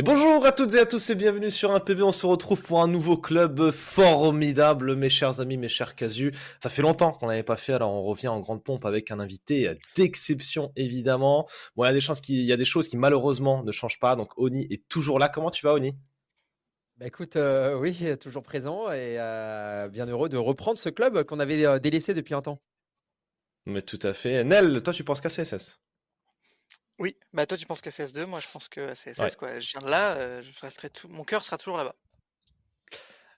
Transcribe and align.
Et 0.00 0.02
bonjour 0.04 0.46
à 0.46 0.52
toutes 0.52 0.74
et 0.74 0.78
à 0.78 0.86
tous 0.86 1.10
et 1.10 1.16
bienvenue 1.16 1.50
sur 1.50 1.72
un 1.72 1.80
PV. 1.80 2.04
On 2.04 2.12
se 2.12 2.24
retrouve 2.24 2.62
pour 2.62 2.80
un 2.80 2.86
nouveau 2.86 3.16
club 3.16 3.72
formidable, 3.72 4.94
mes 4.94 5.08
chers 5.08 5.40
amis, 5.40 5.56
mes 5.56 5.68
chers 5.68 5.96
casus. 5.96 6.32
Ça 6.62 6.70
fait 6.70 6.82
longtemps 6.82 7.10
qu'on 7.10 7.26
n'avait 7.26 7.42
pas 7.42 7.56
fait, 7.56 7.72
alors 7.72 7.92
on 7.92 8.04
revient 8.04 8.28
en 8.28 8.38
grande 8.38 8.62
pompe 8.62 8.84
avec 8.84 9.10
un 9.10 9.18
invité 9.18 9.76
d'exception 9.96 10.70
évidemment. 10.76 11.48
Bon, 11.74 11.82
il 11.82 11.88
y 11.88 11.90
a 11.90 11.92
des 11.92 12.00
chances 12.00 12.20
qui, 12.20 12.38
il 12.38 12.46
y 12.46 12.52
a 12.52 12.56
des 12.56 12.64
choses 12.64 12.86
qui 12.86 12.96
malheureusement 12.96 13.64
ne 13.64 13.72
changent 13.72 13.98
pas. 13.98 14.14
Donc 14.14 14.30
Oni 14.36 14.68
est 14.70 14.86
toujours 14.88 15.18
là. 15.18 15.28
Comment 15.28 15.50
tu 15.50 15.66
vas, 15.66 15.74
Oni? 15.74 15.96
Bah 16.98 17.08
écoute, 17.08 17.34
euh, 17.34 17.76
oui, 17.76 17.98
toujours 18.20 18.44
présent 18.44 18.92
et 18.92 19.18
euh, 19.18 19.88
bien 19.88 20.06
heureux 20.06 20.28
de 20.28 20.36
reprendre 20.36 20.78
ce 20.78 20.90
club 20.90 21.24
qu'on 21.24 21.40
avait 21.40 21.66
euh, 21.66 21.80
délaissé 21.80 22.14
depuis 22.14 22.34
un 22.34 22.42
temps. 22.42 22.62
Mais 23.66 23.82
tout 23.82 23.98
à 24.04 24.14
fait. 24.14 24.44
Nel, 24.44 24.80
toi, 24.80 24.92
tu 24.92 25.02
penses 25.02 25.20
qu'à 25.20 25.28
CSS 25.28 25.80
oui, 26.98 27.16
bah 27.32 27.46
toi 27.46 27.56
tu 27.56 27.66
penses 27.66 27.80
que 27.80 27.90
CS2, 27.90 28.26
moi 28.26 28.40
je 28.40 28.48
pense 28.52 28.68
que 28.68 28.92
CSS 28.92 29.36
quoi. 29.36 29.60
Je 29.60 29.70
viens 29.70 29.80
de 29.80 29.90
là, 29.90 30.16
euh, 30.16 30.42
je 30.42 30.50
resterai 30.60 30.90
tout... 30.90 31.08
mon 31.08 31.24
cœur 31.24 31.44
sera 31.44 31.56
toujours 31.56 31.76
là-bas. 31.76 31.94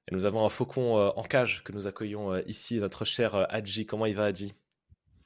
Et 0.09 0.15
nous 0.15 0.25
avons 0.25 0.45
un 0.45 0.49
faucon 0.49 0.99
euh, 0.99 1.11
en 1.17 1.23
cage 1.23 1.63
que 1.63 1.73
nous 1.73 1.87
accueillons 1.87 2.33
euh, 2.33 2.43
ici, 2.47 2.79
notre 2.79 3.05
cher 3.05 3.47
Adji. 3.51 3.87
Comment 3.87 4.07
il 4.07 4.17
va 4.17 4.27
Adji? 4.27 4.55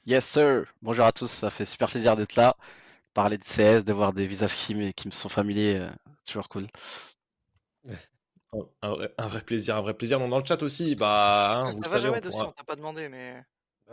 Yes 0.05 0.25
sir, 0.25 0.65
bonjour 0.81 1.05
à 1.05 1.11
tous, 1.11 1.27
ça 1.27 1.49
fait 1.49 1.65
super 1.65 1.89
plaisir 1.89 2.15
d'être 2.15 2.35
là, 2.35 2.55
parler 3.13 3.37
de 3.37 3.43
CS, 3.43 3.85
de 3.85 3.93
voir 3.93 4.13
des 4.13 4.27
visages 4.27 4.55
qui, 4.55 4.75
me, 4.75 4.91
qui 4.91 5.07
me 5.07 5.13
sont 5.13 5.29
familiers, 5.29 5.87
toujours 6.27 6.49
cool. 6.49 6.67
Un, 8.81 9.27
vrai 9.27 9.41
plaisir, 9.41 9.75
un 9.75 9.81
vrai 9.81 9.93
plaisir. 9.93 10.17
dans 10.17 10.39
le 10.39 10.45
chat 10.45 10.61
aussi, 10.63 10.95
bah, 10.95 11.57
hein, 11.57 11.71
ça, 11.71 11.89
va 11.89 11.97
jamais 11.97 12.25
aussi, 12.25 12.41
on 12.41 12.53
t'a 12.53 12.63
pas 12.63 12.77
demandé, 12.77 13.09
mais 13.09 13.43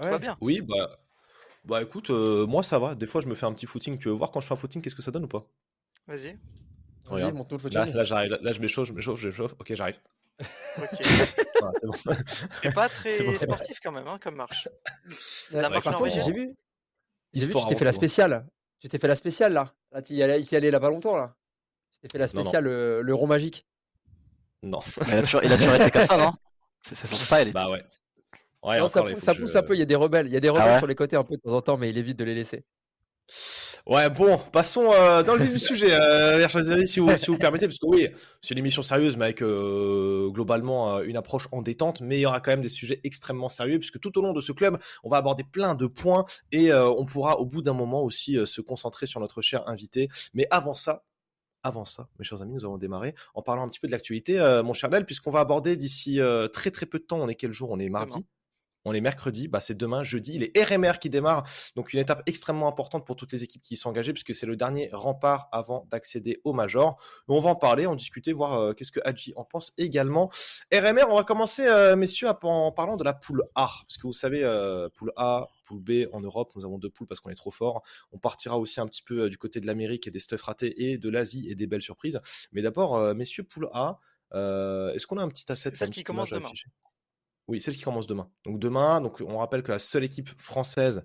ouais. 0.01 0.11
va 0.11 0.19
bien. 0.19 0.37
Oui, 0.41 0.61
bah, 0.61 1.02
bah 1.65 1.83
écoute, 1.83 2.11
euh, 2.11 2.47
moi 2.47 2.63
ça 2.63 2.79
va. 2.79 2.95
Des 2.95 3.07
fois, 3.07 3.21
je 3.21 3.29
me 3.29 3.35
fais 3.35 3.47
un 3.47 3.53
petit 3.53 3.67
footing. 3.67 3.99
Tu 3.99 4.09
veux 4.09 4.15
voir 4.15 4.31
quand 4.31 4.41
je 4.41 4.47
fais 4.47 4.55
un 4.55 4.57
footing, 4.57 4.83
qu'est-ce 4.83 4.97
que 4.97 5.03
ça 5.03 5.11
donne 5.11 5.25
ou 5.25 5.29
pas? 5.29 5.47
Vas-y. 6.07 6.37
Regarde. 7.09 7.37
Le 7.51 7.59
footing. 7.59 7.79
Là, 7.95 8.05
j'arrive. 8.05 8.39
Là, 8.41 8.53
je 8.53 8.61
m'échauffe, 8.61 8.89
je 8.89 8.93
m'échauffe, 8.93 9.21
je 9.21 9.29
m'échauffe. 9.29 9.55
Ok, 9.59 9.75
j'arrive. 9.75 9.99
Ok. 10.79 10.89
c'est 11.01 11.87
bon. 11.87 11.95
C'est 12.51 12.75
pas 12.75 12.89
très 12.89 13.39
sportif 13.39 13.79
quand 13.83 13.93
même, 13.93 14.09
hein, 14.09 14.19
comme 14.21 14.37
marche. 14.37 14.69
La 15.53 15.69
marche 15.69 15.85
contre, 15.85 16.09
j'ai 16.09 16.33
vu. 16.33 16.55
J'ai 17.33 17.47
vu, 17.47 17.55
tu 17.55 17.67
t'es 17.67 17.77
fait 17.77 17.85
la 17.85 17.93
spéciale. 17.93 18.47
Tu 18.81 18.89
t'es 18.89 18.99
fait 18.99 19.09
la 19.09 19.17
spéciale 19.17 19.53
là. 19.53 19.73
Là, 19.93 20.03
tu 20.03 20.13
y 20.15 20.23
allais, 20.23 20.43
y 20.43 20.57
allais 20.57 20.71
là 20.71 20.81
pas 20.81 20.89
longtemps 20.89 21.17
là. 21.17 21.37
Tu 21.93 22.01
t'es 22.01 22.09
fait 22.09 22.19
la 22.19 22.27
spéciale, 22.27 22.65
Le, 22.65 23.01
le, 23.03 23.15
rond 23.15 23.29
magique. 23.29 23.65
Non. 24.63 24.81
il, 25.07 25.15
a 25.15 25.21
toujours, 25.23 25.45
il 25.45 25.53
a 25.53 25.57
toujours 25.57 25.75
été 25.75 25.91
comme 25.91 26.07
ça, 26.07 26.17
non? 26.17 26.33
C'est 26.83 27.07
son 27.07 27.15
style. 27.15 27.53
Bah 27.53 27.71
ouais 27.71 27.85
ça, 28.89 29.35
pousse, 29.35 29.57
un 29.57 29.63
peu, 29.63 29.75
il 29.75 29.81
y 29.81 29.83
a 29.83 29.87
des 29.87 29.97
rebelles. 29.97 30.27
Il 30.27 30.33
y 30.33 30.37
a 30.37 30.41
des 30.41 30.49
ah 30.49 30.53
rebelles 30.53 30.79
sur 30.79 30.87
les 30.87 30.95
côtés 30.95 31.17
un 31.17 31.25
peu 31.25 31.37
de 31.37 31.41
temps 31.41 31.57
en 31.57 31.61
temps, 31.61 31.77
mais 31.77 31.91
il 31.91 31.99
évite 31.99 32.19
de 32.19 32.25
les 32.25 32.35
laisser. 32.35 32.65
Ouais, 33.87 34.09
bon, 34.11 34.39
passons 34.53 34.93
euh, 34.93 35.25
dans 35.25 35.35
le 35.35 35.43
vif 35.43 35.55
du 35.55 35.59
sujet, 35.59 35.91
euh, 35.91 36.47
si 36.87 37.01
vous, 37.01 37.17
si 37.17 37.27
vous 37.27 37.39
permettez, 37.39 37.67
parce 37.67 37.79
que 37.79 37.87
oui, 37.87 38.07
c'est 38.41 38.53
une 38.53 38.59
émission 38.59 38.81
sérieuse, 38.81 39.17
mais 39.17 39.25
avec 39.25 39.43
euh, 39.43 40.29
globalement 40.31 40.99
euh, 40.99 41.03
une 41.03 41.17
approche 41.17 41.49
en 41.51 41.63
détente, 41.63 42.01
mais 42.01 42.19
il 42.19 42.21
y 42.21 42.27
aura 42.27 42.41
quand 42.41 42.53
même 42.53 42.63
des 42.63 42.69
sujets 42.69 43.01
extrêmement 43.03 43.49
sérieux, 43.49 43.81
puisque 43.81 43.99
tout 43.99 44.17
au 44.19 44.23
long 44.23 44.33
de 44.33 44.41
ce 44.41 44.53
club, 44.53 44.79
on 45.03 45.09
va 45.09 45.17
aborder 45.17 45.43
plein 45.43 45.75
de 45.75 45.87
points 45.89 46.25
et 46.53 46.73
on 46.73 47.05
pourra 47.05 47.41
au 47.41 47.45
bout 47.45 47.61
d'un 47.61 47.73
moment 47.73 48.03
aussi 48.03 48.39
se 48.47 48.61
concentrer 48.61 49.07
sur 49.07 49.19
notre 49.19 49.43
cher 49.43 49.69
invité. 49.69 50.09
Mais 50.33 50.47
avant 50.53 50.75
ça, 50.75 51.03
avant 51.65 51.85
ça, 51.85 52.09
mes 52.21 52.25
chers 52.25 52.41
amis, 52.41 52.55
nous 52.55 52.65
avons 52.65 52.79
démarré 52.79 53.17
en 53.35 53.43
parlant 53.43 53.65
un 53.65 53.69
petit 53.69 53.81
peu 53.81 53.89
de 53.89 53.93
l'actualité, 53.93 54.39
mon 54.65 54.75
cher 54.75 54.91
Nel, 54.91 55.05
puisqu'on 55.05 55.33
va 55.33 55.41
aborder 55.41 55.77
d'ici 55.77 56.21
très 56.53 56.71
très 56.71 56.87
peu 56.87 57.01
de 57.01 57.05
temps, 57.05 57.19
on 57.19 57.29
est 57.29 57.35
quel 57.35 57.53
jour? 57.53 57.71
On 57.73 57.81
est 57.81 57.89
mardi? 57.89 58.25
On 58.85 58.93
est 58.93 59.01
mercredi, 59.01 59.49
bah 59.49 59.61
c'est 59.61 59.77
demain, 59.77 60.03
jeudi, 60.03 60.39
les 60.39 60.53
RMR 60.63 60.99
qui 61.01 61.11
démarrent, 61.11 61.45
donc 61.77 61.93
une 61.93 62.01
étape 62.01 62.23
extrêmement 62.27 62.69
importante 62.69 63.07
pour 63.07 63.17
toutes 63.17 63.33
les 63.33 63.45
équipes 63.45 63.63
qui 63.63 63.75
y 63.75 63.77
sont 63.77 63.89
engagées, 63.89 64.13
puisque 64.13 64.35
c'est 64.35 64.47
le 64.47 64.57
dernier 64.57 64.91
rempart 64.93 65.49
avant 65.53 65.87
d'accéder 65.91 66.41
au 66.45 66.53
Major. 66.53 67.01
On 67.29 67.41
va 67.41 67.51
en 67.51 67.55
parler, 67.55 67.87
en 67.87 67.95
discuter, 67.95 68.33
voir 68.33 68.55
euh, 68.55 68.73
qu'est-ce 68.73 68.93
que 68.93 69.01
Hadji 69.05 69.33
en 69.37 69.45
pense 69.45 69.73
également. 69.79 70.31
RMR, 70.73 71.05
on 71.09 71.17
va 71.17 71.25
commencer, 71.25 71.67
euh, 71.67 71.97
messieurs, 71.97 72.29
en 72.43 72.73
parlant 72.73 72.97
de 72.97 73.05
la 73.05 73.15
poule 73.15 73.45
A, 73.55 73.71
parce 73.87 73.97
que 73.97 74.07
vous 74.07 74.13
savez, 74.13 74.43
euh, 74.45 74.89
poule 74.95 75.13
A, 75.17 75.49
poule 75.65 75.81
B 75.81 76.09
en 76.13 76.21
Europe, 76.21 76.53
nous 76.57 76.65
avons 76.65 76.79
deux 76.79 76.91
poules 76.91 77.07
parce 77.07 77.21
qu'on 77.21 77.31
est 77.31 77.35
trop 77.35 77.51
fort. 77.51 77.83
On 78.13 78.19
partira 78.19 78.59
aussi 78.59 78.81
un 78.81 78.87
petit 78.87 79.03
peu 79.03 79.31
du 79.31 79.39
côté 79.39 79.61
de 79.61 79.67
l'Amérique 79.67 80.07
et 80.07 80.11
des 80.11 80.19
stuff 80.19 80.43
ratés 80.43 80.91
et 80.91 80.99
de 80.99 81.09
l'Asie 81.09 81.49
et 81.49 81.55
des 81.55 81.67
belles 81.67 81.83
surprises. 81.83 82.21
Mais 82.53 82.63
d'abord, 82.63 83.15
messieurs, 83.15 83.45
poule 83.45 83.69
A, 83.73 83.99
est-ce 84.33 85.07
qu'on 85.07 85.19
a 85.19 85.23
un 85.23 85.29
petit 85.29 85.51
asset 85.51 85.75
celle 85.75 85.91
qui 85.91 86.05
commence 86.05 86.31
demain. 86.31 86.51
Oui, 87.49 87.61
celle 87.61 87.75
qui 87.75 87.83
commence 87.83 88.07
demain. 88.07 88.31
Donc 88.45 88.59
demain, 88.59 89.01
donc 89.01 89.21
on 89.21 89.39
rappelle 89.39 89.63
que 89.63 89.73
la 89.73 89.79
seule 89.79 90.05
équipe 90.05 90.29
française 90.41 91.03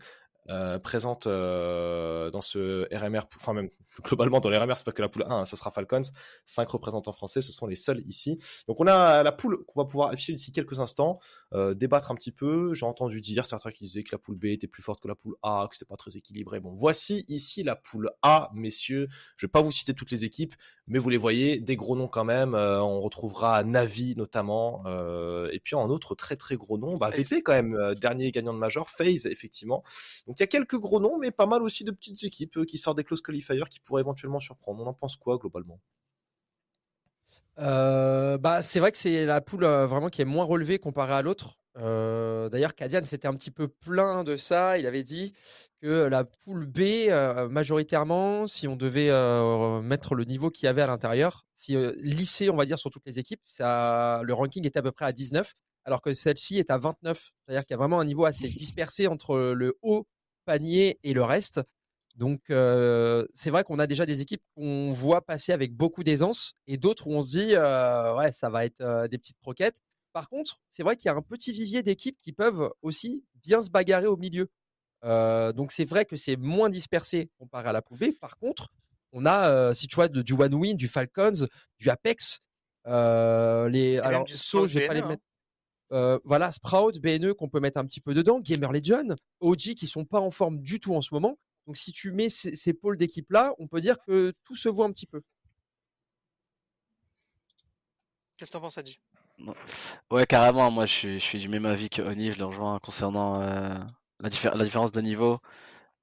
euh, 0.49 0.79
présente 0.79 1.27
euh, 1.27 2.29
dans 2.31 2.41
ce 2.41 2.87
RMR, 2.95 3.21
enfin 3.35 3.53
même 3.53 3.69
globalement 4.03 4.39
dans 4.39 4.49
les 4.49 4.57
RMR, 4.57 4.75
c'est 4.75 4.85
pas 4.85 4.91
que 4.91 5.01
la 5.01 5.09
poule 5.09 5.23
1, 5.23 5.29
hein, 5.29 5.45
ça 5.45 5.55
sera 5.55 5.71
Falcons, 5.71 6.01
cinq 6.45 6.69
représentants 6.69 7.13
français, 7.13 7.41
ce 7.41 7.51
sont 7.51 7.67
les 7.67 7.75
seuls 7.75 8.01
ici. 8.07 8.39
Donc 8.67 8.79
on 8.79 8.87
a 8.87 9.23
la 9.23 9.31
poule 9.31 9.63
qu'on 9.65 9.81
va 9.81 9.85
pouvoir 9.85 10.09
afficher 10.09 10.33
d'ici 10.33 10.51
quelques 10.51 10.79
instants, 10.79 11.19
euh, 11.53 11.73
débattre 11.73 12.11
un 12.11 12.15
petit 12.15 12.31
peu. 12.31 12.73
J'ai 12.73 12.85
entendu 12.85 13.21
dire 13.21 13.45
certains 13.45 13.71
qui 13.71 13.83
disaient 13.83 14.03
que 14.03 14.11
la 14.11 14.17
poule 14.17 14.35
B 14.35 14.45
était 14.45 14.67
plus 14.67 14.83
forte 14.83 15.01
que 15.01 15.07
la 15.07 15.15
poule 15.15 15.35
A, 15.43 15.67
que 15.69 15.75
c'était 15.75 15.85
pas 15.85 15.97
très 15.97 16.17
équilibré. 16.17 16.59
Bon, 16.59 16.73
voici 16.73 17.25
ici 17.27 17.63
la 17.63 17.75
poule 17.75 18.09
A, 18.21 18.51
messieurs. 18.53 19.07
Je 19.35 19.45
vais 19.45 19.51
pas 19.51 19.61
vous 19.61 19.71
citer 19.71 19.93
toutes 19.93 20.11
les 20.11 20.23
équipes, 20.25 20.55
mais 20.87 20.99
vous 20.99 21.09
les 21.09 21.17
voyez, 21.17 21.59
des 21.59 21.75
gros 21.75 21.95
noms 21.95 22.07
quand 22.07 22.25
même. 22.25 22.53
on 22.55 23.01
retrouvera 23.01 23.63
Navi 23.63 24.15
notamment, 24.15 24.83
et 25.51 25.59
puis 25.59 25.75
en 25.75 25.89
autre 25.89 26.15
très 26.15 26.35
très 26.35 26.55
gros 26.55 26.77
noms, 26.77 26.97
bah, 26.97 27.09
VP 27.09 27.41
quand 27.41 27.53
même, 27.53 27.95
dernier 27.95 28.31
gagnant 28.31 28.53
de 28.53 28.59
Major, 28.59 28.89
FaZe 28.89 29.25
effectivement. 29.25 29.83
Donc 30.27 30.39
il 30.39 30.41
y 30.41 30.43
a 30.43 30.47
quelques 30.47 30.77
gros 30.77 30.99
noms, 30.99 31.17
mais 31.17 31.31
pas 31.31 31.45
mal 31.45 31.61
aussi 31.61 31.83
de 31.83 31.91
petites 31.91 32.23
équipes 32.23 32.57
euh, 32.57 32.65
qui 32.65 32.77
sortent 32.77 32.97
des 32.97 33.03
close 33.03 33.21
qualifiers 33.21 33.63
qui 33.69 33.79
pourraient 33.87 34.01
éventuellement 34.01 34.39
surprendre. 34.39 34.83
On 34.83 34.87
en 34.87 34.93
pense 34.93 35.15
quoi 35.15 35.37
globalement? 35.37 35.79
Euh, 37.59 38.37
bah, 38.37 38.61
c'est 38.61 38.79
vrai 38.79 38.91
que 38.91 38.97
c'est 38.97 39.25
la 39.25 39.41
poule 39.41 39.63
euh, 39.63 39.87
vraiment 39.87 40.09
qui 40.09 40.21
est 40.21 40.25
moins 40.25 40.45
relevée 40.45 40.77
comparée 40.79 41.13
à 41.13 41.21
l'autre. 41.21 41.57
D'ailleurs, 41.75 42.73
Kadian 42.73 43.05
s'était 43.05 43.27
un 43.27 43.35
petit 43.35 43.51
peu 43.51 43.67
plein 43.67 44.23
de 44.23 44.35
ça. 44.35 44.79
Il 44.79 44.87
avait 44.87 45.03
dit 45.03 45.33
que 45.79 46.07
la 46.07 46.23
poule 46.23 46.65
B, 46.65 47.11
majoritairement, 47.51 48.47
si 48.47 48.67
on 48.67 48.75
devait 48.75 49.11
mettre 49.83 50.15
le 50.15 50.23
niveau 50.23 50.49
qu'il 50.49 50.65
y 50.65 50.69
avait 50.69 50.81
à 50.81 50.87
l'intérieur, 50.87 51.45
si 51.53 51.77
lycée, 51.97 52.49
on 52.49 52.55
va 52.55 52.65
dire, 52.65 52.79
sur 52.79 52.89
toutes 52.89 53.05
les 53.05 53.19
équipes, 53.19 53.43
ça, 53.45 54.21
le 54.23 54.33
ranking 54.33 54.65
était 54.65 54.79
à 54.79 54.81
peu 54.81 54.91
près 54.91 55.05
à 55.05 55.11
19, 55.11 55.53
alors 55.85 56.01
que 56.01 56.15
celle-ci 56.15 56.57
est 56.57 56.71
à 56.71 56.79
29. 56.79 57.29
C'est-à-dire 57.45 57.63
qu'il 57.63 57.75
y 57.75 57.75
a 57.75 57.77
vraiment 57.77 57.99
un 57.99 58.05
niveau 58.05 58.25
assez 58.25 58.49
dispersé 58.49 59.05
entre 59.05 59.37
le 59.37 59.77
haut 59.83 60.07
panier 60.45 60.99
et 61.03 61.13
le 61.13 61.23
reste. 61.23 61.61
Donc, 62.17 62.41
c'est 62.49 63.49
vrai 63.49 63.63
qu'on 63.63 63.79
a 63.79 63.87
déjà 63.87 64.05
des 64.05 64.21
équipes 64.21 64.43
qu'on 64.55 64.91
voit 64.91 65.21
passer 65.25 65.53
avec 65.53 65.75
beaucoup 65.75 66.03
d'aisance 66.03 66.55
et 66.67 66.77
d'autres 66.77 67.07
où 67.07 67.13
on 67.13 67.21
se 67.21 67.29
dit, 67.29 67.55
ouais, 67.55 68.31
ça 68.31 68.49
va 68.49 68.65
être 68.65 69.07
des 69.07 69.17
petites 69.17 69.39
croquettes. 69.39 69.79
Par 70.13 70.29
contre, 70.29 70.59
c'est 70.71 70.83
vrai 70.83 70.95
qu'il 70.95 71.09
y 71.09 71.11
a 71.11 71.15
un 71.15 71.21
petit 71.21 71.51
vivier 71.51 71.83
d'équipes 71.83 72.17
qui 72.21 72.33
peuvent 72.33 72.71
aussi 72.81 73.23
bien 73.43 73.61
se 73.61 73.69
bagarrer 73.69 74.07
au 74.07 74.17
milieu. 74.17 74.49
donc, 75.03 75.71
c'est 75.71 75.85
vrai 75.85 76.05
que 76.05 76.15
c'est 76.15 76.35
moins 76.35 76.69
dispersé 76.69 77.29
comparé 77.37 77.69
à 77.69 77.71
la 77.71 77.81
poule 77.81 78.13
Par 78.19 78.37
contre, 78.37 78.69
on 79.11 79.25
a, 79.25 79.73
si 79.73 79.87
tu 79.87 79.95
vois, 79.95 80.07
du 80.07 80.33
One 80.33 80.55
Win, 80.55 80.75
du 80.75 80.87
Falcons, 80.87 81.47
du 81.77 81.89
Apex. 81.89 82.41
les, 82.85 83.99
alors, 84.03 84.27
So, 84.27 84.67
je 84.67 84.79
vais 84.79 84.87
pas 84.87 84.95
les 84.95 85.03
mettre. 85.03 85.23
Euh, 85.93 86.19
voilà, 86.25 86.51
Sprout, 86.51 86.99
BNE 86.99 87.33
qu'on 87.33 87.49
peut 87.49 87.59
mettre 87.59 87.77
un 87.77 87.85
petit 87.85 88.01
peu 88.01 88.13
dedans, 88.13 88.39
Gamer 88.39 88.71
Legion, 88.71 89.15
OG 89.39 89.75
qui 89.75 89.87
sont 89.87 90.05
pas 90.05 90.19
en 90.19 90.31
forme 90.31 90.59
du 90.59 90.79
tout 90.79 90.93
en 90.93 91.01
ce 91.01 91.13
moment. 91.13 91.37
Donc 91.67 91.75
si 91.75 91.91
tu 91.91 92.11
mets 92.11 92.29
ces, 92.29 92.73
pôles 92.73 92.97
d'équipe 92.97 93.29
là, 93.29 93.53
on 93.59 93.67
peut 93.67 93.81
dire 93.81 93.97
que 94.07 94.33
tout 94.45 94.55
se 94.55 94.69
voit 94.69 94.85
un 94.85 94.91
petit 94.91 95.05
peu. 95.05 95.21
Qu'est-ce 98.37 98.51
que 98.51 98.53
t'en 98.53 98.61
penses, 98.61 98.77
Adji 98.77 99.01
Ouais, 100.09 100.25
carrément. 100.25 100.71
Moi, 100.71 100.85
je 100.85 101.17
suis, 101.19 101.39
du 101.39 101.49
même 101.49 101.65
avis 101.65 101.89
que 101.89 102.01
Oni. 102.01 102.31
Je 102.31 102.39
le 102.39 102.45
rejoins 102.45 102.79
concernant 102.79 103.41
euh, 103.41 103.75
la, 104.21 104.29
différence 104.29 104.93
de 104.93 105.01
niveau 105.01 105.39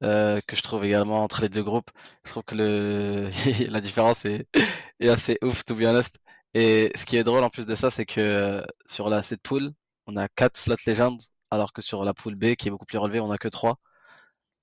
euh, 0.02 0.38
que 0.47 0.54
je 0.54 0.62
trouve 0.62 0.84
également 0.84 1.25
entre 1.25 1.41
les 1.41 1.48
deux 1.48 1.62
groupes. 1.62 1.91
Je 2.25 2.31
trouve 2.31 2.44
que 2.44 2.54
le... 2.54 3.31
la 3.70 3.81
différence 3.81 4.25
est... 4.26 4.46
assez 5.08 5.38
ouf, 5.43 5.64
to 5.64 5.75
be 5.75 5.82
honest. 5.82 6.14
Et 6.52 6.93
ce 6.94 7.06
qui 7.06 7.16
est 7.16 7.25
drôle 7.25 7.43
en 7.43 7.50
plus 7.50 7.64
de 7.66 7.75
ça, 7.75 7.90
c'est 7.90 8.06
que 8.06 8.20
euh, 8.20 8.62
sur 8.87 9.08
la, 9.08 9.22
cette 9.22 9.43
pool, 9.43 9.72
on 10.06 10.16
a 10.16 10.28
4 10.28 10.56
slots 10.58 10.76
légendes, 10.87 11.22
alors 11.50 11.72
que 11.72 11.81
sur 11.82 12.05
la 12.05 12.12
pool 12.12 12.34
B, 12.34 12.55
qui 12.55 12.69
est 12.69 12.70
beaucoup 12.70 12.87
plus 12.87 12.99
relevée, 12.99 13.20
on 13.20 13.31
a 13.31 13.38
que 13.38 13.49
3. 13.49 13.78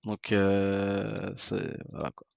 Donc, 0.06 0.32
euh, 0.32 1.34
voilà 1.92 2.12
quoi. 2.12 2.28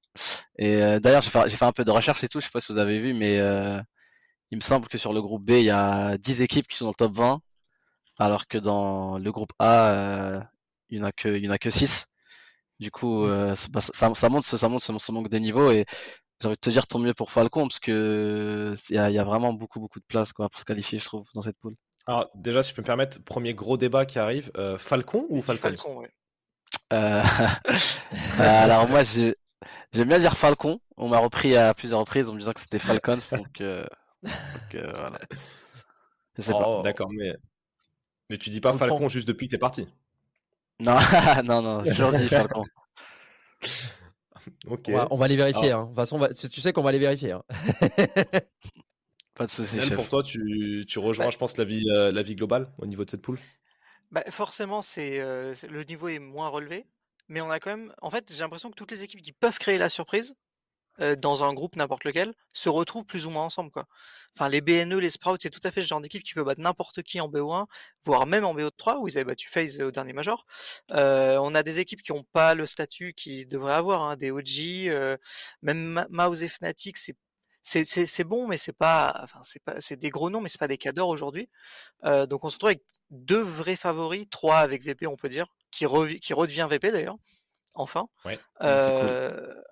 Et 0.58 0.82
euh, 0.82 1.00
d'ailleurs, 1.00 1.22
j'ai 1.22 1.30
fait, 1.30 1.48
fait, 1.50 1.64
un 1.64 1.72
peu 1.72 1.84
de 1.84 1.90
recherche 1.90 2.22
et 2.24 2.28
tout, 2.28 2.40
je 2.40 2.46
sais 2.46 2.50
pas 2.52 2.60
si 2.60 2.72
vous 2.72 2.78
avez 2.78 3.00
vu, 3.00 3.14
mais 3.14 3.38
euh, 3.40 3.80
il 4.50 4.56
me 4.56 4.62
semble 4.62 4.88
que 4.88 4.98
sur 4.98 5.12
le 5.12 5.20
groupe 5.20 5.44
B, 5.44 5.50
il 5.50 5.64
y 5.64 5.70
a 5.70 6.16
10 6.18 6.42
équipes 6.42 6.68
qui 6.68 6.76
sont 6.76 6.84
dans 6.84 6.90
le 6.90 6.94
top 6.94 7.16
20, 7.16 7.40
alors 8.18 8.46
que 8.46 8.58
dans 8.58 9.18
le 9.18 9.32
groupe 9.32 9.52
A, 9.58 9.88
euh, 9.88 10.40
il 10.90 10.98
n'y 10.98 11.04
en, 11.04 11.08
a 11.08 11.12
que, 11.12 11.28
il 11.28 11.44
y 11.44 11.48
en 11.48 11.52
a 11.52 11.58
que 11.58 11.70
6. 11.70 12.06
Du 12.80 12.90
coup, 12.90 13.26
bah, 13.26 13.54
ça, 13.80 14.14
ça, 14.14 14.28
montre, 14.28 14.46
ça 14.46 14.68
montre 14.68 14.84
ce 14.84 15.12
manque 15.12 15.28
de 15.28 15.38
niveau 15.38 15.70
et 15.70 15.84
j'ai 16.40 16.48
envie 16.48 16.56
de 16.56 16.60
te 16.60 16.70
dire 16.70 16.86
tant 16.86 16.98
mieux 16.98 17.14
pour 17.14 17.30
Falcon 17.30 17.62
parce 17.62 17.78
que 17.78 18.74
il 18.90 18.96
y, 18.96 18.98
a 18.98 19.24
vraiment 19.24 19.52
beaucoup 19.52 19.80
beaucoup 19.80 20.00
de 20.00 20.04
place 20.04 20.32
quoi 20.32 20.48
pour 20.48 20.60
se 20.60 20.64
qualifier 20.64 20.98
je 20.98 21.04
trouve 21.04 21.26
dans 21.34 21.42
cette 21.42 21.58
poule. 21.58 21.74
Alors 22.06 22.28
déjà 22.34 22.62
si 22.62 22.70
je 22.70 22.74
peux 22.74 22.82
me 22.82 22.86
permettre 22.86 23.22
premier 23.24 23.54
gros 23.54 23.76
débat 23.76 24.04
qui 24.04 24.18
arrive 24.18 24.50
euh, 24.56 24.76
Falcon 24.76 25.26
ou 25.30 25.40
Falcon 25.40 25.70
Falcon 25.70 25.98
ouais. 26.00 26.10
Euh, 28.40 28.64
alors 28.64 28.88
moi 28.88 29.04
je 29.04 29.32
J'aime 29.92 30.08
bien 30.08 30.18
dire 30.18 30.36
Falcon. 30.36 30.80
On 30.96 31.08
m'a 31.08 31.18
repris 31.18 31.56
à 31.56 31.72
plusieurs 31.72 32.00
reprises 32.00 32.28
en 32.28 32.34
me 32.34 32.38
disant 32.38 32.52
que 32.52 32.60
c'était 32.60 32.78
Falcons, 32.80 33.18
donc, 33.32 33.60
euh, 33.60 33.84
donc 34.22 34.74
euh, 34.74 34.92
voilà. 34.94 35.18
Je 36.36 36.42
sais 36.42 36.52
pas. 36.52 36.64
Oh, 36.66 36.82
D'accord, 36.82 37.08
mais... 37.12 37.32
mais 38.28 38.38
tu 38.38 38.50
dis 38.50 38.60
pas 38.60 38.72
Falcon 38.72 38.96
prend. 38.98 39.08
juste 39.08 39.28
depuis 39.28 39.46
que 39.46 39.52
t'es 39.52 39.58
parti. 39.58 39.86
Non, 40.80 40.96
non, 41.44 41.62
non, 41.62 41.84
j'ai 41.84 41.90
toujours 41.92 42.12
dit 42.12 42.28
Falcon. 42.28 42.64
On, 44.66 44.76
va, 44.92 45.08
on 45.10 45.16
va 45.16 45.28
les 45.28 45.36
vérifier. 45.36 45.70
hein. 45.72 45.82
De 45.82 45.86
toute 45.88 45.96
façon, 45.96 46.16
on 46.16 46.18
va- 46.18 46.34
tu 46.34 46.60
sais 46.60 46.72
qu'on 46.72 46.82
va 46.82 46.92
les 46.92 46.98
vérifier. 46.98 47.32
hein. 47.32 47.42
Pas 49.34 49.46
de 49.46 49.50
chef. 49.50 49.94
pour 49.94 50.08
toi, 50.08 50.22
tu, 50.22 50.84
tu 50.88 50.98
rejoins, 50.98 51.26
Ouais. 51.26 51.32
je 51.32 51.38
pense, 51.38 51.56
la 51.56 51.64
vie, 51.64 51.84
euh, 51.90 52.12
la 52.12 52.22
vie 52.22 52.34
globale 52.36 52.72
au 52.78 52.86
niveau 52.86 53.04
de 53.04 53.10
cette 53.10 53.22
poule? 53.22 53.38
Bah, 54.14 54.22
forcément, 54.30 54.80
c'est 54.80 55.18
le 55.18 55.82
niveau 55.82 56.06
est 56.06 56.20
moins 56.20 56.46
relevé, 56.48 56.86
mais 57.26 57.40
on 57.40 57.50
a 57.50 57.58
quand 57.58 57.70
même. 57.70 57.92
En 58.00 58.10
fait, 58.10 58.32
j'ai 58.32 58.42
l'impression 58.42 58.70
que 58.70 58.76
toutes 58.76 58.92
les 58.92 59.02
équipes 59.02 59.20
qui 59.20 59.32
peuvent 59.32 59.58
créer 59.58 59.76
la 59.76 59.88
surprise 59.88 60.36
dans 61.18 61.42
un 61.42 61.52
groupe 61.52 61.74
n'importe 61.74 62.04
lequel 62.04 62.32
se 62.52 62.68
retrouvent 62.68 63.04
plus 63.04 63.26
ou 63.26 63.30
moins 63.30 63.42
ensemble, 63.42 63.72
quoi. 63.72 63.86
Enfin, 64.38 64.48
les 64.48 64.60
BNE, 64.60 64.96
les 65.00 65.10
Sprouts, 65.10 65.38
c'est 65.40 65.50
tout 65.50 65.58
à 65.64 65.72
fait 65.72 65.80
ce 65.80 65.88
genre 65.88 66.00
d'équipe 66.00 66.22
qui 66.22 66.34
peut 66.34 66.44
battre 66.44 66.60
n'importe 66.60 67.02
qui 67.02 67.20
en 67.20 67.28
BO1, 67.28 67.66
voire 68.04 68.26
même 68.26 68.44
en 68.44 68.54
BO3 68.54 68.98
où 69.00 69.08
ils 69.08 69.18
avaient 69.18 69.24
battu 69.24 69.48
FaZe 69.48 69.80
au 69.80 69.90
dernier 69.90 70.12
major. 70.12 70.46
On 70.90 71.52
a 71.56 71.64
des 71.64 71.80
équipes 71.80 72.02
qui 72.02 72.12
n'ont 72.12 72.22
pas 72.32 72.54
le 72.54 72.66
statut 72.66 73.14
qu'ils 73.14 73.48
devraient 73.48 73.74
avoir, 73.74 74.04
hein, 74.04 74.16
des 74.16 74.30
OG, 74.30 75.18
même 75.62 76.06
Mouse 76.10 76.44
et 76.44 76.48
Fnatic, 76.48 76.96
c'est 76.98 77.16
c'est 77.64 77.84
c'est- 77.86 78.06
c'est 78.06 78.24
bon, 78.24 78.46
mais 78.46 78.58
c'est 78.58 78.72
pas, 78.74 79.18
enfin 79.24 79.40
c'est 79.42 79.62
pas, 79.64 79.80
c'est 79.80 79.96
des 79.96 80.10
gros 80.10 80.30
noms, 80.30 80.40
mais 80.42 80.48
c'est 80.50 80.60
pas 80.60 80.68
des 80.68 80.78
cadors 80.78 81.08
aujourd'hui. 81.08 81.48
Euh, 82.04 82.26
donc 82.26 82.44
on 82.44 82.50
se 82.50 82.56
retrouve 82.56 82.68
avec 82.70 82.82
deux 83.10 83.40
vrais 83.40 83.76
favoris, 83.76 84.26
trois 84.30 84.58
avec 84.58 84.84
VP 84.84 85.06
on 85.08 85.16
peut 85.16 85.28
dire, 85.30 85.46
qui, 85.72 85.86
redevient 85.86 86.66
VP 86.70 86.92
d'ailleurs, 86.92 87.16
enfin. 87.74 88.06
Ouais. 88.24 88.38
c'est 88.60 89.00
cool. 89.00 89.64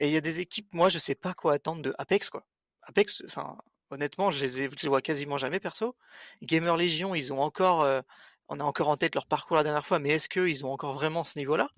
Et 0.00 0.08
il 0.08 0.12
y 0.12 0.16
a 0.16 0.20
des 0.20 0.40
équipes, 0.40 0.72
moi 0.72 0.88
je 0.88 0.98
sais 0.98 1.14
pas 1.14 1.34
quoi 1.34 1.54
attendre 1.54 1.82
de 1.82 1.94
Apex 1.98 2.30
quoi. 2.30 2.44
Apex, 2.82 3.22
enfin 3.26 3.56
honnêtement 3.90 4.30
je 4.30 4.40
les, 4.44 4.62
ai- 4.62 4.70
je 4.70 4.82
les 4.82 4.88
vois 4.88 5.02
quasiment 5.02 5.38
jamais 5.38 5.60
perso. 5.60 5.96
Gamer 6.42 6.76
Legion, 6.76 7.14
ils 7.14 7.32
ont 7.32 7.40
encore, 7.40 7.82
euh, 7.82 8.00
on 8.48 8.60
a 8.60 8.64
encore 8.64 8.88
en 8.88 8.96
tête 8.96 9.14
leur 9.14 9.26
parcours 9.26 9.56
la 9.56 9.62
dernière 9.64 9.86
fois, 9.86 9.98
mais 9.98 10.10
est-ce 10.10 10.28
qu'ils 10.28 10.64
ont 10.66 10.72
encore 10.72 10.94
vraiment 10.94 11.24
ce 11.24 11.38
niveau-là? 11.38 11.68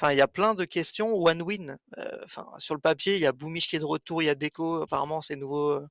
Enfin, 0.00 0.12
il 0.12 0.18
y 0.18 0.20
a 0.20 0.28
plein 0.28 0.54
de 0.54 0.64
questions. 0.64 1.12
One 1.12 1.42
win. 1.42 1.76
euh, 1.98 2.20
Enfin, 2.24 2.46
sur 2.58 2.74
le 2.74 2.80
papier, 2.80 3.16
il 3.16 3.20
y 3.20 3.26
a 3.26 3.32
Boomish 3.32 3.66
qui 3.66 3.74
est 3.74 3.80
de 3.80 3.84
retour, 3.84 4.22
il 4.22 4.26
y 4.26 4.30
a 4.30 4.36
Deco. 4.36 4.82
Apparemment, 4.82 5.20
c'est 5.20 5.34
nouveau, 5.34 5.70
euh, 5.70 5.88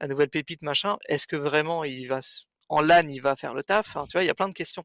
la 0.00 0.08
nouvelle 0.08 0.28
pépite, 0.28 0.62
machin. 0.62 0.96
Est-ce 1.08 1.28
que 1.28 1.36
vraiment 1.36 1.84
il 1.84 2.06
va 2.08 2.18
en 2.68 2.80
LAN, 2.80 3.06
il 3.08 3.20
va 3.20 3.36
faire 3.36 3.54
le 3.54 3.62
taf? 3.62 3.96
Tu 4.08 4.12
vois, 4.14 4.24
il 4.24 4.26
y 4.26 4.30
a 4.30 4.34
plein 4.34 4.48
de 4.48 4.54
questions. 4.54 4.82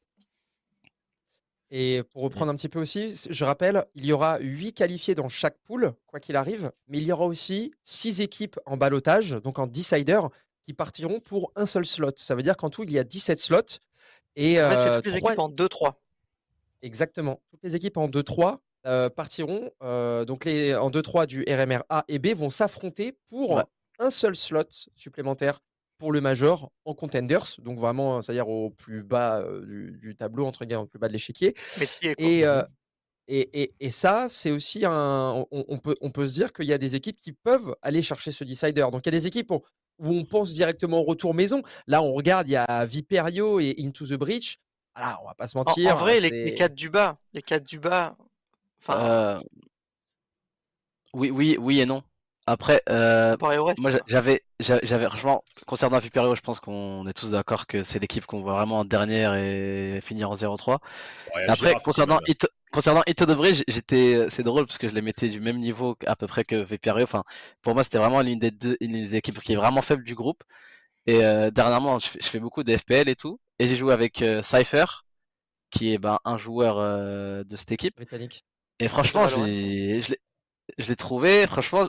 Et 1.72 2.04
pour 2.12 2.24
reprendre 2.24 2.52
un 2.52 2.56
petit 2.56 2.70
peu 2.70 2.80
aussi, 2.80 3.16
je 3.30 3.46
rappelle, 3.46 3.86
il 3.94 4.06
y 4.06 4.12
aura 4.12 4.40
8 4.40 4.74
qualifiés 4.74 5.14
dans 5.16 5.30
chaque 5.30 5.58
poule, 5.60 5.94
quoi 6.08 6.20
qu'il 6.20 6.36
arrive, 6.36 6.72
mais 6.88 6.98
il 6.98 7.04
y 7.04 7.12
aura 7.12 7.26
aussi 7.26 7.74
6 7.84 8.22
équipes 8.22 8.60
en 8.66 8.76
balotage, 8.76 9.32
donc 9.32 9.60
en 9.60 9.68
decider, 9.68 10.20
qui 10.64 10.74
partiront 10.74 11.20
pour 11.20 11.52
un 11.56 11.68
seul 11.68 11.86
slot. 11.86 12.14
Ça 12.18 12.36
veut 12.36 12.42
dire 12.44 12.58
qu'en 12.58 12.70
tout, 12.70 12.84
il 12.84 12.92
y 12.92 13.00
a 13.00 13.04
17 13.04 13.40
slots. 13.40 13.80
Et 14.36 14.62
En 14.62 14.70
fait, 14.70 14.80
c'est 14.80 14.90
euh, 14.90 14.96
toutes 14.96 15.06
les 15.06 15.18
équipes 15.18 15.40
en 15.40 15.50
2-3. 15.50 15.94
Exactement. 16.82 17.42
Toutes 17.52 17.64
les 17.64 17.76
équipes 17.76 17.98
en 17.98 18.08
2-3 18.08 18.60
euh, 18.86 19.10
partiront. 19.10 19.72
euh, 19.84 20.24
donc 20.26 20.46
les 20.46 20.74
en 20.76 20.90
2-3 20.90 21.26
du 21.28 21.44
RMR 21.48 21.84
A 21.90 22.06
et 22.08 22.20
B 22.20 22.28
vont 22.36 22.50
s'affronter 22.50 23.18
pour 23.30 23.52
Ouais. 23.52 23.64
un 24.00 24.10
seul 24.10 24.36
slot 24.36 24.64
supplémentaire 24.96 25.60
pour 25.98 26.14
le 26.14 26.22
major 26.22 26.72
en 26.86 26.94
contenders. 26.94 27.56
Donc 27.60 27.78
vraiment, 27.78 28.22
c'est-à-dire 28.22 28.48
au 28.48 28.70
plus 28.70 29.04
bas 29.04 29.40
euh, 29.42 29.66
du, 29.66 29.98
du 30.02 30.16
tableau, 30.16 30.46
entre 30.46 30.64
guillemets, 30.64 30.84
au 30.84 30.86
plus 30.88 31.00
bas 31.00 31.10
de 31.10 31.14
l'échiquier. 31.14 31.56
Quoi. 32.16 32.26
Et, 32.26 32.46
euh, 32.46 32.64
et, 33.28 33.64
et, 33.64 33.72
et 33.82 33.92
ça, 33.92 34.28
c'est 34.30 34.50
aussi 34.52 34.86
un. 34.86 35.46
On, 35.52 35.66
on 35.68 35.78
peut, 35.78 35.96
on 36.00 36.10
peut 36.10 36.26
se 36.28 36.34
dire 36.34 36.54
qu'il 36.54 36.66
y 36.66 36.74
a 36.74 36.78
des 36.78 36.96
équipes 36.96 37.18
qui 37.18 37.34
peuvent 37.34 37.76
aller 37.82 38.02
chercher 38.02 38.32
ce 38.32 38.46
decider. 38.46 38.82
Donc 38.92 39.02
il 39.06 39.08
y 39.08 39.10
a 39.10 39.20
des 39.20 39.28
équipes 39.28 39.52
où, 39.52 39.62
où 40.00 40.08
on 40.14 40.24
pense 40.24 40.54
directement 40.54 41.00
au 41.02 41.04
retour 41.04 41.34
maison. 41.34 41.62
Là, 41.86 42.02
on 42.02 42.14
regarde, 42.14 42.48
il 42.48 42.52
y 42.52 42.56
a 42.56 42.86
Viperio 42.86 43.60
et 43.60 43.76
Into 43.78 44.08
the 44.08 44.14
Breach. 44.14 44.58
Voilà, 45.00 45.20
on 45.24 45.28
va 45.28 45.34
pas 45.34 45.48
se 45.48 45.58
En, 45.66 45.78
mentir. 45.78 45.92
en 45.92 45.96
vrai, 45.96 46.20
les, 46.20 46.34
les 46.44 46.52
4 46.52 46.76
du 46.76 46.90
bas, 46.90 47.18
les 47.34 47.42
4 47.42 47.64
du 47.64 47.80
bas, 47.80 48.18
enfin, 48.82 48.98
Euh, 48.98 49.40
Oui, 51.14 51.32
oui, 51.32 51.58
oui 51.60 51.80
et 51.82 51.86
non. 51.86 52.04
Après, 52.46 52.82
euh, 52.90 53.36
reste. 53.66 53.82
moi 53.82 53.92
j'avais, 54.08 54.42
j'a- 54.60 54.80
j'avais, 54.84 55.06
franchement, 55.08 55.44
concernant 55.68 56.00
Viperio, 56.00 56.36
je 56.36 56.42
pense 56.42 56.60
qu'on 56.60 57.08
est 57.08 57.14
tous 57.14 57.32
d'accord 57.32 57.68
que 57.68 57.84
c'est 57.84 58.00
l'équipe 58.00 58.26
qu'on 58.26 58.42
voit 58.42 58.54
vraiment 58.54 58.80
en 58.80 58.86
dernière 58.86 59.34
et 59.36 60.00
finir 60.04 60.30
en 60.32 60.36
0-3. 60.36 60.80
Ouais, 61.36 61.46
Et 61.48 61.52
Après, 61.52 61.76
concernant. 61.84 62.20
Ito, 62.28 62.48
concernant 62.72 63.04
Ito 63.08 63.26
de 63.26 63.34
Bridge, 63.36 63.64
j'étais, 63.68 64.28
c'est 64.30 64.44
drôle 64.44 64.66
parce 64.66 64.78
que 64.80 64.88
je 64.88 64.96
les 64.96 65.02
mettais 65.02 65.30
du 65.30 65.40
même 65.42 65.60
niveau 65.60 65.96
à 66.08 66.16
peu 66.16 66.28
près 66.28 66.44
que 66.44 66.56
Viperio. 66.64 67.04
Enfin, 67.04 67.24
pour 67.62 67.74
moi, 67.76 67.84
c'était 67.84 67.98
vraiment 68.00 68.22
l'une 68.22 68.40
des 68.40 68.52
deux, 68.52 68.78
une 68.82 68.94
des 68.94 69.16
équipes 69.16 69.40
qui 69.42 69.54
est 69.54 69.56
vraiment 69.56 69.82
faible 69.82 70.04
du 70.04 70.16
groupe. 70.16 70.44
Et 71.08 71.24
euh, 71.26 71.52
dernièrement, 71.52 72.00
je 72.00 72.08
fais, 72.10 72.20
je 72.22 72.28
fais 72.28 72.40
beaucoup 72.40 72.64
de 72.64 72.76
FPL 72.78 73.10
et 73.10 73.16
tout, 73.16 73.40
et 73.60 73.68
j'ai 73.68 73.76
joué 73.76 73.94
avec 73.94 74.22
euh, 74.22 74.42
Cypher, 74.42 74.86
qui 75.72 75.94
est 75.94 75.98
ben, 75.98 76.20
un 76.26 76.38
joueur 76.38 76.78
euh, 76.80 77.44
de 77.44 77.56
cette 77.56 77.72
équipe. 77.72 77.96
britannique. 77.96 78.44
Et 78.80 78.88
franchement, 78.88 79.26
Valorant. 79.26 79.46
j'ai- 79.46 80.02
je 80.78 80.88
l'ai 80.88 80.96
trouvé, 80.96 81.46
franchement, 81.48 81.88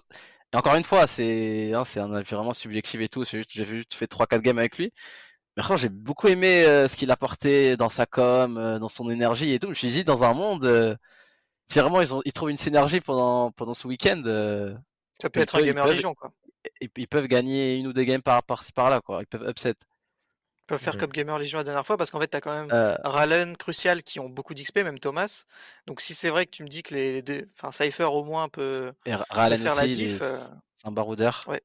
et 0.53 0.57
encore 0.57 0.75
une 0.75 0.85
fois, 0.85 1.07
c'est 1.07 1.73
hein, 1.75 1.85
c'est 1.85 2.01
un 2.01 2.13
avis 2.13 2.35
vraiment 2.35 2.53
subjectif 2.55 3.01
et 3.01 3.09
tout, 3.09 3.25
juste 3.25 3.51
j'ai 3.53 3.65
juste 3.65 3.95
fait 3.95 4.07
3-4 4.09 4.43
games 4.43 4.59
avec 4.59 4.77
lui. 4.79 4.93
Mais 5.57 5.63
franchement, 5.63 5.77
j'ai 5.79 5.89
beaucoup 5.91 6.29
aimé 6.29 6.65
euh, 6.65 6.89
ce 6.89 6.97
qu'il 6.97 7.11
apportait 7.11 7.77
dans 7.77 7.89
sa 7.89 8.07
com, 8.07 8.57
euh, 8.59 8.79
dans 8.79 8.89
son 8.89 9.11
énergie 9.11 9.53
et 9.53 9.59
tout. 9.59 9.67
Je 9.69 9.71
me 9.71 9.75
suis 9.75 9.91
dit, 9.91 10.05
dans 10.05 10.25
un 10.25 10.35
monde, 10.35 10.65
euh, 10.65 10.97
si 11.71 11.79
vraiment 11.81 12.01
ils, 12.01 12.15
ont, 12.15 12.23
ils 12.25 12.33
trouvent 12.33 12.51
une 12.51 12.57
synergie 12.57 13.01
pendant, 13.01 13.53
pendant 13.53 13.75
ce 13.75 13.87
week-end, 13.89 14.23
euh, 14.27 14.75
Ça 15.21 15.31
peut 15.31 15.41
ils 15.41 15.43
être 15.45 15.55
un 15.57 15.59
peuvent- 15.59 15.67
gamer 15.67 15.85
peuvent- 15.85 15.95
légion, 15.95 16.15
quoi. 16.15 16.33
ils, 16.81 16.89
ils 16.97 17.09
peuvent 17.09 17.27
gagner 17.29 17.77
une 17.77 17.87
ou 17.89 17.93
deux 17.93 18.05
games 18.05 18.23
par, 18.23 18.43
par-ci 18.45 18.73
par-là, 18.73 19.01
quoi. 19.01 19.21
Ils 19.23 19.27
peuvent 19.27 19.49
upset. 19.49 19.75
Peuvent 20.71 20.81
faire 20.81 20.95
Mhm. 20.95 21.01
comme 21.01 21.11
gamer 21.11 21.39
légion 21.39 21.59
la 21.59 21.65
dernière 21.65 21.85
fois 21.87 21.97
parce 21.97 22.11
qu'en 22.11 22.21
fait, 22.21 22.29
t'as 22.29 22.41
quand 22.41 22.55
même 22.55 22.71
Euh, 22.73 22.97
Ralen, 23.05 23.57
Crucial 23.57 24.03
qui 24.05 24.21
ont 24.21 24.29
beaucoup 24.29 24.55
d'XP, 24.55 24.79
même 24.79 24.99
Thomas. 25.01 25.45
Donc 25.87 26.01
si 26.01 26.15
c'est 26.15 26.31
vrai 26.31 26.47
que 26.47 26.51
tu 26.53 26.63
me 26.63 26.69
dis 26.69 26.83
que 26.83 26.95
les 26.95 27.23
deux, 27.23 27.49
enfin 27.55 27.73
Cypher 27.73 28.05
au 28.05 28.25
moins 28.25 28.49
peut, 28.49 28.93
et 29.07 29.13
peut 29.13 29.25
Ralen 29.31 29.61
faire 29.61 29.75
aussi, 29.75 29.89
diff. 29.89 30.23
euh, 30.23 30.39
un 30.85 30.93
baroudeur. 30.93 31.41
Ouais. 31.49 31.61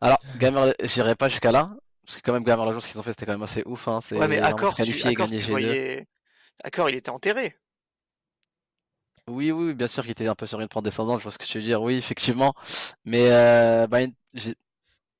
Alors, 0.00 0.18
Gamer, 0.38 0.72
j'irai 0.82 1.14
pas 1.14 1.28
jusqu'à 1.28 1.52
là, 1.52 1.70
parce 2.04 2.16
que 2.16 2.22
quand 2.22 2.32
même, 2.32 2.44
Gamer 2.44 2.66
Legion, 2.66 2.80
ce 2.80 2.88
qu'ils 2.88 2.98
ont 2.98 3.02
fait, 3.02 3.12
c'était 3.12 3.26
quand 3.26 3.32
même 3.32 3.42
assez 3.42 3.62
ouf. 3.66 3.88
Hein. 3.88 4.00
C'est 4.02 4.18
Ouais, 4.18 4.28
mais 4.28 4.38
Accor, 4.40 4.70
tu, 4.74 4.76
qualifier 4.76 5.10
et 5.10 5.14
Accor, 5.14 5.26
gagner 5.26 5.38
tu 5.38 5.46
G2. 5.46 5.50
voyais. 5.50 6.08
Accor, 6.64 6.90
il 6.90 6.96
était 6.96 7.10
enterré. 7.10 7.56
Oui, 9.26 9.50
oui, 9.52 9.72
bien 9.74 9.88
sûr 9.88 10.02
qu'il 10.02 10.12
était 10.12 10.28
un 10.28 10.34
peu 10.34 10.46
sur 10.46 10.60
une 10.60 10.68
pente 10.68 10.84
descendante, 10.84 11.18
je 11.20 11.22
vois 11.24 11.32
ce 11.32 11.38
que 11.38 11.44
tu 11.46 11.58
veux 11.58 11.64
dire, 11.64 11.80
oui, 11.82 11.94
effectivement. 11.96 12.54
Mais 13.06 13.30
euh, 13.32 13.86
bah, 13.86 14.00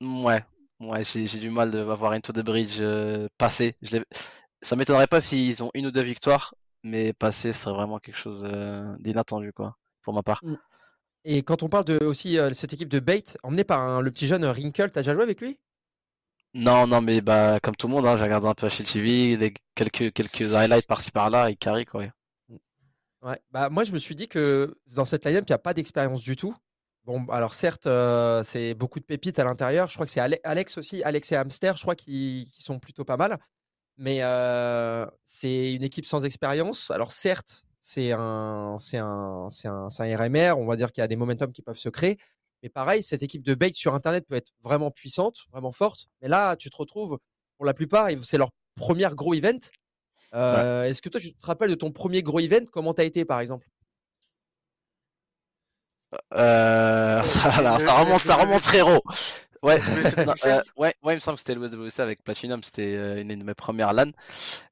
ouais, 0.00 0.45
ouais, 0.81 1.04
j'ai 1.04 1.38
du 1.38 1.50
mal 1.50 1.71
de 1.71 1.81
voir 1.81 2.12
Into 2.12 2.33
the 2.33 2.40
Bridge 2.40 2.78
euh, 2.81 3.28
passer. 3.38 3.76
Je 3.83 3.99
Ça 4.62 4.76
m'étonnerait 4.76 5.07
pas 5.07 5.21
s'ils 5.21 5.62
ont 5.62 5.71
une 5.75 5.87
ou 5.87 5.90
deux 5.90 6.02
victoires, 6.02 6.54
mais 6.83 7.12
passer 7.12 7.52
serait 7.52 7.75
vraiment 7.75 7.99
quelque 7.99 8.16
chose 8.16 8.43
euh, 8.45 8.95
d'inattendu, 8.99 9.52
quoi, 9.52 9.76
pour 10.02 10.14
ma 10.14 10.23
part. 10.23 10.43
Et 11.25 11.43
quand 11.43 11.62
on 11.62 11.69
parle 11.69 11.85
de 11.85 12.04
aussi 12.04 12.38
euh, 12.38 12.52
cette 12.52 12.73
équipe 12.73 12.88
de 12.88 13.00
Bait, 13.00 13.25
emmenée 13.43 13.64
par 13.64 14.02
le 14.02 14.11
petit 14.11 14.26
jeune 14.26 14.45
Wrinkle, 14.45 14.90
t'as 14.90 15.00
déjà 15.00 15.14
joué 15.14 15.23
avec 15.23 15.40
lui? 15.40 15.59
Non, 16.54 16.87
non, 16.87 17.00
mais 17.00 17.21
bah 17.21 17.59
comme 17.61 17.75
tout 17.75 17.88
le 17.88 17.95
monde, 17.95 18.07
hein, 18.07 18.16
j'ai 18.16 18.23
regardé 18.25 18.47
un 18.47 18.54
peu 18.54 18.69
Shield 18.69 18.88
TV, 18.90 19.52
quelques 19.75 20.12
quelques 20.12 20.54
highlights 20.54 20.87
par-ci 20.87 21.11
par-là, 21.11 21.50
et 21.50 21.57
carry 21.57 21.85
quoi. 21.85 22.04
Ouais. 23.23 23.40
Bah, 23.50 23.71
moi, 23.71 23.85
je 23.85 23.93
me 23.93 23.99
suis 23.99 24.14
dit 24.14 24.28
que 24.28 24.76
dans 24.95 25.04
cette 25.04 25.25
line-up, 25.25 25.45
il 25.49 25.50
n'y 25.52 25.54
a 25.54 25.59
pas 25.59 25.75
d'expérience 25.75 26.23
du 26.23 26.37
tout. 26.37 26.54
Bon, 27.04 27.26
alors 27.28 27.52
certes, 27.52 27.87
euh, 27.87 28.42
c'est 28.42 28.73
beaucoup 28.75 28.99
de 28.99 29.04
pépites 29.04 29.38
à 29.38 29.44
l'intérieur. 29.44 29.88
Je 29.88 29.94
crois 29.94 30.06
que 30.06 30.12
c'est 30.12 30.20
Ale- 30.20 30.38
Alex 30.42 30.78
aussi, 30.78 31.02
Alex 31.02 31.32
et 31.32 31.37
Hamster, 31.37 31.76
je 31.76 31.82
crois 31.82 31.94
qu'ils 31.96 32.46
sont 32.58 32.78
plutôt 32.78 33.04
pas 33.04 33.18
mal. 33.18 33.38
Mais 33.99 34.23
euh, 34.23 35.06
c'est 35.26 35.75
une 35.75 35.84
équipe 35.84 36.06
sans 36.06 36.25
expérience. 36.25 36.90
Alors 36.90 37.12
certes, 37.12 37.66
c'est 37.80 38.12
un, 38.12 38.76
un, 38.94 39.49
un, 39.64 39.88
un 39.99 40.16
RMR. 40.16 40.52
On 40.58 40.66
va 40.66 40.76
dire 40.76 40.92
qu'il 40.92 41.02
y 41.02 41.04
a 41.04 41.08
des 41.08 41.16
momentum 41.16 41.52
qui 41.52 41.62
peuvent 41.62 41.78
se 41.78 41.90
créer. 41.90 42.18
Mais 42.62 42.70
pareil, 42.70 43.02
cette 43.02 43.23
équipe 43.23 43.44
de 43.44 43.54
bait 43.54 43.73
sur 43.75 43.94
Internet 43.94 44.26
peut 44.28 44.37
être 44.37 44.52
vraiment 44.62 44.90
puissante, 44.90 45.46
vraiment 45.52 45.73
forte. 45.73 46.08
Mais 46.23 46.28
là, 46.28 46.56
tu 46.56 46.70
te 46.70 46.76
retrouves, 46.76 47.18
pour 47.58 47.66
la 47.66 47.75
plupart, 47.75 48.08
c'est 48.25 48.38
leur 48.38 48.50
premier 48.76 49.08
gros 49.14 49.34
event. 49.34 49.58
Euh, 50.34 50.84
Est-ce 50.84 51.02
que 51.02 51.08
toi, 51.11 51.20
tu 51.20 51.34
te 51.34 51.46
rappelles 51.46 51.70
de 51.70 51.76
ton 51.76 51.92
premier 51.92 52.23
gros 52.23 52.40
event? 52.40 52.64
Comment 52.73 52.94
t'as 52.94 53.04
été, 53.04 53.25
par 53.25 53.40
exemple? 53.40 53.68
Euh, 56.35 57.23
ça, 57.25 57.62
là, 57.62 57.78
le- 57.78 57.78
ça 57.78 57.92
remonte, 57.94 58.21
ça 58.21 58.37
remonte 58.37 58.62
haut. 58.83 59.02
Ouais, 59.62 59.80
2016? 59.80 60.37
euh, 60.44 60.62
ouais, 60.76 60.94
ouais, 61.02 61.12
il 61.14 61.16
me 61.16 61.21
semble 61.21 61.37
que 61.37 61.40
c'était 61.40 61.54
le 61.54 61.61
WC 61.61 62.02
avec 62.02 62.23
Platinum, 62.23 62.62
c'était 62.62 62.94
euh, 62.97 63.21
une 63.21 63.28
de 63.28 63.44
mes 63.44 63.54
premières 63.54 63.92
LAN. 63.94 64.11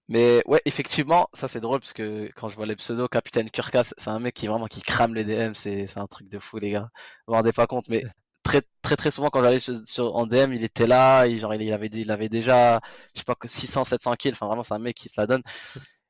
Mais 0.08 0.42
ouais, 0.46 0.60
effectivement, 0.66 1.28
ça 1.32 1.48
c'est 1.48 1.60
drôle 1.60 1.80
parce 1.80 1.92
que 1.94 2.30
quand 2.36 2.48
je 2.48 2.56
vois 2.56 2.66
les 2.66 2.76
pseudos, 2.76 3.08
Capitaine 3.08 3.50
Kurkas, 3.50 3.92
c'est 3.96 4.08
un 4.10 4.20
mec 4.20 4.34
qui 4.34 4.46
vraiment 4.48 4.66
qui 4.66 4.82
crame 4.82 5.14
les 5.14 5.24
DM, 5.24 5.54
c'est 5.54 5.86
un 5.98 6.06
truc 6.06 6.28
de 6.28 6.38
fou 6.38 6.58
les 6.58 6.70
gars. 6.72 6.90
Vous 7.26 7.32
vous 7.32 7.34
rendez 7.34 7.52
pas 7.52 7.66
compte, 7.66 7.88
mais 7.88 8.04
très 8.42 8.62
très 8.82 8.96
très 8.96 9.10
souvent 9.10 9.30
quand 9.30 9.42
j'allais 9.42 9.60
en 9.98 10.26
DM, 10.26 10.52
il 10.54 10.64
était 10.64 10.86
là, 10.86 11.26
il, 11.26 11.40
genre 11.40 11.54
il 11.54 11.72
avait 11.72 11.88
il 11.92 12.10
avait 12.10 12.28
déjà 12.28 12.80
je 13.14 13.20
sais 13.20 13.24
pas 13.24 13.34
que 13.36 13.48
600 13.48 13.84
700 13.84 14.14
kills, 14.16 14.32
enfin 14.34 14.46
vraiment 14.46 14.62
c'est 14.64 14.74
un 14.74 14.78
mec 14.80 14.96
qui 14.96 15.08
se 15.08 15.20
la 15.20 15.26
donne. 15.26 15.42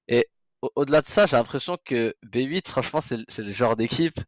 Et 0.08 0.28
au- 0.62 0.70
au-delà 0.76 1.02
de 1.02 1.08
ça, 1.08 1.26
j'ai 1.26 1.36
l'impression 1.36 1.78
que 1.84 2.14
B8 2.22 2.68
franchement 2.68 3.00
c'est 3.00 3.16
le 3.38 3.50
genre 3.52 3.76
d'équipe 3.76 4.18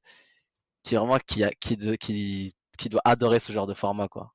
qui 0.85 0.95
vraiment 0.97 1.19
qui, 1.27 1.45
a, 1.45 1.51
qui, 1.61 1.77
qui, 1.99 2.55
qui 2.79 2.89
doit 2.89 3.03
adorer 3.05 3.41
ce 3.41 3.53
genre 3.53 3.67
de 3.67 3.75
format, 3.75 4.09
quoi. 4.09 4.35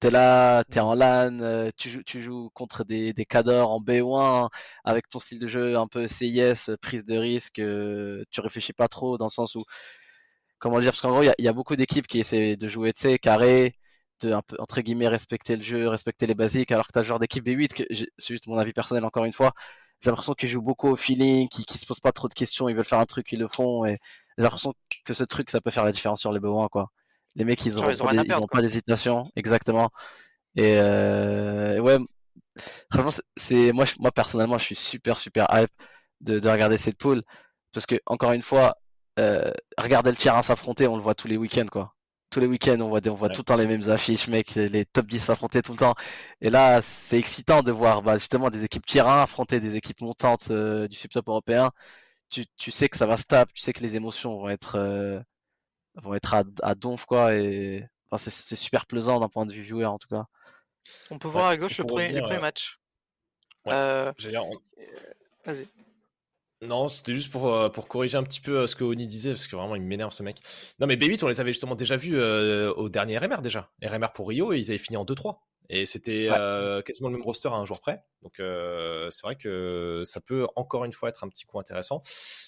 T'es 0.00 0.10
là, 0.10 0.64
t'es 0.64 0.80
en 0.80 0.94
LAN, 0.94 1.40
euh, 1.40 1.70
tu 1.76 1.88
joues, 1.90 2.02
tu 2.04 2.20
joues 2.22 2.50
contre 2.52 2.84
des, 2.84 3.14
des 3.14 3.24
cadors 3.24 3.72
en 3.72 3.80
B1 3.80 4.50
avec 4.84 5.08
ton 5.08 5.18
style 5.18 5.38
de 5.38 5.46
jeu 5.46 5.78
un 5.78 5.86
peu 5.88 6.06
CIS, 6.08 6.76
prise 6.82 7.04
de 7.06 7.16
risque, 7.16 7.58
euh, 7.60 8.24
tu 8.30 8.40
réfléchis 8.42 8.74
pas 8.74 8.88
trop 8.88 9.16
dans 9.18 9.26
le 9.26 9.30
sens 9.30 9.54
où, 9.54 9.64
comment 10.58 10.80
dire, 10.80 10.90
parce 10.92 11.00
qu'en 11.00 11.10
gros, 11.10 11.22
il 11.22 11.32
y, 11.38 11.48
a 11.48 11.52
beaucoup 11.52 11.76
d'équipes 11.76 12.06
qui 12.06 12.20
essaient 12.20 12.56
de 12.56 12.68
jouer, 12.68 12.92
tu 12.92 13.02
sais, 13.02 13.18
carré, 13.18 13.74
de 14.20 14.32
un 14.32 14.42
peu, 14.42 14.56
entre 14.60 14.80
guillemets, 14.82 15.08
respecter 15.08 15.56
le 15.56 15.62
jeu, 15.62 15.88
respecter 15.88 16.26
les 16.26 16.34
basiques, 16.34 16.72
alors 16.72 16.86
que 16.86 16.92
t'as 16.92 17.02
ce 17.02 17.08
genre 17.08 17.18
d'équipe 17.18 17.44
B8, 17.46 17.68
que 17.74 17.84
c'est 17.90 18.34
juste 18.34 18.46
mon 18.46 18.58
avis 18.58 18.72
personnel 18.72 19.04
encore 19.04 19.24
une 19.24 19.32
fois, 19.32 19.52
j'ai 20.00 20.10
l'impression 20.10 20.34
qu'ils 20.34 20.48
jouent 20.50 20.62
beaucoup 20.62 20.88
au 20.90 20.96
feeling, 20.96 21.48
qu'ils, 21.48 21.64
qu'ils 21.66 21.80
se 21.80 21.86
posent 21.86 22.00
pas 22.00 22.12
trop 22.12 22.28
de 22.28 22.34
questions, 22.34 22.68
ils 22.68 22.76
veulent 22.76 22.84
faire 22.84 23.00
un 23.00 23.06
truc, 23.06 23.32
ils 23.32 23.38
le 23.38 23.48
font, 23.48 23.84
et 23.86 23.98
j'ai 24.38 24.44
l'impression 24.44 24.74
que 25.04 25.14
ce 25.14 25.24
truc, 25.24 25.50
ça 25.50 25.60
peut 25.60 25.70
faire 25.70 25.84
la 25.84 25.92
différence 25.92 26.20
sur 26.20 26.32
les 26.32 26.40
B1, 26.40 26.68
quoi. 26.68 26.90
Les 27.36 27.44
mecs, 27.44 27.64
ils 27.66 27.78
ont, 27.78 28.46
pas 28.46 28.62
d'hésitation, 28.62 29.24
exactement. 29.36 29.90
Et 30.56 30.76
euh, 30.78 31.80
ouais, 31.80 31.98
franchement, 32.92 33.10
c'est 33.36 33.72
moi, 33.72 33.84
moi 33.98 34.12
personnellement, 34.12 34.58
je 34.58 34.64
suis 34.64 34.76
super 34.76 35.18
super 35.18 35.46
hype 35.52 35.70
de, 36.20 36.38
de 36.38 36.48
regarder 36.48 36.78
cette 36.78 36.96
poule 36.98 37.22
parce 37.72 37.86
que 37.86 37.96
encore 38.06 38.32
une 38.32 38.42
fois, 38.42 38.76
euh, 39.18 39.50
regarder 39.78 40.10
le 40.10 40.16
tiers 40.16 40.36
1 40.36 40.42
s'affronter, 40.42 40.86
on 40.86 40.96
le 40.96 41.02
voit 41.02 41.14
tous 41.14 41.28
les 41.28 41.36
week-ends 41.36 41.66
quoi. 41.70 41.94
Tous 42.30 42.40
les 42.40 42.46
week-ends, 42.46 42.80
on 42.80 42.88
voit, 42.88 43.00
on 43.06 43.14
voit 43.14 43.28
tout 43.28 43.42
le 43.42 43.44
temps 43.44 43.56
les 43.56 43.66
mêmes 43.66 43.88
affiches, 43.90 44.28
mec, 44.28 44.54
les, 44.56 44.84
top 44.86 45.06
10 45.06 45.20
s'affronter 45.20 45.62
tout 45.62 45.72
le 45.72 45.78
temps. 45.78 45.94
Et 46.40 46.50
là, 46.50 46.82
c'est 46.82 47.18
excitant 47.18 47.62
de 47.62 47.70
voir 47.70 48.02
bah, 48.02 48.18
justement 48.18 48.50
des 48.50 48.64
équipes 48.64 48.86
tier 48.86 49.02
1 49.02 49.22
affronter 49.22 49.60
des 49.60 49.76
équipes 49.76 50.00
montantes 50.00 50.48
euh, 50.50 50.88
du 50.88 50.96
subtop 50.96 51.28
européen. 51.28 51.70
Tu, 52.30 52.46
tu, 52.56 52.70
sais 52.70 52.88
que 52.88 52.96
ça 52.96 53.06
va 53.06 53.16
se 53.16 53.24
taper, 53.24 53.52
tu 53.54 53.62
sais 53.62 53.72
que 53.72 53.82
les 53.82 53.96
émotions 53.96 54.38
vont 54.38 54.48
être 54.48 54.76
euh, 54.76 55.20
vont 55.94 56.14
être 56.14 56.34
à, 56.34 56.42
à 56.62 56.74
donf 56.74 57.04
quoi 57.04 57.34
et 57.34 57.86
enfin, 58.10 58.30
c'est 58.30 58.56
super 58.56 58.86
plaisant 58.86 59.20
d'un 59.20 59.28
point 59.28 59.46
de 59.46 59.52
vue 59.52 59.62
viewer 59.62 59.84
en 59.84 59.98
tout 59.98 60.08
cas. 60.08 60.24
On 61.10 61.18
peut 61.18 61.28
voir 61.28 61.46
à 61.46 61.56
gauche 61.56 61.78
le 61.78 61.84
premier, 61.84 62.12
les 62.12 62.20
premiers 62.20 62.40
matchs. 62.40 62.78
Euh... 63.68 64.12
Vas-y. 65.44 65.68
Non, 66.62 66.88
c'était 66.88 67.14
juste 67.14 67.30
pour, 67.30 67.52
euh, 67.52 67.68
pour 67.68 67.88
corriger 67.88 68.16
un 68.16 68.22
petit 68.22 68.40
peu 68.40 68.60
euh, 68.60 68.66
ce 68.66 68.74
que 68.74 68.84
Oni 68.84 69.06
disait, 69.06 69.30
parce 69.30 69.46
que 69.46 69.56
vraiment 69.56 69.76
il 69.76 69.82
m'énerve 69.82 70.12
ce 70.12 70.22
mec. 70.22 70.40
Non, 70.78 70.86
mais 70.86 70.96
B8, 70.96 71.22
on 71.22 71.28
les 71.28 71.40
avait 71.40 71.52
justement 71.52 71.74
déjà 71.74 71.96
vus 71.96 72.16
euh, 72.16 72.72
au 72.74 72.88
dernier 72.88 73.18
RMR 73.18 73.42
déjà. 73.42 73.70
RMR 73.82 74.12
pour 74.14 74.28
Rio, 74.28 74.52
et 74.52 74.58
ils 74.58 74.70
avaient 74.70 74.78
fini 74.78 74.96
en 74.96 75.04
2-3. 75.04 75.38
Et 75.70 75.86
c'était 75.86 76.28
quasiment 76.84 77.08
le 77.08 77.16
même 77.16 77.22
roster 77.22 77.48
à 77.48 77.52
un 77.52 77.64
jour 77.64 77.80
près. 77.80 78.04
Donc 78.22 78.34
c'est 78.38 79.22
vrai 79.22 79.36
que 79.36 80.02
ça 80.04 80.20
peut 80.20 80.46
encore 80.56 80.84
une 80.84 80.92
fois 80.92 81.08
être 81.08 81.24
un 81.24 81.28
petit 81.28 81.44
coup 81.44 81.58
intéressant. 81.58 82.02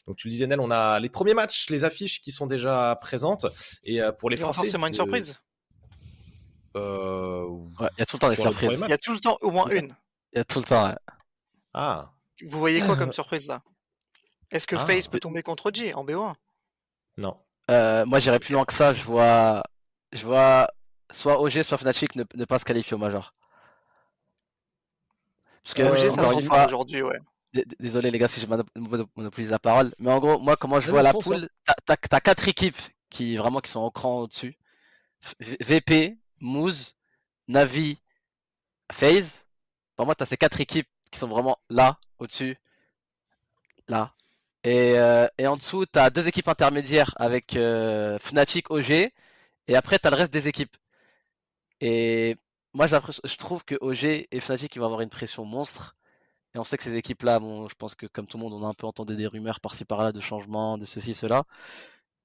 Donc 0.07 0.17
tu 0.17 0.29
le 0.29 0.33
disais, 0.33 0.47
Nel, 0.47 0.61
on 0.61 0.71
a 0.71 1.01
les 1.01 1.09
premiers 1.09 1.35
matchs, 1.35 1.71
les 1.71 1.85
affiches 1.85 2.21
qui 2.21 2.31
sont 2.31 2.47
déjà 2.47 2.97
présentes. 3.01 3.47
Et 3.85 4.01
pour 4.19 4.31
les 4.31 4.37
Français. 4.37 4.61
forcément 4.61 4.87
une 4.87 4.95
surprise. 4.95 5.41
Euh... 6.77 7.47
il 7.81 7.99
y 7.99 8.03
a 8.03 8.07
tout 8.07 8.17
le 8.17 8.21
temps 8.21 8.29
des 8.29 8.37
surprises. 8.37 8.81
Il 8.85 8.91
y 8.91 8.93
a 8.93 8.99
tout 8.99 9.13
le 9.13 9.21
temps 9.21 9.39
au 9.41 9.51
moins 9.51 9.69
une. 9.69 9.95
Il 10.33 10.39
y 10.39 10.41
a 10.41 10.45
tout 10.45 10.59
le 10.59 10.65
temps, 10.65 10.87
ouais. 10.87 10.95
Ah. 11.73 12.11
Vous 12.45 12.59
voyez 12.59 12.81
quoi 12.81 12.97
comme 12.97 13.13
surprise 13.13 13.49
là? 13.49 13.63
Est-ce 14.51 14.67
que 14.67 14.77
ah. 14.77 14.81
FaZe 14.81 15.09
peut 15.09 15.21
tomber 15.21 15.43
contre 15.43 15.71
G 15.73 15.95
en 15.95 16.05
BO1 16.05 16.35
Non. 17.17 17.39
Euh, 17.71 18.05
moi 18.07 18.21
j'irais 18.21 18.39
plus 18.39 18.53
loin 18.53 18.65
que 18.65 18.75
ça, 18.75 18.93
je 18.93 19.03
vois. 19.03 19.63
Je 20.13 20.25
vois 20.25 20.69
soit 21.11 21.41
OG, 21.41 21.63
soit 21.63 21.79
Fnatic 21.79 22.17
ne, 22.17 22.25
ne 22.35 22.45
pas 22.45 22.59
se 22.59 22.65
qualifier 22.65 22.95
au 22.95 22.99
Major. 22.99 23.35
Parce 25.63 25.75
que, 25.75 25.83
OG, 25.83 26.11
ça 26.11 26.25
se 26.25 26.41
fois, 26.43 26.67
aujourd'hui, 26.67 27.03
ouais. 27.03 27.19
Désolé 27.81 28.11
les 28.11 28.19
gars 28.19 28.29
si 28.29 28.41
je 28.41 28.47
monopolise 28.47 29.51
la 29.51 29.59
parole, 29.59 29.95
mais 29.99 30.11
en 30.11 30.19
gros, 30.19 30.39
moi 30.39 30.57
comment 30.57 30.79
je 30.79 30.91
vois 30.91 31.03
la 31.03 31.15
poule, 31.15 31.49
t'as 31.87 32.21
quatre 32.21 32.49
équipes 32.49 32.77
qui 33.09 33.37
vraiment 33.37 33.61
qui 33.61 33.71
sont 33.71 33.81
au 33.81 33.91
cran 33.91 34.21
au-dessus. 34.21 34.59
VP, 35.41 36.19
Moose, 36.41 36.97
Navi, 37.49 37.99
FaZe. 38.93 39.45
Pour 39.97 40.07
moi, 40.07 40.15
tu 40.15 40.23
as 40.23 40.27
ces 40.27 40.37
quatre 40.37 40.61
équipes 40.61 40.89
qui 41.11 41.19
sont 41.19 41.29
vraiment 41.29 41.59
là, 41.71 41.99
au-dessus, 42.19 42.59
là. 43.89 44.13
Et, 44.65 44.99
euh, 44.99 45.27
et 45.39 45.47
en 45.47 45.57
dessous, 45.57 45.87
tu 45.87 45.99
as 45.99 46.11
deux 46.11 46.27
équipes 46.29 46.49
intermédiaires 46.49 47.15
avec 47.17 47.57
euh, 47.57 48.19
Fnatic, 48.19 48.71
OG. 48.71 48.91
Et 49.69 49.77
après, 49.77 49.99
tu 49.99 50.07
as 50.07 50.11
le 50.11 50.17
reste 50.17 50.33
des 50.33 50.49
équipes. 50.49 50.77
Et 51.81 52.37
moi, 52.73 52.87
je 52.87 53.37
trouve 53.37 53.65
que 53.65 53.75
OG 53.81 54.27
et 54.31 54.41
Fnatic 54.41 54.75
ils 54.75 54.79
vont 54.79 54.87
avoir 54.87 55.01
une 55.01 55.11
pression 55.11 55.45
monstre. 55.45 55.97
Et 56.55 56.59
on 56.59 56.65
sait 56.65 56.77
que 56.77 56.85
ces 56.85 56.97
équipes-là, 56.97 57.39
bon, 57.39 57.69
je 57.69 57.75
pense 57.75 57.95
que 57.95 58.07
comme 58.07 58.27
tout 58.27 58.39
le 58.39 58.45
monde, 58.45 58.55
on 58.55 58.65
a 58.65 58.69
un 58.69 58.75
peu 58.75 58.87
entendu 58.87 59.15
des 59.15 59.27
rumeurs 59.27 59.61
par-ci 59.61 59.85
par-là 59.85 60.13
de 60.13 60.21
changements, 60.21 60.79
de 60.79 60.87
ceci, 60.87 61.15
cela. 61.15 61.45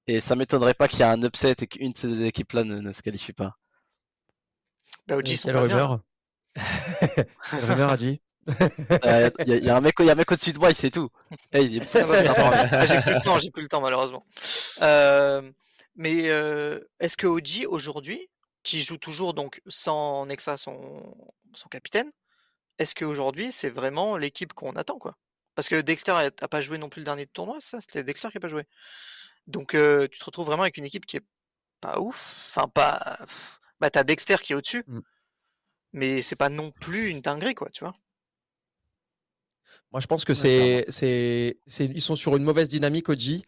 Et 0.07 0.21
ça 0.21 0.35
m'étonnerait 0.35 0.73
pas 0.73 0.87
qu'il 0.87 0.99
y 0.99 1.01
ait 1.03 1.05
un 1.05 1.21
upset 1.21 1.55
et 1.59 1.67
qu'une 1.67 1.91
de 1.91 1.97
ces 1.97 2.23
équipes-là 2.23 2.63
ne, 2.63 2.91
se 2.91 3.01
qualifie 3.01 3.33
pas. 3.33 3.57
Bah, 5.07 5.17
OG 5.17 5.27
sont 5.27 5.47
Quelle 5.49 5.57
rumeur 5.57 5.99
rumeur 7.51 7.91
a 7.91 7.97
dit 7.97 8.21
Il 8.47 9.63
y, 9.63 9.69
a 9.69 9.77
un 9.77 9.81
mec, 9.81 9.99
mec 9.99 10.31
au-dessus 10.31 10.53
de 10.53 10.59
moi, 10.59 10.69
il 10.69 10.75
sait 10.75 10.91
tout. 10.91 11.09
j'ai 11.53 13.01
plus 13.01 13.13
le 13.13 13.21
temps, 13.21 13.39
j'ai 13.39 13.51
plus 13.51 13.63
le 13.63 13.69
temps 13.69 13.81
malheureusement. 13.81 14.25
Euh, 14.81 15.41
mais 15.95 16.29
euh, 16.29 16.79
est-ce 16.99 17.17
que 17.17 17.27
OG 17.27 17.67
aujourd'hui, 17.67 18.29
qui 18.63 18.81
joue 18.81 18.97
toujours 18.97 19.33
donc 19.33 19.61
sans 19.67 20.25
Nexa 20.25 20.57
son, 20.57 21.15
son 21.53 21.69
capitaine, 21.69 22.11
est-ce 22.77 22.95
qu'aujourd'hui 22.95 23.51
c'est 23.51 23.69
vraiment 23.69 24.17
l'équipe 24.17 24.53
qu'on 24.53 24.73
attend 24.73 24.99
quoi? 24.99 25.15
Parce 25.55 25.69
que 25.69 25.81
Dexter 25.81 26.11
a, 26.11 26.31
pas 26.31 26.61
joué 26.61 26.77
non 26.77 26.89
plus 26.89 27.01
le 27.01 27.05
dernier 27.05 27.27
tournoi, 27.27 27.57
ça? 27.59 27.81
C'était 27.81 28.03
Dexter 28.03 28.29
qui 28.31 28.37
a 28.37 28.39
pas 28.39 28.47
joué. 28.47 28.63
Donc 29.47 29.75
euh, 29.75 30.07
tu 30.07 30.19
te 30.19 30.25
retrouves 30.25 30.45
vraiment 30.45 30.63
avec 30.63 30.77
une 30.77 30.85
équipe 30.85 31.05
qui 31.05 31.17
est 31.17 31.25
pas 31.81 31.99
ouf, 31.99 32.47
enfin 32.49 32.67
pas 32.67 33.19
bah 33.81 33.89
t'as 33.89 34.03
Dexter 34.03 34.37
qui 34.41 34.53
est 34.53 34.55
au-dessus, 34.55 34.83
mmh. 34.87 34.99
mais 35.93 36.21
c'est 36.21 36.35
pas 36.35 36.49
non 36.49 36.71
plus 36.71 37.09
une 37.09 37.19
dinguerie, 37.19 37.55
quoi, 37.55 37.69
tu 37.71 37.83
vois? 37.83 37.95
Moi, 39.91 39.99
je 39.99 40.07
pense 40.07 40.23
que 40.23 40.33
c'est, 40.33 40.85
c'est, 40.87 41.57
ils 41.79 42.01
sont 42.01 42.15
sur 42.15 42.37
une 42.37 42.43
mauvaise 42.43 42.69
dynamique, 42.69 43.09
OG. 43.09 43.41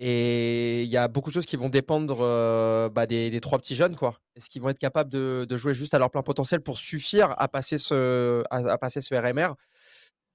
Et 0.00 0.84
il 0.84 0.88
y 0.88 0.96
a 0.96 1.08
beaucoup 1.08 1.30
de 1.30 1.34
choses 1.34 1.46
qui 1.46 1.56
vont 1.56 1.68
dépendre 1.68 2.18
euh, 2.20 2.88
bah, 2.88 3.06
des, 3.06 3.40
trois 3.40 3.58
petits 3.58 3.74
jeunes, 3.74 3.96
quoi. 3.96 4.20
Est-ce 4.36 4.48
qu'ils 4.48 4.62
vont 4.62 4.68
être 4.68 4.78
capables 4.78 5.10
de, 5.10 5.56
jouer 5.56 5.74
juste 5.74 5.92
à 5.94 5.98
leur 5.98 6.10
plein 6.10 6.22
potentiel 6.22 6.60
pour 6.60 6.78
suffire 6.78 7.34
à 7.36 7.48
passer 7.48 7.78
ce, 7.78 8.44
à, 8.50 8.78
passer 8.78 9.02
ce 9.02 9.14
RMR 9.14 9.54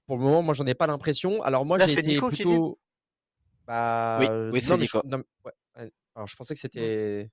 Pour 0.05 0.17
le 0.17 0.23
moment, 0.23 0.41
moi, 0.41 0.53
j'en 0.53 0.65
ai 0.65 0.73
pas 0.73 0.87
l'impression. 0.87 1.41
Alors 1.43 1.65
moi, 1.65 1.77
j'ai 1.79 1.99
été 1.99 2.17
plutôt. 2.17 2.77
Bah, 3.65 4.17
oui, 4.19 4.27
oui 4.51 4.61
c'est 4.61 4.77
Nico. 4.77 5.01
Alors, 6.15 6.27
je 6.27 6.35
pensais 6.35 6.53
que 6.53 6.59
c'était. 6.59 7.29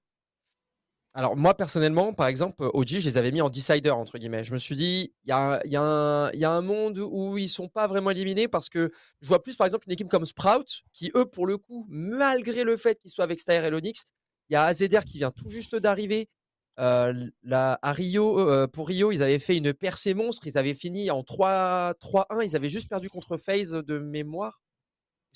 Alors 1.12 1.36
moi 1.36 1.54
personnellement, 1.54 2.12
par 2.12 2.28
exemple, 2.28 2.70
OG, 2.72 3.00
je 3.00 3.08
les 3.08 3.16
avais 3.16 3.32
mis 3.32 3.40
en 3.40 3.50
decider 3.50 3.90
entre 3.90 4.16
guillemets. 4.18 4.44
Je 4.44 4.52
me 4.52 4.58
suis 4.58 4.76
dit, 4.76 5.12
il 5.24 5.30
y 5.30 5.32
a, 5.32 5.60
y, 5.64 5.76
a 5.76 6.30
y 6.34 6.44
a, 6.44 6.50
un 6.52 6.62
monde 6.62 6.98
où 6.98 7.36
ils 7.36 7.48
sont 7.48 7.68
pas 7.68 7.88
vraiment 7.88 8.10
éliminés 8.10 8.46
parce 8.46 8.68
que 8.68 8.92
je 9.20 9.28
vois 9.28 9.42
plus 9.42 9.56
par 9.56 9.66
exemple 9.66 9.86
une 9.88 9.92
équipe 9.92 10.08
comme 10.08 10.24
Sprout 10.24 10.82
qui 10.92 11.10
eux 11.16 11.26
pour 11.26 11.46
le 11.46 11.58
coup, 11.58 11.86
malgré 11.88 12.62
le 12.62 12.76
fait 12.76 13.00
qu'ils 13.00 13.10
soient 13.10 13.24
avec 13.24 13.40
Stair 13.40 13.64
et 13.64 13.70
Lonix, 13.70 14.04
il 14.50 14.54
y 14.54 14.56
a 14.56 14.64
AZR 14.64 15.04
qui 15.04 15.18
vient 15.18 15.32
tout 15.32 15.48
juste 15.48 15.74
d'arriver. 15.74 16.28
Euh, 16.78 17.12
à 17.50 17.92
Rio, 17.92 18.38
euh, 18.38 18.66
pour 18.66 18.88
Rio, 18.88 19.12
ils 19.12 19.22
avaient 19.22 19.38
fait 19.38 19.56
une 19.56 19.74
percée 19.74 20.14
monstre. 20.14 20.46
Ils 20.46 20.56
avaient 20.56 20.74
fini 20.74 21.10
en 21.10 21.22
3-1. 21.22 21.94
Ils 22.42 22.56
avaient 22.56 22.70
juste 22.70 22.88
perdu 22.88 23.10
contre 23.10 23.36
FaZe 23.36 23.72
de 23.72 23.98
mémoire. 23.98 24.62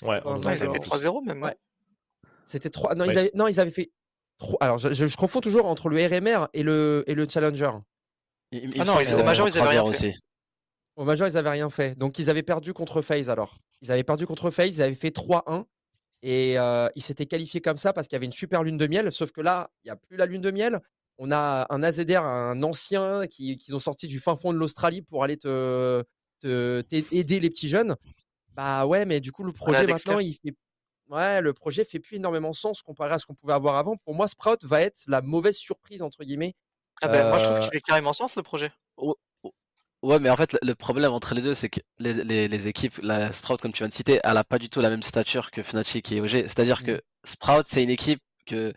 Ouais, 0.02 0.20
ils 0.24 0.48
avaient 0.62 0.72
fait 0.72 0.78
3-0 0.78 1.24
même. 1.26 1.42
Ouais. 1.42 1.56
C'était 2.46 2.70
3. 2.70 2.94
Non, 2.94 3.04
ils 3.04 3.18
avaient... 3.18 3.30
non, 3.34 3.46
ils 3.46 3.60
avaient 3.60 3.70
fait 3.70 3.92
alors, 4.60 4.78
je, 4.78 5.16
confonds 5.16 5.40
toujours 5.40 5.66
entre 5.66 5.88
le 5.88 6.04
RMR 6.06 6.48
et 6.52 6.62
le, 6.62 7.04
et 7.06 7.14
le 7.14 7.28
Challenger. 7.28 7.70
ah 8.52 8.84
non, 8.84 8.94
au 8.94 9.24
Major, 9.24 9.48
ils 9.48 9.58
avaient 9.58 9.68
rien 9.70 9.82
aussi. 9.82 10.12
fait. 10.12 10.14
Au 10.96 11.04
Major, 11.04 11.28
ils 11.28 11.36
avaient 11.36 11.50
rien 11.50 11.70
fait. 11.70 11.96
Donc, 11.98 12.18
ils 12.18 12.30
avaient 12.30 12.42
perdu 12.42 12.72
contre 12.72 13.02
FaZe 13.02 13.30
alors. 13.30 13.56
Ils 13.80 13.90
avaient 13.90 14.04
perdu 14.04 14.26
contre 14.26 14.50
FaZe, 14.50 14.76
ils 14.76 14.82
avaient 14.82 14.94
fait 14.94 15.14
3-1. 15.14 15.64
Et 16.22 16.58
euh, 16.58 16.88
ils 16.94 17.02
s'étaient 17.02 17.26
qualifiés 17.26 17.60
comme 17.60 17.76
ça 17.76 17.92
parce 17.92 18.06
qu'il 18.06 18.14
y 18.14 18.18
avait 18.18 18.24
une 18.24 18.32
super 18.32 18.62
lune 18.62 18.78
de 18.78 18.86
miel. 18.86 19.12
Sauf 19.12 19.30
que 19.30 19.42
là, 19.42 19.70
il 19.84 19.88
n'y 19.88 19.90
a 19.90 19.96
plus 19.96 20.16
la 20.16 20.24
lune 20.24 20.40
de 20.40 20.50
miel. 20.50 20.80
On 21.18 21.30
a 21.30 21.66
un 21.68 21.82
AZR, 21.82 22.24
un 22.24 22.62
ancien, 22.62 23.26
qu'ils 23.26 23.58
qui 23.58 23.74
ont 23.74 23.78
sorti 23.78 24.06
du 24.06 24.20
fin 24.20 24.34
fond 24.34 24.52
de 24.52 24.58
l'Australie 24.58 25.02
pour 25.02 25.22
aller 25.22 25.36
te, 25.36 26.02
aider 26.42 27.40
les 27.40 27.50
petits 27.50 27.68
jeunes. 27.68 27.94
Bah 28.54 28.86
ouais, 28.86 29.04
mais 29.04 29.20
du 29.20 29.32
coup, 29.32 29.44
le 29.44 29.52
projet 29.52 29.84
maintenant, 29.84 30.18
il 30.18 30.34
fait 30.34 30.54
ouais, 31.08 31.40
le 31.40 31.52
projet 31.52 31.84
fait 31.84 32.00
plus 32.00 32.16
énormément 32.16 32.52
sens 32.52 32.82
comparé 32.82 33.14
à 33.14 33.18
ce 33.18 33.26
qu'on 33.26 33.34
pouvait 33.34 33.52
avoir 33.52 33.76
avant. 33.76 33.96
Pour 33.96 34.14
moi, 34.14 34.28
Sprout 34.28 34.64
va 34.64 34.80
être 34.80 35.04
la 35.08 35.20
mauvaise 35.20 35.56
surprise, 35.56 36.02
entre 36.02 36.24
guillemets. 36.24 36.54
Ah 37.02 37.08
ben, 37.08 37.28
moi, 37.28 37.38
je 37.38 37.44
trouve 37.44 37.60
qu'il 37.60 37.70
fait 37.70 37.80
carrément 37.80 38.12
sens, 38.12 38.36
le 38.36 38.42
projet. 38.42 38.72
Ouais, 40.02 40.18
mais 40.18 40.28
en 40.28 40.36
fait, 40.36 40.56
le 40.60 40.74
problème 40.74 41.12
entre 41.12 41.34
les 41.34 41.40
deux, 41.40 41.54
c'est 41.54 41.70
que 41.70 41.80
les, 41.98 42.68
équipes, 42.68 42.98
la 43.02 43.32
Sprout, 43.32 43.60
comme 43.60 43.72
tu 43.72 43.78
viens 43.78 43.88
de 43.88 43.92
citer, 43.92 44.20
elle 44.22 44.36
a 44.36 44.44
pas 44.44 44.58
du 44.58 44.68
tout 44.68 44.80
la 44.80 44.90
même 44.90 45.02
stature 45.02 45.50
que 45.50 45.62
Fnatic 45.62 46.12
et 46.12 46.20
OG. 46.20 46.28
C'est-à-dire 46.28 46.84
que 46.84 46.92
mmh. 46.92 47.00
Sprout, 47.24 47.66
c'est 47.66 47.82
une 47.82 47.90
équipe 47.90 48.20
que 48.46 48.74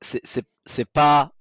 c'est 0.00 0.90
pas 0.92 1.32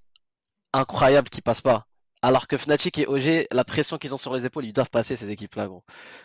incroyable 0.73 1.29
qui 1.29 1.41
passe 1.41 1.61
pas. 1.61 1.87
Alors 2.21 2.47
que 2.47 2.57
Fnatic 2.57 2.97
et 2.97 3.07
OG, 3.07 3.47
la 3.51 3.63
pression 3.63 3.97
qu'ils 3.97 4.13
ont 4.13 4.17
sur 4.17 4.33
les 4.33 4.45
épaules, 4.45 4.65
ils 4.65 4.73
doivent 4.73 4.89
passer 4.89 5.15
ces 5.15 5.29
équipes-là, 5.29 5.67
gros. 5.67 5.83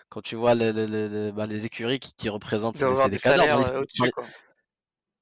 Quand 0.09 0.23
tu 0.23 0.35
vois 0.35 0.55
bah, 0.57 1.47
les 1.47 1.65
écuries 1.65 2.01
qui, 2.01 2.29
représentent 2.29 2.77
des, 2.77 3.09
des 3.11 3.19
salaires 3.19 3.59
euh, 3.59 3.81
au-dessus, 3.81 4.11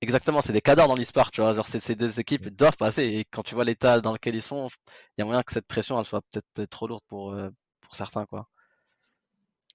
Exactement, 0.02 0.42
c'est 0.42 0.52
des 0.52 0.60
cadres 0.60 0.88
dans 0.88 0.96
l'e-sport, 0.96 1.30
tu 1.30 1.42
vois. 1.42 1.54
Genre, 1.54 1.66
ces 1.66 1.94
deux 1.94 2.18
équipes 2.18 2.48
doivent 2.48 2.76
passer. 2.76 3.04
Et 3.04 3.24
quand 3.24 3.44
tu 3.44 3.54
vois 3.54 3.64
l'état 3.64 4.00
dans 4.00 4.12
lequel 4.12 4.34
ils 4.34 4.42
sont, 4.42 4.66
il 5.16 5.20
y 5.20 5.22
a 5.22 5.24
moyen 5.24 5.44
que 5.44 5.52
cette 5.52 5.66
pression, 5.66 5.96
elle 5.98 6.04
soit 6.04 6.22
peut-être 6.32 6.68
trop 6.68 6.88
lourde 6.88 7.04
pour, 7.06 7.32
euh, 7.32 7.50
pour 7.80 7.94
certains, 7.94 8.26
quoi. 8.26 8.48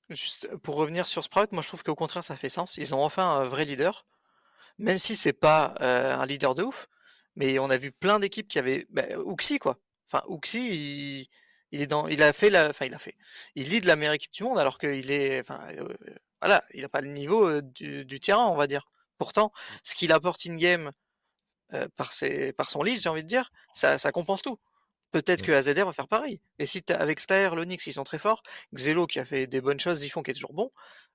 Juste 0.09 0.49
pour 0.63 0.75
revenir 0.75 1.05
sur 1.05 1.23
Sprout, 1.23 1.51
moi 1.51 1.61
je 1.61 1.67
trouve 1.67 1.83
qu'au 1.83 1.95
contraire 1.95 2.23
ça 2.23 2.37
fait 2.37 2.47
sens. 2.47 2.77
Ils 2.77 2.95
ont 2.95 3.03
enfin 3.03 3.39
un 3.39 3.43
vrai 3.43 3.65
leader, 3.65 4.05
même 4.77 4.97
si 4.97 5.15
c'est 5.15 5.33
pas 5.33 5.75
euh, 5.81 6.15
un 6.15 6.25
leader 6.25 6.55
de 6.55 6.63
ouf. 6.63 6.87
Mais 7.35 7.59
on 7.59 7.69
a 7.69 7.77
vu 7.77 7.91
plein 7.91 8.19
d'équipes 8.19 8.47
qui 8.47 8.57
avaient 8.57 8.87
bah, 8.89 9.03
quoi. 9.59 9.77
Enfin 10.11 10.23
Uxi, 10.29 11.29
il, 11.71 11.81
est 11.81 11.87
dans, 11.87 12.07
il 12.07 12.23
a 12.23 12.33
fait 12.33 12.49
la, 12.49 12.69
enfin 12.69 12.85
il 12.85 12.93
a 12.93 12.99
fait, 12.99 13.15
il 13.55 13.69
lead 13.69 13.85
la 13.85 13.95
meilleure 13.95 14.13
équipe 14.13 14.31
du 14.33 14.43
monde 14.43 14.59
alors 14.59 14.77
qu'il 14.77 15.11
est, 15.11 15.41
enfin 15.41 15.59
euh, 15.77 15.93
voilà, 16.41 16.63
il 16.73 16.85
a 16.85 16.89
pas 16.89 17.01
le 17.01 17.09
niveau 17.09 17.61
du, 17.61 18.05
du 18.05 18.19
terrain 18.19 18.47
on 18.47 18.55
va 18.55 18.67
dire. 18.67 18.87
Pourtant, 19.17 19.51
ce 19.83 19.95
qu'il 19.95 20.11
apporte 20.11 20.45
in-game 20.45 20.91
par, 21.95 22.11
par 22.57 22.69
son 22.69 22.83
lead, 22.83 23.01
j'ai 23.01 23.09
envie 23.09 23.23
de 23.23 23.27
dire, 23.27 23.51
ça, 23.73 23.97
compense 24.11 24.41
tout. 24.41 24.59
Peut-être 25.11 25.41
que 25.41 25.51
AZR 25.51 25.85
va 25.85 25.93
faire 25.93 26.07
pareil. 26.07 26.41
Et 26.59 26.65
si 26.65 26.83
avec 26.89 27.19
Stair, 27.19 27.55
l'Onyx, 27.55 27.87
ils 27.87 27.93
sont 27.93 28.03
très 28.03 28.19
forts, 28.19 28.43
Xelo 28.73 29.07
qui 29.07 29.19
a 29.19 29.25
fait 29.25 29.47
des 29.47 29.61
bonnes 29.61 29.79
choses, 29.79 29.99
Zifon 29.99 30.21
qui 30.21 30.31
est 30.31 30.33
toujours 30.33 30.53
bon, 30.53 30.71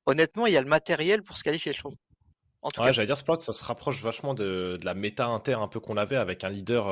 honnêtement, 0.07 0.47
il 0.47 0.55
y 0.55 0.57
a 0.57 0.63
le 0.63 0.69
matériel 0.69 1.23
pour 1.23 1.39
se 1.39 1.45
qualifier, 1.45 1.73
je 1.73 1.79
trouve. 1.79 1.95
En 2.63 2.71
tout 2.71 2.81
ouais, 2.81 2.93
j'allais 2.93 3.07
dire 3.07 3.17
Sprout, 3.17 3.43
ça 3.43 3.53
se 3.53 3.65
rapproche 3.65 4.01
vachement 4.03 4.35
de, 4.35 4.79
la 4.85 4.95
méta 4.95 5.27
inter 5.27 5.55
un 5.55 5.69
peu 5.69 5.81
qu'on 5.81 5.97
avait 5.97 6.17
avec 6.17 6.45
un 6.45 6.49
leader. 6.49 6.89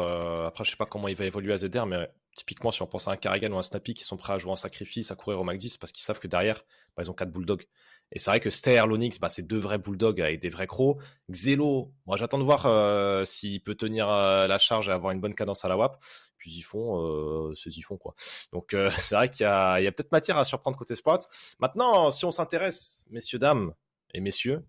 après, 0.47 0.65
je 0.65 0.71
sais 0.71 0.77
pas 0.77 0.87
comment 0.87 1.07
il 1.09 1.15
va 1.17 1.25
évoluer 1.25 1.53
AZR, 1.53 1.87
mais 1.87 2.11
typiquement, 2.35 2.71
si 2.71 2.83
on 2.83 2.87
pense 2.87 3.09
à 3.09 3.13
un 3.13 3.17
Karrigan 3.17 3.53
ou 3.53 3.59
un 3.59 3.63
Snappy 3.63 3.95
qui 3.95 4.05
sont 4.05 4.17
prêts 4.17 4.33
à 4.33 4.39
jouer 4.39 4.51
en 4.51 4.57
sacrifice, 4.57 5.11
à 5.11 5.15
courir 5.15 5.41
au 5.41 5.45
Mac 5.45 5.59
10 5.59 5.77
parce 5.77 5.93
qu'ils 5.93 6.03
savent 6.03 6.19
que 6.19 6.29
derrière, 6.29 6.65
bah, 6.97 7.03
ils 7.05 7.11
ont 7.11 7.15
quatre 7.15 7.31
bulldogs. 7.31 7.67
Et 8.13 8.19
c'est 8.19 8.31
vrai 8.31 8.41
que 8.41 8.51
Ster, 8.51 8.87
Lonix, 8.87 9.19
bah, 9.21 9.29
c'est 9.29 9.47
deux 9.47 9.59
vrais 9.59 9.79
bulldogs 9.79 10.21
avec 10.21 10.41
des 10.41 10.49
vrais 10.49 10.67
crocs. 10.67 10.99
Xelo, 11.31 11.93
moi 12.07 12.17
j'attends 12.17 12.39
de 12.39 12.45
voir 12.45 12.67
euh, 12.67 13.25
s'il 13.25 13.63
peut 13.63 13.77
tenir 13.77 14.09
euh, 14.09 14.49
la 14.49 14.59
charge 14.59 14.89
et 14.89 14.93
avoir 14.93 15.13
une 15.13 15.21
bonne 15.21 15.35
cadence 15.35 15.65
à 15.65 15.69
la 15.69 15.77
WAP. 15.77 16.01
Puis 16.37 16.51
ils 16.53 16.63
font, 16.63 17.05
euh, 17.05 17.55
ils 17.67 17.83
font 17.83 17.99
quoi. 17.99 18.15
Donc 18.53 18.75
euh, 18.75 18.91
c'est 18.99 19.15
vrai 19.15 19.29
qu'il 19.29 19.45
y 19.45 19.47
a, 19.47 19.75
a 19.75 19.93
peut-être 19.93 20.13
matière 20.13 20.39
à 20.39 20.45
surprendre 20.45 20.77
côté 20.77 20.97
sport. 20.97 21.19
Maintenant, 21.61 22.11
si 22.11 22.25
on 22.25 22.31
s'intéresse, 22.31 23.07
messieurs, 23.11 23.39
dames 23.39 23.75
et 24.13 24.21
messieurs, 24.21 24.65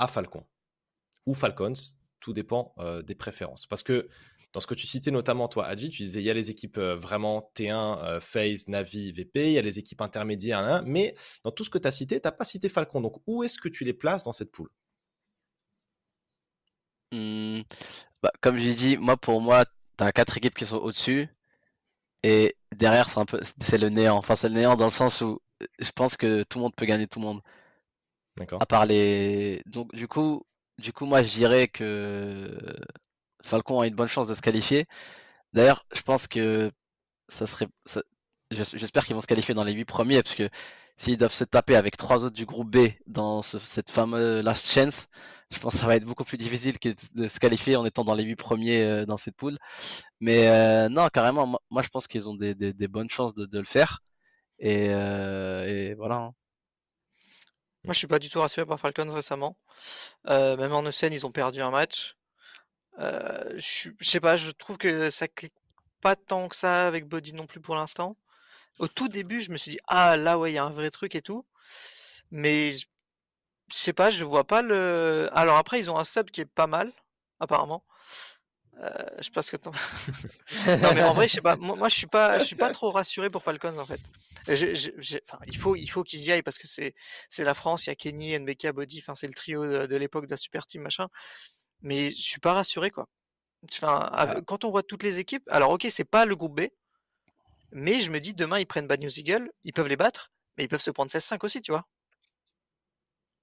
à 0.00 0.08
Falcon 0.08 0.44
ou 1.26 1.34
Falcons, 1.34 1.74
tout 2.18 2.32
dépend 2.32 2.74
des 3.06 3.14
préférences. 3.14 3.66
Parce 3.66 3.82
que 3.84 4.08
dans 4.52 4.60
ce 4.60 4.66
que 4.66 4.74
tu 4.74 4.86
citais 4.86 5.12
notamment, 5.12 5.46
toi, 5.48 5.66
Adji, 5.66 5.90
tu 5.90 6.02
disais 6.02 6.20
il 6.20 6.24
y 6.24 6.30
a 6.30 6.34
les 6.34 6.50
équipes 6.50 6.78
vraiment 6.78 7.50
T1, 7.54 8.18
FaZe, 8.20 8.68
Navi, 8.68 9.12
VP, 9.12 9.48
il 9.48 9.52
y 9.52 9.58
a 9.58 9.62
les 9.62 9.78
équipes 9.78 10.00
intermédiaires, 10.00 10.82
mais 10.84 11.14
dans 11.44 11.52
tout 11.52 11.64
ce 11.64 11.70
que 11.70 11.78
tu 11.78 11.86
as 11.86 11.92
cité, 11.92 12.20
tu 12.20 12.26
n'as 12.26 12.32
pas 12.32 12.44
cité 12.44 12.68
Falcon. 12.68 13.00
Donc 13.00 13.22
où 13.26 13.44
est-ce 13.44 13.58
que 13.58 13.68
tu 13.68 13.84
les 13.84 13.94
places 13.94 14.24
dans 14.24 14.32
cette 14.32 14.50
poule? 14.50 14.70
Mmh, 17.12 17.62
bah, 18.22 18.32
Comme 18.40 18.56
j'ai 18.58 18.74
dit, 18.74 18.96
moi 18.96 19.16
pour 19.16 19.40
moi, 19.40 19.64
tu 19.98 20.04
as 20.04 20.12
quatre 20.12 20.36
équipes 20.38 20.54
qui 20.54 20.66
sont 20.66 20.76
au-dessus. 20.78 21.28
Et 22.22 22.56
derrière, 22.74 23.08
c'est 23.08 23.20
c'est 23.62 23.78
le 23.78 23.88
néant. 23.88 24.16
Enfin, 24.16 24.36
c'est 24.36 24.48
le 24.48 24.54
néant 24.56 24.76
dans 24.76 24.86
le 24.86 24.90
sens 24.90 25.20
où 25.22 25.40
je 25.78 25.90
pense 25.92 26.16
que 26.16 26.42
tout 26.44 26.58
le 26.58 26.64
monde 26.64 26.74
peut 26.76 26.86
gagner 26.86 27.06
tout 27.06 27.20
le 27.20 27.26
monde. 27.26 27.40
D'accord. 28.36 28.62
À 28.62 28.66
part 28.66 28.86
les. 28.86 29.62
Donc, 29.66 29.94
du 29.94 30.08
coup, 30.08 30.44
du 30.78 30.92
coup, 30.92 31.06
moi, 31.06 31.22
je 31.22 31.32
dirais 31.32 31.68
que 31.68 32.56
Falcon 33.42 33.80
a 33.80 33.86
une 33.86 33.94
bonne 33.94 34.08
chance 34.08 34.28
de 34.28 34.34
se 34.34 34.40
qualifier. 34.40 34.86
D'ailleurs, 35.52 35.84
je 35.94 36.02
pense 36.02 36.26
que 36.28 36.70
ça 37.28 37.46
serait. 37.46 37.68
J'espère 38.50 39.06
qu'ils 39.06 39.14
vont 39.14 39.20
se 39.20 39.26
qualifier 39.26 39.54
dans 39.54 39.64
les 39.64 39.72
8 39.72 39.84
premiers, 39.84 40.22
parce 40.22 40.34
que 40.34 40.48
s'ils 40.96 41.16
doivent 41.16 41.32
se 41.32 41.44
taper 41.44 41.76
avec 41.76 41.96
trois 41.96 42.24
autres 42.24 42.36
du 42.36 42.46
groupe 42.46 42.70
B 42.70 42.90
dans 43.06 43.42
cette 43.42 43.90
fameuse 43.90 44.44
last 44.44 44.70
chance, 44.70 45.08
je 45.52 45.58
pense 45.58 45.74
que 45.74 45.78
ça 45.80 45.86
va 45.86 45.96
être 45.96 46.04
beaucoup 46.04 46.24
plus 46.24 46.36
difficile 46.38 46.78
que 46.78 46.90
de 47.14 47.28
se 47.28 47.38
qualifier 47.40 47.76
en 47.76 47.84
étant 47.84 48.04
dans 48.04 48.14
les 48.14 48.24
8 48.24 48.36
premiers 48.36 48.82
euh, 48.82 49.06
dans 49.06 49.16
cette 49.16 49.36
poule. 49.36 49.56
Mais 50.20 50.48
euh, 50.48 50.88
non, 50.88 51.08
carrément, 51.08 51.46
moi, 51.70 51.82
je 51.82 51.88
pense 51.88 52.06
qu'ils 52.06 52.28
ont 52.28 52.34
des, 52.34 52.54
bonnes 52.88 53.10
chances 53.10 53.34
de, 53.34 53.58
le 53.58 53.64
faire. 53.64 54.00
Et, 54.58 54.88
euh, 54.90 55.94
voilà. 55.98 56.30
Moi, 57.84 57.94
je 57.94 57.98
suis 57.98 58.06
pas 58.06 58.18
du 58.18 58.28
tout 58.28 58.40
rassuré 58.40 58.66
par 58.66 58.78
Falcons 58.78 59.12
récemment. 59.12 59.56
même 60.26 60.72
en 60.72 60.82
ECN, 60.82 61.12
ils 61.12 61.26
ont 61.26 61.32
perdu 61.32 61.62
un 61.62 61.70
match. 61.70 62.16
je, 62.98 63.90
sais 64.00 64.20
pas, 64.20 64.36
je 64.36 64.50
trouve 64.50 64.78
que 64.78 65.10
ça 65.10 65.28
clique 65.28 65.54
pas 66.00 66.16
tant 66.16 66.48
que 66.48 66.56
ça 66.56 66.86
avec 66.86 67.06
Body 67.06 67.34
non 67.34 67.46
plus 67.46 67.60
pour 67.60 67.74
l'instant. 67.74 68.16
Au 68.78 68.88
tout 68.88 69.08
début, 69.08 69.40
je 69.40 69.52
me 69.52 69.56
suis 69.56 69.72
dit 69.72 69.80
ah 69.88 70.16
là 70.16 70.38
ouais, 70.38 70.52
il 70.52 70.54
y 70.54 70.58
a 70.58 70.64
un 70.64 70.70
vrai 70.70 70.90
truc 70.90 71.14
et 71.14 71.22
tout. 71.22 71.44
Mais 72.30 72.70
je 72.70 72.86
sais 73.70 73.92
pas, 73.92 74.10
je 74.10 74.24
vois 74.24 74.46
pas 74.46 74.62
le. 74.62 75.28
Alors 75.32 75.56
après, 75.56 75.78
ils 75.80 75.90
ont 75.90 75.98
un 75.98 76.04
sub 76.04 76.30
qui 76.30 76.40
est 76.42 76.46
pas 76.46 76.66
mal, 76.66 76.92
apparemment. 77.40 77.84
Euh, 78.82 78.88
je 79.18 79.40
ce 79.40 79.50
que 79.50 79.56
non 80.82 80.94
mais 80.94 81.02
en 81.02 81.12
vrai, 81.12 81.28
je 81.28 81.34
sais 81.34 81.40
pas. 81.42 81.56
Moi, 81.56 81.88
je 81.88 81.94
suis 81.94 82.06
pas, 82.06 82.38
je 82.38 82.44
suis 82.44 82.56
pas 82.56 82.70
trop 82.70 82.90
rassuré 82.90 83.28
pour 83.28 83.42
Falcons 83.42 83.76
en 83.76 83.84
fait. 83.84 84.00
il 85.46 85.56
faut, 85.56 85.76
il 85.76 85.86
faut 85.86 86.02
qu'ils 86.02 86.22
y 86.22 86.32
aillent 86.32 86.42
parce 86.42 86.58
que 86.58 86.66
c'est, 86.66 86.94
c'est 87.28 87.44
la 87.44 87.54
France. 87.54 87.86
Il 87.86 87.90
y 87.90 87.92
a 87.92 87.94
Kenny, 87.94 88.38
NBK, 88.38 88.68
Body. 88.72 89.00
Enfin, 89.00 89.14
c'est 89.14 89.26
le 89.26 89.34
trio 89.34 89.86
de, 89.86 89.96
l'époque 89.96 90.26
de 90.26 90.30
la 90.30 90.36
super 90.38 90.66
team 90.66 90.82
machin. 90.82 91.08
Mais 91.82 92.10
je 92.10 92.22
suis 92.22 92.40
pas 92.40 92.54
rassuré 92.54 92.90
quoi. 92.90 93.08
Enfin, 93.70 94.10
quand 94.46 94.64
on 94.64 94.70
voit 94.70 94.82
toutes 94.82 95.02
les 95.02 95.18
équipes, 95.18 95.46
alors 95.50 95.72
ok, 95.72 95.86
c'est 95.90 96.04
pas 96.04 96.24
le 96.24 96.34
groupe 96.34 96.58
B, 96.58 96.68
mais 97.72 98.00
je 98.00 98.10
me 98.10 98.18
dis 98.18 98.32
demain 98.32 98.58
ils 98.58 98.66
prennent 98.66 98.86
Bad 98.86 99.02
News 99.02 99.18
Eagle, 99.18 99.50
ils 99.64 99.74
peuvent 99.74 99.88
les 99.88 99.96
battre, 99.96 100.32
mais 100.56 100.64
ils 100.64 100.68
peuvent 100.68 100.80
se 100.80 100.90
prendre 100.90 101.10
16-5 101.10 101.44
aussi, 101.44 101.60
tu 101.60 101.70
vois. 101.70 101.86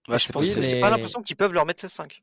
je 0.07 0.31
pense 0.31 0.45
j'ai 0.45 0.81
pas 0.81 0.89
l'impression 0.89 1.21
qu'ils 1.21 1.35
peuvent 1.35 1.53
leur 1.53 1.67
mettre 1.67 1.85
16-5. 1.85 2.21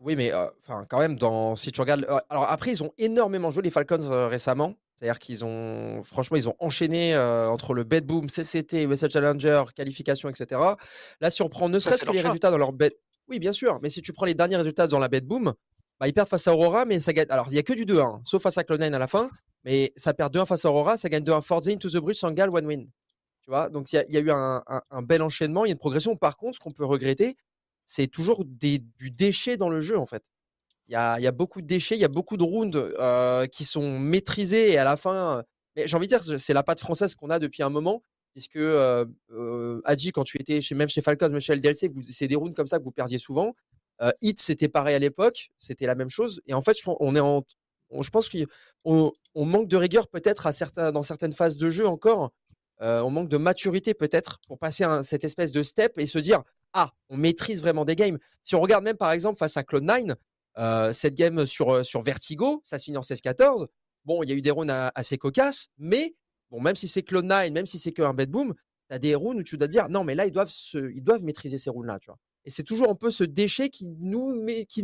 Oui, 0.00 0.16
mais 0.16 0.32
enfin, 0.34 0.86
quand 0.88 0.98
même, 0.98 1.16
dans, 1.16 1.56
si 1.56 1.72
tu 1.72 1.80
regardes. 1.80 2.06
alors 2.30 2.44
après, 2.50 2.70
ils 2.70 2.82
ont 2.82 2.92
énormément 2.98 3.50
joué 3.50 3.62
les 3.62 3.70
Falcons 3.70 4.28
récemment. 4.28 4.74
C'est-à-dire 4.94 5.18
qu'ils 5.18 5.44
ont, 5.46 6.02
franchement, 6.02 6.36
ils 6.36 6.48
ont 6.48 6.56
enchaîné 6.58 7.16
entre 7.16 7.72
le 7.72 7.84
Bedboom, 7.84 8.28
CCT, 8.28 8.84
USA 8.84 9.08
Challenger, 9.08 9.64
qualification, 9.74 10.28
etc. 10.28 10.60
Là, 11.20 11.30
si 11.30 11.40
on 11.42 11.48
prend 11.48 11.68
ne 11.68 11.78
serait-ce 11.78 12.04
que 12.04 12.12
les 12.12 12.20
résultats 12.20 12.50
dans 12.50 12.58
leur 12.58 12.72
bed. 12.72 12.92
Oui, 13.28 13.38
bien 13.38 13.52
sûr, 13.52 13.78
mais 13.80 13.90
si 13.90 14.02
tu 14.02 14.12
prends 14.12 14.26
les 14.26 14.34
derniers 14.34 14.56
résultats 14.56 14.88
dans 14.88 14.98
la 14.98 15.08
Bedboom, 15.08 15.54
bah, 16.00 16.08
ils 16.08 16.12
perdent 16.12 16.28
face 16.28 16.48
à 16.48 16.54
Aurora, 16.54 16.84
mais 16.84 16.98
ça 16.98 17.12
gagne. 17.12 17.28
Alors, 17.30 17.46
il 17.48 17.52
n'y 17.52 17.58
a 17.58 17.62
que 17.62 17.72
du 17.72 17.84
2-1, 17.84 18.00
hein, 18.00 18.22
sauf 18.24 18.42
face 18.42 18.58
à 18.58 18.62
Clone9 18.62 18.92
à 18.92 18.98
la 18.98 19.06
fin, 19.06 19.30
mais 19.64 19.92
ça 19.96 20.14
perd 20.14 20.34
2-1 20.34 20.46
face 20.46 20.64
à 20.64 20.70
Aurora, 20.70 20.96
ça 20.96 21.08
gagne 21.08 21.22
2-1 21.22 21.42
Forza 21.42 21.74
to 21.76 21.88
the 21.88 21.98
Bridge, 21.98 22.16
Sangal, 22.16 22.50
one 22.50 22.66
win. 22.66 22.88
Tu 23.42 23.50
vois, 23.50 23.68
donc 23.68 23.92
il 23.92 24.04
y, 24.08 24.16
a 24.16 24.20
eu 24.20 24.30
un, 24.30 24.62
un, 24.66 25.02
bel 25.02 25.22
enchaînement, 25.22 25.64
il 25.64 25.68
y 25.68 25.70
a 25.70 25.72
une 25.72 25.78
progression. 25.78 26.16
Par 26.16 26.36
contre, 26.36 26.56
ce 26.56 26.60
qu'on 26.60 26.72
peut 26.72 26.84
regretter, 26.84 27.36
c'est 27.90 28.06
toujours 28.06 28.44
du 28.44 29.10
déchet 29.10 29.56
dans 29.56 29.68
le 29.68 29.80
jeu, 29.80 29.98
en 29.98 30.06
fait. 30.06 30.22
Il 30.86 30.92
y 30.92 30.96
a, 30.96 31.32
beaucoup 31.32 31.60
de 31.60 31.66
déchets, 31.66 31.96
il 31.96 32.00
y 32.00 32.04
a 32.04 32.08
beaucoup 32.08 32.36
de 32.36 32.44
rounds 32.44 32.76
euh, 32.76 33.46
qui 33.46 33.64
sont 33.64 33.98
maîtrisés 33.98 34.70
et 34.70 34.78
à 34.78 34.84
la 34.84 34.96
fin, 34.96 35.42
mais 35.74 35.88
j'ai 35.88 35.96
envie 35.96 36.06
de 36.06 36.16
dire, 36.16 36.38
c'est 36.38 36.52
la 36.52 36.62
patte 36.62 36.78
française 36.78 37.16
qu'on 37.16 37.30
a 37.30 37.40
depuis 37.40 37.64
un 37.64 37.68
moment, 37.68 38.04
puisque 38.32 38.56
euh, 38.56 39.04
euh, 39.32 39.80
Adji, 39.84 40.12
quand 40.12 40.22
tu 40.22 40.40
étais 40.40 40.60
même 40.72 40.88
chez 40.88 41.02
Falcons, 41.02 41.30
même 41.30 41.40
chez 41.40 41.56
LDLC, 41.56 41.90
c'est 42.08 42.28
des 42.28 42.36
rounds 42.36 42.54
comme 42.54 42.68
ça 42.68 42.78
que 42.78 42.84
vous 42.84 42.92
perdiez 42.92 43.18
souvent. 43.18 43.56
Euh, 44.02 44.12
Hit, 44.20 44.40
c'était 44.40 44.68
pareil 44.68 44.94
à 44.94 45.00
l'époque, 45.00 45.50
c'était 45.58 45.86
la 45.86 45.96
même 45.96 46.10
chose. 46.10 46.40
Et 46.46 46.54
en 46.54 46.62
fait, 46.62 46.76
je, 46.78 46.84
on 46.86 47.16
est 47.16 48.02
je 48.02 48.10
pense 48.10 48.28
qu'on 48.28 49.12
on 49.34 49.44
manque 49.44 49.66
de 49.66 49.76
rigueur 49.76 50.06
peut-être 50.06 50.54
certains, 50.54 50.92
dans 50.92 51.02
certaines 51.02 51.32
phases 51.32 51.56
de 51.56 51.70
jeu 51.72 51.88
encore. 51.88 52.30
on 52.78 53.10
manque 53.10 53.28
de 53.28 53.36
maturité 53.36 53.94
peut-être 53.94 54.38
pour 54.46 54.60
passer 54.60 54.84
à 54.84 55.02
cette 55.02 55.24
espèce 55.24 55.50
de 55.50 55.64
step 55.64 55.98
et 55.98 56.06
se 56.06 56.20
dire 56.20 56.44
ah, 56.72 56.92
on 57.08 57.16
maîtrise 57.16 57.60
vraiment 57.60 57.84
des 57.84 57.96
games. 57.96 58.18
Si 58.42 58.54
on 58.54 58.60
regarde 58.60 58.84
même 58.84 58.96
par 58.96 59.12
exemple 59.12 59.38
face 59.38 59.56
à 59.56 59.62
Clone9, 59.62 60.14
euh, 60.58 60.92
cette 60.92 61.14
game 61.14 61.46
sur, 61.46 61.70
euh, 61.70 61.82
sur 61.84 62.02
Vertigo, 62.02 62.60
ça 62.64 62.78
se 62.78 62.84
finit 62.84 62.96
en 62.96 63.02
16-14. 63.02 63.66
Bon, 64.04 64.22
il 64.22 64.30
y 64.30 64.32
a 64.32 64.34
eu 64.34 64.42
des 64.42 64.50
runs 64.50 64.90
assez 64.94 65.18
cocasses, 65.18 65.68
mais 65.78 66.14
bon, 66.50 66.60
même 66.60 66.76
si 66.76 66.88
c'est 66.88 67.02
Clone9, 67.02 67.52
même 67.52 67.66
si 67.66 67.78
c'est 67.78 67.92
qu'un 67.92 68.14
bedboom, 68.14 68.54
tu 68.88 68.94
as 68.94 68.98
des 68.98 69.14
runs 69.14 69.36
où 69.36 69.42
tu 69.42 69.56
dois 69.56 69.68
dire 69.68 69.88
non, 69.88 70.04
mais 70.04 70.14
là, 70.14 70.26
ils 70.26 70.32
doivent, 70.32 71.22
maîtriser 71.22 71.58
ces 71.58 71.70
vois. 71.70 72.18
Et 72.44 72.50
c'est 72.50 72.64
toujours 72.64 72.88
un 72.88 72.94
peu 72.94 73.10
ce 73.10 73.24
déchet 73.24 73.68
qui 73.68 73.86
nous, 73.86 74.32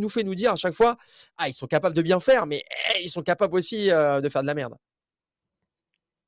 fait 0.08 0.22
nous 0.22 0.34
dire 0.34 0.52
à 0.52 0.56
chaque 0.56 0.74
fois 0.74 0.98
ah, 1.38 1.48
ils 1.48 1.54
sont 1.54 1.66
capables 1.66 1.94
de 1.94 2.02
bien 2.02 2.20
faire, 2.20 2.46
mais 2.46 2.62
eh, 2.94 3.02
ils 3.02 3.08
sont 3.08 3.22
capables 3.22 3.54
aussi 3.56 3.90
euh, 3.90 4.20
de 4.20 4.28
faire 4.28 4.42
de 4.42 4.46
la 4.46 4.54
merde. 4.54 4.76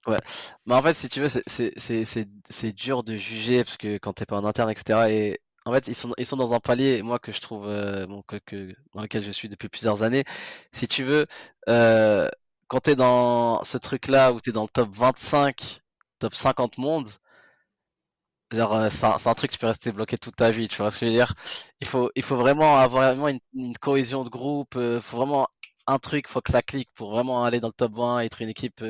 Ouais, 0.06 0.16
mais 0.64 0.74
en 0.74 0.80
fait, 0.80 0.94
si 0.94 1.08
tu 1.10 1.20
veux, 1.20 1.28
c'est 1.28 2.72
dur 2.72 3.02
de 3.02 3.16
juger 3.16 3.64
parce 3.64 3.76
que 3.76 3.98
quand 3.98 4.14
t'es 4.14 4.24
pas 4.24 4.36
en 4.36 4.44
interne, 4.44 4.70
etc. 4.70 5.10
Et 5.10 5.40
en 5.68 5.72
fait, 5.72 5.88
ils 5.88 5.94
sont, 5.94 6.14
ils 6.18 6.26
sont 6.26 6.36
dans 6.36 6.54
un 6.54 6.60
palier, 6.60 7.02
moi, 7.02 7.18
que 7.18 7.32
je 7.32 7.40
trouve, 7.40 7.66
euh, 7.68 8.06
dans 8.06 9.02
lequel 9.02 9.22
je 9.24 9.30
suis 9.30 9.48
depuis 9.48 9.68
plusieurs 9.68 10.02
années. 10.02 10.24
Si 10.72 10.88
tu 10.88 11.04
veux, 11.04 11.26
euh, 11.68 12.28
quand 12.68 12.80
tu 12.80 12.90
es 12.90 12.96
dans 12.96 13.62
ce 13.64 13.78
truc-là 13.78 14.32
où 14.32 14.40
tu 14.40 14.50
es 14.50 14.52
dans 14.52 14.62
le 14.62 14.68
top 14.68 14.90
25, 14.94 15.82
top 16.18 16.34
50 16.34 16.78
monde, 16.78 17.08
genre, 18.50 18.74
euh, 18.74 18.88
c'est 18.90 19.04
un, 19.04 19.34
truc 19.34 19.50
que 19.50 19.56
tu 19.56 19.60
peux 19.60 19.66
rester 19.66 19.92
bloqué 19.92 20.16
toute 20.18 20.36
ta 20.36 20.50
vie, 20.50 20.68
tu 20.68 20.78
vois 20.78 20.90
ce 20.90 21.00
que 21.00 21.06
je 21.06 21.10
veux 21.10 21.16
dire? 21.16 21.34
Il 21.80 21.86
faut, 21.86 22.10
il 22.16 22.22
faut 22.22 22.36
vraiment 22.36 22.78
avoir 22.78 23.14
vraiment 23.14 23.28
une, 23.28 23.76
cohésion 23.78 24.24
de 24.24 24.30
groupe, 24.30 24.74
il 24.76 25.00
faut 25.00 25.18
vraiment 25.18 25.48
un 25.86 25.98
truc, 25.98 26.26
il 26.28 26.32
faut 26.32 26.40
que 26.40 26.52
ça 26.52 26.62
clique 26.62 26.90
pour 26.94 27.10
vraiment 27.12 27.44
aller 27.44 27.60
dans 27.60 27.68
le 27.68 27.74
top 27.74 27.92
20, 27.94 28.20
être 28.20 28.42
une 28.42 28.48
équipe 28.50 28.82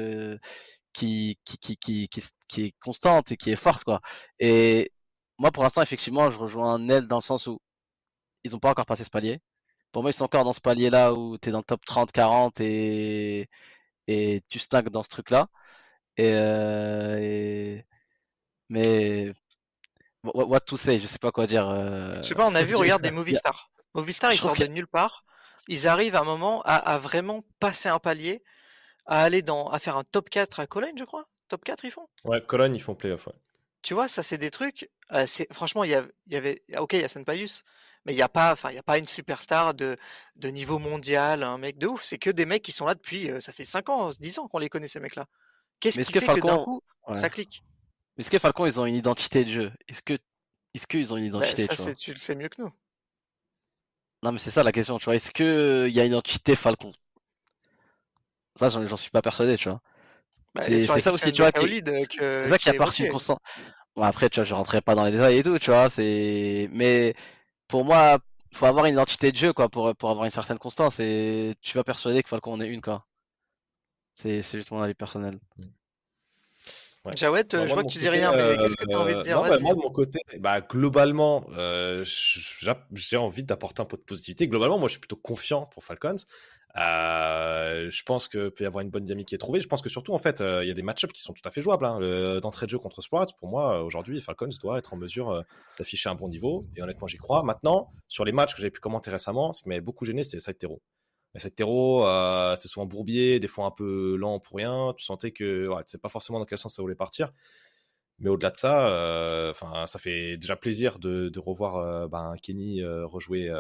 qui, 0.93 1.39
qui, 1.45 1.59
qui, 1.59 1.77
qui, 2.09 2.09
qui, 2.49 2.63
est 2.65 2.75
constante 2.81 3.33
et 3.33 3.37
qui 3.37 3.51
est 3.51 3.57
forte, 3.57 3.85
quoi. 3.85 4.01
Et 4.41 4.91
moi, 5.39 5.51
pour 5.53 5.63
l'instant, 5.63 5.83
effectivement, 5.83 6.31
je 6.31 6.39
rejoins 6.39 6.79
Nel 6.79 7.07
dans 7.07 7.17
le 7.19 7.23
sens 7.23 7.47
où 7.47 7.61
ils 8.45 8.53
n'ont 8.53 8.59
pas 8.59 8.71
encore 8.71 8.87
passé 8.87 9.05
ce 9.05 9.11
palier. 9.11 9.41
Pour 9.93 10.03
moi, 10.03 10.11
ils 10.11 10.15
sont 10.15 10.25
encore 10.25 10.45
dans 10.45 10.53
ce 10.53 10.61
palier-là 10.61 11.15
où 11.15 11.39
tu 11.39 11.49
es 11.49 11.53
dans 11.53 11.59
le 11.59 11.65
top 11.65 11.85
30-40 11.87 12.61
et... 12.61 13.49
et 14.09 14.43
tu 14.49 14.59
stagnes 14.59 14.89
dans 14.91 15.03
ce 15.03 15.09
truc-là. 15.09 15.49
Et, 16.17 16.31
euh, 16.33 17.19
et- 17.21 17.85
Mais 18.69 19.33
what, 20.25 20.47
what 20.47 20.61
to 20.61 20.77
say, 20.77 20.99
je 20.99 21.07
sais 21.07 21.19
pas 21.19 21.31
quoi 21.33 21.47
dire. 21.47 21.69
euh, 21.69 22.15
Je 22.17 22.23
sais 22.23 22.35
pas, 22.35 22.47
on 22.47 22.55
a 22.55 22.63
vu, 22.63 22.75
regarde 22.75 23.03
des 23.03 23.11
Movistar. 23.11 23.71
Movistar, 23.95 24.31
je 24.33 24.37
ils 24.37 24.41
sortent 24.41 24.59
que- 24.59 24.65
de 24.65 24.69
nulle 24.69 24.87
part. 24.89 25.25
Ils 25.69 25.87
arrivent 25.87 26.17
à 26.17 26.21
un 26.21 26.25
moment 26.25 26.63
à, 26.63 26.77
à 26.77 26.99
vraiment 26.99 27.45
passer 27.61 27.89
un 27.89 27.99
palier, 27.99 28.43
à 29.07 29.23
aller 29.23 29.43
dans, 29.43 29.69
à 29.69 29.79
faire 29.79 29.97
un 29.97 30.05
top 30.05 30.31
4 30.31 30.61
à 30.61 30.67
Cologne, 30.67 30.95
je 30.99 31.05
crois. 31.05 31.25
Top 31.49 31.65
4, 31.65 31.85
ils 31.85 31.91
font. 31.91 32.09
Ouais, 32.25 32.43
Cologne, 32.43 32.75
ils 32.75 32.81
font 32.83 32.95
playoff. 32.95 33.27
Ouais. 33.27 33.35
Tu 33.83 33.95
vois, 33.95 34.09
ça, 34.09 34.23
c'est 34.23 34.39
des 34.39 34.51
trucs. 34.51 34.91
euh, 35.13 35.27
c'est 35.27 35.53
franchement, 35.53 35.85
il 35.85 35.91
y, 35.91 35.95
a- 35.95 36.05
il 36.27 36.33
y 36.35 36.37
avait. 36.37 36.63
Ok, 36.79 36.93
il 36.95 37.01
y 37.01 37.05
a 37.05 37.09
Senpaius, 37.09 37.65
mais 38.05 38.13
il 38.13 38.17
n'y 38.17 38.23
a 38.23 38.29
pas, 38.29 38.53
enfin, 38.53 38.71
il 38.71 38.75
y 38.77 38.79
a 38.79 38.83
pas 38.83 38.99
une 38.99 39.09
superstar 39.09 39.73
de, 39.75 39.97
de 40.37 40.49
niveau 40.49 40.79
mondial, 40.79 41.43
un 41.43 41.59
mec 41.59 41.79
de 41.79 41.87
ouf. 41.87 42.03
C'est 42.05 42.19
que 42.19 42.31
des 42.31 42.45
mecs 42.47 42.63
qui 42.63 42.73
sont 42.73 42.87
là 42.87 42.95
depuis. 42.95 43.31
euh, 43.31 43.41
ça 43.41 43.53
fait 43.53 43.65
5 43.65 43.89
ans, 43.89 44.11
10 44.21 44.39
ans 44.39 44.49
qu'on 44.49 44.59
les 44.59 44.69
connaît 44.69 44.89
ces 44.89 45.01
mecs-là. 45.01 45.27
Qu'est-ce 45.81 46.01
qui 46.01 46.15
fait 46.15 46.31
que 46.31 46.41
d'un 46.41 46.59
Falcon- 46.59 46.59
coup, 46.59 46.83
ouais. 47.09 47.15
ça 47.15 47.31
clique? 47.31 47.65
Mais 48.17 48.23
Est-ce 48.23 48.31
que 48.31 48.39
Falcon, 48.41 48.67
ils 48.67 48.81
ont 48.81 48.87
une 48.87 48.97
identité 48.97 49.45
de 49.45 49.51
jeu? 49.51 49.73
Est-ce 49.89 50.03
que 50.03 50.19
est-ce 50.75 50.87
qu'ils 50.87 51.15
ont 51.15 51.19
une 51.19 51.27
Bah, 51.37 51.55
identité 51.55 51.69
Ça, 51.69 51.75
tu 51.75 51.83
vois? 51.83 51.95
tu 51.95 52.13
le 52.13 52.19
sais 52.19 52.35
mieux 52.35 52.49
que 52.51 52.61
nous. 52.61 52.71
Non, 54.23 54.31
mais 54.31 54.39
c'est 54.39 54.53
ça 54.53 54.63
la 54.63 54.71
question, 54.71 54.97
tu 54.99 55.07
vois. 55.07 55.17
Est-ce 55.17 55.33
que 55.33 55.87
il 55.89 55.95
y 55.95 55.99
a 56.01 56.05
une 56.05 56.13
identité 56.13 56.55
Falcon? 56.55 56.93
Ça, 58.57 58.69
j'en 58.69 58.97
suis 58.99 59.11
pas 59.11 59.23
persuadé, 59.23 59.57
tu 59.57 59.71
vois. 59.71 59.81
Bah, 60.59 60.65
C'est- 60.65 60.87
ça 61.01 61.13
aussi, 61.13 61.33
tu 61.33 61.43
vois, 61.43 61.51
C'est 62.41 62.49
ça 62.49 62.59
qui 62.59 62.69
apporte 62.69 62.99
une 62.99 63.07
constante. 63.09 63.39
Bon, 63.97 64.03
après, 64.03 64.31
tu 64.31 64.37
vois, 64.41 64.45
je 64.45 64.55
rentrerai 64.55 64.81
pas 64.83 64.95
dans 64.97 65.05
les 65.05 65.13
détails 65.13 65.39
et 65.39 65.43
tout, 65.45 65.59
tu 65.59 65.71
vois. 65.71 65.91
C'est, 65.91 66.69
mais 66.73 67.15
pour 67.69 67.85
moi, 67.85 68.19
faut 68.55 68.67
avoir 68.67 68.87
une 68.87 68.95
identité 68.95 69.33
de 69.33 69.37
jeu, 69.39 69.53
quoi, 69.55 69.69
pour, 69.71 69.95
pour 69.97 70.11
avoir 70.11 70.27
une 70.27 70.33
certaine 70.33 70.59
constance. 70.59 71.01
Et 71.01 71.55
tu 71.63 71.77
vas 71.77 71.85
persuader 71.85 72.23
que 72.23 72.29
Falcon 72.31 72.55
en 72.55 72.61
est 72.61 72.69
une, 72.69 72.83
quoi. 72.83 73.07
C'est 74.15 74.43
c'est 74.43 74.59
juste 74.59 74.71
mon 74.71 74.83
avis 74.83 74.93
personnel. 74.95 75.39
Ouais. 77.05 77.15
Jawed, 77.17 77.51
je 77.53 77.73
vois 77.73 77.85
que 77.85 77.89
tu 77.89 77.99
dis 77.99 78.05
côté, 78.05 78.19
rien, 78.19 78.33
mais 78.33 78.59
qu'est-ce 78.59 78.77
que 78.77 78.85
tu 78.85 78.97
as 78.97 79.01
envie 79.01 79.15
de 79.15 79.21
euh, 79.21 79.23
dire? 79.23 79.37
non, 79.37 79.49
bah. 79.49 79.59
Moi, 79.61 79.75
de 79.75 79.79
mon 79.81 79.91
côté, 79.91 80.19
bah, 80.41 80.61
globalement, 80.61 81.47
euh, 81.57 82.05
j'a- 82.05 82.87
j'ai 82.93 83.17
envie 83.17 83.45
d'apporter 83.45 83.81
un 83.81 83.87
peu 83.87 83.97
de 83.97 84.03
positivité. 84.03 84.47
Globalement, 84.49 84.79
moi, 84.79 84.89
je 84.89 84.93
suis 84.93 85.01
plutôt 85.01 85.17
confiant 85.17 85.67
pour 85.67 85.85
Falcons. 85.85 86.17
Euh, 86.77 87.91
je 87.91 88.03
pense 88.03 88.29
qu'il 88.29 88.51
peut 88.51 88.65
y 88.65 88.67
avoir 88.67 88.83
une 88.83 88.91
bonne 88.91 89.05
dynamique 89.05 89.29
qui 89.29 89.35
est 89.35 89.39
trouvée. 89.39 89.61
Je 89.61 89.67
pense 89.69 89.83
que 89.83 89.89
surtout, 89.89 90.13
en 90.13 90.19
fait, 90.19 90.41
euh, 90.41 90.63
il 90.65 90.69
y 90.69 90.71
a 90.71 90.75
des 90.75 90.83
match-ups 90.83 91.13
qui 91.13 91.23
sont 91.23 91.33
tout 91.33 91.43
à 91.45 91.51
fait 91.51 91.63
jouables. 91.63 91.85
hein. 91.85 92.41
D'entrée 92.41 92.67
de 92.67 92.71
jeu 92.71 92.79
contre 92.79 93.01
Sport, 93.01 93.27
pour 93.39 93.49
moi, 93.49 93.79
euh, 93.79 93.83
aujourd'hui, 93.83 94.21
Falcons 94.21 94.49
doit 94.61 94.79
être 94.79 94.95
en 94.95 94.97
mesure 94.97 95.45
d'afficher 95.79 96.09
un 96.09 96.15
bon 96.15 96.29
niveau. 96.29 96.67
Et 96.77 96.83
honnêtement, 96.83 97.07
j'y 97.07 97.17
crois. 97.17 97.43
Maintenant, 97.43 97.91
sur 98.07 98.25
les 98.25 98.33
matchs 98.33 98.55
que 98.55 98.61
j'avais 98.61 98.71
pu 98.71 98.81
commenter 98.81 99.11
récemment, 99.11 99.53
ce 99.53 99.63
qui 99.63 99.69
m'avait 99.69 99.81
beaucoup 99.81 100.05
gêné, 100.05 100.23
c'était 100.23 100.41
side 100.41 100.59
terreau. 100.59 100.83
Les 101.35 101.41
side 101.41 101.55
terreau, 101.55 102.01
c'était 102.55 102.69
souvent 102.69 102.87
bourbier, 102.87 103.41
des 103.41 103.49
fois 103.49 103.67
un 103.67 103.71
peu 103.71 104.17
lent 104.17 104.39
pour 104.41 104.57
rien. 104.57 104.95
Tu 104.97 105.05
sentais 105.05 105.31
que 105.33 105.69
ouais, 105.69 105.85
tu 105.85 105.91
sais 105.91 105.99
pas 105.99 106.09
forcément 106.09 106.39
dans 106.39 106.45
quel 106.45 106.59
sens 106.59 106.77
ça 106.77 106.83
voulait 106.83 106.95
partir. 106.95 107.33
Mais 108.19 108.31
au-delà 108.31 108.51
de 108.51 108.57
ça, 108.57 109.53
ça 109.87 109.99
fait 109.99 110.37
déjà 110.37 110.57
plaisir 110.57 110.99
de, 110.99 111.29
de 111.29 111.39
revoir 111.39 112.09
ben, 112.09 112.35
Kenny 112.43 112.83
rejouer. 112.85 113.51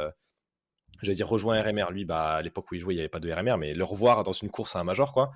J'allais 1.02 1.14
dire 1.16 1.28
rejoindre 1.28 1.60
un 1.66 1.70
RMR. 1.70 1.90
Lui, 1.92 2.04
bah, 2.04 2.34
à 2.34 2.42
l'époque 2.42 2.70
où 2.70 2.74
il 2.74 2.80
jouait, 2.80 2.94
il 2.94 2.96
n'y 2.96 3.00
avait 3.02 3.08
pas 3.08 3.20
de 3.20 3.30
RMR, 3.32 3.56
mais 3.58 3.74
le 3.74 3.84
revoir 3.84 4.24
dans 4.24 4.32
une 4.32 4.50
course 4.50 4.74
à 4.76 4.80
un 4.80 4.84
major, 4.84 5.12
quoi. 5.12 5.30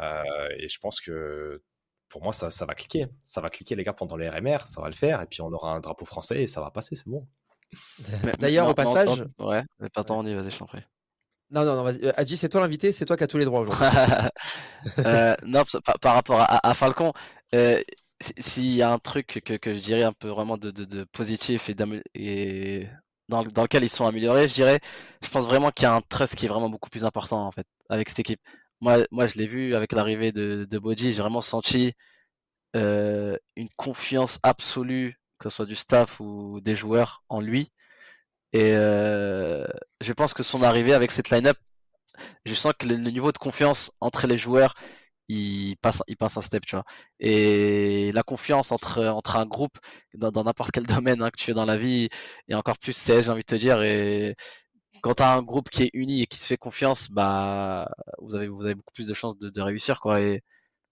Euh, 0.00 0.22
et 0.58 0.68
je 0.68 0.78
pense 0.78 1.00
que 1.00 1.62
pour 2.08 2.22
moi, 2.22 2.32
ça, 2.32 2.50
ça 2.50 2.64
va 2.66 2.74
cliquer. 2.74 3.08
Ça 3.24 3.40
va 3.40 3.48
cliquer, 3.48 3.74
les 3.74 3.84
gars, 3.84 3.92
pendant 3.92 4.16
les 4.16 4.28
RMR, 4.28 4.66
ça 4.66 4.80
va 4.80 4.88
le 4.88 4.94
faire. 4.94 5.20
Et 5.22 5.26
puis 5.26 5.42
on 5.42 5.52
aura 5.52 5.72
un 5.74 5.80
drapeau 5.80 6.04
français 6.04 6.42
et 6.42 6.46
ça 6.46 6.60
va 6.60 6.70
passer, 6.70 6.94
c'est 6.96 7.08
bon. 7.08 7.26
D'ailleurs, 8.38 8.68
au 8.68 8.74
passage. 8.74 9.24
ouais, 9.38 9.62
mais 9.80 9.88
pas 9.88 10.04
tant, 10.04 10.18
on 10.20 10.26
y 10.26 10.34
vas-y, 10.34 10.50
je 10.50 10.58
t'en 10.58 10.66
prie. 10.66 10.82
Non, 11.50 11.64
non, 11.64 11.76
non, 11.76 11.82
vas-y. 11.84 12.04
Euh, 12.04 12.12
Adji, 12.16 12.36
c'est 12.38 12.48
toi 12.48 12.60
l'invité, 12.62 12.92
c'est 12.92 13.04
toi 13.04 13.16
qui 13.16 13.24
as 13.24 13.26
tous 13.26 13.38
les 13.38 13.44
droits 13.44 13.60
aujourd'hui. 13.60 13.84
Euh, 14.98 15.36
non, 15.46 15.62
par, 15.84 15.98
par 16.00 16.14
rapport 16.14 16.40
à, 16.40 16.66
à 16.68 16.74
Falcon, 16.74 17.12
euh, 17.54 17.80
si- 18.20 18.34
s'il 18.38 18.74
y 18.74 18.82
a 18.82 18.90
un 18.90 18.98
truc 18.98 19.40
que, 19.44 19.54
que 19.54 19.74
je 19.74 19.78
dirais 19.78 20.02
un 20.02 20.12
peu 20.12 20.28
vraiment 20.28 20.56
de, 20.56 20.70
de- 20.72 20.84
de 20.84 21.04
positif 21.04 21.68
et, 21.70 21.76
et 22.14 22.88
dans, 23.32 23.42
le- 23.42 23.50
dans 23.50 23.62
lequel 23.62 23.84
ils 23.84 23.90
sont 23.90 24.06
améliorés, 24.06 24.48
je 24.48 24.54
dirais, 24.54 24.80
je 25.22 25.28
pense 25.30 25.46
vraiment 25.46 25.70
qu'il 25.72 25.84
y 25.84 25.86
a 25.86 25.94
un 25.94 26.02
trust 26.02 26.36
qui 26.36 26.46
est 26.46 26.48
vraiment 26.48 26.70
beaucoup 26.70 26.90
plus 26.90 27.04
important 27.04 27.46
en 27.46 27.52
fait 27.52 27.66
avec 27.88 28.08
cette 28.10 28.20
équipe. 28.20 28.40
Moi, 28.80 29.06
moi 29.10 29.26
je 29.26 29.36
l'ai 29.38 29.46
vu 29.46 29.74
avec 29.74 29.92
l'arrivée 29.92 30.32
de, 30.32 30.66
de 30.70 30.80
j'ai 30.96 31.12
vraiment 31.12 31.40
senti 31.40 31.94
euh, 32.76 33.36
une 33.56 33.68
confiance 33.76 34.38
absolue, 34.42 35.18
que 35.38 35.48
ce 35.50 35.56
soit 35.56 35.66
du 35.66 35.76
staff 35.76 36.20
ou 36.20 36.60
des 36.60 36.74
joueurs 36.74 37.24
en 37.28 37.40
lui. 37.40 37.70
Et 38.52 38.72
euh, 38.74 39.66
je 40.00 40.12
pense 40.12 40.34
que 40.34 40.42
son 40.42 40.62
arrivée 40.62 40.94
avec 40.94 41.10
cette 41.12 41.30
line-up, 41.30 41.58
je 42.46 42.54
sens 42.54 42.72
que 42.78 42.86
le 42.86 42.96
niveau 42.96 43.32
de 43.32 43.38
confiance 43.38 43.92
entre 44.00 44.26
les 44.26 44.38
joueurs, 44.38 44.74
il 45.28 45.76
passe, 45.78 46.02
il 46.08 46.16
passe 46.16 46.36
un 46.36 46.42
step, 46.42 46.64
tu 46.66 46.76
vois. 46.76 46.84
Et 47.20 48.12
la 48.12 48.22
confiance 48.22 48.72
entre, 48.72 49.04
entre 49.06 49.36
un 49.36 49.46
groupe 49.46 49.78
dans 50.14 50.44
n'importe 50.44 50.70
quel 50.72 50.84
domaine 50.86 51.22
hein, 51.22 51.30
que 51.30 51.36
tu 51.38 51.44
fais 51.46 51.54
dans 51.54 51.64
la 51.66 51.76
vie, 51.76 52.08
et 52.48 52.54
encore 52.54 52.78
plus 52.78 52.92
CS, 52.92 53.22
j'ai 53.22 53.30
envie 53.30 53.42
de 53.42 53.46
te 53.46 53.54
dire, 53.54 53.82
et 53.82 54.36
quand 55.02 55.14
tu 55.14 55.22
as 55.22 55.34
un 55.34 55.42
groupe 55.42 55.68
qui 55.70 55.84
est 55.84 55.90
uni 55.94 56.22
et 56.22 56.26
qui 56.26 56.38
se 56.38 56.46
fait 56.46 56.56
confiance, 56.56 57.10
bah, 57.10 57.90
vous 58.18 58.34
avez, 58.36 58.48
vous 58.48 58.64
avez 58.64 58.74
beaucoup 58.74 58.92
plus 58.94 59.06
de 59.06 59.14
chances 59.14 59.38
de, 59.38 59.50
de 59.50 59.60
réussir, 59.60 60.00
quoi. 60.00 60.20
Et 60.20 60.42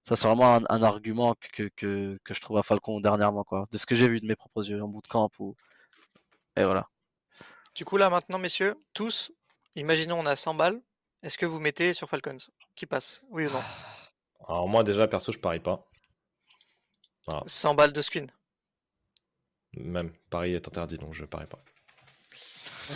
ça, 0.04 0.16
c'est 0.16 0.26
vraiment 0.26 0.56
un, 0.56 0.62
un 0.68 0.82
argument 0.82 1.34
que, 1.52 1.68
que, 1.76 2.18
que 2.24 2.34
je 2.34 2.40
trouve 2.40 2.58
à 2.58 2.62
Falcon 2.62 3.00
dernièrement, 3.00 3.44
quoi. 3.44 3.66
De 3.70 3.78
ce 3.78 3.86
que 3.86 3.94
j'ai 3.94 4.08
vu 4.08 4.20
de 4.20 4.26
mes 4.26 4.36
propres 4.36 4.68
yeux 4.68 4.82
en 4.82 4.88
bootcamp 4.88 5.30
ou. 5.38 5.56
Et 6.56 6.64
voilà. 6.64 6.88
Du 7.74 7.84
coup, 7.84 7.96
là, 7.96 8.10
maintenant, 8.10 8.38
messieurs, 8.38 8.74
tous, 8.94 9.32
imaginons 9.76 10.18
on 10.18 10.26
a 10.26 10.36
100 10.36 10.54
balles. 10.54 10.80
Est-ce 11.22 11.38
que 11.38 11.46
vous 11.46 11.60
mettez 11.60 11.94
sur 11.94 12.08
Falcons 12.08 12.36
Qui 12.74 12.86
passe 12.86 13.22
Oui 13.30 13.46
ou 13.46 13.50
non? 13.50 13.62
Alors, 14.48 14.68
moi, 14.68 14.82
déjà, 14.84 15.06
perso, 15.06 15.32
je 15.32 15.38
parie 15.38 15.60
pas. 15.60 15.86
100 17.46 17.74
balles 17.74 17.92
de 17.92 18.02
screen. 18.02 18.26
Même, 19.76 20.12
Paris 20.30 20.54
est 20.54 20.66
interdit, 20.66 20.96
donc 20.98 21.14
je 21.14 21.24
parie 21.24 21.46
pas. 21.46 21.58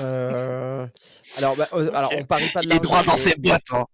Euh, 0.01 0.87
Alors, 1.39 1.55
bah, 1.57 1.69
euh, 1.75 1.91
alors, 1.95 2.11
on 2.17 2.25
parie 2.25 2.49
pas 2.51 2.61
de 2.63 2.67
Il 2.67 2.73
est 2.75 2.81
droit 2.81 3.05
dans 3.05 3.17
ses 3.17 3.37
bottes, 3.37 3.63
hein. 3.71 3.87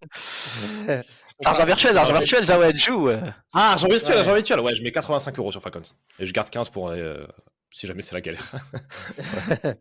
Argent 1.45 1.67
virtuel, 1.67 1.99
argent 1.99 2.13
Ouais. 2.15 2.19
virtuel, 2.21 2.75
joue. 2.77 3.09
euh. 3.09 3.21
Ah, 3.53 3.73
argent 3.73 3.89
virtuel, 3.89 4.15
Ouais. 4.15 4.19
argent 4.21 4.35
virtuel. 4.35 4.61
Ouais, 4.61 4.75
je 4.75 4.83
mets 4.83 4.93
85 4.93 5.39
euros 5.39 5.53
sur 5.53 5.61
Falcons. 5.61 5.83
Et 6.19 6.25
je 6.25 6.33
garde 6.33 6.49
15 6.49 6.71
pour 6.71 6.89
euh, 6.89 7.27
si 7.71 7.87
jamais 7.87 8.01
c'est 8.03 8.15
la 8.15 8.21
galère. 8.23 8.51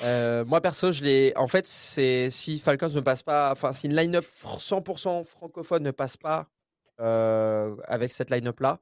Euh, 0.00 0.44
moi 0.44 0.60
perso, 0.60 0.92
je 0.92 1.02
l'ai. 1.02 1.32
En 1.36 1.48
fait, 1.48 1.66
c'est 1.66 2.30
si 2.30 2.60
Falcons 2.60 2.88
ne 2.88 3.00
passe 3.00 3.24
pas, 3.24 3.50
enfin 3.50 3.72
si 3.72 3.86
une 3.88 3.96
line-up 3.96 4.24
fr- 4.24 4.60
100% 4.60 5.24
francophone 5.24 5.82
ne 5.82 5.90
passe 5.90 6.16
pas 6.16 6.46
avec 6.98 8.12
cette 8.12 8.30
line-up 8.30 8.60
là, 8.60 8.80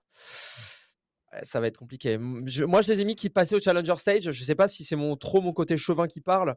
ouais, 1.33 1.45
ça 1.45 1.61
va 1.61 1.67
être 1.67 1.77
compliqué. 1.77 2.19
Moi, 2.19 2.83
je 2.83 2.93
les 2.93 3.01
ai 3.01 3.05
mis 3.05 3.17
qui 3.17 3.31
passaient 3.31 3.57
au 3.57 3.61
Challenger 3.61 3.97
Stage. 3.97 4.31
Je 4.31 4.45
sais 4.45 4.55
pas 4.55 4.69
si 4.69 4.85
c'est 4.85 4.97
mon 4.97 5.17
trop 5.17 5.41
mon 5.41 5.53
côté 5.53 5.77
chauvin 5.77 6.07
qui 6.07 6.21
parle, 6.21 6.57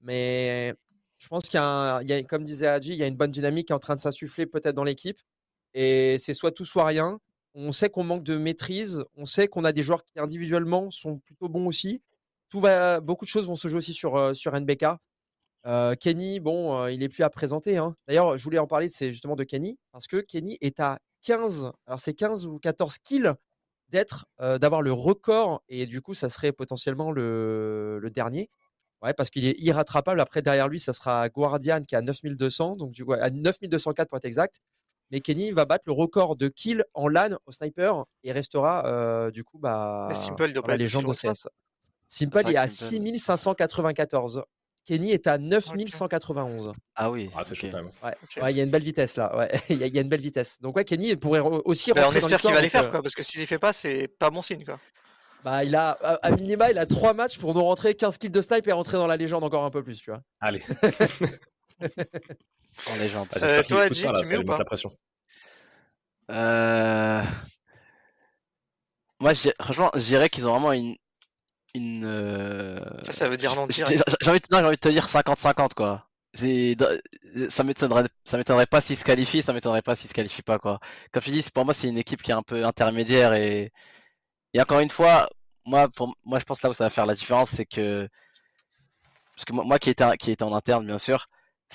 mais 0.00 0.74
je 1.18 1.28
pense 1.28 1.48
qu'il 1.48 1.58
y 1.58 1.62
a, 1.62 2.22
comme 2.24 2.44
disait 2.44 2.66
Hadji, 2.66 2.92
il 2.92 2.98
y 2.98 3.02
a 3.02 3.06
une 3.06 3.16
bonne 3.16 3.30
dynamique 3.30 3.68
qui 3.68 3.72
est 3.72 3.76
en 3.76 3.80
train 3.80 3.94
de 3.94 4.00
s'insuffler 4.00 4.46
peut-être 4.46 4.74
dans 4.74 4.84
l'équipe. 4.84 5.20
Et 5.74 6.16
c'est 6.18 6.34
soit 6.34 6.52
tout, 6.52 6.64
soit 6.64 6.86
rien. 6.86 7.20
On 7.54 7.72
sait 7.72 7.90
qu'on 7.90 8.04
manque 8.04 8.22
de 8.22 8.36
maîtrise. 8.36 9.04
On 9.14 9.24
sait 9.24 9.48
qu'on 9.48 9.64
a 9.64 9.72
des 9.72 9.82
joueurs 9.82 10.04
qui 10.04 10.18
individuellement 10.18 10.90
sont 10.90 11.18
plutôt 11.18 11.48
bons 11.48 11.66
aussi 11.66 12.02
tout 12.48 12.62
beaucoup 13.02 13.24
de 13.24 13.30
choses 13.30 13.46
vont 13.46 13.56
se 13.56 13.68
jouer 13.68 13.78
aussi 13.78 13.92
sur, 13.92 14.16
euh, 14.16 14.34
sur 14.34 14.54
NBK. 14.54 14.86
Kenny, 16.00 16.40
bon, 16.40 16.86
il 16.86 17.02
est 17.02 17.08
plus 17.08 17.22
à 17.24 17.30
présenter. 17.30 17.76
hein. 17.76 17.96
D'ailleurs, 18.06 18.36
je 18.36 18.44
voulais 18.44 18.58
en 18.58 18.66
parler, 18.66 18.88
c'est 18.88 19.10
justement 19.10 19.36
de 19.36 19.44
Kenny, 19.44 19.78
parce 19.92 20.06
que 20.06 20.18
Kenny 20.18 20.58
est 20.60 20.80
à 20.80 20.98
15, 21.22 21.72
alors 21.86 21.98
c'est 22.00 22.14
15 22.14 22.46
ou 22.46 22.58
14 22.58 22.98
kills 22.98 23.32
d'être, 23.88 24.26
d'avoir 24.38 24.82
le 24.82 24.92
record, 24.92 25.62
et 25.68 25.86
du 25.86 26.00
coup, 26.00 26.14
ça 26.14 26.28
serait 26.28 26.52
potentiellement 26.52 27.10
le, 27.12 27.98
le 28.00 28.10
dernier. 28.10 28.48
Ouais, 29.02 29.12
parce 29.12 29.28
qu'il 29.28 29.44
est 29.46 29.60
irrattrapable. 29.60 30.20
Après, 30.20 30.40
derrière 30.40 30.68
lui, 30.68 30.80
ça 30.80 30.92
sera 30.92 31.28
Guardian 31.28 31.82
qui 31.82 31.94
a 31.94 32.00
9200, 32.00 32.76
donc 32.76 32.92
du 32.92 33.04
coup, 33.04 33.12
à 33.12 33.28
9204 33.30 34.08
pour 34.08 34.16
être 34.18 34.24
exact. 34.24 34.60
Mais 35.10 35.20
Kenny 35.20 35.52
va 35.52 35.66
battre 35.66 35.84
le 35.86 35.92
record 35.92 36.34
de 36.34 36.48
kills 36.48 36.82
en 36.94 37.06
LAN 37.06 37.36
au 37.46 37.52
sniper 37.52 38.04
et 38.24 38.32
restera 38.32 38.86
euh, 38.86 39.30
du 39.30 39.44
coup 39.44 39.58
bah, 39.58 40.08
Simple, 40.14 40.52
doit 40.52 40.62
légende 40.78 41.02
loin 41.04 41.12
de. 41.12 41.16
Simple 42.08 42.38
est 42.52 42.56
à 42.56 42.66
Simple- 42.68 43.04
6594. 43.04 44.42
Kenny 44.86 45.10
est 45.12 45.26
à 45.26 45.36
9191. 45.36 46.72
Ah 46.94 47.10
oui. 47.10 47.28
Ah, 47.36 47.42
c'est 47.44 47.54
chaud 47.56 47.66
ok. 47.66 47.72
quand 47.72 47.82
même. 47.82 47.90
Ouais, 48.42 48.52
il 48.52 48.56
y 48.56 48.60
a 48.60 48.62
une 48.64 48.70
belle 48.70 48.82
vitesse 48.84 49.16
là. 49.16 49.36
Ouais, 49.36 49.50
il 49.68 49.76
y, 49.78 49.82
a- 49.82 49.86
il 49.88 49.94
y 49.94 49.98
a 49.98 50.02
une 50.02 50.08
belle 50.08 50.20
vitesse. 50.20 50.60
Donc 50.60 50.76
ouais, 50.76 50.84
Kenny 50.84 51.08
il 51.10 51.18
pourrait 51.18 51.40
aussi 51.40 51.92
Bah, 51.92 52.06
on 52.08 52.12
espère 52.12 52.40
qu'il 52.40 52.54
va 52.54 52.60
les 52.60 52.68
faire, 52.68 52.84
euh, 52.84 52.90
quoi, 52.90 53.02
parce 53.02 53.14
que 53.14 53.22
s'il 53.22 53.40
les 53.40 53.46
fait 53.46 53.58
pas, 53.58 53.72
c'est 53.72 54.06
pas 54.08 54.30
bon 54.30 54.42
signe, 54.42 54.64
quoi. 54.64 54.78
Bah, 55.44 55.64
il 55.64 55.74
a 55.76 55.90
à, 56.22 56.30
minima, 56.30 56.70
il 56.70 56.78
a 56.78 56.86
trois 56.86 57.12
matchs 57.14 57.38
pour 57.38 57.54
nous 57.54 57.62
rentrer 57.62 57.94
15 57.94 58.18
kills 58.18 58.30
de 58.30 58.40
snipe 58.40 58.66
et 58.66 58.72
rentrer 58.72 58.96
dans 58.96 59.06
la 59.06 59.16
légende 59.16 59.44
encore 59.44 59.64
un 59.64 59.70
peu 59.70 59.82
plus, 59.82 60.00
tu 60.00 60.10
vois. 60.10 60.22
Allez. 60.40 60.62
En 62.90 62.96
légende. 62.96 63.26
Ah, 63.32 63.38
j'espère 63.38 63.58
Euh, 63.58 63.62
qu'il 63.62 63.68
toi, 63.76 63.82
Adji, 63.84 64.00
ça, 64.02 64.12
là, 64.12 64.20
tu 64.20 64.28
mets 64.28 64.36
lui 64.36 64.42
ou 64.42 64.46
pas 64.46 64.58
la 64.58 64.64
pression. 64.66 64.92
Euh... 66.30 67.22
Moi, 69.18 69.32
franchement, 69.60 69.90
je 69.94 70.00
dirais 70.02 70.28
qu'ils 70.28 70.46
ont 70.46 70.50
vraiment 70.52 70.72
une, 70.72 70.94
une. 71.76 72.04
euh, 72.04 72.80
Ça, 73.04 73.12
ça 73.12 73.28
veut 73.28 73.36
dire 73.36 73.54
non 73.54 73.66
j'ai 73.70 73.84
envie, 73.84 73.96
de- 74.40 74.54
envie 74.56 74.78
te 74.78 74.88
dire 74.88 75.06
50-50 75.08 75.74
quoi. 75.74 76.06
Ça 77.48 77.64
m'étonnerait, 77.64 78.66
pas 78.66 78.80
s'il 78.82 78.96
se 78.98 79.04
qualifie, 79.04 79.42
ça 79.42 79.52
m'étonnerait 79.54 79.82
pas 79.82 79.96
s'il 79.96 80.08
se 80.08 80.14
qualifie 80.14 80.42
pas 80.42 80.58
quoi. 80.58 80.80
Comme 81.12 81.22
je 81.22 81.28
te 81.28 81.32
dis, 81.32 81.42
pour 81.52 81.64
moi 81.64 81.72
c'est 81.74 81.88
une 81.88 81.96
équipe 81.98 82.22
qui 82.22 82.30
est 82.30 82.34
un 82.34 82.42
peu 82.42 82.64
intermédiaire 82.64 83.32
et, 83.32 83.72
et 84.52 84.60
encore 84.60 84.80
une 84.80 84.90
fois, 84.90 85.28
moi 85.64 85.88
pour 85.88 86.14
moi 86.24 86.38
je 86.38 86.44
pense 86.44 86.62
là 86.62 86.70
où 86.70 86.74
ça 86.74 86.84
va 86.84 86.90
faire 86.90 87.06
la 87.06 87.14
différence, 87.14 87.50
c'est 87.50 87.64
que 87.66 88.08
parce 89.34 89.44
que 89.44 89.52
moi, 89.52 89.64
moi 89.64 89.78
qui 89.78 89.90
étais 89.90 90.04
qui 90.18 90.30
était 90.30 90.42
en 90.44 90.54
interne 90.54 90.86
bien 90.86 90.98
sûr, 90.98 91.28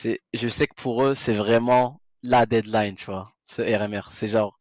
je 0.04 0.48
sais 0.48 0.68
que 0.68 0.76
pour 0.76 1.04
eux 1.06 1.16
c'est 1.16 1.34
vraiment 1.34 2.02
la 2.24 2.46
deadline, 2.46 2.96
tu 2.96 3.06
vois, 3.06 3.34
ce 3.46 3.62
RMR. 3.62 4.10
C'est 4.12 4.28
genre 4.28 4.58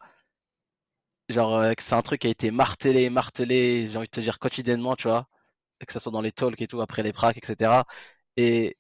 genre 1.31 1.57
euh, 1.59 1.75
que 1.75 1.83
c'est 1.83 1.95
un 1.95 2.03
truc 2.03 2.21
qui 2.23 2.27
a 2.27 2.31
été 2.31 2.51
martelé, 2.51 3.11
martelé, 3.11 3.89
j'ai 3.91 3.97
envie 3.99 4.07
de 4.07 4.11
te 4.11 4.21
dire 4.21 4.39
quotidiennement, 4.39 4.97
tu 4.97 5.09
vois, 5.09 5.29
que 5.87 5.93
ce 5.93 5.99
soit 6.01 6.13
dans 6.13 6.23
les 6.23 6.33
talks 6.33 6.61
et 6.63 6.67
tout 6.69 6.81
après 6.83 7.03
les 7.03 7.13
pracs, 7.13 7.39
etc. 7.39 7.87
Et 8.37 8.77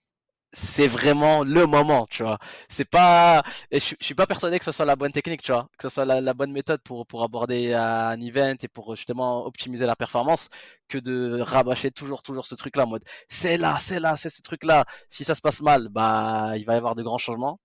c'est 0.52 0.88
vraiment 0.88 1.44
le 1.44 1.66
moment, 1.66 2.06
tu 2.10 2.22
vois. 2.24 2.38
C'est 2.68 2.84
pas, 2.84 3.42
et 3.70 3.78
je, 3.80 3.84
suis- 3.86 3.96
je 4.00 4.04
suis 4.06 4.14
pas 4.16 4.26
persuadé 4.26 4.58
que 4.58 4.64
ce 4.64 4.72
soit 4.72 4.84
la 4.86 4.96
bonne 4.96 5.12
technique, 5.12 5.42
tu 5.42 5.52
vois, 5.52 5.68
que 5.78 5.88
ce 5.88 5.94
soit 5.94 6.04
la, 6.06 6.20
la 6.20 6.34
bonne 6.34 6.52
méthode 6.52 6.80
pour, 6.82 7.06
pour 7.06 7.22
aborder 7.24 7.74
un 7.74 8.20
event 8.20 8.56
et 8.62 8.68
pour 8.68 8.96
justement 8.96 9.46
optimiser 9.46 9.86
la 9.86 9.96
performance, 9.96 10.48
que 10.88 10.98
de 10.98 11.40
rabâcher 11.42 11.90
toujours, 11.92 12.22
toujours 12.22 12.46
ce 12.46 12.54
truc-là 12.56 12.84
en 12.86 12.88
mode, 12.88 13.04
c'est 13.28 13.58
là, 13.58 13.78
c'est 13.80 14.00
là, 14.00 14.16
c'est 14.16 14.30
ce 14.30 14.42
truc-là. 14.42 14.86
Si 15.10 15.24
ça 15.24 15.34
se 15.36 15.40
passe 15.42 15.62
mal, 15.62 15.88
bah, 15.90 16.52
il 16.56 16.64
va 16.66 16.74
y 16.74 16.76
avoir 16.78 16.94
de 16.96 17.02
grands 17.04 17.18
changements. 17.18 17.60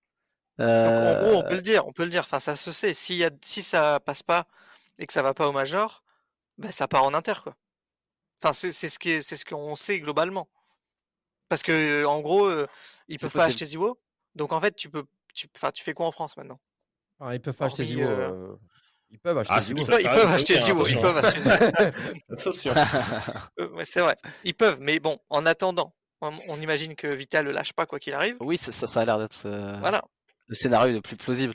Donc, 0.83 0.95
en 1.01 1.15
gros, 1.15 1.35
on 1.37 1.43
Euh, 1.43 1.45
peut 1.45 1.55
le 1.55 1.61
dire, 1.61 1.87
on 1.87 1.93
peut 1.93 2.03
le 2.03 2.09
dire. 2.11 2.21
Enfin, 2.21 2.39
ça 2.39 2.55
se 2.55 2.71
sait. 2.71 2.93
S'il 2.93 3.17
y 3.17 3.23
a, 3.25 3.31
si 3.41 3.61
ça 3.61 3.99
passe 3.99 4.23
pas 4.23 4.47
et 4.99 5.08
que 5.08 5.13
ça 5.13 5.21
va 5.21 5.34
pas 5.34 5.47
au 5.47 5.51
major, 5.51 6.03
bah, 6.58 6.71
ça 6.71 6.88
part 6.88 7.03
en 7.03 7.13
inter, 7.13 7.36
quoi. 7.43 7.55
Enfin, 8.41 8.53
c'est 8.53 8.71
c'est 8.71 8.89
ce 8.89 8.99
qui 8.99 9.12
est- 9.12 9.21
c'est 9.21 9.38
ce 9.38 9.45
qu'on 9.45 9.75
sait 9.75 9.99
globalement. 9.99 10.49
Parce 11.49 11.62
que, 11.63 12.05
en 12.05 12.21
gros, 12.21 12.45
euh, 12.47 12.67
ils 13.08 13.19
peuvent 13.19 13.31
pas 13.31 13.45
acheter 13.45 13.65
Ziwo. 13.65 13.99
Donc, 14.36 14.51
en 14.51 14.60
fait, 14.60 14.75
tu 14.75 14.89
peux, 14.89 15.05
tu, 15.34 15.47
enfin, 15.55 15.71
tu 15.71 15.84
fais 15.84 15.93
quoi 15.93 16.08
en 16.08 16.12
France 16.12 16.36
maintenant? 16.38 16.60
Enfin, 17.19 17.34
ils 17.34 17.39
peuvent 17.41 17.55
pas 17.55 17.65
acheter 17.67 17.86
Ziwo. 17.86 18.03
euh, 18.03 18.55
Ils 19.12 19.19
peuvent 19.19 19.38
acheter 19.38 19.53
Ah, 19.55 19.62
Ziwo. 19.62 19.79
Ils 19.79 19.84
ça, 19.86 19.91
peuvent, 19.93 20.01
ça 20.01 20.08
ils 20.08 20.10
reste 20.10 20.21
peuvent 20.21 20.27
des 20.27 20.34
acheter 20.36 20.58
Ziwo. 20.58 20.88
Ils 20.88 20.97
attention. 20.97 21.01
peuvent 21.01 21.25
acheter 21.25 22.23
Attention. 22.31 22.73
Ouais, 23.75 23.86
c'est 23.86 24.01
vrai. 24.01 24.17
Ils 24.43 24.53
peuvent, 24.53 24.79
mais 24.81 24.99
bon, 24.99 25.17
en 25.29 25.45
attendant, 25.45 25.93
on, 26.21 26.38
on 26.49 26.60
imagine 26.60 26.95
que 26.95 27.08
Vital 27.08 27.45
le 27.45 27.51
lâche 27.51 27.71
pas 27.73 27.86
quoi 27.86 27.99
qu'il 27.99 28.13
arrive. 28.13 28.36
oui, 28.41 28.58
ça, 28.58 28.71
ça, 28.71 28.88
ça 28.88 29.01
a 29.01 29.05
l'air 29.05 29.17
d'être 29.19 29.45
euh, 29.45 29.77
Voilà. 29.79 30.03
le 30.47 30.55
scénario 30.55 30.93
le 30.93 31.01
plus 31.01 31.15
plausible. 31.15 31.53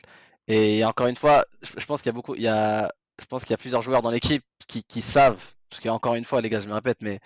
Et 0.48 0.84
encore 0.84 1.08
une 1.08 1.16
fois, 1.16 1.44
je, 1.62 1.72
je 1.78 1.84
pense 1.86 2.00
qu'il 2.00 2.08
y 2.08 2.10
a 2.10 2.14
beaucoup, 2.14 2.34
il 2.36 2.42
y 2.42 2.48
a, 2.48 2.90
je 3.20 3.26
pense 3.26 3.42
qu'il 3.42 3.50
y 3.50 3.54
a 3.54 3.58
plusieurs 3.58 3.82
joueurs 3.82 4.02
dans 4.02 4.10
l'équipe 4.10 4.42
qui, 4.68 4.82
qui 4.84 5.02
savent, 5.02 5.40
parce 5.68 5.80
qu'encore 5.82 6.14
une 6.14 6.24
fois, 6.24 6.40
les 6.40 6.48
gars, 6.48 6.60
je 6.60 6.68
me 6.68 6.74
répète, 6.74 6.98
mais 7.00 7.20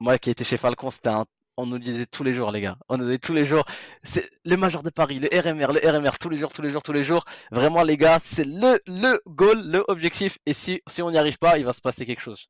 moi 0.00 0.18
qui 0.18 0.30
étais 0.30 0.44
chez 0.44 0.56
Falcon, 0.56 0.90
c'était 0.90 1.08
un, 1.10 1.24
on 1.56 1.66
nous 1.66 1.78
disait 1.78 2.06
tous 2.06 2.24
les 2.24 2.32
jours, 2.32 2.50
les 2.50 2.60
gars, 2.60 2.76
on 2.88 2.96
nous 2.96 3.04
disait 3.04 3.18
tous 3.18 3.34
les 3.34 3.44
jours, 3.44 3.64
c'est 4.02 4.28
le 4.44 4.56
Major 4.56 4.82
de 4.82 4.90
Paris, 4.90 5.20
le 5.20 5.28
RMR, 5.28 5.72
le 5.72 5.80
RMR, 5.90 6.18
tous 6.18 6.28
les 6.30 6.36
jours, 6.38 6.52
tous 6.52 6.62
les 6.62 6.70
jours, 6.70 6.82
tous 6.82 6.92
les 6.94 7.02
jours. 7.02 7.24
Vraiment, 7.50 7.82
les 7.82 7.96
gars, 7.96 8.18
c'est 8.18 8.44
le, 8.44 8.78
le 8.86 9.20
goal, 9.26 9.62
le 9.70 9.84
objectif. 9.88 10.38
Et 10.46 10.54
si, 10.54 10.80
si 10.86 11.02
on 11.02 11.10
n'y 11.10 11.18
arrive 11.18 11.38
pas, 11.38 11.58
il 11.58 11.64
va 11.64 11.72
se 11.72 11.80
passer 11.80 12.04
quelque 12.06 12.20
chose. 12.22 12.46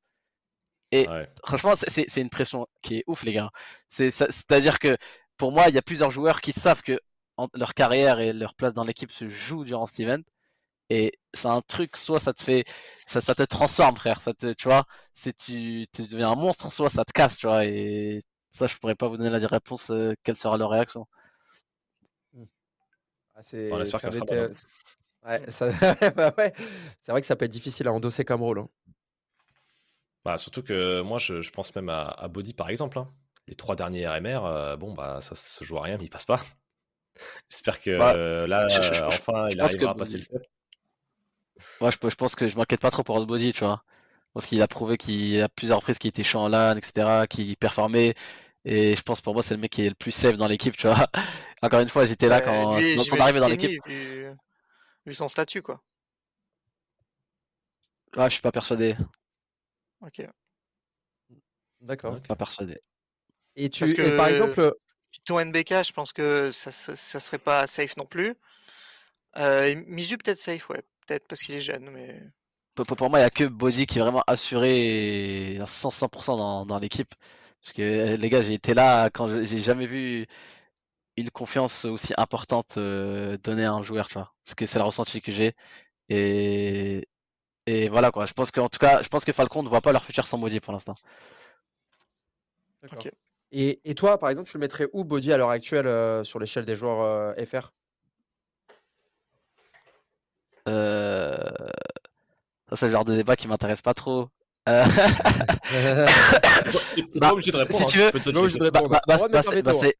Ouais. 1.08 1.28
Franchement, 1.44 1.74
c'est- 1.76 2.16
une 2.20 2.28
pression 2.30 2.66
qui 2.82 2.98
est 2.98 3.04
ouf, 3.06 3.22
les 3.24 3.32
gars. 3.32 3.50
C'est-à-dire 3.88 4.78
que 4.78 4.96
pour 5.36 5.50
moi, 5.52 5.68
il 5.68 5.74
y 5.74 5.78
a 5.78 5.82
plusieurs 5.82 6.10
joueurs 6.10 6.40
qui 6.40 6.52
savent 6.52 6.82
que 6.82 6.98
en- 7.38 7.48
leur 7.54 7.74
carrière 7.74 8.20
et 8.20 8.32
leur 8.32 8.54
place 8.54 8.74
dans 8.74 8.84
l'équipe 8.84 9.10
se 9.10 9.28
joue 9.28 9.64
durant 9.64 9.86
cet 9.86 10.00
event. 10.00 10.22
Et 10.92 11.12
c'est 11.34 11.48
un 11.48 11.62
truc, 11.62 11.96
soit 11.96 12.20
ça 12.20 12.32
te 12.34 12.42
fait, 12.42 12.64
ça, 13.06 13.20
ça 13.20 13.34
te 13.34 13.42
transforme, 13.44 13.96
frère. 13.96 14.20
Ça 14.20 14.34
te, 14.34 14.52
tu 14.54 14.64
vois, 14.68 14.84
c'est 15.14 15.34
tu, 15.36 15.86
tu 15.92 16.02
deviens 16.06 16.32
un 16.32 16.36
monstre, 16.36 16.70
soit 16.72 16.90
ça 16.90 17.04
te 17.04 17.12
casse, 17.12 17.36
tu 17.38 17.46
vois. 17.46 17.64
Et 17.66 18.20
ça, 18.50 18.66
je 18.66 18.76
pourrais 18.76 18.94
pas 18.96 19.08
vous 19.08 19.16
donner 19.18 19.30
la 19.30 19.38
réponse, 19.48 19.90
euh, 19.90 20.14
quelle 20.24 20.36
sera 20.36 20.58
leur 20.58 20.70
réaction. 20.70 21.06
Ah, 23.34 23.42
c'est- 23.42 23.84
ça 23.84 23.98
Ouais, 25.24 25.50
ça- 25.50 25.68
bah 26.16 26.34
ouais. 26.38 26.52
Vrai 27.08 27.20
que 27.20 27.26
ça 27.26 27.36
peut 27.36 27.44
être 27.44 27.50
difficile 27.52 27.88
à 27.88 27.92
endosser 27.92 28.24
comme 28.24 28.42
rôle. 28.42 28.58
hein. 28.60 28.68
Bah, 30.24 30.38
surtout 30.38 30.62
que 30.62 31.00
moi, 31.02 31.18
je, 31.18 31.42
je 31.42 31.50
pense 31.50 31.74
même 31.74 31.88
à, 31.88 32.04
à 32.08 32.28
Body 32.28 32.54
par 32.54 32.68
exemple. 32.70 32.98
hein. 32.98 33.08
Les 33.48 33.56
trois 33.56 33.74
derniers 33.76 34.06
RMR, 34.06 34.44
euh, 34.46 34.76
bon, 34.76 34.94
bah, 34.94 35.20
ça 35.20 35.34
se 35.34 35.64
joue 35.64 35.78
à 35.78 35.82
rien, 35.82 35.98
mais 35.98 36.04
il 36.04 36.10
passe 36.10 36.24
pas. 36.24 36.40
J'espère 37.50 37.80
que 37.80 37.90
Bah, 37.96 38.14
euh, 38.14 38.46
là, 38.46 38.68
je- 38.68 38.82
je- 38.82 38.94
je- 38.94 39.04
enfin, 39.04 39.48
je 39.48 39.56
il 39.56 39.60
arrivera 39.60 39.90
à 39.92 39.94
passer 39.94 40.18
le 40.18 40.22
step. 40.24 40.42
Moi, 41.80 41.90
je, 41.90 42.14
pense 42.14 42.34
que 42.34 42.48
je 42.48 42.56
m'inquiète 42.56 42.80
pas 42.80 42.90
trop 42.90 43.02
pour 43.02 43.24
Body, 43.26 43.52
tu 43.52 43.64
vois. 43.64 43.82
Parce 44.32 44.46
qu'il 44.46 44.62
a 44.62 44.68
prouvé 44.68 44.96
qu'il 44.96 45.42
a 45.42 45.48
plusieurs 45.48 45.78
reprises 45.78 45.98
qu'il 45.98 46.08
était 46.08 46.24
chaud 46.24 46.38
en 46.40 46.48
LAN, 46.48 46.76
etc., 46.76 47.26
qu'il 47.28 47.56
performait. 47.56 48.14
Et 48.64 48.94
je 48.94 49.02
pense 49.02 49.20
pour 49.20 49.34
moi, 49.34 49.42
c'est 49.42 49.54
le 49.54 49.60
mec 49.60 49.72
qui 49.72 49.84
est 49.84 49.88
le 49.88 49.94
plus 49.94 50.12
safe 50.12 50.36
dans 50.36 50.46
l'équipe, 50.46 50.76
tu 50.76 50.86
vois. 50.86 51.06
Encore 51.62 51.80
une 51.80 51.88
fois, 51.88 52.04
j'étais 52.06 52.28
là 52.28 52.38
Euh, 52.38 52.44
quand, 52.44 52.78
lui, 52.78 52.96
quand 52.96 53.16
on 53.16 53.20
arrivait 53.20 53.40
dans 53.40 53.48
l'équipe. 53.48 53.84
Vu, 53.86 54.30
vu 55.06 55.14
son 55.14 55.28
statut, 55.28 55.62
quoi. 55.62 55.82
Ah, 58.16 58.28
je 58.28 58.34
suis 58.34 58.42
pas 58.42 58.52
persuadé. 58.52 58.94
Ok. 60.00 60.26
D'accord. 61.80 62.20
Pas 62.22 62.36
persuadé. 62.36 62.78
Et, 63.56 63.68
tu, 63.68 63.80
Parce 63.80 63.92
et 63.92 64.16
par 64.16 64.26
que- 64.26 64.30
exemple, 64.30 64.74
Puis 65.10 65.20
ton 65.24 65.40
NBK, 65.40 65.84
je 65.84 65.92
pense 65.92 66.12
que 66.12 66.50
ça, 66.52 66.70
ça, 66.70 66.94
ça 66.94 67.20
serait 67.20 67.38
pas 67.38 67.66
safe 67.66 67.96
non 67.96 68.06
plus. 68.06 68.34
Euh, 69.36 69.74
Mizu 69.86 70.18
peut-être 70.18 70.38
safe, 70.38 70.68
ouais, 70.70 70.82
peut-être 71.06 71.26
parce 71.28 71.42
qu'il 71.42 71.54
est 71.54 71.60
jeune, 71.60 71.90
mais 71.90 72.20
Pour, 72.74 72.86
pour- 72.86 72.96
pour 72.96 73.10
moi, 73.10 73.18
il 73.18 73.22
y 73.22 73.24
a 73.24 73.30
que 73.30 73.44
Body 73.44 73.86
qui 73.86 73.98
est 73.98 74.02
vraiment 74.02 74.22
assuré 74.26 75.58
à 75.60 75.66
100%, 75.66 75.90
100% 75.90 76.36
dans, 76.36 76.66
dans 76.66 76.78
l'équipe. 76.78 77.12
Parce 77.62 77.72
que 77.74 77.82
euh, 77.82 78.16
les 78.16 78.30
gars, 78.30 78.42
j'ai 78.42 78.54
été 78.54 78.74
là 78.74 79.10
quand 79.10 79.28
je- 79.28 79.44
j'ai 79.44 79.58
jamais 79.58 79.86
vu 79.86 80.26
une 81.16 81.30
confiance 81.30 81.84
aussi 81.86 82.14
importante 82.18 82.76
euh, 82.78 83.38
donnée 83.38 83.64
à 83.66 83.72
un 83.72 83.82
joueur, 83.82 84.08
tu 84.08 84.14
vois. 84.14 84.32
Parce 84.44 84.54
que 84.54 84.66
c'est 84.66 84.78
le 84.78 84.84
ressenti 84.86 85.22
que 85.22 85.32
j'ai. 85.32 85.54
Et, 86.10 87.08
et 87.66 87.88
voilà 87.90 88.10
quoi. 88.12 88.26
Je 88.26 88.34
pense 88.34 88.50
qu'en 88.52 88.68
tout 88.68 88.78
cas, 88.78 89.02
je 89.02 89.08
pense 89.08 89.24
que 89.26 89.32
Falcon 89.32 89.62
ne 89.64 89.68
voit 89.70 89.82
pas 89.82 89.92
leur 89.92 90.04
futur 90.04 90.26
sans 90.26 90.38
Body 90.38 90.60
pour 90.60 90.72
l'instant. 90.74 90.94
Et, 93.52 93.80
et 93.84 93.94
toi, 93.94 94.18
par 94.18 94.30
exemple, 94.30 94.48
tu 94.48 94.56
le 94.56 94.60
mettrais 94.60 94.88
où 94.92 95.04
Body 95.04 95.32
à 95.32 95.36
l'heure 95.36 95.50
actuelle 95.50 95.86
euh, 95.86 96.24
sur 96.24 96.38
l'échelle 96.38 96.64
des 96.64 96.74
joueurs 96.76 97.00
euh, 97.02 97.34
FR 97.44 97.72
Euh... 100.68 101.50
Ça, 102.70 102.76
c'est 102.76 102.86
le 102.86 102.92
genre 102.92 103.04
de 103.04 103.14
débat 103.14 103.36
qui 103.36 103.48
m'intéresse 103.48 103.82
pas 103.82 103.94
trop. 103.94 104.28
Euh, 104.68 104.84
Bah, 107.14 107.28
pas 107.28 107.32
obligé 107.32 107.50
de 107.50 107.56
répondre. 107.56 107.88
si 107.88 107.98
hein, 107.98 108.10
tu 108.12 108.18
veux- 108.18 108.70
bah, 108.70 108.80
répondre. 108.80 109.00
bah, 109.06 109.16
c'est- 109.42 109.62
bah, 109.62 109.72
hein. 109.74 109.90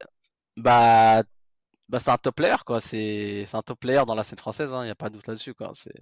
bah, 0.57 1.23
bah, 1.89 1.99
un 2.13 2.17
top 2.19 2.37
player 2.37 2.57
quoi. 2.65 2.81
C'est 2.81 3.45
c'est 3.47 3.57
un 3.57 3.63
top 3.63 3.81
player 3.81 4.03
dans 4.07 4.15
la 4.15 4.25
scène 4.25 4.39
française. 4.39 4.71
Il 4.73 4.85
n'y 4.85 4.91
a 4.91 4.95
pas 4.95 5.09
de 5.11 5.17
doute 5.17 5.27
là-dessus 5.27 5.55
quoi. 5.55 5.73
C'est 5.75 5.93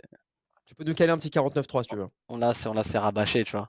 Tu 0.66 0.74
peux 0.74 0.84
nous 0.84 0.94
caler 0.94 1.10
un 1.10 1.18
petit 1.18 1.30
49-3 1.30 1.82
si 1.82 1.88
tu 1.88 1.96
veux. 1.96 2.08
on 2.28 2.36
l'a 2.36 2.54
c'est- 2.54 2.68
on 2.68 2.74
l'a 2.74 2.82
rabâché, 3.00 3.44
tu 3.44 3.52
vois. 3.56 3.68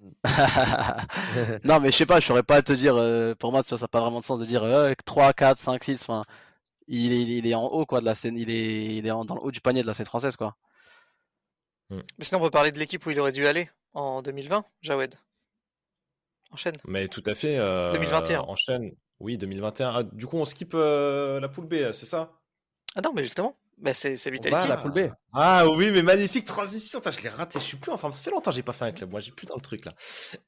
Mm. 0.00 0.10
non 1.64 1.80
mais 1.80 1.90
je 1.90 1.96
sais 1.96 2.06
pas, 2.06 2.20
je 2.20 2.26
saurais 2.26 2.42
pas 2.42 2.62
te 2.62 2.72
dire. 2.72 2.96
euh, 2.96 3.34
pour 3.34 3.52
moi, 3.52 3.62
ça 3.64 3.76
n'a 3.76 3.88
pas 3.88 4.00
vraiment 4.00 4.20
de 4.20 4.24
sens 4.24 4.40
de 4.40 4.46
dire 4.46 4.62
euh, 4.64 4.92
3, 5.04 5.32
4, 5.32 5.58
5, 5.58 5.82
6. 5.84 6.02
Enfin, 6.02 6.22
il 6.90 7.12
est, 7.12 7.38
il 7.38 7.46
est 7.46 7.54
en 7.54 7.64
haut 7.64 7.86
quoi 7.86 8.00
de 8.00 8.04
la 8.06 8.14
scène. 8.14 8.36
Il 8.36 8.50
est, 8.50 8.96
il 8.96 9.06
est 9.06 9.10
en- 9.10 9.24
dans 9.24 9.34
le 9.36 9.40
haut 9.42 9.50
du 9.50 9.60
panier 9.60 9.82
de 9.82 9.86
la 9.86 9.94
scène 9.94 10.06
française 10.06 10.36
quoi. 10.36 10.56
Mais 11.90 12.24
sinon, 12.24 12.40
on 12.40 12.44
peut 12.44 12.50
parler 12.50 12.70
de 12.70 12.78
l'équipe 12.78 13.04
où 13.04 13.10
il 13.10 13.18
aurait 13.18 13.32
dû 13.32 13.46
aller 13.46 13.68
en 13.94 14.22
2020, 14.22 14.64
Jawed. 14.82 15.16
Enchaîne. 16.52 16.76
Mais 16.84 17.08
tout 17.08 17.22
à 17.26 17.34
fait. 17.34 17.56
euh, 17.58 17.90
2021. 17.90 18.40
Enchaîne. 18.42 18.92
Oui, 19.18 19.36
2021. 19.38 19.92
Ah, 19.94 20.02
du 20.04 20.26
coup, 20.26 20.36
on 20.36 20.44
skip 20.44 20.72
euh, 20.74 21.40
la 21.40 21.48
poule 21.48 21.66
B, 21.66 21.90
c'est 21.92 22.06
ça? 22.06 22.32
Ah 22.96 23.00
non, 23.02 23.12
mais 23.12 23.22
justement, 23.22 23.56
bah, 23.80 23.94
c'est 23.94 24.14
Vitality. 24.30 24.68
la 24.68 24.76
poule 24.76 24.92
B. 24.92 25.10
Ah 25.32 25.66
oui, 25.68 25.90
mais 25.90 26.02
magnifique 26.02 26.44
transition. 26.44 27.00
Je 27.04 27.22
l'ai 27.22 27.28
raté. 27.28 27.58
Je 27.58 27.64
suis 27.64 27.76
plus 27.76 27.92
en 27.92 27.96
forme. 27.96 28.12
Ça 28.12 28.22
fait 28.22 28.30
longtemps 28.30 28.50
que 28.50 28.56
j'ai 28.56 28.62
pas 28.62 28.72
fait 28.72 28.84
un 28.84 28.92
club. 28.92 29.10
Moi, 29.10 29.20
j'ai 29.20 29.32
plus 29.32 29.46
dans 29.46 29.54
le 29.54 29.60
truc 29.60 29.84
là. 29.84 29.94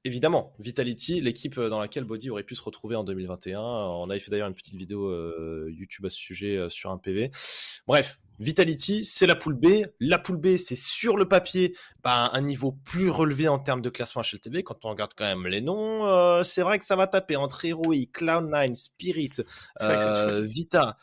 Évidemment, 0.05 0.55
Vitality, 0.59 1.21
l'équipe 1.21 1.59
dans 1.59 1.81
laquelle 1.81 2.05
Body 2.05 2.31
aurait 2.31 2.43
pu 2.43 2.55
se 2.55 2.63
retrouver 2.63 2.97
en 2.97 3.05
2021. 3.05 3.61
On 3.61 4.11
avait 4.11 4.21
fait 4.21 4.31
d'ailleurs 4.31 4.49
une 4.49 4.55
petite 4.55 4.75
vidéo 4.75 5.07
euh, 5.07 5.71
YouTube 5.71 6.05
à 6.05 6.09
ce 6.11 6.17
sujet 6.17 6.57
euh, 6.57 6.69
sur 6.69 6.91
un 6.91 6.99
PV. 6.99 7.31
Bref, 7.87 8.19
Vitality, 8.39 9.05
c'est 9.05 9.27
la 9.27 9.37
poule 9.37 9.55
B. 9.55 9.87
La 10.01 10.19
poule 10.19 10.37
B, 10.37 10.57
c'est 10.57 10.77
sur 10.77 11.17
le 11.17 11.29
papier 11.29 11.77
bah, 12.03 12.31
un 12.33 12.41
niveau 12.41 12.73
plus 12.73 13.09
relevé 13.09 13.49
en 13.49 13.59
termes 13.59 13.83
de 13.83 13.91
classement 13.91 14.23
HLTV. 14.23 14.63
Quand 14.63 14.85
on 14.85 14.91
regarde 14.91 15.13
quand 15.17 15.25
même 15.25 15.47
les 15.47 15.61
noms, 15.61 16.07
euh, 16.07 16.43
c'est 16.43 16.63
vrai 16.63 16.79
que 16.79 16.85
ça 16.85 16.97
va 16.97 17.07
taper 17.07 17.37
entre 17.37 17.65
Heroic, 17.65 18.11
Cloud9, 18.13 18.75
Spirit, 18.75 19.31
euh, 19.81 20.43
Vita. 20.43 20.97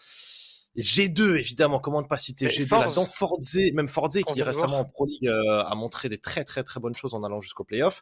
G2, 0.78 1.38
évidemment, 1.38 1.80
comment 1.80 2.02
ne 2.02 2.08
pas 2.08 2.18
citer 2.18 2.46
Mais 2.46 2.52
G2 2.52 2.68
Forze. 2.68 2.86
là-dedans 2.86 3.06
Forze, 3.12 3.58
même 3.74 3.88
Forze 3.88 4.20
qui 4.34 4.42
récemment 4.42 4.80
en 4.80 4.86
Pro 4.86 5.06
League 5.06 5.28
euh, 5.28 5.64
a 5.64 5.76
montré 5.76 6.10
des 6.10 6.18
très 6.18 6.44
très 6.44 6.64
très 6.64 6.80
bonnes 6.80 6.96
choses 6.96 7.14
en 7.14 7.24
allant 7.24 7.42
jusqu'au 7.42 7.64
playoff. 7.64 8.02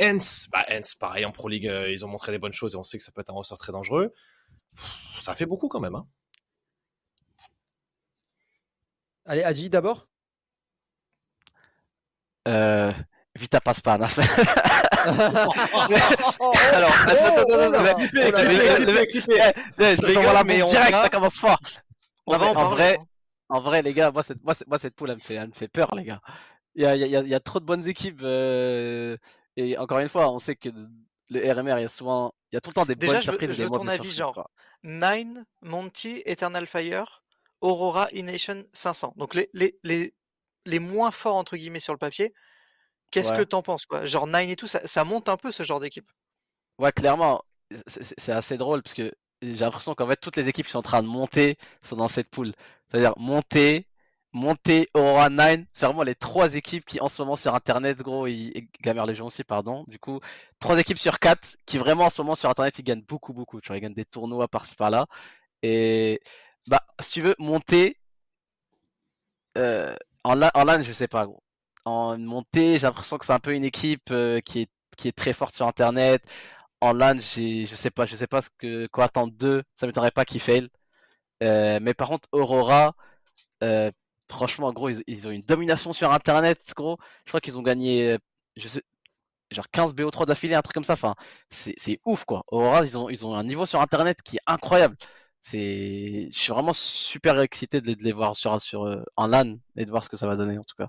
Hens, 0.00 0.48
bah 0.52 0.64
Hens, 0.72 0.94
pareil 0.94 1.24
en 1.24 1.32
Pro 1.32 1.48
League, 1.48 1.66
euh, 1.66 1.90
ils 1.90 2.04
ont 2.04 2.08
montré 2.08 2.32
des 2.32 2.38
bonnes 2.38 2.52
choses 2.52 2.74
et 2.74 2.76
on 2.76 2.84
sait 2.84 2.98
que 2.98 3.04
ça 3.04 3.12
peut 3.12 3.20
être 3.20 3.30
un 3.30 3.34
ressort 3.34 3.58
très 3.58 3.72
dangereux. 3.72 4.12
Pff, 4.74 5.20
Ça 5.20 5.34
fait 5.34 5.46
beaucoup 5.46 5.68
quand 5.68 5.80
même. 5.80 5.94
Hein. 5.94 6.06
Allez, 9.26 9.42
Adi 9.42 9.68
d'abord. 9.68 10.08
Euh, 12.46 12.92
Vita 13.34 13.60
passe 13.60 13.80
pas. 13.80 13.94
Alors, 13.94 14.08
attends, 17.06 17.26
attends, 17.26 17.42
attends, 17.42 17.70
là, 17.70 17.94
mais-. 20.44 20.58
Eh, 20.58 20.58
eh, 20.58 20.62
on 20.62 20.66
direct, 20.66 20.90
ça 20.90 21.08
commence 21.08 21.38
fort. 21.38 21.58
En 22.34 22.38
vrai, 22.38 22.48
en 22.56 22.68
vrai, 22.70 22.98
en 23.48 23.60
vrai, 23.60 23.82
les 23.82 23.94
gars, 23.94 24.10
moi 24.10 24.22
cette, 24.22 24.42
moi, 24.44 24.54
cette, 24.54 24.68
moi, 24.68 24.78
cette 24.78 24.94
poule, 24.94 25.10
elle 25.10 25.16
me 25.16 25.20
fait, 25.20 25.34
elle 25.34 25.48
me 25.48 25.52
fait 25.54 25.68
peur, 25.68 25.94
les 25.94 26.04
gars. 26.04 26.20
Il 26.74 26.82
y 26.82 26.86
a, 26.86 26.96
il 26.96 27.00
y 27.10 27.16
a- 27.16 27.20
il 27.22 27.28
y 27.28 27.34
a 27.34 27.40
trop 27.40 27.60
de 27.60 27.64
bonnes 27.64 27.86
équipes. 27.88 28.20
euh, 28.22 29.16
et 29.56 29.76
encore 29.78 29.98
une 30.00 30.08
fois, 30.08 30.30
on 30.30 30.38
sait 30.38 30.56
que 30.56 30.68
le 31.30 31.40
RMR, 31.52 31.78
il 31.78 31.82
y 31.82 31.84
a 31.84 31.88
souvent, 31.88 32.32
il 32.52 32.56
y 32.56 32.58
a 32.58 32.60
tout 32.60 32.70
le 32.70 32.74
temps 32.74 32.84
des 32.86 32.94
Déjà, 32.94 33.14
bonnes 33.14 33.22
je 33.22 33.26
veux- 33.26 33.32
surprises 33.38 33.50
et 33.50 33.54
je 33.54 33.62
veux 33.64 33.70
ton 33.70 33.88
avis, 33.88 34.10
genre. 34.10 34.48
Nine, 34.84 35.44
Monty, 35.62 36.22
Eternal 36.26 36.66
Fire, 36.66 37.22
Aurora, 37.60 38.08
E-Nation 38.14 38.64
500. 38.72 39.12
Donc 39.16 39.34
les, 39.34 39.50
les, 39.54 39.78
les, 39.82 40.14
les 40.66 40.78
moins 40.78 41.10
forts, 41.10 41.36
entre 41.36 41.56
guillemets, 41.56 41.80
sur 41.80 41.92
le 41.92 41.98
papier. 41.98 42.32
Qu'est-ce 43.10 43.32
que 43.32 43.38
Ouais. 43.38 43.46
t'en 43.46 43.62
penses, 43.62 43.86
quoi? 43.86 44.04
Genre 44.04 44.26
Nine 44.26 44.50
et 44.50 44.56
tout, 44.56 44.66
ça, 44.68 44.80
ça 44.86 45.04
monte 45.04 45.28
un 45.28 45.36
peu 45.38 45.50
ce 45.50 45.62
genre 45.62 45.80
d'équipe. 45.80 46.10
Ouais, 46.78 46.92
clairement, 46.92 47.42
c'est 47.86 48.32
assez 48.32 48.56
drôle 48.56 48.82
parce 48.82 48.94
que 48.94 49.12
j'ai 49.42 49.54
l'impression 49.64 49.94
qu'en 49.94 50.06
fait, 50.08 50.16
toutes 50.16 50.36
les 50.36 50.48
équipes 50.48 50.66
qui 50.66 50.72
sont 50.72 50.78
en 50.78 50.82
train 50.82 51.02
de 51.02 51.08
monter 51.08 51.58
sont 51.82 51.96
dans 51.96 52.08
cette 52.08 52.28
poule. 52.30 52.52
C'est-à-dire 52.90 53.14
monter, 53.18 53.86
monter, 54.32 54.88
Aurora 54.94 55.30
9, 55.30 55.60
c'est 55.72 55.86
vraiment 55.86 56.02
les 56.02 56.14
trois 56.14 56.54
équipes 56.54 56.84
qui 56.84 57.00
en 57.00 57.08
ce 57.08 57.22
moment 57.22 57.36
sur 57.36 57.54
Internet, 57.54 57.98
gros, 58.02 58.26
ils- 58.26 58.50
et 58.56 58.68
Gamer 58.82 59.06
Legion 59.06 59.26
aussi, 59.26 59.44
pardon. 59.44 59.84
Du 59.88 59.98
coup, 59.98 60.20
trois 60.60 60.78
équipes 60.78 60.98
sur 60.98 61.18
quatre 61.18 61.56
qui 61.66 61.78
vraiment 61.78 62.06
en 62.06 62.10
ce 62.10 62.20
moment 62.22 62.34
sur 62.36 62.50
Internet, 62.50 62.78
ils 62.78 62.82
gagnent 62.84 63.02
beaucoup, 63.02 63.32
beaucoup. 63.32 63.60
Tu 63.60 63.68
vois, 63.68 63.76
ils 63.76 63.80
gagnent 63.80 63.94
des 63.94 64.04
tournois 64.04 64.48
par-ci 64.48 64.74
par-là. 64.76 65.06
Et 65.62 66.20
bah, 66.68 66.82
si 67.00 67.12
tu 67.14 67.22
veux 67.22 67.36
monter, 67.38 67.98
euh, 69.56 69.94
en, 70.24 70.34
la- 70.34 70.50
en 70.54 70.64
LAN, 70.64 70.82
je 70.82 70.92
sais 70.92 71.08
pas, 71.08 71.26
gros. 71.26 71.42
En 71.84 72.18
montée, 72.18 72.74
j'ai 72.78 72.86
l'impression 72.86 73.18
que 73.18 73.24
c'est 73.24 73.32
un 73.32 73.38
peu 73.40 73.54
une 73.54 73.64
équipe 73.64 74.10
euh, 74.10 74.40
qui 74.40 74.60
est, 74.62 74.70
qui 74.96 75.08
est 75.08 75.12
très 75.16 75.32
forte 75.32 75.54
sur 75.54 75.66
Internet. 75.66 76.22
En 76.80 76.92
LAN, 76.92 77.16
je 77.16 77.74
sais 77.74 77.90
pas, 77.90 78.06
je 78.06 78.16
sais 78.16 78.26
pas 78.26 78.40
ce 78.42 78.50
que, 78.58 78.86
quoi 78.88 79.04
attendre 79.06 79.32
d'eux. 79.32 79.62
Ça 79.76 79.86
m'étonnerait 79.86 80.10
pas 80.12 80.24
qu'ils 80.24 80.40
fail. 80.40 80.68
Euh, 81.42 81.78
mais 81.82 81.94
par 81.94 82.08
contre, 82.08 82.28
Aurora, 82.32 82.94
euh, 83.64 83.90
franchement, 84.28 84.72
gros, 84.72 84.90
ils, 84.90 85.28
ont 85.28 85.30
une 85.32 85.42
domination 85.42 85.92
sur 85.92 86.12
Internet, 86.12 86.60
gros. 86.76 86.98
Je 87.26 87.30
crois 87.30 87.40
qu'ils 87.40 87.58
ont 87.58 87.62
gagné, 87.62 88.12
euh, 88.14 88.18
genre 89.50 89.70
15 89.70 89.94
BO3 89.94 90.26
d'affilée, 90.26 90.54
un 90.54 90.62
truc 90.62 90.74
comme 90.74 90.84
ça. 90.84 90.94
Enfin, 90.94 91.14
c'est, 91.50 92.00
ouf, 92.04 92.24
quoi. 92.24 92.44
Aurora, 92.48 92.84
ils 92.84 92.98
ont, 92.98 93.08
ils 93.10 93.26
ont 93.26 93.34
un 93.34 93.44
niveau 93.44 93.66
sur 93.66 93.80
Internet 93.80 94.22
qui 94.22 94.36
est 94.36 94.40
incroyable. 94.46 94.96
C'est, 95.42 96.28
je 96.32 96.38
suis 96.38 96.52
vraiment 96.52 96.72
super 96.74 97.40
excité 97.40 97.80
de 97.80 97.94
les, 98.02 98.12
voir 98.12 98.36
sur, 98.36 98.60
sur, 98.60 98.82
en 99.16 99.26
LAN 99.28 99.58
et 99.76 99.84
de 99.84 99.90
voir 99.90 100.02
ce 100.04 100.08
que 100.08 100.16
ça 100.16 100.26
va 100.26 100.36
donner, 100.36 100.58
en 100.58 100.64
tout 100.64 100.76
cas. 100.76 100.88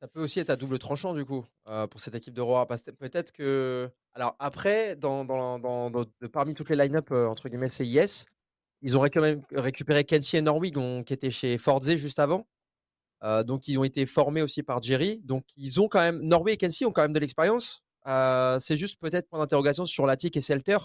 Ça 0.00 0.08
peut 0.08 0.22
aussi 0.22 0.40
être 0.40 0.48
à 0.48 0.56
double 0.56 0.78
tranchant 0.78 1.12
du 1.12 1.26
coup 1.26 1.44
euh, 1.68 1.86
pour 1.86 2.00
cette 2.00 2.14
équipe 2.14 2.32
de 2.32 2.40
que 2.40 2.90
peut-être 2.92 3.32
que. 3.32 3.90
Alors 4.14 4.34
après, 4.38 4.96
parmi 6.32 6.54
toutes 6.54 6.70
les 6.70 6.76
line-up 6.76 7.10
euh, 7.12 7.26
entre 7.26 7.50
guillemets 7.50 7.68
CIS, 7.68 8.24
ils 8.80 8.96
ont 8.96 9.04
quand 9.04 9.20
même 9.20 9.42
récupéré 9.52 10.04
Kenzie 10.04 10.38
et 10.38 10.42
Norwig 10.42 10.74
qui 11.04 11.12
étaient 11.12 11.30
chez 11.30 11.58
Forze 11.58 11.96
juste 11.96 12.18
avant. 12.18 12.46
Euh, 13.22 13.44
donc 13.44 13.68
ils 13.68 13.78
ont 13.78 13.84
été 13.84 14.06
formés 14.06 14.40
aussi 14.40 14.62
par 14.62 14.82
Jerry. 14.82 15.18
Donc 15.22 15.44
ils 15.58 15.80
ont 15.82 15.88
quand 15.88 16.00
même. 16.00 16.20
Norway 16.22 16.54
et 16.54 16.56
Kenzie 16.56 16.86
ont 16.86 16.92
quand 16.92 17.02
même 17.02 17.12
de 17.12 17.20
l'expérience. 17.20 17.82
Euh, 18.06 18.58
c'est 18.58 18.78
juste 18.78 18.98
peut-être 19.00 19.28
point 19.28 19.40
d'interrogation 19.40 19.84
sur 19.84 20.06
Latic 20.06 20.34
et 20.34 20.40
Selter 20.40 20.78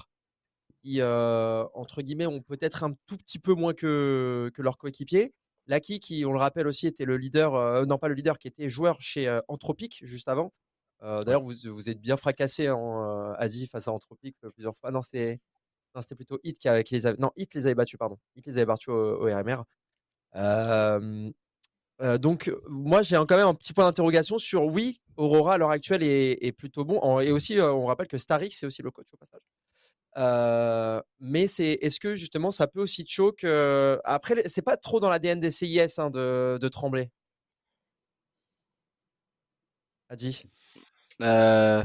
qui, 0.83 1.01
entre 1.01 2.01
guillemets, 2.01 2.27
ont 2.27 2.41
peut-être 2.41 2.83
un 2.83 2.93
tout 3.07 3.17
petit 3.17 3.39
peu 3.39 3.53
moins 3.53 3.73
que, 3.73 4.51
que 4.53 4.61
leurs 4.61 4.77
coéquipiers. 4.77 5.33
Laki, 5.67 5.99
qui, 5.99 6.25
on 6.25 6.31
le 6.31 6.39
rappelle 6.39 6.67
aussi, 6.67 6.87
était 6.87 7.05
le 7.05 7.17
leader, 7.17 7.55
euh, 7.55 7.85
non 7.85 7.97
pas 7.97 8.07
le 8.07 8.13
leader, 8.13 8.37
qui 8.37 8.47
était 8.47 8.69
joueur 8.69 9.01
chez 9.01 9.27
euh, 9.27 9.41
Anthropic 9.47 9.99
juste 10.03 10.27
avant. 10.29 10.53
Euh, 11.03 11.23
D'ailleurs, 11.23 11.41
vous, 11.43 11.53
vous 11.65 11.89
êtes 11.89 11.99
bien 11.99 12.17
fracassé 12.17 12.69
en 12.69 13.03
euh, 13.03 13.33
Adi 13.37 13.67
face 13.67 13.87
à 13.87 13.91
Anthropic 13.91 14.35
plusieurs 14.53 14.77
fois. 14.77 14.91
Non, 14.91 15.01
c'était 15.01 15.39
non, 15.95 16.01
c'était 16.01 16.15
plutôt 16.15 16.39
Hit 16.43 16.59
qui, 16.59 16.67
les 16.95 17.05
avait, 17.07 17.17
non, 17.19 17.31
Hit 17.35 17.53
les 17.55 17.65
avait 17.67 17.75
battus, 17.75 17.97
pardon. 17.97 18.17
Hit 18.35 18.45
les 18.45 18.57
avait 18.57 18.65
battus 18.65 18.89
au, 18.89 18.93
au 18.93 19.25
RMR. 19.25 19.63
Donc, 22.19 22.51
moi, 22.67 23.01
j'ai 23.01 23.15
quand 23.15 23.37
même 23.37 23.47
un 23.47 23.53
petit 23.53 23.73
point 23.73 23.85
d'interrogation 23.85 24.37
sur 24.37 24.65
oui, 24.65 24.99
Aurora 25.15 25.53
à 25.53 25.57
l'heure 25.57 25.69
actuelle 25.69 26.03
est, 26.03 26.37
est 26.45 26.51
plutôt 26.51 26.83
bon. 26.83 26.99
En- 26.99 27.19
et 27.21 27.31
aussi, 27.31 27.59
on 27.61 27.85
rappelle 27.85 28.07
que 28.07 28.17
Starix, 28.17 28.51
c'est 28.51 28.65
aussi 28.65 28.81
le 28.81 28.91
coach 28.91 29.07
au 29.13 29.17
passage. 29.17 29.41
Euh, 30.17 31.01
mais 31.19 31.47
c'est 31.47 31.77
est-ce 31.81 31.99
que 31.99 32.15
justement 32.15 32.49
ça 32.51 32.67
peut 32.67 32.81
aussi 32.81 33.05
choke 33.05 33.43
euh, 33.43 33.97
après 34.05 34.47
c'est 34.47 34.61
pas 34.61 34.77
trop 34.77 35.01
dans 35.01 35.09
l'ADN 35.09 35.41
des 35.41 35.51
CIS 35.51 35.99
hein, 35.99 36.09
de, 36.09 36.57
de 36.61 36.67
trembler? 36.69 37.09
Adi? 40.09 40.45
Euh, 41.21 41.83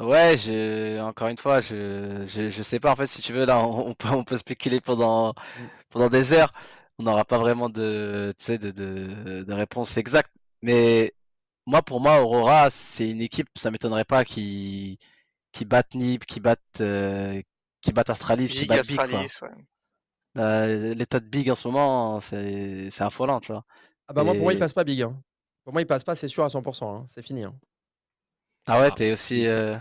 ouais, 0.00 0.36
je, 0.38 1.00
encore 1.00 1.28
une 1.28 1.38
fois, 1.38 1.60
je, 1.60 2.24
je, 2.26 2.50
je 2.50 2.64
sais 2.64 2.80
pas. 2.80 2.92
En 2.92 2.96
fait, 2.96 3.06
si 3.08 3.22
tu 3.22 3.32
veux, 3.32 3.46
là, 3.46 3.60
on, 3.60 3.88
on 3.90 3.94
peut, 3.94 4.08
on 4.10 4.24
peut 4.24 4.36
spéculer 4.38 4.80
pendant, 4.82 5.34
Mm. 5.56 5.70
pendant 5.90 6.10
des 6.10 6.32
heures. 6.32 6.52
On 6.98 7.04
n'aura 7.04 7.24
pas 7.26 7.38
vraiment 7.38 7.70
de, 7.70 8.34
de, 8.48 8.56
de, 8.72 9.44
de 9.44 9.54
réponse 9.54 9.96
exacte. 9.98 10.32
Mais 10.62 11.14
moi, 11.66 11.82
pour 11.82 12.00
moi, 12.00 12.22
Aurora, 12.22 12.70
c'est 12.70 13.10
une 13.10 13.22
équipe, 13.22 13.48
ça 13.58 13.70
m'étonnerait 13.72 14.04
pas 14.06 14.24
qui, 14.24 14.98
qui 15.56 15.64
battent 15.64 15.94
Nip, 15.94 16.24
qui 16.26 16.40
battent, 16.40 16.80
euh, 16.80 17.40
qui 17.80 17.92
battent 17.92 18.10
Astralis, 18.10 18.48
qui 18.48 18.66
battent 18.66 18.86
Big, 18.86 18.96
quoi. 19.08 19.20
Ouais. 19.42 19.50
Euh, 20.38 20.94
l'état 20.94 21.20
de 21.20 21.26
Big 21.26 21.50
en 21.50 21.54
ce 21.54 21.66
moment, 21.66 22.20
c'est, 22.20 22.90
c'est 22.90 23.04
affolant, 23.04 23.40
tu 23.40 23.52
vois. 23.52 23.64
ah 24.08 24.12
bah 24.12 24.22
moi 24.24 24.34
pour 24.34 24.42
moi 24.42 24.52
il 24.52 24.58
passe 24.58 24.72
pas 24.72 24.84
big 24.84 25.02
hein. 25.02 25.20
pour 25.64 25.72
moi 25.72 25.82
il 25.82 25.86
passe 25.86 26.04
pas 26.04 26.14
c'est 26.14 26.28
sûr 26.28 26.44
à 26.44 26.48
100% 26.48 26.84
hein. 27.02 27.06
c'est 27.08 27.22
fini 27.22 27.44
hein. 27.44 27.54
Ah 28.66 28.80
ouais, 28.80 28.90
Ah, 28.90 28.94
t'es 28.94 29.12
aussi, 29.12 29.46
euh, 29.46 29.76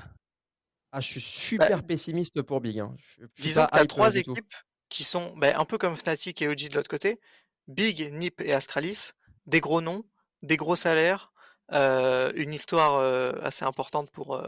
ah 0.91 1.01
je 1.01 1.07
suis 1.07 1.21
super 1.21 1.83
pessimiste 1.83 2.41
pour 2.41 2.61
big 2.61 2.79
hein. 2.79 2.95
Je- 3.17 3.25
Disons 3.41 3.65
que 3.65 3.71
tu 3.71 3.77
as 3.79 3.83
hype, 3.83 3.83
euh, 3.83 3.87
trois 3.87 4.11
tout. 4.11 4.17
équipes 4.17 4.53
qui 4.89 5.03
sont 5.03 5.35
ben, 5.37 5.55
un 5.57 5.65
peu 5.65 5.77
comme 5.77 5.95
Fnatic 5.97 6.41
et 6.41 6.47
OG 6.47 6.69
de 6.69 6.75
l'autre 6.75 6.89
côté. 6.89 7.19
Big, 7.67 8.13
Nip 8.13 8.41
et 8.41 8.53
Astralis. 8.53 9.11
Des 9.47 9.59
gros 9.59 9.81
noms, 9.81 10.05
des 10.41 10.57
gros 10.57 10.75
salaires, 10.75 11.31
euh, 11.71 12.31
une 12.35 12.53
histoire 12.53 12.95
euh, 12.95 13.33
assez 13.43 13.65
importante 13.65 14.09
pour... 14.11 14.35
euh, 14.35 14.47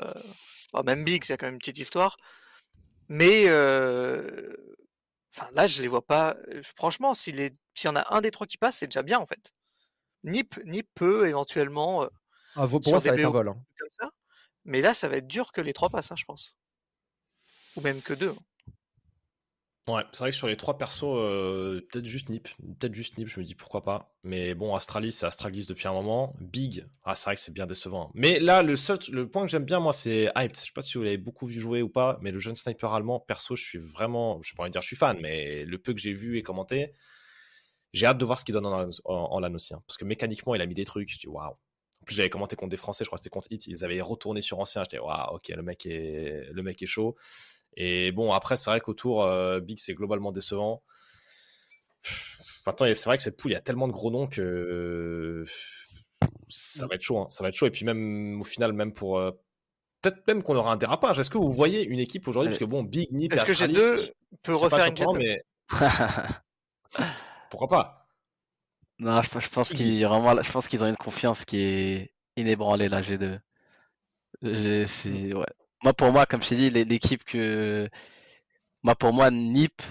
bon, 0.73 0.83
même 0.83 1.03
Big, 1.03 1.23
c'est 1.23 1.37
quand 1.37 1.47
même 1.47 1.55
une 1.55 1.59
petite 1.59 1.77
histoire. 1.79 2.17
Mais... 3.09 3.45
euh, 3.47 4.55
Enfin, 5.35 5.51
là, 5.53 5.67
je 5.67 5.83
les 5.83 5.87
vois 5.87 6.03
pas. 6.03 6.35
euh, 6.51 6.61
Franchement, 6.63 7.13
s'il 7.13 7.35
s'il 7.75 7.87
y 7.87 7.87
en 7.89 7.95
a 7.95 8.15
un 8.15 8.21
des 8.21 8.31
trois 8.31 8.47
qui 8.47 8.57
passe, 8.57 8.77
c'est 8.77 8.87
déjà 8.87 9.03
bien 9.03 9.19
en 9.19 9.27
fait. 9.27 9.51
Nip, 10.23 10.57
Nip 10.65 10.87
peut 10.95 11.27
éventuellement 11.27 12.01
euh, 12.03 12.07
Ah, 12.55 12.67
pour 12.67 12.81
moi 12.87 12.99
ça 12.99 13.11
va 13.11 13.15
être 13.17 13.25
un 13.25 13.29
vol 13.29 13.49
hein. 13.49 13.63
comme 13.77 13.89
ça. 13.91 14.09
Mais 14.65 14.81
là, 14.81 14.95
ça 14.95 15.07
va 15.07 15.17
être 15.17 15.27
dur 15.27 15.51
que 15.51 15.61
les 15.61 15.73
trois 15.73 15.89
passent, 15.89 16.11
hein, 16.11 16.15
je 16.17 16.25
pense. 16.25 16.55
Ou 17.75 17.81
même 17.81 18.01
que 18.01 18.13
deux. 18.13 18.29
hein. 18.31 18.43
Ouais, 19.87 20.03
c'est 20.11 20.19
vrai 20.19 20.31
que 20.31 20.35
sur 20.35 20.47
les 20.47 20.57
trois 20.57 20.77
persos, 20.77 21.05
euh, 21.05 21.79
peut-être 21.89 22.05
juste 22.05 22.27
Nip. 22.27 22.49
Peut-être 22.79 22.93
juste 22.93 23.17
Nip, 23.17 23.29
je 23.29 23.39
me 23.39 23.45
dis 23.45 23.55
pourquoi 23.55 23.85
pas. 23.85 24.13
Mais 24.23 24.53
bon, 24.53 24.75
Astralis, 24.75 25.13
c'est 25.13 25.25
Astralis 25.25 25.65
depuis 25.65 25.87
un 25.87 25.93
moment. 25.93 26.35
Big, 26.41 26.85
ah, 27.05 27.15
c'est 27.15 27.25
vrai 27.25 27.35
que 27.35 27.41
c'est 27.41 27.53
bien 27.53 27.65
décevant. 27.65 28.11
Mais 28.13 28.39
là, 28.39 28.63
le 28.63 28.75
seul, 28.75 28.99
le 29.11 29.29
point 29.29 29.43
que 29.45 29.47
j'aime 29.47 29.63
bien, 29.63 29.79
moi, 29.79 29.93
c'est 29.93 30.29
Hyped. 30.35 30.57
Je 30.57 30.65
sais 30.65 30.71
pas 30.75 30.81
si 30.81 30.97
vous 30.97 31.05
l'avez 31.05 31.17
beaucoup 31.17 31.45
vu 31.45 31.57
jouer 31.61 31.81
ou 31.81 31.87
pas, 31.87 32.19
mais 32.21 32.31
le 32.31 32.39
jeune 32.39 32.55
sniper 32.55 32.93
allemand, 32.93 33.21
perso, 33.21 33.55
je 33.55 33.63
suis 33.63 33.77
vraiment, 33.77 34.41
je 34.43 34.51
peux 34.51 34.57
pas 34.57 34.67
dire 34.69 34.81
je 34.81 34.87
suis 34.87 34.97
fan, 34.97 35.17
mais 35.21 35.63
le 35.63 35.77
peu 35.77 35.93
que 35.93 36.01
j'ai 36.01 36.13
vu 36.13 36.37
et 36.37 36.43
commenté, 36.43 36.91
j'ai 37.93 38.05
hâte 38.07 38.17
de 38.17 38.25
voir 38.25 38.37
ce 38.39 38.43
qu'il 38.43 38.53
donne 38.53 38.65
en, 38.65 39.39
LAN 39.39 39.53
aussi. 39.53 39.73
hein. 39.73 39.81
parce 39.87 39.95
que 39.95 40.03
mécaniquement, 40.03 40.53
il 40.53 40.61
a 40.61 40.65
mis 40.65 40.75
des 40.75 40.85
trucs. 40.85 41.09
Je 41.09 41.17
dis 41.17 41.27
waouh. 41.27 41.51
En 41.51 42.05
plus, 42.05 42.15
j'avais 42.15 42.29
commenté 42.29 42.57
contre 42.57 42.71
des 42.71 42.77
Français, 42.77 43.05
je 43.05 43.09
crois 43.09 43.17
que 43.17 43.23
c'était 43.23 43.33
contre 43.33 43.47
Hit. 43.51 43.67
Ils 43.67 43.85
avaient 43.85 44.01
retourné 44.01 44.41
sur 44.41 44.59
ancien. 44.59 44.83
J'étais 44.83 44.99
waouh, 44.99 45.35
ok, 45.35 45.47
le 45.47 45.63
mec 45.63 45.83
le 45.85 46.61
mec 46.61 46.81
est 46.83 46.87
chaud. 46.87 47.15
Et 47.79 48.11
bon, 48.11 48.31
après, 48.31 48.55
c'est 48.55 48.69
vrai 48.71 48.81
qu'autour, 48.81 49.23
euh, 49.23 49.59
Big, 49.59 49.77
c'est 49.79 49.93
globalement 49.93 50.31
décevant. 50.31 50.81
Maintenant, 52.65 52.87
c'est 52.93 53.05
vrai 53.05 53.17
que 53.17 53.23
cette 53.23 53.37
poule, 53.37 53.51
il 53.51 53.53
y 53.53 53.57
a 53.57 53.61
tellement 53.61 53.87
de 53.87 53.93
gros 53.93 54.11
noms 54.11 54.27
que 54.27 54.41
euh, 54.41 55.45
ça 56.49 56.87
va 56.87 56.95
être 56.95 57.01
chaud. 57.01 57.19
hein. 57.19 57.27
Ça 57.29 57.43
va 57.43 57.49
être 57.49 57.55
chaud. 57.55 57.67
Et 57.67 57.71
puis, 57.71 57.85
même 57.85 58.41
au 58.41 58.43
final, 58.43 58.73
même 58.73 58.91
pour. 58.91 59.19
euh, 59.19 59.31
Peut-être 60.01 60.27
même 60.27 60.43
qu'on 60.43 60.55
aura 60.55 60.71
un 60.73 60.77
dérapage. 60.77 61.17
Est-ce 61.19 61.29
que 61.29 61.37
vous 61.37 61.51
voyez 61.51 61.83
une 61.83 61.99
équipe 61.99 62.27
aujourd'hui? 62.27 62.49
Parce 62.49 62.59
que 62.59 62.65
bon, 62.65 62.83
Big, 62.83 63.11
Nip 63.11 63.33
Est-ce 63.33 63.45
que 63.45 63.53
j'ai 63.53 63.65
Astralis, 63.67 64.03
deux? 64.03 64.13
peut 64.43 64.55
refaire 64.55 64.85
une 64.85 65.17
mais 65.17 65.41
pourquoi 67.49 67.67
pas? 67.67 68.07
Non, 68.99 69.21
je, 69.21 69.39
je 69.39 69.49
pense 69.49 69.69
Qui 69.69 69.75
qu'ils 69.75 69.89
dit 69.89 70.03
vraiment, 70.03 70.41
je 70.41 70.51
pense 70.51 70.67
qu'ils 70.67 70.83
ont 70.83 70.87
une 70.87 70.97
confiance 70.97 71.45
qui 71.45 71.59
est 71.59 72.13
inébranlée 72.35 72.89
la 72.89 73.01
G2. 73.01 73.39
J'ai- 74.43 75.33
ouais. 75.33 75.45
Moi 75.83 75.93
pour 75.93 76.11
moi, 76.11 76.25
comme 76.27 76.41
je 76.43 76.49
t'ai 76.49 76.55
dit, 76.55 76.69
l'é- 76.69 76.85
l'équipe 76.85 77.23
que 77.23 77.89
moi 78.83 78.95
pour 78.95 79.13
moi 79.13 79.31
Nip, 79.31 79.81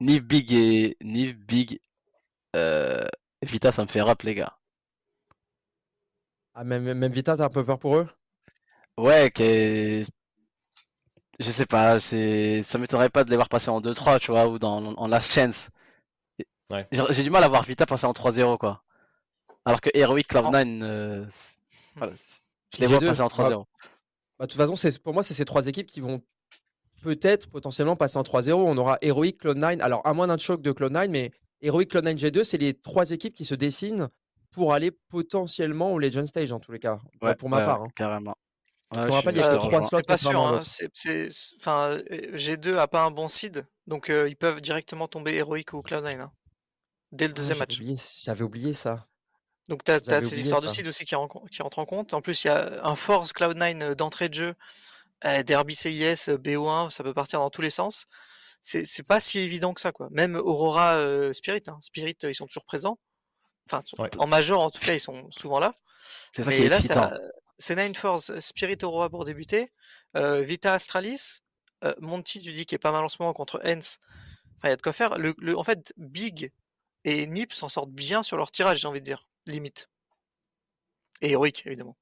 Nip 0.00 0.24
Big 0.26 0.52
et 0.52 0.96
Nip 1.04 1.36
Big 1.46 1.78
euh, 2.56 3.06
Vita 3.42 3.72
ça 3.72 3.82
me 3.82 3.88
fait 3.88 4.02
rap 4.02 4.22
les 4.24 4.34
gars. 4.36 4.58
Ah, 6.52 6.62
même, 6.62 6.92
même 6.92 7.10
Vita 7.10 7.38
t'as 7.38 7.46
un 7.46 7.48
peu 7.48 7.64
peur 7.64 7.78
pour 7.78 7.96
eux? 7.96 8.06
Ouais, 8.98 9.30
que 9.30 10.02
je 11.40 11.50
sais 11.50 11.66
pas, 11.66 11.98
c'est 12.00 12.62
ça 12.64 12.78
m'étonnerait 12.78 13.10
pas 13.10 13.24
de 13.24 13.30
les 13.30 13.36
voir 13.36 13.48
passer 13.48 13.68
en 13.70 13.80
2-3, 13.80 14.18
tu 14.18 14.30
vois, 14.32 14.46
ou 14.48 14.58
dans 14.58 14.94
en 14.96 15.06
last 15.08 15.32
chance. 15.32 15.68
Ouais. 16.70 16.88
J'ai 16.90 17.22
du 17.22 17.30
mal 17.30 17.44
à 17.44 17.48
voir 17.48 17.62
Vita 17.62 17.86
passer 17.86 18.06
en 18.06 18.12
3-0 18.12 18.58
quoi. 18.58 18.82
Alors 19.64 19.80
que 19.80 19.90
Heroic 19.94 20.24
Cloud9 20.28 20.82
euh, 20.82 21.26
voilà, 21.96 22.14
Je 22.74 22.80
les 22.80 22.86
vois 22.86 23.00
G2, 23.00 23.06
passer 23.06 23.20
en 23.22 23.28
3-0. 23.28 23.66
Bah, 24.38 24.46
de 24.46 24.50
toute 24.52 24.60
façon, 24.60 24.76
c'est- 24.76 24.98
pour 25.02 25.14
moi, 25.14 25.22
c'est 25.22 25.34
ces 25.34 25.44
trois 25.44 25.66
équipes 25.66 25.86
qui 25.88 26.00
vont 26.00 26.22
peut-être 27.02 27.48
potentiellement 27.48 27.96
passer 27.96 28.18
en 28.18 28.22
3-0. 28.22 28.64
On 28.66 28.76
aura 28.76 28.98
Heroic, 29.02 29.38
Cloud9. 29.40 29.80
Alors, 29.80 30.06
à 30.06 30.12
moins 30.14 30.26
d'un 30.26 30.38
choc 30.38 30.62
de 30.62 30.72
Cloud9, 30.72 31.08
mais 31.08 31.30
Heroic, 31.60 31.86
Cloud9, 31.86 32.18
G2, 32.18 32.44
c'est 32.44 32.58
les 32.58 32.74
trois 32.74 33.10
équipes 33.10 33.34
qui 33.34 33.44
se 33.44 33.54
dessinent 33.54 34.08
pour 34.52 34.72
aller 34.72 34.90
potentiellement 35.08 35.92
au 35.92 35.98
Legend 35.98 36.26
Stage, 36.26 36.52
en 36.52 36.60
tous 36.60 36.72
les 36.72 36.78
cas. 36.78 36.98
Ouais, 37.20 37.34
pour 37.34 37.48
ma 37.48 37.58
ouais, 37.58 37.64
part. 37.64 37.80
ouais, 37.82 37.86
hein. 37.88 37.92
carrément. 37.94 38.34
Parce 38.90 39.02
Ouais, 39.04 39.08
qu'on 39.10 39.12
je 39.12 39.16
rappelle, 39.18 39.34
suis- 39.34 39.40
il 39.40 39.44
y 39.44 39.46
a 39.46 39.50
je 39.50 39.56
que 39.56 39.60
te 39.60 39.66
trois 39.66 39.78
rejoins. 39.80 39.88
slots 39.88 39.98
C'est 39.98 40.06
pas 40.06 40.16
sûr, 40.16 40.28
contrairement 40.30 40.54
à 40.56 40.60
hein, 40.60 40.62
enfin, 41.60 41.98
G2 42.34 42.76
a 42.78 42.88
pas 42.88 43.04
un 43.04 43.10
bon 43.10 43.28
seed, 43.28 43.66
donc 43.86 44.08
euh, 44.08 44.28
ils 44.28 44.36
peuvent 44.36 44.60
directement 44.62 45.08
tomber 45.08 45.34
Heroic 45.34 45.74
ou 45.74 45.80
Cloud9 45.82 46.20
hein, 46.20 46.32
dès 47.12 47.26
le 47.26 47.32
Ah, 47.32 47.34
deuxième 47.36 47.58
j'avais 47.58 47.66
match. 47.66 47.76
oublié, 47.76 47.96
j'avais 48.18 48.44
oublié 48.44 48.72
ça. 48.72 49.06
Donc 49.68 49.84
tu 49.84 49.90
as, 49.92 49.98
ces 50.24 50.40
histoires 50.40 50.62
de 50.62 50.66
ça. 50.66 50.74
seed 50.74 50.86
aussi 50.88 51.04
qui, 51.04 51.14
renco- 51.14 51.46
qui 51.50 51.62
entrent 51.62 51.78
en 51.78 51.84
compte. 51.84 52.14
En 52.14 52.20
plus, 52.22 52.44
il 52.44 52.46
y 52.48 52.50
a 52.50 52.84
un 52.86 52.96
Force 52.96 53.32
Cloud9 53.32 53.82
euh, 53.82 53.94
d'entrée 53.94 54.28
de 54.28 54.34
jeu, 54.34 54.54
euh, 55.24 55.42
Derby 55.42 55.74
CIS, 55.74 56.28
euh, 56.30 56.38
BO1, 56.38 56.90
ça 56.90 57.04
peut 57.04 57.12
partir 57.14 57.40
dans 57.40 57.50
tous 57.50 57.60
les 57.62 57.70
sens. 57.70 58.06
C'est 58.62 58.84
c'est 58.86 59.02
pas 59.02 59.20
si 59.20 59.38
évident 59.40 59.74
que 59.74 59.80
ça, 59.80 59.92
quoi. 59.92 60.08
Même 60.10 60.36
Aurora 60.36 60.94
euh, 60.96 61.32
Spirit, 61.32 61.62
hein. 61.68 61.78
Spirit, 61.82 62.16
ils 62.22 62.34
sont 62.34 62.46
toujours 62.46 62.64
présents. 62.64 62.98
Enfin, 63.70 63.82
Ouais. 63.98 64.10
en 64.18 64.26
major, 64.26 64.62
en 64.62 64.70
tout 64.70 64.80
cas, 64.80 64.94
ils 64.94 65.00
sont 65.00 65.30
souvent 65.30 65.58
là. 65.60 65.74
C'est 66.34 66.42
ça 66.44 66.52
qui 66.52 66.62
est 66.62 66.68
là, 66.68 66.76
excitant. 66.76 66.94
t'as 67.10 67.18
C9 67.60 67.94
Force, 67.94 68.38
Spirit 68.40 68.78
Aurora 68.82 69.10
pour 69.10 69.24
débuter, 69.24 69.70
euh, 70.16 70.40
Vita 70.42 70.72
Astralis, 70.72 71.40
Monty, 72.00 72.40
tu 72.40 72.52
dis 72.52 72.66
qui 72.66 72.74
est 72.74 72.78
pas 72.78 72.90
mal 72.92 73.04
en 73.04 73.08
ce 73.08 73.16
moment 73.20 73.32
contre 73.34 73.60
Hens. 73.64 73.98
Enfin, 74.56 74.68
il 74.68 74.70
y 74.70 74.72
a 74.72 74.76
de 74.76 74.82
quoi 74.82 74.92
faire. 74.92 75.18
Le, 75.18 75.34
le- 75.38 75.56
en 75.56 75.62
fait, 75.62 75.92
Big 75.96 76.50
et 77.04 77.26
Nip 77.26 77.52
s'en 77.52 77.68
sortent 77.68 77.92
bien 77.92 78.22
sur 78.24 78.36
leur 78.36 78.50
tirage, 78.50 78.80
j'ai 78.80 78.88
envie 78.88 79.00
de 79.00 79.04
dire, 79.04 79.27
limite. 79.50 79.88
Et 81.20 81.30
Heroic, 81.30 81.62
évidemment. 81.66 81.96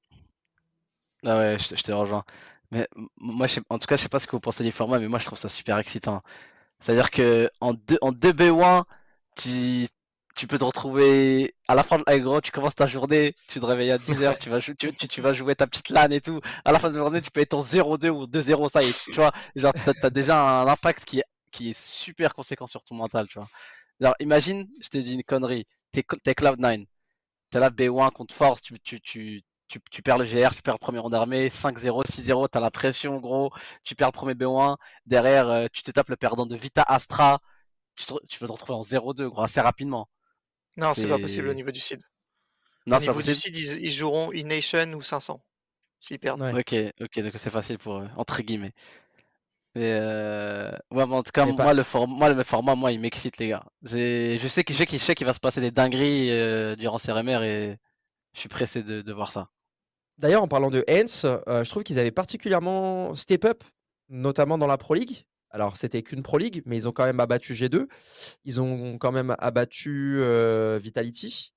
Ah 1.25 1.37
ouais, 1.37 1.57
je, 1.59 1.67
te- 1.69 1.75
je 1.75 1.83
te 1.83 1.91
rejoins. 1.91 2.23
Mais 2.71 2.87
moi, 3.17 3.47
je 3.47 3.59
en 3.69 3.79
tout 3.79 3.87
cas, 3.87 3.95
je 3.95 4.03
sais 4.03 4.09
pas 4.09 4.19
ce 4.19 4.27
que 4.27 4.31
vous 4.35 4.39
pensez 4.39 4.63
du 4.63 4.71
format, 4.71 4.99
mais 4.99 5.07
moi, 5.07 5.19
je 5.19 5.25
trouve 5.25 5.37
ça 5.37 5.49
super 5.49 5.77
excitant. 5.77 6.21
C'est-à-dire 6.79 7.11
que 7.11 7.49
en 7.61 7.73
deux, 7.73 7.97
en 8.01 8.13
2B1, 8.13 8.85
tu, 9.37 9.87
tu 10.35 10.47
peux 10.47 10.57
te 10.59 10.65
retrouver 10.65 11.55
à 11.67 11.75
la 11.75 11.83
fin 11.83 11.99
de 11.99 12.17
gros, 12.19 12.41
tu 12.41 12.51
commences 12.51 12.75
ta 12.75 12.87
journée, 12.87 13.35
tu 13.47 13.59
te 13.61 13.65
réveilles 13.65 13.91
à 13.91 13.99
10h, 13.99 14.37
tu 14.39 14.49
vas, 14.49 14.59
tu, 14.61 14.75
tu, 14.77 14.93
tu 15.09 15.21
vas 15.21 15.33
jouer 15.33 15.55
ta 15.55 15.67
petite 15.67 15.89
LAN 15.91 16.11
et 16.11 16.21
tout. 16.21 16.41
À 16.65 16.71
la 16.73 16.79
fin 16.79 16.89
de 16.91 16.95
la 16.95 17.01
journée, 17.01 17.21
tu 17.21 17.31
peux 17.31 17.41
être 17.41 17.53
en 17.55 17.61
0-2 17.61 18.09
ou 18.09 18.27
2-0, 18.27 18.69
ça 18.69 18.83
y 18.83 18.89
est, 18.91 18.99
tu 19.09 19.19
vois. 19.21 19.31
Genre, 19.55 19.73
t'as, 19.83 19.93
t'as 19.95 20.09
déjà 20.11 20.61
un 20.63 20.67
impact 20.67 21.05
qui 21.05 21.19
est, 21.21 21.25
qui 21.51 21.71
est 21.71 21.79
super 21.79 22.33
conséquent 22.35 22.67
sur 22.67 22.83
ton 22.83 22.95
mental, 22.95 23.27
tu 23.27 23.39
vois. 23.39 23.49
Alors, 24.01 24.15
imagine, 24.19 24.67
je 24.81 24.89
te 24.89 24.97
dis 24.97 25.13
une 25.15 25.23
connerie, 25.23 25.65
t'es, 25.91 26.03
t'es 26.23 26.33
Cloud9, 26.33 26.85
t'es 27.49 27.59
là 27.59 27.69
B1 27.69 28.09
contre 28.11 28.33
Force, 28.35 28.61
tu, 28.61 28.79
tu, 28.79 28.99
tu, 29.01 29.43
tu, 29.67 29.79
tu 29.91 30.01
perds 30.01 30.17
le 30.17 30.25
GR, 30.25 30.55
tu 30.55 30.61
perds 30.61 30.75
le 30.75 30.79
premier 30.79 30.99
rang 30.99 31.09
d'armée, 31.09 31.49
5-0, 31.49 32.03
6-0, 32.05 32.47
t'as 32.47 32.59
la 32.59 32.71
pression, 32.71 33.17
gros, 33.19 33.51
tu 33.83 33.95
perds 33.95 34.09
le 34.09 34.11
premier 34.13 34.33
B1, 34.35 34.77
derrière, 35.05 35.47
euh, 35.49 35.67
tu 35.71 35.83
te 35.83 35.91
tapes 35.91 36.09
le 36.09 36.17
perdant 36.17 36.45
de 36.45 36.55
Vita 36.55 36.83
Astra, 36.83 37.39
tu, 37.95 38.05
te- 38.05 38.25
tu 38.27 38.39
vas 38.39 38.47
te 38.47 38.51
retrouver 38.53 38.77
en 38.79 38.83
0-2, 38.83 39.29
gros, 39.29 39.43
assez 39.43 39.61
rapidement. 39.61 40.09
Non, 40.77 40.93
c'est 40.93 41.07
pas 41.07 41.19
possible 41.19 41.49
au 41.49 41.53
niveau 41.53 41.71
du 41.71 41.79
seed. 41.81 42.01
Non, 42.85 42.97
au 42.97 42.99
c'est 42.99 43.05
pas 43.07 43.11
niveau 43.11 43.21
du 43.23 43.33
seed, 43.33 43.55
ils, 43.55 43.85
ils 43.85 43.91
joueront 43.91 44.31
E-Nation 44.33 44.93
ou 44.93 45.01
500. 45.01 45.41
S'ils 45.99 46.19
perdent. 46.19 46.41
Ouais. 46.41 46.53
Ok, 46.59 46.75
ok, 47.01 47.19
donc 47.21 47.33
c'est 47.37 47.49
facile 47.49 47.77
pour 47.77 47.97
eux, 47.97 48.09
entre 48.15 48.41
guillemets. 48.41 48.73
Mais 49.77 49.91
euh... 49.93 50.71
ouais, 50.91 51.05
mais 51.05 51.15
en 51.15 51.21
tout 51.21 51.31
cas, 51.31 51.45
pas- 51.45 51.63
moi, 51.63 51.73
le 51.75 51.83
form- 51.83 52.17
moi, 52.17 52.33
le 52.33 52.43
format, 52.43 52.73
moi, 52.75 52.91
il 52.91 52.99
m'excite, 52.99 53.37
les 53.37 53.49
gars. 53.49 53.63
Je 53.83 54.47
sais 54.47 54.63
qu'il 54.63 55.25
va 55.27 55.33
se 55.33 55.39
passer 55.39 55.61
des 55.61 55.69
dingueries 55.71 56.31
euh, 56.31 56.75
durant 56.75 56.97
CRMR 56.97 57.43
et 57.43 57.77
je 58.33 58.39
suis 58.39 58.49
pressé 58.49 58.81
de, 58.81 59.01
de 59.01 59.13
voir 59.13 59.31
ça. 59.31 59.49
D'ailleurs, 60.17 60.41
en 60.41 60.47
parlant 60.47 60.71
de 60.71 60.83
Hens, 60.89 61.25
euh, 61.25 61.63
je 61.63 61.69
trouve 61.69 61.83
qu'ils 61.83 61.99
avaient 61.99 62.09
particulièrement 62.11 63.13
step 63.13 63.45
up, 63.45 63.63
notamment 64.09 64.57
dans 64.57 64.65
la 64.65 64.77
Pro 64.77 64.95
League. 64.95 65.25
Alors, 65.51 65.77
c'était 65.77 66.01
qu'une 66.01 66.23
Pro 66.23 66.39
League, 66.39 66.63
mais 66.65 66.75
ils 66.75 66.87
ont 66.87 66.91
quand 66.91 67.05
même 67.05 67.19
abattu 67.19 67.53
G2. 67.53 67.87
Ils 68.45 68.59
ont 68.59 68.97
quand 68.97 69.11
même 69.11 69.35
abattu 69.37 70.19
Vitality. 70.79 71.53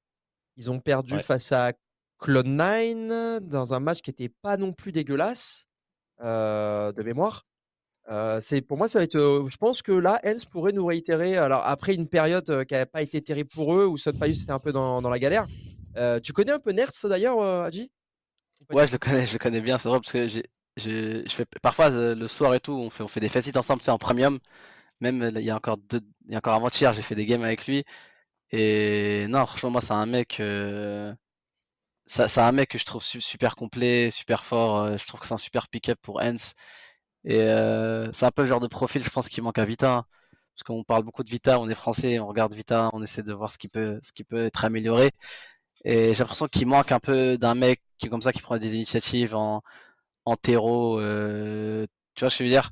Ils 0.57 0.71
ont 0.71 0.79
perdu 0.79 1.15
Ouais. 1.15 1.23
face 1.23 1.53
à 1.53 1.73
Clone9 2.21 3.41
dans 3.41 3.73
un 3.73 3.81
match 3.81 4.03
qui 4.03 4.11
n'était 4.11 4.29
pas 4.43 4.57
non 4.59 4.73
plus 4.75 4.93
dégueulasse 4.93 5.67
de 6.21 7.03
mémoire. 7.03 7.47
Euh, 8.09 8.41
c'est 8.41 8.61
pour 8.63 8.77
moi, 8.77 8.89
ça 8.89 8.99
va 8.99 9.05
être. 9.05 9.17
euh, 9.17 9.49
je 9.49 9.57
pense 9.57 9.83
que 9.83 9.93
là, 9.93 10.21
Hens 10.25 10.45
pourrait 10.47 10.73
nous 10.73 10.87
réitérer. 10.87 11.37
Alors 11.37 11.63
après 11.67 11.95
une 11.95 12.09
période 12.09 12.49
euh, 12.51 12.65
qui 12.65 12.75
n'a 12.75 12.87
pas 12.87 13.03
été 13.03 13.23
terrible 13.23 13.51
pour 13.51 13.75
eux, 13.75 13.87
où 13.87 13.97
Sunpayus 13.97 14.43
était 14.43 14.53
un 14.53 14.59
peu 14.59 14.73
dans, 14.73 15.01
dans 15.03 15.11
la 15.11 15.19
galère. 15.19 15.47
Tu 16.23 16.33
connais 16.33 16.53
un 16.53 16.59
peu 16.61 16.73
Nerds 16.73 16.93
d'ailleurs, 17.05 17.71
du 17.71 17.89
Ouais, 18.73 18.87
je 18.87 18.93
le 18.93 18.99
connais, 18.99 19.27
je 19.27 19.33
le 19.33 19.39
connais 19.39 19.61
bien, 19.61 19.79
c'est 19.79 19.89
drôle 19.89 20.01
parce 20.01 20.13
que 20.13 20.29
j'ai, 20.29 20.45
j'ai- 20.77 21.27
je 21.27 21.35
fais 21.35 21.45
parfois 21.61 21.91
le 21.91 22.29
soir 22.29 22.55
et 22.55 22.61
tout, 22.61 22.73
on 22.73 22.89
fait, 22.91 23.03
on 23.03 23.09
fait 23.09 23.19
des 23.21 23.29
facettes 23.29 23.57
ensemble, 23.57 23.81
tu 23.81 23.87
sais, 23.87 23.91
en 23.91 23.99
premium. 23.99 24.39
Même 25.01 25.33
il 25.37 25.43
y 25.45 25.51
a 25.51 25.57
encore 25.57 25.79
deux, 25.79 26.01
il 26.27 26.33
y 26.33 26.37
a 26.37 26.39
encore 26.39 26.55
avant-hier, 26.55 26.93
j'ai 26.95 27.03
fait 27.03 27.15
des 27.17 27.27
games 27.27 27.45
avec 27.45 27.67
lui. 27.67 27.85
Et 28.53 29.27
non, 29.29 29.47
franchement, 29.47 29.71
moi, 29.71 29.83
c'est 29.83 29.93
un 29.95 30.07
mec, 30.07 30.41
c'est 32.07 32.39
un 32.39 32.53
mec 32.53 32.71
que 32.71 32.79
je 32.79 32.85
trouve 32.85 33.03
su- 33.03 33.21
super 33.21 33.55
complet, 33.57 34.11
super 34.11 34.45
fort. 34.45 34.97
Je 34.99 35.07
trouve 35.07 35.21
que 35.21 35.27
c'est 35.27 35.35
un 35.35 35.39
super 35.39 35.69
pick-up 35.69 35.99
pour 36.03 36.21
Hens. 36.21 36.55
Et 37.25 37.41
euh, 37.41 38.11
c'est 38.13 38.27
un 38.27 38.31
peu 38.31 38.43
le 38.43 38.49
genre 38.49 38.61
de 38.61 38.67
profil, 38.69 39.03
je 39.05 39.11
pense, 39.11 39.29
qui 39.29 39.41
manque 39.43 39.59
à 39.59 39.65
Vita. 39.65 39.97
hein. 39.99 40.05
Parce 40.55 40.65
qu'on 40.65 40.85
parle 40.85 41.05
beaucoup 41.05 41.25
de 41.25 41.31
Vita, 41.31 41.59
on 41.61 41.69
est 41.69 41.75
français, 41.75 42.19
on 42.19 42.27
regarde 42.29 42.53
Vita, 42.55 42.91
on 42.93 43.03
essaie 43.03 43.23
de 43.23 43.33
voir 43.33 43.51
ce 43.51 43.59
qui 43.59 43.69
peut, 43.69 43.99
ce 44.03 44.13
qui 44.13 44.25
peut 44.25 44.47
être 44.47 44.65
amélioré. 44.65 45.13
Et 45.85 46.15
j'ai 46.15 46.21
l'impression 46.25 46.49
qu'il 46.49 46.67
manque 46.69 46.93
un 46.93 47.01
peu 47.01 47.39
d'un 47.39 47.55
mec 47.55 47.83
qui 47.99 48.07
est 48.07 48.11
comme 48.11 48.23
ça, 48.23 48.33
qui 48.33 48.43
prend 48.43 48.59
des 48.59 48.75
initiatives 48.75 49.35
en, 49.37 49.63
en 50.27 50.37
terreau. 50.37 51.01
euh, 51.01 51.87
tu 52.15 52.23
vois 52.25 52.31
ce 52.31 52.39
que 52.39 52.45
je 52.45 52.49
veux 52.51 52.55
dire? 52.55 52.71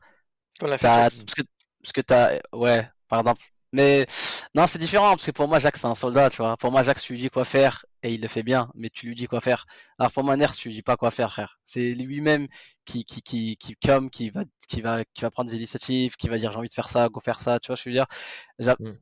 Comme 0.59 0.70
l'a 0.70 0.78
parce 0.80 1.34
que, 1.34 1.42
parce 1.82 1.92
que 1.92 2.01
t'as, 2.01 2.38
ouais, 2.53 2.88
par 3.09 3.20
exemple. 3.20 3.42
Mais 3.72 4.06
non, 4.54 4.66
c'est 4.66 4.78
différent 4.78 5.10
parce 5.10 5.26
que 5.26 5.30
pour 5.30 5.46
moi, 5.48 5.58
Jacques, 5.58 5.76
c'est 5.76 5.86
un 5.86 5.94
soldat, 5.94 6.30
tu 6.30 6.38
vois. 6.38 6.56
Pour 6.56 6.72
moi, 6.72 6.82
Jacques, 6.82 7.00
tu 7.00 7.12
lui 7.12 7.20
dis 7.20 7.30
quoi 7.30 7.44
faire 7.44 7.84
et 8.02 8.14
il 8.14 8.20
le 8.22 8.28
fait 8.28 8.42
bien, 8.42 8.70
mais 8.74 8.90
tu 8.90 9.06
lui 9.08 9.14
dis 9.14 9.26
quoi 9.26 9.40
faire. 9.40 9.66
Alors 9.98 10.12
pour 10.12 10.24
moi, 10.24 10.36
Ners, 10.36 10.52
tu 10.54 10.68
lui 10.68 10.74
dis 10.74 10.82
pas 10.82 10.96
quoi 10.96 11.10
faire, 11.10 11.30
frère. 11.32 11.58
C'est 11.64 11.94
lui-même 11.94 12.48
qui, 12.84 13.04
qui, 13.04 13.22
qui, 13.22 13.56
qui, 13.56 13.74
comme, 13.76 14.08
qui 14.10 14.30
va, 14.30 14.44
qui 14.68 14.80
va, 14.80 15.04
qui 15.04 15.22
va 15.22 15.30
prendre 15.30 15.50
des 15.50 15.56
initiatives, 15.56 16.16
qui 16.16 16.28
va 16.28 16.38
dire 16.38 16.52
j'ai 16.52 16.58
envie 16.58 16.68
de 16.68 16.74
faire 16.74 16.88
ça, 16.88 17.08
go 17.08 17.20
faire 17.20 17.40
ça, 17.40 17.58
tu 17.60 17.66
vois 17.68 17.76
je 17.76 17.88
veux 17.88 17.92
dire. 17.94 18.06
Genre, 18.58 18.76
Mm. 18.80 18.98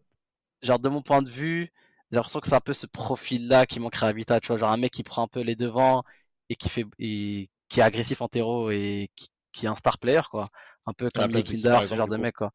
genre, 0.63 0.79
de 0.79 0.89
mon 0.89 1.03
point 1.03 1.23
de 1.23 1.31
vue, 1.31 1.73
j'ai 2.11 2.17
l'impression 2.17 2.41
que 2.41 2.49
c'est 2.49 2.55
un 2.55 2.61
peu 2.61 2.75
ce 2.75 2.87
profil-là 2.87 3.67
qui 3.67 3.81
manquerait 3.81 4.07
à 4.09 4.13
Vita, 4.13 4.41
tu 4.41 4.49
vois. 4.49 4.57
Genre 4.59 4.71
un 4.71 4.77
mec 4.77 4.93
qui 4.93 5.03
prend 5.03 5.23
un 5.25 5.29
peu 5.29 5.41
les 5.41 5.57
devants 5.57 6.03
et 6.49 6.57
qui 6.57 6.69
fait, 6.69 6.85
et 6.99 7.51
qui 7.69 7.81
est 7.81 7.83
agressif 7.83 8.21
en 8.23 8.29
terreau 8.29 8.71
et 8.71 9.11
qui, 9.17 9.29
qui 9.53 9.67
est 9.67 9.69
un 9.69 9.77
star 9.77 9.99
player, 9.99 10.23
quoi. 10.31 10.51
Un 10.87 10.93
peu 10.93 11.09
comme 11.15 11.31
Likinder, 11.31 11.71
par 11.71 11.85
ce 11.85 11.95
genre 11.95 12.09
de 12.09 12.17
coup 12.17 12.23
mec, 12.23 12.37
quoi. 12.37 12.53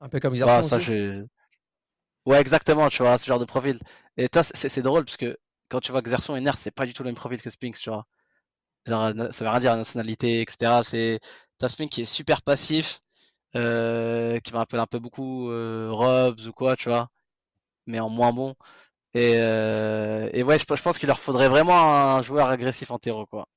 Un 0.00 0.08
peu 0.08 0.20
comme 0.20 0.34
ils 0.34 0.40
Bah, 0.44 0.62
ça. 0.62 0.78
Ouais, 2.26 2.40
exactement, 2.40 2.88
tu 2.90 3.02
vois, 3.02 3.18
ce 3.18 3.26
genre 3.26 3.38
de 3.38 3.44
profil. 3.44 3.80
Et 4.16 4.28
toi, 4.28 4.42
c'est 4.42 4.82
drôle 4.82 5.04
parce 5.04 5.16
que 5.16 5.38
quand 5.68 5.80
tu 5.80 5.92
vois 5.92 6.02
Xerson 6.02 6.36
et 6.36 6.40
Ners, 6.40 6.58
c'est 6.58 6.70
pas 6.70 6.84
du 6.86 6.92
tout 6.92 7.02
le 7.02 7.08
même 7.08 7.14
profil 7.16 7.40
que 7.40 7.50
Spinks, 7.50 7.78
tu 7.78 7.90
vois. 7.90 8.06
Genre, 8.86 9.14
na- 9.14 9.32
ça 9.32 9.44
veut 9.44 9.50
rien 9.50 9.60
dire, 9.60 9.76
nationalité, 9.76 10.42
etc. 10.42 10.84
C'est 10.84 11.20
t'as 11.58 11.68
Spinks 11.68 11.90
qui 11.90 12.02
est 12.02 12.04
super 12.06 12.42
passif, 12.42 13.00
euh, 13.56 14.40
qui 14.40 14.52
va 14.52 14.60
appeler 14.62 14.82
un 14.82 14.86
peu 14.86 14.98
beaucoup 15.00 15.50
euh, 15.50 15.88
Robs 15.92 16.40
ou 16.48 16.52
quoi, 16.52 16.76
tu 16.76 16.88
vois, 16.90 17.10
mais 17.86 18.00
en 18.00 18.10
moins 18.10 18.32
bon. 18.32 18.56
Et, 19.14 19.34
euh, 19.36 20.30
et 20.34 20.42
ouais, 20.44 20.58
je 20.58 20.64
pense 20.66 20.98
qu'il 20.98 21.08
leur 21.08 21.20
faudrait 21.20 21.48
vraiment 21.50 22.16
un 22.16 22.22
joueur 22.22 22.48
agressif 22.48 22.90
en 22.92 22.98
terreau, 23.00 23.26
quoi. 23.26 23.48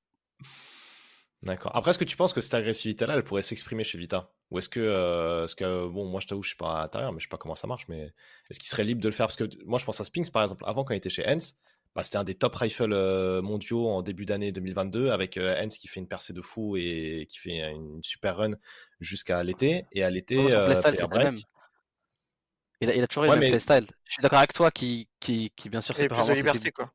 D'accord. 1.44 1.76
Après, 1.76 1.90
est-ce 1.90 1.98
que 1.98 2.04
tu 2.04 2.16
penses 2.16 2.34
que 2.34 2.42
cette 2.42 2.54
agressivité-là, 2.54 3.16
elle 3.16 3.24
pourrait 3.24 3.42
s'exprimer 3.42 3.84
chez 3.84 3.98
Vita? 3.98 4.30
Ou 4.52 4.60
est-ce 4.60 4.70
que, 4.70 4.80
euh, 4.80 5.46
est-ce 5.46 5.56
que, 5.56 5.88
bon, 5.88 6.06
moi 6.06 6.20
je 6.22 6.28
t'avoue, 6.28 6.44
je 6.44 6.50
suis 6.50 6.58
pas 6.58 6.78
à 6.78 6.82
l'intérieur, 6.82 7.12
mais 7.14 7.20
je 7.20 7.26
sais 7.26 7.30
pas 7.30 7.38
comment 7.38 7.56
ça 7.56 7.66
marche, 7.66 7.88
mais 7.88 8.14
est-ce 8.50 8.60
qu'il 8.60 8.70
serait 8.70 8.84
libre 8.84 9.02
de 9.02 9.08
le 9.08 9.14
faire? 9.14 9.26
Parce 9.26 9.38
que 9.38 9.46
moi, 9.66 9.80
je 9.80 9.86
pense 9.86 10.00
à 10.00 10.04
Spinks, 10.04 10.32
par 10.32 10.44
exemple, 10.44 10.64
avant 10.68 10.84
quand 10.84 10.94
il 10.94 10.98
était 10.98 11.10
chez 11.10 11.28
Hens, 11.28 11.56
bah, 11.96 12.04
c'était 12.04 12.18
un 12.18 12.24
des 12.24 12.36
top 12.36 12.54
rifles 12.56 12.94
euh, 12.94 13.42
mondiaux 13.42 13.88
en 13.90 14.04
début 14.04 14.26
d'année 14.26 14.52
2022, 14.52 15.10
avec 15.10 15.36
euh, 15.38 15.60
Hens 15.60 15.80
qui 15.80 15.88
fait 15.88 16.00
une 16.00 16.08
percée 16.08 16.34
de 16.34 16.42
fou 16.42 16.78
et 16.78 17.26
qui 17.28 17.40
fait 17.40 17.72
une 17.72 18.04
super 18.04 18.38
run 18.38 18.52
jusqu'à 19.00 19.44
l'été. 19.44 19.86
Et 19.94 20.04
à 20.04 20.12
l'été, 20.12 20.38
euh, 20.38 20.76
c'est 20.76 21.08
même. 21.18 21.38
Il 22.82 22.90
a, 22.90 22.96
il 22.96 23.04
a 23.04 23.08
toujours 23.08 23.26
eu 23.26 23.30
Ouais, 23.30 23.36
le 23.36 23.42
mais- 23.42 23.50
playstyle. 23.50 23.88
Je 24.06 24.14
suis 24.14 24.22
d'accord 24.22 24.40
avec 24.40 24.54
toi 24.54 24.70
qui, 24.70 25.08
qui, 25.20 25.52
qui 25.56 25.70
bien 25.70 25.82
sûr, 25.82 25.94
a 26.00 26.08
plus 26.08 26.28
de 26.28 26.34
liberté, 26.34 26.72
quoi. 26.72 26.92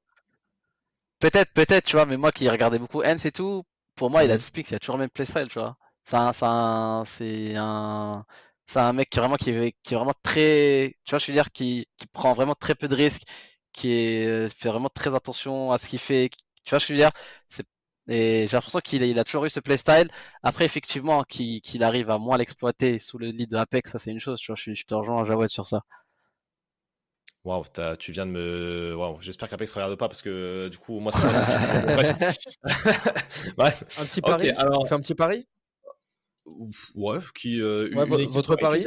Peut-être, 1.18 1.53
peut-être, 1.53 1.84
tu 1.84 1.97
vois, 1.97 2.07
mais 2.07 2.16
moi 2.16 2.30
qui 2.30 2.49
regardais 2.49 2.78
beaucoup 2.78 3.03
Hens 3.03 3.24
et 3.24 3.32
tout, 3.32 3.64
pour 3.97 4.11
moi, 4.11 4.24
il 4.24 4.30
a 4.30 4.34
Mhm. 4.34 4.36
le 4.36 4.40
speak, 4.40 4.70
il 4.70 4.74
a 4.76 4.78
toujours 4.78 4.97
le 4.97 5.03
même 5.03 5.11
playstyle, 5.11 5.49
tu 5.49 5.59
vois. 5.59 5.76
C'est 6.05 6.16
un, 6.16 6.32
c'est 6.32 6.44
un, 6.47 7.05
c'est 7.07 7.55
un, 7.57 8.24
c'est 8.66 8.78
un 8.80 8.92
mec 8.92 9.11
qui 9.11 9.18
est 9.18 9.20
vraiment, 9.22 9.36
qui 9.36 9.51
est, 9.51 9.76
qui 9.82 9.94
est 9.94 9.97
vraiment 9.97 10.14
très, 10.22 10.97
tu 11.05 11.11
vois, 11.11 11.18
je 11.18 11.26
veux 11.26 11.32
dire, 11.32 11.51
qui, 11.53 11.86
qui 11.97 12.07
prend 12.09 12.32
vraiment 12.34 12.55
très 12.55 12.74
peu 12.74 12.88
de 12.88 12.94
risques, 12.94 13.22
qui 13.72 13.90
est, 13.92 14.26
euh, 14.26 14.49
fait 14.49 14.68
vraiment 14.68 14.88
très 14.90 15.14
attention 15.14 15.72
à 15.72 15.78
ce 15.78 15.88
qu'il 15.88 15.99
fait, 15.99 16.28
qui- 16.30 16.38
tu 16.64 16.70
vois, 16.70 16.78
je 16.78 16.92
veux 16.92 16.97
dire, 16.99 17.11
c'est, 17.49 17.66
et 18.09 18.47
j'ai 18.47 18.57
l'impression 18.57 18.80
qu'il 18.80 19.03
a- 19.03 19.07
il 19.07 19.18
a 19.18 19.24
toujours 19.24 19.44
eu 19.47 19.51
ce 19.51 19.61
playstyle. 19.61 20.09
Après, 20.42 20.64
effectivement, 20.64 21.24
qu'il 21.24 21.82
arrive 21.82 22.11
à 22.11 22.18
moins 22.18 22.36
l'exploiter 22.38 22.99
sous 23.01 23.18
le 23.18 23.28
lead 23.28 23.51
de 23.51 23.57
Apex, 23.57 23.90
ça 23.92 23.99
c'est 23.99 24.11
une 24.12 24.20
chose, 24.20 24.38
tu 24.40 24.47
vois, 24.49 24.57
je, 24.57 24.62
suis- 24.62 24.76
je 24.76 24.84
te 24.84 24.94
rejoins, 24.94 25.24
Jawed, 25.24 25.49
sur 25.49 25.66
ça. 25.66 25.82
Waouh, 27.47 27.64
t'as- 27.72 27.97
tu 27.97 28.11
viens 28.11 28.26
de 28.26 28.32
me. 28.32 28.94
Waouh, 28.97 29.20
j'espère 29.20 29.49
qu'Apex 29.49 29.70
regarde 29.72 29.94
pas 29.94 30.09
parce 30.09 30.20
que 30.20 30.68
du 30.68 30.78
coup, 30.78 30.99
moi, 30.99 31.12
c'est 31.12 31.22
Bref. 33.57 33.84
Un 33.99 34.05
petit 34.05 34.20
Ok, 34.20 34.26
pari? 34.26 34.51
alors- 34.51 34.82
On 34.82 34.84
fait 34.84 34.94
un 34.94 35.01
petit 35.01 35.14
pari? 35.14 35.47
Ouais, 36.94 37.18
qui. 37.34 37.61
euh, 37.61 37.88
Ouais, 37.94 38.24
une 38.24 38.28
votre 38.30 38.57
pari? 38.57 38.86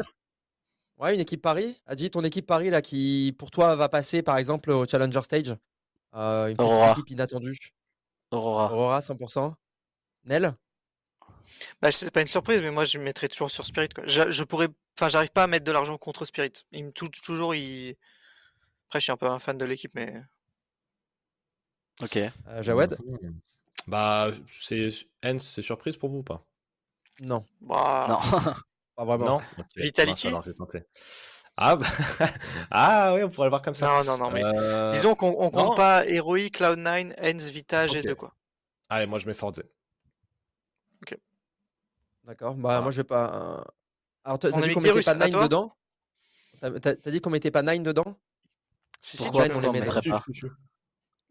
Ouais, 0.98 1.14
une 1.16 1.22
équipe 1.22 1.42
Paris. 1.42 1.82
A 1.86 1.96
dit 1.96 2.12
ton 2.12 2.24
équipe 2.26 2.46
Paris 2.46 2.70
là 2.70 2.82
qui 2.82 3.34
pour 3.40 3.50
toi 3.52 3.76
va 3.78 3.88
passer 3.88 4.22
par 4.22 4.38
exemple 4.38 4.70
au 4.72 4.86
Challenger 4.86 5.22
Stage. 5.24 5.56
Euh, 6.16 6.48
une 6.48 6.58
petite 6.58 6.70
Aurora. 6.72 6.92
équipe 6.92 7.10
inattendue. 7.12 7.58
Aurora. 8.32 8.74
Aurora 8.74 9.00
100%. 9.00 9.54
Nel? 10.26 10.54
Bah, 11.82 11.92
c'est 11.92 12.12
pas 12.12 12.20
une 12.22 12.28
surprise, 12.28 12.62
mais 12.62 12.72
moi 12.72 12.84
je 12.84 12.98
mettrais 13.00 13.30
toujours 13.30 13.50
sur 13.50 13.66
Spirit. 13.66 13.90
Quoi. 13.96 14.04
Je, 14.08 14.30
je 14.30 14.44
pourrais, 14.44 14.68
enfin, 15.00 15.08
j'arrive 15.08 15.32
pas 15.32 15.44
à 15.44 15.48
mettre 15.48 15.64
de 15.66 15.72
l'argent 15.72 15.98
contre 15.98 16.26
Spirit. 16.26 16.52
Il 16.74 16.86
me 16.86 16.92
tou- 16.92 17.08
toujours, 17.08 17.56
il. 17.56 17.96
Après, 18.90 19.00
je 19.00 19.04
suis 19.04 19.12
un 19.12 19.18
peu 19.18 19.28
un 19.28 19.38
fan 19.40 19.58
de 19.58 19.66
l'équipe, 19.66 19.94
mais 19.94 20.22
Ok. 22.02 22.18
Euh, 22.18 22.64
Jawed 22.64 22.98
Mhm. 23.06 23.40
Bah, 23.88 24.32
c'est. 24.50 24.90
Hens, 25.24 25.44
c'est 25.48 25.62
surprise 25.62 25.96
pour 25.98 26.10
vous 26.10 26.18
ou 26.20 26.24
pas? 26.24 26.44
Non, 27.22 27.46
bah, 27.62 28.08
Non. 28.10 28.18
pas 28.96 29.06
vraiment. 29.06 29.26
Non 29.26 29.42
Ok, 29.58 29.66
Vitality 29.76 30.32
tenter. 30.58 30.84
Ah, 31.58 31.76
bah... 31.76 31.86
ah, 32.72 33.14
oui, 33.16 33.24
on 33.24 33.30
pourrait 33.30 33.48
le 33.48 33.50
voir 33.50 33.62
comme 33.62 33.74
ça. 33.74 33.86
non, 33.88 34.04
non, 34.06 34.18
non, 34.18 34.32
mais 34.32 34.44
Euh, 34.44 34.92
disons 34.92 35.14
qu'on 35.16 35.36
on 35.38 35.50
compte 35.52 35.72
non. 35.72 35.76
pas 35.76 36.06
Heroic, 36.08 36.52
Cloud9, 36.58 37.14
Hens, 37.22 37.50
Vita, 37.50 37.86
Ok. 37.86 37.92
G2 37.92 38.16
quoi. 38.16 38.34
Allez, 38.88 39.06
moi, 39.06 39.20
je 39.20 39.28
mets 39.28 39.34
Forze. 39.34 39.62
D'accord. 42.26 42.54
Bah 42.56 42.78
Ah. 42.78 42.82
moi 42.82 42.92
je 42.92 42.98
vais 42.98 43.04
pas. 43.04 43.34
euh, 43.34 43.64
Alors 44.24 44.38
t'as 44.38 44.52
dit 44.52 44.72
qu'on 44.74 44.82
mettait 44.82 45.02
pas 45.02 45.12
à 45.12 45.16
9 45.16 45.32
toi? 45.32 45.44
dedans? 45.46 45.76
T'as 46.62 47.12
dit 47.12 47.22
qu'on 47.22 47.30
mettait 47.32 47.50
pas 47.50 47.64
9 47.64 47.80
dedans? 47.82 48.20
Si, 49.02 49.18
si, 49.18 49.24
Pourquoi 49.24 49.48
tu 49.48 49.56
on 49.56 49.60
les 49.62 49.70
mettrait 49.70 50.02
pas? 50.10 50.24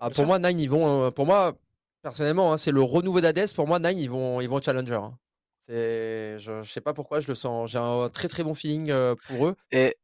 Ah, 0.01 0.11
pour 0.11 0.27
moi, 0.27 0.39
Nine, 0.39 0.61
ils 0.61 0.71
vont. 0.71 1.07
euh, 1.07 1.11
pour 1.11 1.27
moi, 1.27 1.57
personnellement, 2.03 2.53
hein, 2.53 2.57
c'est 2.57 2.71
le 2.71 2.83
renouveau 2.83 3.21
d'Hades. 3.21 3.53
Pour 3.55 3.67
moi, 3.67 3.79
Nine, 3.79 3.99
ils 3.99 4.11
vont, 4.11 4.41
ils 4.41 4.49
vont 4.49 4.61
Challenger. 4.61 4.95
hein. 4.95 5.19
C'est, 5.67 6.39
je, 6.39 6.63
je 6.63 6.71
sais 6.71 6.81
pas 6.81 6.95
pourquoi, 6.95 7.21
je 7.21 7.29
le 7.29 7.35
sens. 7.35 7.71
J'ai 7.71 7.79
un 7.79 8.09
très 8.09 8.29
très 8.29 8.43
bon 8.43 8.55
feeling 8.55 8.91
euh, 8.91 9.15
pour 9.27 9.49
eux. 9.49 9.57
Et 9.71 9.97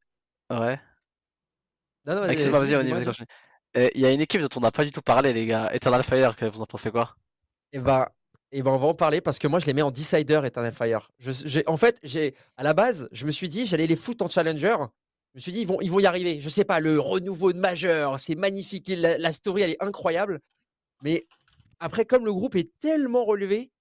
ouais. 0.51 0.79
Non, 2.07 2.17
non, 2.17 2.21
vas-y, 2.21 2.51
vas-y, 2.51 3.91
Il 3.95 4.01
y 4.01 4.05
a 4.05 4.11
une 4.11 4.21
équipe 4.21 4.43
dont 4.43 4.49
on 4.57 4.61
n'a 4.61 4.71
pas 4.71 4.85
du 4.85 4.91
tout 4.91 5.01
parlé, 5.01 5.33
les 5.33 5.47
gars. 5.47 5.71
Eternal 5.73 6.03
Fire, 6.03 6.37
que 6.37 6.45
vous 6.45 6.61
en 6.61 6.67
pensez 6.67 6.91
quoi? 6.91 7.17
Et 7.73 7.79
ben, 7.79 8.07
et 8.53 8.63
ben, 8.63 8.73
on 8.73 8.77
va 8.77 8.89
en 8.89 8.95
parler 8.95 9.21
parce 9.21 9.39
que 9.39 9.49
moi, 9.49 9.59
je 9.59 9.67
les 9.67 9.73
mets 9.73 9.83
en 9.83 9.91
Decider 9.91 10.41
Eternal 10.45 10.75
Fire. 10.75 11.11
Je, 11.19 11.61
en 11.67 11.77
fait, 11.79 11.99
j'ai, 12.03 12.35
à 12.57 12.63
la 12.63 12.75
base, 12.75 13.09
je 13.11 13.25
me 13.25 13.31
suis 13.31 13.49
dit, 13.49 13.65
j'allais 13.65 13.87
les 13.87 13.97
foutre 13.97 14.25
en 14.25 14.29
Challenger. 14.29 14.77
Je 15.35 15.39
me 15.39 15.41
suis 15.41 15.53
dit, 15.53 15.61
ils 15.63 15.67
vont, 15.67 15.81
ils 15.81 15.91
vont 15.91 15.99
y 15.99 16.07
arriver. 16.07 16.41
Je 16.41 16.49
sais 16.49 16.65
pas, 16.65 16.79
le 16.79 17.01
renouveau 17.01 17.53
de 17.53 17.59
majeur, 17.59 18.21
c'est 18.21 18.37
magnifique. 18.37 18.89
La, 18.89 19.19
la 19.19 19.33
story, 19.33 19.63
elle 19.63 19.71
est 19.71 19.83
incroyable. 19.83 20.41
Mais 21.03 21.27
après, 21.81 22.05
comme 22.05 22.25
le 22.25 22.33
groupe 22.33 22.55
est 22.55 22.71
tellement 22.79 23.25
relevé, 23.25 23.73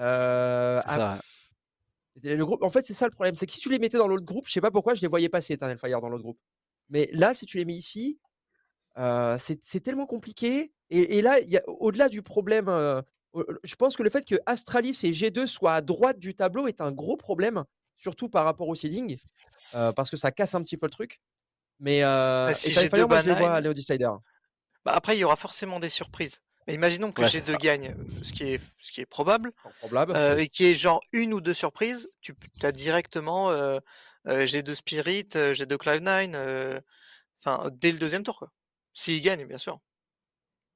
euh, 0.00 0.80
ça. 0.82 1.18
Le 2.22 2.44
groupe, 2.44 2.62
en 2.62 2.70
fait, 2.70 2.84
c'est 2.84 2.92
ça 2.92 3.06
le 3.06 3.12
problème. 3.12 3.34
C'est 3.34 3.46
que 3.46 3.52
si 3.52 3.60
tu 3.60 3.70
les 3.70 3.78
mettais 3.78 3.98
dans 3.98 4.08
l'autre 4.08 4.24
groupe, 4.24 4.46
je 4.46 4.52
sais 4.52 4.60
pas 4.60 4.70
pourquoi 4.70 4.94
je 4.94 5.00
les 5.00 5.08
voyais 5.08 5.28
passer 5.28 5.54
Eternal 5.54 5.78
Fire 5.78 6.00
dans 6.00 6.08
l'autre 6.08 6.24
groupe. 6.24 6.40
Mais 6.88 7.08
là, 7.12 7.34
si 7.34 7.46
tu 7.46 7.56
les 7.56 7.64
mets 7.64 7.74
ici, 7.74 8.18
euh, 8.98 9.38
c'est 9.38 9.80
tellement 9.80 10.06
compliqué. 10.06 10.72
Et, 10.90 11.18
et 11.18 11.22
là, 11.22 11.36
au-delà 11.66 12.08
du 12.08 12.22
problème, 12.22 12.68
euh, 12.68 13.00
je 13.62 13.74
pense 13.76 13.96
que 13.96 14.02
le 14.02 14.10
fait 14.10 14.24
que 14.24 14.34
Astralis 14.46 14.98
et 15.04 15.12
G2 15.12 15.46
soient 15.46 15.74
à 15.74 15.80
droite 15.80 16.18
du 16.18 16.34
tableau 16.34 16.66
est 16.66 16.80
un 16.80 16.90
gros 16.90 17.16
problème, 17.16 17.64
surtout 17.96 18.28
par 18.28 18.44
rapport 18.44 18.68
au 18.68 18.74
seeding, 18.74 19.16
parce 19.72 20.10
que 20.10 20.16
ça 20.16 20.30
casse 20.32 20.54
un 20.54 20.62
petit 20.62 20.76
peu 20.76 20.86
le 20.86 20.90
truc. 20.92 21.20
Mais 21.78 22.04
euh, 22.04 22.48
Bah, 22.48 22.54
si 22.54 22.72
G2 22.72 22.90
Fire, 22.90 23.08
moi, 23.08 23.22
je 23.22 23.28
les 23.28 23.34
vois 23.34 23.52
aller 23.54 23.68
au 23.68 23.74
Decider. 23.74 24.10
Bah, 24.84 24.92
après, 24.94 25.16
il 25.16 25.20
y 25.20 25.24
aura 25.24 25.36
forcément 25.36 25.80
des 25.80 25.88
surprises. 25.88 26.40
Mais 26.66 26.74
imaginons 26.74 27.10
que 27.10 27.22
Ouais, 27.22 27.28
c'est 27.28 27.40
G2 27.48 27.58
gagne, 27.58 27.96
ce 28.22 28.32
qui 28.32 28.44
est, 28.44 28.60
ce 28.78 28.92
qui 28.92 29.00
est 29.00 29.06
probable, 29.06 29.52
euh, 30.14 30.36
et 30.36 30.48
qu'il 30.48 30.66
y 30.66 30.68
ait 30.68 30.74
genre 30.74 31.00
une 31.12 31.32
ou 31.32 31.40
deux 31.40 31.54
surprises, 31.54 32.10
tu 32.20 32.34
as 32.62 32.70
directement 32.72 33.50
euh, 33.50 33.78
euh, 34.28 34.44
G2 34.44 34.74
Spirit, 34.74 35.28
euh, 35.36 35.54
G2 35.54 35.76
Cloud9, 35.76 36.32
euh, 36.34 36.78
enfin, 37.42 37.70
dès 37.72 37.92
le 37.92 37.98
deuxième 37.98 38.22
tour, 38.22 38.38
quoi. 38.38 38.52
S'il 38.92 39.22
gagne, 39.22 39.46
bien 39.46 39.56
sûr. 39.58 39.80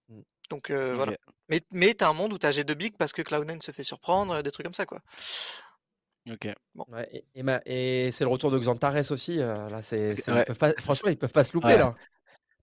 Mm. 0.09 0.21
Donc 0.51 0.71
euh, 0.71 0.95
voilà. 0.95 1.13
Mais, 1.49 1.61
mais 1.71 1.93
t'as 1.93 2.09
un 2.09 2.15
monde 2.15 2.33
où 2.33 2.39
t'as 2.39 2.51
G2 2.51 2.75
Big 2.75 2.97
parce 2.97 3.13
que 3.13 3.21
Cloud9 3.21 3.61
se 3.61 3.71
fait 3.71 3.83
surprendre, 3.83 4.43
des 4.43 4.51
trucs 4.51 4.65
comme 4.65 4.75
ça, 4.75 4.87
quoi. 4.87 5.01
Ok. 6.31 6.49
Ouais, 6.89 7.09
et, 7.13 7.25
et 7.35 7.43
ma- 7.43 7.61
et 7.67 8.11
c'est 8.13 8.25
le 8.25 8.31
retour 8.31 8.51
de 8.51 8.59
Xantares 8.59 9.11
aussi. 9.11 9.41
euh, 9.41 9.69
là, 9.69 9.83
c'est, 9.83 10.17
c'est- 10.17 10.31
ils 10.31 10.35
Ouais. 10.35 10.45
peuvent 10.45 10.59
pas- 10.59 10.73
franchement, 10.79 11.11
ils 11.11 11.19
peuvent 11.19 11.33
pas 11.33 11.45
se 11.45 11.53
louper 11.53 11.69
Ouais. 11.69 11.79
là. 11.79 11.95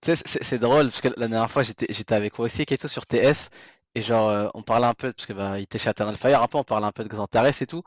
Tu 0.01 0.16
sais, 0.16 0.24
c'est 0.26 0.43
c'est 0.43 0.59
drôle 0.59 0.86
parce 0.88 1.01
que 1.01 1.09
la 1.09 1.28
dernière 1.28 1.51
fois 1.51 1.64
j'étais 1.64 1.86
j'étais 1.89 2.16
avec 2.16 2.39
aussi 2.39 2.66
Keito 2.66 2.88
sur 2.88 3.05
TS 3.05 3.49
et 3.95 4.01
genre 4.01 4.30
euh, 4.30 4.47
on 4.55 4.64
parlait 4.64 4.88
un 4.88 4.95
peu 4.95 5.14
parce 5.14 5.28
que 5.28 5.34
bah 5.34 5.59
il 5.59 5.64
était 5.64 5.78
chez 5.78 5.91
Eternal 5.91 6.18
Fire 6.18 6.41
un 6.41 6.47
peu 6.47 6.57
on 6.57 6.64
parlait 6.64 6.88
un 6.88 6.91
peu 6.91 7.03
de 7.03 7.09
Xantares 7.09 7.62
et 7.62 7.68
tout 7.68 7.84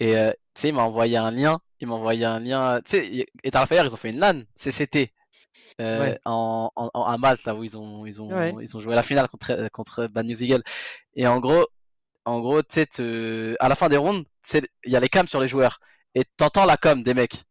et 0.00 0.16
euh, 0.16 0.30
tu 0.54 0.62
sais 0.62 0.68
il 0.70 0.74
m'a 0.74 0.82
envoyé 0.84 1.18
un 1.18 1.30
lien 1.30 1.58
il 1.80 1.88
m'a 1.88 1.94
envoyé 1.94 2.24
un 2.24 2.40
lien 2.40 2.80
tu 2.84 2.92
sais 2.92 3.26
Eternal 3.44 3.68
Fire 3.68 3.84
ils 3.84 3.92
ont 3.92 3.96
fait 3.98 4.10
une 4.10 4.18
LAN 4.20 4.42
CCT 4.56 5.12
euh, 5.82 6.00
Ouais. 6.00 6.18
en, 6.24 6.70
en, 6.74 6.90
en- 6.94 7.02
à 7.04 7.18
Malte 7.18 7.44
là 7.44 7.54
où 7.54 7.64
ils 7.64 7.76
ont 7.76 8.06
ils 8.06 8.22
ont 8.22 8.30
Ouais. 8.32 8.54
ils 8.62 8.74
ont 8.76 8.80
joué 8.80 8.94
la 8.94 9.02
finale 9.02 9.28
contre 9.28 9.68
contre 9.70 10.06
Bad 10.06 10.24
News 10.26 10.42
Eagle 10.42 10.62
et 11.16 11.26
en 11.26 11.38
gros 11.38 11.66
en 12.28 12.40
gros 12.40 12.62
tu 12.62 13.56
à 13.60 13.68
la 13.68 13.74
fin 13.74 13.88
des 13.88 13.96
tu 13.98 14.24
sais, 14.44 14.62
il 14.84 14.92
y 14.92 14.96
a 14.96 15.00
les 15.00 15.08
cams 15.08 15.26
sur 15.28 15.40
les 15.40 15.48
joueurs 15.48 15.80
et 16.14 16.24
t'entends 16.36 16.64
la 16.66 16.76
com 16.76 17.02
des 17.02 17.14
mecs 17.14 17.44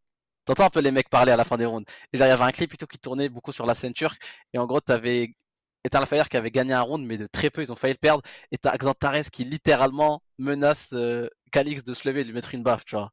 T'entends 0.46 0.64
un 0.66 0.70
peu 0.70 0.80
les 0.80 0.92
mecs 0.92 1.10
parler 1.10 1.32
à 1.32 1.36
la 1.36 1.44
fin 1.44 1.58
des 1.58 1.66
rounds. 1.66 1.86
Et 2.12 2.16
il 2.16 2.20
y 2.20 2.22
avait 2.24 2.44
un 2.44 2.50
clip 2.52 2.70
plutôt 2.70 2.86
qui 2.88 2.98
tournait 2.98 3.28
beaucoup 3.28 3.52
sur 3.52 3.66
la 3.66 3.74
scène 3.76 3.92
turque. 3.94 4.20
Et 4.54 4.58
en 4.58 4.66
gros, 4.66 4.80
t'avais 4.80 5.34
Eternal 5.84 6.08
Fire 6.08 6.28
qui 6.30 6.38
avait 6.38 6.50
gagné 6.50 6.72
un 6.74 6.80
round, 6.82 7.06
mais 7.06 7.18
de 7.18 7.26
très 7.26 7.50
peu, 7.50 7.62
ils 7.62 7.72
ont 7.72 7.76
failli 7.76 7.94
le 7.94 7.98
perdre. 7.98 8.22
Et 8.50 8.58
t'as 8.58 8.76
Xantares 8.78 9.30
qui 9.30 9.44
littéralement 9.44 10.22
menace 10.38 10.88
euh, 10.94 11.28
Calix 11.52 11.84
de 11.84 11.94
se 11.94 12.08
lever 12.08 12.22
et 12.22 12.24
de 12.24 12.28
lui 12.30 12.34
mettre 12.34 12.54
une 12.54 12.64
baffe, 12.64 12.84
tu 12.86 12.96
vois. 12.96 13.10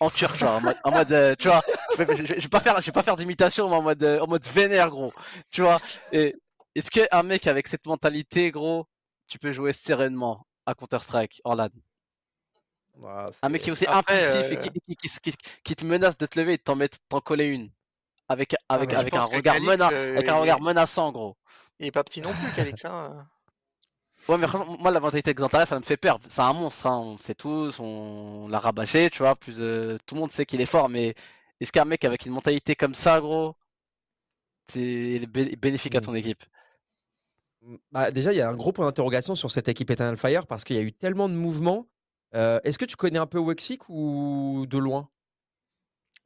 En 0.00 0.10
turc, 0.10 0.40
en 0.42 0.60
mode, 0.60 0.76
en 0.84 0.92
mode, 0.92 1.12
euh, 1.12 1.34
tu 1.36 1.48
vois, 1.48 1.62
je 1.92 2.02
vais, 2.02 2.14
vais- 2.14 2.48
pas 2.48 2.60
faire, 2.60 2.80
je 2.80 2.86
vais 2.86 2.92
pas 2.92 3.16
d'imitation, 3.16 3.68
mais 3.68 3.76
en 3.76 3.82
mode, 3.82 4.04
euh, 4.04 4.20
en 4.20 4.26
vénère, 4.48 4.90
gros. 4.90 5.12
Tu 5.50 5.62
vois. 5.62 5.80
Est-ce 6.12 6.90
qu'un 6.92 7.24
mec 7.24 7.48
avec 7.48 7.66
cette 7.68 7.86
mentalité, 7.86 8.52
gros, 8.52 8.86
tu 9.26 9.38
peux 9.40 9.52
jouer 9.52 9.72
sereinement? 9.72 10.46
À 10.68 10.74
Counter-Strike 10.74 11.40
en 11.44 11.54
LAN 11.54 11.68
Un 13.42 13.48
mec 13.48 13.62
qui 13.62 13.68
est 13.70 13.72
aussi 13.72 13.86
Après, 13.86 14.26
impulsif 14.36 14.52
et 14.52 14.56
euh, 14.56 14.60
qui, 14.60 14.70
qui- 14.70 14.96
qui- 15.08 15.20
qui- 15.32 15.36
qui 15.64 15.76
te 15.76 15.84
menace 15.84 16.18
de 16.18 16.26
te 16.26 16.38
lever 16.38 16.54
et 16.54 16.56
de 16.56 16.62
t'en 16.62 16.76
mettre, 16.76 16.98
t'en 17.08 17.20
coller 17.20 17.46
une. 17.46 17.70
Avec, 18.28 18.54
avec, 18.68 18.90
mais 18.90 18.94
je 18.96 19.00
avec 19.00 19.14
un 19.14 19.20
regard, 19.22 19.54
Calix, 19.54 19.66
mena- 19.72 19.92
euh, 19.92 20.16
avec 20.16 20.28
un 20.28 20.34
regard 20.36 20.60
menaçant, 20.60 21.10
gros. 21.12 21.36
Il 21.78 21.86
est 21.86 21.90
pas 21.90 22.04
petit 22.04 22.20
non 22.20 22.32
plus, 22.34 22.52
Calix. 22.54 22.84
Hein. 22.84 23.26
Ouais, 24.28 24.36
mais 24.36 24.46
moi, 24.78 24.90
la 24.90 25.00
mentalité 25.00 25.32
de 25.32 25.38
Xantares, 25.40 25.66
ça 25.66 25.78
me 25.78 25.84
fait 25.84 25.96
peur. 25.96 26.18
C'est 26.28 26.42
un 26.42 26.52
monstre, 26.52 26.86
hein, 26.86 26.98
on 26.98 27.16
sait 27.16 27.34
tous, 27.34 27.78
on 27.80 28.46
l'a 28.48 28.58
rabâché, 28.58 29.08
tu 29.08 29.20
vois. 29.20 29.34
Plus, 29.36 29.62
euh, 29.62 29.96
tout 30.04 30.14
le 30.16 30.20
monde 30.20 30.30
sait 30.30 30.44
qu'il 30.44 30.60
est 30.60 30.66
fort, 30.66 30.90
mais 30.90 31.14
est-ce 31.60 31.72
qu'un 31.72 31.86
mec 31.86 32.04
avec 32.04 32.26
une 32.26 32.32
mentalité 32.32 32.76
comme 32.76 32.94
ça, 32.94 33.20
gros, 33.20 33.56
c'est 34.68 35.20
bé- 35.26 35.56
bénéfique 35.56 35.94
à 35.94 35.98
Mm. 36.00 36.02
ton 36.02 36.14
équipe? 36.14 36.44
Bah, 37.92 38.10
déjà, 38.10 38.32
il 38.32 38.36
y 38.36 38.40
a 38.40 38.48
un 38.48 38.54
gros 38.56 38.72
point 38.72 38.86
d'interrogation 38.86 39.34
sur 39.34 39.50
cette 39.50 39.68
équipe 39.68 39.90
Eternal 39.90 40.16
Fire 40.16 40.46
parce 40.46 40.64
qu'il 40.64 40.76
y 40.76 40.78
a 40.78 40.82
eu 40.82 40.92
tellement 40.92 41.28
de 41.28 41.34
mouvements. 41.34 41.86
Euh, 42.34 42.60
Est-ce 42.64 42.78
que 42.78 42.84
tu 42.84 42.96
connais 42.96 43.18
un 43.18 43.26
peu 43.26 43.38
Wexic 43.38 43.88
ou 43.88 44.66
de 44.68 44.78
loin? 44.78 45.08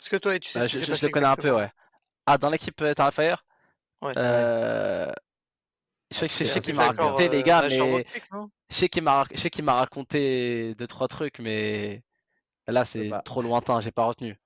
Est-ce 0.01 0.11
que 0.11 0.17
toi, 0.17 0.39
tu 0.39 0.49
sais 0.51 0.61
ce 0.61 0.69
qui 0.69 0.75
je, 0.75 0.81
s'est 0.81 0.87
je- 0.87 0.93
passé 0.93 1.03
je 1.03 1.07
le 1.09 1.13
connais 1.13 1.27
un 1.27 1.37
peu, 1.37 1.55
ouais. 1.55 1.71
Ah, 2.27 2.39
dans 2.39 2.51
l'équipe 2.51 2.81
euh, 2.83 2.91
Eternal 2.91 3.13
Fire? 3.13 3.45
Ouais. 4.03 4.15
euh... 4.17 5.13
Je 6.11 6.19
sais, 6.19 6.29
je 6.29 6.45
sais- 6.45 6.61
qu'il 6.61 6.75
m'a 6.75 6.89
raconté, 6.89 7.29
les 7.29 7.43
gars, 7.43 7.63
mais 7.69 8.05
je 8.71 8.77
sais 8.77 8.89
qu'il 8.89 9.65
m'a 9.65 9.75
raconté 9.75 10.75
deux, 10.75 10.87
trois 10.87 11.09
trucs, 11.09 11.39
mais 11.39 12.03
là, 12.67 12.85
c'est 12.85 13.11
trop 13.25 13.43
lointain, 13.43 13.81
j'ai 13.81 13.93
pas 13.93 14.05
retenu. 14.05 14.39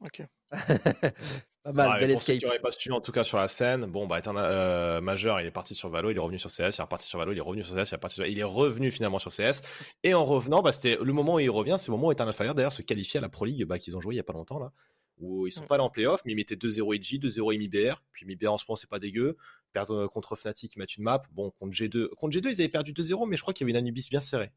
Ok. 0.00 0.22
Pas 1.64 1.72
mal, 1.72 1.88
Ouais, 1.94 2.00
bel 2.00 2.12
pour 2.12 2.22
ceux 2.22 2.32
escape. 2.34 2.52
qui 2.54 2.58
pas 2.62 2.70
suivi 2.70 2.92
en 2.94 3.00
tout 3.00 3.12
cas 3.12 3.24
sur 3.24 3.36
la 3.36 3.48
scène, 3.48 3.86
bon 3.86 4.06
bah 4.06 4.18
Eternal- 4.18 4.48
euh, 4.50 5.00
majeur, 5.00 5.40
il 5.40 5.46
est 5.46 5.50
parti 5.50 5.74
sur 5.74 5.88
Valo, 5.90 6.10
il 6.10 6.16
est 6.16 6.20
revenu 6.20 6.38
sur 6.38 6.50
CS, 6.50 6.76
il 6.76 6.80
est 6.80 6.82
reparti 6.82 7.06
sur 7.08 7.18
Valo, 7.18 7.32
il 7.32 7.38
est 7.38 7.42
revenu 7.42 7.62
sur 7.62 7.74
CS, 7.74 7.90
il 7.90 7.94
est 7.94 7.96
reparti 7.96 8.14
sur... 8.16 8.26
il 8.26 8.38
est 8.38 8.42
revenu 8.44 8.90
finalement 8.90 9.18
sur 9.18 9.30
CS. 9.32 9.62
Et 10.04 10.14
en 10.14 10.24
revenant, 10.24 10.62
bah, 10.62 10.72
c'était 10.72 10.96
le 11.02 11.12
moment 11.12 11.34
où 11.34 11.40
il 11.40 11.50
revient, 11.50 11.74
c'est 11.78 11.88
le 11.88 11.92
moment 11.92 12.08
où 12.08 12.12
Eternal 12.12 12.32
Fire 12.32 12.54
d'ailleurs 12.54 12.72
se 12.72 12.82
qualifie 12.82 13.18
à 13.18 13.20
la 13.20 13.28
Pro 13.28 13.44
League 13.44 13.64
bah, 13.64 13.78
qu'ils 13.78 13.96
ont 13.96 14.00
joué 14.00 14.14
il 14.14 14.18
y 14.18 14.20
a 14.20 14.24
pas 14.24 14.32
longtemps 14.32 14.58
là, 14.60 14.72
où 15.18 15.46
ils 15.48 15.52
sont 15.52 15.64
Mm. 15.64 15.66
pas 15.66 15.74
allés 15.74 15.84
en 15.84 15.90
playoff, 15.90 16.22
mais 16.24 16.32
ils 16.32 16.36
mettaient 16.36 16.54
2-0 16.56 16.94
EG, 16.94 17.18
2-0 17.20 17.52
MIBR, 17.58 18.02
puis 18.12 18.24
MIBR 18.24 18.52
en 18.52 18.56
ce 18.56 18.64
moment 18.68 18.76
c'est 18.76 18.88
pas 18.88 19.00
dégueu, 19.00 19.36
perdre 19.72 19.94
euh, 19.94 20.06
contre 20.08 20.36
Fnatic, 20.36 20.74
ils 20.74 20.78
mettent 20.78 20.96
une 20.96 21.02
map, 21.04 21.22
bon 21.32 21.50
contre 21.50 21.72
G2, 21.72 22.08
contre 22.14 22.36
G2 22.36 22.46
ils 22.50 22.60
avaient 22.60 22.68
perdu 22.68 22.92
2-0, 22.92 23.26
mais 23.28 23.36
je 23.36 23.42
crois 23.42 23.52
qu'il 23.52 23.64
y 23.66 23.70
avait 23.70 23.72
une 23.78 23.84
Anubis 23.84 24.06
bien 24.08 24.20
serrée. 24.20 24.52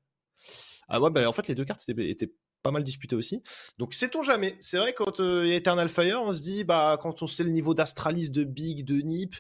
Ah 0.87 1.01
ouais, 1.01 1.09
bah 1.09 1.27
en 1.27 1.31
fait 1.31 1.47
les 1.47 1.55
deux 1.55 1.65
cartes 1.65 1.83
étaient, 1.89 2.09
étaient 2.09 2.31
pas 2.61 2.71
mal 2.71 2.83
disputées 2.83 3.15
aussi. 3.15 3.41
Donc 3.77 3.93
sait-on 3.93 4.21
jamais. 4.21 4.57
C'est 4.59 4.77
vrai 4.77 4.93
quand 4.93 5.19
euh, 5.19 5.43
il 5.45 5.49
y 5.49 5.53
a 5.53 5.55
Eternal 5.55 5.89
Fire, 5.89 6.21
on 6.23 6.31
se 6.31 6.41
dit 6.41 6.63
bah 6.63 6.97
quand 7.01 7.21
on 7.23 7.27
sait 7.27 7.43
le 7.43 7.49
niveau 7.49 7.73
d'Astralis, 7.73 8.29
de 8.29 8.43
Big, 8.43 8.85
de 8.85 9.01
Nip, 9.01 9.35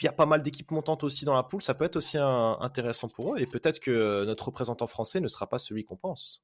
il 0.00 0.04
y 0.04 0.08
a 0.08 0.12
pas 0.12 0.26
mal 0.26 0.42
d'équipes 0.42 0.70
montantes 0.72 1.04
aussi 1.04 1.24
dans 1.24 1.34
la 1.34 1.42
poule, 1.44 1.62
ça 1.62 1.74
peut 1.74 1.84
être 1.84 1.96
aussi 1.96 2.18
un- 2.18 2.56
intéressant 2.60 3.08
pour 3.08 3.34
eux 3.34 3.38
et 3.38 3.46
peut-être 3.46 3.78
que 3.80 4.24
notre 4.24 4.46
représentant 4.46 4.86
français 4.86 5.20
ne 5.20 5.28
sera 5.28 5.48
pas 5.48 5.58
celui 5.58 5.84
qu'on 5.84 5.96
pense. 5.96 6.42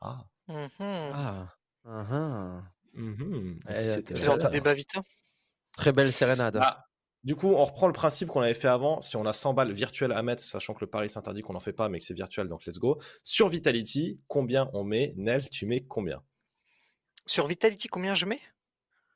Ah. 0.00 0.24
Ah. 0.48 0.66
ah, 0.80 1.48
ah. 1.84 2.62
C'est 3.68 4.24
genre 4.24 4.38
t'as- 4.38 4.46
du 4.48 4.52
débat 4.52 4.74
vita. 4.74 5.00
Très 5.76 5.92
belle 5.92 6.12
sérénade. 6.12 6.54
Bah, 6.54 6.86
du 7.24 7.36
coup, 7.36 7.48
on 7.48 7.64
reprend 7.64 7.86
le 7.86 7.92
principe 7.92 8.28
qu'on 8.28 8.40
avait 8.40 8.54
fait 8.54 8.68
avant. 8.68 9.00
Si 9.00 9.16
on 9.16 9.24
a 9.26 9.32
100 9.32 9.54
balles 9.54 9.72
virtuelles 9.72 10.12
à 10.12 10.22
mettre, 10.22 10.42
sachant 10.42 10.74
que 10.74 10.80
le 10.80 10.88
pari 10.88 11.08
s'interdit 11.08 11.42
qu'on 11.42 11.52
n'en 11.52 11.60
fait 11.60 11.72
pas, 11.72 11.88
mais 11.88 11.98
que 11.98 12.04
c'est 12.04 12.14
virtuel, 12.14 12.48
donc 12.48 12.66
let's 12.66 12.78
go. 12.78 13.00
Sur 13.22 13.48
Vitality, 13.48 14.20
combien 14.26 14.70
on 14.72 14.82
met? 14.82 15.14
Nel, 15.16 15.48
tu 15.48 15.66
mets 15.66 15.82
combien? 15.82 16.22
Sur 17.24 17.46
Vitality, 17.46 17.86
combien 17.86 18.14
je 18.14 18.26
mets? 18.26 18.40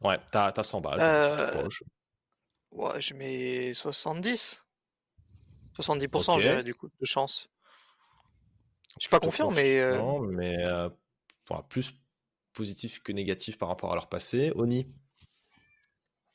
Ouais, 0.02 0.18
t'as 0.30 0.52
as 0.56 0.62
100 0.62 0.80
balles. 0.80 0.98
Euh. 1.00 1.68
Ouais, 2.70 3.00
je 3.00 3.14
mets 3.14 3.74
70. 3.74 4.64
70% 5.76 6.34
Ok. 6.34 6.40
je 6.40 6.48
dirais, 6.48 6.62
du 6.62 6.74
coup, 6.74 6.88
de 6.88 7.06
chance. 7.06 7.50
Je 8.98 9.02
suis 9.02 9.10
pas 9.10 9.20
confiant, 9.20 9.50
mais 9.50 9.80
euh, 9.80 10.20
mais 10.30 10.64
euh, 10.64 10.88
plus 11.68 11.92
positif 12.54 13.02
que 13.02 13.12
négatif 13.12 13.58
par 13.58 13.68
rapport 13.68 13.92
à 13.92 13.94
leur 13.94 14.08
passé. 14.08 14.52
Oni? 14.54 14.90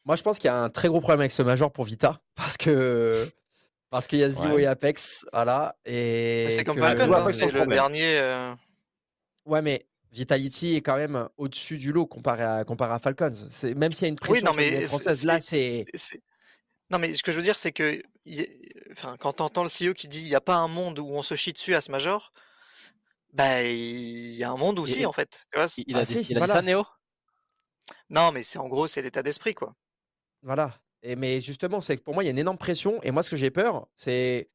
Moi, 0.06 0.16
je 0.16 0.24
pense 0.24 0.38
qu'il 0.40 0.48
y 0.48 0.52
a 0.52 0.58
un 0.58 0.70
très 0.70 0.88
gros 0.88 1.00
problème 1.00 1.20
avec 1.22 1.32
ce 1.32 1.42
Major 1.44 1.72
pour 1.72 1.86
Vita. 1.86 2.22
Parce 2.36 2.58
que. 2.58 3.30
Parce 3.90 4.08
qu'il 4.08 4.20
y 4.20 4.24
a 4.24 4.30
Zio 4.30 4.52
Ouais. 4.54 4.64
et 4.64 4.68
Apex, 4.68 5.26
voilà. 5.34 5.76
Et 5.86 6.48
c'est 6.50 6.64
comme 6.64 6.78
vois 6.78 6.88
hein, 6.92 7.28
c'est 7.30 7.42
le 7.46 7.48
problème. 7.50 7.70
dernier. 7.70 8.18
euh, 8.20 8.54
Ouais, 9.46 9.62
mais 9.62 9.86
Vitality 10.14 10.76
est 10.76 10.82
quand 10.82 10.96
même 10.96 11.28
au-dessus 11.38 11.78
du 11.78 11.92
lot 11.92 12.06
comparé 12.06 12.44
à, 12.44 12.64
comparé 12.64 12.94
à 12.94 13.00
Falcons. 13.00 13.34
C'est- 13.50 13.74
Même 13.74 13.92
s'il 13.92 14.04
y 14.04 14.06
a 14.06 14.10
une 14.10 14.16
pression 14.16 14.36
Oui, 14.36 14.44
non, 14.44 14.54
mais 14.54 14.70
lignes 14.72 14.88
françaises, 14.88 15.26
là, 15.26 15.42
c'est. 15.42 15.86
Non, 16.90 17.00
mais 17.00 17.14
ce 17.14 17.22
que 17.22 17.32
je 17.34 17.38
veux 17.38 17.44
dire, 17.44 17.58
c'est 17.60 17.74
que 17.74 18.02
y- 18.26 18.48
enfin, 18.94 19.18
quand 19.20 19.34
tu 19.34 19.44
entends 19.44 19.64
le 19.64 19.70
CEO 19.70 19.94
qui 19.94 20.08
dit 20.08 20.22
il 20.22 20.30
n'y 20.30 20.36
a 20.36 20.42
pas 20.42 20.56
un 20.56 20.68
monde 20.70 20.98
où 21.00 21.08
on 21.10 21.22
se 21.24 21.36
chie 21.36 21.52
dessus 21.52 21.76
à 21.76 21.82
ce 21.82 21.92
major, 21.92 22.32
bah 23.34 23.62
il 23.64 24.36
y 24.36 24.44
a 24.46 24.52
un 24.52 24.58
monde 24.58 24.80
où 24.80 24.86
Et- 24.86 24.90
si, 24.90 25.06
en 25.06 25.12
fait. 25.12 25.48
Tu 25.52 25.60
vois, 25.60 25.68
Il, 25.78 25.84
il 25.88 25.96
Ah 25.98 26.00
a, 26.00 26.06
dit, 26.06 26.14
si, 26.24 26.32
il 26.32 26.38
a 26.38 26.48
dit 26.48 26.52
ça, 26.54 26.62
Néo 26.62 26.86
Non, 28.10 28.32
mais 28.32 28.44
c'est 28.44 28.60
en 28.60 28.68
gros, 28.70 28.88
c'est 28.88 29.02
l'état 29.02 29.24
d'esprit, 29.24 29.54
quoi. 29.54 29.74
Voilà. 30.42 30.74
Et, 31.04 31.16
mais 31.16 31.42
justement, 31.42 31.82
c'est 31.82 31.98
que 31.98 32.02
pour 32.04 32.14
moi, 32.14 32.24
il 32.24 32.28
y 32.28 32.30
a 32.30 32.32
une 32.32 32.38
énorme 32.40 32.58
pression. 32.58 33.02
Et 33.04 33.12
moi, 33.12 33.24
ce 33.24 33.30
que 33.32 33.38
j'ai 33.38 33.52
peur, 33.52 33.88
c'est 33.96 34.50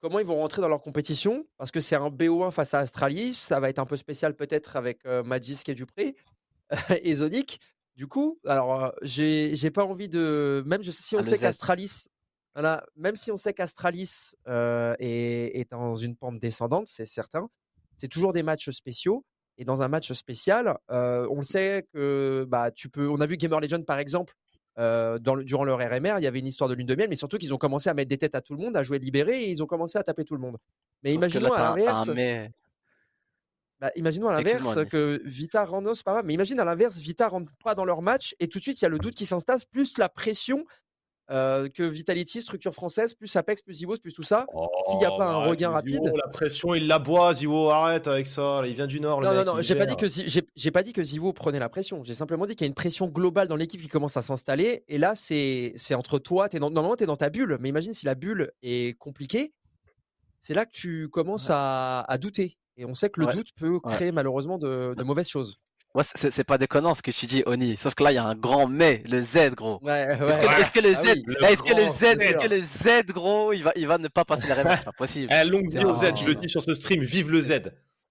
comment 0.00 0.18
ils 0.18 0.26
vont 0.26 0.36
rentrer 0.36 0.62
dans 0.62 0.68
leur 0.68 0.82
compétition. 0.82 1.46
Parce 1.58 1.70
que 1.70 1.80
c'est 1.80 1.96
un 1.96 2.08
BO1 2.10 2.50
face 2.50 2.74
à 2.74 2.80
Astralis. 2.80 3.34
Ça 3.34 3.60
va 3.60 3.68
être 3.70 3.78
un 3.78 3.86
peu 3.86 3.96
spécial 3.96 4.34
peut-être 4.34 4.76
avec 4.76 5.04
euh, 5.06 5.22
Magisk 5.22 5.68
et 5.68 5.74
Dupré 5.74 6.14
et 7.02 7.14
Zonic. 7.14 7.60
Du 7.96 8.06
coup, 8.06 8.38
alors, 8.46 8.84
euh, 8.84 8.90
j'ai 9.02 9.70
pas 9.70 9.84
envie 9.84 10.08
de. 10.08 10.62
Même 10.66 10.82
je- 10.82 10.90
si 10.90 11.16
on 11.16 11.18
Ah, 11.18 11.22
le 11.22 11.28
sait 11.28 11.38
qu'Astralis. 11.38 12.06
Voilà, 12.54 12.84
même 12.96 13.14
si 13.14 13.30
on 13.30 13.36
sait 13.36 13.52
qu'Astralis 13.54 14.32
euh, 14.48 14.94
est, 14.98 15.60
est 15.60 15.70
dans 15.70 15.94
une 15.94 16.16
pente 16.16 16.40
descendante, 16.40 16.88
c'est 16.88 17.06
certain, 17.06 17.48
c'est 17.96 18.08
toujours 18.08 18.32
des 18.32 18.42
matchs 18.42 18.70
spéciaux. 18.70 19.24
Et 19.56 19.64
dans 19.64 19.82
un 19.82 19.88
match 19.88 20.12
spécial, 20.14 20.76
euh, 20.90 21.28
on 21.30 21.36
le 21.38 21.42
sait 21.44 21.86
que 21.92 22.44
bah, 22.48 22.70
tu 22.72 22.88
peux. 22.88 23.08
On 23.08 23.20
a 23.20 23.26
vu 23.26 23.36
Gamer 23.36 23.60
Legend 23.60 23.84
par 23.84 23.98
exemple, 23.98 24.34
euh, 24.80 25.18
dans 25.18 25.34
le- 25.34 25.44
durant 25.44 25.64
leur 25.64 25.78
RMR, 25.78 26.14
il 26.18 26.24
y 26.24 26.26
avait 26.26 26.38
une 26.40 26.46
histoire 26.46 26.68
de 26.68 26.74
lune 26.74 26.86
de 26.86 26.94
miel, 26.94 27.08
mais 27.08 27.16
surtout 27.16 27.38
qu'ils 27.38 27.52
ont 27.54 27.58
commencé 27.58 27.88
à 27.90 27.94
mettre 27.94 28.08
des 28.08 28.18
têtes 28.18 28.34
à 28.34 28.40
tout 28.40 28.54
le 28.54 28.60
monde, 28.62 28.76
à 28.76 28.82
jouer 28.82 28.98
libéré, 28.98 29.42
et 29.44 29.50
ils 29.50 29.62
ont 29.62 29.66
commencé 29.66 29.98
à 29.98 30.02
taper 30.02 30.24
tout 30.24 30.34
le 30.34 30.40
monde. 30.40 30.56
Mais 31.02 31.10
Sauf 31.10 31.20
que 31.20 31.24
imaginons 31.26 31.52
là, 31.52 31.54
à 31.72 31.76
l'inverse, 31.76 32.08
mais. 32.14 32.50
bah, 33.80 33.90
imaginons 33.96 34.28
à 34.28 34.32
l'inverse 34.32 34.84
que 34.86 35.20
Vita 35.24 35.68
c'est 35.94 36.04
pas 36.04 36.22
mais 36.22 36.34
imagine 36.34 36.58
à 36.60 36.64
l'inverse, 36.64 36.98
Vita 36.98 37.28
rentre 37.28 37.50
pas 37.62 37.74
dans 37.74 37.84
leur 37.84 38.02
match, 38.02 38.34
et 38.40 38.48
tout 38.48 38.58
de 38.58 38.64
suite 38.64 38.80
il 38.80 38.84
y 38.84 38.86
a 38.86 38.90
le 38.90 38.98
doute 38.98 39.14
qui 39.14 39.26
s'installe, 39.26 39.60
plus 39.70 39.98
la 39.98 40.08
pression 40.08 40.64
euh, 41.30 41.68
que 41.68 41.82
Vitality, 41.82 42.40
structure 42.42 42.72
française, 42.74 43.14
plus 43.14 43.34
Apex, 43.36 43.62
plus 43.62 43.74
Zivos, 43.74 43.96
plus 43.98 44.12
tout 44.12 44.22
ça. 44.22 44.46
S'il 44.90 45.00
y 45.00 45.04
a 45.04 45.10
Oh, 45.12 45.18
pas 45.18 45.26
un 45.26 45.34
arrête, 45.36 45.50
regain 45.50 45.70
rapide. 45.70 46.00
la 46.14 46.28
pression, 46.28 46.74
il 46.74 46.86
la 46.86 46.98
boit, 46.98 47.32
Zio, 47.34 47.68
arrête 47.70 48.08
avec 48.08 48.26
ça. 48.26 48.62
là, 48.62 48.66
il 48.66 48.74
vient 48.74 48.86
du 48.86 49.00
Nord, 49.00 49.20
le 49.20 49.26
Non, 49.28 49.32
non, 49.32 49.38
mec, 49.38 49.46
non, 49.46 49.60
j'ai 49.60 49.74
pas 49.76 49.86
dit 49.86 49.96
que 49.96 50.08
j'ai 50.08 50.42
j'ai 50.54 50.70
pas 50.70 50.82
dit 50.82 50.92
que 50.92 51.02
Zivo 51.04 51.32
prenait 51.32 51.58
la 51.60 51.68
pression. 51.68 52.02
J'ai 52.04 52.14
simplement 52.14 52.46
dit 52.46 52.54
qu'il 52.56 52.64
y 52.64 52.66
a 52.66 52.68
une 52.68 52.74
pression 52.74 53.06
globale 53.06 53.48
dans 53.48 53.56
l'équipe 53.56 53.80
qui 53.80 53.88
commence 53.88 54.16
à 54.16 54.22
s'installer. 54.22 54.84
Et 54.88 54.98
là, 54.98 55.14
c'est 55.14 55.72
c'est 55.76 55.94
entre 55.94 56.18
toi. 56.18 56.48
Es 56.52 56.58
dans, 56.58 56.70
normalement, 56.70 56.96
tu 56.96 57.04
es 57.04 57.06
dans 57.06 57.16
ta 57.16 57.30
bulle. 57.30 57.58
Mais 57.60 57.68
imagine 57.68 57.92
si 57.92 58.06
la 58.06 58.14
bulle 58.14 58.50
est 58.62 58.98
compliquée. 58.98 59.52
C'est 60.40 60.54
là 60.54 60.64
que 60.66 60.72
tu 60.72 61.08
commences 61.10 61.48
à, 61.50 62.00
à 62.08 62.18
douter. 62.18 62.56
Et 62.76 62.84
on 62.86 62.94
sait 62.94 63.10
que 63.10 63.20
le 63.20 63.26
Ouais, 63.26 63.34
doute 63.34 63.48
peut 63.56 63.78
créer 63.80 64.10
malheureusement 64.10 64.56
de, 64.56 64.94
de 64.96 65.04
mauvaises 65.04 65.28
choses. 65.28 65.58
Ouais, 65.94 66.04
c'est 66.14 66.30
c'est 66.30 66.44
pas 66.44 66.56
déconnant 66.56 66.94
ce 66.94 67.02
que 67.02 67.10
tu 67.10 67.26
dis, 67.26 67.42
Oni. 67.46 67.76
Sauf 67.76 67.94
que 67.94 68.04
là, 68.04 68.12
il 68.12 68.14
y 68.14 68.18
a 68.18 68.24
un 68.24 68.36
grand 68.36 68.68
mais, 68.68 69.02
le 69.10 69.20
Z, 69.22 69.50
gros. 69.56 69.80
Ouais, 69.82 70.02
Est-ce 70.12 70.70
que, 70.70 70.80
le 70.86 70.94
Ah 70.96 71.02
Z, 71.02 71.06
oui, 71.08 71.22
le 71.26 71.44
est-ce 71.46 71.62
que 71.62 71.74
le 71.74 71.86
Z, 71.88 71.98
Z. 72.18 72.20
est-ce 72.22 72.36
que 72.38 72.48
le 72.48 72.60
Z, 72.62 73.06
gros, 73.12 73.52
il 73.52 73.64
va, 73.64 73.72
il 73.74 73.86
va 73.88 73.98
ne 73.98 74.06
pas 74.08 74.24
passer 74.24 74.46
la 74.46 74.54
revanche 74.54 74.78
C'est 74.78 74.84
pas 74.84 74.92
possible. 74.92 75.32
Eh, 75.32 75.44
longue 75.44 75.68
vie 75.68 75.84
au 75.84 75.92
Z, 75.94 76.12
je 76.20 76.24
le 76.26 76.34
dis 76.36 76.48
sur 76.48 76.62
ce 76.62 76.72
stream, 76.74 77.02
vive 77.02 77.30
le 77.32 77.40
Z. 77.40 77.60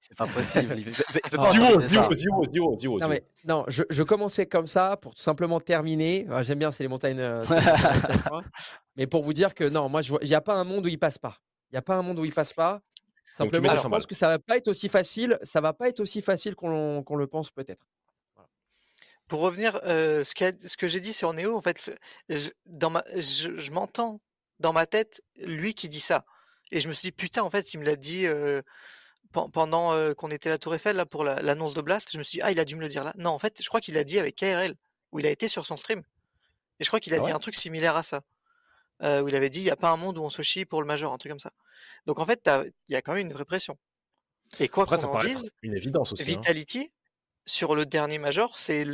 C'est 0.01 0.17
pas 0.17 0.27
possible. 0.27 0.75
Zio, 1.51 1.81
Zio, 1.85 2.13
Zio, 2.51 2.77
Zio. 2.77 2.99
Non, 2.99 3.07
mais 3.07 3.23
non, 3.45 3.63
je, 3.67 3.83
je 3.89 4.03
commençais 4.03 4.45
comme 4.45 4.67
ça 4.67 4.97
pour 4.97 5.13
tout 5.15 5.21
simplement 5.21 5.59
terminer. 5.61 6.25
J'aime 6.41 6.59
bien, 6.59 6.71
c'est 6.71 6.83
les 6.83 6.89
montagnes. 6.89 7.19
euh. 7.19 7.43
Mais 8.97 9.07
pour 9.07 9.23
vous 9.23 9.33
dire 9.33 9.53
que 9.55 9.63
non, 9.63 9.87
moi, 9.87 10.01
je 10.01 10.09
vois- 10.09 10.19
il 10.21 10.27
n'y 10.27 10.35
a 10.35 10.41
pas 10.41 10.55
un 10.55 10.63
monde 10.63 10.85
où 10.85 10.89
il 10.89 10.99
passe 10.99 11.17
pas. 11.17 11.37
Il 11.71 11.75
n'y 11.75 11.77
a 11.77 11.81
pas 11.81 11.95
un 11.95 12.01
monde 12.01 12.19
où 12.19 12.25
il 12.25 12.33
passe 12.33 12.51
pas. 12.53 12.81
Simplement, 13.45 13.69
je 13.77 13.81
100 13.83 13.89
pense 13.89 14.05
que 14.05 14.15
ça 14.15 14.27
va 14.27 14.39
pas 14.39 14.57
être 14.57 14.67
aussi 14.67 14.89
facile. 14.89 15.37
Ça 15.43 15.61
va 15.61 15.73
pas 15.73 15.89
être 15.89 15.99
aussi 15.99 16.21
facile 16.21 16.55
qu'on 16.55 17.03
le 17.15 17.27
pense 17.27 17.51
peut-être. 17.51 17.85
Pour 19.27 19.41
revenir, 19.41 19.79
euh, 19.83 20.23
ce, 20.23 20.75
que 20.77 20.87
j'ai 20.87 20.99
dit 20.99 21.13
sur 21.13 21.33
Néo, 21.33 21.55
en 21.55 21.61
fait, 21.61 21.95
je, 22.29 22.49
dans 22.65 22.89
ma, 22.89 23.03
je, 23.15 23.57
je 23.57 23.71
m'entends 23.71 24.21
dans 24.59 24.73
ma 24.73 24.87
tête 24.87 25.21
lui 25.37 25.75
qui 25.75 25.87
dit 25.87 25.99
ça. 25.99 26.25
Et 26.71 26.79
je 26.79 26.87
me 26.87 26.93
suis 26.93 27.07
dit, 27.07 27.11
putain, 27.11 27.43
en 27.43 27.49
fait, 27.51 27.73
il 27.73 27.79
me 27.79 27.85
l'a 27.85 27.95
dit 27.95 28.25
euh, 28.25 28.61
pen- 29.31 29.49
pendant 29.51 29.93
euh, 29.93 30.13
qu'on 30.15 30.31
était 30.31 30.49
à 30.49 30.53
la 30.53 30.57
Tour 30.57 30.73
Eiffel 30.73 30.95
là, 30.95 31.05
pour 31.05 31.23
la- 31.23 31.41
l'annonce 31.41 31.75
de 31.75 31.81
Blast. 31.81 32.09
Je 32.11 32.17
me 32.17 32.23
suis 32.23 32.37
dit, 32.37 32.41
ah, 32.41 32.51
il 32.51 32.59
a 32.59 32.65
dû 32.65 32.75
me 32.75 32.81
le 32.81 32.87
dire 32.87 33.03
là. 33.03 33.13
Non, 33.17 33.29
en 33.29 33.39
fait, 33.39 33.61
je 33.61 33.67
crois 33.67 33.81
qu'il 33.81 33.93
l'a 33.93 34.03
dit 34.03 34.17
avec 34.17 34.35
KRL, 34.35 34.73
où 35.11 35.19
il 35.19 35.27
a 35.27 35.29
été 35.29 35.47
sur 35.47 35.65
son 35.65 35.77
stream. 35.77 36.01
Et 36.79 36.83
je 36.83 36.89
crois 36.89 36.99
qu'il 36.99 37.13
a 37.13 37.17
Ah 37.17 37.19
dit 37.19 37.31
un 37.31 37.39
truc 37.39 37.55
similaire 37.55 37.95
à 37.95 38.03
ça. 38.03 38.21
Euh, 39.01 39.21
où 39.21 39.27
il 39.27 39.35
avait 39.35 39.49
dit, 39.49 39.59
il 39.61 39.65
n'y 39.65 39.69
a 39.71 39.75
pas 39.75 39.89
un 39.89 39.97
monde 39.97 40.17
où 40.17 40.23
on 40.23 40.29
se 40.29 40.41
chie 40.41 40.65
pour 40.65 40.81
le 40.81 40.87
major, 40.87 41.13
un 41.13 41.17
truc 41.17 41.31
comme 41.31 41.39
ça. 41.39 41.51
Donc 42.05 42.19
en 42.19 42.25
fait, 42.25 42.49
il 42.87 42.93
y 42.93 42.95
a 42.95 43.01
quand 43.01 43.13
même 43.13 43.25
une 43.25 43.33
vraie 43.33 43.45
pression. 43.45 43.77
Et 44.59 44.67
quoi 44.67 44.85
qu'on 44.85 44.95
en 45.07 45.17
dise, 45.33 45.51
une 45.61 45.75
évidence 45.75 46.13
aussi. 46.13 46.23
hein. 46.23 46.25
Vitality, 46.25 46.91
sur 47.45 47.75
le 47.75 47.85
dernier 47.85 48.17
major, 48.17 48.57
c'est 48.57 48.85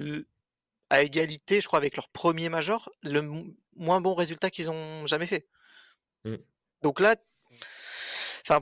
à 0.90 1.02
égalité, 1.02 1.62
je 1.62 1.68
crois, 1.68 1.78
avec 1.78 1.96
leur 1.96 2.10
premier 2.10 2.50
major, 2.50 2.90
le 3.04 3.22
mo- 3.22 3.46
moins 3.76 4.02
bon 4.02 4.14
résultat 4.14 4.50
qu'ils 4.52 4.70
ont 4.70 5.06
jamais 5.08 5.28
fait. 5.28 5.48
Mm. 6.26 6.36
Donc 6.82 7.00
là, 7.00 7.16
enfin, 8.42 8.62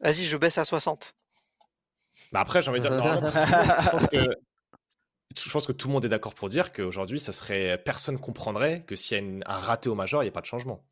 vas-y, 0.00 0.24
je 0.24 0.36
baisse 0.36 0.58
à 0.58 0.64
60. 0.64 1.14
Mais 2.32 2.40
après, 2.40 2.60
j'ai 2.60 2.70
envie 2.70 2.80
de 2.80 2.88
dire, 2.88 2.92
je 2.92 3.90
pense 3.90 4.06
que 4.08 4.34
je 5.36 5.50
pense 5.50 5.66
que 5.66 5.72
tout 5.72 5.88
le 5.88 5.92
monde 5.94 6.04
est 6.04 6.08
d'accord 6.08 6.34
pour 6.34 6.48
dire 6.48 6.72
qu'aujourd'hui, 6.72 7.20
ça 7.20 7.32
serait 7.32 7.78
personne 7.84 8.18
comprendrait 8.18 8.82
que 8.86 8.96
s'il 8.96 9.16
y 9.16 9.20
a 9.20 9.22
une- 9.22 9.42
un 9.46 9.56
raté 9.58 9.88
au 9.88 9.94
major, 9.94 10.22
il 10.22 10.26
n'y 10.26 10.30
a 10.30 10.32
pas 10.32 10.40
de 10.40 10.46
changement. 10.46 10.84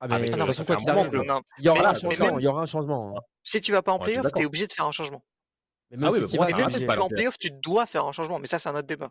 Ah, 0.00 0.08
mais 0.18 0.26
quoi 0.64 0.76
moment 1.12 1.24
Non, 1.24 1.42
il 1.58 1.64
y 1.64 1.68
aura 1.68 1.80
Mais 1.80 1.86
un 1.88 1.94
changement. 1.94 2.26
même- 2.26 2.40
Il 2.40 2.42
y 2.42 2.46
aura 2.48 2.62
un 2.62 2.66
changement. 2.66 3.14
hein. 3.16 3.20
si 3.44 3.60
tu 3.60 3.72
vas 3.72 3.82
pas 3.82 3.92
en 3.92 3.98
playoff, 3.98 4.26
tu 4.34 4.42
es 4.42 4.44
obligé 4.46 4.66
de 4.66 4.72
faire 4.72 4.86
un 4.86 4.92
changement. 4.92 5.24
Mais 5.90 5.96
même 5.96 6.06
Ah 6.08 6.12
oui, 6.12 6.18
si 6.26 6.38
mais 6.38 6.50
Et 6.50 6.54
même 6.54 6.70
si 6.70 6.86
pas 6.86 6.92
tu 6.94 6.98
vas 6.98 7.04
en 7.04 7.08
la 7.08 7.14
playoff, 7.16 7.38
tu 7.38 7.50
dois 7.50 7.86
faire 7.86 8.04
un 8.06 8.12
changement. 8.12 8.38
Mais 8.38 8.46
ça, 8.46 8.58
c'est 8.58 8.68
un 8.68 8.74
autre 8.74 8.86
débat. 8.86 9.10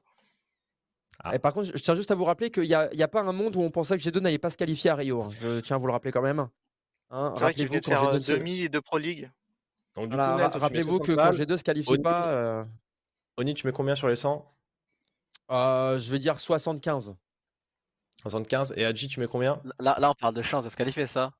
Ah. 1.23 1.35
Et 1.35 1.39
par 1.39 1.53
contre, 1.53 1.67
je 1.67 1.81
tiens 1.81 1.95
juste 1.95 2.09
à 2.11 2.15
vous 2.15 2.25
rappeler 2.25 2.49
qu'il 2.49 2.63
n'y 2.63 2.73
a, 2.73 2.91
il 2.93 2.99
y 2.99 3.03
a 3.03 3.07
pas 3.07 3.21
un 3.21 3.31
monde 3.31 3.55
où 3.55 3.61
on 3.61 3.69
pensait 3.69 3.97
que 3.97 4.03
G2 4.03 4.19
n'allait 4.19 4.39
pas 4.39 4.49
se 4.49 4.57
qualifier 4.57 4.89
à 4.89 4.95
Rio. 4.95 5.21
hein. 5.21 5.29
Je 5.39 5.59
tiens 5.59 5.75
à 5.75 5.79
vous 5.79 5.85
le 5.87 5.93
rappeler 5.93 6.11
quand 6.11 6.21
même. 6.23 6.39
Hein, 7.11 7.33
C'est 7.35 7.43
vrai 7.43 7.53
qu'il 7.53 7.65
rappelez-vous 7.65 7.67
venait 7.67 7.79
de 7.79 7.85
faire 7.85 8.03
G2 8.19 8.31
euh, 8.31 8.37
demi 8.37 8.69
de 8.69 8.79
Pro 8.79 8.97
League. 8.97 9.29
Donc, 9.95 10.09
du 10.09 10.15
Voilà, 10.15 10.47
rappelez-vous 10.47 10.95
60 10.97 11.05
que 11.07 11.11
quand 11.11 11.17
balles. 11.17 11.35
G2 11.35 11.57
se 11.57 11.63
qualifie 11.63 11.97
pas, 11.99 12.65
Oni, 13.41 13.55
tu 13.55 13.65
mets 13.65 13.73
combien 13.73 13.95
sur 13.95 14.07
les 14.07 14.15
100 14.15 14.47
euh, 15.49 15.97
je 15.97 16.11
vais 16.11 16.19
dire 16.19 16.39
75. 16.39 17.15
75. 18.21 18.73
Et 18.77 18.85
Adji, 18.85 19.07
tu 19.07 19.19
mets 19.19 19.27
combien? 19.27 19.59
Là, 19.79 19.97
là, 19.99 20.11
on 20.11 20.13
parle 20.13 20.35
de 20.35 20.43
chance 20.43 20.63
de 20.63 20.69
se 20.69 20.77
qualifier, 20.77 21.07
ça. 21.07 21.33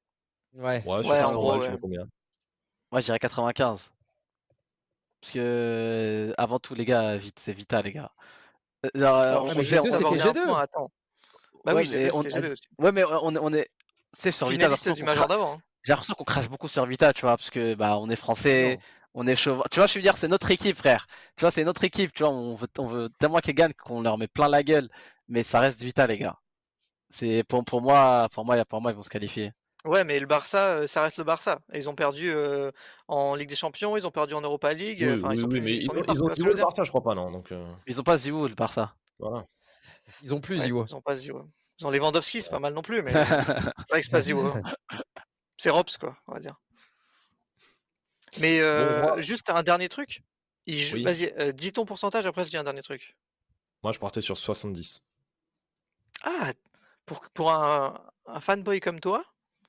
Ouais. 0.53 0.83
Ouais, 0.85 1.03
sur 1.03 1.11
Ouais, 1.11 1.21
en 1.23 1.27
100 1.27 1.33
gros, 1.35 1.51
balles, 1.51 1.65
tu 1.65 1.71
mets 1.71 1.77
combien? 1.79 2.07
Moi, 2.91 3.01
je 3.01 3.05
dirais 3.05 3.19
95. 3.19 3.91
Parce 5.21 5.31
que, 5.33 5.39
euh, 5.39 6.33
avant 6.39 6.57
tout, 6.57 6.73
les 6.73 6.85
gars, 6.85 7.15
vite, 7.17 7.39
c'est 7.39 7.53
Vita, 7.53 7.79
les 7.81 7.93
gars. 7.93 8.11
Euh, 8.85 8.89
Alors, 8.95 9.43
on- 9.43 9.47
mais 9.49 9.51
on 9.51 9.61
G2, 9.61 9.63
gère 9.63 9.83
c'était 9.83 9.91
d'avoir 9.93 10.13
bien 10.13 10.25
un 10.29 10.33
G2. 10.33 10.45
point, 10.47 10.59
attends. 10.59 10.91
Bah 11.63 11.73
Ouais, 11.75 11.83
oui, 11.83 11.89
mais 11.91 11.97
G2, 11.99 12.09
on- 12.15 12.23
c'était 12.23 12.29
G2 12.41 12.51
aussi. 12.53 12.63
Ouais, 12.79 12.91
mais 12.91 13.03
on, 13.03 13.35
on 13.35 13.53
est. 13.53 13.69
Tu 14.15 14.21
sais, 14.21 14.31
sur 14.31 14.47
Vita, 14.47 14.67
j'ai 14.67 14.75
Finaliste 14.75 14.85
l'impression 14.87 14.93
du 14.95 15.01
qu'on 15.01 15.05
major 15.05 15.27
d'avant. 15.27 15.53
hein. 15.53 15.61
j'ai 15.83 15.93
l'impression 15.93 16.15
qu'on 16.15 16.23
crache 16.23 16.49
beaucoup 16.49 16.67
sur 16.67 16.85
Vita, 16.87 17.13
tu 17.13 17.21
vois, 17.21 17.37
parce 17.37 17.51
que 17.51 17.75
bah 17.75 17.97
on 17.99 18.09
est 18.09 18.15
français, 18.15 18.75
Non. 18.75 18.81
On 19.13 19.27
est 19.27 19.35
chauvin. 19.35 19.63
Tu 19.71 19.79
vois, 19.79 19.87
je 19.87 19.95
veux 19.95 20.01
dire, 20.01 20.17
c'est 20.17 20.27
notre 20.27 20.51
équipe, 20.51 20.77
frère. 20.77 21.07
Tu 21.35 21.41
vois, 21.41 21.51
c'est 21.51 21.63
notre 21.63 21.83
équipe, 21.83 22.13
tu 22.13 22.23
vois, 22.23 22.31
on 22.31 22.55
veut, 22.55 22.67
on 22.77 22.85
veut 22.85 23.09
tellement 23.19 23.39
qu'ils 23.39 23.55
gagnent 23.55 23.73
qu'on 23.73 24.01
leur 24.01 24.17
met 24.17 24.27
plein 24.27 24.47
la 24.49 24.63
gueule, 24.63 24.89
mais 25.27 25.43
ça 25.43 25.59
reste 25.59 25.81
Vita, 25.81 26.07
les 26.07 26.17
gars. 26.17 26.37
C'est 27.09 27.43
pour, 27.43 27.63
pour 27.65 27.81
moi, 27.81 28.29
pour 28.31 28.45
moi, 28.45 28.63
pour 28.65 28.81
moi, 28.81 28.91
ils 28.91 28.95
vont 28.95 29.03
se 29.03 29.09
qualifier. 29.09 29.51
Ouais, 29.83 30.03
mais 30.03 30.19
le 30.19 30.27
Barça, 30.27 30.75
euh, 30.75 30.87
ça 30.87 31.01
reste 31.01 31.17
le 31.17 31.23
Barça. 31.23 31.59
Ils 31.73 31.89
ont 31.89 31.95
perdu 31.95 32.31
euh, 32.31 32.71
en 33.07 33.33
Ligue 33.35 33.49
des 33.49 33.55
Champions, 33.55 33.97
ils 33.97 34.05
ont 34.05 34.11
perdu 34.11 34.33
en 34.35 34.41
Europa 34.41 34.73
League. 34.73 35.03
Oui, 35.03 35.13
Enfin, 35.13 35.29
oui, 35.29 35.35
ils 35.35 35.41
sont 35.41 35.47
oui, 35.47 35.51
plus- 35.53 35.61
mais 35.61 35.71
ils 35.71 35.77
ils 35.77 35.85
sont 35.85 35.91
ont, 35.97 36.03
ils 36.07 36.43
veux 36.45 36.53
le 36.53 36.61
Barça, 36.61 36.83
je 36.83 36.89
crois 36.89 37.03
pas, 37.03 37.15
non. 37.15 37.31
Donc, 37.31 37.51
euh, 37.51 37.65
Ils 37.87 37.99
ont 37.99 38.03
pas 38.03 38.17
Zivou, 38.17 38.47
le 38.47 38.55
Barça. 38.55 38.93
voilà. 39.19 39.43
Ils 40.23 40.33
ont 40.33 40.41
plus 40.41 40.57
Ouais, 40.59 40.65
Ziwo. 40.65 40.85
Ils 40.87 40.95
ont 40.95 41.01
pas. 41.01 41.15
Ils 41.15 41.87
ont 41.87 41.89
Lewandowski, 41.89 42.41
c'est 42.41 42.51
pas 42.51 42.59
mal 42.59 42.73
non 42.73 42.83
plus, 42.83 43.01
mais 43.01 43.11
c'est 43.13 43.89
vrai 43.89 44.01
que 44.01 44.05
c'est 44.05 44.11
pas 44.11 44.57
hein. 44.57 44.61
C'est 45.57 45.69
Rops, 45.71 45.97
quoi, 45.97 46.15
on 46.27 46.33
va 46.33 46.39
dire. 46.39 46.55
Mais 48.39 48.59
euh, 48.61 49.19
juste 49.19 49.49
un 49.49 49.63
dernier 49.63 49.89
truc. 49.89 50.21
Joue- 50.67 50.95
Oui. 50.97 51.03
Vas-y, 51.03 51.33
euh, 51.39 51.51
dis 51.51 51.73
ton 51.73 51.85
pourcentage, 51.85 52.25
après 52.25 52.43
je 52.43 52.49
dis 52.49 52.57
un 52.57 52.63
dernier 52.63 52.81
truc. 52.81 53.17
Moi, 53.83 53.91
je 53.91 53.99
partais 53.99 54.21
sur 54.21 54.37
70. 54.37 55.05
Ah, 56.23 56.51
pour, 57.05 57.21
pour 57.33 57.51
un, 57.51 57.99
un 58.27 58.39
fanboy 58.39 58.79
comme 58.79 58.99
toi, 58.99 59.23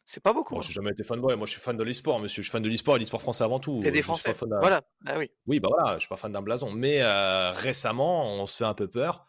c'est 0.05 0.23
pas 0.23 0.33
beaucoup. 0.33 0.55
Moi, 0.55 0.63
hein. 0.63 0.67
j'ai 0.67 0.75
jamais 0.75 0.91
été 0.91 1.03
fanboy. 1.03 1.35
Moi, 1.37 1.47
je 1.47 1.53
suis 1.53 1.61
fan 1.61 1.77
de 1.77 1.83
l'e-sport, 1.83 2.19
monsieur. 2.21 2.43
Je 2.43 2.49
suis 2.49 2.53
fan 2.53 2.63
de 2.63 2.69
l'e-sport 2.69 2.97
et 2.97 2.99
l'e-sport 2.99 3.23
français 3.23 3.43
avant 3.45 3.59
tout. 3.59 3.81
Et 3.85 3.91
des 3.91 3.99
Je 4.01 4.05
Français. 4.05 4.35
Voilà, 4.61 4.83
bah 5.01 5.15
oui. 5.17 5.31
Oui, 5.47 5.61
bah 5.61 5.69
voilà, 5.73 5.95
je 5.95 6.01
suis 6.01 6.09
pas 6.09 6.17
fan 6.17 6.31
d'un 6.33 6.43
blason. 6.43 6.71
Mais 6.71 7.01
euh, 7.01 7.53
récemment, 7.53 8.27
on 8.27 8.47
se 8.47 8.57
fait 8.59 8.65
un 8.65 8.75
peu 8.75 8.89
peur. 8.89 9.27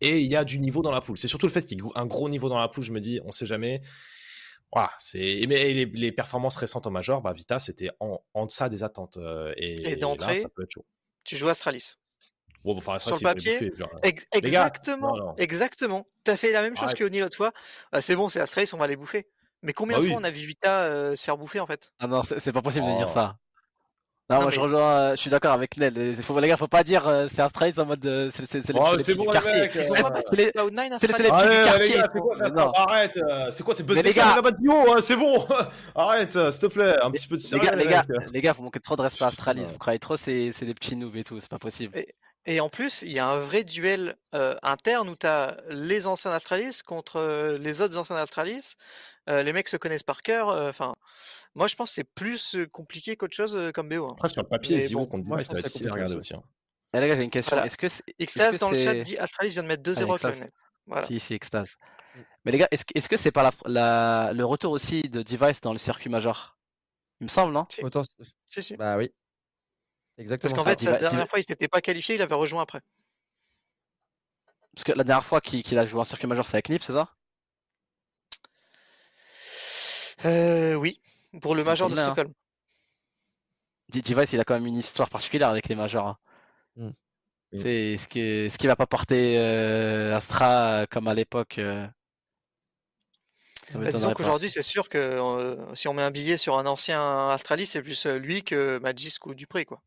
Et 0.00 0.20
il 0.20 0.26
y 0.26 0.36
a 0.36 0.44
du 0.44 0.58
niveau 0.58 0.82
dans 0.82 0.90
la 0.90 1.00
poule. 1.00 1.16
C'est 1.16 1.28
surtout 1.28 1.46
le 1.46 1.52
fait 1.52 1.62
qu'il 1.64 1.78
y 1.78 1.80
ait 1.80 1.90
un 1.94 2.06
gros 2.06 2.28
niveau 2.28 2.48
dans 2.48 2.58
la 2.58 2.68
poule. 2.68 2.84
Je 2.84 2.92
me 2.92 3.00
dis, 3.00 3.20
on 3.24 3.30
sait 3.30 3.46
jamais. 3.46 3.80
Voilà, 4.72 4.90
c'est. 4.98 5.40
Mais 5.48 5.72
les, 5.72 5.86
les 5.86 6.12
performances 6.12 6.56
récentes 6.56 6.86
en 6.86 6.90
major, 6.90 7.22
bah, 7.22 7.32
Vita, 7.32 7.58
c'était 7.58 7.90
en, 8.00 8.20
en 8.34 8.46
deçà 8.46 8.68
des 8.68 8.82
attentes. 8.82 9.16
euh, 9.16 9.54
Et, 9.56 9.92
Et 9.92 9.96
d'entrée, 9.96 10.34
là, 10.34 10.40
ça 10.42 10.48
peut 10.48 10.62
être 10.64 10.72
chaud. 10.72 10.84
Tu 11.24 11.36
joues 11.36 11.48
Astralis. 11.48 11.94
Bon, 12.64 12.72
bon, 12.72 12.78
enfin, 12.78 12.98
Sur 12.98 13.14
le 13.16 13.20
papier, 13.20 13.72
genre. 13.76 13.88
Ex- 14.02 14.24
gars, 14.32 14.38
exactement, 14.38 15.16
non, 15.16 15.24
non. 15.26 15.34
exactement. 15.36 16.06
T'as 16.24 16.36
fait 16.36 16.50
la 16.52 16.62
même 16.62 16.76
chose 16.76 16.94
que 16.94 17.04
Oni 17.04 17.20
l'autre 17.20 17.36
fois. 17.36 17.52
Ah, 17.92 18.00
c'est 18.00 18.16
bon, 18.16 18.28
c'est 18.28 18.40
Astralis, 18.40 18.70
on 18.74 18.76
va 18.78 18.88
les 18.88 18.96
bouffer. 18.96 19.28
Mais 19.62 19.72
combien 19.72 19.96
Bah 19.98 20.02
de 20.02 20.08
fois 20.08 20.16
oui. 20.16 20.20
on 20.20 20.24
a 20.24 20.30
vu 20.30 20.46
Vita 20.46 20.82
euh, 20.82 21.16
se 21.16 21.24
faire 21.24 21.36
bouffer 21.38 21.60
en 21.60 21.66
fait? 21.66 21.92
Ah 22.00 22.06
non, 22.08 22.22
c'est 22.22 22.38
c'est 22.40 22.52
pas 22.52 22.62
possible 22.62 22.86
de 22.86 22.92
dire 22.96 23.06
Oh. 23.08 23.14
ça. 23.14 23.38
Non, 24.28 24.38
Non, 24.38 24.42
moi 24.42 24.50
je 24.50 24.58
rejoins, 24.58 24.82
euh, 24.96 25.10
je 25.12 25.16
suis 25.20 25.30
d'accord 25.30 25.52
avec 25.52 25.76
Nel. 25.76 25.96
Il 25.96 26.16
Faut, 26.20 26.38
les 26.40 26.48
gars, 26.48 26.56
faut 26.56 26.66
pas 26.66 26.82
dire 26.82 27.06
euh, 27.06 27.28
c'est 27.32 27.42
Astralis 27.42 27.74
en 27.78 27.86
mode 27.86 28.04
euh, 28.06 28.28
c'est 28.34 28.44
c'est- 28.50 28.60
c'est 28.60 28.72
Oh, 28.76 28.96
les 28.96 29.14
bon, 29.14 29.22
du 29.22 29.28
quartier. 29.30 29.70
c'est 29.72 30.36
les- 30.36 30.50
Cloud9 30.50 30.96
c'est 30.98 31.06
quartier, 31.06 32.02
quoi 32.10 32.34
ça 32.34 32.48
non. 32.48 32.72
Arrête 32.72 33.20
C'est 33.50 33.62
quoi 33.62 33.72
C'est 33.74 33.84
Buzz 33.84 34.02
les 34.02 34.12
gars- 34.12 34.36
hein, 34.36 34.96
C'est 35.00 35.14
bon 35.16 35.46
Arrête, 35.94 36.32
s'il 36.32 36.58
te 36.60 36.66
plaît, 36.66 36.96
un 37.00 37.12
petit 37.12 37.28
peu 37.28 37.36
de 37.36 37.40
Les 37.40 37.46
sérieux. 37.46 37.66
gars, 37.66 37.76
les 37.76 37.86
gars, 37.86 38.04
les 38.32 38.40
gars, 38.40 38.52
vous 38.52 38.64
manquez 38.64 38.80
trop 38.80 38.96
de 38.96 39.02
respect 39.02 39.24
à 39.24 39.28
Astralis. 39.28 39.62
Vous 39.62 39.78
croyez 39.78 40.00
trop, 40.00 40.16
c'est 40.16 40.50
c'est 40.56 40.66
des 40.66 40.74
petits 40.74 40.96
noobs 40.96 41.14
et 41.16 41.22
tout, 41.22 41.38
c'est 41.38 41.48
pas 41.50 41.60
possible. 41.60 41.96
Et 42.48 42.60
en 42.60 42.68
plus, 42.68 43.02
il 43.02 43.10
y 43.12 43.18
a 43.20 43.26
un 43.28 43.38
vrai 43.38 43.62
duel 43.64 44.16
euh, 44.34 44.54
interne 44.64 45.08
où 45.08 45.16
tu 45.16 45.26
as 45.26 45.56
les 45.70 46.06
anciens 46.08 46.32
Astralis 46.32 46.80
contre 46.84 47.56
les 47.60 47.80
autres 47.80 47.96
anciens 47.96 48.16
Astralis. 48.16 48.74
Euh, 49.28 49.42
les 49.42 49.52
mecs 49.52 49.68
se 49.68 49.76
connaissent 49.76 50.02
par 50.04 50.22
cœur. 50.22 50.48
euh, 50.50 50.68
Enfin, 50.68 50.94
moi 51.54 51.66
je 51.66 51.74
pense 51.74 51.90
que 51.90 51.94
c'est 51.96 52.04
plus 52.04 52.56
compliqué 52.72 53.16
qu'autre 53.16 53.34
chose 53.36 53.56
euh, 53.56 53.72
comme 53.72 53.88
BO. 53.88 54.04
hein. 54.06 54.08
Après, 54.12 54.28
sur 54.28 54.42
le 54.42 54.48
papier, 54.48 54.78
Zero 54.80 55.00
bon, 55.00 55.06
contre 55.06 55.38
je 55.38 55.44
ça 55.44 55.54
va 55.54 55.60
être 55.60 55.68
stylé 55.68 55.86
à 55.86 55.88
c'est 55.88 55.94
regarder 55.94 56.14
aussi. 56.16 56.34
hein. 56.34 56.42
Les 56.94 57.08
gars, 57.08 57.16
j'ai 57.16 57.24
une 57.24 57.30
question. 57.30 57.56
Voilà. 57.56 57.66
Est-ce 57.66 57.76
que 57.76 57.88
c'est 57.88 58.02
est-ce 58.06 58.14
Extase 58.22 58.54
que 58.54 58.60
dans 58.60 58.70
le 58.70 58.78
chat 58.78 58.92
c'est- 58.92 59.00
dit 59.00 59.18
Astralis 59.18 59.50
vient 59.52 59.62
de 59.64 59.68
mettre 59.68 59.82
2-0 59.82 60.06
Ah, 60.08 60.12
à 60.12 60.14
Extase. 60.14 60.40
Cloud9. 60.44 60.48
Voilà. 60.86 61.06
Si, 61.06 61.20
si, 61.20 61.34
extase. 61.34 61.76
Mm. 62.14 62.20
Mais 62.44 62.52
les 62.52 62.58
gars, 62.58 62.68
est-ce 62.70 62.84
que 62.84 62.92
est-ce 62.94 63.08
que 63.08 63.16
c'est 63.16 63.32
pas 63.32 63.42
la, 63.42 63.50
la- 63.66 64.32
le 64.32 64.44
retour 64.44 64.70
aussi 64.72 65.02
de 65.02 65.22
Device 65.22 65.60
dans 65.60 65.72
le 65.72 65.78
circuit 65.78 66.08
major 66.08 66.56
Il 67.20 67.24
me 67.24 67.28
semble, 67.28 67.52
non? 67.52 67.66
Si. 67.68 67.82
Autant- 67.84 68.04
Si, 68.46 68.62
si. 68.62 68.76
Bah 68.76 68.96
oui. 68.96 69.12
Exactement 70.18 70.54
Parce 70.54 70.64
qu'en 70.64 70.70
ça. 70.70 70.78
fait, 70.78 70.90
la 70.90 70.98
dernière 70.98 71.28
fois, 71.28 71.38
il 71.40 71.42
s'était 71.44 71.68
pas 71.68 71.80
qualifié, 71.82 72.14
il 72.14 72.22
avait 72.22 72.34
rejoint 72.36 72.62
après. 72.62 72.80
Parce 74.74 74.84
que 74.84 74.92
la 74.92 75.04
dernière 75.04 75.24
fois 75.24 75.40
qu'il 75.40 75.78
a 75.78 75.86
joué 75.86 76.00
en 76.00 76.04
circuit 76.04 76.26
major, 76.28 76.46
c'est 76.46 76.54
avec 76.54 76.68
Nip, 76.68 76.82
c'est 76.82 76.92
ça? 76.92 77.15
Euh, 80.24 80.74
oui, 80.74 81.00
pour 81.42 81.54
le 81.54 81.62
C'est 81.62 81.66
Major 81.68 81.88
de. 81.90 81.94
Stockholm. 81.94 82.32
Device, 83.88 84.32
il 84.32 84.40
a 84.40 84.44
quand 84.44 84.54
même 84.54 84.66
une 84.66 84.76
histoire 84.76 85.08
particulière 85.08 85.48
avec 85.50 85.68
les 85.68 85.74
majors. 85.74 86.06
hein. 86.08 86.18
Mm. 86.76 86.86
Mm. 87.52 87.58
C'est 87.58 87.96
ce 87.98 88.56
qui 88.58 88.66
va 88.66 88.76
pas 88.76 88.86
porter 88.86 89.36
euh, 89.38 90.16
Astra 90.16 90.80
euh, 90.82 90.86
comme 90.90 91.06
à 91.06 91.14
l'époque 91.14 91.58
euh, 91.58 91.86
Bah, 93.74 93.90
disons 93.92 94.12
qu'aujourd'hui, 94.12 94.50
c'est 94.50 94.62
sûr 94.62 94.88
que 94.88 94.98
euh, 94.98 95.74
si 95.74 95.86
on 95.88 95.94
met 95.94 96.02
un 96.02 96.10
billet 96.10 96.36
sur 96.36 96.58
un 96.58 96.66
ancien 96.66 97.30
Astralis, 97.30 97.66
c'est 97.66 97.82
plus 97.82 98.06
euh, 98.06 98.18
lui 98.18 98.42
que 98.42 98.78
Magis 98.78 99.16
ou 99.24 99.34
Dupré, 99.34 99.64
quoi. 99.64 99.80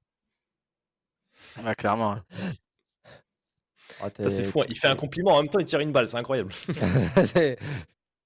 Ouais, 1.64 1.76
clairement. 1.76 2.14
hein. 2.14 2.26
Ah, 4.02 4.10
c'est 4.30 4.44
fou. 4.44 4.62
hein. 4.62 4.66
Il 4.70 4.78
fait 4.78 4.88
un 4.88 4.96
compliment, 4.96 5.32
en 5.36 5.42
même 5.42 5.50
temps, 5.50 5.60
il 5.60 5.66
tire 5.66 5.82
une 5.82 5.92
balle, 5.92 6.08
c'est 6.08 6.16
incroyable. 6.16 6.54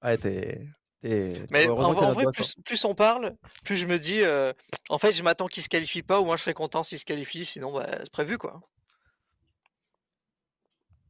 Ouais, 0.03 0.17
t'es. 0.17 0.67
Mais 1.03 1.67
en, 1.67 1.91
vrai, 1.93 2.23
doigt 2.23 2.31
plus, 2.31 2.55
plus 2.63 2.85
on 2.85 2.95
parle, 2.95 3.35
plus 3.63 3.75
je 3.75 3.87
me 3.87 3.97
dis, 3.99 4.21
euh, 4.21 4.53
en 4.89 4.97
fait, 4.97 5.11
je 5.11 5.21
m'attends 5.21 5.47
qu'il 5.47 5.61
se 5.61 5.69
qualifie 5.69 6.01
pas, 6.01 6.19
ou 6.21 6.25
moi 6.25 6.37
je 6.37 6.43
serais 6.43 6.53
content 6.53 6.83
s'il 6.83 6.97
se 6.97 7.05
qualifie, 7.05 7.45
sinon, 7.45 7.73
bah, 7.73 7.85
c'est 7.99 8.11
prévu, 8.11 8.37
quoi. 8.37 8.61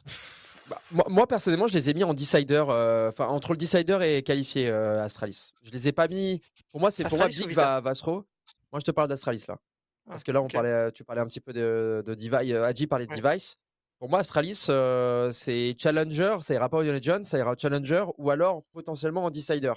Bah, 0.70 0.82
moi, 0.92 1.06
moi, 1.10 1.28
personnellement, 1.28 1.68
je 1.68 1.74
les 1.74 1.90
ai 1.90 1.94
mis 1.94 2.06
en 2.06 2.14
decider, 2.14 2.64
euh, 2.70 3.10
enfin 3.10 3.28
entre 3.28 3.52
le 3.52 3.58
decider 3.58 4.00
et 4.02 4.24
qualifié 4.24 4.70
euh, 4.70 5.04
Astralis. 5.04 5.54
Je 5.62 5.72
les 5.72 5.90
ai 5.90 5.92
pas 5.92 6.08
mis. 6.08 6.42
Pour 6.72 6.80
moi, 6.80 6.90
c'est 6.90 7.04
pour 7.04 7.18
moi 7.18 7.28
Big 7.28 7.52
va, 7.52 7.82
va 7.82 7.94
se. 7.94 8.06
Moi, 8.06 8.24
je 8.76 8.86
te 8.86 8.92
parle 8.92 9.10
d'Astralis 9.10 9.44
là. 9.50 9.58
Parce 10.08 10.22
Ah, 10.22 10.24
que 10.24 10.32
là, 10.32 10.42
on 10.42 10.48
parlait, 10.48 10.90
tu 10.94 11.04
parlais 11.04 11.22
un 11.22 11.28
petit 11.28 11.42
peu 11.42 11.52
de, 11.52 12.02
de 12.06 12.14
Device. 12.16 12.56
Adji 12.56 12.88
parlait 12.88 13.06
de 13.08 13.12
Ouais. 13.12 13.20
Device. 13.20 13.58
Pour 14.04 14.10
moi, 14.10 14.20
Astralis, 14.20 14.66
euh, 14.68 15.32
c'est 15.32 15.78
Challenger. 15.80 16.36
Ça 16.42 16.54
ira 16.54 16.68
pas 16.68 16.78
au 16.80 16.82
Legends, 16.82 17.24
ça 17.24 17.38
ira 17.38 17.56
Challenger 17.58 18.04
ou 18.18 18.32
alors 18.32 18.66
potentiellement 18.74 19.24
en 19.24 19.32
Decider. 19.32 19.72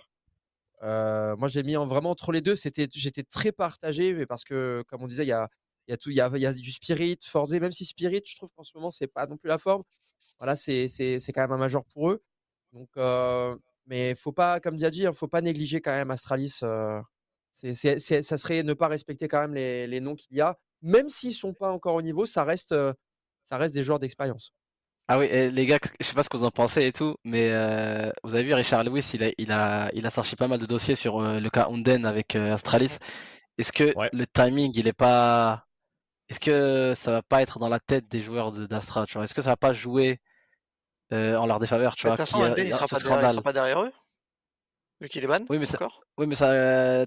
Euh, 0.83 1.37
moi, 1.37 1.47
je 1.47 1.61
l'ai 1.61 1.62
mis 1.62 1.77
en 1.77 1.87
vraiment 1.87 2.11
entre 2.11 2.33
les 2.33 2.41
deux. 2.41 2.57
C'était, 2.57 2.89
j'étais 2.93 3.22
très 3.22 3.53
partagé, 3.53 4.14
mais 4.14 4.27
parce 4.27 4.43
que, 4.43 4.83
comme 4.89 5.05
on 5.05 5.07
disait, 5.07 5.22
il 5.22 5.29
y 5.29 5.33
a, 5.33 5.49
y 5.87 5.93
a 5.93 5.97
tout, 5.97 6.11
il 6.11 6.16
y 6.16 6.20
a, 6.20 6.29
du 6.53 6.72
Spirit, 6.72 7.18
Forze, 7.24 7.53
même 7.53 7.70
si 7.70 7.85
Spirit, 7.85 8.22
je 8.27 8.35
trouve 8.35 8.51
qu'en 8.57 8.64
ce 8.64 8.72
moment, 8.74 8.91
c'est 8.91 9.07
pas 9.07 9.29
non 9.29 9.37
plus 9.37 9.47
la 9.47 9.59
forme. 9.59 9.85
Voilà, 10.41 10.57
c'est, 10.57 10.89
c'est, 10.89 11.20
quand 11.33 11.43
même 11.43 11.53
un 11.53 11.59
major 11.59 11.85
pour 11.85 12.11
eux. 12.11 12.20
Donc, 12.72 12.89
euh, 12.97 13.57
mais 13.87 14.16
faut 14.16 14.33
pas, 14.33 14.59
comme 14.59 14.74
dit 14.74 14.85
il 14.87 15.12
faut 15.14 15.29
pas 15.29 15.41
négliger 15.41 15.81
quand 15.81 15.93
même 15.93 16.11
Astralis. 16.11 16.59
euh, 16.64 17.01
c'est- 17.55 18.01
ça 18.22 18.39
serait 18.39 18.64
ne 18.64 18.74
pas 18.74 18.89
respecter 18.89 19.29
quand 19.29 19.41
même 19.41 19.55
les, 19.55 19.87
les 19.87 20.01
noms 20.01 20.16
qu'il 20.16 20.37
y 20.37 20.41
a, 20.41 20.59
même 20.83 21.09
s'ils 21.09 21.35
sont 21.35 21.55
pas 21.55 21.70
encore 21.70 21.95
au 21.95 22.03
niveau, 22.03 22.27
ça 22.27 22.43
reste, 22.45 22.72
euh, 22.72 22.93
ça 23.47 23.57
reste 23.59 23.74
des 23.74 23.82
joueurs 23.84 24.01
d'expérience. 24.01 24.53
Ah 25.09 25.18
oui, 25.20 25.26
et 25.26 25.51
les 25.53 25.66
gars, 25.66 25.78
je 26.01 26.05
sais 26.05 26.14
pas 26.14 26.24
ce 26.24 26.28
que 26.28 26.36
vous 26.36 26.44
en 26.44 26.51
pensez 26.51 26.84
et 26.84 26.92
tout, 26.92 27.14
mais 27.24 27.51
euh, 27.53 28.11
vous 28.24 28.34
avez 28.34 28.42
vu 28.42 28.55
Richard 28.55 28.82
Lewis, 28.82 29.09
il 29.14 29.22
a, 29.22 29.30
il 29.38 29.53
a, 29.53 29.88
il 29.94 30.05
a 30.05 30.11
sorti 30.11 30.34
pas 30.34 30.49
mal 30.49 30.59
de 30.59 30.66
dossiers 30.66 30.97
sur 30.97 31.20
euh, 31.22 31.38
le 31.38 31.49
cas 31.49 31.68
Unden 31.70 32.05
avec 32.05 32.34
euh, 32.34 32.53
Astralis. 32.53 32.99
Est-ce 33.59 33.72
que 33.72 33.94
Ouais. 33.94 34.11
le 34.12 34.26
timing, 34.26 34.72
il 34.76 34.88
est 34.88 34.92
pas, 34.94 35.66
est-ce 36.28 36.40
que 36.40 36.94
ça 36.97 37.12
va 37.12 37.22
pas 37.22 37.42
être 37.42 37.59
dans 37.61 37.68
la 37.70 37.80
tête 37.80 38.09
des 38.09 38.20
joueurs 38.22 38.53
de- 38.53 38.66
d'Astra, 38.66 39.07
tu 39.07 39.14
vois? 39.14 39.24
Est-ce 39.24 39.34
que 39.34 39.42
ça 39.42 39.51
va 39.51 39.57
pas 39.59 39.72
jouer 39.74 40.20
euh, 41.12 41.36
en 41.36 41.47
leur 41.47 41.61
défaveur, 41.61 41.97
tu 41.97 42.07
De 42.07 42.09
vois 42.09 42.16
toute 42.16 42.16
façon, 42.16 42.47
il 42.57 42.64
il 42.64 42.72
sera 42.72 42.88
pas, 42.88 42.99
derrière, 43.01 43.22
il 43.22 43.28
sera 43.28 43.42
scandale 43.42 43.42
pas 43.42 43.53
derrière 43.53 43.82
eux, 43.82 43.92
vu 45.01 45.09
qu'il 45.09 45.24
est 45.24 45.26
ban, 45.26 45.47
Oui, 45.49 45.59
mais 45.59 45.66
ça-. 45.66 45.78
Oui, 46.18 46.26
mais 46.26 46.34
ça, 46.34 46.51
euh, 46.53 47.07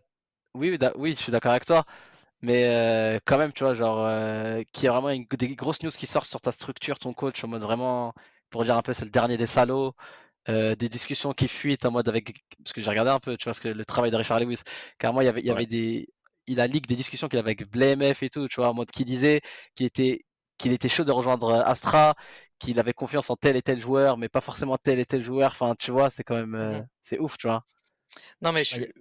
oui, 0.55 0.71
oui, 0.71 0.77
d'a- 0.77 0.93
oui, 0.97 1.13
je 1.17 1.23
suis 1.23 1.31
d'accord 1.31 1.51
avec 1.51 1.65
toi. 1.65 1.85
Mais 2.41 2.65
euh, 2.69 3.19
quand 3.25 3.37
même, 3.37 3.53
tu 3.53 3.63
vois, 3.63 3.73
genre, 3.73 3.99
euh, 4.05 4.63
qu'il 4.73 4.85
y 4.85 4.87
a 4.87 4.91
vraiment 4.91 5.09
une- 5.09 5.25
des 5.25 5.55
grosses 5.55 5.83
news 5.83 5.91
qui 5.91 6.07
sortent 6.07 6.27
sur 6.27 6.41
ta 6.41 6.51
structure, 6.51 6.97
ton 6.99 7.13
coach, 7.13 7.43
en 7.43 7.47
mode 7.49 7.61
vraiment, 7.63 8.13
pour 8.49 8.63
dire 8.63 8.77
un 8.77 8.81
peu, 8.81 8.93
c'est 8.93 9.05
le 9.05 9.11
dernier 9.11 9.37
des 9.37 9.45
salauds. 9.47 9.93
euh, 10.49 10.75
des 10.75 10.89
discussions 10.89 11.33
qui 11.33 11.47
fuitent 11.47 11.85
en 11.85 11.91
mode 11.91 12.09
avec. 12.09 12.33
Parce 12.63 12.73
que 12.73 12.81
j'ai 12.81 12.89
regardé 12.89 13.11
un 13.11 13.19
peu, 13.21 13.37
tu 13.37 13.45
vois, 13.45 13.53
ce 13.53 13.61
que 13.61 13.69
le 13.69 13.85
travail 13.85 14.11
de 14.11 14.17
Richard 14.17 14.39
Lewis. 14.41 14.61
Carrément, 14.97 15.21
il 15.21 15.25
y 15.25 15.27
avait, 15.27 15.41
il 15.41 15.45
y 15.47 15.51
Ouais. 15.51 15.53
avait 15.53 15.67
des. 15.67 16.09
Il 16.47 16.59
a 16.59 16.67
leak 16.67 16.87
des 16.87 16.95
discussions 16.97 17.29
qu'il 17.29 17.39
avait 17.39 17.49
avec 17.51 17.69
BMF 17.71 18.23
et 18.23 18.29
tout, 18.31 18.47
tu 18.49 18.57
vois, 18.57 18.69
en 18.69 18.73
mode 18.73 18.91
qui 18.91 19.05
disait 19.05 19.41
qu'il 19.75 19.85
était, 19.85 20.25
qu'il 20.57 20.73
était 20.73 20.89
chaud 20.89 21.03
de 21.05 21.11
rejoindre 21.13 21.53
Astra, 21.53 22.15
qu'il 22.59 22.79
avait 22.79 22.93
confiance 22.93 23.29
en 23.29 23.35
tel 23.37 23.55
et 23.57 23.61
tel 23.61 23.79
joueur, 23.79 24.17
mais 24.17 24.29
pas 24.29 24.41
forcément 24.41 24.77
tel 24.77 24.99
et 24.99 25.05
tel 25.05 25.21
joueur. 25.23 25.51
Enfin, 25.51 25.75
tu 25.79 25.91
vois, 25.91 26.09
c'est 26.09 26.23
quand 26.23 26.35
même. 26.35 26.55
euh, 26.55 26.79
Mhm. 26.79 26.89
c'est 27.01 27.19
ouf, 27.19 27.37
tu 27.37 27.47
vois. 27.47 27.63
Non, 28.41 28.51
mais 28.51 28.63
je 28.63 28.69
suis... 28.69 28.93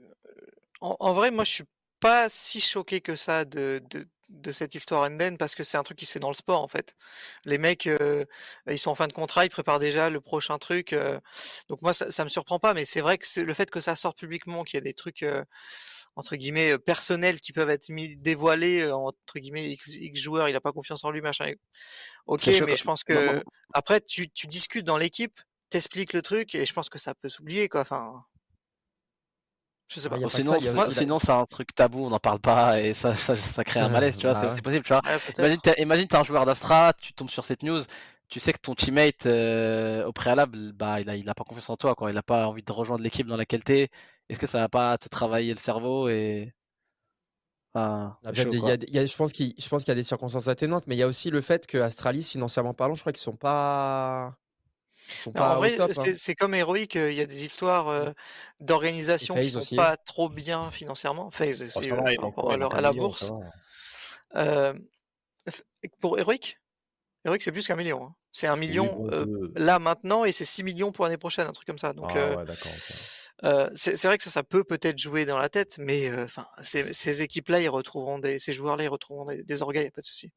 en 0.81 1.13
vrai, 1.13 1.31
moi, 1.31 1.45
je 1.45 1.51
suis 1.53 1.65
pas 2.01 2.29
si 2.29 2.61
choqué 2.61 3.01
que 3.01 3.17
ça 3.17 3.45
de, 3.45 3.83
de, 3.91 4.09
de 4.29 4.53
cette 4.53 4.75
histoire 4.75 5.03
Enden 5.11 5.37
parce 5.39 5.55
que 5.55 5.63
c'est 5.63 5.79
un 5.79 5.83
truc 5.83 5.99
qui 5.99 6.07
se 6.07 6.13
fait 6.13 6.19
dans 6.19 6.29
le 6.29 6.35
sport, 6.35 6.63
en 6.63 6.69
fait. 6.69 6.95
Les 7.45 7.59
mecs, 7.59 7.87
euh, 7.87 8.25
ils 8.69 8.79
sont 8.79 8.91
en 8.91 8.95
fin 8.95 9.09
de 9.09 9.13
contrat, 9.13 9.45
ils 9.45 9.51
préparent 9.51 9.79
déjà 9.79 10.11
le 10.11 10.21
prochain 10.21 10.59
truc. 10.59 10.93
euh, 10.93 11.19
donc 11.69 11.83
moi, 11.83 11.93
ça, 11.93 12.11
ça 12.11 12.25
me 12.25 12.29
surprend 12.29 12.59
pas, 12.59 12.75
mais 12.75 12.85
c'est 12.85 13.01
vrai 13.01 13.19
que 13.19 13.41
le 13.41 13.55
fait 13.55 13.71
que 13.71 13.81
ça 13.81 13.97
sorte 13.97 14.19
publiquement, 14.19 14.65
qu'il 14.65 14.77
y 14.77 14.79
a 14.79 14.83
des 14.83 14.95
trucs, 14.95 15.23
euh, 15.23 15.45
entre 16.17 16.37
guillemets, 16.37 16.79
personnels 16.79 17.41
qui 17.41 17.53
peuvent 17.53 17.71
être 17.71 17.89
mis, 17.89 18.17
dévoilés, 18.17 18.91
entre 18.91 19.39
guillemets, 19.39 19.71
X, 19.71 19.95
X 19.95 20.21
joueur, 20.21 20.49
il 20.49 20.57
a 20.57 20.61
pas 20.61 20.73
confiance 20.73 21.05
en 21.05 21.11
lui, 21.11 21.21
machin. 21.21 21.53
Ok, 22.27 22.47
mais 22.47 22.77
je 22.77 22.85
pense 22.85 23.05
non, 23.09 23.15
que 23.15 23.37
non. 23.37 23.43
après, 23.73 24.01
tu, 24.01 24.29
tu 24.31 24.47
discutes 24.47 24.85
dans 24.85 24.99
l'équipe, 24.99 25.41
t'expliques 25.71 26.13
le 26.13 26.23
truc, 26.23 26.55
et 26.55 26.67
je 26.67 26.73
pense 26.73 26.89
que 26.89 26.99
ça 26.99 27.15
peut 27.15 27.29
s'oublier, 27.29 27.69
quoi. 27.69 27.83
Enfin, 27.83 28.25
je 29.89 30.01
sais 30.01 30.09
pas. 30.09 30.17
Ouais, 30.17 30.21
y 30.21 30.25
a 30.25 30.27
Bon, 30.27 30.29
pas 30.29 30.41
sinon, 30.43 30.43
ça, 30.43 30.59
il 30.59 30.65
y 30.65 30.69
a 30.69 30.77
sinon- 30.91 31.19
c'est 31.19 31.31
un 31.33 31.45
truc 31.47 31.75
tabou, 31.75 32.05
on 32.05 32.11
n'en 32.11 32.19
parle 32.19 32.41
pas 32.41 32.81
et 32.81 32.95
ça, 32.95 33.15
ça, 33.17 33.37
ça 33.37 33.65
crée 33.65 33.81
un 33.81 33.89
malaise, 33.89 34.17
tu 34.19 34.27
vois, 34.27 34.35
Bah 34.35 34.41
c'est 34.41 34.51
ouais. 34.51 34.57
c'est 34.57 34.63
possible, 34.63 34.85
tu 34.85 34.93
vois. 34.93 35.03
Ouais. 35.05 35.21
Imagine, 35.39 35.61
t'es, 35.61 35.75
imagine, 35.83 36.07
t'es 36.09 36.17
un 36.17 36.25
joueur 36.25 36.45
d'Astra, 36.47 36.93
tu 37.01 37.13
tombes 37.15 37.31
sur 37.31 37.45
cette 37.45 37.63
news, 37.63 37.81
tu 38.29 38.41
sais 38.41 38.53
que 38.53 38.59
ton 38.61 38.75
teammate 38.75 39.27
euh, 39.27 40.05
au 40.07 40.13
préalable, 40.13 40.73
bah, 40.73 41.01
il 41.01 41.09
a, 41.11 41.17
il 41.17 41.29
a 41.29 41.35
pas 41.35 41.45
confiance 41.45 41.71
en 41.71 41.77
toi, 41.77 41.95
quoi. 41.95 42.11
Il 42.11 42.17
a 42.19 42.23
pas 42.23 42.47
envie 42.47 42.63
de 42.63 42.73
rejoindre 42.73 43.03
l'équipe 43.03 43.27
dans 43.27 43.37
laquelle 43.37 43.65
t'es. 43.65 43.89
Est-ce 44.29 44.39
que 44.39 44.47
ça 44.47 44.59
va 44.61 44.69
pas 44.69 44.99
te 44.99 45.09
travailler 45.09 45.53
le 45.55 45.59
cerveau 45.59 46.09
et. 46.09 46.53
Enfin, 47.75 48.19
c'est 48.23 48.29
Après, 48.31 48.43
chaud, 48.43 48.51
des- 48.51 48.59
il 48.59 48.65
y 48.65 48.71
quoi. 48.71 48.71
a 48.71 48.77
des- 48.77 48.87
il 48.89 48.95
y 48.95 48.99
a- 48.99 49.07
je 49.07 49.17
pense 49.17 49.33
qu'il 49.33 49.55
je 49.59 49.69
pense 49.69 49.85
qu'il 49.85 49.91
y 49.91 49.93
a 49.93 49.95
des 49.95 50.03
circonstances 50.03 50.49
atténuantes, 50.49 50.85
mais 50.87 50.97
il 50.97 50.99
y 50.99 51.03
a 51.03 51.07
aussi 51.07 51.31
le 51.31 51.41
fait 51.41 51.67
que 51.67 51.79
Astralis, 51.79 52.25
financièrement 52.25 52.75
parlant, 52.75 52.95
je 52.95 53.01
crois 53.01 53.13
qu'ils 53.13 53.23
sont 53.23 53.37
pas, 53.37 54.37
Non, 55.35 55.43
en 55.43 55.55
vrai, 55.57 55.77
hein. 55.81 55.89
c'est 56.15 56.35
comme 56.35 56.55
héroïque, 56.55 56.95
il 56.97 57.15
y 57.15 57.21
a 57.21 57.27
des 57.27 57.45
histoires 57.45 57.89
euh, 57.89 58.11
d'organisation 58.61 59.35
qui 59.35 59.49
sont 59.49 59.61
aussi. 59.61 59.77
pas 59.77 59.97
trop 59.97 60.29
bien 60.29 60.71
financièrement. 60.71 61.31
FaZe, 61.31 61.69
c'est 61.69 61.93
euh, 61.93 61.97
par 62.17 62.25
rapport 62.25 62.51
à, 62.53 62.57
leur- 62.57 62.81
la 62.81 62.91
million, 62.91 63.03
bourse. 63.05 63.31
Euh, 64.37 64.75
pour 66.01 66.19
Heroic 66.19 66.57
Heroic, 67.25 67.41
c'est 67.43 67.53
plus 67.53 67.67
qu'un 67.67 67.77
million. 67.77 68.05
hein. 68.05 68.15
C'est 68.33 68.47
un 68.47 68.57
million 68.57 69.03
là 69.57 69.79
maintenant 69.79 70.25
et 70.25 70.33
c'est 70.33 70.45
6 70.45 70.63
millions 70.63 70.93
pour 70.93 71.05
l'année 71.05 71.17
prochaine, 71.19 71.47
un 71.47 71.53
truc 71.53 71.67
comme 71.67 71.79
ça. 71.79 71.93
Donc 71.93 72.13
Ah 72.15 72.37
ouais, 72.37 73.71
c'est 73.75 74.03
vrai 74.05 74.19
que 74.19 74.25
ça, 74.25 74.31
ça 74.31 74.43
peut 74.43 74.65
peut-être 74.65 74.99
jouer 74.99 75.25
dans 75.25 75.39
la 75.39 75.49
tête, 75.49 75.79
mais 75.79 76.13
enfin, 76.23 76.47
ces, 76.61 76.93
ces 76.93 77.23
équipes-là, 77.23 77.61
ils 77.61 77.69
retrouveront 77.69 78.19
des, 78.19 78.39
ces 78.39 78.53
joueurs-là, 78.53 78.85
ils 78.85 78.89
retrouveront 78.89 79.27
des, 79.27 79.43
des 79.43 79.63
orgas, 79.63 79.83
y 79.83 79.87
a 79.87 79.91
pas 79.91 80.01
de 80.01 80.07
souci. 80.07 80.31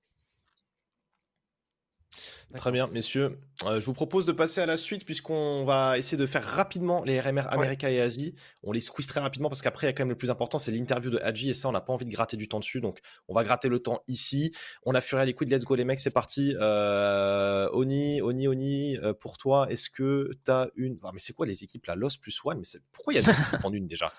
Très 2.55 2.71
bien, 2.71 2.87
messieurs. 2.87 3.39
Euh, 3.65 3.79
je 3.79 3.85
vous 3.85 3.93
propose 3.93 4.25
de 4.25 4.31
passer 4.33 4.59
à 4.59 4.65
la 4.65 4.75
suite 4.75 5.05
puisqu'on 5.05 5.63
va 5.63 5.97
essayer 5.97 6.17
de 6.17 6.25
faire 6.25 6.43
rapidement 6.43 7.03
les 7.03 7.19
RMR 7.21 7.47
America 7.49 7.89
et 7.89 8.01
Asie. 8.01 8.35
On 8.63 8.71
les 8.73 8.81
squeeze 8.81 9.07
très 9.07 9.19
rapidement 9.21 9.47
parce 9.49 9.61
qu'après, 9.61 9.87
il 9.87 9.89
y 9.89 9.91
a 9.91 9.93
quand 9.93 10.03
même 10.03 10.09
le 10.09 10.17
plus 10.17 10.29
important, 10.31 10.59
c'est 10.59 10.71
l'interview 10.71 11.09
de 11.11 11.17
Hadji 11.19 11.49
et 11.49 11.53
ça, 11.53 11.69
on 11.69 11.71
n'a 11.71 11.79
pas 11.81 11.93
envie 11.93 12.05
de 12.05 12.11
gratter 12.11 12.35
du 12.37 12.47
temps 12.49 12.59
dessus. 12.59 12.81
Donc, 12.81 12.99
on 13.29 13.33
va 13.33 13.43
gratter 13.43 13.69
le 13.69 13.79
temps 13.79 14.01
ici. 14.07 14.51
On 14.83 14.93
a 14.95 15.01
Furia 15.01 15.23
Liquid, 15.25 15.49
let's 15.49 15.63
go 15.63 15.75
les 15.75 15.85
mecs, 15.85 15.99
c'est 15.99 16.11
parti. 16.11 16.55
Euh, 16.59 17.69
Oni, 17.73 18.21
Oni, 18.21 18.47
Oni, 18.49 18.97
euh, 18.97 19.13
pour 19.13 19.37
toi, 19.37 19.67
est-ce 19.71 19.89
que 19.89 20.29
tu 20.45 20.51
as 20.51 20.69
une. 20.75 20.97
Ah, 21.03 21.11
mais 21.13 21.19
c'est 21.19 21.33
quoi 21.33 21.45
les 21.45 21.63
équipes 21.63 21.85
là? 21.85 21.95
Lost 21.95 22.19
plus 22.21 22.37
One 22.43 22.57
Mais 22.59 22.65
c'est- 22.65 22.81
pourquoi 22.91 23.13
il 23.13 23.17
y 23.17 23.19
a 23.19 23.23
deux 23.23 23.31
équipes 23.31 23.63
en 23.65 23.71
une 23.71 23.87
déjà? 23.87 24.11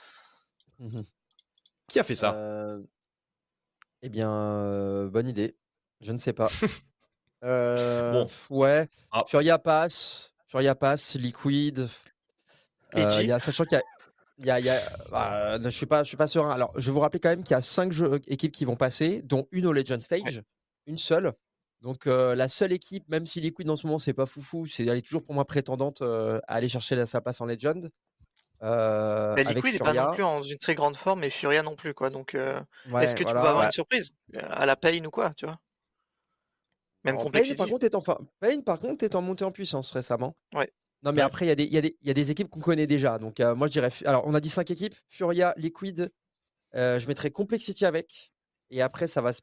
Mhm. 0.78 1.04
Qui 1.88 1.98
a 2.00 2.04
fait 2.04 2.14
ça? 2.14 2.78
Eh 4.02 4.08
bien, 4.08 5.06
bonne 5.12 5.28
idée. 5.28 5.56
Je 6.00 6.12
ne 6.12 6.18
sais 6.18 6.32
pas. 6.32 6.48
Euh, 7.44 8.12
Bon. 8.12 8.28
Ouais. 8.50 8.88
Ah. 9.10 9.24
Furia 9.28 9.58
passe. 9.58 10.30
Furia 10.48 10.74
passe. 10.74 11.14
Liquid. 11.16 11.88
Et 12.94 13.00
Euh, 13.04 13.10
G 13.10 13.22
il 13.22 13.28
y 13.28 13.32
a, 13.32 13.38
sachant 13.38 13.64
qu'il 13.64 13.78
y 13.78 13.80
a. 13.80 13.82
il 14.38 14.46
y 14.46 14.50
a- 14.50 14.58
il 14.60 14.66
y 14.66 14.70
a- 14.70 14.80
bah, 15.10 15.58
je 15.62 15.68
suis 15.70 15.86
pas, 15.86 16.02
je 16.02 16.08
suis 16.08 16.16
pas 16.16 16.26
serein. 16.26 16.50
Alors, 16.50 16.72
je 16.76 16.86
vais 16.86 16.92
vous 16.92 17.00
rappeler 17.00 17.20
quand 17.20 17.30
même 17.30 17.42
qu'il 17.42 17.52
y 17.54 17.58
a 17.58 17.62
cinq 17.62 17.92
jeux- 17.92 18.20
équipes 18.26 18.52
qui 18.52 18.64
vont 18.64 18.76
passer, 18.76 19.22
dont 19.22 19.46
une 19.50 19.66
au 19.66 19.72
Legend 19.72 20.00
Stage, 20.02 20.42
une 20.86 20.98
seule. 20.98 21.32
Donc, 21.80 22.06
euh, 22.06 22.34
la 22.36 22.48
seule 22.48 22.72
équipe, 22.72 23.08
même 23.08 23.26
si 23.26 23.40
Liquid 23.40 23.68
en 23.68 23.74
ce 23.76 23.86
moment 23.86 23.98
c'est 23.98 24.12
pas 24.12 24.26
foufou, 24.26 24.66
c'est 24.66 24.84
elle 24.86 24.98
est 24.98 25.02
toujours 25.02 25.24
pour 25.24 25.34
moi 25.34 25.44
prétendante 25.44 26.00
euh, 26.02 26.38
à 26.46 26.54
aller 26.54 26.68
chercher 26.68 26.94
la- 26.96 27.06
sa 27.06 27.20
place 27.20 27.40
en 27.40 27.46
Legend. 27.46 27.90
Euh, 28.62 29.34
Liquid 29.36 29.72
n'est 29.72 29.78
pas 29.78 29.86
Furia. 29.86 30.04
non 30.06 30.12
plus 30.12 30.22
en 30.22 30.42
une 30.42 30.58
très 30.58 30.74
grande 30.76 30.96
forme 30.96 31.24
et 31.24 31.30
Furia 31.30 31.62
non 31.64 31.74
plus, 31.74 31.94
quoi. 31.94 32.10
Donc, 32.10 32.34
euh, 32.36 32.60
Ouais, 32.90 33.02
est-ce 33.02 33.14
que 33.14 33.24
tu 33.24 33.24
voilà. 33.24 33.40
peux 33.40 33.46
avoir 33.48 33.60
ouais. 33.62 33.66
une 33.66 33.72
surprise 33.72 34.12
euh, 34.36 34.40
à 34.50 34.66
la 34.66 34.76
Payne 34.76 35.06
ou 35.06 35.10
quoi, 35.10 35.32
tu 35.34 35.46
vois? 35.46 35.58
Même 37.04 37.16
Alors, 37.16 37.30
Payne, 37.30 37.54
par 37.56 37.66
contre, 37.68 37.84
est 37.84 37.94
en, 37.94 38.00
fin- 38.00 38.18
Payne, 38.40 38.62
par 38.62 38.78
contre, 38.78 39.04
est 39.04 39.14
en 39.14 39.22
montée 39.22 39.44
en 39.44 39.50
puissance 39.52 39.90
récemment. 39.92 40.36
Ouais. 40.54 40.70
Non, 41.02 41.10
mais 41.12 41.18
Ouais. 41.18 41.22
après, 41.22 41.46
il 41.46 41.48
y, 41.48 41.52
a 41.52 41.54
des- 41.56 41.64
y, 41.64 41.96
y 42.08 42.10
a 42.10 42.30
équipes 42.30 42.48
qu'on 42.48 42.60
connaît 42.60 42.86
déjà. 42.86 43.18
Donc, 43.18 43.40
euh, 43.40 43.54
moi, 43.56 43.66
je 43.66 43.72
dirais. 43.72 43.90
Alors, 44.04 44.24
on 44.26 44.34
a 44.34 44.40
dit 44.40 44.48
cinq 44.50 44.70
équipes 44.70 44.94
Furia, 45.08 45.52
Liquid. 45.56 46.12
euh, 46.74 46.98
je 47.00 47.06
mettrai 47.08 47.30
Complexity 47.32 47.84
avec. 47.84 48.32
Et 48.70 48.80
après, 48.82 49.06
ça 49.08 49.20
va 49.20 49.32
se 49.32 49.40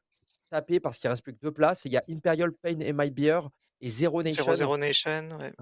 taper 0.50 0.80
parce 0.80 0.98
qu'il 0.98 1.08
reste 1.10 1.22
plus 1.22 1.34
que 1.34 1.40
deux 1.40 1.52
places. 1.52 1.84
Et 1.86 1.90
il 1.90 1.92
y 1.92 1.96
a 1.98 2.04
Imperial, 2.08 2.50
Pain 2.52 2.80
et 2.80 2.92
My 2.94 3.10
Beer 3.10 3.40
et 3.82 3.88
Zero 3.88 4.22
Nation. 4.22 4.42
0-0 4.44 4.78
Nation. 4.78 5.28
ouais. 5.38 5.52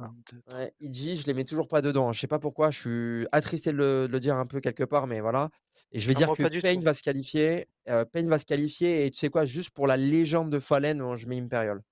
Ouais, 0.54 0.72
EG, 0.80 1.16
je 1.16 1.26
les 1.26 1.34
mets 1.34 1.44
toujours 1.44 1.68
pas 1.68 1.80
dedans. 1.82 2.12
Je 2.12 2.20
sais 2.20 2.26
pas 2.26 2.38
pourquoi. 2.38 2.70
Je 2.70 2.78
suis 2.78 3.26
attristé 3.32 3.70
de 3.72 3.76
le, 3.76 4.06
de 4.08 4.12
le 4.12 4.20
dire 4.20 4.36
un 4.36 4.46
peu 4.46 4.60
quelque 4.60 4.84
part, 4.84 5.06
mais 5.08 5.20
voilà. 5.20 5.50
Et 5.92 5.98
je 5.98 6.08
vais 6.08 6.14
Ah, 6.16 6.18
dire 6.18 6.28
que 6.28 6.42
tout. 6.76 6.80
va 6.84 6.94
se 6.94 7.02
qualifier. 7.02 7.68
euh, 7.88 8.04
Pain 8.06 8.22
va 8.28 8.38
se 8.38 8.46
qualifier. 8.46 9.04
Et 9.04 9.10
tu 9.10 9.18
sais 9.18 9.28
quoi, 9.28 9.44
juste 9.44 9.70
pour 9.70 9.86
la 9.86 9.96
légende 9.96 10.50
de 10.50 10.58
Fallen, 10.60 11.02
euh, 11.02 11.16
je 11.16 11.26
mets 11.26 11.38
Imperial. 11.38 11.82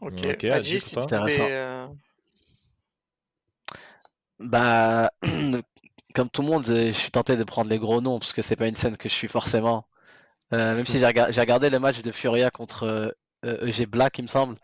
Ok. 0.00 0.12
Ok, 0.24 0.44
Adji, 0.44 0.50
Adji, 0.52 0.80
si 0.80 0.90
tu 0.96 0.98
Intéressant. 1.00 1.44
euh, 1.44 1.86
Bah, 4.40 5.10
comme 6.14 6.28
tout 6.30 6.42
le 6.42 6.48
monde, 6.48 6.68
euh, 6.68 6.86
je 6.88 6.92
suis 6.92 7.10
tenté 7.10 7.36
de 7.36 7.44
prendre 7.44 7.70
les 7.70 7.78
gros 7.78 8.00
noms 8.00 8.18
parce 8.18 8.32
que 8.32 8.42
c'est 8.42 8.56
pas 8.56 8.66
une 8.66 8.74
scène 8.74 8.96
que 8.96 9.08
je 9.08 9.14
suis 9.14 9.28
forcément. 9.28 9.86
Euh, 10.52 10.76
même 10.76 10.86
si 10.86 10.98
j'ai 10.98 11.06
rega- 11.06 11.30
j'ai 11.32 11.40
regardé 11.40 11.70
le 11.70 11.78
match 11.78 12.02
de 12.02 12.12
Furia 12.12 12.50
contre 12.50 12.84
euh, 13.44 13.66
EG 13.66 13.86
Black, 13.86 14.18
il 14.18 14.22
me 14.22 14.28
semble. 14.28 14.56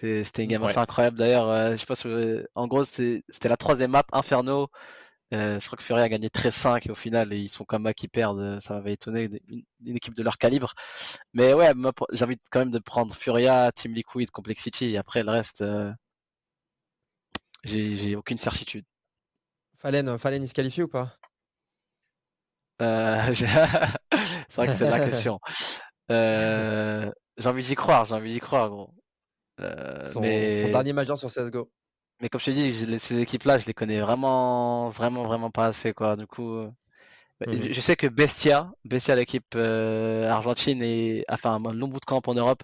C'était 0.00 0.44
une 0.44 0.50
game 0.50 0.62
Ouais. 0.62 0.70
assez 0.70 0.78
incroyable 0.78 1.16
d'ailleurs. 1.18 1.48
euh, 1.48 1.72
je 1.72 1.76
sais 1.78 1.86
pas 1.86 1.94
si 1.94 2.08
vous- 2.08 2.44
en 2.54 2.66
gros, 2.68 2.84
c'était 2.84 3.24
c'était 3.28 3.48
la 3.48 3.56
troisième 3.56 3.92
map, 3.92 4.04
Inferno. 4.12 4.68
Euh, 5.34 5.58
je 5.58 5.66
crois 5.66 5.76
que 5.76 5.82
Furia 5.82 6.04
a 6.04 6.08
gagné 6.08 6.28
13-5 6.28 6.86
et 6.86 6.90
au 6.90 6.94
final, 6.94 7.32
ils 7.32 7.48
sont 7.48 7.64
comme 7.64 7.92
qui 7.94 8.06
perdent. 8.08 8.40
euh, 8.40 8.60
Ça 8.60 8.74
m'avait 8.74 8.92
étonné, 8.92 9.28
une, 9.48 9.62
une 9.84 9.96
équipe 9.96 10.14
de 10.14 10.22
leur 10.22 10.38
calibre. 10.38 10.72
Mais 11.34 11.52
ouais, 11.52 11.72
j'ai 12.12 12.24
envie 12.24 12.38
quand 12.50 12.60
même 12.60 12.70
de 12.70 12.78
prendre 12.78 13.14
Furia, 13.14 13.72
Team 13.72 13.92
Liquid, 13.92 14.30
Complexity. 14.30 14.86
Et 14.86 14.98
après, 14.98 15.24
le 15.24 15.30
reste, 15.30 15.62
euh, 15.62 15.92
j'ai 17.64 18.14
aucune 18.14 18.38
certitude. 18.38 18.84
Fallen, 19.78 20.08
euh, 20.08 20.18
Fallen, 20.18 20.42
il 20.42 20.48
se 20.48 20.54
qualifie 20.54 20.82
ou 20.82 20.88
pas? 20.88 21.16
Euh, 22.82 23.34
c'est 23.34 24.54
vrai 24.54 24.66
que 24.68 24.74
c'est 24.74 24.90
la 24.90 25.00
question. 25.00 25.40
J'ai 26.08 27.48
envie 27.48 27.64
d'y 27.64 27.74
croire, 27.74 28.04
j'ai 28.04 28.14
envie 28.14 28.32
d'y 28.32 28.40
croire, 28.40 28.70
gros. 28.70 28.90
Son, 30.12 30.20
mais, 30.20 30.62
son 30.62 30.68
dernier 30.70 30.92
major 30.92 31.18
sur 31.18 31.30
CSGO. 31.30 31.70
Mais 32.20 32.28
comme 32.28 32.40
je 32.40 32.46
te 32.46 32.50
dis, 32.50 32.72
je 32.72 32.98
ces 32.98 33.18
équipes-là, 33.20 33.58
je 33.58 33.66
les 33.66 33.74
connais 33.74 34.00
vraiment, 34.00 34.88
vraiment, 34.90 35.24
vraiment 35.24 35.50
pas 35.50 35.66
assez, 35.66 35.92
quoi. 35.94 36.16
Du 36.16 36.26
coup, 36.26 36.54
euh, 36.56 36.70
bah, 37.40 37.46
Mhm. 37.46 37.72
je, 37.72 37.80
sais 37.80 37.96
que 37.96 38.06
Bestia, 38.08 38.72
Bestia, 38.84 39.16
l'équipe 39.16 39.54
euh, 39.56 40.28
argentine, 40.30 40.82
et 40.82 41.24
enfin 41.30 41.56
un 41.64 41.72
long 41.74 41.88
bout 41.88 42.00
de 42.00 42.06
camp 42.06 42.22
en 42.28 42.34
Europe, 42.34 42.62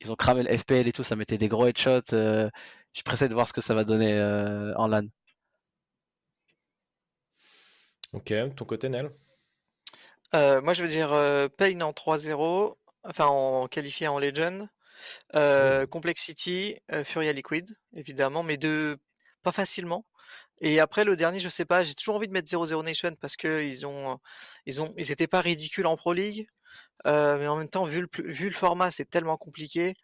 ils 0.00 0.12
ont 0.12 0.16
cramé 0.16 0.42
le 0.44 0.58
FPL 0.58 0.88
et 0.88 0.92
tout, 0.92 1.04
ça 1.04 1.16
mettait 1.16 1.38
des 1.38 1.48
gros 1.48 1.66
headshots. 1.66 2.14
euh, 2.14 2.50
je 2.94 2.98
suis 3.00 3.04
pressé 3.04 3.28
de 3.28 3.34
voir 3.34 3.46
ce 3.48 3.52
que 3.54 3.60
ça 3.62 3.74
va 3.74 3.84
donner 3.84 4.14
euh, 4.14 4.74
en 4.76 4.88
LAN. 4.88 5.08
Ok, 8.12 8.32
ton 8.56 8.64
côté, 8.64 8.88
Nel? 8.88 9.10
Euh, 10.34 10.60
moi, 10.62 10.72
je 10.72 10.82
veux 10.82 10.88
dire 10.88 11.12
euh, 11.12 11.48
Pain 11.48 11.80
en 11.80 11.92
3-0, 11.92 12.78
enfin 13.04 13.26
en 13.26 13.66
qualifié 13.68 14.08
en 14.08 14.18
Legend. 14.18 14.68
Euh, 15.34 15.86
Complexity, 15.86 16.76
euh, 16.92 17.04
Furia 17.04 17.32
Liquid, 17.32 17.76
évidemment, 17.94 18.42
mais 18.42 18.56
de 18.56 18.98
pas 19.42 19.52
facilement. 19.52 20.04
Et 20.60 20.80
après 20.80 21.04
le 21.04 21.16
dernier, 21.16 21.38
je 21.38 21.48
sais 21.48 21.64
pas, 21.64 21.82
j'ai 21.82 21.94
toujours 21.94 22.16
envie 22.16 22.28
de 22.28 22.32
mettre 22.32 22.48
0-0 22.50 22.82
Nation 22.82 23.14
parce 23.20 23.36
que 23.36 23.62
ils 23.64 23.86
ont, 23.86 24.18
ils 24.66 24.82
ont, 24.82 24.92
ils 24.98 25.10
étaient 25.12 25.26
pas 25.26 25.40
ridicules 25.40 25.86
en 25.86 25.96
Pro 25.96 26.12
League, 26.12 26.46
euh, 27.06 27.38
mais 27.38 27.48
en 27.48 27.56
même 27.56 27.68
temps, 27.68 27.84
vu 27.84 28.02
le, 28.02 28.08
vu 28.32 28.46
le 28.48 28.54
format, 28.54 28.90
c'est 28.90 29.08
tellement 29.08 29.36
compliqué. 29.38 29.94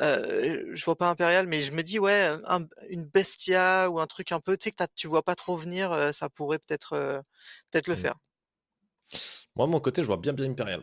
Euh, 0.00 0.66
je 0.72 0.84
vois 0.84 0.96
pas 0.96 1.08
Impérial, 1.08 1.46
mais 1.46 1.60
je 1.60 1.72
me 1.72 1.82
dis 1.82 1.98
ouais, 2.00 2.36
un- 2.46 2.66
une 2.88 3.04
Bestia 3.04 3.90
ou 3.90 4.00
un 4.00 4.06
truc 4.06 4.32
un 4.32 4.40
peu, 4.40 4.56
tu 4.56 4.64
sais 4.64 4.72
que 4.72 4.84
tu 4.96 5.06
vois 5.06 5.22
pas 5.22 5.36
trop 5.36 5.56
venir, 5.56 5.92
euh, 5.92 6.12
ça 6.12 6.28
pourrait 6.28 6.58
peut-être, 6.58 7.22
peut-être 7.70 7.88
le 7.88 7.94
Mm. 7.94 7.98
faire. 7.98 8.14
Moi, 9.56 9.66
de 9.66 9.72
mon 9.72 9.80
côté, 9.80 10.02
je 10.02 10.06
vois 10.06 10.16
bien 10.16 10.32
bien 10.32 10.50
Imperial. 10.50 10.82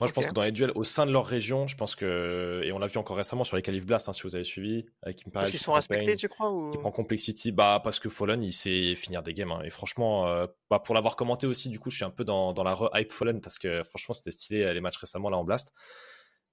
Moi, 0.00 0.06
je 0.06 0.12
pense 0.12 0.26
que 0.26 0.32
dans 0.32 0.42
les 0.42 0.52
duels 0.52 0.70
au 0.76 0.84
sein 0.84 1.06
de 1.06 1.10
leur 1.10 1.26
région, 1.26 1.66
je 1.66 1.74
pense 1.76 1.96
que, 1.96 2.60
et 2.64 2.70
on 2.70 2.78
l'a 2.78 2.86
vu 2.86 2.98
encore 2.98 3.16
récemment 3.16 3.42
sur 3.42 3.56
les 3.56 3.62
Calif 3.62 3.84
Blast, 3.84 4.08
hein, 4.08 4.12
si 4.12 4.22
vous 4.22 4.36
avez 4.36 4.44
suivi, 4.44 4.86
avec 5.02 5.18
Imperial. 5.26 5.32
Parce 5.32 5.50
qu'ils 5.50 5.58
qui 5.58 5.64
sont 5.64 5.72
respectés, 5.72 6.14
tu 6.14 6.28
crois 6.28 6.52
ou... 6.52 6.70
qui 6.70 6.78
prend 6.78 6.92
Complexity, 6.92 7.50
bah 7.50 7.80
parce 7.82 7.98
que 7.98 8.08
Fallen, 8.08 8.42
il 8.44 8.52
sait 8.52 8.94
finir 8.94 9.24
des 9.24 9.34
games. 9.34 9.50
hein. 9.50 9.62
Et 9.64 9.70
franchement, 9.70 10.28
euh, 10.28 10.46
bah, 10.70 10.78
pour 10.78 10.94
l'avoir 10.94 11.16
commenté 11.16 11.48
aussi, 11.48 11.68
du 11.68 11.80
coup, 11.80 11.90
je 11.90 11.96
suis 11.96 12.04
un 12.04 12.10
peu 12.10 12.22
dans, 12.22 12.52
dans 12.52 12.62
la 12.62 12.74
re-hype 12.74 13.10
Fallen 13.10 13.40
parce 13.40 13.58
que 13.58 13.82
franchement, 13.82 14.12
c'était 14.14 14.30
stylé 14.30 14.62
euh, 14.62 14.72
les 14.72 14.80
matchs 14.80 14.98
récemment 14.98 15.30
là 15.30 15.36
en 15.36 15.42
Blast. 15.44 15.72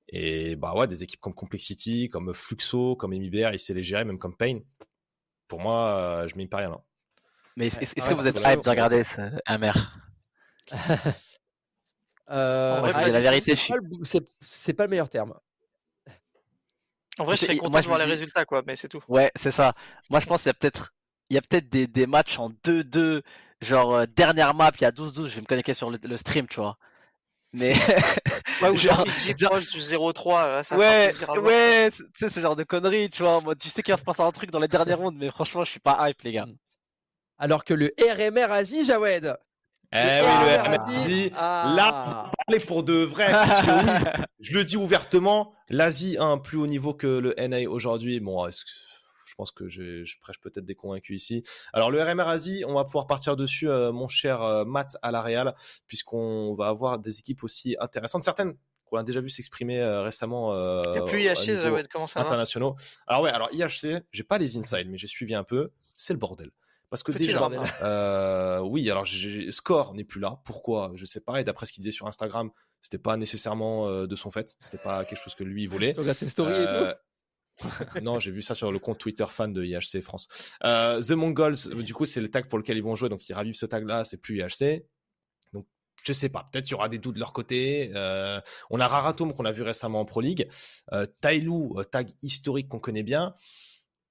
Et 0.10 0.56
bah 0.56 0.74
ouais, 0.76 0.88
des 0.88 1.04
équipes 1.04 1.20
comme 1.20 1.34
Complexity, 1.36 2.10
comme 2.10 2.34
Fluxo, 2.34 2.96
comme 2.96 3.12
MIBR, 3.12 3.52
il 3.54 3.60
sait 3.60 3.74
les 3.76 3.84
gérer, 3.84 4.06
même 4.06 4.18
comme 4.20 4.36
Pain. 4.36 4.60
Pour 5.48 5.60
moi, 5.60 5.98
euh, 6.00 6.28
je 6.28 6.36
mets 6.36 6.44
Imperial. 6.46 6.72
hein. 6.72 6.82
Mais 7.58 7.68
est-ce 7.68 7.80
Ouais, 7.80 7.86
que 7.86 8.00
pareil, 8.00 8.16
vous 8.16 8.28
êtes 8.28 8.38
hype 8.38 8.64
de 8.64 8.70
regarder 8.70 9.04
ce 9.04 9.22
Amer? 9.46 10.00
Euh, 12.30 12.80
vrai, 12.82 12.92
ah, 12.96 13.08
la 13.10 13.20
vérité, 13.20 13.56
c'est 13.56 13.68
pas 13.68 13.76
le- 13.78 14.74
pas 14.74 14.88
meilleur 14.88 15.10
terme. 15.10 15.34
En 17.18 17.24
vrai, 17.24 17.36
je 17.36 17.42
serais 17.42 17.58
content 17.58 17.80
de 17.80 17.86
voir 17.86 17.98
les 18.00 18.06
dis- 18.06 18.12
résultats, 18.12 18.46
quoi, 18.46 18.62
mais 18.66 18.76
c'est 18.76 18.88
tout. 18.90 19.02
Ouais, 19.08 19.32
c'est 19.36 19.52
ça. 19.52 19.74
Moi, 20.10 20.20
je 20.20 20.26
pense 20.26 20.42
qu'il 20.42 20.50
y 20.50 20.52
a 20.52 20.54
peut-être 20.54 20.94
il 21.30 21.36
y 21.36 21.38
a 21.38 21.42
peut-être 21.42 21.70
des, 21.70 21.88
des 21.88 22.06
matchs 22.06 22.38
en 22.38 22.50
2-2, 22.64 23.24
genre 23.62 23.96
euh, 23.96 24.06
dernière 24.06 24.54
map, 24.54 24.72
il 24.76 24.82
y 24.82 24.86
a 24.86 24.92
12-12, 24.92 25.30
je 25.30 25.36
vais 25.36 25.42
me 25.42 25.46
connecter 25.48 25.74
sur 25.74 25.90
le, 25.90 25.98
le 26.04 26.18
stream, 26.18 26.48
tu 26.48 26.60
vois. 26.60 26.78
Mais 27.54 27.74
Ouais, 28.62 28.70
ou 28.70 28.76
genre, 28.78 29.06
Genre- 29.38 29.50
proche 29.52 29.68
du 29.70 29.80
0-3, 29.80 30.46
euh, 30.46 30.78
ouais, 30.78 31.12
ouais, 31.42 31.92
tu 31.92 32.04
sais 32.16 32.30
ce 32.30 32.40
genre 32.40 32.56
de 32.56 32.64
conneries, 32.64 33.10
tu 33.10 33.24
vois. 33.24 33.42
Moi, 33.42 33.56
tu 33.56 33.70
sais 33.70 33.82
qu'il 33.82 33.94
va 33.94 33.98
se 33.98 34.04
passer 34.04 34.22
un 34.22 34.32
truc 34.32 34.52
dans 34.52 34.60
les 34.60 34.68
dernières 34.68 34.98
rondes, 35.00 35.16
mais 35.18 35.32
franchement, 35.32 35.64
je 35.64 35.72
suis 35.72 35.80
pas 35.80 36.10
hype, 36.10 36.22
les 36.24 36.34
gars. 36.34 36.46
Alors 37.38 37.64
que 37.66 37.74
le 37.74 37.94
RMR 38.00 38.52
Asie, 38.52 38.86
Jawed. 38.86 39.38
Eh 39.96 40.22
oui, 40.22 40.28
le 40.28 40.62
RMR 40.62 40.78
RMSI, 40.82 41.32
Ah. 41.36 41.74
là, 41.76 42.32
parler 42.46 42.60
pour 42.64 42.84
de 42.84 42.94
vrai, 42.94 43.32
parce 43.32 43.66
que 43.66 43.72
oui, 44.20 44.24
je 44.40 44.54
le 44.58 44.64
dis 44.64 44.78
ouvertement, 44.78 45.54
l'Asie 45.70 46.18
a 46.18 46.24
un 46.26 46.38
plus 46.38 46.58
haut 46.58 46.68
niveau 46.68 46.94
que 46.94 47.08
le 47.08 47.34
NA 47.40 47.70
aujourd'hui. 47.70 48.20
Bon, 48.20 48.46
est-ce 48.46 48.66
que- 48.66 48.70
je 49.28 49.34
pense 49.36 49.52
que 49.52 49.68
je, 49.68 50.06
je 50.06 50.18
prêche 50.22 50.40
peut-être 50.40 50.64
des 50.64 50.76
convaincus 50.76 51.22
ici. 51.22 51.44
Alors, 51.74 51.92
le 51.92 52.02
RMR 52.02 52.28
Asie, 52.28 52.64
on 52.68 52.74
va 52.74 52.86
pouvoir 52.86 53.06
partir 53.06 53.36
dessus, 53.36 53.70
euh, 53.70 53.92
mon 53.92 54.08
cher 54.08 54.42
euh, 54.42 54.64
Matt 54.64 54.96
à 55.02 55.12
la 55.12 55.22
Real, 55.22 55.54
puisqu'on 55.88 56.54
va 56.56 56.68
avoir 56.70 57.00
des 57.00 57.20
équipes 57.20 57.44
aussi 57.44 57.76
intéressantes, 57.82 58.24
certaines 58.24 58.56
qu'on 58.86 58.98
a 58.98 59.04
déjà 59.04 59.20
vu 59.20 59.30
s'exprimer 59.30 59.82
euh, 59.82 60.04
récemment. 60.04 60.54
T'es 60.94 61.02
plus 61.04 61.24
IHC, 61.24 61.88
comment 61.92 62.08
ça 62.08 62.22
va? 62.22 62.28
internationaux. 62.28 62.76
Alors 63.08 63.24
ouais, 63.24 63.30
alors 63.32 63.50
IHC, 63.52 64.04
j'ai 64.12 64.24
pas 64.24 64.38
les 64.38 64.56
insides, 64.58 64.88
mais 64.90 64.98
j'ai 64.98 65.08
suivi 65.08 65.34
un 65.36 65.44
peu. 65.44 65.72
C'est 65.98 66.14
le 66.14 66.20
bordel. 66.20 66.52
Parce 66.96 67.04
que 67.04 67.12
Petit 67.12 67.28
déjà, 67.28 67.50
euh, 67.82 68.60
oui, 68.62 68.90
alors 68.90 69.04
j'ai- 69.04 69.52
Score 69.52 69.94
n'est 69.94 70.06
plus 70.06 70.22
là. 70.22 70.40
Pourquoi? 70.46 70.92
Je 70.96 71.04
sais 71.04 71.20
pas. 71.20 71.42
Et 71.42 71.44
d'après 71.44 71.66
ce 71.66 71.74
qu'il 71.74 71.82
disait 71.82 71.92
sur 71.92 72.08
Instagram, 72.08 72.50
C'était 72.82 72.98
pas 73.00 73.18
nécessairement 73.18 73.88
euh, 73.90 74.06
de 74.08 74.16
son 74.16 74.30
fait. 74.32 74.56
C'était 74.62 74.78
pas 74.78 75.04
quelque 75.06 75.22
chose 75.22 75.36
que 75.36 75.44
lui 75.44 75.66
voulait. 75.66 75.92
Tu 75.94 76.00
regardes 76.00 76.18
ses 76.18 76.30
stories 76.30 76.54
et 76.64 76.68
tout 76.68 76.74
Euh, 76.76 76.94
non, 78.02 78.20
j'ai 78.20 78.32
vu 78.32 78.42
ça 78.42 78.54
sur 78.56 78.72
le 78.72 78.80
compte 78.80 78.98
Twitter 79.00 79.26
fan 79.28 79.52
de 79.52 79.64
IHC 79.64 80.02
France. 80.02 80.28
Euh, 80.64 81.02
The 81.02 81.12
Mongols, 81.12 81.56
du 81.84 81.94
coup, 81.94 82.06
c'est 82.06 82.22
le 82.22 82.30
tag 82.30 82.48
pour 82.48 82.58
lequel 82.60 82.78
ils 82.78 82.84
vont 82.84 82.96
jouer, 82.96 83.10
donc 83.10 83.28
ils 83.28 83.34
ravivent 83.34 83.56
ce 83.56 83.66
tag-là, 83.66 84.04
c'est 84.04 84.18
plus 84.22 84.38
IHC. 84.38 84.86
Donc, 85.54 85.66
je 86.04 86.14
sais 86.14 86.30
pas, 86.30 86.48
peut-être 86.52 86.68
il 86.68 86.72
y 86.72 86.74
aura 86.76 86.88
des 86.90 87.00
doutes 87.00 87.16
de 87.16 87.20
leur 87.20 87.34
côté. 87.34 87.92
Euh, 87.96 88.40
on 88.70 88.80
a 88.80 88.88
Raratom 88.88 89.34
qu'on 89.34 89.46
a 89.46 89.52
vu 89.52 89.64
récemment 89.64 90.02
en 90.02 90.06
Pro 90.06 90.22
League. 90.22 90.48
Euh, 90.94 91.08
Tailou, 91.22 91.82
tag 91.92 92.10
historique 92.22 92.70
qu'on 92.70 92.80
connaît 92.80 93.04
bien. 93.04 93.34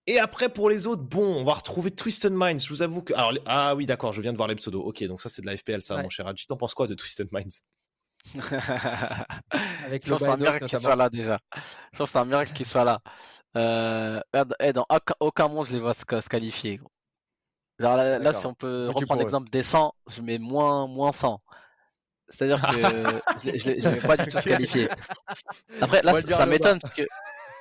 Et 0.07 0.19
après, 0.19 0.49
pour 0.51 0.69
les 0.69 0.87
autres, 0.87 1.03
bon, 1.03 1.25
on 1.25 1.45
va 1.45 1.55
retrouver 1.55 1.91
Twisted 1.91 2.33
Minds. 2.33 2.59
Je 2.63 2.69
vous 2.69 2.83
avoue 2.83 3.03
que. 3.03 3.15
Alors, 3.15 3.33
les- 3.33 3.43
ah 3.47 3.75
oui, 3.75 3.87
d'accord, 3.87 4.13
je 4.13 4.21
viens 4.21 4.33
de 4.33 4.37
voir 4.37 4.49
les 4.49 4.55
pseudos. 4.55 4.83
Ok, 4.85 5.03
donc 5.05 5.21
ça, 5.21 5.29
c'est 5.29 5.41
de 5.43 5.47
la 5.47 5.57
FPL, 5.57 5.81
ça, 5.81 5.97
Ouais. 5.97 6.03
mon 6.03 6.11
cher 6.11 6.27
Adji. 6.27 6.47
T'en 6.47 6.57
penses 6.57 6.75
quoi 6.75 6.87
de 6.87 6.95
Twisted 6.95 7.29
Minds? 7.33 7.63
Avec 9.85 10.07
Je 10.07 10.13
le 10.13 10.19
c'est 10.19 10.27
un 10.29 10.37
miracle 10.37 10.67
qu'il 10.67 10.79
soit 10.79 10.97
là 10.97 11.11
déjà. 11.11 11.39
Que 11.97 12.07
c'est 12.07 12.17
un 12.17 12.25
miracle 12.25 12.53
qu'il 12.53 12.67
soit 12.67 12.85
là. 12.85 13.01
Euh, 13.57 14.21
eh, 14.61 14.73
dans 14.73 14.87
aucun, 15.21 15.49
monde, 15.49 15.67
je 15.67 15.73
les 15.75 15.81
vois 15.81 15.95
se, 15.95 16.05
qualifier. 16.29 16.77
gros. 16.77 16.91
Genre 17.79 17.97
là, 17.97 18.33
si 18.33 18.47
on 18.47 18.55
peut 18.55 18.91
reprendre 18.93 19.21
l'exemple 19.21 19.51
des 19.51 19.63
100, 19.63 19.93
je 20.15 20.23
mets 20.23 20.39
moins, 20.39 20.87
moins 20.87 21.13
100. 21.13 21.41
C'est-à-dire 22.29 22.63
que 22.63 22.73
je 23.59 23.69
les 23.71 23.89
mets 23.91 24.01
pas 24.01 24.17
du 24.17 24.31
tout 24.31 24.39
se 24.39 24.49
qualifier. 24.49 24.89
Après, 25.81 26.03
là, 26.03 26.21
ça 26.23 26.47
m'étonne 26.47 26.79
parce 26.79 26.95
que 26.95 27.03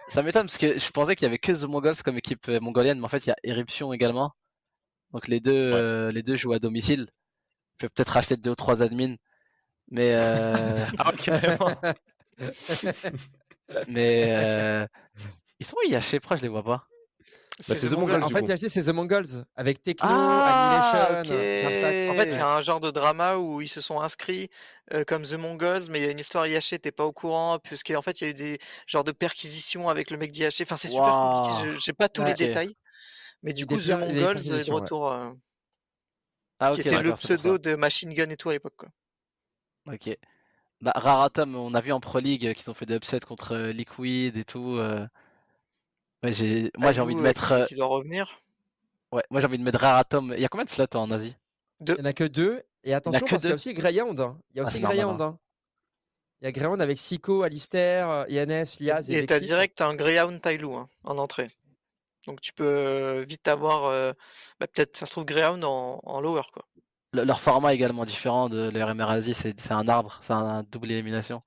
ça 0.08 0.24
m'étonne 0.24 0.48
parce 0.48 0.58
que 0.58 0.78
je 0.80 0.90
pensais 0.92 1.16
qu'il 1.16 1.26
y 1.26 1.28
avait 1.28 1.40
que 1.40 1.52
The 1.52 1.66
Mongols 1.66 2.02
comme 2.04 2.18
équipe 2.18 2.48
euh, 2.50 2.60
mongolienne, 2.60 3.00
mais 3.00 3.06
en 3.06 3.10
fait, 3.10 3.26
il 3.26 3.30
y 3.30 3.32
a 3.32 3.36
Eruption 3.44 3.94
également. 3.94 4.32
Donc 5.12 5.28
les 5.28 5.40
deux, 5.40 5.74
Ouais. 5.74 5.80
euh, 5.80 6.12
les 6.12 6.24
deux 6.24 6.36
jouent 6.36 6.54
à 6.54 6.60
domicile. 6.60 7.08
Je 7.80 7.88
peux 7.88 7.90
peut-être 7.90 8.10
racheter 8.10 8.38
deux 8.38 8.52
ou 8.52 8.56
trois 8.56 8.82
admins, 8.82 9.16
mais 9.90 10.12
euh, 10.14 10.76
Ah, 11.00 11.12
carrément. 11.18 11.72
mais 13.88 14.26
euh, 14.30 14.88
ils 15.60 15.66
sont 15.66 15.76
où 15.78 15.90
IHC 15.90 16.20
Pourquoi 16.20 16.38
je 16.38 16.42
les 16.44 16.48
vois 16.48 16.64
pas 16.64 16.88
c'est 17.60 17.88
The 17.90 17.94
Mongols, 17.94 18.24
En 18.24 18.28
du 18.28 18.34
fait, 18.34 18.68
c'est 18.70 18.84
The 18.84 18.90
Mongols. 18.90 19.46
Avec 19.56 19.82
Techno, 19.84 20.08
Ah, 20.10 21.22
Annihilation. 21.24 22.12
En 22.12 22.16
fait, 22.16 22.26
il 22.34 22.38
y 22.38 22.42
a 22.42 22.56
un 22.56 22.62
genre 22.62 22.80
de 22.80 22.92
drama 22.92 23.38
où 23.38 23.62
ils 23.62 23.68
se 23.68 23.82
sont 23.82 24.00
inscrits 24.02 24.50
euh, 24.94 25.04
comme 25.04 25.24
The 25.24 25.34
Mongols, 25.34 25.84
mais 25.90 26.00
il 26.00 26.06
y 26.06 26.08
a 26.08 26.12
une 26.12 26.20
histoire 26.20 26.48
IHC, 26.48 26.80
t'es 26.82 26.92
pas 26.92 27.06
au 27.06 27.14
courant, 27.14 27.60
puisqu'en 27.60 28.02
fait, 28.02 28.22
il 28.22 28.24
y 28.24 28.28
a 28.28 28.30
eu 28.32 28.34
des 28.34 28.60
genres 28.88 29.04
de 29.04 29.12
perquisitions 29.12 29.90
avec 29.90 30.10
le 30.12 30.18
mec 30.18 30.32
d'IHC. 30.32 30.62
Enfin, 30.64 30.78
c'est 30.78 30.88
super 30.88 31.04
Waouh. 31.06 31.44
compliqué, 31.44 31.80
j'ai 31.80 31.94
pas 31.94 32.10
tous 32.10 32.22
Ouais. 32.22 32.30
les 32.30 32.34
détails. 32.34 32.76
Mais 33.44 33.54
du 33.54 33.66
coup, 33.66 33.78
The 33.78 33.90
Mongols 33.92 34.10
est 34.12 34.14
de 34.20 34.26
perquisitions, 34.26 34.76
ouais. 34.76 34.82
retour, 34.82 35.12
euh, 35.12 35.30
Ah 36.60 36.70
ok, 36.72 36.76
qui 36.76 36.82
était 36.82 37.02
le 37.02 37.14
pseudo 37.14 37.58
de 37.58 37.76
Machine 37.76 38.14
Gun 38.14 38.30
et 38.30 38.38
tout 38.38 38.50
à 38.50 38.54
l'époque. 38.54 38.86
Ok. 39.88 40.18
Bah, 40.82 40.92
Raratom, 40.96 41.56
on 41.56 41.74
a 41.74 41.82
vu 41.82 41.92
en 41.92 42.00
Pro 42.00 42.20
League 42.20 42.46
euh, 42.46 42.54
qu'ils 42.54 42.70
ont 42.70 42.74
fait 42.74 42.86
des 42.86 42.96
upsets 42.96 43.22
contre 43.22 43.54
euh, 43.56 43.72
Liquid 43.72 44.36
et 44.38 44.44
tout. 44.46 44.78
euh. 44.78 45.06
J'ai... 46.24 46.72
Moi 46.78 46.92
j'ai 46.92 47.02
envie 47.02 47.16
de 47.16 47.22
euh, 47.22 47.24
mettre, 47.24 47.52
qui- 47.52 47.54
euh, 47.54 47.68
Qui 47.68 47.76
doit 47.76 47.88
revenir. 47.88 48.42
ouais, 49.14 49.24
moi 49.30 49.40
j'ai 49.40 49.48
envie 49.48 49.58
de 49.58 49.64
mettre 49.64 49.80
Raratom. 49.80 50.34
Il 50.36 50.42
y 50.42 50.46
a 50.46 50.50
combien 50.50 50.66
de 50.66 50.70
slots 50.70 50.88
en 50.96 51.10
Asie? 51.12 51.36
Il 51.82 51.94
n'y 51.96 52.02
en 52.02 52.06
a 52.06 52.14
que 52.14 52.24
deux. 52.24 52.64
Et 52.84 52.94
attention, 52.94 53.28
parce 53.30 53.44
qu'il 53.44 53.50
y 53.50 53.52
a 53.52 53.56
aussi 53.56 53.74
Greyhound. 53.74 54.20
hein. 54.20 54.38
Il 54.52 54.58
y 54.58 54.60
a 54.60 54.64
Ah, 54.64 54.70
aussi 54.70 54.80
Greyhound. 54.80 55.22
hein. 55.22 55.40
Il 56.42 56.46
y 56.46 56.48
a 56.48 56.52
Greyhound 56.52 56.80
avec 56.82 56.98
Siko, 57.00 57.42
Alistair, 57.44 58.08
euh, 58.10 58.26
INS, 58.30 58.80
Liaz 58.80 59.10
et 59.10 59.18
Et 59.18 59.26
t'as 59.26 59.40
direct 59.40 59.82
un 59.82 59.96
Greyhound 59.96 60.40
Tailou 60.42 60.76
hein, 60.76 60.90
en 61.04 61.18
entrée. 61.18 61.50
Donc 62.28 62.42
tu 62.42 62.54
peux 62.54 62.66
euh, 62.66 63.26
vite 63.28 63.48
avoir, 63.48 63.86
euh, 63.86 64.14
bah, 64.60 64.68
peut-être 64.68 64.98
ça 64.98 65.06
se 65.08 65.12
trouve 65.12 65.26
Greyhound 65.26 65.64
en, 65.66 66.00
en 66.04 66.22
lower 66.22 66.44
quoi. 66.54 66.64
Le- 67.14 67.24
Leur 67.24 67.40
format 67.42 67.72
est 67.72 67.76
également 67.76 68.06
différent 68.06 68.50
de 68.50 68.70
leur 68.70 68.90
MR 68.90 69.10
Asie, 69.10 69.34
c'est, 69.34 69.60
c'est 69.60 69.72
un 69.74 69.88
arbre, 69.88 70.20
c'est 70.22 70.34
un 70.34 70.64
double 70.64 70.92
élimination. 70.92 71.42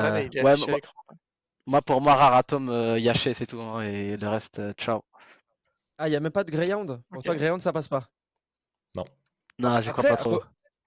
ouais, 0.00 0.10
Euh, 0.10 0.12
mais 0.12 0.26
il 0.26 0.36
est 0.38 0.44
ouais, 0.44 0.56
moi. 0.56 0.78
Moi, 1.66 1.82
pour 1.82 2.00
moi 2.00 2.14
Raratom, 2.14 2.68
euh, 2.68 2.98
Yaché 2.98 3.34
c'est 3.34 3.46
tout, 3.46 3.60
hein, 3.60 3.82
et 3.82 4.16
le 4.16 4.28
reste, 4.28 4.58
euh, 4.58 4.72
ciao. 4.74 5.02
Ah, 5.98 6.08
il 6.08 6.10
n'y 6.10 6.16
a 6.16 6.20
même 6.20 6.32
pas 6.32 6.44
de 6.44 6.50
Greyhound? 6.50 7.00
Pour 7.08 7.18
Ok. 7.18 7.24
toi, 7.24 7.34
Greyhound, 7.34 7.60
ça 7.62 7.72
passe 7.72 7.88
pas? 7.88 8.08
Non, 9.60 9.80
j'y 9.80 9.90
crois 9.90 10.02
Après, 10.02 10.08
pas 10.16 10.16
trop. 10.16 10.40
faut- 10.40 10.46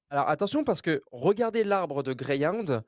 Alors 0.10 0.28
attention, 0.28 0.66
parce 0.66 0.82
que 0.82 1.02
regardez 1.14 1.64
l'arbre 1.64 2.04
de 2.04 2.14
Greyhound. 2.14 2.84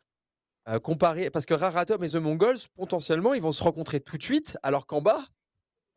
euh, 0.68 0.78
comparé, 0.80 1.32
parce 1.32 1.46
que 1.48 1.54
Raratom 1.56 2.04
et 2.04 2.10
The 2.10 2.16
Mongols, 2.16 2.58
potentiellement, 2.76 3.34
ils 3.34 3.42
vont 3.42 3.54
se 3.54 3.64
rencontrer 3.64 4.02
tout 4.02 4.18
de 4.18 4.22
suite, 4.22 4.58
alors 4.62 4.86
qu'en 4.86 5.02
bas, 5.02 5.26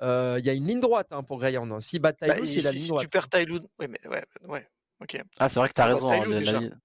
euh, 0.02 0.36
il 0.38 0.46
y 0.46 0.50
a 0.50 0.54
une 0.54 0.66
ligne 0.66 0.80
droite 0.80 1.08
hein, 1.10 1.22
pour 1.24 1.38
Greyhound. 1.40 1.70
hein. 1.72 1.80
Si 1.80 1.98
bat 1.98 2.12
Bah, 2.12 2.28
Tailou, 2.28 2.44
il- 2.44 2.48
c'est 2.48 2.62
la 2.62 2.70
si, 2.70 2.76
ligne 2.76 2.82
si 2.84 2.88
droite. 2.88 3.02
tu 3.02 3.08
perds 3.08 3.28
Tailou, 3.28 3.58
ouais, 3.80 3.88
mais 3.88 3.98
ouais, 4.08 4.24
ouais, 4.48 4.66
ok. 5.02 5.20
Ah, 5.38 5.48
c'est 5.50 5.58
vrai 5.58 5.68
que 5.68 5.74
t'as 5.74 5.86
Bah, 5.88 5.94
raison. 5.94 6.06
hein, 6.06 6.10
Tailou, 6.12 6.26
le- 6.30 6.34
la 6.36 6.38
déjà. 6.40 6.60
ligne- 6.60 6.78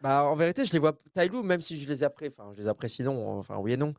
Bah, 0.00 0.24
en 0.24 0.36
vérité, 0.36 0.64
je 0.64 0.72
les 0.74 0.78
vois 0.78 0.92
Tailou, 1.14 1.42
même 1.42 1.62
si 1.62 1.80
je 1.80 1.88
les 1.88 2.04
apprécie, 2.04 2.34
enfin, 2.38 2.52
je 2.54 2.60
les 2.60 2.68
apprécie 2.68 3.02
non, 3.02 3.38
enfin, 3.38 3.56
oui 3.56 3.72
et 3.72 3.76
non. 3.76 3.94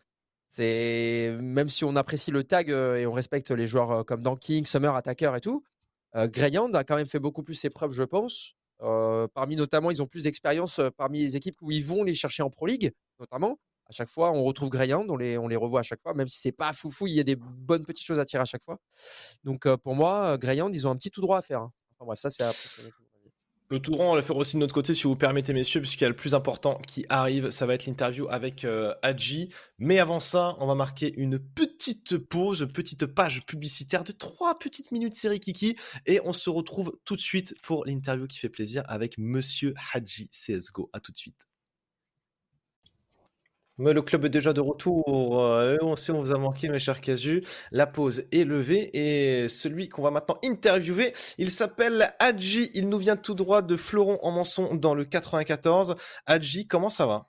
C'est 0.50 1.36
même 1.42 1.70
si 1.70 1.84
on 1.84 1.96
apprécie 1.96 2.32
le 2.32 2.44
tag 2.44 2.72
euh, 2.72 2.96
et 2.98 3.06
on 3.06 3.14
respecte 3.14 3.52
les 3.52 3.68
joueurs 3.68 3.92
euh, 3.92 4.04
comme 4.04 4.24
Danking, 4.24 4.66
Summer, 4.66 4.96
Attacker 4.96 5.32
et 5.36 5.42
tout. 5.42 5.64
Euh, 6.16 6.28
Greyhound 6.28 6.76
a 6.76 6.84
quand 6.84 6.96
même 6.96 7.08
fait 7.08 7.20
beaucoup 7.20 7.44
plus 7.44 7.56
ses 7.56 7.70
preuves, 7.70 7.92
je 7.92 8.04
pense. 8.04 8.54
Euh, 8.82 9.28
parmi 9.34 9.56
notamment, 9.56 9.92
ils 9.92 10.02
ont 10.02 10.06
plus 10.06 10.24
d'expérience 10.24 10.80
parmi 10.98 11.20
les 11.20 11.36
équipes 11.36 11.58
où 11.62 11.72
ils 11.72 11.84
vont 11.84 12.04
les 12.04 12.14
chercher 12.16 12.44
en 12.44 12.50
Pro 12.50 12.68
League, 12.68 12.94
notamment. 13.20 13.60
À 13.88 13.92
chaque 13.92 14.10
fois, 14.10 14.32
on 14.32 14.44
retrouve 14.44 14.70
Greyhound, 14.70 15.12
on 15.12 15.18
les, 15.18 15.38
on 15.38 15.48
les 15.48 15.56
revoit 15.56 15.82
à 15.82 15.84
chaque 15.84 16.02
fois, 16.02 16.14
même 16.14 16.28
si 16.28 16.40
c'est 16.40 16.52
pas 16.52 16.74
foufou, 16.74 17.06
il 17.08 17.14
y 17.14 17.20
a 17.20 17.24
des 17.24 17.36
bonnes 17.36 17.86
petites 17.86 18.06
choses 18.06 18.20
à 18.20 18.26
tirer 18.26 18.42
à 18.42 18.46
chaque 18.46 18.64
fois. 18.64 18.80
Donc 19.44 19.68
pour 19.76 19.94
moi, 19.96 20.38
Greyhound, 20.38 20.74
ils 20.74 20.88
ont 20.88 20.92
un 20.92 20.96
petit 20.96 21.12
tout 21.12 21.22
droit 21.22 21.38
à 21.38 21.42
faire. 21.42 21.62
hein. 21.62 21.72
Enfin, 21.98 22.06
bref, 22.08 22.20
ça 22.20 22.32
c'est 22.32 22.44
après. 22.44 22.68
c'est 22.68 22.82
mon 22.82 22.88
avis. 22.88 23.32
Le 23.70 23.80
tout 23.80 23.90
droit, 23.90 24.06
on 24.06 24.10
va 24.12 24.16
le 24.18 24.22
faire 24.22 24.38
aussi 24.38 24.58
de 24.58 24.60
notre 24.60 24.76
côté, 24.76 24.94
si 24.94 25.04
vous 25.04 25.16
permettez, 25.16 25.52
messieurs, 25.52 25.82
puisqu'il 25.82 26.04
y 26.04 26.06
a 26.06 26.10
le 26.10 26.16
plus 26.16 26.36
important 26.36 26.80
qui 26.86 27.04
arrive, 27.10 27.50
ça 27.50 27.66
va 27.66 27.74
être 27.74 27.88
l'interview 27.88 28.28
avec 28.30 28.64
euh, 28.64 28.94
Hadji. 29.02 29.50
Mais 29.80 29.98
avant 29.98 30.20
ça, 30.20 30.56
on 30.60 30.68
va 30.68 30.76
marquer 30.76 31.12
une 31.18 31.40
petite 31.40 32.18
pause, 32.20 32.68
petite 32.72 33.08
page 33.08 33.44
publicitaire 33.48 34.04
de 34.04 34.12
trois 34.12 34.60
petites 34.60 34.92
minutes 34.92 35.16
série 35.16 35.40
Kiki, 35.40 35.76
et 36.06 36.22
on 36.24 36.34
se 36.34 36.52
retrouve 36.52 36.96
tout 37.06 37.16
de 37.16 37.22
suite 37.22 37.56
pour 37.64 37.86
l'interview 37.86 38.28
qui 38.28 38.38
fait 38.38 38.50
plaisir 38.50 38.84
avec 38.88 39.18
Monsieur 39.18 39.74
Hadji 39.94 40.30
CSGO. 40.30 40.92
À 40.94 41.00
tout 41.00 41.12
de 41.12 41.18
suite. 41.18 41.48
Mais 43.78 43.92
le 43.94 44.02
club 44.02 44.24
est 44.26 44.30
déjà 44.30 44.54
de 44.54 44.62
retour. 44.62 45.04
Euh, 45.44 45.78
on 45.82 45.96
sait, 45.98 46.14
on 46.14 46.20
vous 46.22 46.32
a 46.32 46.38
manqué, 46.38 46.70
mes 46.70 46.80
chers 46.80 47.02
Casu. 47.02 47.44
La 47.72 47.86
pause 47.86 48.24
est 48.32 48.46
levée 48.46 48.90
et 48.94 49.50
celui 49.50 49.90
qu'on 49.90 50.02
va 50.02 50.12
maintenant 50.12 50.38
interviewer, 50.46 51.14
il 51.38 51.52
s'appelle 51.52 52.14
Hadji. 52.20 52.70
Il 52.74 52.88
nous 52.88 52.98
vient 52.98 53.18
tout 53.18 53.34
droit 53.34 53.62
de 53.62 53.76
Fleuron 53.76 54.18
en 54.22 54.32
Manson 54.32 54.74
dans 54.76 54.94
le 54.96 55.04
94. 55.04 55.96
Hadji, 56.26 56.68
comment 56.68 56.90
ça 56.90 57.06
va? 57.06 57.28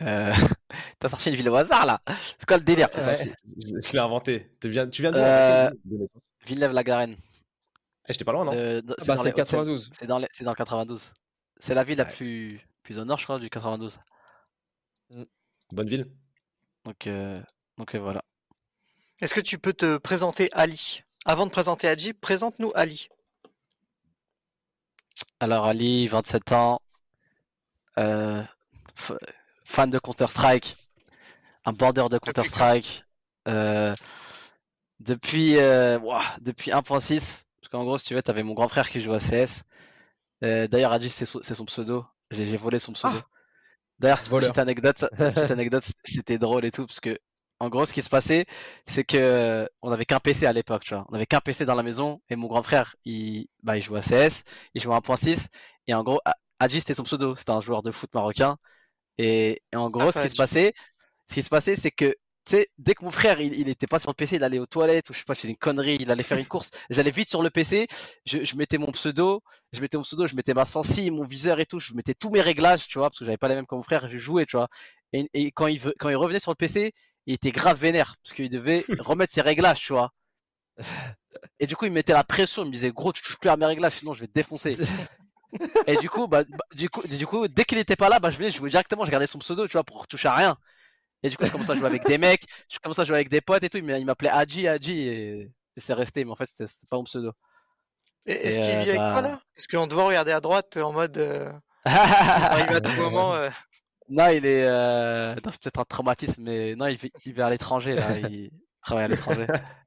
Euh, 0.00 0.32
T'as 0.98 1.08
sorti 1.10 1.28
une 1.28 1.36
ville 1.36 1.50
au 1.50 1.54
hasard 1.54 1.84
là 1.84 2.00
C'est 2.06 2.46
quoi 2.46 2.56
le 2.56 2.62
délire? 2.64 2.88
Ouais. 2.96 3.32
Je, 3.58 3.68
je 3.88 3.92
l'ai 3.92 3.98
inventé. 3.98 4.50
Tu 4.60 4.70
viens, 4.70 4.88
tu 4.88 5.02
viens 5.02 5.12
de, 5.12 5.18
Euh, 5.18 5.70
Villeneuve-la-Garenne. 6.46 7.16
Eh, 8.08 8.12
J'étais 8.12 8.24
pas 8.24 8.32
loin, 8.32 8.44
non? 8.46 8.52
De- 8.52 8.80
de- 8.80 8.94
Ah 8.98 9.04
bah, 9.06 9.16
dans 9.16 9.22
c'est 9.22 9.28
les- 9.28 9.34
92. 9.34 9.90
C'est 9.98 10.06
dans, 10.06 10.18
les- 10.18 10.28
c'est 10.32 10.44
dans 10.44 10.50
le 10.52 10.56
92. 10.56 11.12
C'est 11.58 11.74
la 11.74 11.84
ville 11.84 11.98
la 11.98 12.04
Ouais. 12.04 12.12
plus, 12.12 12.60
plus 12.82 12.98
au 12.98 13.04
nord, 13.04 13.18
je 13.18 13.24
crois, 13.24 13.38
du 13.38 13.50
92. 13.50 13.98
Bonne 15.72 15.88
ville. 15.88 16.06
Donc, 16.84 17.06
euh, 17.06 17.40
donc 17.78 17.94
euh, 17.94 17.98
voilà. 17.98 18.22
Est-ce 19.20 19.34
que 19.34 19.40
tu 19.40 19.58
peux 19.58 19.72
te 19.72 19.98
présenter 19.98 20.48
Ali? 20.52 21.02
Avant 21.24 21.46
de 21.46 21.50
présenter 21.50 21.86
Hadji, 21.88 22.12
présente-nous 22.12 22.72
Ali. 22.74 23.08
Alors 25.40 25.66
Ali, 25.66 26.06
27 26.08 26.52
ans, 26.52 26.80
euh, 27.98 28.42
f- 28.98 29.16
fan 29.64 29.90
de 29.90 29.98
Counter-Strike, 29.98 30.76
un 31.64 31.72
border 31.72 32.06
de 32.10 32.18
Counter-Strike. 32.18 33.04
euh, 33.48 33.94
depuis 35.00 35.56
euh, 35.58 35.98
depuis 36.40 36.70
1.6, 36.70 37.44
parce 37.60 37.70
qu'en 37.70 37.84
gros, 37.84 37.98
si 37.98 38.06
tu 38.06 38.14
veux, 38.14 38.22
t'avais 38.22 38.42
mon 38.44 38.54
grand 38.54 38.68
frère 38.68 38.88
qui 38.88 39.00
joue 39.00 39.12
à 39.12 39.18
CS. 39.20 39.64
Euh, 40.44 40.66
D'ailleurs, 40.68 40.92
Adi, 40.92 41.08
c'est 41.10 41.24
son, 41.24 41.40
c'est 41.42 41.54
son 41.54 41.64
pseudo. 41.64 42.04
J'ai 42.30 42.46
j'ai 42.48 42.56
volé 42.56 42.78
son 42.78 42.92
pseudo. 42.92 43.20
D'ailleurs, 44.02 44.22
petite 44.36 44.58
anecdote, 44.58 45.04
petite 45.34 45.50
anecdote, 45.52 45.84
c'était 46.04 46.38
drôle 46.38 46.66
et 46.66 46.72
tout, 46.72 46.86
parce 46.86 47.00
que 47.00 47.18
en 47.60 47.68
gros, 47.70 47.86
ce 47.86 47.94
qui 47.94 48.02
se 48.02 48.10
passait, 48.10 48.46
c'est 48.86 49.04
que 49.04 49.68
on 49.82 49.92
avait 49.92 50.04
qu'un 50.06 50.20
PC 50.20 50.46
à 50.46 50.52
l'époque, 50.52 50.84
tu 50.84 50.94
vois. 50.94 51.06
On 51.10 51.14
avait 51.14 51.26
qu'un 51.26 51.40
PC 51.40 51.64
dans 51.64 51.76
la 51.76 51.84
maison, 51.84 52.20
et 52.28 52.36
mon 52.36 52.48
grand 52.48 52.62
frère, 52.64 52.96
il, 53.04 53.48
bah, 53.62 53.76
il 53.78 53.82
jouait 53.82 54.00
à 54.00 54.02
CS, 54.02 54.44
il 54.74 54.82
jouait 54.82 54.94
à 54.94 54.98
1.6, 54.98 55.48
et 55.86 55.94
en 55.94 56.02
gros, 56.04 56.20
A- 56.24 56.34
Hadji, 56.60 56.80
c'était 56.80 56.94
son 56.94 57.04
pseudo, 57.04 57.36
c'était 57.36 57.52
un 57.52 57.60
joueur 57.60 57.82
de 57.82 57.92
foot 57.92 58.12
marocain. 58.14 58.56
Et, 59.18 59.62
et 59.72 59.76
en 59.76 59.90
gros, 59.90 60.12
ce 60.12 60.20
qui 60.20 60.28
se 60.30 60.36
passait, 60.36 60.74
ce 61.28 61.34
qui 61.34 61.42
se 61.42 61.50
passait, 61.50 61.76
c'est 61.76 61.90
que, 61.92 62.14
tu 62.44 62.56
sais, 62.56 62.68
dès 62.78 62.94
que 62.94 63.04
mon 63.04 63.10
frère, 63.12 63.40
il, 63.40 63.54
il 63.54 63.68
était 63.68 63.86
pas 63.86 63.98
sur 63.98 64.10
le 64.10 64.14
PC, 64.14 64.36
il 64.36 64.44
allait 64.44 64.58
aux 64.58 64.66
toilettes, 64.66 65.10
ou 65.10 65.12
je 65.12 65.18
sais 65.20 65.24
pas, 65.24 65.34
je 65.34 65.46
une 65.46 65.56
connerie, 65.56 65.96
il 66.00 66.10
allait 66.10 66.22
faire 66.24 66.38
une 66.38 66.46
course, 66.46 66.70
j'allais 66.90 67.10
vite 67.12 67.28
sur 67.28 67.42
le 67.42 67.50
PC, 67.50 67.86
je, 68.26 68.44
je 68.44 68.56
mettais 68.56 68.78
mon 68.78 68.90
pseudo, 68.92 69.42
je 69.72 69.80
mettais 69.80 69.96
mon 69.96 70.02
pseudo, 70.02 70.26
je 70.26 70.34
mettais 70.34 70.54
ma 70.54 70.64
sensi, 70.64 71.10
mon 71.10 71.24
viseur 71.24 71.60
et 71.60 71.66
tout, 71.66 71.78
je 71.80 71.94
mettais 71.94 72.14
tous 72.14 72.30
mes 72.30 72.40
réglages, 72.40 72.86
tu 72.88 72.98
vois, 72.98 73.10
parce 73.10 73.18
que 73.20 73.24
j'avais 73.24 73.36
pas 73.36 73.48
les 73.48 73.54
mêmes 73.54 73.66
que 73.66 73.74
mon 73.74 73.82
frère, 73.82 74.08
je 74.08 74.16
jouais, 74.18 74.46
tu 74.46 74.56
vois. 74.56 74.68
Et, 75.12 75.28
et 75.34 75.52
quand, 75.52 75.66
il, 75.68 75.78
ve- 75.80 75.94
quand 75.98 76.08
il 76.08 76.16
revenait 76.16 76.40
sur 76.40 76.50
le 76.52 76.56
PC, 76.56 76.92
il 77.26 77.34
était 77.34 77.52
grave 77.52 77.78
vénère, 77.80 78.16
parce 78.22 78.34
qu'il 78.34 78.48
devait 78.48 78.88
remettre 78.98 79.32
ses 79.32 79.40
réglages, 79.42 79.80
tu 79.80 79.92
vois. 79.92 80.12
Et 81.60 81.66
du 81.66 81.76
coup, 81.76 81.86
il 81.86 81.92
mettait 81.92 82.12
la 82.12 82.24
pression, 82.24 82.62
il 82.62 82.66
me 82.68 82.72
disait, 82.72 82.92
gros, 82.92 83.12
tu 83.12 83.22
touches 83.22 83.38
plus 83.38 83.48
à 83.50 83.56
mes 83.56 83.66
réglages, 83.66 83.94
sinon 83.94 84.12
je 84.14 84.20
vais 84.20 84.26
te 84.26 84.32
défoncer. 84.32 84.80
Et 85.86 85.96
du 85.96 86.08
coup, 86.08 86.28
bah, 86.28 86.44
bah, 86.44 86.64
du 86.74 86.88
coup, 86.88 87.02
du 87.06 87.26
coup, 87.26 87.48
dès 87.48 87.64
qu'il 87.64 87.78
était 87.78 87.96
pas 87.96 88.08
là, 88.08 88.20
bah, 88.20 88.30
je 88.30 88.36
venais, 88.38 88.50
je 88.50 88.56
jouais 88.58 88.70
directement, 88.70 89.04
je 89.04 89.08
regardais 89.08 89.26
son 89.26 89.38
pseudo, 89.38 89.66
tu 89.66 89.72
vois, 89.72 89.84
pour 89.84 90.06
toucher 90.06 90.28
à 90.28 90.34
rien. 90.34 90.56
Et 91.22 91.28
du 91.30 91.36
coup, 91.36 91.44
je 91.46 91.50
commençais 91.52 91.72
à 91.72 91.76
jouer 91.76 91.86
avec 91.86 92.04
des 92.06 92.18
mecs, 92.18 92.44
je 92.70 92.78
commençais 92.78 93.02
à 93.02 93.04
jouer 93.04 93.16
avec 93.16 93.28
des 93.28 93.40
potes 93.40 93.62
et 93.64 93.68
tout. 93.70 93.78
Il 93.78 93.84
m'a- 93.84 93.98
il 93.98 94.04
m'appelait 94.06 94.30
Adji, 94.30 94.66
Adji, 94.68 94.98
et, 95.08 95.40
et 95.42 95.80
c'est 95.80 95.94
resté, 95.94 96.24
mais 96.24 96.32
en 96.32 96.36
fait, 96.36 96.48
c'était 96.54 96.70
pas 96.90 96.96
mon 96.96 97.04
pseudo. 97.04 97.32
Et 98.26 98.32
Est-ce 98.48 98.58
qu'il 98.60 98.70
euh, 98.70 98.78
vit 98.80 98.90
avec 98.90 98.96
toi 99.00 99.20
bah- 99.22 99.28
là? 99.28 99.40
Parce 99.54 99.66
qu'on 99.66 99.86
te 99.88 99.94
voit 99.94 100.04
regarder 100.04 100.32
à 100.32 100.40
droite 100.40 100.76
en 100.76 100.92
mode. 100.92 101.18
euh, 101.18 101.52
arrivé 101.84 102.74
à 102.76 102.80
tout 102.80 102.92
moment. 102.92 103.34
euh, 103.34 103.50
non, 104.08 104.28
il 104.28 104.44
est. 104.46 104.64
Euh... 104.66 105.34
non, 105.44 105.50
c'est 105.52 105.60
peut-être 105.62 105.80
un 105.80 105.84
traumatisme, 105.84 106.42
mais 106.42 106.74
non, 106.76 106.86
il 106.86 106.96
vit, 106.96 107.10
il 107.24 107.32
vit 107.34 107.42
à 107.42 107.50
l'étranger, 107.50 107.94
là. 107.94 108.18
Il 108.18 108.50
travaille 108.82 109.04
à 109.04 109.08
l'étranger. 109.08 109.46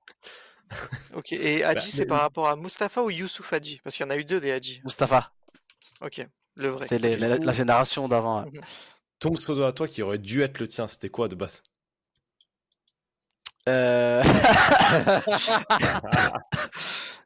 Ok. 1.13 1.31
Et 1.33 1.63
Hadji, 1.63 1.89
Bah, 1.91 1.97
c'est 1.97 2.05
par 2.05 2.21
rapport 2.21 2.47
à 2.49 2.55
Mustapha 2.55 3.01
ou 3.03 3.09
Youssouf 3.11 3.53
Hadji 3.53 3.79
Parce 3.83 3.95
qu'il 3.95 4.03
y 4.05 4.07
en 4.07 4.09
a 4.09 4.17
eu 4.17 4.25
deux 4.25 4.39
des 4.41 4.51
Hadji. 4.51 4.81
Mustapha, 4.83 5.31
Ok. 6.01 6.25
Le 6.55 6.69
vrai. 6.69 6.87
c'est 6.89 6.97
les- 6.97 7.17
la, 7.17 7.37
la 7.37 7.51
génération 7.51 8.07
d'avant. 8.07 8.43
ouais. 8.45 8.61
Ton 9.19 9.33
pseudo 9.33 9.63
à 9.63 9.73
toi 9.73 9.89
qui 9.89 10.01
aurait 10.03 10.19
dû 10.19 10.41
être 10.41 10.57
le 10.59 10.67
tien, 10.69 10.87
c'était 10.87 11.09
quoi 11.09 11.27
de 11.27 11.35
base? 11.35 11.63
Euh... 13.67 14.21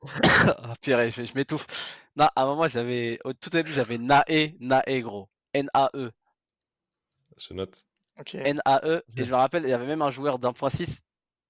Ah, 0.01 0.73
purée, 0.81 1.09
je, 1.09 1.23
je 1.25 1.33
m'étouffe. 1.35 1.65
Non, 2.15 2.29
à 2.35 2.43
un 2.43 2.45
moment, 2.45 2.67
j'avais. 2.67 3.19
Au 3.25 3.33
tout 3.33 3.49
début, 3.49 3.73
j'avais 3.73 3.97
Nae, 3.97 4.55
Nae, 4.59 5.01
gros. 5.01 5.29
N-A-E. 5.53 6.11
Je 7.37 7.53
note. 7.53 7.85
Ok. 8.19 8.35
N-A-E. 8.35 9.03
Et 9.17 9.23
je 9.23 9.29
me 9.31 9.35
rappelle, 9.35 9.63
il 9.63 9.69
y 9.69 9.73
avait 9.73 9.85
même 9.87 10.01
un 10.01 10.11
joueur 10.11 10.39
d'1.6. 10.39 11.01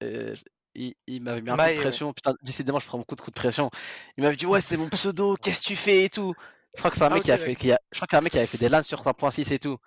euh, 0.03 0.35
il, 0.75 0.95
il 1.07 1.21
m'avait 1.23 1.41
mis 1.41 1.49
un 1.49 1.57
coup 1.57 1.69
de 1.69 1.73
ouais. 1.73 1.75
pression. 1.75 2.13
Putain, 2.13 2.33
décidément, 2.43 2.79
je 2.79 2.85
prends 2.87 2.97
beaucoup 2.99 3.15
de 3.15 3.21
coups 3.21 3.33
de 3.33 3.39
pression. 3.39 3.69
Il 4.17 4.23
m'avait 4.23 4.35
dit, 4.35 4.45
ouais, 4.45 4.61
c'est 4.61 4.77
mon 4.77 4.89
pseudo, 4.89 5.35
qu'est-ce 5.35 5.61
que 5.61 5.67
tu 5.67 5.75
fais 5.75 6.05
et 6.05 6.09
tout. 6.09 6.33
Je 6.75 6.79
crois 6.79 6.91
que 6.91 6.97
c'est 6.97 7.03
un 7.03 7.09
Ah, 7.09 7.13
mec 7.13 7.23
qui 7.23 7.31
a 7.31 7.35
ok, 7.35 7.39
fait. 7.39 7.55
Qui 7.55 7.71
a... 7.71 7.79
Je 7.91 7.97
crois 7.97 8.07
qu'il 8.07 8.15
y 8.15 8.17
a 8.17 8.19
un 8.19 8.21
mec 8.23 8.31
qui 8.31 8.37
avait 8.37 8.47
fait 8.47 8.57
des 8.57 8.69
LAN 8.69 8.83
sur 8.83 9.01
1.6 9.03 9.51
et 9.53 9.59
tout. 9.59 9.77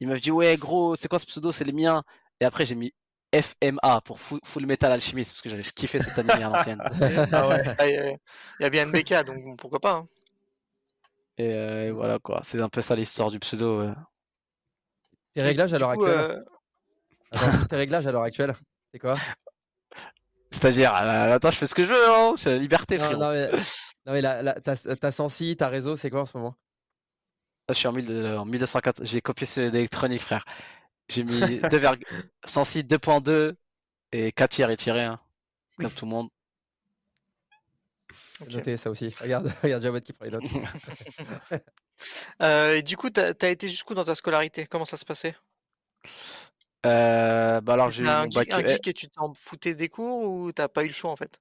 Il 0.00 0.08
m'avait 0.08 0.20
dit, 0.20 0.30
ouais, 0.30 0.56
gros, 0.56 0.96
c'est 0.96 1.08
quoi 1.08 1.18
ce 1.18 1.26
pseudo? 1.26 1.52
C'est 1.52 1.64
les 1.64 1.72
miens. 1.72 2.02
Et 2.40 2.44
après, 2.44 2.64
j'ai 2.64 2.74
mis 2.74 2.92
FMA 3.34 4.00
pour 4.00 4.18
Full, 4.20 4.66
Metal 4.66 4.90
Alchemist 4.90 5.32
parce 5.32 5.42
que 5.42 5.48
j'avais 5.48 5.62
kiffé 5.62 6.00
cet 6.00 6.18
anime 6.18 6.30
à 6.42 6.48
l'ancienne. 6.48 6.80
Ah 7.32 7.48
ouais. 7.48 7.62
Ah, 7.78 7.86
Il 7.88 8.16
y 8.60 8.64
a- 8.64 8.70
bien 8.70 8.82
NBK, 8.86 9.24
donc 9.24 9.58
pourquoi 9.58 9.78
pas. 9.80 9.92
hein. 9.92 10.08
Et, 11.38 11.52
euh, 11.54 11.86
et 11.88 11.90
voilà 11.90 12.18
quoi, 12.18 12.40
c'est 12.42 12.60
un 12.60 12.68
peu 12.68 12.80
ça 12.80 12.96
l'histoire 12.96 13.30
du 13.30 13.38
pseudo. 13.38 13.80
euh. 13.80 13.94
Tes 15.34 15.42
réglages 15.42 15.72
à 15.74 15.78
l'heure 15.78 15.90
actuelle? 15.90 16.18
euh, 16.18 16.42
Attends, 17.30 17.66
Tes 17.68 17.76
réglages 17.76 18.06
à 18.06 18.12
l'heure 18.12 18.22
actuelle 18.22 18.54
C'est 18.92 18.98
quoi? 18.98 19.14
C'est-à-dire, 20.50 20.94
euh, 20.94 21.34
attends, 21.34 21.50
je 21.50 21.58
fais 21.58 21.66
ce 21.66 21.74
que 21.74 21.84
je 21.84 21.92
veux, 21.92 22.10
hein, 22.10 22.34
c'est 22.36 22.50
la 22.50 22.56
liberté, 22.58 22.98
Non, 22.98 23.04
frérot. 23.06 23.20
non, 23.22 23.32
mais, 23.32 23.50
non, 24.06 24.12
mais 24.12 24.20
la, 24.20 24.42
la- 24.42 24.60
ta, 24.60 24.76
ta 24.76 25.10
sensi, 25.12 25.56
ta 25.56 25.68
réseau, 25.68 25.96
c'est 25.96 26.10
quoi 26.10 26.22
en 26.22 26.26
ce 26.26 26.36
moment? 26.36 26.56
Je 27.72 27.78
suis 27.78 27.88
en, 27.88 27.92
1000 27.92 28.06
de- 28.06 28.36
en 28.36 28.44
1204, 28.44 29.04
j'ai 29.04 29.20
copié 29.20 29.46
ceux 29.46 29.70
d'électronique, 29.70 30.20
frère. 30.22 30.44
J'ai 31.10 31.24
mis 31.24 31.60
2, 31.64 31.80
106, 32.44 32.84
2.2 32.84 33.56
et 34.12 34.32
4 34.32 34.52
tiers 34.52 34.70
et 34.70 34.76
tiré, 34.76 35.02
hein, 35.04 35.20
comme 35.78 35.92
tout 35.92 36.06
le 36.06 36.12
monde. 36.12 36.30
ok. 38.40 38.52
Notez 38.52 38.76
ça 38.76 38.90
aussi. 38.90 39.14
Regarde, 39.20 39.52
regarde 39.62 39.82
Jabot 39.82 40.00
qui 40.00 40.12
prend 40.12 40.24
les 40.24 40.30
notes. 40.30 40.44
Euh, 42.42 42.76
et 42.76 42.82
du 42.82 42.96
coup, 42.96 43.10
t'as 43.10 43.32
as 43.42 43.48
été 43.48 43.68
jusqu'où 43.68 43.94
dans 43.94 44.04
ta 44.04 44.14
scolarité? 44.14 44.66
Comment 44.66 44.84
ça 44.86 44.96
se 44.96 45.04
passait? 45.04 45.34
Euh, 46.86 47.60
bah 47.60 47.74
alors 47.74 47.90
j'ai 47.90 48.08
un, 48.08 48.26
bac 48.28 48.48
un 48.50 48.64
geek 48.64 48.88
et 48.88 48.92
tu 48.94 49.08
t'en 49.08 49.32
foutais 49.34 49.74
des 49.74 49.88
cours 49.88 50.22
ou 50.30 50.52
t'as 50.52 50.68
pas 50.68 50.84
eu 50.84 50.88
le 50.88 50.92
choix 50.92 51.10
en 51.10 51.16
fait? 51.16 51.40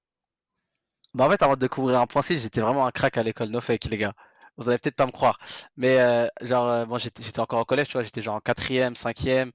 Bah 1.14 1.26
en 1.28 1.30
fait, 1.30 1.42
avant 1.44 1.54
de 1.56 1.60
découvrir 1.60 2.00
un 2.00 2.08
point 2.08 2.22
6, 2.22 2.40
j'étais 2.40 2.62
vraiment 2.62 2.86
un 2.86 2.92
crack 2.92 3.18
à 3.18 3.24
l'école, 3.24 3.50
no 3.50 3.62
fake, 3.62 3.86
les 3.86 3.98
gars. 3.98 4.14
Vous 4.60 4.70
allez 4.70 4.80
peut-être 4.80 4.98
pas 4.98 5.08
me 5.08 5.12
croire. 5.14 5.40
Mais 5.78 6.00
euh, 6.02 6.28
genre, 6.44 6.68
euh, 6.70 6.88
moi 6.88 7.00
j'étais 7.00 7.40
encore 7.42 7.62
au 7.62 7.66
collège, 7.66 7.88
tu 7.90 7.94
vois, 7.96 8.04
j'étais 8.04 8.22
genre 8.24 8.36
en 8.38 8.42
quatrième, 8.42 8.96
cinquième. 8.98 9.52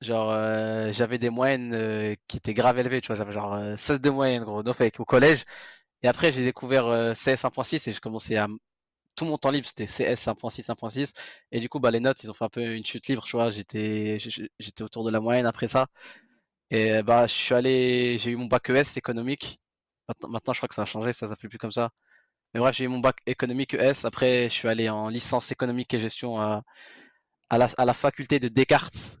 Genre, 0.00 0.30
euh, 0.32 0.92
j'avais 0.92 1.18
des 1.18 1.30
moyennes 1.30 1.74
euh, 1.74 2.14
qui 2.28 2.36
étaient 2.36 2.54
grave 2.54 2.78
élevées, 2.78 3.00
tu 3.00 3.08
vois, 3.08 3.16
j'avais 3.16 3.32
genre 3.32 3.54
euh, 3.54 3.76
16 3.76 4.00
de 4.00 4.10
moyenne, 4.10 4.44
gros, 4.44 4.62
no 4.62 4.72
fake, 4.72 5.00
au 5.00 5.04
collège. 5.04 5.44
Et 6.02 6.08
après, 6.08 6.32
j'ai 6.32 6.44
découvert 6.44 6.86
euh, 6.86 7.14
CS 7.14 7.44
1.6 7.44 7.88
et 7.88 7.92
je 7.94 8.00
commençais 8.00 8.36
à... 8.38 8.48
Tout 9.16 9.26
mon 9.26 9.38
temps 9.38 9.50
libre, 9.50 9.66
c'était 9.68 9.86
CS 9.86 10.28
1.6, 10.28 10.70
1.6. 10.70 11.12
Et 11.52 11.60
du 11.60 11.68
coup, 11.68 11.80
bah, 11.80 11.90
les 11.90 12.00
notes, 12.00 12.22
ils 12.24 12.30
ont 12.30 12.34
fait 12.34 12.44
un 12.44 12.48
peu 12.50 12.62
une 12.76 12.84
chute 12.84 13.08
libre, 13.08 13.24
tu 13.24 13.36
vois, 13.36 13.50
j'étais 13.50 14.18
autour 14.82 15.04
de 15.04 15.10
la 15.10 15.20
moyenne 15.20 15.46
après 15.46 15.68
ça. 15.68 15.88
Et 16.70 17.02
bah, 17.02 17.26
je 17.26 17.32
suis 17.34 17.54
allé, 17.54 18.18
j'ai 18.18 18.30
eu 18.32 18.36
mon 18.36 18.46
bac 18.46 18.68
ES 18.70 18.96
économique. 18.98 19.60
Maintenant, 20.08 20.28
maintenant, 20.30 20.52
je 20.54 20.58
crois 20.60 20.68
que 20.68 20.74
ça 20.74 20.82
a 20.82 20.84
changé, 20.86 21.12
ça 21.12 21.28
s'appelle 21.28 21.50
plus 21.50 21.58
comme 21.58 21.72
ça. 21.72 21.90
Mais 22.54 22.60
bref, 22.60 22.76
j'ai 22.76 22.84
eu 22.84 22.88
mon 22.88 22.98
bac 23.00 23.16
économique 23.26 23.74
ES. 23.74 24.04
Après, 24.04 24.44
je 24.48 24.54
suis 24.54 24.68
allé 24.68 24.88
en 24.88 25.08
licence 25.08 25.52
économique 25.52 25.92
et 25.94 25.98
gestion 26.00 26.40
à, 26.40 26.62
à, 27.50 27.58
la, 27.58 27.68
à 27.78 27.84
la 27.84 27.94
faculté 27.94 28.40
de 28.40 28.48
Descartes 28.48 29.20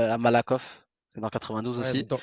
euh, 0.00 0.12
à 0.14 0.18
Malakoff. 0.18 0.86
C'est 1.08 1.20
dans 1.20 1.28
92 1.28 1.78
Ouais, 1.78 1.82
aussi. 1.82 2.04
dans, 2.04 2.20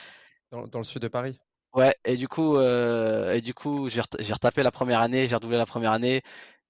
dans- 0.51 0.67
dans 0.67 0.79
le 0.79 0.83
sud 0.85 1.01
de 1.01 1.07
Paris. 1.07 1.39
Ouais, 1.73 1.93
et 2.05 2.15
du 2.15 2.27
coup, 2.29 2.55
euh, 2.57 3.33
et 3.33 3.41
du 3.41 3.53
coup, 3.53 3.89
j'ai 3.89 3.99
ret- 4.01 4.07
j'ai 4.19 4.33
retapé 4.33 4.63
la 4.63 4.71
première 4.71 5.01
année, 5.01 5.27
j'ai 5.27 5.35
redoublé 5.35 5.57
la 5.57 5.65
première 5.65 5.91
année, 5.91 6.21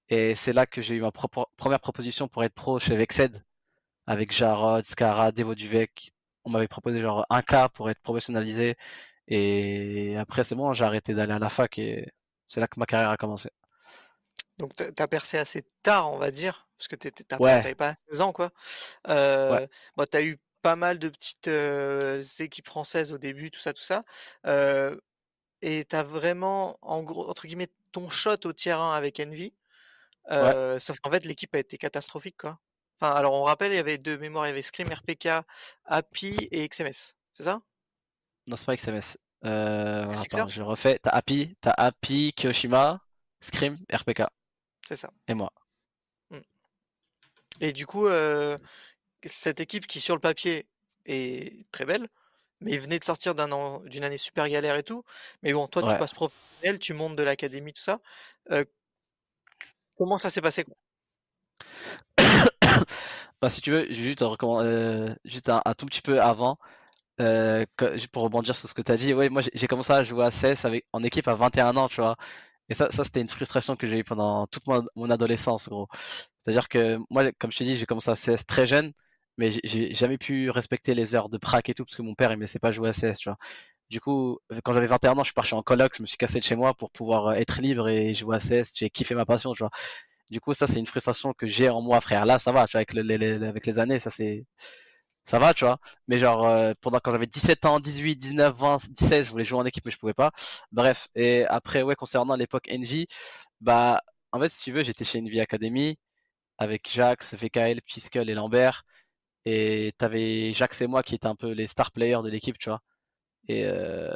et 0.09 0.35
c'est 0.35 0.53
là 0.53 0.65
que 0.67 0.81
j'ai 0.81 0.95
eu 0.95 1.01
ma 1.01 1.11
propre- 1.11 1.47
première 1.57 1.79
proposition 1.81 2.27
pour 2.27 2.43
être 2.43 2.53
pro 2.55 2.79
chez 2.79 2.95
Vexed, 2.95 3.43
avec 4.07 4.31
Jarod, 4.33 4.83
Scara, 4.85 5.31
Devo 5.31 5.55
Duvec. 5.55 6.11
On 6.45 6.51
m'avait 6.51 6.67
proposé 6.69 7.01
genre 7.01 7.25
un 7.29 7.41
cas 7.43 7.69
pour 7.69 7.89
être 7.89 8.01
professionnalisé, 8.01 8.75
et 9.29 10.17
après 10.17 10.43
c'est 10.43 10.55
bon, 10.55 10.73
j'ai 10.73 10.85
arrêté 10.85 11.13
d'aller 11.15 11.33
à 11.33 11.39
la 11.39 11.49
fac, 11.49 11.79
et 11.79 12.07
c'est 12.47 12.59
là 12.59 12.67
que 12.67 12.79
ma 12.79 12.85
carrière 12.85 13.09
a 13.09 13.17
commencé. 13.17 13.49
Donc 14.57 14.71
t'as 14.75 15.03
as 15.03 15.07
percé 15.07 15.37
assez 15.37 15.63
tard, 15.83 16.11
on 16.13 16.17
va 16.17 16.31
dire, 16.31 16.67
parce 16.77 16.87
que 16.87 16.95
t'étais- 16.95 17.23
t'as 17.25 17.37
pas- 17.37 17.43
Ouais. 17.43 17.61
t'avais 17.61 17.75
pas 17.75 17.93
16 18.09 18.21
ans 18.21 18.31
quoi. 18.33 18.51
Euh, 19.09 19.67
bon, 19.97 20.05
t'as 20.09 20.21
eu 20.21 20.39
pas 20.61 20.75
mal 20.75 20.97
de 20.97 21.09
petites 21.09 21.47
euh, 21.49 22.23
équipes 22.39 22.67
françaises 22.67 23.11
au 23.11 23.17
début, 23.17 23.51
tout 23.51 23.59
ça, 23.59 23.73
tout 23.73 23.83
ça. 23.83 24.03
Euh, 24.47 24.95
et 25.61 25.83
t'as 25.85 26.03
vraiment, 26.03 26.77
en 26.81 27.03
gros, 27.03 27.29
entre 27.29 27.47
guillemets, 27.47 27.69
ton 27.91 28.09
shot 28.09 28.37
au 28.45 28.53
tiers 28.53 28.79
1 28.79 28.95
avec 28.95 29.19
Envy. 29.19 29.53
Euh, 30.31 30.79
Sauf 30.79 30.99
qu'en 31.01 31.11
fait, 31.11 31.23
l'équipe 31.25 31.53
a 31.55 31.59
été 31.59 31.77
catastrophique 31.77 32.37
quoi. 32.37 32.59
Enfin, 32.99 33.13
alors 33.13 33.33
on 33.33 33.43
rappelle, 33.43 33.71
il 33.73 33.75
y 33.75 33.79
avait 33.79 33.97
deux 33.97 34.17
mémoires, 34.17 34.45
il 34.45 34.49
y 34.49 34.51
avait 34.51 34.61
Scream, 34.61 34.87
RPK, 34.91 35.27
Happy 35.85 36.47
et 36.51 36.67
XMS. 36.67 37.13
C'est 37.33 37.43
ça? 37.43 37.61
Non, 38.47 38.55
c'est 38.55 38.65
pas 38.65 38.75
XMS. 38.75 39.17
Euh, 39.43 40.09
attends, 40.11 40.47
je 40.47 40.61
refais. 40.61 40.99
T'as 41.03 41.11
Happy, 41.11 41.55
t'as 41.61 41.73
Happy, 41.77 42.33
Kyoshima, 42.33 43.01
Scream, 43.41 43.75
RPK, 43.91 44.23
C'est 44.87 44.95
ça. 44.95 45.09
et 45.27 45.33
moi. 45.33 45.51
Et 47.61 47.71
du 47.71 47.85
coup, 47.87 48.07
euh, 48.07 48.57
cette 49.23 49.59
équipe 49.61 49.87
qui, 49.87 49.99
sur 49.99 50.13
le 50.15 50.19
papier, 50.19 50.67
est 51.05 51.57
très 51.71 51.85
belle, 51.85 52.07
mais 52.59 52.77
venait 52.77 52.99
de 52.99 53.03
sortir 53.03 53.33
d'un 53.35 53.51
an, 53.51 53.79
d'une 53.85 54.03
année 54.03 54.17
super 54.17 54.49
galère 54.49 54.75
et 54.75 54.83
tout. 54.83 55.03
Mais 55.43 55.53
bon, 55.53 55.67
toi, 55.67 55.83
tu 55.83 55.97
passes 55.97 56.13
professionnel, 56.13 56.79
tu 56.79 56.93
montes 56.93 57.15
de 57.15 57.23
l'académie, 57.23 57.71
tout 57.71 57.81
ça. 57.81 57.99
Euh, 58.51 58.65
comment 59.97 60.17
ça 60.17 60.29
s'est 60.29 60.41
passé 60.41 60.65
Bah, 63.41 63.49
si 63.49 63.61
tu 63.61 63.71
veux, 63.71 63.85
juste, 63.93 64.19
te 64.19 64.23
recommande- 64.23 64.65
euh, 64.65 65.15
juste 65.23 65.49
un, 65.49 65.61
un 65.65 65.73
tout 65.73 65.85
petit 65.85 66.01
peu 66.01 66.21
avant, 66.21 66.57
euh, 67.21 67.65
pour 68.11 68.23
rebondir 68.23 68.55
sur 68.55 68.67
ce 68.69 68.73
que 68.73 68.81
tu 68.81 68.91
as 68.91 68.97
dit, 68.97 69.13
ouais, 69.13 69.29
moi 69.29 69.41
j'ai 69.53 69.67
commencé 69.67 69.91
à 69.93 70.03
jouer 70.03 70.25
à 70.25 70.31
CS 70.31 70.65
avec, 70.65 70.85
en 70.93 71.03
équipe 71.03 71.27
à 71.27 71.35
21 71.35 71.75
ans, 71.77 71.87
tu 71.89 72.01
vois. 72.01 72.15
Et 72.69 72.73
ça, 72.75 72.91
ça 72.91 73.03
c'était 73.03 73.21
une 73.21 73.27
frustration 73.29 73.75
que 73.75 73.87
j'ai 73.87 73.99
eu 73.99 74.03
pendant 74.03 74.47
toute 74.47 74.63
mon, 74.67 75.09
adolescence, 75.11 75.69
gros. 75.69 75.87
C'est-à-dire 76.43 76.69
que 76.69 76.97
moi, 77.09 77.31
comme 77.33 77.51
je 77.51 77.59
t'ai 77.59 77.65
dit, 77.65 77.75
j'ai 77.77 77.85
commencé 77.85 78.11
à 78.11 78.15
CS 78.15 78.45
très 78.45 78.67
jeune, 78.67 78.91
mais 79.37 79.51
j'ai- 79.51 79.61
j'ai 79.65 79.93
jamais 79.95 80.17
pu 80.17 80.49
respecter 80.49 80.95
les 80.95 81.15
heures 81.15 81.29
de 81.29 81.37
prac 81.37 81.69
et 81.69 81.73
tout, 81.73 81.85
parce 81.85 81.95
que 81.95 82.01
mon 82.01 82.15
père, 82.15 82.31
il 82.31 82.37
me 82.37 82.41
laissait 82.41 82.59
pas 82.59 82.71
jouer 82.71 82.89
à 82.89 82.93
CS, 82.93 83.19
tu 83.19 83.29
vois. 83.29 83.37
Du 83.89 84.01
coup, 84.01 84.39
quand 84.63 84.73
j'avais 84.73 84.87
21 84.87 85.13
ans, 85.17 85.21
je 85.23 85.25
suis 85.25 85.33
parti 85.33 85.53
en 85.55 85.63
coloc, 85.63 85.93
je 85.97 86.01
me 86.03 86.07
suis 86.07 86.17
cassé 86.17 86.39
de 86.39 86.43
chez 86.45 86.55
moi 86.55 86.73
pour 86.75 86.91
pouvoir 86.91 87.27
euh, 87.29 87.33
être 87.35 87.61
libre 87.61 87.87
et 87.89 88.13
jouer 88.13 88.37
à 88.37 88.39
CS. 88.39 88.71
J'ai 88.75 88.89
kiffé 88.89 89.15
ma 89.15 89.25
passion, 89.25 89.53
tu 89.53 89.59
vois. 89.63 89.71
Du 90.31 90.41
coup, 90.41 90.53
ça, 90.53 90.67
c'est 90.67 90.79
une 90.79 90.85
frustration 90.87 91.33
que 91.33 91.47
j'ai 91.47 91.69
en 91.69 91.81
moi, 91.81 92.01
frère. 92.01 92.25
Là, 92.25 92.39
ça 92.39 92.51
va, 92.51 92.65
tu 92.67 92.73
vois, 92.73 92.79
avec, 92.79 92.93
le- 92.93 93.01
les, 93.03 93.17
les- 93.17 93.43
avec 93.45 93.65
les 93.67 93.79
années, 93.79 93.99
ça, 93.99 94.09
c'est. 94.09 94.45
Ça 95.25 95.39
va, 95.39 95.53
tu 95.53 95.65
vois. 95.65 95.79
Mais 96.07 96.19
genre, 96.19 96.45
euh, 96.45 96.73
pendant 96.81 96.99
quand 96.99 97.11
j'avais 97.11 97.25
17 97.27 97.65
ans, 97.65 97.79
18, 97.79 98.15
19, 98.15 98.55
20, 98.55 98.77
17, 98.91 99.25
je 99.25 99.31
voulais 99.31 99.43
jouer 99.43 99.59
en 99.59 99.65
équipe, 99.65 99.83
mais 99.85 99.91
je 99.91 99.97
pouvais 99.97 100.13
pas. 100.13 100.31
Bref. 100.71 101.07
Et 101.15 101.45
après, 101.47 101.81
ouais, 101.81 101.95
concernant 101.95 102.35
l'époque 102.35 102.69
Envy, 102.71 103.07
bah, 103.61 104.01
en 104.31 104.39
fait, 104.39 104.49
si 104.49 104.63
tu 104.65 104.71
veux, 104.71 104.83
j'étais 104.83 105.03
chez 105.05 105.19
Envy 105.19 105.39
Academy 105.41 105.97
avec 106.59 106.89
Jacques, 106.91 107.23
VKL, 107.33 107.81
Piskel 107.83 108.29
et 108.29 108.35
Lambert. 108.35 108.85
Et 109.45 109.93
t'avais 109.97 110.53
Jacques 110.53 110.81
et 110.81 110.87
moi 110.87 111.03
qui 111.03 111.15
étaient 111.15 111.27
un 111.27 111.35
peu 111.35 111.51
les 111.51 111.67
star 111.67 111.91
players 111.91 112.21
de 112.23 112.29
l'équipe, 112.29 112.57
tu 112.57 112.69
vois. 112.69 112.81
Et, 113.47 113.65
euh, 113.65 114.15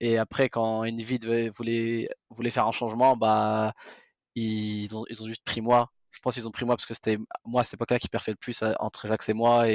et 0.00 0.18
après, 0.18 0.48
quand 0.50 0.86
Envy 0.86 1.18
voulait, 1.56 2.08
voulait 2.30 2.50
faire 2.50 2.66
un 2.66 2.72
changement, 2.72 3.16
bah, 3.16 3.74
ils 4.34 4.96
ont, 4.96 5.04
ils 5.10 5.22
ont 5.22 5.26
juste 5.26 5.44
pris 5.44 5.60
moi. 5.60 5.90
Je 6.10 6.20
pense 6.20 6.34
qu'ils 6.34 6.48
ont 6.48 6.50
pris 6.52 6.64
moi 6.66 6.76
parce 6.76 6.86
que 6.86 6.94
c'était 6.94 7.18
moi 7.44 7.62
à 7.62 7.64
cette 7.64 7.74
époque-là 7.74 7.98
qui 7.98 8.08
perfait 8.08 8.32
le 8.32 8.36
plus 8.36 8.62
euh, 8.62 8.72
entre 8.80 9.06
Jacques 9.08 9.28
et 9.28 9.32
moi. 9.34 9.68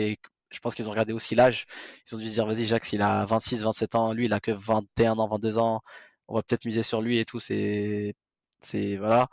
Je 0.51 0.59
pense 0.59 0.75
qu'ils 0.75 0.87
ont 0.87 0.91
regardé 0.91 1.13
aussi 1.13 1.35
l'âge. 1.35 1.65
Ils 2.07 2.15
ont 2.15 2.19
dû 2.19 2.25
se 2.29 2.33
dire, 2.33 2.45
vas-y, 2.45 2.65
Jacques, 2.65 2.91
il 2.93 3.01
a 3.01 3.25
26, 3.25 3.63
27 3.63 3.95
ans. 3.95 4.13
Lui, 4.13 4.25
il 4.25 4.33
a 4.33 4.39
que 4.39 4.51
21 4.51 5.17
ans, 5.19 5.27
22 5.27 5.57
ans. 5.57 5.81
On 6.27 6.35
va 6.35 6.43
peut-être 6.43 6.65
miser 6.65 6.83
sur 6.83 7.01
lui 7.01 7.19
et 7.19 7.25
tout. 7.25 7.39
C'est, 7.39 8.15
c'est, 8.61 8.97
voilà. 8.97 9.27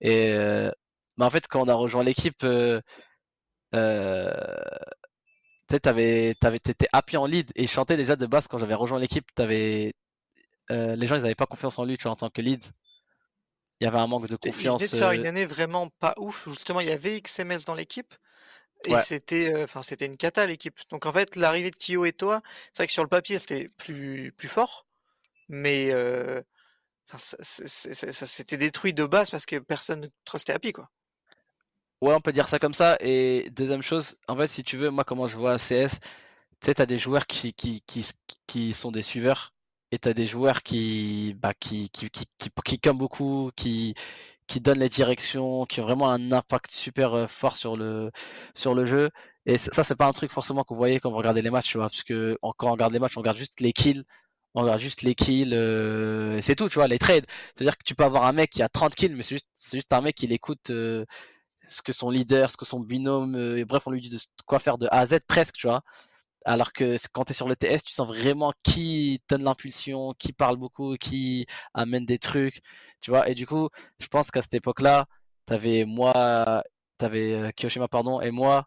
Et, 0.00 0.32
euh, 0.32 0.70
Mais 1.18 1.24
en 1.26 1.30
fait, 1.30 1.46
quand 1.48 1.62
on 1.62 1.68
a 1.68 1.74
rejoint 1.74 2.04
l'équipe, 2.04 2.44
euh, 2.44 2.80
euh, 3.74 4.32
tu 5.68 5.74
sais, 5.74 5.80
t'avais, 5.80 6.34
t'avais, 6.40 6.58
t'étais 6.58 6.88
happy 6.92 7.16
en 7.16 7.26
lead 7.26 7.50
et 7.56 7.66
chantais 7.66 7.96
déjà 7.96 8.16
de 8.16 8.26
base 8.26 8.48
quand 8.48 8.58
j'avais 8.58 8.74
rejoint 8.74 8.98
l'équipe, 8.98 9.26
t'avais, 9.34 9.94
les 10.70 11.06
gens 11.06 11.16
ils 11.16 11.22
n'avaient 11.22 11.34
pas 11.34 11.46
confiance 11.46 11.78
en 11.78 11.84
lui, 11.84 11.96
tu 11.98 12.04
vois, 12.04 12.12
en 12.12 12.16
tant 12.16 12.30
que 12.30 12.40
lead. 12.42 12.64
Il 13.80 13.84
y 13.84 13.86
avait 13.86 13.98
un 13.98 14.06
manque 14.06 14.28
de 14.28 14.38
Il 14.44 14.52
confiance. 14.52 14.82
venait 14.82 14.88
de 14.88 14.96
faire 14.96 15.12
une 15.12 15.26
année 15.26 15.46
vraiment 15.46 15.88
pas 16.00 16.14
ouf. 16.18 16.48
Justement, 16.48 16.80
il 16.80 16.88
y 16.88 16.92
avait 16.92 17.20
XMS 17.20 17.64
dans 17.66 17.74
l'équipe. 17.74 18.14
Et 18.84 18.92
Ouais. 18.94 19.00
c'était 19.00 19.52
euh, 19.54 19.64
enfin 19.64 19.82
c'était 19.82 20.06
une 20.06 20.16
cata 20.16 20.46
l'équipe. 20.46 20.78
Donc 20.90 21.06
en 21.06 21.12
fait, 21.12 21.36
l'arrivée 21.36 21.70
de 21.70 21.76
Kyo 21.76 22.04
et 22.04 22.12
toi, 22.12 22.42
c'est 22.72 22.78
vrai 22.78 22.86
que 22.86 22.92
sur 22.92 23.02
le 23.02 23.08
papier, 23.08 23.38
c'était 23.38 23.68
plus, 23.68 24.32
plus 24.36 24.48
fort. 24.48 24.86
Mais 25.48 25.90
euh, 25.92 26.42
ça, 27.06 27.18
s'était 28.26 28.58
détruit 28.58 28.94
de 28.94 29.04
base 29.06 29.30
parce 29.30 29.46
que 29.46 29.58
personne 29.58 30.02
ne 30.02 30.08
trustait 30.24 30.54
Happy, 30.54 30.72
quoi. 30.72 30.90
Ouais, 32.00 32.12
on 32.14 32.20
peut 32.20 32.32
dire 32.32 32.48
ça 32.48 32.58
comme 32.58 32.74
ça. 32.74 32.96
Et 33.00 33.48
deuxième 33.50 33.82
chose, 33.82 34.16
en 34.28 34.36
fait, 34.36 34.46
si 34.48 34.62
tu 34.62 34.76
veux, 34.76 34.90
moi, 34.90 35.04
comment 35.04 35.26
je 35.26 35.36
vois 35.36 35.56
CS, 35.58 36.00
tu 36.60 36.66
sais, 36.66 36.74
t'as 36.74 36.86
des 36.86 36.98
joueurs 36.98 37.26
qui, 37.26 37.54
qui, 37.54 37.82
qui, 37.86 38.06
qui 38.46 38.72
sont 38.74 38.92
des 38.92 39.02
suiveurs 39.02 39.54
et 39.90 39.98
t'as 39.98 40.12
des 40.14 40.26
joueurs 40.26 40.62
qui, 40.62 41.34
bah, 41.38 41.54
qui, 41.54 41.88
qui, 41.90 42.10
qui, 42.10 42.26
qui, 42.38 42.50
qui 42.64 42.78
comme 42.80 42.98
beaucoup, 42.98 43.50
qui, 43.56 43.94
qui 44.46 44.60
donnent 44.60 44.78
les 44.80 44.88
directions, 44.88 45.64
qui 45.66 45.80
ont 45.80 45.84
vraiment 45.84 46.10
un 46.10 46.32
impact 46.32 46.70
super 46.70 47.14
euh, 47.14 47.26
fort 47.28 47.56
sur 47.56 47.76
le, 47.76 48.10
sur 48.54 48.74
le 48.74 48.86
jeu. 48.86 49.10
Et 49.46 49.58
ça, 49.58 49.84
c'est 49.84 49.96
pas 49.96 50.06
un 50.06 50.12
truc 50.12 50.30
forcément 50.32 50.64
vous 50.68 50.76
voyez 50.76 51.00
quand 51.00 51.10
vous 51.10 51.16
regardez 51.18 51.42
les 51.42 51.50
matchs, 51.50 51.70
tu 51.70 51.78
vois, 51.78 51.88
parce 51.88 52.02
que 52.02 52.38
quand 52.56 52.68
on 52.68 52.72
regarde 52.72 52.92
les 52.92 52.98
matchs, 52.98 53.16
on 53.16 53.20
regarde 53.20 53.36
juste 53.36 53.60
les 53.60 53.72
kills, 53.72 54.04
on 54.54 54.62
regarde 54.62 54.80
juste 54.80 55.02
les 55.02 55.14
kills, 55.14 55.54
euh, 55.54 56.40
c'est 56.42 56.54
tout, 56.56 56.68
tu 56.68 56.76
vois, 56.76 56.88
les 56.88 56.98
trades. 56.98 57.26
C'est-à-dire 57.54 57.76
que 57.76 57.84
tu 57.84 57.94
peux 57.94 58.04
avoir 58.04 58.24
un 58.24 58.32
mec 58.32 58.50
qui 58.50 58.62
a 58.62 58.68
30 58.68 58.94
kills, 58.94 59.14
mais 59.16 59.22
c'est 59.22 59.36
juste, 59.76 59.92
un 59.92 60.00
mec 60.02 60.14
qui 60.16 60.26
l'écoute. 60.26 60.70
euh, 60.70 61.04
ce 61.68 61.82
que 61.82 61.92
son 61.92 62.10
leader, 62.10 62.50
ce 62.50 62.56
que 62.56 62.64
son 62.64 62.80
binôme, 62.80 63.36
euh, 63.36 63.58
et 63.58 63.64
bref, 63.64 63.84
on 63.86 63.90
lui 63.90 64.00
dit 64.00 64.10
de 64.10 64.18
quoi 64.46 64.58
faire 64.58 64.78
de 64.78 64.86
A 64.88 64.98
à 65.00 65.06
Z 65.06 65.20
presque, 65.26 65.54
tu 65.56 65.66
vois. 65.66 65.82
Alors 66.44 66.72
que 66.72 66.96
quand 67.12 67.24
tu 67.24 67.32
es 67.32 67.34
sur 67.34 67.48
le 67.48 67.56
TS, 67.56 67.82
tu 67.84 67.92
sens 67.92 68.06
vraiment 68.08 68.52
qui 68.62 69.22
donne 69.28 69.42
l'impulsion, 69.44 70.14
qui 70.18 70.32
parle 70.32 70.56
beaucoup, 70.56 70.96
qui 70.96 71.46
amène 71.74 72.04
des 72.04 72.18
trucs, 72.18 72.60
tu 73.00 73.10
vois? 73.10 73.28
Et 73.28 73.34
du 73.34 73.46
coup, 73.46 73.68
je 73.98 74.06
pense 74.08 74.30
qu'à 74.30 74.42
cette 74.42 74.54
époque-là, 74.54 75.06
t'avais 75.46 75.84
moi, 75.84 76.62
t'avais 76.98 77.32
euh, 77.34 77.50
Kiyoshima, 77.52 77.88
pardon, 77.88 78.20
et 78.20 78.30
moi, 78.30 78.66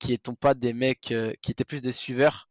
qui 0.00 0.12
étions 0.14 0.34
pas 0.34 0.54
des 0.54 0.72
mecs 0.72 1.12
euh, 1.12 1.32
qui 1.42 1.50
étaient 1.52 1.64
plus 1.64 1.82
des 1.82 1.92
suiveurs. 1.92 2.48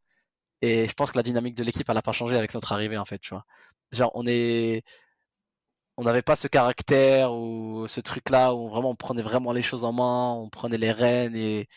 Et 0.62 0.88
je 0.88 0.94
pense 0.94 1.12
que 1.12 1.18
la 1.18 1.24
dynamique 1.24 1.56
de 1.56 1.64
l'équipe, 1.64 1.90
elle 1.90 1.98
a 1.98 2.02
pas 2.02 2.12
changé 2.14 2.38
avec 2.38 2.54
notre 2.54 2.72
arrivée, 2.74 2.98
en 2.98 3.06
fait, 3.06 3.20
tu 3.20 3.32
vois? 3.32 3.46
Genre, 3.92 4.12
on 4.16 4.26
est, 4.28 4.84
on 5.98 6.04
n'avait 6.04 6.22
pas 6.22 6.36
ce 6.36 6.48
caractère 6.48 7.34
ou 7.34 7.88
ce 7.88 8.02
truc-là 8.02 8.54
où 8.54 8.70
vraiment 8.70 8.92
on 8.92 8.96
prenait 8.96 9.22
vraiment 9.22 9.54
les 9.54 9.62
choses 9.62 9.86
en 9.86 9.94
main, 9.94 10.34
on 10.34 10.50
prenait 10.50 10.78
les 10.78 10.92
rênes 10.92 11.36
et 11.36 11.68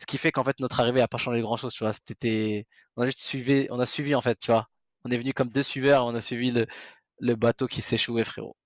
ce 0.00 0.06
qui 0.06 0.16
fait 0.18 0.32
qu'en 0.32 0.44
fait 0.44 0.58
notre 0.60 0.80
arrivée 0.80 1.02
a 1.02 1.08
pas 1.08 1.18
changé 1.18 1.40
grand-chose, 1.42 1.74
tu 1.74 1.84
vois. 1.84 1.92
C'était, 1.92 2.66
on 2.96 3.02
a 3.02 3.06
juste 3.06 3.20
suivi, 3.20 3.66
on 3.70 3.78
a 3.80 3.86
suivi 3.86 4.14
en 4.14 4.22
fait, 4.22 4.38
tu 4.38 4.50
vois. 4.50 4.68
On 5.04 5.10
est 5.10 5.18
venu 5.18 5.34
comme 5.34 5.50
deux 5.50 5.62
suiveurs, 5.62 6.06
on 6.06 6.14
a 6.14 6.20
suivi 6.22 6.50
le, 6.50 6.66
le 7.20 7.34
bateau 7.36 7.66
qui 7.66 7.82
s'échouait, 7.82 8.24
frérot. 8.24 8.56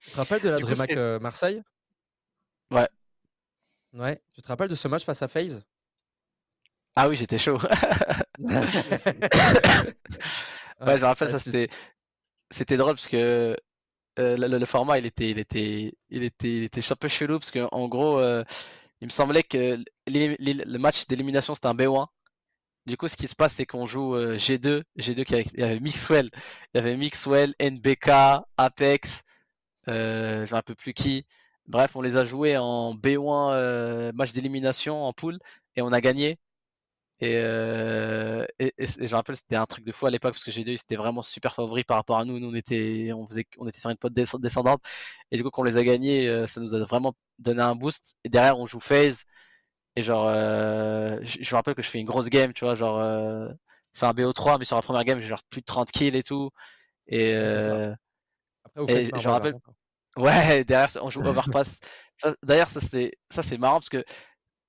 Tu 0.00 0.10
te 0.10 0.16
rappelles 0.16 0.42
de 0.42 0.48
la 0.50 0.58
c'était- 0.58 0.96
euh, 0.96 1.18
Marseille? 1.18 1.62
Ouais. 2.70 2.88
Ouais. 3.92 4.20
Tu 4.34 4.42
te 4.42 4.48
rappelles 4.48 4.68
de 4.68 4.74
ce 4.74 4.88
match 4.88 5.04
face 5.04 5.22
à 5.22 5.28
FaZe 5.28 5.62
Ah 6.96 7.08
oui, 7.08 7.16
j'étais 7.16 7.38
chaud. 7.38 7.58
Ouais, 10.80 10.98
je 10.98 11.02
me 11.02 11.06
rappelle, 11.06 11.30
ça 11.30 11.38
tu- 11.38 11.44
c'était, 11.44 11.68
c'était 12.50 12.76
drôle 12.76 12.94
parce 12.94 13.08
que 13.08 13.56
euh, 14.18 14.36
le 14.36 14.66
format 14.66 14.98
il 14.98 15.06
était, 15.06 15.30
il 15.30 15.38
était, 15.38 15.92
il 16.10 16.22
était, 16.24 16.48
il 16.56 16.62
était 16.64 16.92
un 16.92 16.96
peu 16.96 17.08
chelou 17.08 17.38
parce 17.38 17.50
que 17.50 17.66
en 17.72 17.88
gros, 17.88 18.18
euh, 18.18 18.44
il 19.00 19.06
me 19.06 19.10
semblait 19.12 19.42
que 19.42 19.78
le 20.06 20.78
match 20.78 21.06
d'élimination 21.06 21.54
c'était 21.54 21.68
un 21.68 21.74
B1. 21.74 22.06
Du 22.86 22.98
coup, 22.98 23.08
ce 23.08 23.16
qui 23.16 23.28
se 23.28 23.34
passe, 23.34 23.54
c'est 23.54 23.64
qu'on 23.64 23.86
joue 23.86 24.14
euh, 24.14 24.36
G2, 24.36 24.82
G2 24.98 25.24
qui 25.24 25.34
avait, 25.34 25.46
il 25.54 25.60
y 25.60 25.62
avait 25.62 25.80
Mixwell, 25.80 26.28
il 26.74 26.78
y 26.78 26.80
avait 26.80 26.96
Mixwell, 26.96 27.54
NBK, 27.58 28.10
Apex, 28.58 29.22
euh, 29.88 30.44
je 30.44 30.54
rappelle 30.54 30.76
plus 30.76 30.92
qui. 30.94 31.26
Bref, 31.66 31.96
on 31.96 32.02
les 32.02 32.16
a 32.16 32.24
joués 32.24 32.58
en 32.58 32.94
B1 32.94 33.52
euh, 33.52 34.12
match 34.14 34.32
d'élimination 34.32 35.04
en 35.04 35.12
poule 35.14 35.38
et 35.76 35.82
on 35.82 35.92
a 35.92 36.00
gagné. 36.02 36.38
Et, 37.20 37.36
euh, 37.36 38.44
et, 38.58 38.74
et 38.78 38.86
c- 38.86 38.98
et 39.00 39.06
je 39.06 39.12
me 39.12 39.16
rappelle, 39.16 39.36
c'était 39.36 39.56
un 39.56 39.66
truc 39.66 39.84
de 39.84 39.92
fou 39.92 40.06
à 40.06 40.10
l'époque 40.10 40.34
parce 40.34 40.44
que 40.44 40.50
G2 40.50 40.76
c'était 40.76 40.96
vraiment 40.96 41.22
super 41.22 41.54
favori 41.54 41.84
par 41.84 41.96
rapport 41.96 42.18
à 42.18 42.24
nous. 42.24 42.38
Nous, 42.40 42.48
on 42.50 42.54
était, 42.54 43.12
on 43.14 43.26
faisait, 43.28 43.46
on 43.58 43.68
était 43.68 43.80
sur 43.80 43.90
une 43.90 43.96
pote 43.96 44.12
descend- 44.14 44.40
descendante 44.42 44.82
et 45.30 45.36
du 45.36 45.42
coup, 45.44 45.50
quand 45.50 45.62
on 45.62 45.64
les 45.64 45.76
a 45.76 45.84
gagnés, 45.84 46.28
euh, 46.28 46.46
ça 46.46 46.60
nous 46.60 46.74
a 46.74 46.80
vraiment 46.84 47.14
donné 47.38 47.62
un 47.62 47.74
boost. 47.76 48.16
Et 48.24 48.28
derrière, 48.28 48.58
on 48.58 48.66
joue 48.66 48.80
FaZe 48.80 49.24
et 49.96 50.02
genre, 50.02 50.26
euh, 50.28 51.18
je, 51.22 51.38
je 51.42 51.54
me 51.54 51.56
rappelle 51.56 51.74
que 51.74 51.82
je 51.82 51.90
fais 51.90 52.00
une 52.00 52.06
grosse 52.06 52.28
game, 52.28 52.52
tu 52.52 52.64
vois, 52.64 52.74
genre, 52.74 52.98
euh, 53.00 53.48
c'est 53.92 54.06
un 54.06 54.12
BO3, 54.14 54.58
mais 54.58 54.64
sur 54.66 54.76
la 54.76 54.82
première 54.82 55.04
game, 55.04 55.20
j'ai 55.20 55.28
genre 55.28 55.42
plus 55.50 55.60
de 55.62 55.66
30 55.66 55.90
kills 55.92 56.16
et 56.16 56.22
tout. 56.24 56.50
Et, 57.08 57.34
Ouais, 58.76 58.84
Après, 58.84 59.04
je 59.14 59.28
Marvel, 59.28 59.28
rappelle- 59.28 59.52
par 59.52 59.60
contre. 59.62 59.78
Ouais, 60.16 60.64
derrière, 60.64 60.90
on 61.02 61.10
joue 61.10 61.22
Overpass. 61.26 61.78
D'ailleurs, 62.42 62.68
ça 62.68 62.80
c'est 62.80 63.12
ça 63.30 63.42
c'est 63.42 63.58
marrant 63.58 63.76
parce 63.80 63.88
que 63.88 64.04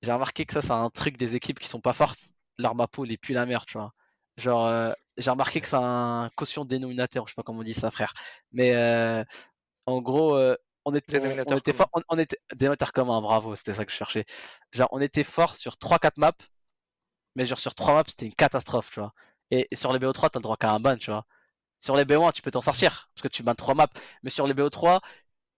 j'ai 0.02 0.12
remarqué 0.12 0.46
que 0.46 0.52
ça, 0.54 0.62
c'est 0.62 0.72
un 0.72 0.90
truc 0.90 1.16
des 1.18 1.34
équipes 1.36 1.60
qui 1.60 1.68
sont 1.68 1.80
pas 1.82 1.92
fortes. 1.94 2.20
Leur 2.58 2.74
map 2.74 2.86
pool 2.88 3.10
est 3.12 3.16
plus 3.18 3.34
la 3.34 3.46
merde, 3.46 3.64
tu 3.66 3.78
vois. 3.78 3.92
Genre, 4.36 4.66
euh, 4.66 4.92
j'ai 5.18 5.30
remarqué 5.30 5.60
que 5.60 5.66
c'est 5.68 5.76
un 5.76 6.30
quotient 6.36 6.64
dénominateur, 6.64 7.26
je 7.26 7.32
sais 7.32 7.36
pas 7.36 7.42
comment 7.42 7.60
on 7.60 7.64
dit 7.64 7.74
ça, 7.74 7.90
frère. 7.90 8.12
Mais 8.52 8.74
euh, 8.76 9.24
en 9.86 10.02
gros, 10.02 10.36
euh, 10.36 10.56
on, 10.86 10.94
était, 10.94 11.20
on, 11.46 11.56
était 11.56 11.72
fort. 11.74 11.88
On, 11.94 12.02
on 12.10 12.18
était 12.18 12.38
dénominateur 12.56 12.92
commun, 12.92 13.20
bravo, 13.22 13.56
c'était 13.56 13.74
ça 13.74 13.84
que 13.86 13.92
je 13.92 13.96
cherchais. 13.96 14.26
Genre, 14.72 14.88
on 14.92 15.00
était 15.00 15.24
fort 15.24 15.56
sur 15.56 15.78
3-4 15.78 16.18
maps, 16.18 16.32
mais 17.34 17.46
genre 17.46 17.58
sur 17.58 17.74
3 17.74 17.94
maps, 17.94 18.04
c'était 18.08 18.26
une 18.26 18.34
catastrophe, 18.34 18.90
tu 18.90 19.00
vois. 19.00 19.12
Et, 19.50 19.68
et 19.70 19.76
sur 19.76 19.92
les 19.92 19.98
BO3, 19.98 20.30
t'as 20.30 20.38
le 20.38 20.42
droit 20.42 20.56
qu'à 20.56 20.70
un 20.72 20.80
ban, 20.80 20.96
tu 20.96 21.10
vois. 21.10 21.26
Sur 21.80 21.96
les 21.96 22.04
BO1, 22.04 22.32
tu 22.32 22.42
peux 22.42 22.50
t'en 22.52 22.60
sortir 22.62 23.10
parce 23.14 23.22
que 23.22 23.28
tu 23.28 23.42
bans 23.42 23.54
3 23.54 23.74
maps, 23.74 23.88
mais 24.22 24.30
sur 24.30 24.46
les 24.46 24.54
BO3, 24.54 25.00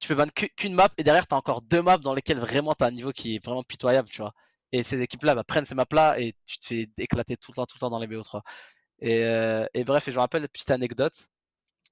tu 0.01 0.09
peux 0.09 0.15
ban 0.17 0.29
qu'u- 0.35 0.51
qu'une 0.57 0.75
map 0.75 0.91
et 0.99 1.05
derrière, 1.05 1.27
tu 1.27 1.35
as 1.35 1.39
encore 1.39 1.63
deux 1.63 1.83
maps 1.83 1.99
dans 1.99 2.15
lesquelles 2.15 2.41
vraiment 2.41 2.75
tu 2.75 2.85
as 2.85 2.89
un 2.89 2.91
niveau 2.93 3.13
qui 3.13 3.37
est 3.37 3.45
vraiment 3.45 3.63
pitoyable, 3.65 4.09
tu 4.11 4.23
vois. 4.23 4.35
Et 4.73 4.83
ces 4.83 5.01
équipes-là 5.01 5.35
bah, 5.35 5.45
prennent 5.45 5.65
ces 5.65 5.75
maps-là 5.75 6.21
et 6.21 6.35
tu 6.45 6.59
te 6.59 6.67
fais 6.67 6.89
éclater 6.99 7.37
tout 7.37 7.53
le 7.53 7.57
temps, 7.57 7.67
tout 7.67 7.77
le 7.77 7.81
temps 7.81 7.91
dans 7.91 7.99
les 7.99 8.07
BO3. 8.07 8.43
Et, 9.01 9.25
euh, 9.25 9.65
et 9.75 9.85
bref, 9.85 10.07
et 10.09 10.11
je 10.11 10.17
me 10.17 10.21
rappelle 10.21 10.43
une 10.43 10.49
petite 10.49 10.71
anecdote. 10.71 11.15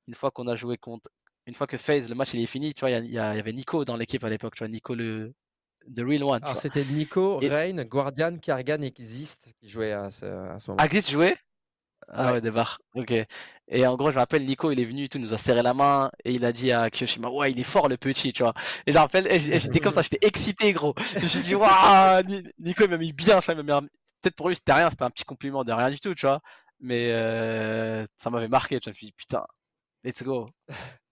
Une 0.09 0.15
fois 0.15 0.31
qu'on 0.31 0.47
a 0.49 0.55
joué 0.55 0.77
contre. 0.77 1.09
Une 1.47 1.55
fois 1.55 1.67
que 1.67 1.77
FaZe, 1.77 2.09
le 2.09 2.15
match 2.15 2.35
il 2.35 2.43
est 2.43 2.47
fini, 2.47 2.75
tu 2.75 2.81
vois, 2.81 2.91
il 2.91 3.13
y 3.13 3.19
avait 3.19 3.53
Nico 3.53 3.85
dans 3.85 3.97
l'équipe 3.97 4.23
à 4.25 4.29
l'époque, 4.29 4.55
tu 4.55 4.65
vois, 4.65 4.69
Nico 4.69 4.95
le. 4.95 5.33
The 5.95 6.01
Real 6.01 6.25
One. 6.25 6.41
Alors, 6.43 6.57
c'était 6.57 6.85
Nico, 6.85 7.41
Et- 7.41 7.49
Rain, 7.49 7.85
Guardian, 7.85 8.39
Kargan 8.39 8.83
et 8.83 8.87
Exist 8.89 9.53
qui 9.61 9.69
jouaient 9.69 9.93
à 9.93 10.11
ce, 10.11 10.27
à 10.27 10.59
ce 10.59 10.71
moment. 10.73 10.83
Axis 10.83 11.09
jouait? 11.09 11.37
Ah 12.09 12.27
Ouais. 12.27 12.33
ouais, 12.35 12.41
des 12.41 12.51
barres. 12.51 12.79
Ok. 12.95 13.13
Et 13.69 13.87
en 13.87 13.97
gros, 13.97 14.11
je 14.11 14.17
me 14.17 14.21
rappelle, 14.21 14.45
Nico, 14.45 14.71
il 14.71 14.81
est 14.81 14.85
venu, 14.85 15.05
et 15.05 15.09
tout, 15.09 15.19
il 15.19 15.23
nous 15.25 15.35
a 15.35 15.39
serré 15.39 15.63
la 15.63 15.75
main 15.75 16.11
et 16.25 16.33
il 16.33 16.45
a 16.45 16.53
dit 16.53 16.71
à 16.73 16.89
Kyoshima, 16.91 17.29
ouais, 17.31 17.51
il 17.53 17.59
est 17.61 17.65
fort 17.65 17.89
le 17.89 17.97
petit, 17.97 18.33
tu 18.33 18.43
vois. 18.45 18.55
Et 18.87 18.93
je 18.93 18.97
me 18.97 19.01
rappelle, 19.03 19.27
j'étais 19.41 19.81
comme 19.81 19.93
ça, 19.93 20.03
j'étais 20.03 20.19
excité, 20.27 20.73
gros. 20.73 20.95
Je 21.17 21.21
me 21.23 21.27
suis 21.27 21.41
dit, 21.41 21.55
waouh, 21.57 22.23
Ni- 22.25 22.43
Nico, 22.59 22.85
il 22.85 22.91
m'a 22.91 22.97
mis 22.99 23.13
bien, 23.13 23.41
ça, 23.41 23.53
il 23.55 23.63
m'a 23.63 23.81
mis 23.81 23.89
Peut-être 24.23 24.37
pour 24.37 24.49
lui, 24.49 24.55
c'était 24.57 24.73
rien, 24.73 24.91
c'était 24.91 25.03
un 25.05 25.11
petit 25.11 25.25
compliment 25.25 25.65
de 25.65 25.73
rien 25.73 25.91
du 25.91 25.99
tout, 26.01 26.15
tu 26.15 26.27
vois. 26.27 26.41
Mais 26.81 27.11
euh, 27.13 28.05
ça 28.19 28.31
m'avait 28.31 28.49
marqué, 28.49 28.79
tu 28.81 28.89
vois. 28.91 28.93
Je 28.93 28.97
me 28.97 28.99
suis 28.99 29.07
dit, 29.09 29.13
putain, 29.13 29.45
let's 30.05 30.23
go. 30.23 30.51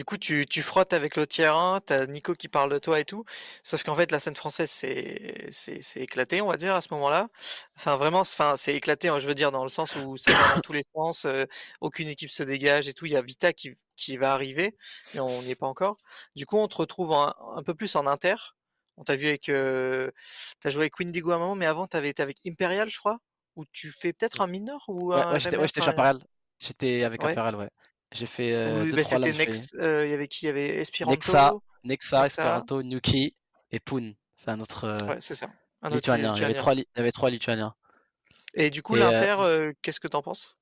Du 0.00 0.04
coup, 0.06 0.16
tu, 0.16 0.46
tu 0.46 0.62
frottes 0.62 0.94
avec 0.94 1.14
le 1.14 1.26
tiers 1.26 1.54
1, 1.54 1.82
t'as 1.82 2.06
Nico 2.06 2.32
qui 2.32 2.48
parle 2.48 2.72
de 2.72 2.78
toi 2.78 3.00
et 3.00 3.04
tout. 3.04 3.22
Sauf 3.62 3.82
qu'en 3.84 3.94
fait, 3.94 4.10
la 4.10 4.18
scène 4.18 4.34
française, 4.34 4.70
c'est, 4.70 5.46
c'est, 5.50 5.82
c'est 5.82 6.00
éclaté, 6.00 6.40
on 6.40 6.46
va 6.48 6.56
dire, 6.56 6.74
à 6.74 6.80
ce 6.80 6.88
moment-là. 6.94 7.28
Enfin, 7.76 7.98
vraiment, 7.98 8.24
c'est- 8.24 8.34
enfin, 8.40 8.56
c'est 8.56 8.74
éclaté, 8.74 9.08
hein, 9.10 9.18
je 9.18 9.26
veux 9.26 9.34
dire, 9.34 9.52
dans 9.52 9.62
le 9.62 9.68
sens 9.68 9.96
où 9.96 10.16
ça 10.16 10.32
va 10.32 10.48
dans 10.48 10.58
tous 10.58 10.72
les 10.72 10.84
sens, 10.94 11.26
euh, 11.26 11.44
aucune 11.82 12.08
équipe 12.08 12.30
se 12.30 12.42
dégage 12.42 12.88
et 12.88 12.94
tout. 12.94 13.04
Il 13.04 13.12
y 13.12 13.16
a 13.16 13.20
Vita 13.20 13.52
qui, 13.52 13.74
qui 13.96 14.16
va 14.16 14.32
arriver, 14.32 14.74
mais 15.12 15.20
on 15.20 15.42
n'y 15.42 15.50
est 15.50 15.54
pas 15.54 15.66
encore. 15.66 15.98
Du 16.34 16.46
coup, 16.46 16.56
on 16.56 16.66
te 16.66 16.76
retrouve 16.76 17.12
un 17.12 17.62
peu 17.62 17.74
plus 17.74 17.94
en 17.94 18.06
inter. 18.06 18.36
On 18.96 19.04
t'a 19.04 19.16
vu 19.16 19.28
avec, 19.28 19.50
euh, 19.50 20.10
t'as 20.60 20.70
joué 20.70 20.84
avec 20.84 20.98
Windigo 20.98 21.30
à 21.32 21.34
un 21.34 21.38
moment, 21.38 21.56
mais 21.56 21.66
avant, 21.66 21.86
t'avais 21.86 22.08
été 22.08 22.22
avec 22.22 22.38
Imperial, 22.46 22.88
je 22.88 22.98
crois, 22.98 23.18
où 23.54 23.66
tu 23.70 23.92
fais 24.00 24.14
peut-être 24.14 24.40
un 24.40 24.46
mineur 24.46 24.82
ou 24.88 25.12
Ouais, 25.12 25.18
un 25.20 25.32
ouais, 25.32 25.40
j'étais 25.40 25.56
ouais, 25.58 25.66
j'étais 25.66 25.82
avec. 25.82 26.16
Imperial, 27.18 27.56
ouais. 27.56 27.70
J'ai 28.12 28.26
fait 28.26 28.52
euh, 28.54 28.82
Oui, 28.82 28.92
bah, 28.92 29.04
c'était 29.04 29.32
Nex, 29.32 29.72
euh, 29.78 30.04
il 30.06 30.10
y 30.10 30.14
avait 30.14 30.28
qui? 30.28 30.44
Il 30.44 30.48
y 30.48 30.50
avait 30.50 30.76
Esperanto. 30.78 31.14
Nexa, 31.16 31.52
Nexa, 31.84 32.22
Nexa. 32.22 32.26
Esperanto, 32.26 32.82
Nuki 32.82 33.34
et 33.70 33.80
Poon. 33.80 34.14
C'est 34.34 34.50
un 34.50 34.60
autre 34.60 34.84
euh, 34.84 34.96
Ouais, 35.06 35.18
c'est 35.20 35.34
ça. 35.34 35.46
Un 35.82 35.88
autre 35.88 35.96
lituanien. 35.96 36.34
Il 36.34 36.40
y 36.42 36.44
avait 36.44 36.54
trois, 36.54 36.74
li- 36.74 36.86
il 36.94 36.98
y 36.98 37.00
avait 37.00 37.12
trois 37.12 37.30
lituaniens. 37.30 37.74
Et 38.54 38.70
du 38.70 38.82
coup, 38.82 38.96
euh, 38.96 38.98
l'Inter, 38.98 39.72
qu'est-ce 39.80 40.00
que 40.00 40.08
t'en 40.08 40.22
penses? 40.22 40.56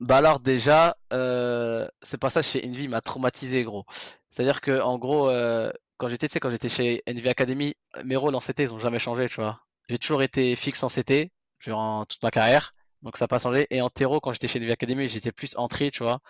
Bah 0.00 0.16
alors 0.16 0.40
déjà, 0.40 0.96
euh, 1.12 1.86
ce 2.02 2.16
passage 2.16 2.46
chez 2.46 2.66
Envy 2.66 2.88
m'a 2.88 3.00
traumatisé 3.00 3.62
gros. 3.62 3.84
C'est-à-dire 4.30 4.60
que 4.60 4.80
en 4.80 4.98
gros, 4.98 5.28
euh, 5.28 5.70
quand 5.98 6.08
j'étais, 6.08 6.26
tu 6.28 6.32
sais, 6.32 6.40
quand 6.40 6.50
j'étais 6.50 6.68
chez 6.68 7.02
Envy 7.08 7.28
Academy, 7.28 7.74
mes 8.04 8.16
rôles 8.16 8.34
en 8.34 8.40
CT, 8.40 8.60
ils 8.64 8.74
ont 8.74 8.78
jamais 8.78 8.98
changé, 8.98 9.28
tu 9.28 9.36
vois. 9.36 9.60
J'ai 9.88 9.98
toujours 9.98 10.22
été 10.22 10.56
fixe 10.56 10.82
en 10.82 10.88
CT 10.88 11.30
durant 11.60 12.04
toute 12.06 12.22
ma 12.22 12.30
carrière, 12.30 12.74
donc 13.02 13.16
ça 13.16 13.24
n'a 13.24 13.28
pas 13.28 13.38
changé. 13.38 13.66
Et 13.70 13.80
en 13.82 13.88
terreau, 13.90 14.20
quand 14.20 14.32
j'étais 14.32 14.48
chez 14.48 14.58
Envy 14.60 14.72
Academy, 14.72 15.08
j'étais 15.08 15.32
plus 15.32 15.56
entrée, 15.56 15.90
tu 15.90 16.02
vois. 16.02 16.20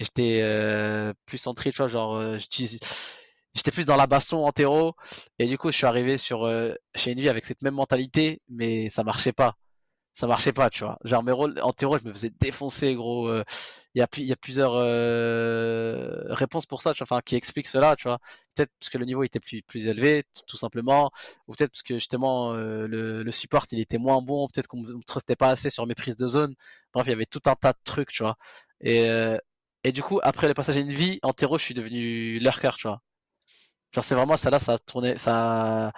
J'étais 0.00 0.40
euh, 0.42 1.12
plus 1.26 1.46
entrée, 1.46 1.70
tu 1.72 1.78
vois, 1.78 1.88
genre 1.88 2.16
euh, 2.16 2.38
j'étais 2.38 3.70
plus 3.72 3.86
dans 3.86 3.96
la 3.96 4.06
baston 4.06 4.46
en 4.46 4.52
terreau. 4.52 4.94
Et 5.38 5.46
du 5.46 5.58
coup, 5.58 5.70
je 5.70 5.76
suis 5.76 5.86
arrivé 5.86 6.16
sur, 6.16 6.44
euh, 6.44 6.74
chez 6.94 7.12
Envy 7.12 7.28
avec 7.28 7.44
cette 7.44 7.62
même 7.62 7.74
mentalité, 7.74 8.42
mais 8.48 8.88
ça 8.90 9.04
marchait 9.04 9.32
pas. 9.32 9.56
Ça 10.20 10.26
marchait 10.26 10.52
pas, 10.52 10.68
tu 10.68 10.84
vois. 10.84 10.98
Genre, 11.02 11.22
mes 11.22 11.32
rôles 11.32 11.58
en 11.62 11.72
terreau, 11.72 11.96
je 11.96 12.04
me 12.04 12.12
faisais 12.12 12.28
défoncer, 12.40 12.94
gros. 12.94 13.28
euh, 13.28 13.42
Il 13.94 14.00
y, 14.00 14.02
a, 14.02 14.36
plusieurs 14.36 14.74
euh, 14.74 16.24
réponses 16.34 16.66
pour 16.66 16.82
ça, 16.82 16.92
tu 16.92 16.98
vois, 16.98 17.06
enfin, 17.16 17.22
qui 17.24 17.36
expliquent 17.36 17.66
cela, 17.68 17.96
tu 17.96 18.06
vois. 18.06 18.18
Peut-être 18.54 18.70
parce 18.78 18.90
que 18.90 18.98
le 18.98 19.06
niveau 19.06 19.22
était 19.22 19.40
plus, 19.40 19.86
élevé, 19.86 20.24
tout 20.46 20.58
simplement, 20.58 21.10
ou 21.48 21.54
peut-être 21.54 21.70
parce 21.70 21.82
que 21.82 21.94
justement 21.94 22.52
euh, 22.52 22.86
le, 22.86 23.30
support 23.30 23.64
il 23.72 23.80
était 23.80 23.96
moins 23.96 24.20
bon, 24.20 24.46
peut-être 24.48 24.66
qu'on 24.68 24.82
me 24.82 25.02
trustait 25.04 25.36
pas 25.36 25.48
assez 25.48 25.70
sur 25.70 25.86
mes 25.86 25.94
prises 25.94 26.16
de 26.16 26.26
zone. 26.28 26.54
Bref, 26.92 27.06
il 27.06 27.10
y 27.10 27.12
avait 27.14 27.24
tout 27.26 27.40
un 27.46 27.54
tas 27.54 27.72
de 27.72 27.78
trucs, 27.84 28.12
tu 28.12 28.22
vois. 28.22 28.36
Et, 28.82 29.08
euh, 29.08 29.38
et 29.84 29.92
du 29.92 30.02
coup, 30.02 30.20
après 30.22 30.48
le 30.48 30.54
passage 30.54 30.76
à 30.76 30.80
une 30.80 30.92
vie, 30.92 31.18
en 31.22 31.32
terreau, 31.32 31.56
je 31.56 31.64
suis 31.64 31.74
devenu 31.74 32.38
lurker, 32.40 32.72
tu 32.76 32.88
vois. 32.88 33.00
Genre, 33.92 34.04
c'est 34.04 34.14
vraiment 34.14 34.36
ça 34.36 34.50
là, 34.50 34.58
ça 34.58 34.74
a 34.74 34.78
tourné, 34.78 35.18
ça, 35.18 35.92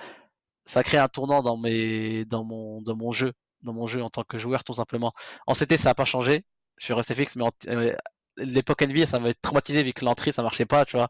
ça 0.67 0.81
a 0.81 0.83
créé 0.83 1.01
un 1.01 1.09
tournant 1.09 1.43
dans 1.43 1.57
mes, 1.57 2.25
dans 2.27 2.45
mon, 2.45 2.83
dans 2.83 2.97
mon 2.97 3.13
jeu, 3.13 3.33
dans 3.63 3.73
mon 3.73 3.87
jeu 3.87 4.03
en 4.03 4.11
tant 4.11 4.25
que 4.25 4.39
joueur, 4.39 4.65
tout 4.65 4.75
simplement. 4.75 5.13
En 5.47 5.55
CT, 5.55 5.77
ça 5.79 5.91
a 5.91 5.95
pas 5.95 6.05
changé. 6.05 6.45
Je 6.79 6.87
suis 6.87 6.95
resté 6.95 7.15
fixe, 7.15 7.37
mais 7.37 7.45
en, 7.45 7.51
euh, 7.69 7.95
l'époque 8.37 8.83
NBA, 8.83 9.07
ça 9.07 9.19
m'avait 9.19 9.35
traumatisé 9.35 9.83
vu 9.83 9.93
que 9.93 10.05
l'entrée, 10.05 10.33
ça 10.33 10.43
marchait 10.43 10.67
pas, 10.67 10.85
tu 10.85 10.97
vois. 10.97 11.09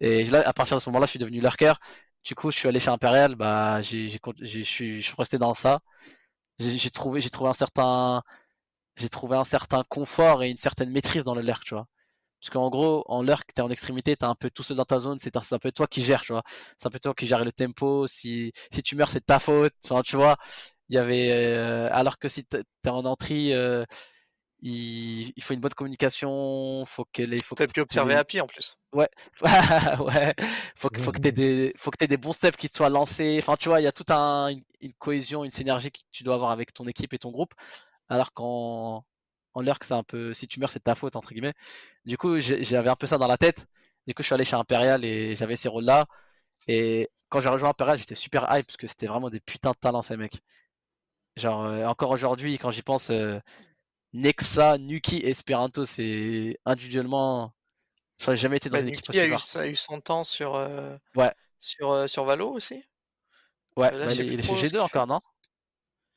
Et 0.00 0.24
là, 0.26 0.42
à 0.48 0.52
partir 0.52 0.76
de 0.76 0.82
ce 0.82 0.88
moment-là, 0.90 1.06
je 1.06 1.10
suis 1.10 1.18
devenu 1.18 1.40
lurker. 1.40 1.74
Du 2.24 2.34
coup, 2.34 2.50
je 2.50 2.58
suis 2.58 2.68
allé 2.68 2.80
chez 2.80 2.90
Imperial, 2.90 3.34
bah, 3.36 3.80
j'ai, 3.82 4.08
j'ai, 4.08 4.20
je 4.40 4.60
suis, 4.62 5.04
resté 5.18 5.38
dans 5.38 5.54
ça. 5.54 5.80
J'ai 6.58 6.90
trouvé, 6.90 7.20
j'ai 7.20 7.30
trouvé 7.30 7.50
un 7.50 7.54
certain, 7.54 8.22
j'ai 8.96 9.08
trouvé 9.08 9.36
un 9.36 9.44
certain 9.44 9.84
confort 9.88 10.42
et 10.42 10.50
une 10.50 10.56
certaine 10.56 10.90
maîtrise 10.90 11.24
dans 11.24 11.34
le 11.34 11.42
lurk, 11.42 11.64
tu 11.64 11.74
vois. 11.74 11.86
Parce 12.40 12.50
qu'en 12.50 12.70
gros, 12.70 13.04
en 13.08 13.22
lurk, 13.22 13.52
t'es 13.54 13.62
en 13.62 13.70
extrémité, 13.70 14.16
t'es 14.16 14.24
un 14.26 14.34
peu 14.34 14.50
tout 14.50 14.62
seul 14.64 14.76
dans 14.76 14.84
ta 14.84 14.98
zone, 14.98 15.18
c'est 15.20 15.36
un, 15.36 15.42
un 15.52 15.58
peu 15.58 15.72
toi 15.72 15.86
qui 15.86 16.04
gères, 16.04 16.22
tu 16.22 16.32
vois. 16.32 16.42
C'est 16.78 16.88
un 16.88 16.90
peu 16.90 16.98
toi 17.00 17.14
qui 17.14 17.26
gères 17.26 17.44
le 17.44 17.52
tempo. 17.52 18.06
Si, 18.08 18.52
si 18.72 18.82
tu 18.82 18.96
meurs, 18.96 19.10
c'est 19.10 19.24
ta 19.26 19.38
faute. 19.38 19.74
Tu 20.04 20.16
vois, 20.16 20.36
il 20.92 20.96
y 20.96 20.98
avait, 20.98 21.30
euh, 21.32 21.90
alors 21.92 22.18
que 22.20 22.28
si 22.28 22.44
t'es 22.46 22.64
t'es 22.82 22.90
en 22.90 23.06
entrée, 23.06 23.54
euh, 23.54 23.84
il, 24.62 25.32
il 25.36 25.42
faut 25.42 25.54
une 25.54 25.60
bonne 25.60 25.74
communication, 25.74 26.84
faut 26.86 27.06
que 27.12 27.22
les, 27.22 27.42
faut 27.42 27.56
que 27.56 27.62
T'as 27.62 27.66
pu 27.66 27.80
observer 27.80 28.14
les- 28.14 28.20
Happy 28.20 28.40
en 28.42 28.46
plus. 28.46 28.76
Ouais, 28.94 29.08
ouais. 30.00 30.34
Faut 30.76 30.90
que, 30.90 31.00
faut 31.00 31.12
que 31.12 31.18
t'aies 31.18 31.32
des, 31.32 31.72
faut 31.78 31.90
que 31.90 31.96
t'aies 31.98 32.08
des 32.08 32.16
bons 32.18 32.32
steps 32.32 32.56
qui 32.58 32.68
te 32.70 32.76
soient 32.76 32.90
lancés. 32.90 33.38
Enfin, 33.42 33.56
tu 33.56 33.68
vois, 33.70 33.80
il 33.80 33.84
y 33.84 33.86
a 33.86 33.92
toute 33.92 34.10
un, 34.10 34.48
une, 34.48 34.62
une 34.80 34.92
cohésion, 34.94 35.44
une 35.44 35.50
synergie 35.50 35.90
que 35.92 36.00
tu 36.10 36.24
dois 36.24 36.34
avoir 36.34 36.50
avec 36.52 36.72
ton 36.74 36.86
équipe 36.88 37.14
et 37.14 37.18
ton 37.18 37.30
groupe. 37.30 37.54
Alors 38.08 38.32
qu'en, 38.34 39.04
en 39.54 39.60
lurk, 39.62 39.84
c'est 39.84 39.94
un 39.94 40.04
peu, 40.04 40.34
si 40.34 40.46
tu 40.48 40.60
meurs, 40.60 40.70
c'est 40.70 40.80
de 40.80 40.84
ta 40.84 40.94
faute, 40.96 41.16
entre 41.16 41.32
guillemets. 41.32 41.54
Du 42.06 42.18
coup, 42.18 42.40
j'avais 42.40 42.90
un 42.90 42.96
peu 42.96 43.06
ça 43.06 43.18
dans 43.18 43.28
la 43.28 43.38
tête. 43.38 43.66
Du 44.06 44.14
coup, 44.14 44.22
je 44.22 44.26
suis 44.28 44.34
allé 44.34 44.44
chez 44.44 44.56
Imperial 44.56 45.04
et 45.04 45.36
j'avais 45.36 45.56
ces 45.56 45.68
rôles-là. 45.68 46.06
Et 46.68 47.10
quand 47.28 47.40
j'ai 47.40 47.48
rejoint 47.48 47.70
Imperial, 47.70 47.98
j'étais 47.98 48.14
super 48.14 48.42
hype 48.50 48.66
parce 48.66 48.76
que 48.76 48.86
c'était 48.86 49.06
vraiment 49.06 49.30
des 49.30 49.40
putains 49.40 49.72
de 49.72 49.76
talents, 49.78 50.02
ces 50.02 50.16
mecs. 50.16 50.40
Genre, 51.36 51.64
euh, 51.64 51.86
encore 51.86 52.10
aujourd'hui, 52.10 52.58
quand 52.58 52.70
j'y 52.70 52.82
pense, 52.82 53.10
euh, 53.10 53.40
Nexa, 54.12 54.78
Nuki, 54.78 55.18
Esperanto, 55.24 55.84
c'est 55.84 56.58
individuellement. 56.66 57.54
Je 58.18 58.26
n'aurais 58.26 58.36
jamais 58.36 58.58
été 58.58 58.68
dans 58.68 58.76
Bah, 58.76 58.82
une 58.82 58.88
équipe 58.88 59.06
Nuki 59.08 59.20
a 59.20 59.26
eu, 59.26 59.30
forte. 59.30 59.56
a 59.56 59.66
eu 59.66 59.74
son 59.74 60.00
temps 60.00 60.24
sur, 60.24 60.54
euh, 60.56 60.96
Ouais. 61.16 61.32
sur, 61.58 62.08
sur 62.08 62.24
Valo 62.24 62.50
aussi. 62.50 62.84
Ouais, 63.76 63.90
là, 63.90 64.06
bah, 64.06 64.10
sais 64.12 64.26
il, 64.26 64.38
est 64.38 64.42
chez 64.42 64.48
ce 64.50 64.54
G2 64.54 64.68
qu'il 64.70 64.70
fait. 64.70 64.82
encore, 64.82 65.06
non? 65.06 65.20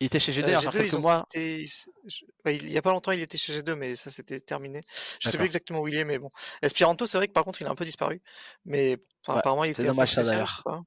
Il 0.01 0.07
était 0.07 0.19
chez 0.19 0.33
G2 0.33 0.49
il 0.49 0.51
y 0.51 0.55
a 0.55 0.59
encore 0.59 0.73
G2, 0.73 0.79
quelques 0.79 0.93
mois. 1.01 1.25
je- 1.33 2.25
ouais, 2.43 2.57
il 2.57 2.69
y 2.69 2.77
a 2.77 2.81
pas 2.81 2.91
longtemps, 2.91 3.13
il 3.13 3.21
était 3.21 3.37
chez 3.37 3.53
G2, 3.53 3.75
mais 3.75 3.95
ça 3.95 4.11
c'était 4.11 4.41
terminé. 4.41 4.81
Je 4.89 4.93
sais 4.93 5.07
D'accord. 5.23 5.39
plus 5.39 5.45
exactement 5.45 5.79
où 5.79 5.87
il 5.87 5.95
est, 5.95 6.03
mais 6.03 6.19
bon. 6.19 6.31
Esperanto, 6.61 7.05
c'est 7.05 7.17
vrai 7.17 7.27
que 7.29 7.33
par 7.33 7.45
contre, 7.45 7.61
il 7.61 7.67
a 7.67 7.71
un 7.71 7.75
peu 7.75 7.85
disparu. 7.85 8.21
Mais 8.65 8.97
enfin, 9.23 9.33
Ouais, 9.33 9.39
apparemment, 9.39 9.63
il 9.63 9.71
était 9.71 9.83
un 9.83 9.85
peu 9.85 9.91
dommage, 9.91 10.13
ça, 10.13 10.23
d'ailleurs. 10.23 10.63
sais. 10.69 10.79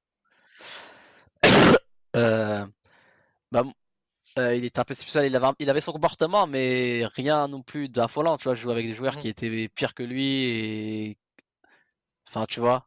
Euh, 2.17 2.67
bah, 3.53 3.65
euh, 4.39 4.55
il 4.57 4.65
était 4.65 4.81
un 4.81 4.85
peu 4.85 4.95
spécial, 4.95 5.27
il 5.27 5.35
avait, 5.37 5.47
un- 5.47 5.55
il 5.59 5.71
avait 5.71 5.81
son 5.81 5.93
comportement, 5.93 6.47
mais 6.47 7.05
rien 7.15 7.49
non 7.49 7.63
plus 7.63 7.89
d'affolant. 7.89 8.37
Tu 8.39 8.45
vois, 8.45 8.55
je 8.55 8.61
jouais 8.63 8.73
avec 8.73 8.87
des 8.87 8.95
joueurs 8.95 9.15
Mhm. 9.17 9.23
qui 9.23 9.29
étaient 9.29 9.69
pires 9.69 9.95
que 9.95 10.03
lui 10.03 10.45
et. 10.45 11.19
Enfin, 12.29 12.47
tu 12.47 12.61
vois. 12.61 12.87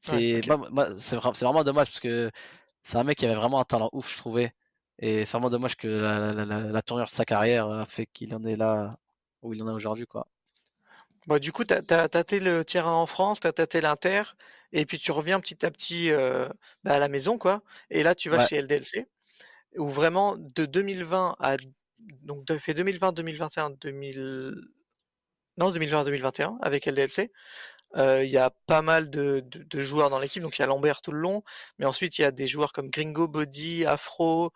C'est 0.00 0.40
vraiment 0.42 1.64
dommage 1.64 1.88
parce 1.88 2.00
que 2.00 2.30
c'est 2.84 2.96
un 2.98 3.04
mec 3.04 3.18
qui 3.18 3.26
avait 3.26 3.34
vraiment 3.34 3.60
un 3.60 3.64
talent 3.64 3.90
ouf, 3.92 4.12
je 4.12 4.18
trouvais. 4.18 4.54
Et 4.98 5.26
c'est 5.26 5.32
vraiment 5.32 5.50
dommage 5.50 5.76
que 5.76 5.88
la, 5.88 6.32
la, 6.34 6.44
la, 6.46 6.60
la 6.60 6.82
tournure 6.82 7.06
de 7.06 7.10
sa 7.12 7.24
carrière 7.24 7.68
a 7.70 7.86
fait 7.86 8.06
qu'il 8.06 8.34
en 8.34 8.44
est 8.44 8.56
là 8.56 8.98
où 9.42 9.54
il 9.54 9.62
en 9.62 9.68
est 9.68 9.72
aujourd'hui, 9.72 10.06
quoi. 10.06 10.28
Du 11.38 11.52
coup, 11.52 11.64
tu 11.64 11.74
as, 11.74 12.08
tâté 12.08 12.40
le 12.40 12.64
terrain 12.64 12.92
en 12.92 13.06
France, 13.06 13.40
tu 13.40 13.46
as 13.46 13.52
tâté 13.52 13.80
l'Inter, 13.80 14.22
et 14.72 14.84
puis 14.86 14.98
tu 14.98 15.12
reviens 15.12 15.38
petit 15.40 15.64
à 15.64 15.70
petit 15.70 16.10
euh, 16.10 16.48
bah, 16.82 16.94
à 16.94 16.98
la 16.98 17.08
maison, 17.08 17.38
quoi. 17.38 17.62
Et 17.90 18.02
là, 18.02 18.14
tu 18.14 18.30
vas 18.30 18.38
Ouais. 18.38 18.46
chez 18.46 18.56
LDLC, 18.56 19.06
où 19.76 19.88
vraiment 19.88 20.36
de 20.36 20.66
2020 20.66 21.36
à. 21.40 21.56
Donc, 22.22 22.50
as 22.50 22.58
fait 22.58 22.74
2020, 22.74 23.12
2021, 23.12 23.70
2000. 23.70 24.54
Non, 25.58 25.70
2020-2021 25.72 26.56
avec 26.62 26.86
LDLC. 26.86 27.30
Euh, 27.96 28.24
Il 28.24 28.30
y 28.30 28.38
a 28.38 28.50
pas 28.66 28.82
mal 28.82 29.10
de, 29.10 29.40
de- 29.46 29.62
de 29.64 29.80
joueurs 29.80 30.10
dans 30.10 30.18
l'équipe, 30.20 30.42
donc 30.42 30.58
il 30.58 30.62
y 30.62 30.64
a 30.64 30.66
Lambert 30.68 31.02
tout 31.02 31.12
le 31.12 31.18
long, 31.20 31.42
mais 31.78 31.86
ensuite 31.86 32.18
il 32.18 32.22
y 32.22 32.24
a 32.24 32.30
des 32.30 32.46
joueurs 32.46 32.72
comme 32.72 32.90
Gringo, 32.90 33.28
Body, 33.28 33.84
Afro. 33.86 34.52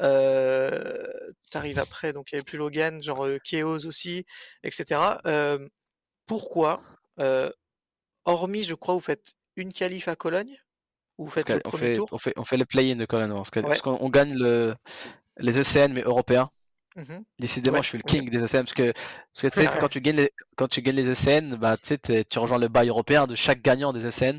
Euh, 0.00 1.06
T'arrives 1.50 1.78
après, 1.78 2.12
donc 2.12 2.30
il 2.32 2.36
n'y 2.36 2.38
avait 2.38 2.44
plus 2.44 2.58
Logan, 2.58 3.02
genre 3.02 3.26
euh, 3.26 3.38
aussi, 3.86 4.24
etc. 4.62 5.20
Euh, 5.26 5.68
pourquoi, 6.26 6.82
euh, 7.20 7.50
hormis, 8.24 8.64
je 8.64 8.74
crois, 8.74 8.94
vous 8.94 9.00
faites 9.00 9.34
une 9.56 9.72
qualif 9.72 10.08
à 10.08 10.16
Cologne, 10.16 10.56
ou 11.18 11.24
vous 11.24 11.30
Parce 11.30 11.44
faites 11.44 11.56
le 11.56 11.60
qu'on 11.60 11.70
premier 11.70 11.90
fait, 11.90 11.96
tour? 11.96 12.08
on 12.12 12.18
fait, 12.18 12.32
on 12.36 12.44
fait 12.44 12.56
le 12.56 12.64
play-in 12.64 12.96
de 12.96 13.04
Colin, 13.04 13.28
parce 13.28 13.50
Ouais. 13.62 13.78
qu'on 13.80 13.98
on 14.00 14.08
gagne 14.08 14.34
le, 14.34 14.74
les 15.38 15.58
ECN, 15.58 15.92
mais 15.92 16.02
européens. 16.02 16.50
Mhm. 16.96 17.24
Décidément, 17.38 17.76
Ouais, 17.76 17.82
je 17.82 17.88
suis 17.88 17.98
le 17.98 18.02
king 18.02 18.28
des 18.28 18.38
ECN 18.38 18.64
parce 18.64 18.74
que, 18.74 18.92
parce 18.92 19.42
que 19.42 19.46
tu 19.48 19.60
sais, 19.60 19.68
Ouais. 19.68 19.78
quand 19.80 19.88
tu 19.88 20.00
gagnes 20.00 20.16
les, 20.16 20.32
quand 20.56 20.68
tu 20.68 20.82
gagnes 20.82 20.96
les 20.96 21.08
ECN, 21.10 21.56
bah, 21.56 21.76
tu 21.76 22.38
rejoins 22.38 22.58
le 22.58 22.68
bail 22.68 22.88
européen 22.88 23.26
de 23.26 23.34
chaque 23.34 23.62
gagnant 23.62 23.92
des 23.92 24.06
ECN. 24.06 24.36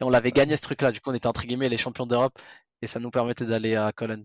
Et 0.00 0.04
on 0.04 0.10
l'avait 0.10 0.32
gagné 0.32 0.56
ce 0.56 0.62
truc-là. 0.62 0.92
Du 0.92 1.00
coup, 1.00 1.10
on 1.10 1.14
était 1.14 1.26
entre 1.26 1.44
guillemets 1.46 1.68
les 1.68 1.78
champions 1.78 2.06
d'Europe 2.06 2.38
et 2.82 2.86
ça 2.86 3.00
nous 3.00 3.10
permettait 3.10 3.46
d'aller 3.46 3.76
à 3.76 3.92
Cologne. 3.92 4.24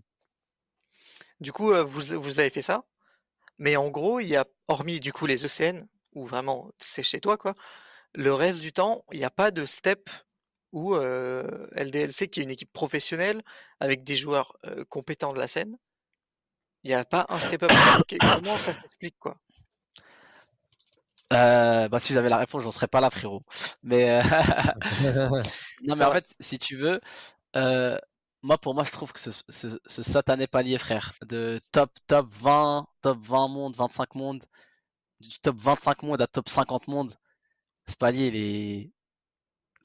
Du 1.40 1.52
coup, 1.52 1.72
euh, 1.72 1.82
vous, 1.84 2.20
vous 2.20 2.40
avez 2.40 2.50
fait 2.50 2.62
ça, 2.62 2.84
mais 3.58 3.76
en 3.76 3.88
gros, 3.90 4.20
il 4.20 4.28
y 4.28 4.36
a, 4.36 4.44
hormis 4.66 5.00
du 5.00 5.12
coup 5.12 5.26
les 5.26 5.44
ECN, 5.46 5.86
où 6.14 6.24
vraiment 6.24 6.70
c'est 6.78 7.02
chez 7.02 7.20
toi, 7.20 7.36
quoi, 7.36 7.54
le 8.14 8.34
reste 8.34 8.60
du 8.60 8.72
temps, 8.72 9.04
il 9.12 9.18
n'y 9.18 9.24
a 9.24 9.30
pas 9.30 9.50
de 9.50 9.64
step 9.66 10.10
où 10.72 10.94
euh, 10.94 11.66
LDLC, 11.72 12.28
qui 12.28 12.40
est 12.40 12.42
une 12.44 12.50
équipe 12.50 12.72
professionnelle 12.72 13.42
avec 13.80 14.04
des 14.04 14.16
joueurs 14.16 14.56
compétents 14.88 15.32
de 15.32 15.38
la 15.38 15.48
scène, 15.48 15.76
il 16.84 16.88
n'y 16.88 16.94
a 16.94 17.04
pas 17.04 17.26
un 17.28 17.40
step 17.40 17.62
up. 17.64 17.70
Ok, 18.00 18.16
Comment 18.18 18.58
ça 18.58 18.72
s'explique, 18.72 19.16
quoi? 19.18 19.36
Euh, 21.32 21.88
bah, 21.88 22.00
si 22.00 22.14
j'avais 22.14 22.28
la 22.30 22.38
réponse, 22.38 22.62
j'en 22.62 22.72
serais 22.72 22.88
pas 22.88 23.00
là, 23.00 23.10
frérot. 23.10 23.44
Mais, 23.82 24.10
euh, 24.10 24.22
non, 25.82 25.96
mais 25.96 26.04
en 26.04 26.12
fait, 26.12 26.34
si 26.40 26.58
tu 26.58 26.76
veux, 26.76 27.00
euh, 27.56 27.98
moi, 28.42 28.58
pour 28.58 28.74
moi, 28.74 28.84
je 28.84 28.92
trouve 28.92 29.12
que 29.12 29.20
ce, 29.20 29.30
ce, 29.48 29.78
ce 29.86 30.02
satané 30.02 30.46
palier, 30.46 30.78
frère, 30.78 31.12
de 31.26 31.60
top, 31.72 31.90
top 32.06 32.28
20, 32.34 32.86
top 33.02 33.18
20 33.20 33.48
mondes, 33.48 33.76
25 33.76 34.14
mondes, 34.14 34.44
du 35.20 35.38
top 35.40 35.56
25 35.58 36.02
mondes 36.04 36.22
à 36.22 36.26
top 36.26 36.48
50 36.48 36.88
mondes, 36.88 37.14
ce 37.88 37.96
palier, 37.96 38.28
il 38.28 38.36
est. 38.36 38.92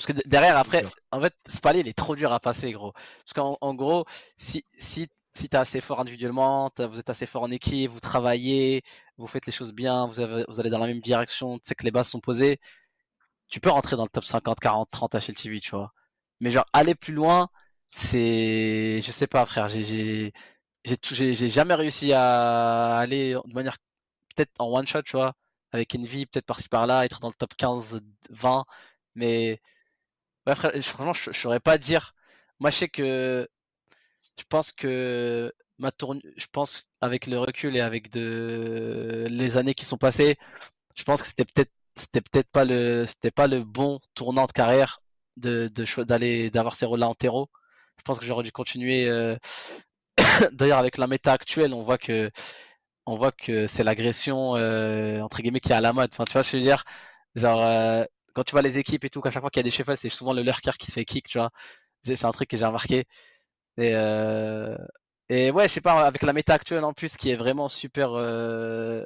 Parce 0.05 0.19
que 0.19 0.27
derrière, 0.27 0.57
après, 0.57 0.85
en 1.11 1.21
fait, 1.21 1.33
ce 1.47 1.59
palier, 1.61 1.79
il 1.79 1.87
est 1.87 1.97
trop 1.97 2.15
dur 2.15 2.33
à 2.33 2.39
passer, 2.39 2.71
gros. 2.73 2.91
Parce 2.91 3.33
qu'en 3.35 3.57
en 3.61 3.73
gros, 3.73 4.05
si, 4.37 4.65
si, 4.77 5.07
si 5.33 5.49
t'es 5.49 5.57
assez 5.57 5.79
fort 5.81 6.01
individuellement, 6.01 6.71
vous 6.77 6.99
êtes 6.99 7.09
assez 7.09 7.25
fort 7.25 7.43
en 7.43 7.51
équipe, 7.51 7.91
vous 7.91 8.01
travaillez, 8.01 8.83
vous 9.17 9.27
faites 9.27 9.45
les 9.45 9.53
choses 9.53 9.73
bien, 9.73 10.07
vous, 10.07 10.19
avez, 10.19 10.45
vous 10.49 10.59
allez 10.59 10.69
dans 10.69 10.79
la 10.79 10.87
même 10.87 10.99
direction, 10.99 11.57
tu 11.57 11.69
sais 11.69 11.75
que 11.75 11.85
les 11.85 11.91
bases 11.91 12.09
sont 12.09 12.19
posées, 12.19 12.59
tu 13.49 13.59
peux 13.59 13.69
rentrer 13.69 13.95
dans 13.97 14.03
le 14.03 14.09
top 14.09 14.25
50, 14.25 14.59
40, 14.59 14.89
30 14.91 15.15
HLTV, 15.15 15.59
tu 15.61 15.71
vois. 15.71 15.93
Mais 16.41 16.49
genre, 16.51 16.65
aller 16.73 16.95
plus 16.95 17.13
loin, 17.13 17.49
c'est. 17.93 18.99
Je 19.01 19.11
sais 19.11 19.27
pas, 19.27 19.45
frère, 19.45 19.67
j'ai 19.69 20.33
j'ai 20.85 21.49
jamais 21.49 21.75
réussi 21.75 22.13
à 22.13 22.97
aller 22.97 23.33
de 23.45 23.53
manière 23.53 23.77
peut-être 24.35 24.51
en 24.59 24.67
one 24.73 24.87
shot, 24.87 25.03
tu 25.03 25.15
vois, 25.17 25.33
avec 25.71 25.95
Envy, 25.95 26.25
peut-être 26.25 26.45
par-ci 26.45 26.69
par-là, 26.69 27.05
être 27.05 27.19
dans 27.19 27.29
le 27.29 27.33
top 27.35 27.55
15, 27.55 28.01
20, 28.31 28.65
mais 29.15 29.61
ouais, 30.47 30.55
frère, 30.55 30.71
franchement, 30.83 31.13
je, 31.13 31.31
je 31.31 31.39
saurais 31.39 31.59
pas 31.59 31.77
dire. 31.77 32.13
Moi, 32.59 32.71
je 32.71 32.77
sais 32.77 32.89
que 32.89 33.47
je 34.39 34.43
pense 34.49 34.71
que 34.71 35.53
ma 35.79 35.91
je 36.37 36.45
pense 36.51 36.87
avec 37.01 37.27
le 37.27 37.39
recul 37.39 37.75
et 37.75 37.81
avec 37.81 38.13
les 38.15 39.57
années 39.57 39.73
qui 39.75 39.85
sont 39.85 39.97
passées, 39.97 40.37
je 40.95 41.03
pense 41.03 41.21
que 41.21 41.27
c'était 41.27 41.45
peut-être 41.45 41.71
c'était 41.97 42.21
peut-être 42.21 42.49
pas 42.51 42.65
le 42.65 43.05
c'était 43.07 43.31
pas 43.31 43.47
le 43.47 43.63
bon 43.63 43.99
tournant 44.15 44.47
de 44.47 44.51
carrière 44.53 45.01
de 45.37 45.71
d'aller 46.03 46.49
d'avoir 46.51 46.75
ces 46.75 46.85
rôles-là 46.85 47.09
en 47.09 47.15
terreau. 47.15 47.49
Je 47.97 48.03
pense 48.03 48.19
que 48.19 48.25
j'aurais 48.25 48.43
dû 48.43 48.51
continuer. 48.51 49.07
euh, 49.09 49.37
D'ailleurs, 50.53 50.79
avec 50.79 50.97
la 50.97 51.07
méta 51.07 51.33
actuelle, 51.33 51.73
on 51.73 51.83
voit 51.83 51.97
que 51.97 52.31
on 53.05 53.17
voit 53.17 53.31
que 53.31 53.67
c'est 53.67 53.83
l'agression 53.83 54.55
euh, 54.57 55.21
entre 55.21 55.41
guillemets 55.41 55.59
qui 55.59 55.71
est 55.71 55.75
à 55.75 55.81
la 55.81 55.93
mode. 55.93 56.09
Enfin, 56.13 56.25
tu 56.25 56.33
vois, 56.33 56.43
je 56.43 56.57
veux 56.57 56.63
dire, 56.63 56.83
genre 57.35 57.61
euh, 57.61 58.05
quand 58.33 58.43
tu 58.43 58.51
vois 58.51 58.61
les 58.61 58.77
équipes 58.77 59.05
et 59.05 59.09
tout, 59.09 59.21
qu'à 59.21 59.29
chaque 59.31 59.41
fois 59.41 59.49
qu'il 59.49 59.59
y 59.59 59.61
a 59.61 59.63
des 59.63 59.71
shuffles, 59.71 59.97
c'est 59.97 60.09
souvent 60.09 60.33
le 60.33 60.41
lurker 60.41 60.71
qui 60.79 60.87
se 60.87 60.93
fait 60.93 61.05
kick, 61.05 61.27
tu 61.27 61.37
vois. 61.37 61.51
C'est 62.03 62.25
un 62.25 62.31
truc 62.31 62.49
que 62.49 62.57
j'ai 62.57 62.65
remarqué. 62.65 63.05
Et, 63.77 63.91
euh, 63.93 64.77
et 65.29 65.51
ouais, 65.51 65.67
je 65.67 65.73
sais 65.73 65.81
pas, 65.81 66.05
avec 66.05 66.21
la 66.23 66.33
méta 66.33 66.53
actuelle 66.53 66.83
en 66.83 66.93
plus 66.93 67.17
qui 67.17 67.29
est 67.29 67.35
vraiment 67.35 67.69
super 67.69 68.13
euh, 68.13 69.03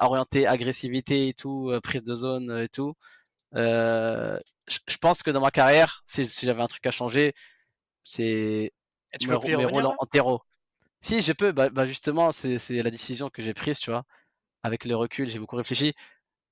orientée 0.00 0.46
agressivité 0.46 1.28
et 1.28 1.34
tout, 1.34 1.70
euh, 1.70 1.80
prise 1.80 2.04
de 2.04 2.14
zone 2.14 2.58
et 2.62 2.68
tout. 2.68 2.94
je 3.54 4.96
pense 5.00 5.22
que 5.22 5.30
dans 5.30 5.40
ma 5.40 5.50
carrière, 5.50 6.02
si, 6.06 6.24
j'avais 6.42 6.62
un 6.62 6.68
truc 6.68 6.86
à 6.86 6.90
changer, 6.90 7.34
c'est 8.02 8.72
mes, 9.26 9.34
rôles 9.34 9.86
en, 9.86 10.06
terreau. 10.06 10.42
Si 11.00 11.20
je 11.22 11.32
peux, 11.32 11.52
bah, 11.52 11.70
bah 11.70 11.86
justement, 11.86 12.32
c'est 12.32 12.58
la 12.82 12.90
décision 12.90 13.30
que 13.30 13.42
j'ai 13.42 13.54
prise, 13.54 13.80
tu 13.80 13.90
vois. 13.90 14.04
Avec 14.62 14.84
le 14.84 14.96
recul, 14.96 15.28
j'ai 15.30 15.38
beaucoup 15.38 15.56
réfléchi 15.56 15.94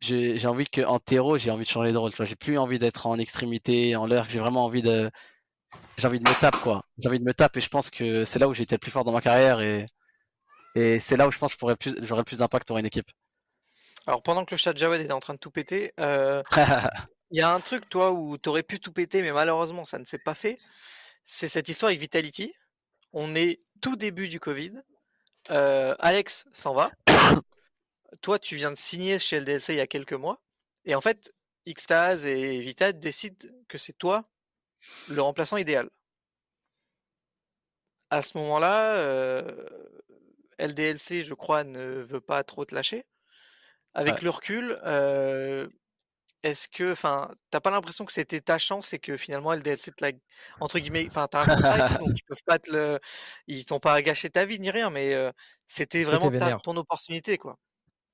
j'ai 0.00 0.46
envie 0.46 0.66
que 0.66 0.82
en 0.82 0.98
terreau, 0.98 1.38
j'ai 1.38 1.50
envie 1.50 1.64
de 1.64 1.68
changer 1.68 1.92
de 1.92 1.98
rôle. 1.98 2.12
J'ai 2.20 2.36
plus 2.36 2.58
envie 2.58 2.78
d'être 2.78 3.06
en 3.06 3.18
extrémité, 3.18 3.96
en 3.96 4.06
l'air. 4.06 4.26
J'ai 4.28 4.38
vraiment 4.38 4.64
envie 4.64 4.82
de, 4.82 5.10
j'ai 5.96 6.06
envie 6.06 6.20
de 6.20 6.28
me 6.28 6.40
taper 6.40 6.58
quoi. 6.58 6.84
J'ai 6.98 7.08
envie 7.08 7.18
de 7.18 7.24
me 7.24 7.34
taper 7.34 7.58
et 7.58 7.60
je 7.60 7.68
pense 7.68 7.90
que 7.90 8.24
c'est 8.24 8.38
là 8.38 8.48
où 8.48 8.54
j'ai 8.54 8.62
été 8.62 8.74
le 8.74 8.80
plus 8.80 8.90
fort 8.90 9.04
dans 9.04 9.12
ma 9.12 9.20
carrière 9.20 9.60
et, 9.60 9.86
et 10.74 11.00
c'est 11.00 11.16
là 11.16 11.26
où 11.26 11.30
je 11.30 11.38
pense 11.38 11.54
que 11.54 11.58
j'aurais 11.60 11.76
plus, 11.76 11.96
j'aurais 12.02 12.24
plus 12.24 12.38
d'impact 12.38 12.68
pour 12.68 12.78
une 12.78 12.86
équipe. 12.86 13.10
Alors 14.06 14.22
pendant 14.22 14.44
que 14.44 14.54
le 14.54 14.58
chat 14.58 14.76
Jawed 14.76 15.00
était 15.00 15.12
en 15.12 15.18
train 15.18 15.34
de 15.34 15.38
tout 15.38 15.50
péter, 15.50 15.92
euh, 16.00 16.42
il 17.30 17.38
y 17.38 17.42
a 17.42 17.52
un 17.52 17.60
truc 17.60 17.88
toi 17.88 18.12
où 18.12 18.38
tu 18.38 18.48
aurais 18.48 18.62
pu 18.62 18.80
tout 18.80 18.92
péter 18.92 19.22
mais 19.22 19.32
malheureusement 19.32 19.84
ça 19.84 19.98
ne 19.98 20.04
s'est 20.04 20.18
pas 20.18 20.34
fait. 20.34 20.58
C'est 21.24 21.48
cette 21.48 21.68
histoire 21.68 21.90
avec 21.90 22.00
Vitality. 22.00 22.54
On 23.12 23.34
est 23.34 23.60
tout 23.80 23.96
début 23.96 24.28
du 24.28 24.40
Covid. 24.40 24.72
Euh, 25.50 25.94
Alex 25.98 26.46
s'en 26.52 26.74
va. 26.74 26.90
toi, 28.20 28.38
tu 28.38 28.56
viens 28.56 28.70
de 28.70 28.76
signer 28.76 29.18
chez 29.18 29.40
LDLC 29.40 29.74
il 29.74 29.76
y 29.76 29.80
a 29.80 29.86
quelques 29.86 30.12
mois. 30.14 30.42
Et 30.84 30.94
en 30.94 31.00
fait, 31.00 31.32
Xtaz 31.68 32.26
et 32.26 32.58
Vita 32.60 32.92
décident 32.92 33.48
que 33.68 33.78
c'est 33.78 33.92
toi 33.94 34.28
le 35.08 35.22
remplaçant 35.22 35.56
idéal. 35.58 35.90
À 38.10 38.22
ce 38.22 38.38
moment-là, 38.38 38.94
euh, 38.96 39.66
LDLC, 40.58 41.22
je 41.22 41.34
crois, 41.34 41.64
ne 41.64 42.02
veut 42.02 42.20
pas 42.20 42.42
trop 42.44 42.64
te 42.64 42.74
lâcher. 42.74 43.04
Avec 43.94 44.22
le 44.22 44.30
recul, 44.30 44.78
euh, 44.84 45.68
est-ce 46.44 46.68
que, 46.68 46.92
enfin, 46.92 47.30
t'as 47.50 47.60
pas 47.60 47.70
l'impression 47.70 48.04
que 48.06 48.12
c'était 48.12 48.40
ta 48.40 48.58
chance 48.58 48.92
et 48.94 49.00
que 49.00 49.16
finalement 49.16 49.52
LDLC 49.54 49.92
te 49.92 50.04
l'a, 50.04 50.12
entre 50.60 50.78
guillemets, 50.80 51.06
enfin, 51.08 51.28
t'as 51.28 51.42
un 51.42 51.48
contrat 51.48 51.90
donc 51.98 52.10
ils 52.18 52.24
peuvent 52.24 52.42
pas 52.46 52.58
te 52.60 52.72
le, 52.72 53.00
ils 53.48 53.66
t'ont 53.66 53.80
pas 53.80 54.00
gâché 54.02 54.30
ta 54.30 54.44
vie 54.46 54.60
ni 54.60 54.70
rien, 54.70 54.90
mais 54.90 55.14
euh, 55.14 55.32
c'était 55.68 56.04
vraiment 56.04 56.30
ton 56.62 56.76
opportunité, 56.76 57.38
quoi. 57.38 57.58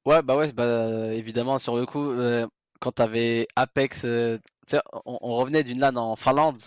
Ouais, 0.04 0.20
bah 0.22 0.36
ouais, 0.36 0.52
bah 0.52 1.14
évidemment, 1.14 1.58
sur 1.58 1.76
le 1.76 1.86
coup, 1.86 2.10
euh, 2.10 2.46
quand 2.80 2.92
t'avais 2.92 3.46
Apex, 3.56 4.04
euh, 4.04 4.38
on, 5.06 5.18
on 5.22 5.36
revenait 5.36 5.64
d'une 5.64 5.80
LAN 5.80 5.96
en 5.96 6.14
Finlande, 6.16 6.60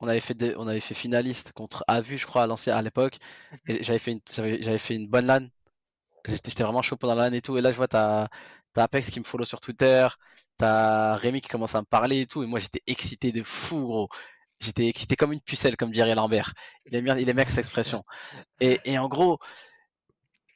on 0.00 0.08
avait 0.08 0.20
fait, 0.20 0.56
on 0.56 0.66
avait 0.68 0.80
fait 0.80 0.94
finaliste 0.94 1.52
contre 1.52 1.84
Avu, 1.88 2.18
je 2.18 2.26
crois, 2.26 2.42
à 2.44 2.46
l'ancien 2.48 2.76
à 2.76 2.82
l'époque, 2.82 3.18
et 3.68 3.82
j'avais 3.84 3.98
fait 4.00 4.12
une, 4.12 4.20
j'avais, 4.32 4.78
fait 4.78 4.96
une 4.96 5.08
bonne 5.08 5.26
LAN. 5.26 5.48
J'étais 6.26 6.64
vraiment 6.64 6.82
chaud 6.82 6.96
pendant 6.96 7.14
la 7.16 7.30
LAN 7.30 7.34
et 7.36 7.42
tout, 7.42 7.58
et 7.58 7.62
là 7.62 7.72
je 7.72 7.76
vois 7.78 7.88
t'as, 7.88 8.28
t'as 8.74 8.84
Apex 8.84 9.10
qui 9.10 9.20
me 9.20 9.24
follow 9.24 9.44
sur 9.46 9.60
Twitter, 9.60 10.08
t'as 10.58 11.16
Rémi 11.16 11.40
qui 11.42 11.48
commence 11.50 11.74
à 11.76 11.80
me 11.82 11.86
parler 11.86 12.22
et 12.22 12.26
tout, 12.26 12.42
et 12.44 12.46
moi 12.46 12.60
j'étais 12.60 12.82
excité 12.86 13.32
de 13.32 13.42
fou, 13.44 13.86
gros. 13.86 14.08
J'étais 14.60 14.88
excité 14.88 15.16
comme 15.16 15.32
une 15.32 15.40
pucelle, 15.42 15.76
comme 15.76 15.90
dirait 15.92 16.14
Lambert. 16.14 16.54
Il 16.86 16.94
aime 16.96 17.04
bien, 17.04 17.18
il 17.18 17.28
aime 17.28 17.36
bien 17.36 17.46
cette 17.46 17.58
expression. 17.58 18.04
Et, 18.60 18.80
et 18.84 18.98
en 18.98 19.08
gros, 19.08 19.38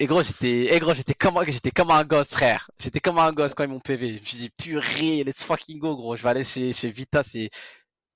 et 0.01 0.07
gros, 0.07 0.23
j'étais, 0.23 0.75
et 0.75 0.79
gros, 0.79 0.95
j'étais 0.95 1.15
comme, 1.15 1.45
j'étais 1.47 1.71
comme 1.73 1.91
un 1.91 2.05
gosse, 2.05 2.31
frère. 2.31 2.71
J'étais 2.79 3.01
comme 3.01 3.19
un 3.19 3.33
gosse 3.33 3.55
quand 3.55 3.65
ils 3.65 3.71
m'ont 3.71 3.81
PV. 3.81 4.09
Je 4.17 4.21
me 4.21 4.25
suis 4.25 4.39
dit, 4.39 4.51
purée, 4.51 5.25
let's 5.25 5.43
fucking 5.45 5.79
go, 5.79 5.97
gros. 5.97 6.17
Je 6.17 6.23
vais 6.23 6.29
aller 6.31 6.45
chez, 6.45 6.73
chez 6.73 6.89
Vita, 6.89 7.23
c'est, 7.23 7.51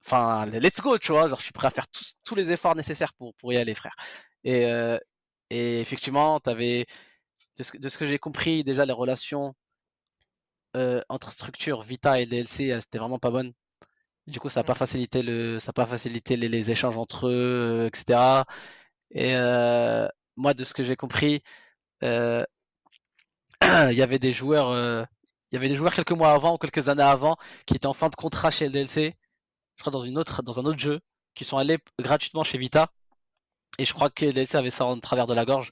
enfin, 0.06 0.46
let's 0.46 0.80
go, 0.80 0.98
tu 0.98 1.12
vois. 1.12 1.28
Genre, 1.28 1.38
je 1.38 1.44
suis 1.44 1.52
prêt 1.52 1.66
à 1.68 1.70
faire 1.70 1.88
tous, 1.88 2.18
tous 2.24 2.34
les 2.36 2.52
efforts 2.52 2.76
nécessaires 2.76 3.12
pour, 3.14 3.34
pour 3.34 3.52
y 3.52 3.56
aller, 3.59 3.74
frère. 3.74 3.94
Et, 4.44 4.66
euh, 4.66 4.98
et 5.50 5.80
effectivement, 5.80 6.40
t'avais, 6.40 6.86
de 7.59 7.62
ce, 7.64 7.76
de 7.76 7.88
ce 7.88 7.98
que 7.98 8.06
j'ai 8.06 8.18
compris, 8.18 8.64
déjà, 8.64 8.84
les 8.86 8.92
relations 8.92 9.54
euh, 10.76 11.02
entre 11.09 11.32
structure 11.32 11.82
Vita 11.82 12.20
et 12.20 12.26
DLC, 12.26 12.70
euh, 12.72 12.80
c'était 12.80 12.98
vraiment 12.98 13.18
pas 13.18 13.30
bonne. 13.30 13.52
Du 14.26 14.40
coup, 14.40 14.48
ça 14.50 14.60
n'a 14.60 14.64
pas 14.64 14.74
facilité 14.74 15.22
le, 15.22 15.59
ça 15.60 15.70
a 15.70 15.72
pas 15.74 15.86
facilité 15.86 16.36
les, 16.36 16.48
les, 16.48 16.70
échanges 16.70 16.96
entre 16.96 17.28
eux, 17.28 17.86
etc. 17.88 18.44
Et 19.10 19.34
euh, 19.36 20.09
moi, 20.36 20.54
de 20.54 20.64
ce 20.64 20.74
que 20.74 20.82
j'ai 20.82 20.96
compris, 20.96 21.36
euh, 21.36 21.38
il 23.90 23.96
y 23.96 24.02
avait 24.02 24.18
des 24.18 24.32
joueurs, 24.32 24.70
euh, 24.70 25.04
il 25.50 25.56
y 25.56 25.58
avait 25.58 25.68
des 25.68 25.74
joueurs 25.76 25.94
quelques 25.94 26.12
mois 26.12 26.32
avant 26.32 26.54
ou 26.54 26.58
quelques 26.58 26.88
années 26.88 27.02
avant 27.02 27.36
qui 27.66 27.74
étaient 27.74 27.86
en 27.86 27.94
fin 27.94 28.08
de 28.08 28.14
contrat 28.16 28.50
chez 28.50 28.68
LDLC, 28.68 29.14
je 29.76 29.82
crois 29.82 29.92
dans 29.92 30.00
une 30.00 30.18
autre, 30.18 30.42
dans 30.42 30.60
un 30.60 30.64
autre 30.64 30.78
jeu, 30.78 31.00
qui 31.34 31.44
sont 31.44 31.58
allés 31.58 31.78
gratuitement 32.00 32.44
chez 32.44 32.58
Vita. 32.58 32.88
Et 33.78 33.84
je 33.84 33.92
crois 33.94 34.10
que 34.10 34.24
LDLC 34.26 34.56
avait 34.56 34.70
ça 34.70 34.84
en 34.86 34.98
travers 35.00 35.26
de 35.26 35.34
la 35.34 35.44
gorge, 35.44 35.70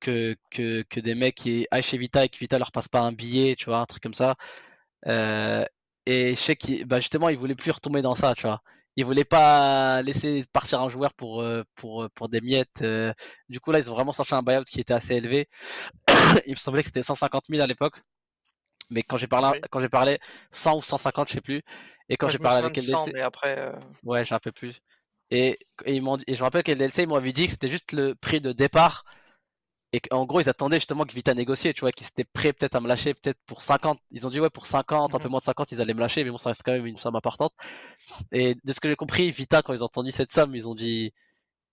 que, 0.00 0.36
que, 0.50 0.82
que 0.82 1.00
des 1.00 1.14
mecs 1.14 1.36
qui 1.36 1.66
aillent 1.70 1.82
chez 1.82 1.98
Vita 1.98 2.24
et 2.24 2.28
que 2.28 2.38
Vita 2.38 2.58
leur 2.58 2.72
passe 2.72 2.88
pas 2.88 3.00
un 3.00 3.12
billet, 3.12 3.56
tu 3.56 3.66
vois, 3.66 3.78
un 3.78 3.86
truc 3.86 4.02
comme 4.02 4.14
ça. 4.14 4.36
Euh, 5.08 5.64
et 6.06 6.34
je 6.34 6.40
sais 6.40 6.56
qu'ils, 6.56 6.84
bah 6.86 7.00
justement, 7.00 7.28
ils 7.28 7.38
voulaient 7.38 7.54
plus 7.54 7.70
retomber 7.72 8.02
dans 8.02 8.14
ça, 8.14 8.34
tu 8.34 8.42
vois 8.42 8.62
ils 8.96 9.04
voulaient 9.04 9.24
pas 9.24 10.02
laisser 10.02 10.44
partir 10.52 10.80
un 10.82 10.88
joueur 10.88 11.14
pour, 11.14 11.40
euh, 11.40 11.64
pour, 11.76 12.04
euh, 12.04 12.08
pour 12.14 12.28
des 12.28 12.40
miettes. 12.40 12.82
Euh. 12.82 13.12
Du 13.48 13.60
coup, 13.60 13.72
là, 13.72 13.78
ils 13.78 13.90
ont 13.90 13.94
vraiment 13.94 14.12
sorti 14.12 14.34
un 14.34 14.42
buyout 14.42 14.64
qui 14.64 14.80
était 14.80 14.94
assez 14.94 15.14
élevé. 15.14 15.48
Il 16.46 16.50
me 16.50 16.56
semblait 16.56 16.82
que 16.82 16.88
c'était 16.88 17.02
150 17.02 17.44
000 17.48 17.62
à 17.62 17.66
l'époque. 17.66 18.02
Mais 18.90 19.02
quand 19.02 19.16
j'ai 19.16 19.26
parlé, 19.26 19.60
quand 19.70 19.80
j'ai 19.80 19.88
parlé 19.88 20.18
100 20.50 20.76
ou 20.76 20.82
150, 20.82 21.28
je 21.28 21.34
sais 21.34 21.40
plus. 21.40 21.62
Et 22.08 22.16
quand 22.16 22.28
j'ai 22.28 22.38
parlé 22.38 22.58
avec 22.58 22.76
LDLC, 22.76 23.12
mais 23.14 23.22
après, 23.22 23.72
ouais, 24.04 24.24
j'ai 24.24 24.34
un 24.34 24.38
peu 24.38 24.52
plus. 24.52 24.80
Et, 25.30 25.58
et, 25.86 25.94
ils 25.94 26.02
m'ont, 26.02 26.18
et 26.26 26.34
je 26.34 26.40
me 26.40 26.44
rappelle 26.44 26.62
qu'LDLC, 26.62 27.04
ils 27.04 27.08
m'avaient 27.08 27.32
dit 27.32 27.46
que 27.46 27.52
c'était 27.52 27.68
juste 27.68 27.92
le 27.92 28.14
prix 28.14 28.42
de 28.42 28.52
départ 28.52 29.04
et 29.94 30.00
en 30.10 30.24
gros, 30.24 30.40
ils 30.40 30.48
attendaient 30.48 30.78
justement 30.78 31.04
que 31.04 31.12
Vita 31.12 31.34
négocie, 31.34 31.74
tu 31.74 31.82
vois, 31.82 31.92
qu'ils 31.92 32.06
étaient 32.06 32.24
prêts 32.24 32.54
peut-être 32.54 32.74
à 32.74 32.80
me 32.80 32.88
lâcher, 32.88 33.12
peut-être 33.12 33.38
pour 33.44 33.60
50. 33.60 34.00
Ils 34.10 34.26
ont 34.26 34.30
dit, 34.30 34.40
ouais, 34.40 34.48
pour 34.48 34.64
50, 34.64 35.14
un 35.14 35.18
peu 35.18 35.24
mhm. 35.24 35.32
moins 35.32 35.38
de 35.40 35.44
50, 35.44 35.70
ils 35.72 35.80
allaient 35.82 35.92
me 35.92 36.00
lâcher, 36.00 36.24
mais 36.24 36.30
bon, 36.30 36.38
ça 36.38 36.48
reste 36.48 36.62
quand 36.64 36.72
même 36.72 36.86
une 36.86 36.96
somme 36.96 37.14
importante. 37.14 37.52
Et 38.32 38.56
de 38.64 38.72
ce 38.72 38.80
que 38.80 38.88
j'ai 38.88 38.96
compris, 38.96 39.30
Vita, 39.30 39.60
quand 39.60 39.74
ils 39.74 39.82
ont 39.82 39.86
entendu 39.86 40.10
cette 40.10 40.32
somme, 40.32 40.54
ils 40.54 40.66
ont 40.66 40.74
dit, 40.74 41.12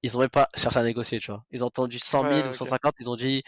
ils 0.04 0.12
n'ont 0.12 0.20
même 0.20 0.30
pas 0.30 0.50
cherché 0.56 0.80
à 0.80 0.84
négocier, 0.84 1.20
tu 1.20 1.32
vois. 1.32 1.46
Ils 1.52 1.64
ont 1.64 1.68
entendu 1.68 1.98
100 1.98 2.28
000 2.30 2.50
ou 2.50 2.54
150, 2.54 2.96
ils 3.00 3.10
ont 3.10 3.16
dit, 3.16 3.42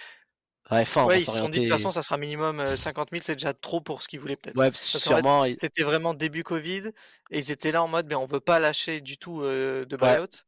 ouais, 0.72 0.86
fin, 0.86 1.04
ouais, 1.06 1.20
ils 1.20 1.26
se 1.26 1.38
sont 1.38 1.50
dit, 1.50 1.60
de 1.60 1.66
toute 1.66 1.74
façon, 1.74 1.92
ça 1.92 2.02
sera 2.02 2.18
minimum 2.18 2.66
50 2.66 3.10
euh, 3.10 3.18
000, 3.18 3.24
c'est 3.26 3.36
déjà 3.36 3.54
trop 3.54 3.82
pour 3.82 4.02
ce 4.02 4.08
qu'ils 4.08 4.22
voulaient 4.22 4.38
peut-être. 4.38 4.58
Ouais, 4.58 4.72
sûrement. 4.74 5.46
C'était 5.58 5.84
vraiment 5.84 6.14
début 6.14 6.44
Covid, 6.44 6.92
et 7.30 7.40
ils 7.40 7.52
étaient 7.52 7.74
là 7.74 7.84
en 7.84 7.90
mode, 7.90 8.08
mais 8.08 8.16
on 8.16 8.26
veut 8.26 8.40
pas 8.40 8.58
lâcher 8.58 9.02
du 9.02 9.18
tout 9.18 9.42
euh, 9.42 9.84
de 9.84 9.98
buyout. 9.98 10.46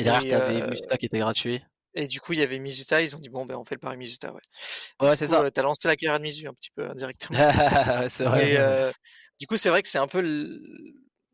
Et 0.00 0.04
derrière, 0.04 0.22
tu 0.22 0.34
avais 0.34 0.62
euh... 0.62 0.96
qui 0.98 1.06
était 1.06 1.20
gratuit. 1.20 1.62
Et 1.94 2.08
du 2.08 2.20
coup, 2.20 2.32
il 2.32 2.40
y 2.40 2.42
avait 2.42 2.58
Mizuta, 2.58 3.00
ils 3.00 3.14
ont 3.14 3.20
dit 3.20 3.28
bon 3.28 3.46
ben 3.46 3.56
on 3.56 3.64
fait 3.64 3.76
le 3.76 3.80
pari 3.80 3.96
Mizuta, 3.96 4.32
ouais. 4.32 4.40
Ouais, 5.00 5.16
c'est 5.16 5.28
ça. 5.28 5.42
Euh, 5.42 5.50
t'as 5.50 5.62
lancé 5.62 5.86
la 5.86 5.96
carrière 5.96 6.18
de 6.18 6.24
Mizu 6.24 6.48
un 6.48 6.54
petit 6.54 6.70
peu 6.70 6.88
indirectement. 6.90 7.38
c'est 8.08 8.24
vrai. 8.24 8.50
Et, 8.50 8.58
euh, 8.58 8.90
du 9.38 9.46
coup, 9.46 9.56
c'est 9.56 9.68
vrai 9.68 9.82
que 9.82 9.88
c'est 9.88 9.98
un 9.98 10.08
peu 10.08 10.22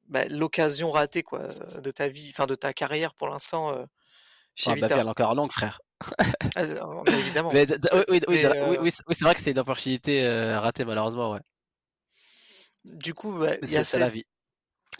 bah, 0.09 0.27
l'occasion 0.29 0.91
ratée 0.91 1.23
quoi 1.23 1.49
de 1.83 1.91
ta 1.91 2.09
vie, 2.09 2.31
enfin 2.31 2.47
de 2.47 2.55
ta 2.55 2.73
carrière 2.73 3.15
pour 3.15 3.29
l'instant 3.29 3.73
euh, 3.73 3.85
chez 4.55 4.75
Vita. 4.75 4.97
elle 4.99 5.07
est 5.07 5.09
encore 5.09 5.35
longue, 5.35 5.53
frère. 5.53 5.81
ah, 6.57 6.63
évidemment. 7.07 7.53
Mais, 7.53 7.67
oui, 8.09 8.21
oui, 8.29 8.47
oui, 8.69 8.79
oui 8.81 8.91
c'est 8.93 9.25
vrai 9.25 9.35
que 9.35 9.41
c'est 9.41 9.51
une 9.51 9.59
opportunité 9.59 10.27
ratée 10.57 10.85
malheureusement, 10.85 11.33
ouais. 11.33 11.41
Du 12.85 13.15
coup, 13.15 13.33
bah, 13.39 13.53
c'est 13.63 13.99
la 13.99 14.09
vie 14.09 14.25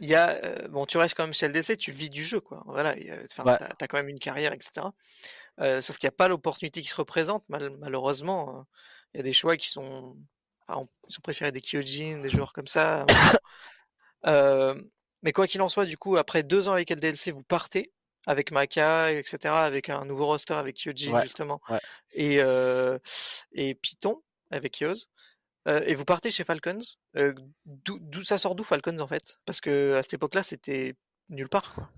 il 0.01 0.09
y 0.09 0.15
a 0.15 0.41
bon 0.69 0.87
tu 0.87 0.99
restes 0.99 1.15
quand 1.15 1.25
même 1.25 1.35
chez 1.35 1.49
LDC 1.49 1.77
tu 1.77 1.93
vis 1.93 2.11
du 2.11 2.25
jeu 2.25 2.41
quoi. 2.41 2.63
Voilà 2.67 2.95
enfin 3.27 3.57
tu 3.57 3.85
as, 3.85 3.89
quand 3.89 3.99
même 3.99 4.09
une 4.09 4.19
carrière 4.19 4.53
etc 4.53 4.87
sauf 5.81 5.99
qu'il 5.99 6.07
n'y 6.07 6.15
a 6.15 6.17
pas 6.17 6.29
l'opportunité 6.29 6.81
qui 6.83 6.89
se 6.89 6.97
représente 6.97 7.45
malheureusement 7.49 8.61
hein. 8.61 8.67
il 9.13 9.19
y 9.19 9.21
a 9.21 9.23
des 9.23 9.35
choix 9.35 9.57
qui 9.57 9.69
sont 9.69 10.17
enfin, 10.67 10.87
ils 11.09 11.17
ont 11.19 11.23
préféré 11.23 11.53
des 11.53 11.61
Kyojin 11.61 12.19
des 12.23 12.31
joueurs 12.31 12.53
comme 12.53 12.67
ça 12.67 13.05
mais 15.23 15.33
quoi 15.33 15.47
qu'il 15.47 15.61
en 15.61 15.69
soit 15.69 15.85
du 15.85 15.99
coup 15.99 16.17
après 16.17 16.43
deux 16.43 16.69
ans 16.69 16.73
avec 16.73 16.91
LDLC 16.91 17.31
vous 17.31 17.45
partez 17.45 17.93
avec 18.27 18.53
Maka 18.53 19.13
etc 19.13 19.55
avec 19.55 19.91
un 19.91 20.07
nouveau 20.07 20.27
roster 20.27 20.55
avec 20.55 20.77
Kyojin 20.77 21.21
justement 21.21 21.61
et 22.13 22.41
et 23.53 23.75
Python 23.75 24.23
avec 24.51 24.81
Yoz 24.81 25.09
et 25.67 25.95
vous 25.95 26.05
partez 26.05 26.31
chez 26.31 26.45
Falcons. 26.45 26.79
d'où 27.67 28.23
ça 28.23 28.39
sort 28.39 28.55
d'où 28.55 28.65
Falcons 28.65 28.99
en 28.99 29.07
fait? 29.07 29.39
Parce 29.45 29.61
que 29.61 29.95
à 29.95 30.03
cette 30.03 30.15
époque-là, 30.15 30.43
c'était 30.43 30.95
nulle 31.29 31.49
part. 31.49 31.75
Quoi. 31.75 31.91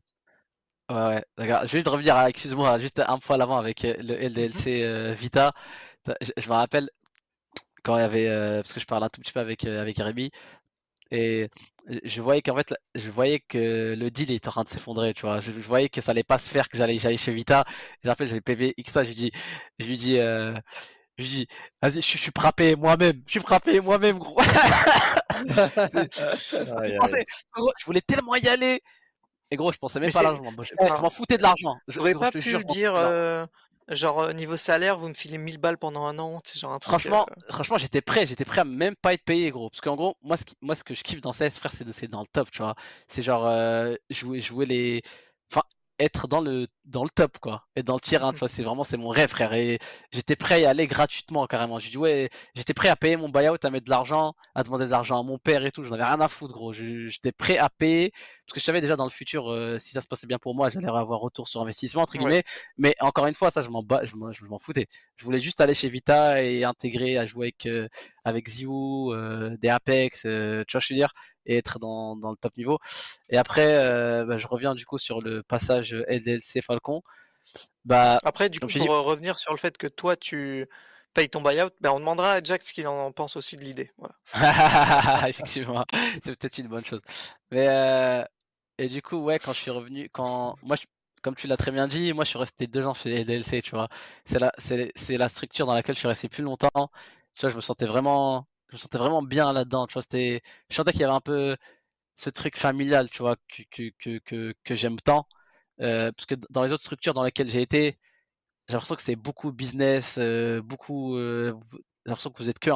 Ouais, 0.91 1.15
ouais, 1.15 1.25
d'accord. 1.39 1.67
Je 1.67 1.73
vais 1.73 1.83
te 1.83 1.89
revenir, 1.89 2.19
excuse-moi, 2.27 2.79
juste 2.79 3.01
un 3.01 3.19
fois 3.19 3.37
à 3.37 3.39
l'avant 3.39 3.59
avec 3.59 3.83
le 3.83 4.15
LDLC 4.15 5.15
Vita. 5.15 5.53
Je, 6.37 6.49
me 6.49 6.55
rappelle 6.55 6.91
quand 7.83 7.97
il 7.97 8.01
y 8.01 8.05
avait, 8.05 8.29
parce 8.57 8.73
que 8.73 8.81
je 8.81 8.87
parle 8.87 9.05
un 9.05 9.09
tout 9.09 9.21
petit 9.21 9.33
peu 9.33 9.41
avec 9.41 9.65
avec 9.65 9.97
Rémi, 9.99 10.31
et 11.13 11.49
je 12.05 12.23
voyais 12.23 12.43
qu'en 12.43 12.57
fait, 12.57 12.75
je 12.95 13.11
voyais 13.11 13.41
que 13.41 13.95
le 13.99 14.11
deal 14.11 14.31
était 14.31 14.49
en 14.49 14.53
train 14.53 14.65
de 14.65 14.69
s'effondrer, 14.69 15.13
tu 15.13 15.23
vois. 15.23 15.41
Je, 15.41 15.51
voyais 15.53 15.89
que 15.91 16.01
ça 16.01 16.13
allait 16.13 16.23
pas 16.23 16.39
se 16.39 16.51
faire, 16.51 16.69
que 16.69 16.79
j'allais 16.79 16.99
chez 16.99 17.33
Vita. 17.35 17.65
Et 18.03 18.09
en 18.11 18.15
fait, 18.15 18.27
j'avais 18.27 18.75
X, 18.79 18.93
je 18.95 19.01
lui 19.01 19.15
dis, 19.15 19.33
je 19.79 19.87
lui 19.87 19.99
dis 19.99 20.19
Je 21.19 21.25
dis, 21.25 21.47
vas-y, 21.81 22.01
je, 22.01 22.13
je 22.13 22.19
suis 22.19 22.33
payer 22.57 22.77
moi-même. 22.77 23.23
Je 23.27 23.39
suis 23.39 23.43
payer 23.65 23.81
moi-même, 23.81 24.19
gros. 24.19 24.41
Je 25.45 26.73
Aïe, 26.79 26.93
aïe. 26.93 26.99
pensais- 26.99 27.27
gros, 27.55 27.73
je 27.79 27.85
voulais 27.85 28.01
tellement 28.01 28.37
y 28.37 28.49
aller. 28.49 28.81
Et 29.51 29.57
gros, 29.57 29.73
je 29.73 29.79
pensais 29.79 30.01
même 30.01 30.09
Mais 30.09 30.13
pas 30.13 30.21
à 30.21 30.23
l'argent. 30.23 30.43
Je, 30.61 31.03
m'en 31.03 31.11
foutais 31.11 31.37
de 31.37 31.43
l'argent. 31.43 31.77
Je, 31.87 31.95
J'aurais 31.95 32.15
pas 32.15 32.29
je 32.31 32.39
pu 32.39 32.41
jure, 32.41 32.65
dire, 32.65 32.95
euh, 32.97 33.45
genre 33.89 34.21
euh, 34.21 34.33
niveau 34.33 34.57
salaire, 34.57 34.97
vous 34.97 35.09
me 35.09 35.15
filez 35.15 35.37
1000 35.37 35.59
balles 35.59 35.77
pendant 35.77 36.07
un 36.07 36.19
an, 36.19 36.41
c'est 36.45 36.59
genre 36.59 36.73
un 36.73 36.79
truc. 36.79 36.91
Franchement, 36.91 37.27
euh, 37.31 37.53
franchement, 37.53 37.77
j'étais 37.77 38.01
prêt, 38.01 38.25
j'étais 38.25 38.47
prêt 38.47 38.63
à 38.63 38.65
même 38.65 38.97
pas 38.97 39.13
être 39.13 39.25
payé, 39.25 39.51
gros. 39.51 39.69
Parce 39.69 39.83
qu'en 39.83 39.97
gros, 39.97 40.17
moi 40.23 40.37
ce, 40.39 40.45
qui- 40.45 40.57
moi, 40.63 40.75
ce 40.75 40.85
que 40.85 40.95
je 40.95 41.03
kiffe 41.03 41.21
dans 41.21 41.33
CS, 41.33 41.59
frère, 41.59 41.73
c'est 41.73 42.09
dans 42.09 42.21
le 42.21 42.27
top, 42.33 42.51
tu 42.51 42.63
vois. 42.63 42.75
C'est 43.09 43.23
genre 43.23 43.47
euh, 43.47 43.95
jouer, 44.11 44.41
jouer 44.41 44.65
les. 44.65 45.03
Enfin, 45.53 45.63
être 46.03 46.29
dans 46.29 46.41
le, 46.41 46.67
dans 46.85 47.05
le 47.05 47.11
top, 47.11 47.39
quoi. 47.39 47.67
Être 47.77 47.87
dans 47.87 47.95
le 47.95 48.01
tier 48.01 48.19
1, 48.19 48.33
tu 48.33 48.39
vois. 48.41 48.49
C'est 48.49 48.63
vraiment, 48.63 48.85
c'est 48.85 48.97
mon 48.97 49.09
rêve, 49.09 49.31
frère. 49.31 49.53
Et 49.55 49.79
j'étais 50.13 50.37
prêt 50.37 50.57
à 50.57 50.59
y 50.61 50.67
aller 50.67 50.87
gratuitement, 50.87 51.47
carrément. 51.47 51.79
J'ai 51.79 51.91
dit, 51.91 51.99
ouais, 51.99 52.29
j'étais 52.55 52.75
prêt 52.75 52.89
à 52.89 52.97
payer 52.97 53.17
mon 53.17 53.29
buyout, 53.29 53.57
à 53.63 53.71
mettre 53.71 53.87
de 53.87 53.91
l'argent, 53.91 54.35
à 54.55 54.63
demander 54.63 54.87
de 54.87 54.91
l'argent 54.91 55.21
à 55.21 55.23
mon 55.23 55.39
père 55.39 55.65
et 55.65 55.71
tout. 55.71 55.85
J'en 55.85 55.95
avais 55.95 56.05
rien 56.05 56.21
à 56.21 56.29
foutre, 56.29 56.53
gros. 56.55 56.73
J'étais 56.73 57.33
prêt 57.33 57.59
à 57.59 57.69
payer. 57.71 58.13
Parce 58.47 58.55
que 58.55 58.61
je 58.61 58.65
savais 58.65 58.81
déjà 58.81 58.97
dans 58.97 59.05
le 59.05 59.11
futur, 59.11 59.51
euh, 59.53 59.79
si 59.79 59.91
ça 59.93 60.01
se 60.01 60.09
passait 60.09 60.27
bien 60.27 60.39
pour 60.39 60.55
moi, 60.55 60.69
j'allais 60.69 60.87
avoir 60.89 61.21
retour 61.21 61.47
sur 61.47 61.61
investissement, 61.63 62.03
entre 62.03 62.15
Ouais. 62.15 62.19
guillemets. 62.19 62.43
Mais 62.77 62.95
encore 63.01 63.27
une 63.27 63.35
fois, 63.35 63.51
ça, 63.53 63.63
je 63.63 63.71
m'en 63.71 63.83
bats, 63.83 64.05
je 64.05 64.17
m'en 64.17 64.33
je 64.33 64.45
m'en 64.47 64.59
foutais. 64.59 64.87
Je 65.17 65.25
voulais 65.25 65.39
juste 65.39 65.61
aller 65.61 65.75
chez 65.75 65.89
Vita 65.89 66.43
et 66.43 66.65
intégrer 66.65 67.19
à 67.19 67.25
jouer 67.27 67.47
avec, 67.47 67.67
euh, 67.67 67.89
avec 68.25 68.49
Ziu, 68.49 68.69
euh, 68.69 69.57
des 69.59 69.69
Apex, 69.69 70.25
euh, 70.27 70.65
tu 70.67 70.73
vois, 70.73 70.81
je 70.81 70.93
veux 70.93 70.97
dire, 70.99 71.13
et 71.47 71.57
être 71.57 71.79
dans, 71.79 72.17
dans 72.17 72.31
le 72.31 72.37
top 72.37 72.57
niveau. 72.57 72.79
Et 73.31 73.37
après, 73.37 74.25
bah, 74.27 74.37
je 74.37 74.47
reviens 74.49 74.75
du 74.75 74.85
coup 74.87 74.99
sur 74.99 75.21
le 75.21 75.43
passage 75.45 75.95
LDLC 76.09 76.63
Falcon. 76.63 77.03
Bah, 77.85 78.19
Après, 78.25 78.49
du 78.49 78.61
coup, 78.61 78.69
pour 78.69 78.89
revenir 78.89 79.39
sur 79.39 79.53
le 79.53 79.59
fait 79.59 79.77
que 79.79 79.87
toi, 79.87 80.17
tu 80.17 80.67
payes 81.15 81.29
ton 81.29 81.43
buyout, 81.43 81.71
ben, 81.81 81.91
on 81.93 81.99
demandera 82.01 82.35
à 82.35 82.43
Jack 82.43 82.63
ce 82.63 82.73
qu'il 82.73 82.87
en 82.89 83.13
pense 83.13 83.37
aussi 83.37 83.57
de 83.57 83.63
l'idée. 83.63 83.91
Effectivement, 85.29 85.85
c'est 86.23 86.39
peut-être 86.39 86.59
une 86.59 86.69
bonne 86.69 86.85
chose. 86.85 87.01
Mais 87.51 87.69
euh, 87.69 88.25
et 88.79 88.89
du 88.89 89.03
coup, 89.03 89.17
ouais, 89.19 89.39
quand 89.39 89.53
je 89.53 89.61
suis 89.61 89.71
revenu, 89.71 90.09
quand 90.11 90.57
moi, 90.63 90.77
comme 91.23 91.35
tu 91.37 91.47
l'as 91.47 91.57
très 91.57 91.71
bien 91.71 91.89
dit, 91.89 92.13
moi, 92.13 92.25
je 92.25 92.31
suis 92.31 92.39
resté 92.39 92.67
deux 92.67 92.87
ans 92.87 92.95
chez 92.95 93.23
LDLC, 93.23 93.63
tu 93.63 93.73
vois. 93.73 93.89
C'est 94.25 94.39
la, 94.39 94.53
c'est, 94.59 95.17
la 95.17 95.29
structure 95.29 95.67
dans 95.67 95.75
laquelle 95.75 95.95
je 95.95 96.01
suis 96.01 96.09
resté 96.09 96.29
plus 96.29 96.43
longtemps. 96.43 96.91
Tu 97.39 97.49
je 97.49 97.57
me 97.57 97.61
sentais 97.61 97.87
vraiment, 97.87 98.47
je 98.69 98.77
me 98.77 98.79
sentais 98.79 98.99
vraiment 98.99 99.23
bien 99.23 99.53
là-dedans. 99.53 99.87
Tu 99.87 100.01
c'était, 100.01 100.43
je 100.71 100.77
sentais 100.77 100.93
qu'il 100.93 101.03
y 101.03 101.05
avait 101.05 101.13
un 101.15 101.21
peu 101.21 101.57
ce 102.17 102.31
truc 102.31 102.57
familial, 102.59 103.11
tu 103.11 103.23
vois, 103.23 103.37
que 103.37 103.63
que 103.71 103.91
que 103.99 104.19
que, 104.21 104.55
que 104.65 104.75
j'aime 104.75 105.01
tant. 105.01 105.27
Euh, 105.81 106.13
parce 106.13 106.27
que 106.27 106.35
dans 106.51 106.63
les 106.63 106.73
autres 106.73 106.83
structures 106.83 107.15
dans 107.15 107.25
lesquelles 107.25 107.49
j'ai 107.49 107.63
été, 107.63 107.99
j'ai 108.73 108.77
l'impression 108.77 108.95
que 108.97 109.03
c'était 109.03 109.17
beaucoup 109.17 109.53
business, 109.53 110.17
euh, 110.19 110.63
beaucoup. 110.63 111.17
euh, 111.17 111.55
j'ai 111.73 111.79
l'impression 112.07 112.31
que 112.31 112.39
vous 112.39 112.51
êtes 112.51 112.59
que 112.59 112.71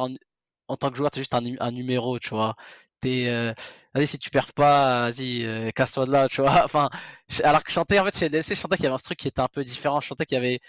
en 0.67 0.75
tant 0.77 0.89
que 0.91 0.97
joueur, 0.97 1.11
t'es 1.11 1.21
juste 1.21 1.33
un, 1.33 1.41
nu- 1.41 1.57
un 1.59 1.71
numéro, 1.71 2.19
tu 2.19 2.29
vois. 2.29 2.55
T'es, 2.99 3.27
euh, 3.29 3.53
vas-y, 3.93 4.07
si 4.07 4.17
tu 4.19 4.29
perds 4.31 4.53
pas, 4.53 5.09
vas-y, 5.11 5.71
casse-toi 5.73 6.05
de 6.05 6.11
là, 6.11 6.27
tu 6.27 6.41
vois. 6.41 6.51
Enfin, 6.65 6.89
alors 7.43 7.63
que 7.63 7.69
je 7.69 7.75
sentais, 7.75 7.99
en 7.99 8.05
fait, 8.05 8.17
chez 8.17 8.25
LDLC, 8.27 8.55
je 8.55 8.59
sentais 8.61 8.75
qu'il 8.77 8.83
y 8.85 8.87
avait 8.87 8.95
un 8.95 8.99
truc 8.99 9.17
qui 9.19 9.27
était 9.27 9.41
un 9.41 9.47
peu 9.47 9.63
différent. 9.63 10.01
Je 10.01 10.07
sentais 10.07 10.25
qu'il 10.25 10.35
y 10.35 10.39
avait, 10.39 10.59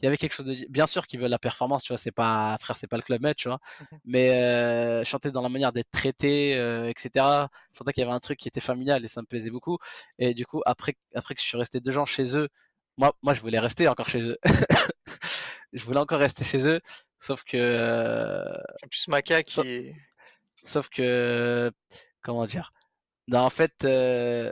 il 0.00 0.04
y 0.04 0.08
avait 0.08 0.16
quelque 0.18 0.32
chose 0.34 0.46
de. 0.46 0.56
Bien 0.70 0.86
sûr 0.86 1.06
qu'ils 1.06 1.20
veulent 1.20 1.30
la 1.30 1.38
performance, 1.38 1.84
tu 1.84 1.92
vois. 1.92 1.98
C'est 1.98 2.12
pas, 2.12 2.56
frère, 2.60 2.76
c'est 2.76 2.86
pas 2.88 2.96
le 2.96 3.02
club 3.02 3.22
med, 3.22 3.36
tu 3.36 3.48
vois. 3.48 3.58
Mhm. 3.80 4.00
Mais 4.04 5.04
je 5.04 5.10
sentais 5.10 5.30
dans 5.32 5.42
la 5.42 5.48
manière 5.48 5.72
d'être 5.72 5.90
traité, 5.90 6.52
etc. 6.52 7.48
Je 7.72 7.78
sentais 7.78 7.92
qu'il 7.92 8.02
y 8.02 8.06
avait 8.06 8.14
un 8.16 8.20
truc 8.20 8.38
qui 8.38 8.48
était 8.48 8.60
familial 8.60 9.04
et 9.04 9.08
ça 9.08 9.20
me 9.22 9.26
plaisait 9.26 9.50
beaucoup. 9.50 9.78
Et 10.18 10.34
du 10.34 10.46
coup, 10.46 10.62
après, 10.66 10.94
après 11.14 11.34
que 11.34 11.40
je 11.42 11.46
suis 11.46 11.58
resté 11.58 11.80
deux 11.80 11.98
ans 11.98 12.04
chez 12.06 12.36
eux, 12.36 12.48
moi, 12.96 13.16
moi, 13.22 13.34
je 13.34 13.40
voulais 13.40 13.58
rester 13.58 13.88
encore 13.88 14.08
chez 14.08 14.22
eux. 14.22 14.38
je 15.72 15.84
voulais 15.84 15.98
encore 16.00 16.18
rester 16.18 16.44
chez 16.44 16.66
eux, 16.68 16.80
sauf 17.18 17.42
que, 17.44 17.56
euh, 17.56 18.56
C'est 18.76 18.88
plus 18.88 19.08
Maca 19.08 19.42
qui 19.42 19.92
sauf 20.64 20.88
que, 20.88 21.70
comment 22.22 22.46
dire? 22.46 22.72
Non, 23.28 23.40
en 23.40 23.50
fait, 23.50 23.84
euh, 23.84 24.50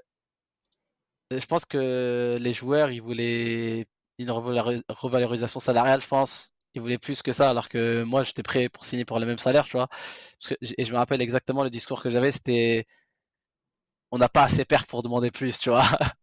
je 1.30 1.46
pense 1.46 1.64
que 1.64 2.36
les 2.40 2.52
joueurs, 2.52 2.90
ils 2.90 3.00
voulaient 3.02 3.86
une 4.18 4.30
revalori- 4.30 4.82
revalorisation 4.88 5.60
salariale, 5.60 6.00
je 6.00 6.06
pense. 6.06 6.52
Ils 6.74 6.80
voulaient 6.80 6.98
plus 6.98 7.22
que 7.22 7.32
ça, 7.32 7.50
alors 7.50 7.68
que 7.68 8.02
moi, 8.02 8.22
j'étais 8.22 8.42
prêt 8.42 8.68
pour 8.68 8.84
signer 8.84 9.04
pour 9.04 9.18
le 9.20 9.26
même 9.26 9.38
salaire, 9.38 9.64
tu 9.64 9.72
vois. 9.72 9.88
Parce 9.88 10.48
que, 10.50 10.54
et 10.60 10.84
je 10.84 10.92
me 10.92 10.98
rappelle 10.98 11.20
exactement 11.20 11.64
le 11.64 11.70
discours 11.70 12.02
que 12.02 12.10
j'avais, 12.10 12.32
c'était 12.32 12.86
on 14.12 14.18
n'a 14.18 14.28
pas 14.28 14.44
assez 14.44 14.64
perf 14.64 14.86
pour 14.86 15.02
demander 15.02 15.30
plus, 15.30 15.58
tu 15.58 15.70
vois. 15.70 15.84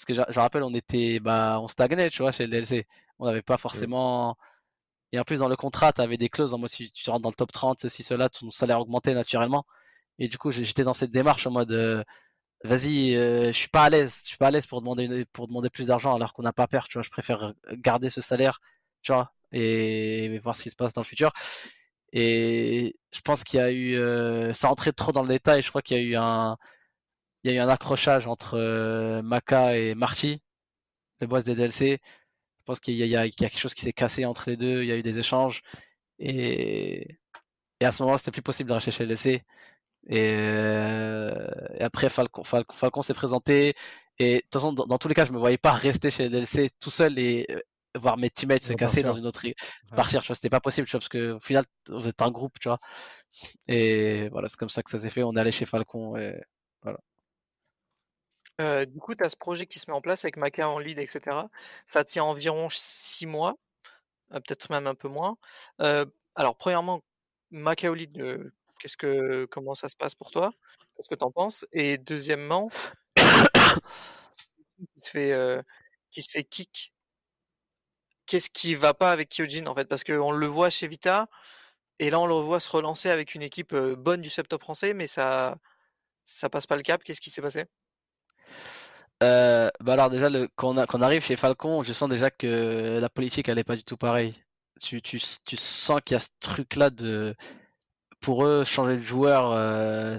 Parce 0.00 0.04
que 0.06 0.14
je, 0.14 0.22
je 0.32 0.40
rappelle, 0.40 0.62
on 0.62 0.74
était, 0.74 1.20
bah, 1.20 1.58
on 1.60 1.68
stagnait, 1.68 2.10
tu 2.10 2.22
vois, 2.22 2.32
chez 2.32 2.44
le 2.44 2.50
DLC. 2.50 2.86
On 3.18 3.26
n'avait 3.26 3.42
pas 3.42 3.58
forcément. 3.58 4.36
Et 5.12 5.18
en 5.20 5.24
plus, 5.24 5.40
dans 5.40 5.48
le 5.48 5.56
contrat, 5.56 5.92
tu 5.92 6.00
avais 6.02 6.16
des 6.16 6.28
clauses 6.28 6.54
en 6.54 6.58
mode 6.58 6.70
si 6.70 6.90
tu 6.90 7.10
rentres 7.10 7.22
dans 7.22 7.30
le 7.30 7.34
top 7.34 7.52
30, 7.52 7.80
ceci, 7.80 8.02
cela, 8.04 8.28
ton 8.28 8.50
salaire 8.50 8.80
augmentait 8.80 9.14
naturellement. 9.14 9.66
Et 10.18 10.28
du 10.28 10.38
coup, 10.38 10.52
j'étais 10.52 10.84
dans 10.84 10.94
cette 10.94 11.10
démarche 11.12 11.46
en 11.46 11.52
mode 11.52 11.72
euh, 11.72 12.04
vas-y, 12.64 13.16
euh, 13.16 13.48
je 13.48 13.52
suis 13.52 13.68
pas 13.68 13.84
à 13.84 13.90
l'aise, 13.90 14.20
je 14.24 14.28
suis 14.30 14.38
pas 14.38 14.48
à 14.48 14.50
l'aise 14.52 14.66
pour 14.66 14.80
demander, 14.82 15.04
une- 15.04 15.26
pour 15.26 15.48
demander 15.48 15.70
plus 15.70 15.88
d'argent 15.88 16.14
alors 16.16 16.32
qu'on 16.34 16.42
n'a 16.42 16.52
pas 16.52 16.66
tu 16.68 16.78
vois. 16.94 17.02
Je 17.02 17.10
préfère 17.10 17.54
garder 17.72 18.10
ce 18.10 18.20
salaire, 18.22 18.60
tu 19.02 19.12
vois, 19.12 19.32
et 19.52 20.38
voir 20.40 20.56
ce 20.56 20.62
qui 20.64 20.70
se 20.70 20.76
passe 20.76 20.92
dans 20.94 21.02
le 21.02 21.06
futur. 21.06 21.32
Et 22.12 22.96
je 23.14 23.20
pense 23.20 23.44
qu'il 23.44 23.58
y 23.60 23.62
a 23.62 23.70
eu, 23.70 23.96
euh, 23.96 24.52
sans 24.54 24.74
trop 24.74 25.12
dans 25.12 25.22
le 25.22 25.28
détail, 25.28 25.62
je 25.62 25.68
crois 25.68 25.82
qu'il 25.82 25.96
y 25.96 26.00
a 26.00 26.02
eu 26.02 26.16
un, 26.16 26.56
il 27.44 27.50
y 27.52 27.54
a 27.54 27.56
eu 27.58 27.60
un 27.64 27.68
accrochage 27.68 28.26
entre 28.26 28.54
euh, 28.58 29.22
Maka 29.22 29.76
et 29.78 29.94
Marty, 29.94 30.42
le 31.20 31.26
boss 31.28 31.44
des 31.44 31.54
DLC. 31.54 32.00
Je 32.60 32.64
pense 32.66 32.80
qu'il 32.80 32.96
y, 32.96 33.16
a- 33.16 33.26
y 33.26 33.32
quelque 33.34 33.58
chose 33.58 33.74
qui 33.74 33.82
s'est 33.82 33.92
cassé 33.92 34.24
entre 34.26 34.50
les 34.50 34.56
deux, 34.56 34.82
il 34.82 34.88
y 34.88 34.92
a 34.92 34.96
eu 34.96 35.02
des 35.02 35.18
échanges. 35.18 35.62
Et, 36.18 37.18
et 37.80 37.86
à 37.86 37.92
ce 37.92 38.02
moment-là, 38.04 38.18
c'était 38.18 38.32
plus 38.32 38.42
possible 38.42 38.68
de 38.70 38.74
rester 38.74 38.90
chez. 38.92 39.42
Et, 40.08 40.32
euh, 40.34 41.46
et 41.78 41.82
après, 41.82 42.08
Falcon, 42.08 42.42
Falcon, 42.44 42.74
Falcon 42.76 43.02
s'est 43.02 43.14
présenté. 43.14 43.74
Et 44.18 44.36
de 44.36 44.40
toute 44.40 44.54
façon, 44.54 44.72
dans, 44.72 44.86
dans 44.86 44.98
tous 44.98 45.08
les 45.08 45.14
cas, 45.14 45.24
je 45.24 45.32
me 45.32 45.38
voyais 45.38 45.58
pas 45.58 45.72
rester 45.72 46.10
chez 46.10 46.24
LDC 46.26 46.70
tout 46.80 46.90
seul 46.90 47.18
et 47.18 47.46
euh, 47.50 47.60
voir 47.98 48.16
mes 48.18 48.30
teammates 48.30 48.64
se 48.64 48.72
casser 48.72 49.02
dans 49.04 49.14
une 49.14 49.26
autre 49.26 49.44
é- 49.46 49.54
partir. 49.94 50.22
Tu 50.22 50.28
vois, 50.28 50.34
c'était 50.36 50.50
pas 50.50 50.60
possible, 50.60 50.86
tu 50.86 50.92
vois, 50.92 51.00
parce 51.00 51.08
que 51.08 51.32
au 51.32 51.40
final, 51.40 51.64
vous 51.88 52.08
êtes 52.08 52.22
un 52.22 52.30
groupe, 52.30 52.58
tu 52.60 52.68
vois. 52.68 52.78
Et 53.68 54.28
voilà, 54.30 54.48
c'est 54.48 54.56
comme 54.58 54.68
ça 54.68 54.82
que 54.82 54.90
ça 54.90 54.98
s'est 54.98 55.10
fait. 55.10 55.22
On 55.22 55.36
est 55.36 55.40
allé 55.40 55.52
chez 55.52 55.66
Falcon. 55.66 56.16
Et... 56.16 56.40
Du 58.86 58.98
coup, 59.00 59.14
tu 59.14 59.24
as 59.24 59.30
ce 59.30 59.36
projet 59.36 59.66
qui 59.66 59.78
se 59.78 59.90
met 59.90 59.96
en 59.96 60.00
place 60.00 60.24
avec 60.24 60.36
Maca 60.36 60.68
en 60.68 60.78
lead, 60.78 60.98
etc. 60.98 61.36
Ça 61.86 62.04
tient 62.04 62.24
environ 62.24 62.68
six 62.70 63.26
mois, 63.26 63.56
peut-être 64.30 64.70
même 64.70 64.86
un 64.86 64.94
peu 64.94 65.08
moins. 65.08 65.36
Alors, 66.34 66.56
premièrement, 66.56 67.02
Maca 67.50 67.90
au 67.90 67.94
lead, 67.94 68.52
qu'est-ce 68.78 68.96
que, 68.96 69.46
comment 69.46 69.74
ça 69.74 69.88
se 69.88 69.96
passe 69.96 70.14
pour 70.14 70.30
toi? 70.30 70.52
Qu'est-ce 70.96 71.08
que 71.08 71.14
tu 71.14 71.24
en 71.24 71.30
penses? 71.30 71.66
Et 71.72 71.98
deuxièmement, 71.98 72.70
qui 73.16 75.00
se 75.00 75.10
fait, 75.10 75.62
se 76.16 76.30
fait 76.30 76.44
kick, 76.44 76.92
qu'est-ce 78.26 78.50
qui 78.50 78.74
va 78.74 78.94
pas 78.94 79.12
avec 79.12 79.30
Kyojin 79.30 79.66
en 79.66 79.74
fait? 79.74 79.86
Parce 79.86 80.04
qu'on 80.04 80.32
le 80.32 80.46
voit 80.46 80.70
chez 80.70 80.86
Vita, 80.88 81.28
et 81.98 82.10
là 82.10 82.20
on 82.20 82.26
le 82.26 82.34
revoit 82.34 82.60
se 82.60 82.68
relancer 82.68 83.10
avec 83.10 83.34
une 83.34 83.42
équipe 83.42 83.74
bonne 83.74 84.20
du 84.20 84.30
septop 84.30 84.62
français, 84.62 84.94
mais 84.94 85.06
ça, 85.06 85.56
ça 86.24 86.50
passe 86.50 86.66
pas 86.66 86.76
le 86.76 86.82
cap. 86.82 87.02
Qu'est-ce 87.02 87.20
qui 87.20 87.30
s'est 87.30 87.42
passé? 87.42 87.64
Euh, 89.22 89.70
bah 89.80 89.94
alors 89.94 90.10
déjà, 90.10 90.30
le, 90.30 90.48
quand, 90.56 90.70
on 90.70 90.76
a- 90.78 90.86
quand 90.86 90.98
on 90.98 91.02
arrive 91.02 91.22
chez 91.22 91.36
Falcon, 91.36 91.82
je 91.82 91.92
sens 91.92 92.08
déjà 92.08 92.30
que 92.30 92.98
la 93.00 93.08
politique, 93.10 93.48
elle 93.48 93.58
est 93.58 93.64
pas 93.64 93.76
du 93.76 93.84
tout 93.84 93.96
pareille. 93.96 94.34
Tu, 94.80 95.02
tu, 95.02 95.20
tu 95.46 95.56
sens 95.56 96.00
qu'il 96.04 96.14
y 96.14 96.16
a 96.16 96.20
ce 96.20 96.30
truc-là 96.40 96.88
de, 96.90 97.34
pour 98.20 98.44
eux, 98.46 98.64
changer 98.64 98.96
de 98.96 99.02
joueur, 99.02 99.52
euh, 99.52 100.18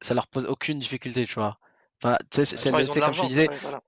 ça 0.00 0.14
leur 0.14 0.26
pose 0.26 0.46
aucune 0.46 0.78
difficulté, 0.78 1.26
tu 1.26 1.34
vois. 1.34 1.58
Enfin, 2.02 2.16
tu 2.30 2.44
sais, 2.44 2.56
c'est 2.56 2.72
de 2.72 3.00
comme 3.00 3.14
je 3.14 3.20
te 3.20 3.26
disais, 3.26 3.48
ouais, 3.48 3.58
voilà. 3.62 3.80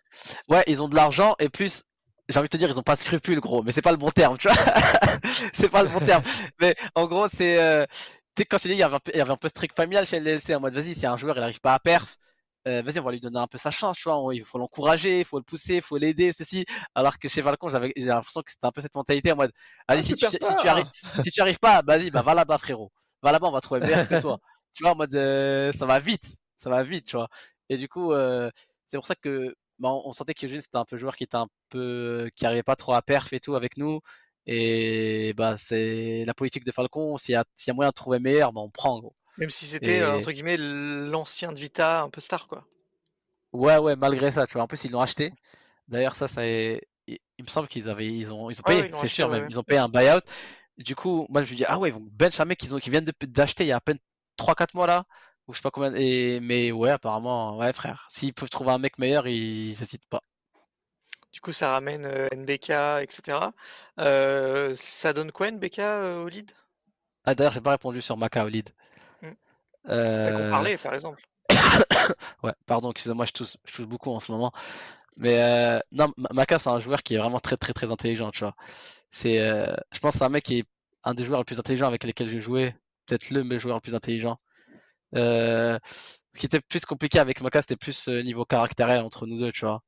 ouais, 0.49 0.65
ils 0.67 0.83
ont 0.83 0.89
de 0.89 0.95
l'argent 0.97 1.35
et 1.39 1.49
plus, 1.49 1.85
j'ai 2.29 2.39
envie 2.39 2.47
de 2.49 2.51
te 2.51 2.57
dire, 2.57 2.71
ils 2.71 2.79
ont 2.79 2.83
pas 2.83 2.95
de 2.95 3.01
scrupules, 3.01 3.41
gros, 3.41 3.63
mais 3.63 3.73
c'est 3.73 3.83
pas 3.83 3.93
le 3.93 3.99
bon 3.99 4.11
terme, 4.11 4.39
tu 4.39 4.49
vois. 4.49 4.57
c'est 5.55 5.69
pas 5.69 5.83
le 5.83 5.89
bon 5.91 6.01
terme. 6.01 6.23
Mais 6.61 6.77
en 6.95 7.07
gros, 7.07 7.29
c'est, 7.29 7.59
euh, 7.61 7.87
tu 8.37 8.43
sais, 8.43 8.45
quand 8.47 8.59
je 8.59 8.65
te 8.65 8.69
dis, 8.69 8.75
il 8.75 8.79
y 8.79 8.83
avait 8.83 8.97
un 8.97 9.01
peu, 9.01 9.13
il 9.15 9.19
y 9.19 9.21
avait 9.21 9.33
un 9.33 9.37
peu 9.37 9.49
ce 9.49 9.55
truc 9.55 9.75
familial 9.75 10.07
chez 10.07 10.19
LLC 10.19 10.55
en 10.55 10.61
mode, 10.61 10.75
vas-y, 10.75 10.95
si 10.95 11.07
un 11.07 11.17
joueur 11.17 11.37
il 11.39 11.43
arrive 11.43 11.61
pas 11.61 11.75
à 11.75 11.79
perf, 11.81 12.19
euh, 12.67 12.83
vas-y, 12.83 12.99
on 13.01 13.05
va 13.05 13.13
lui 13.13 13.21
donner 13.21 13.39
un 13.39 13.47
peu 13.47 13.59
sa 13.59 13.71
chance, 13.71 13.97
tu 13.99 14.05
vois. 14.09 14.19
on- 14.19 14.31
il 14.33 14.45
faut 14.45 14.59
l'encourager, 14.59 15.21
il 15.21 15.25
faut 15.25 15.39
le 15.39 15.45
pousser, 15.45 15.77
il 15.77 15.83
faut 15.83 15.99
l'aider, 15.99 16.33
ceci. 16.33 16.65
Alors 16.95 17.19
que 17.19 17.29
chez 17.29 17.43
Falcon, 17.43 17.69
j'avais 17.69 17.93
j'ai 17.97 18.05
l'impression 18.07 18.43
que 18.43 18.51
c'était 18.53 18.67
un 18.67 18.73
peu 18.73 18.81
cette 18.81 18.95
mentalité 18.95 19.33
en 19.33 19.37
mode, 19.37 19.53
vas-y, 19.89 20.03
Ah, 20.03 20.05
si, 20.05 20.15
tu 20.15 20.17
tu, 20.17 20.27
perds 20.27 20.37
si 20.43 20.55
tu 20.57 20.69
arrives, 20.69 20.87
si 21.21 21.31
tu 21.31 21.41
arrives 21.41 21.59
pas, 21.59 21.83
vas-y, 21.87 22.11
bah 22.11 22.23
va 22.23 22.35
là-bas, 22.35 22.59
frérot. 22.59 22.91
Va 23.23 23.33
là-bas, 23.33 23.49
on 23.49 23.53
va 23.53 23.61
trouver 23.61 23.81
meilleur 23.81 24.05
que 24.07 24.15
toi. 24.15 24.39
Tu 24.75 24.83
vois, 24.85 24.93
en 24.93 24.97
mode, 24.97 25.15
euh, 25.15 25.73
ça 25.73 25.87
va 25.87 25.99
vite, 26.01 26.37
ça 26.59 26.69
va 26.69 26.83
vite, 26.83 27.07
tu 27.07 27.17
vois. 27.17 27.29
Et 27.71 27.77
du 27.79 27.89
coup, 27.89 28.13
euh, 28.13 28.51
c'est 28.87 28.99
pour 28.99 29.07
ça 29.07 29.15
que 29.15 29.55
bah, 29.79 29.89
on 29.91 30.03
on 30.09 30.13
sentait 30.13 30.35
que 30.35 30.45
Eugene 30.47 30.61
c'était 30.61 30.77
un 30.77 30.85
peu 30.85 30.97
joueur 30.99 31.17
qui 31.17 31.25
était 31.25 31.37
un 31.37 31.49
peu, 31.71 32.31
qui 32.37 32.45
arrivait 32.47 32.63
pas 32.63 32.77
trop 32.77 32.93
à 32.95 33.01
perf 33.03 33.33
et 33.33 33.41
tout 33.41 33.55
avec 33.55 33.77
nous. 33.79 34.01
Et 34.47 35.33
bah 35.37 35.57
c'est 35.57 36.25
la 36.27 36.35
politique 36.35 36.65
de 36.65 36.73
Falcon. 36.73 37.17
S'il 37.17 37.33
y 37.35 37.39
y 37.67 37.71
a 37.71 37.75
moyen 37.75 37.91
de 37.91 37.95
trouver 37.95 38.19
meilleur, 38.21 38.53
bah 38.53 38.61
on 38.61 38.71
prend. 38.71 39.01
Gros. 39.01 39.15
Même 39.39 39.51
si 39.51 39.67
c'était, 39.67 40.01
euh, 40.01 40.17
Et- 40.19 40.19
entre 40.19 40.33
guillemets, 40.33 40.57
l'ancien 40.59 41.53
de 41.53 41.59
Vita, 41.59 42.03
un 42.03 42.11
peu 42.11 42.21
star, 42.21 42.47
quoi. 42.49 42.67
Ouais, 43.53 43.79
ouais, 43.79 43.97
malgré 43.97 44.31
ça, 44.31 44.47
tu 44.47 44.55
vois. 44.55 44.63
En 44.63 44.67
plus, 44.67 44.85
ils 44.85 44.91
l'ont 44.93 45.01
acheté. 45.01 45.33
D'ailleurs, 45.89 46.17
ça, 46.17 46.29
ça 46.29 46.47
est- 46.47 46.83
il, 47.09 47.19
me 47.41 47.49
semble 47.49 47.69
qu'ils 47.69 47.91
avaient, 47.91 48.07
ils 48.09 48.33
ont, 48.35 48.51
ils 48.51 48.61
ont 48.61 48.65
payé, 48.65 48.87
c'est 48.95 49.09
sûr 49.09 49.29
ouais, 49.29 49.31
même, 49.31 49.47
ils 49.49 49.59
ont 49.61 49.65
payé 49.65 49.81
un 49.81 49.89
buyout. 49.89 50.21
Du 50.79 50.97
coup, 50.97 51.27
moi 51.31 51.43
je 51.45 51.53
me 51.53 51.57
dis, 51.59 51.65
ah 51.67 51.79
ouais, 51.79 51.91
ils 51.91 51.95
vont 51.95 52.01
bench 52.13 52.41
un 52.41 52.47
mec 52.47 52.59
qu'ils 52.59 52.75
ont, 52.77 52.81
qui 52.81 52.91
viennent 52.91 53.05
de- 53.07 53.15
d'acheter 53.27 53.65
il 53.65 53.69
y 53.69 53.73
a 53.73 53.77
à 53.79 53.81
peine 53.81 53.99
3-4 54.37 54.75
mois 54.75 54.87
là, 54.89 55.07
ou 55.49 55.53
je 55.55 55.59
sais 55.59 55.63
pas 55.63 55.71
combien. 55.73 55.95
Et, 55.97 56.41
mais 56.41 56.73
ouais, 56.73 56.91
apparemment, 56.91 57.59
ouais, 57.59 57.73
frère, 57.75 58.07
s'ils 58.11 58.35
peuvent 58.35 58.51
trouver 58.51 58.73
un 58.73 58.79
mec 58.79 58.99
meilleur, 58.99 59.27
ils 59.29 59.69
n'hésitent 59.71 60.09
pas. 60.11 60.23
Du 61.33 61.41
coup, 61.41 61.53
ça 61.53 61.71
ramène 61.71 62.05
euh, 62.07 62.27
NBK, 62.33 62.71
etc. 62.71 63.53
Euh, 64.01 64.75
ça 64.75 65.13
donne 65.13 65.31
quoi 65.33 65.49
NBK 65.49 65.79
euh, 65.79 66.23
au 66.25 66.29
lead? 66.29 66.51
Ah 67.25 67.35
d'ailleurs, 67.35 67.53
j'ai 67.53 67.61
pas 67.61 67.73
répondu 67.73 68.01
sur 68.01 68.17
Maka 68.17 68.45
au 68.45 68.49
lead. 68.49 68.71
Hmm. 69.87 69.91
Euh, 69.93 70.51
parlait, 70.51 70.77
par 70.79 70.95
exemple. 70.95 71.23
Ouais, 72.43 72.53
pardon, 72.67 72.91
excusez-moi, 72.91 73.25
je 73.27 73.33
tousse, 73.33 73.57
je 73.65 73.73
tousse 73.75 73.87
beaucoup 73.87 74.11
en 74.11 74.21
ce 74.21 74.33
moment. 74.33 74.53
Mais 75.17 75.43
euh, 75.43 75.79
non, 75.93 76.13
Ma- 76.17 76.29
Maka, 76.33 76.59
c'est 76.59 76.71
un 76.71 76.79
joueur 76.81 77.03
qui 77.03 77.15
est 77.15 77.19
vraiment 77.19 77.41
très 77.41 77.57
très 77.57 77.73
très 77.73 77.91
intelligent, 77.91 78.31
tu 78.31 78.41
vois. 78.41 78.55
C'est, 79.11 79.41
euh, 79.41 79.75
je 79.93 79.99
pense 80.01 80.13
que 80.15 80.19
c'est 80.19 80.25
un 80.25 80.29
mec 80.31 80.45
qui 80.45 80.59
est 80.61 80.65
un 81.05 81.15
des 81.15 81.25
joueurs 81.25 81.41
les 81.41 81.45
plus 81.45 81.59
intelligents 81.59 81.87
avec 81.87 82.05
lesquels 82.05 82.29
j'ai 82.29 82.41
joué, 82.41 82.75
peut-être 83.07 83.31
le 83.31 83.45
meilleur 83.45 83.61
joueur 83.61 83.77
le 83.77 83.81
plus 83.81 83.95
intelligent. 83.95 84.39
Euh, 85.17 85.79
ce 86.35 86.39
qui 86.39 86.47
était 86.47 86.61
plus 86.61 86.85
compliqué 86.85 87.19
avec 87.19 87.41
Maka, 87.41 87.63
c'était 87.63 87.77
plus 87.77 88.09
euh, 88.09 88.23
niveau 88.23 88.45
caractériel 88.45 89.03
entre 89.05 89.27
nous 89.27 89.39
deux, 89.39 89.53
tu 89.53 89.65
vois. 89.65 89.83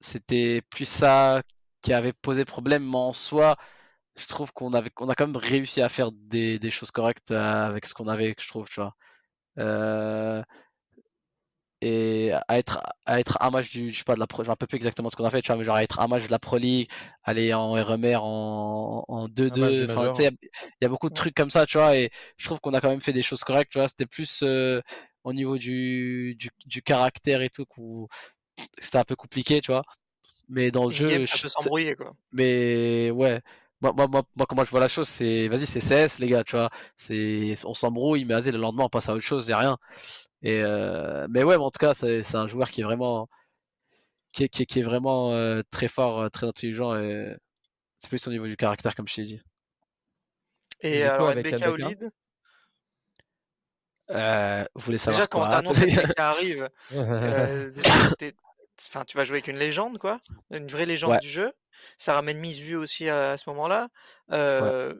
C'était 0.00 0.62
plus 0.70 0.86
ça 0.88 1.42
qui 1.82 1.92
avait 1.92 2.12
posé 2.12 2.44
problème, 2.44 2.88
mais 2.88 2.96
en 2.96 3.12
soi, 3.12 3.56
je 4.18 4.26
trouve 4.26 4.52
qu'on 4.52 4.72
avait, 4.72 4.90
on 5.00 5.08
a 5.08 5.14
quand 5.14 5.26
même 5.26 5.36
réussi 5.36 5.82
à 5.82 5.88
faire 5.88 6.10
des, 6.12 6.58
des 6.58 6.70
choses 6.70 6.90
correctes 6.90 7.30
euh, 7.32 7.66
avec 7.66 7.86
ce 7.86 7.94
qu'on 7.94 8.08
avait, 8.08 8.34
je 8.40 8.48
trouve, 8.48 8.68
tu 8.68 8.80
vois. 8.80 8.96
Euh, 9.58 10.42
et 11.82 12.32
à 12.48 12.58
être 12.58 12.80
à 13.04 13.20
être 13.20 13.36
un 13.42 13.50
match 13.50 13.70
du 13.70 13.90
je 13.90 13.98
sais 13.98 14.04
pas 14.04 14.14
de 14.14 14.20
la 14.20 14.26
pro, 14.26 14.42
je 14.42 14.48
me 14.48 14.52
rappelle 14.52 14.66
plus 14.68 14.76
exactement 14.76 15.10
ce 15.10 15.16
qu'on 15.16 15.26
a 15.26 15.30
fait 15.30 15.42
tu 15.42 15.48
vois 15.48 15.56
mais 15.58 15.64
genre 15.64 15.76
à 15.76 15.82
être 15.82 16.00
un 16.00 16.08
match 16.08 16.24
de 16.26 16.30
la 16.30 16.38
Pro 16.38 16.56
League 16.56 16.88
aller 17.22 17.52
en 17.52 17.72
RMR 17.72 18.24
en 18.24 19.04
en 19.08 19.58
match 19.58 19.76
du 19.76 19.84
2-2 19.84 19.84
enfin 19.84 20.08
Major. 20.08 20.14
tu 20.14 20.22
sais 20.22 20.28
il 20.30 20.44
y, 20.44 20.46
a- 20.48 20.48
il 20.80 20.84
y 20.84 20.86
a 20.86 20.88
beaucoup 20.88 21.08
de 21.10 21.14
trucs 21.14 21.34
comme 21.34 21.50
ça 21.50 21.66
tu 21.66 21.76
vois 21.76 21.94
et 21.96 22.10
je 22.38 22.46
trouve 22.46 22.60
qu'on 22.60 22.72
a 22.72 22.80
quand 22.80 22.88
même 22.88 23.00
fait 23.02 23.12
des 23.12 23.22
choses 23.22 23.44
correctes 23.44 23.72
tu 23.72 23.78
vois 23.78 23.88
c'était 23.88 24.06
plus 24.06 24.42
euh, 24.42 24.80
au 25.24 25.32
niveau 25.34 25.58
du, 25.58 26.34
du 26.38 26.48
du 26.64 26.80
caractère 26.82 27.42
et 27.42 27.50
tout 27.50 27.66
c'était 28.78 28.98
un 28.98 29.04
peu 29.04 29.16
compliqué 29.16 29.60
tu 29.60 29.72
vois 29.72 29.82
mais 30.48 30.70
dans 30.72 30.86
le 30.86 30.92
jeu 30.92 31.08
In-game, 31.08 31.24
ça 31.24 31.38
je- 31.38 31.38
peut 31.38 31.48
s'embrouiller, 31.48 31.94
quoi. 31.94 32.16
mais 32.32 33.10
ouais 33.10 33.40
moi, 33.92 33.92
moi, 33.96 34.06
moi, 34.08 34.22
moi, 34.36 34.46
comment 34.46 34.64
je 34.64 34.70
vois 34.70 34.80
la 34.80 34.88
chose, 34.88 35.08
c'est 35.08 35.48
vas-y, 35.48 35.66
c'est 35.66 35.80
CS, 35.80 36.18
les 36.18 36.28
gars, 36.28 36.44
tu 36.44 36.56
vois. 36.56 36.70
C'est, 36.96 37.54
on 37.64 37.74
s'embrouille, 37.74 38.24
mais 38.24 38.34
vas-y, 38.34 38.50
le 38.52 38.58
lendemain, 38.58 38.84
on 38.84 38.88
passe 38.88 39.08
à 39.08 39.14
autre 39.14 39.24
chose, 39.24 39.48
y 39.48 39.52
a 39.52 39.58
rien. 39.58 39.78
Et 40.42 40.62
euh, 40.62 41.26
mais 41.30 41.44
ouais, 41.44 41.56
mais 41.58 41.64
en 41.64 41.70
tout 41.70 41.78
cas, 41.80 41.94
c'est 41.94 42.22
c'est 42.22 42.36
un 42.36 42.46
joueur 42.48 42.70
qui 42.70 42.82
est 42.82 42.84
vraiment, 42.84 43.28
qui 44.32 44.44
est, 44.44 44.48
qui 44.48 44.62
est, 44.62 44.66
qui 44.66 44.80
est 44.80 44.82
vraiment 44.82 45.32
euh, 45.32 45.62
très 45.70 45.88
fort, 45.88 46.20
euh, 46.20 46.28
très 46.28 46.46
intelligent. 46.46 46.94
Et 46.96 47.36
c'est 47.98 48.08
plus 48.10 48.26
au 48.28 48.32
niveau 48.32 48.46
du 48.48 48.56
caractère, 48.56 48.94
comme 48.96 49.08
je 49.08 49.16
t'ai 49.16 49.24
dit. 49.24 49.42
Et 50.82 50.98
coup, 50.98 51.04
alors, 51.04 51.28
avec 51.28 51.52
NBK 51.52 51.66
au 51.68 51.76
lead 51.76 52.10
Euh, 54.10 54.64
vous 54.74 54.82
voulez 54.82 54.98
savoir 54.98 55.20
Déjà, 55.20 55.26
quand 55.26 55.40
quoi 55.40 55.48
t'annonces 55.48 55.80
NBK 55.80 56.20
arrive, 56.20 56.68
euh, 57.22 57.70
déjà, 57.70 57.92
t'es- 58.18 58.34
enfin, 58.88 59.04
tu 59.04 59.16
vas 59.16 59.24
jouer 59.24 59.36
avec 59.36 59.48
une 59.48 59.58
légende, 59.58 59.98
quoi. 59.98 60.20
Une 60.50 60.66
vraie 60.68 60.86
légende 60.86 61.12
Ouais. 61.12 61.18
du 61.20 61.28
jeu. 61.28 61.52
Ça 61.98 62.14
ramène 62.14 62.38
Misu 62.38 62.76
aussi 62.76 63.08
à, 63.08 63.32
à 63.32 63.36
ce 63.36 63.48
moment-là. 63.50 63.88
Euh, 64.32 64.94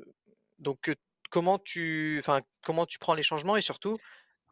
Donc, 0.59 0.93
comment 1.31 1.59
tu, 1.59 2.17
enfin, 2.21 2.41
comment 2.65 2.87
tu 2.87 2.99
prends 2.99 3.15
les 3.15 3.23
changements 3.23 3.57
et 3.57 3.61
surtout, 3.61 3.99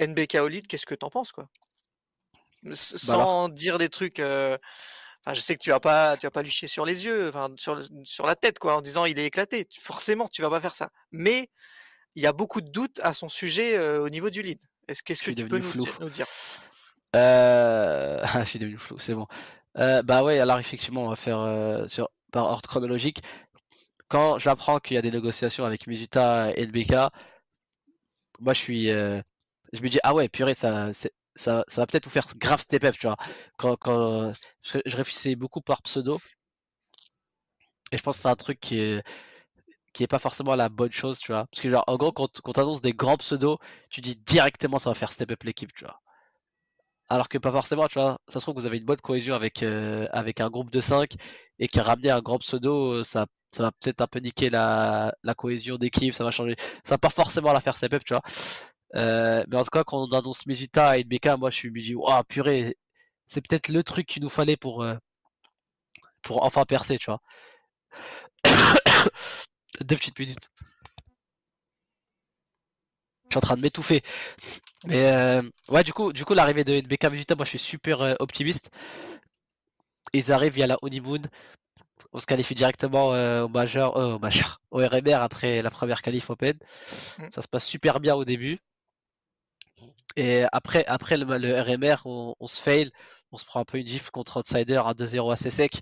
NBK 0.00 0.36
au 0.36 0.48
lead, 0.48 0.66
qu'est-ce 0.66 0.86
que 0.86 0.94
t'en 0.94 1.10
penses, 1.10 1.32
quoi? 1.32 1.48
Bah 2.62 2.70
Sans 2.74 3.48
dire 3.48 3.78
des 3.78 3.88
trucs. 3.88 4.20
euh, 4.20 4.56
Enfin, 5.26 5.32
je 5.34 5.40
sais 5.40 5.54
que 5.56 5.62
tu 5.62 5.70
vas 5.70 5.80
pas, 5.80 6.18
tu 6.18 6.26
vas 6.26 6.30
pas 6.30 6.42
lui 6.42 6.50
chier 6.50 6.68
sur 6.68 6.84
les 6.84 7.06
yeux, 7.06 7.28
enfin, 7.28 7.48
sur, 7.56 7.74
le- 7.76 7.84
sur 8.04 8.26
la 8.26 8.36
tête, 8.36 8.58
quoi, 8.58 8.76
en 8.76 8.82
disant 8.82 9.06
il 9.06 9.18
est 9.18 9.24
éclaté. 9.24 9.66
Forcément, 9.80 10.28
tu 10.28 10.42
vas 10.42 10.50
pas 10.50 10.60
faire 10.60 10.74
ça. 10.74 10.90
Mais 11.12 11.48
il 12.14 12.22
y 12.22 12.26
a 12.26 12.34
beaucoup 12.34 12.60
de 12.60 12.68
doutes 12.68 13.00
à 13.02 13.14
son 13.14 13.30
sujet 13.30 13.74
euh, 13.76 14.02
au 14.02 14.10
niveau 14.10 14.28
du 14.28 14.42
lead. 14.42 14.60
Est-ce 14.86 15.02
qu'est-ce 15.02 15.22
que 15.22 15.30
tu 15.30 15.48
peux 15.48 15.56
nous 15.58 15.72
dire? 15.80 15.98
Euh... 17.14 18.24
je 18.40 18.44
suis 18.44 18.58
devenu 18.58 18.78
flou, 18.78 18.98
c'est 18.98 19.14
bon. 19.14 19.26
Euh, 19.78 20.02
bah 20.02 20.22
ouais, 20.24 20.38
alors 20.40 20.58
effectivement, 20.58 21.04
on 21.04 21.08
va 21.08 21.16
faire 21.16 21.40
euh, 21.40 21.86
par 22.32 22.46
ordre 22.46 22.68
chronologique. 22.68 23.22
Quand 24.08 24.38
j'apprends 24.38 24.80
qu'il 24.80 24.94
y 24.96 24.98
a 24.98 25.02
des 25.02 25.10
négociations 25.10 25.64
avec 25.64 25.86
Mizuta 25.86 26.50
et 26.56 26.66
NBK, 26.66 26.92
moi 28.40 28.52
je 28.54 28.58
suis, 28.60 28.88
je 28.88 29.82
me 29.82 29.88
dis 29.88 29.98
ah 30.04 30.14
ouais, 30.14 30.28
purée, 30.28 30.54
ça, 30.54 30.92
ça, 31.36 31.64
ça 31.68 31.80
va 31.82 31.86
peut-être 31.86 32.04
vous 32.04 32.10
faire 32.10 32.28
grave 32.36 32.60
step 32.60 32.84
up, 32.84 32.94
tu 32.98 33.06
vois. 33.06 33.16
Quand, 33.56 33.76
quand 33.76 34.32
je, 34.62 34.78
réfléchissais 34.96 35.34
beaucoup 35.36 35.60
par 35.60 35.82
pseudo, 35.82 36.20
et 37.92 37.96
je 37.96 38.02
pense 38.02 38.16
que 38.16 38.22
c'est 38.22 38.28
un 38.28 38.36
truc 38.36 38.60
qui 38.60 40.02
est 40.02 40.06
pas 40.06 40.18
forcément 40.18 40.54
la 40.56 40.68
bonne 40.68 40.92
chose, 40.92 41.18
tu 41.18 41.32
vois. 41.32 41.46
Parce 41.46 41.60
que 41.62 41.68
genre 41.70 41.84
en 41.86 41.96
gros, 41.96 42.12
quand, 42.12 42.40
quand 42.42 42.52
t'annonces 42.52 42.82
des 42.82 42.92
grands 42.92 43.16
pseudos, 43.16 43.58
tu 43.90 44.00
dis 44.00 44.16
directement 44.16 44.78
ça 44.78 44.90
va 44.90 44.94
faire 44.94 45.12
step 45.12 45.30
up 45.32 45.42
l'équipe, 45.44 45.72
tu 45.74 45.84
vois. 45.84 46.00
Alors 47.08 47.28
que 47.28 47.38
pas 47.38 47.52
forcément, 47.52 47.86
tu 47.88 47.98
vois, 47.98 48.18
ça 48.28 48.40
se 48.40 48.44
trouve 48.44 48.54
que 48.54 48.60
vous 48.60 48.66
avez 48.66 48.78
une 48.78 48.84
bonne 48.84 49.00
cohésion 49.00 49.34
avec, 49.34 49.62
euh, 49.62 50.06
avec 50.12 50.40
un 50.40 50.48
groupe 50.50 50.70
de 50.70 50.80
5 50.80 51.14
et 51.58 51.68
qui 51.68 51.80
ramener 51.80 52.10
un 52.10 52.20
grand 52.20 52.38
pseudo, 52.38 52.94
euh, 52.94 53.04
ça, 53.04 53.26
ça 53.52 53.62
va 53.64 53.72
peut-être 53.72 54.00
un 54.00 54.06
peu 54.06 54.20
niquer 54.20 54.48
la, 54.50 55.14
la 55.22 55.34
cohésion 55.34 55.76
d'équipe, 55.76 56.14
ça 56.14 56.24
va 56.24 56.30
changer, 56.30 56.56
ça 56.82 56.94
va 56.94 56.98
pas 56.98 57.10
forcément 57.10 57.52
la 57.52 57.60
faire 57.60 57.76
step 57.76 57.92
up, 57.94 58.04
tu 58.04 58.14
vois. 58.14 58.22
Euh, 58.96 59.44
mais 59.48 59.56
en 59.56 59.64
tout 59.64 59.70
cas, 59.70 59.84
quand 59.84 60.02
on 60.08 60.12
annonce 60.16 60.46
Mizuta 60.46 60.98
et 60.98 61.04
NBK, 61.04 61.38
moi 61.38 61.50
je 61.50 61.68
me 61.68 61.80
dis, 61.80 61.94
waouh, 61.94 62.22
purée, 62.24 62.76
c'est 63.26 63.40
peut-être 63.46 63.68
le 63.68 63.82
truc 63.82 64.06
qu'il 64.06 64.22
nous 64.22 64.28
fallait 64.30 64.56
pour, 64.56 64.84
pour 66.22 66.44
enfin 66.44 66.64
percer, 66.64 66.98
tu 66.98 67.10
vois. 67.10 67.20
Deux 69.80 69.96
petites 69.96 70.18
minutes. 70.18 70.50
Je 73.34 73.38
suis 73.40 73.44
en 73.44 73.48
train 73.48 73.56
de 73.56 73.62
m'étouffer. 73.62 74.02
Mais 74.84 75.12
euh, 75.12 75.42
ouais, 75.68 75.82
du 75.82 75.92
coup, 75.92 76.12
du 76.12 76.24
coup, 76.24 76.34
l'arrivée 76.34 76.62
de 76.62 76.72
NBK 76.74 77.10
Mizuta, 77.10 77.34
moi 77.34 77.44
je 77.44 77.50
suis 77.50 77.58
super 77.58 78.00
euh, 78.00 78.14
optimiste. 78.20 78.70
Ils 80.12 80.30
arrivent 80.30 80.52
via 80.52 80.68
la 80.68 80.76
honeymoon. 80.82 81.22
On 82.12 82.20
se 82.20 82.26
qualifie 82.26 82.54
directement 82.54 83.12
euh, 83.12 83.42
au 83.42 83.48
majeur, 83.48 83.96
euh, 83.96 84.14
au 84.14 84.18
majeur, 84.20 84.60
au 84.70 84.78
RMR 84.78 85.14
après 85.20 85.62
la 85.62 85.70
première 85.72 86.00
qualif 86.00 86.30
open. 86.30 86.56
Mm. 87.18 87.24
Ça 87.34 87.42
se 87.42 87.48
passe 87.48 87.64
super 87.66 87.98
bien 87.98 88.14
au 88.14 88.24
début. 88.24 88.58
Et 90.14 90.44
après, 90.52 90.84
après 90.86 91.16
le, 91.16 91.38
le 91.38 91.60
RMR, 91.60 91.96
on, 92.04 92.36
on 92.38 92.46
se 92.46 92.60
fail. 92.60 92.92
On 93.32 93.36
se 93.36 93.44
prend 93.44 93.58
un 93.58 93.64
peu 93.64 93.78
une 93.78 93.88
gifle 93.88 94.10
contre 94.12 94.38
Outsider 94.38 94.80
à 94.86 94.92
2-0 94.92 95.32
assez 95.32 95.50
sec. 95.50 95.80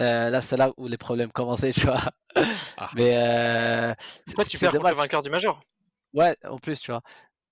Euh, 0.00 0.30
là, 0.30 0.40
c'est 0.42 0.56
là 0.56 0.70
où 0.76 0.86
les 0.86 0.96
problèmes 0.96 1.32
commençaient, 1.32 1.72
tu 1.72 1.86
vois. 1.86 1.98
Ah. 2.76 2.90
Mais 2.94 3.14
euh, 3.16 3.94
Pourquoi 4.26 4.44
c'est- 4.44 4.50
tu 4.50 4.58
c'est 4.58 4.66
perds 4.66 4.72
contre 4.80 4.88
le 4.90 4.94
vainqueur 4.94 5.22
du 5.22 5.30
Major 5.30 5.60
Ouais, 6.14 6.36
en 6.44 6.58
plus, 6.58 6.80
tu 6.80 6.90
vois. 6.90 7.02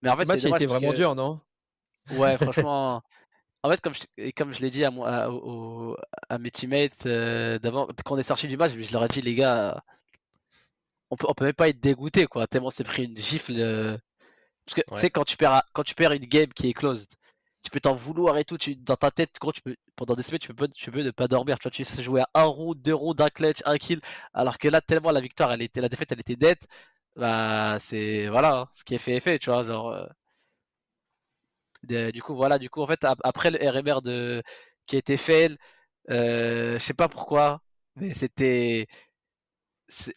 Mais 0.02 0.10
en 0.10 0.16
fait, 0.16 0.22
Le 0.22 0.28
match 0.28 0.40
c'est 0.40 0.46
a 0.46 0.50
été 0.50 0.66
vraiment 0.66 0.92
que- 0.92 0.96
dur, 0.96 1.14
non? 1.14 1.40
Ouais, 2.10 2.36
franchement. 2.38 3.02
En 3.64 3.70
fait, 3.70 3.80
comme 3.82 3.94
je, 3.94 4.02
et 4.18 4.32
comme 4.32 4.52
je 4.52 4.60
l'ai 4.60 4.70
dit 4.70 4.84
à, 4.84 4.90
moi, 4.90 5.08
à, 5.10 5.30
au- 5.30 5.96
à 6.30 6.38
mes 6.38 6.50
teammates 6.52 7.06
euh, 7.06 7.58
d'avant, 7.58 7.88
quand 8.04 8.16
on 8.16 8.18
est 8.18 8.22
sorti 8.24 8.48
du 8.48 8.56
match, 8.56 8.72
je 8.78 8.92
leur 8.92 9.04
ai 9.04 9.08
dit, 9.08 9.22
les 9.22 9.34
gars, 9.34 9.82
on 11.10 11.16
peut, 11.16 11.26
on 11.28 11.34
peut 11.34 11.44
même 11.44 11.54
pas 11.54 11.68
être 11.68 11.80
dégoûté, 11.80 12.26
quoi, 12.26 12.46
tellement 12.46 12.68
on 12.68 12.70
s'est 12.70 12.84
pris 12.84 13.04
une 13.04 13.16
gifle. 13.16 13.54
euh, 13.58 13.96
Parce 14.66 14.76
que, 14.76 14.82
tu 14.82 15.00
sais, 15.00 15.10
quand 15.10 15.24
tu 15.24 15.36
perds, 15.38 15.62
quand 15.74 15.84
tu 15.84 15.94
perds 15.96 16.12
une 16.12 16.26
game 16.26 16.52
qui 16.54 16.68
est 16.70 16.74
closed, 16.74 17.10
tu 17.62 17.70
peux 17.70 17.80
t'en 17.80 17.94
vouloir 17.94 18.38
et 18.38 18.44
tout, 18.44 18.58
tu, 18.58 18.76
dans 18.76 18.96
ta 18.96 19.10
tête, 19.10 19.36
gros, 19.40 19.52
tu 19.52 19.62
peux, 19.62 19.76
pendant 19.96 20.14
des 20.14 20.22
semaines, 20.22 20.40
tu 20.40 20.54
peux, 20.54 20.68
tu 20.68 20.90
peux 20.92 21.02
ne 21.02 21.10
pas 21.12 21.28
dormir, 21.28 21.58
tu 21.58 21.64
vois, 21.64 21.72
tu 21.72 21.84
sais 21.84 22.02
jouer 22.02 22.22
à 22.22 22.28
un 22.42 22.44
round, 22.46 22.80
deux 22.82 22.94
rounds, 22.94 23.22
un 23.22 23.30
clutch, 23.30 23.60
un 23.66 23.78
kill, 23.78 24.00
alors 24.34 24.58
que 24.58 24.68
là, 24.68 24.80
tellement 24.82 25.12
la 25.12 25.20
victoire, 25.20 25.52
elle 25.52 25.62
était, 25.62 25.80
la 25.82 25.88
défaite, 25.90 26.12
elle 26.12 26.20
était 26.20 26.36
dead, 26.36 26.58
bah, 27.20 27.78
c'est, 27.80 28.28
voilà, 28.28 28.56
hein, 28.62 28.68
ce 28.72 28.84
qui 28.84 28.96
est 28.96 28.98
fait 28.98 29.16
est 29.16 29.20
fait, 29.20 29.38
tu 29.40 29.50
vois, 29.50 29.64
genre, 29.64 29.90
euh, 29.90 30.06
de- 31.84 32.10
du 32.10 32.22
coup, 32.22 32.34
voilà, 32.34 32.58
du 32.58 32.70
coup, 32.70 32.82
en 32.82 32.86
fait, 32.86 33.04
ap- 33.04 33.20
après 33.24 33.50
le 33.50 33.58
RMR 33.68 34.02
de, 34.02 34.42
qui 34.86 34.96
a 34.96 34.98
été 34.98 35.16
fail, 35.16 35.56
euh, 36.10 36.74
je 36.74 36.78
sais 36.78 36.94
pas 36.94 37.08
pourquoi, 37.08 37.62
mais 37.96 38.14
c'était, 38.14 38.86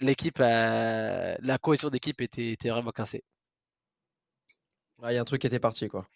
l'équipe, 0.01 0.39
euh, 0.39 1.35
la 1.41 1.57
cohésion 1.57 1.89
d'équipe 1.89 2.21
était, 2.21 2.51
était 2.51 2.69
vraiment 2.69 2.91
cassée. 2.91 3.23
Ah, 5.03 5.11
Il 5.11 5.15
y 5.15 5.17
a 5.19 5.21
un 5.21 5.25
truc 5.25 5.41
qui 5.41 5.45
était 5.47 5.59
parti, 5.59 5.87
quoi. 5.87 6.07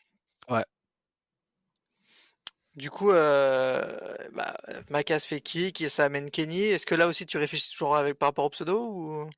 Du 2.76 2.92
coup, 2.92 3.10
euh, 3.12 3.98
bah, 4.34 4.56
Makas 4.90 5.20
fait 5.22 5.42
kick 5.42 5.82
et 5.82 5.90
ça 5.90 6.06
amène 6.06 6.30
Kenny. 6.30 6.62
Est-ce 6.62 6.86
que 6.86 6.94
là 6.96 7.08
aussi 7.08 7.26
tu 7.26 7.38
réfléchis 7.38 7.72
toujours 7.72 7.96
avec, 7.98 8.18
par 8.20 8.30
rapport 8.30 8.46
au 8.46 8.50
pseudo 8.52 8.80
ou... 8.80 9.30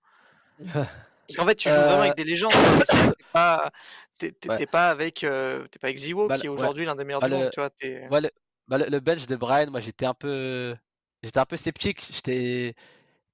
Parce 1.30 1.38
qu'en 1.38 1.46
fait, 1.46 1.56
tu 1.56 1.70
joues 1.70 1.76
vraiment 1.76 1.98
Euh, 2.00 2.02
avec 2.02 2.16
des 2.16 2.24
légendes. 2.24 2.52
T'es 2.90 2.98
pas, 3.32 3.72
t'es- 4.18 4.32
t'es- 4.32 4.50
Ouais. 4.50 4.56
t'es 4.56 4.66
pas 4.66 4.90
avec, 4.90 5.24
euh, 5.24 5.68
t'es 5.68 5.78
pas 5.78 5.88
avec 5.88 5.98
Ziwo, 5.98 6.28
Bah, 6.28 6.38
qui 6.38 6.48
est 6.48 6.50
ouais. 6.50 6.56
aujourd'hui 6.58 6.86
l'un 6.86 6.96
des 6.96 7.06
meilleurs 7.06 7.22
Bah, 7.22 7.28
du 7.30 7.36
monde. 7.36 7.44
le- 7.44 7.50
Tu 7.52 7.60
vois, 7.60 7.70
t'es- 7.70 8.08
Ouais, 8.10 8.22
le, 8.22 8.32
bah, 8.68 8.80
le, 8.80 8.86
le 8.88 9.00
bench 9.00 9.28
de 9.28 9.36
Brian, 9.36 9.70
moi 9.70 9.80
j'étais 9.80 10.08
un 10.08 10.16
peu, 10.16 10.76
j'étais 11.22 11.40
un 11.40 11.46
peu 11.46 11.56
sceptique. 11.56 12.04
J'étais, 12.12 12.74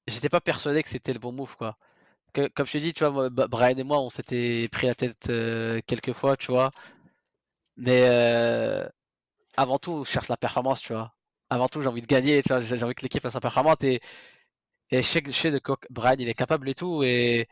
j'étais 0.07 0.27
pas 0.29 0.41
persuadé 0.41 0.83
que 0.83 0.89
c'était 0.89 1.13
le 1.13 1.19
bon 1.19 1.31
move, 1.31 1.55
quoi. 1.55 1.77
Que- 2.33 2.47
comme 2.49 2.65
je 2.65 2.73
t'ai 2.73 2.79
dit, 2.81 2.93
tu 2.93 3.05
vois, 3.05 3.11
moi, 3.11 3.29
Brian 3.47 3.77
et 3.77 3.83
moi, 3.83 4.01
on 4.01 4.09
s'était 4.09 4.67
pris 4.71 4.87
la 4.87 4.95
tête 4.95 5.29
euh, 5.29 5.79
quelques 5.87 6.11
fois, 6.13 6.35
tu 6.35 6.51
vois. 6.51 6.71
Mais 7.77 8.01
euh, 8.09 8.85
avant 9.57 9.77
tout, 9.79 9.91
on 9.93 10.03
cherche 10.03 10.27
la 10.29 10.37
performance, 10.37 10.81
tu 10.81 10.93
vois. 10.93 11.13
avant 11.49 11.67
tout, 11.69 11.79
j'ai 11.81 11.87
envie 11.87 12.01
de 12.01 12.07
gagner, 12.07 12.41
tu 12.41 12.49
vois, 12.49 12.59
j'ai 12.59 12.83
envie 12.83 12.95
que 12.95 13.03
l'équipe 13.03 13.25
soit 13.29 13.39
performante 13.39 13.83
et, 13.83 14.01
et 14.91 14.97
je 15.03 15.07
sais, 15.07 15.21
que- 15.21 15.31
je 15.31 15.37
sais 15.37 15.51
de 15.51 15.59
quoi 15.59 15.77
Brian 15.91 16.15
il 16.19 16.27
est 16.27 16.33
capable 16.33 16.67
et 16.69 16.73
tout. 16.75 17.03
Et 17.03 17.47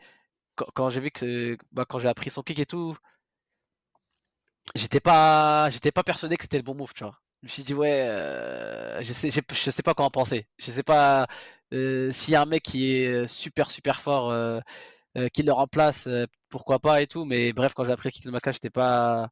quand, 0.54 0.90
j'ai 0.90 1.00
vu 1.00 1.10
que, 1.10 1.56
bah, 1.72 1.84
quand 1.88 1.98
j'ai 1.98 2.08
appris 2.08 2.30
son 2.30 2.42
kick 2.42 2.58
et 2.58 2.66
tout, 2.66 2.96
j'étais 4.74 5.00
pas, 5.00 5.68
j'étais 5.70 5.92
pas 5.92 6.02
persuadé 6.04 6.36
que 6.36 6.42
c'était 6.44 6.56
le 6.58 6.62
bon 6.62 6.74
move, 6.74 6.92
tu 6.94 7.04
vois. 7.04 7.18
Je 7.42 7.46
me 7.46 7.50
suis 7.50 7.62
dit, 7.62 7.74
ouais, 7.74 8.02
euh, 8.08 9.02
je 9.02 9.12
sais, 9.12 9.30
je 9.30 9.70
sais 9.70 9.82
pas 9.82 9.94
quoi 9.94 10.06
en 10.06 10.10
penser. 10.10 10.46
Je 10.58 10.70
sais 10.70 10.82
pas 10.82 11.26
euh, 11.74 12.10
s'il 12.12 12.32
y 12.32 12.36
a 12.36 12.42
un 12.42 12.46
mec 12.46 12.62
qui 12.62 12.94
est 12.96 13.06
euh, 13.08 13.28
super, 13.28 13.70
super 13.70 14.00
fort, 14.00 14.32
qui 15.32 15.42
le 15.42 15.52
remplace, 15.52 16.08
pourquoi 16.48 16.78
pas 16.80 17.02
et 17.02 17.06
tout. 17.06 17.24
Mais 17.24 17.52
bref, 17.52 17.74
quand 17.74 17.84
j'ai 17.84 17.92
appris 17.92 18.08
le 18.08 18.12
kick 18.12 18.24
de 18.24 18.30
Maka, 18.30 18.52
j'étais 18.52 18.70
pas, 18.70 19.28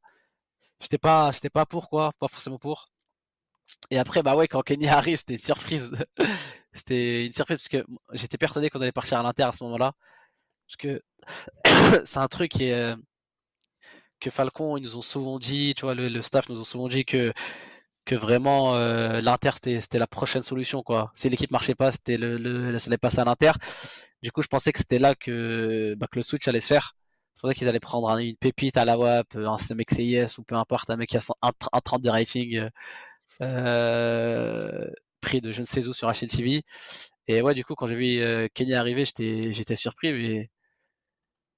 j'étais 0.80 0.98
pas, 0.98 1.32
j'étais 1.32 1.50
pas 1.50 1.66
pour 1.66 1.88
quoi, 1.90 2.12
pas 2.18 2.28
forcément 2.28 2.58
pour. 2.58 2.90
Et 3.90 3.98
après, 3.98 4.22
bah 4.22 4.36
ouais, 4.36 4.48
quand 4.48 4.62
Kenny 4.62 4.88
arrive, 4.88 5.18
c'était 5.18 5.34
une 5.34 5.40
surprise. 5.40 5.90
C'était 6.72 7.26
une 7.26 7.32
surprise 7.32 7.58
parce 7.58 7.68
que 7.68 7.84
j'étais 8.12 8.38
persuadé 8.38 8.70
qu'on 8.70 8.80
allait 8.80 8.92
partir 8.92 9.18
à 9.18 9.22
l'Inter 9.22 9.44
à 9.44 9.52
ce 9.52 9.64
moment-là. 9.64 9.92
Que 10.78 11.02
c'est 12.06 12.18
un 12.18 12.28
truc 12.28 12.60
euh, 12.60 12.96
que 14.20 14.30
Falcon, 14.30 14.76
ils 14.76 14.82
nous 14.84 14.96
ont 14.96 15.00
souvent 15.02 15.38
dit, 15.38 15.74
tu 15.74 15.82
vois, 15.82 15.94
le, 15.94 16.22
staff 16.22 16.48
nous 16.48 16.60
ont 16.60 16.64
souvent 16.64 16.88
dit 16.88 17.04
que, 17.04 17.32
que 18.06 18.14
vraiment 18.16 18.76
euh, 18.76 19.20
l'Inter 19.20 19.50
c'était 19.62 19.98
la 19.98 20.06
prochaine 20.08 20.42
solution, 20.42 20.82
quoi. 20.82 21.12
Si 21.14 21.28
l'équipe 21.28 21.50
marchait 21.52 21.74
pas, 21.74 21.92
c'était 21.92 22.16
le, 22.18 22.38
le, 22.38 22.78
ça 22.78 22.88
allait 22.88 22.98
passer 22.98 23.20
à 23.20 23.24
l'Inter. 23.24 23.52
Du 24.22 24.32
coup, 24.32 24.42
je 24.42 24.48
pensais 24.48 24.72
que 24.72 24.78
c'était 24.80 24.98
là 25.00 25.14
que, 25.14 25.94
bah, 25.98 26.08
que 26.10 26.18
le 26.18 26.22
switch 26.22 26.48
allait 26.48 26.60
se 26.60 26.68
faire. 26.68 26.96
Je 27.36 27.42
pensais 27.42 27.54
qu'ils 27.56 27.68
allaient 27.68 27.80
prendre 27.80 28.10
un- 28.10 28.18
une 28.18 28.36
pépite 28.36 28.76
à 28.78 28.84
la 28.86 28.98
WAP, 28.98 29.36
un 29.36 29.74
mec 29.76 29.90
ou 30.38 30.44
peu 30.44 30.56
importe, 30.56 30.90
un 30.90 30.96
mec 30.96 31.10
qui 31.10 31.18
a 31.18 31.20
un, 31.42 31.50
tr- 31.50 31.68
un 31.72 31.80
30 31.80 32.02
de 32.02 32.10
rating. 32.10 32.68
euh, 33.42 34.90
prix 35.20 35.40
de 35.42 35.52
je 35.52 35.60
ne 35.60 35.66
sais 35.66 35.86
où 35.88 35.92
sur 35.94 36.08
HLTV. 36.10 36.62
Et 37.28 37.42
ouais, 37.42 37.54
du 37.54 37.64
coup, 37.64 37.74
quand 37.76 37.86
j'ai 37.88 37.96
vu 37.96 38.50
Kenny 38.54 38.74
arriver, 38.74 39.04
j'étais 39.06 39.76
surpris. 39.76 40.12
Mais, 40.12 40.50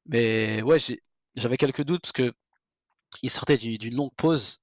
mais 0.06 0.62
ouais, 0.62 0.78
j'avais 1.36 1.56
quelques 1.56 1.84
doutes 1.84 2.02
parce 2.02 2.12
que 2.12 2.34
il 3.22 3.30
sortait 3.30 3.58
du- 3.58 3.78
d'une 3.78 3.96
longue 3.96 4.14
pause. 4.16 4.60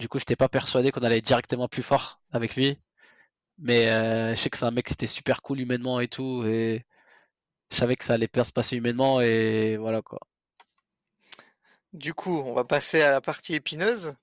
Du 0.00 0.08
coup, 0.08 0.18
j'étais 0.20 0.36
pas 0.36 0.48
persuadé 0.50 0.92
qu'on 0.92 1.02
allait 1.02 1.20
directement 1.22 1.68
plus 1.68 1.82
fort 1.84 2.20
avec 2.32 2.56
lui. 2.56 2.78
Mais 3.58 3.90
euh, 3.90 4.36
je 4.36 4.40
sais 4.40 4.50
que 4.50 4.58
c'est 4.58 4.64
un 4.66 4.72
mec 4.72 4.86
qui 4.86 4.94
était 4.94 5.06
super 5.08 5.42
cool 5.42 5.60
humainement 5.60 6.00
et 6.00 6.08
tout. 6.08 6.44
Et 6.46 6.86
je 7.72 7.76
savais 7.76 7.96
que 7.96 8.04
ça 8.06 8.14
allait 8.14 8.28
bien 8.32 8.44
se 8.44 8.52
passer 8.52 8.76
humainement. 8.76 9.20
Et 9.22 9.76
voilà 9.78 10.02
quoi. 10.02 10.20
Du 11.92 12.14
coup, 12.14 12.38
on 12.46 12.52
va 12.54 12.64
passer 12.64 13.02
à 13.02 13.10
la 13.10 13.20
partie 13.20 13.54
épineuse. 13.54 14.14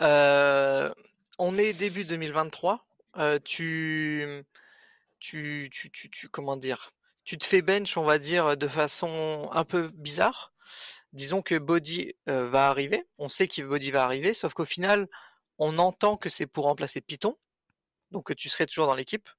Euh, 0.00 0.90
on 1.38 1.56
est 1.58 1.74
début 1.74 2.04
2023. 2.04 2.86
Euh, 3.18 3.38
tu, 3.44 4.44
tu, 5.20 5.70
tu, 5.72 5.90
tu- 6.10 6.28
comment 6.30 6.56
dire? 6.58 6.93
Tu 7.24 7.38
te 7.38 7.46
fais 7.46 7.62
bench, 7.62 7.96
on 7.96 8.04
va 8.04 8.18
dire, 8.18 8.56
de 8.56 8.68
façon 8.68 9.48
un 9.52 9.64
peu 9.64 9.88
bizarre. 9.94 10.52
Disons 11.12 11.42
que 11.42 11.56
Body 11.56 12.12
euh, 12.28 12.48
va 12.48 12.68
arriver. 12.68 13.06
On 13.18 13.28
sait 13.28 13.48
que 13.48 13.62
Body 13.62 13.90
va 13.90 14.04
arriver, 14.04 14.34
sauf 14.34 14.52
qu'au 14.52 14.64
final, 14.64 15.08
on 15.58 15.78
entend 15.78 16.16
que 16.16 16.28
c'est 16.28 16.46
pour 16.46 16.64
remplacer 16.64 17.00
Python, 17.00 17.38
donc 18.10 18.26
que 18.26 18.32
tu 18.32 18.48
serais 18.48 18.66
toujours 18.66 18.86
dans 18.86 18.94
l'équipe. 18.94 19.30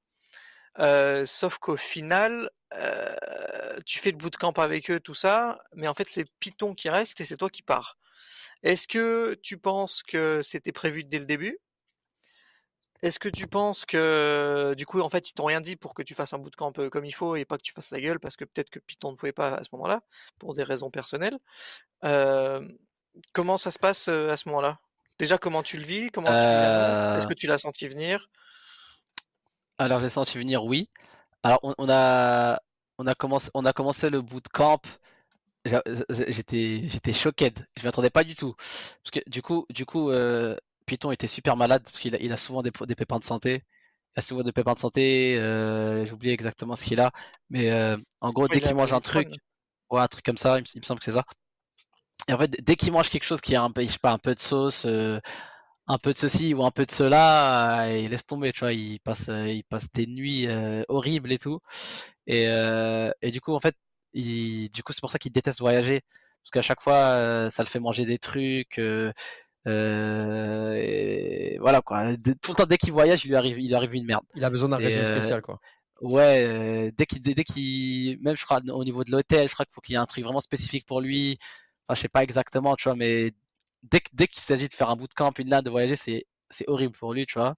Euh, 0.80 1.26
sauf 1.26 1.58
qu'au 1.58 1.78
final, 1.78 2.50
euh, 2.74 3.16
tu 3.86 4.00
fais 4.00 4.12
le 4.12 4.18
bootcamp 4.18 4.54
avec 4.54 4.90
eux, 4.90 5.00
tout 5.00 5.14
ça, 5.14 5.60
mais 5.74 5.88
en 5.88 5.94
fait, 5.94 6.08
c'est 6.10 6.26
Python 6.40 6.74
qui 6.74 6.90
reste 6.90 7.22
et 7.22 7.26
c'est 7.26 7.38
toi 7.38 7.50
qui 7.50 7.62
pars. 7.62 7.98
Est-ce 8.64 8.88
que 8.88 9.36
tu 9.44 9.58
penses 9.58 10.02
que 10.02 10.42
c'était 10.42 10.72
prévu 10.72 11.04
dès 11.04 11.20
le 11.20 11.26
début? 11.26 11.60
Est-ce 13.06 13.20
que 13.20 13.30
tu 13.30 13.46
penses 13.46 13.86
que 13.86 14.74
du 14.76 14.88
coup, 14.88 15.00
en 15.00 15.10
fait, 15.10 15.30
ils 15.30 15.34
t'ont 15.34 15.46
rien 15.46 15.62
dit 15.62 15.76
pour 15.76 15.94
que 15.94 16.02
tu 16.02 16.16
fasses 16.16 16.34
un 16.34 16.40
bootcamp 16.40 16.74
comme 16.92 17.06
il 17.06 17.14
faut 17.14 17.36
et 17.36 17.46
pas 17.46 17.56
que 17.58 17.62
tu 17.62 17.72
fasses 17.72 17.92
la 17.92 18.02
gueule 18.02 18.20
parce 18.20 18.36
que 18.36 18.46
peut-être 18.46 18.72
que 18.72 18.80
Python 18.80 19.12
ne 19.12 19.16
pouvait 19.16 19.32
pas 19.32 19.54
à 19.54 19.64
ce 19.64 19.70
moment-là 19.74 20.02
pour 20.40 20.56
des 20.56 20.64
raisons 20.64 20.90
personnelles. 20.90 21.38
Euh, 22.04 22.68
comment 23.32 23.58
ça 23.58 23.70
se 23.70 23.78
passe 23.78 24.08
à 24.08 24.36
ce 24.36 24.50
moment-là? 24.50 24.80
Déjà, 25.20 25.38
comment 25.38 25.62
tu 25.62 25.78
le 25.78 25.84
vis? 25.84 26.10
Comment? 26.10 26.30
Est-ce 26.30 27.28
que 27.28 27.36
tu 27.36 27.46
l'as 27.46 27.60
senti 27.60 27.88
venir? 27.88 28.28
alors, 29.78 30.00
j'ai 30.00 30.10
senti 30.10 30.40
venir, 30.40 30.64
oui. 30.64 30.90
Alors, 31.44 31.60
on, 31.62 31.76
on 31.78 31.90
a, 31.90 32.60
on 32.98 33.06
a 33.06 33.14
commencé, 33.14 33.52
on 33.54 33.66
a 33.66 33.74
commencé 33.74 34.10
le 34.10 34.22
bootcamp. 34.22 34.82
J'étais, 36.10 36.90
j'étais 36.90 37.14
choqué. 37.14 37.54
Je 37.78 37.84
m'y 37.84 37.90
attendais 37.90 38.10
pas 38.10 38.24
du 38.24 38.34
tout. 38.34 38.56
Parce 38.56 39.12
que 39.12 39.30
du 39.30 39.44
coup, 39.44 39.68
du 39.70 39.86
coup, 39.86 40.10
euh, 40.10 40.56
Python 40.86 41.12
était 41.12 41.28
super 41.28 41.58
malade 41.58 41.84
parce 41.84 42.00
qu'il 42.00 42.16
a, 42.16 42.20
il 42.20 42.32
a 42.34 42.38
souvent 42.38 42.62
des, 42.64 42.72
des 42.88 42.96
pépins 42.96 43.20
de 43.20 43.24
santé. 43.24 43.64
Il 44.16 44.20
a 44.20 44.22
souvent 44.22 44.44
des 44.44 44.52
pépins 44.54 44.74
de 44.74 44.80
santé. 44.80 45.38
euh, 45.38 46.06
j'ai 46.06 46.14
oublié 46.14 46.34
exactement 46.34 46.76
ce 46.76 46.86
qu'il 46.86 47.00
a. 47.02 47.12
Mais 47.50 47.72
euh, 47.72 47.98
en 48.22 48.32
gros, 48.32 48.48
dès 48.50 48.62
qu'il 48.62 48.76
mange 48.76 48.94
un 48.94 49.02
truc, 49.02 49.30
ouais, 49.92 50.02
un 50.02 50.08
truc 50.08 50.26
comme 50.26 50.38
ça, 50.38 50.58
il 50.60 50.62
me, 50.62 50.68
il 50.76 50.82
me 50.82 50.86
semble 50.86 51.00
que 51.00 51.06
c'est 51.06 51.12
ça. 51.14 51.26
Et 52.28 52.34
en 52.34 52.38
fait, 52.38 52.52
dès 52.64 52.76
qu'il 52.76 52.92
mange 52.92 53.10
quelque 53.10 53.24
chose 53.24 53.42
qui 53.42 53.56
a 53.56 53.62
un 53.64 53.72
peu, 53.72 53.82
je 53.84 53.88
sais 53.88 54.00
pas, 54.00 54.12
un 54.12 54.18
peu 54.18 54.34
de 54.36 54.40
sauce, 54.40 54.86
euh, 54.86 55.20
un 55.88 55.98
peu 56.00 56.14
de 56.14 56.18
ceci 56.18 56.54
ou 56.54 56.64
un 56.66 56.72
peu 56.72 56.86
de 56.86 56.92
cela, 56.92 57.84
euh, 57.88 57.98
il 58.00 58.10
laisse 58.10 58.26
tomber, 58.26 58.52
tu 58.54 58.62
vois, 58.62 58.74
il 58.74 59.00
passe, 59.02 59.28
il 59.30 59.64
passe 59.70 59.92
des 59.94 60.08
nuits 60.08 60.48
horribles 60.90 61.32
et 61.32 61.38
tout. 61.38 61.60
Et, 62.28 62.46
et 63.22 63.32
du 63.32 63.42
coup, 63.42 63.54
en 63.54 63.60
fait, 63.60 63.76
il, 64.14 64.70
du 64.70 64.84
coup, 64.84 64.94
c'est 64.94 65.02
pour 65.02 65.12
ça 65.12 65.20
qu'il 65.20 65.32
déteste 65.32 65.60
voyager, 65.60 66.02
parce 66.44 66.52
qu'à 66.52 66.62
chaque 66.64 66.82
fois, 66.82 67.50
ça 67.52 67.64
le 67.64 67.68
fait 67.70 67.80
manger 67.80 68.06
des 68.06 68.20
trucs. 68.20 68.80
Euh, 69.68 70.74
et 70.76 71.58
voilà 71.60 71.82
quoi. 71.82 72.16
Dès- 72.18 72.36
Tout 72.36 72.52
le 72.52 72.56
temps, 72.56 72.66
dès 72.66 72.78
qu'il 72.78 72.92
voyage, 72.92 73.26
il 73.26 73.30
lui 73.30 73.36
arrive, 73.36 73.60
il 73.60 73.68
lui 73.68 73.76
arrive 73.76 73.96
une 73.96 74.06
merde. 74.06 74.24
Il 74.36 74.44
a 74.44 74.50
besoin 74.50 74.70
d'un 74.70 74.78
régime 74.78 75.02
euh, 75.02 75.06
spécial, 75.06 75.42
quoi. 75.42 75.60
Ouais, 76.02 76.44
euh, 76.46 76.92
dès 76.96 77.06
qu'il, 77.06 77.22
dès, 77.22 77.44
qu'il, 77.44 78.20
même 78.22 78.36
je 78.36 78.44
crois 78.46 78.60
au 78.74 78.84
niveau 78.84 79.04
de 79.04 79.12
l'hôtel, 79.12 79.48
je 79.48 79.54
crois 79.54 79.66
qu'il 79.66 79.74
faut 79.74 79.82
qu'il 79.82 79.94
y 79.94 79.96
ait 79.96 80.00
un 80.00 80.06
truc 80.06 80.24
vraiment 80.24 80.42
spécifique 80.42 80.86
pour 80.86 81.02
lui. 81.02 81.38
Enfin, 81.88 81.96
je 81.96 82.02
sais 82.02 82.10
pas 82.10 82.24
exactement, 82.24 82.76
tu 82.76 82.84
vois, 82.90 82.96
mais 82.96 83.32
dès, 83.84 84.02
que- 84.02 84.10
dès 84.14 84.28
qu'il 84.28 84.42
s'agit 84.42 84.68
de 84.68 84.74
faire 84.74 84.90
un 84.90 84.96
bootcamp, 84.96 85.32
une 85.40 85.50
LAN, 85.50 85.62
de 85.62 85.70
voyager, 85.70 85.96
c'est, 85.96 86.26
c'est 86.50 86.68
horrible 86.70 86.94
pour 86.98 87.14
lui, 87.14 87.26
tu 87.26 87.40
vois. 87.40 87.56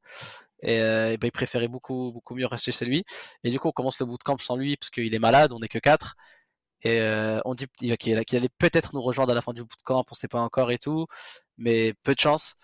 Et, 0.64 0.82
euh, 0.82 1.12
et 1.14 1.18
ben, 1.18 1.28
il 1.28 1.32
préférait 1.32 1.68
beaucoup, 1.68 2.12
beaucoup 2.14 2.36
mieux 2.36 2.46
rester 2.48 2.72
chez 2.72 2.86
lui. 2.86 3.04
Et 3.44 3.50
du 3.52 3.60
coup, 3.60 3.68
on 3.70 3.72
commence 3.72 4.00
le 4.00 4.06
bootcamp 4.06 4.38
sans 4.38 4.56
lui 4.56 4.76
parce 4.78 4.90
qu'il 4.90 5.14
est 5.14 5.20
malade, 5.20 5.52
on 5.54 5.60
n'est 5.60 5.68
que 5.68 5.80
quatre. 5.80 6.16
Et 6.84 7.02
euh, 7.02 7.40
on 7.46 7.56
dit 7.56 7.68
qu'il 8.00 8.14
allait 8.18 8.50
peut-être 8.60 8.94
nous 8.94 9.02
rejoindre 9.02 9.32
à 9.32 9.36
la 9.36 9.42
fin 9.42 9.54
du 9.54 9.64
bootcamp, 9.64 10.04
on 10.10 10.14
sait 10.14 10.28
pas 10.28 10.40
encore 10.42 10.72
et 10.72 10.78
tout, 10.78 11.08
mais 11.58 11.94
peu 12.04 12.14
de 12.16 12.20
chance. 12.20 12.56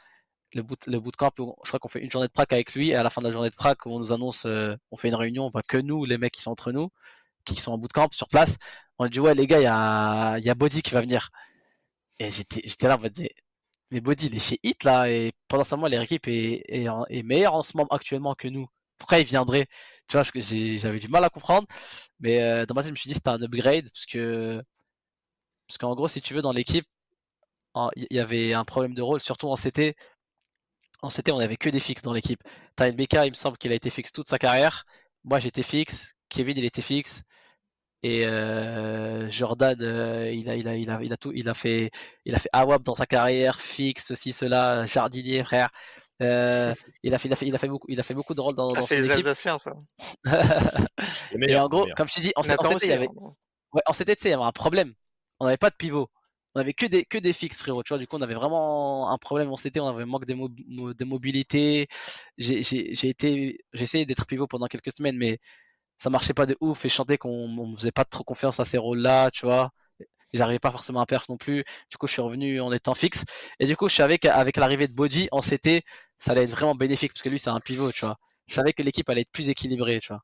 Le, 0.54 0.64
boot, 0.64 0.86
le 0.88 1.00
bootcamp, 1.00 1.32
je 1.38 1.70
crois 1.70 1.80
qu'on 1.80 1.88
fait 1.90 2.02
une 2.02 2.12
journée 2.12 2.28
de 2.28 2.34
prac 2.34 2.54
avec 2.54 2.74
lui, 2.76 2.92
et 2.92 2.96
à 2.96 3.04
la 3.04 3.10
fin 3.10 3.22
de 3.22 3.28
la 3.28 3.32
journée 3.34 3.50
de 3.50 3.56
prac, 3.56 3.86
on 3.88 4.00
nous 4.00 4.14
annonce, 4.14 4.46
euh, 4.46 4.76
on 4.92 4.98
fait 4.98 5.10
une 5.10 5.16
réunion, 5.16 5.52
pas 5.52 5.64
que 5.64 5.78
nous, 5.78 6.06
les 6.06 6.18
mecs 6.20 6.34
qui 6.34 6.42
sont 6.44 6.52
entre 6.52 6.72
nous, 6.72 6.90
qui 7.46 7.56
sont 7.62 7.74
en 7.74 7.78
bootcamp 7.80 8.10
sur 8.14 8.28
place. 8.30 8.58
On 9.00 9.08
dit 9.08 9.20
ouais 9.22 9.36
les 9.36 9.48
gars, 9.48 9.60
il 9.62 10.44
y 10.46 10.50
a, 10.50 10.56
Body 10.56 10.82
qui 10.84 10.92
va 10.92 11.02
venir. 11.02 11.32
Et 12.20 12.32
j'étais, 12.32 12.88
là, 12.88 12.96
on 12.98 13.02
va 13.02 13.10
dire, 13.10 13.30
mais 13.92 14.02
Body 14.02 14.28
il 14.28 14.36
est 14.36 14.40
chez 14.40 14.60
Hit 14.64 14.84
là, 14.84 15.10
et 15.10 15.34
pendant 15.48 15.64
ce 15.64 15.76
moment 15.76 15.88
leur 15.90 16.02
équipe 16.04 16.28
est, 16.28 16.64
est, 16.70 16.90
en- 16.90 17.06
est 17.08 17.24
meilleure 17.24 17.56
en 17.56 17.64
ce 17.64 17.78
moment 17.78 17.90
actuellement 17.92 18.36
que 18.36 18.48
nous. 18.48 18.68
Pourquoi 18.98 19.20
il 19.20 19.26
viendrait? 19.26 19.68
Tu 20.08 20.18
vois, 20.18 20.24
j'avais 20.24 21.00
du 21.00 21.08
mal 21.08 21.24
à 21.24 21.30
comprendre. 21.30 21.68
Mais 22.20 22.42
euh, 22.42 22.66
dans 22.66 22.76
ma 22.76 22.82
tête, 22.82 22.90
je 22.90 22.92
me 22.94 22.98
suis 22.98 23.08
dit 23.10 23.16
c'était 23.16 23.30
un 23.30 23.42
upgrade 23.42 23.90
parce 23.92 24.06
que 24.06 24.62
parce 25.68 25.78
qu'en 25.78 25.96
gros, 25.96 26.08
si 26.08 26.22
tu 26.22 26.34
veux, 26.34 26.42
dans 26.42 26.52
l'équipe, 26.52 26.86
il 27.96 28.08
y 28.12 28.20
avait 28.20 28.54
un 28.54 28.66
problème 28.66 28.94
de 28.94 29.02
rôle, 29.02 29.22
surtout 29.22 29.48
en 29.50 29.56
CT. 29.56 29.96
En 31.02 31.10
CT, 31.10 31.32
on 31.32 31.40
avait 31.40 31.58
que 31.58 31.70
des 31.70 31.80
fixes 31.80 32.04
dans 32.04 32.14
l'équipe. 32.14 32.42
T'as 32.76 32.88
NBK, 32.90 33.16
il 33.26 33.32
me 33.32 33.36
semble 33.36 33.58
qu'il 33.58 33.72
a 33.72 33.76
été 33.76 33.90
fixe 33.90 34.12
toute 34.12 34.30
sa 34.30 34.40
carrière. 34.40 34.86
Moi, 35.24 35.40
j'étais 35.40 35.64
fixe. 35.64 36.14
Kevin, 36.30 36.58
il 36.58 36.66
était 36.66 36.82
fixe. 36.82 37.24
Et 38.04 38.28
euh, 38.28 39.30
Jordan, 39.30 39.78
euh, 39.82 40.32
il 40.34 40.50
a, 41.14 41.18
tout, 41.18 41.32
il 41.34 41.48
a 41.50 41.54
fait, 41.54 41.90
il 42.26 42.36
a 42.36 42.40
fait 42.40 42.50
AWAP 42.52 42.84
dans 42.84 42.96
sa 42.96 43.06
carrière, 43.06 43.62
fixe, 43.62 44.08
ceci, 44.08 44.34
cela, 44.34 44.86
jardinier, 44.86 45.44
frère. 45.44 45.70
Euh, 46.24 46.74
il 47.04 47.14
a 47.14 47.20
fait, 47.20 47.28
il 47.30 47.34
a 47.34 47.36
fait, 47.36 47.48
il 47.48 47.56
a 47.56 47.58
fait 47.60 47.68
beaucoup, 47.68 47.88
il 47.90 48.00
a 48.00 48.04
fait 48.04 48.14
beaucoup 48.16 48.34
de 48.36 48.42
rôles 48.42 48.56
dans, 48.56 48.76
Ah, 48.76 48.82
dans 48.82 48.88
c'est 48.88 48.98
son 48.98 49.02
les 49.02 49.10
équipe. 49.10 49.28
Alsaciens, 49.28 49.58
ça. 49.58 49.74
Et 51.48 51.56
en 51.56 51.68
gros, 51.70 51.88
comme 51.96 52.08
je 52.08 52.16
t'ai 52.16 52.22
dit, 52.22 52.34
en, 52.36 52.44
en 52.44 52.44
Nathan 52.44 52.66
CT, 52.66 52.76
aussi. 52.76 52.88
il 52.88 52.92
y 52.92 52.94
avait. 52.94 53.12
Ouais, 53.74 53.82
en 53.88 53.94
CT, 53.94 54.16
tu 54.16 54.24
sais, 54.24 54.30
il 54.30 54.32
y 54.32 54.36
avait 54.36 54.44
un 54.44 54.52
problème. 54.52 54.94
On 55.40 55.46
n'avait 55.46 55.58
pas 55.58 55.70
de 55.70 55.76
pivot. 55.76 56.10
On 56.56 56.62
avait 56.62 56.74
que 56.74 56.86
des, 56.86 57.06
que 57.06 57.18
des 57.18 57.34
fixes, 57.34 57.60
frérot. 57.62 57.84
Tu 57.84 57.90
vois, 57.90 57.98
du 58.00 58.08
coup, 58.08 58.18
on 58.18 58.22
avait 58.22 58.36
vraiment 58.36 59.12
un 59.12 59.18
problème 59.18 59.52
en 59.52 59.58
CT. 59.58 59.80
On 59.80 59.88
avait 59.88 60.04
un 60.04 60.06
manque 60.06 60.26
de, 60.26 60.34
mo- 60.36 60.50
mo- 60.68 60.94
de 60.94 61.06
mobilité. 61.06 61.88
J'ai 62.38 62.62
j'ai- 62.64 62.94
j'ai 62.96 63.10
été, 63.10 63.60
j'ai 63.74 63.84
essayé 63.84 64.06
d'être 64.06 64.26
pivot 64.28 64.48
pendant 64.48 64.68
quelques 64.68 64.92
semaines, 64.92 65.18
mais 65.18 65.40
ça 65.98 66.10
marchait 66.12 66.34
pas 66.34 66.46
de 66.48 66.58
ouf. 66.62 66.86
Et 66.86 66.90
je 66.90 66.96
sentais 66.96 67.18
qu'on 67.18 67.30
on 67.60 67.76
faisait 67.78 67.92
pas 67.94 68.06
trop 68.06 68.24
confiance 68.24 68.60
à 68.60 68.66
ces 68.66 68.78
rôles-là, 68.80 69.32
tu 69.32 69.46
vois. 69.46 69.72
J'arrivais 70.34 70.60
pas 70.60 70.72
forcément 70.72 71.02
à 71.02 71.06
perf 71.06 71.30
non 71.30 71.38
plus. 71.38 71.64
Du 71.90 71.98
coup, 71.98 72.08
je 72.08 72.14
suis 72.14 72.22
revenu 72.22 72.60
en 72.62 72.72
étant 72.72 72.96
fixe. 72.96 73.24
Et 73.60 73.66
du 73.66 73.78
coup, 73.78 73.90
je 73.90 73.96
savais 73.96 74.18
qu'avec 74.18 74.58
l'arrivée 74.58 74.88
de 74.88 74.94
Body 74.94 75.28
en 75.32 75.42
CT, 75.42 75.84
ça 76.18 76.32
allait 76.32 76.44
être 76.44 76.52
vraiment 76.52 76.76
bénéfique 76.76 77.14
parce 77.14 77.22
que 77.22 77.30
lui, 77.30 77.40
c'est 77.40 77.50
un 77.50 77.60
pivot, 77.60 77.92
tu 77.92 78.06
vois. 78.06 78.18
Je 78.48 78.56
savais 78.56 78.74
que 78.74 78.84
l'équipe 78.84 79.08
allait 79.10 79.22
être 79.22 79.32
plus 79.32 79.50
équilibrée, 79.50 80.00
tu 80.00 80.10
vois. 80.10 80.22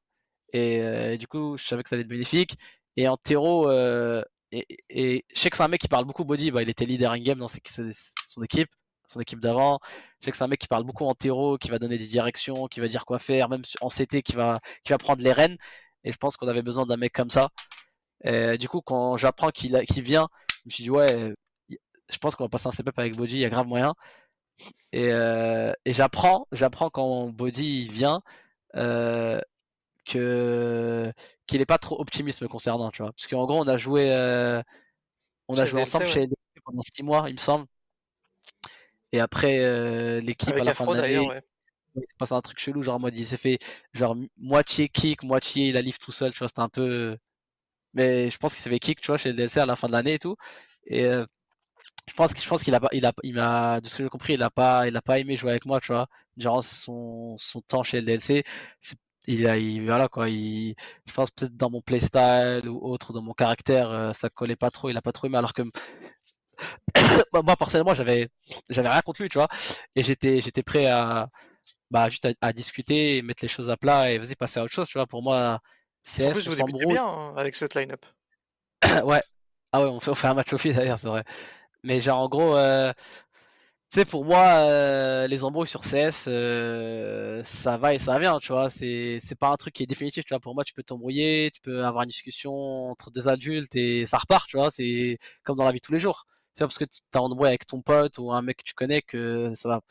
Et, 0.54 0.82
euh, 0.82 1.18
du 1.18 1.28
coup, 1.28 1.58
je 1.58 1.64
savais 1.66 1.84
que 1.84 1.90
ça 1.90 1.96
allait 1.96 2.04
être 2.04 2.10
bénéfique. 2.10 2.56
Et 2.98 3.08
en 3.08 3.18
terreau, 3.18 3.70
euh, 3.70 4.24
et, 4.52 5.26
je 5.34 5.40
sais 5.40 5.50
que 5.50 5.58
c'est 5.58 5.64
un 5.64 5.68
mec 5.68 5.82
qui 5.82 5.88
parle 5.88 6.06
beaucoup 6.06 6.26
body, 6.26 6.52
bah, 6.52 6.62
il 6.64 6.70
était 6.70 6.86
leader 6.86 7.12
in 7.12 7.20
game 7.20 7.40
dans 7.40 7.48
son 7.48 8.44
équipe, 8.44 8.70
son 9.08 9.22
équipe 9.22 9.40
d'avant. 9.40 9.80
Je 10.20 10.26
sais 10.26 10.32
que 10.32 10.38
c'est 10.38 10.44
un 10.44 10.48
mec 10.48 10.60
qui 10.60 10.68
parle 10.68 10.84
beaucoup 10.86 11.06
en 11.06 11.14
terreau, 11.16 11.58
qui 11.58 11.70
va 11.70 11.80
donner 11.80 11.98
des 11.98 12.08
directions, 12.08 12.68
qui 12.68 12.80
va 12.80 12.88
dire 12.88 13.06
quoi 13.06 13.20
faire, 13.20 13.50
même 13.50 13.62
en 13.82 13.90
CT, 13.90 14.24
qui 14.24 14.34
va 14.36 14.60
prendre 15.00 15.24
les 15.24 15.34
rênes. 15.34 15.58
Et 16.04 16.12
je 16.12 16.18
pense 16.18 16.38
qu'on 16.38 16.48
avait 16.48 16.62
besoin 16.64 16.86
d'un 16.86 16.98
mec 16.98 17.14
comme 17.14 17.30
ça. 17.30 17.50
Et 18.24 18.58
du 18.58 18.68
coup, 18.68 18.82
quand 18.82 19.18
j'apprends 19.18 19.50
qu'il 19.50 19.72
vient, 20.02 20.28
je 20.50 20.62
me 20.66 20.70
suis 20.72 20.84
dit, 20.84 20.90
ouais, 20.90 21.34
je 22.10 22.18
pense 22.18 22.36
qu'on 22.36 22.46
va 22.46 22.50
passer 22.50 22.68
un 22.68 22.72
step 22.72 22.88
up 22.88 23.00
avec 23.00 23.16
Body, 23.16 23.36
il 23.36 23.40
y 23.40 23.46
a 23.46 23.50
grave 23.50 23.68
moyen. 23.68 23.94
Et, 24.92 25.12
euh, 25.12 25.72
et 25.86 25.94
j'apprends, 25.94 26.48
j'apprends 26.52 26.90
quand 26.90 27.30
Body 27.30 27.90
vient 27.90 28.22
euh, 28.76 29.40
que 30.06 31.14
qu'il 31.48 31.60
n'est 31.60 31.66
pas 31.66 31.78
trop 31.78 32.00
optimiste 32.00 32.42
me 32.42 32.48
concernant, 32.48 32.92
tu 32.92 33.02
vois. 33.02 33.12
Parce 33.14 33.28
qu'en 33.28 33.46
gros, 33.46 33.60
on 33.60 33.68
a 33.68 33.78
joué, 33.78 34.12
euh, 34.12 34.62
on 35.48 35.56
a 35.56 35.66
Chez 35.66 35.72
joué 35.72 35.82
ensemble 35.82 36.06
ouais. 36.06 36.12
chez 36.12 36.20
LDLC 36.22 36.62
pendant 36.66 36.82
six 36.82 37.04
mois, 37.04 37.26
il 37.30 37.34
me 37.34 37.40
semble. 37.40 37.66
Et 39.12 39.20
après, 39.20 39.60
euh, 39.60 40.20
l'équipe 40.22 40.54
à 40.54 40.64
la 40.64 40.74
fin 40.74 40.84
Afro 40.84 40.96
de 40.96 41.02
l'année, 41.02 41.20
ouais. 41.20 41.42
il 41.96 42.02
s'est 42.02 42.08
passé 42.18 42.34
un 42.34 42.42
truc 42.42 42.60
chelou, 42.60 42.84
genre 42.84 42.96
en 42.96 43.00
mode 43.00 43.18
il 43.18 43.26
s'est 43.26 43.38
fait 43.38 43.58
genre 43.94 44.16
moitié 44.38 44.90
kick, 44.90 45.24
moitié 45.24 45.70
il 45.70 45.78
a 45.78 45.82
lift 45.82 46.02
tout 46.02 46.12
seul, 46.12 46.32
tu 46.32 46.40
vois, 46.40 46.48
c'était 46.48 46.62
un 46.62 46.70
peu. 46.70 47.18
Mais 47.94 48.30
je 48.30 48.38
pense 48.38 48.54
qu'il 48.54 48.62
s'est 48.62 48.70
fait 48.70 48.80
kick, 48.80 49.02
tu 49.02 49.08
vois, 49.08 49.18
chez 49.18 49.30
le 49.30 49.36
DLC 49.36 49.60
à 49.60 49.66
la 49.66 49.76
fin 49.76 49.88
de 49.88 49.94
l'année 49.94 50.14
et 50.16 50.20
tout. 50.20 50.36
Et 50.86 51.06
euh, 51.06 51.26
je 52.08 52.14
pense 52.16 52.32
je 52.36 52.48
pense 52.50 52.64
qu'il 52.64 52.76
a 52.76 52.82
il 52.94 53.06
a, 53.06 53.14
il 53.24 53.34
m'a, 53.36 53.82
de 53.82 53.88
ce 53.88 53.98
que 53.98 54.04
j'ai 54.04 54.10
compris, 54.10 54.34
il 54.34 54.44
a 54.44 54.50
pas, 54.50 54.86
pas 55.06 55.20
aimé 55.20 55.36
jouer 55.38 55.52
avec 55.52 55.66
moi, 55.66 55.80
tu 55.80 55.92
vois, 55.94 56.08
durant 56.38 56.62
son, 56.62 57.36
son 57.38 57.62
temps 57.62 57.84
chez 57.84 57.98
le 58.00 58.06
DLC. 58.06 58.44
Il 59.28 59.48
a, 59.48 59.58
il, 59.58 59.86
voilà 59.86 60.08
quoi, 60.08 60.28
je 60.28 60.74
pense 61.14 61.30
peut-être 61.32 61.56
dans 61.56 61.70
mon 61.70 61.82
playstyle 61.82 62.68
ou 62.68 62.80
autre, 62.82 63.14
dans 63.14 63.22
mon 63.22 63.34
caractère, 63.34 63.92
euh, 63.92 64.14
ça 64.14 64.30
collait 64.30 64.56
pas 64.56 64.72
trop, 64.72 64.90
il 64.90 64.98
a 64.98 65.02
pas 65.02 65.12
trop 65.12 65.28
aimé, 65.28 65.38
alors 65.38 65.54
que 65.54 65.62
moi 67.44 67.56
personnellement 67.56 67.94
j'avais, 67.94 68.30
j'avais 68.70 68.90
rien 68.90 69.02
contre 69.02 69.22
lui, 69.22 69.30
tu 69.30 69.38
vois, 69.38 69.48
et 69.96 70.04
j'étais, 70.04 70.42
j'étais 70.42 70.64
prêt 70.64 70.88
à, 70.88 71.30
bah 71.92 72.10
juste 72.10 72.28
à, 72.42 72.54
discuter 72.54 73.18
et 73.18 73.22
mettre 73.22 73.44
les 73.44 73.48
choses 73.48 73.70
à 73.70 73.78
plat 73.78 74.12
et 74.12 74.18
vas-y 74.18 74.36
passer 74.36 74.60
à 74.60 74.64
autre 74.64 74.74
chose, 74.74 74.88
tu 74.88 74.98
vois, 74.98 75.08
pour 75.08 75.24
moi, 75.24 75.60
CS, 76.04 76.28
En 76.28 76.32
plus, 76.32 76.48
vous 76.48 76.56
débutez 76.56 76.86
bien 76.86 77.06
hein, 77.06 77.34
avec 77.36 77.56
cette 77.56 77.76
line-up. 77.76 78.06
ouais. 79.06 79.22
Ah 79.72 79.82
ouais, 79.82 79.88
on 79.90 80.00
fait, 80.00 80.12
on 80.12 80.16
fait 80.16 80.28
un 80.28 80.34
match 80.34 80.52
au 80.54 80.58
fil 80.58 80.76
d'ailleurs, 80.76 81.00
c'est 81.00 81.08
vrai. 81.08 81.24
Mais 81.84 82.00
genre, 82.00 82.20
en 82.20 82.30
gros, 82.30 82.56
euh, 82.58 82.94
tu 83.92 84.00
sais, 84.02 84.06
pour 84.06 84.24
moi, 84.26 84.40
euh, 84.70 85.28
les 85.28 85.44
embrouilles 85.44 85.68
sur 85.68 85.84
CS, 85.84 86.26
euh, 86.28 87.44
ça 87.44 87.78
va 87.78 87.94
et 87.96 88.00
ça 88.00 88.20
vient, 88.20 88.40
tu 88.40 88.52
vois. 88.54 88.70
C'est, 88.70 89.20
c'est 89.24 89.36
pas 89.38 89.50
un 89.50 89.56
truc 89.58 89.74
qui 89.74 89.84
est 89.84 89.88
définitif, 89.88 90.26
tu 90.26 90.34
vois. 90.34 90.40
Pour 90.40 90.56
moi, 90.56 90.64
tu 90.64 90.74
peux 90.74 90.84
t'embrouiller, 90.84 91.52
tu 91.54 91.62
peux 91.62 91.84
avoir 91.86 92.04
une 92.04 92.10
discussion 92.10 92.92
entre 92.92 93.12
deux 93.12 93.28
adultes 93.30 93.76
et 93.76 94.06
ça 94.06 94.18
repart, 94.20 94.48
tu 94.48 94.58
vois. 94.58 94.72
C'est 94.72 95.18
comme 95.44 95.58
dans 95.58 95.66
la 95.66 95.72
vie 95.72 95.80
de 95.80 95.86
tous 95.86 95.94
les 95.94 96.00
jours. 96.00 96.26
C'est 96.56 96.66
parce 96.66 96.78
que 96.78 96.86
t'as 97.12 97.20
embrouillé 97.20 97.50
avec 97.50 97.66
ton 97.66 97.82
pote 97.82 98.18
ou 98.20 98.32
un 98.34 98.42
mec 98.44 98.58
que 98.58 98.64
tu 98.64 98.74
connais 98.76 99.02
que 99.02 99.54
ça 99.56 99.70
va, 99.70 99.82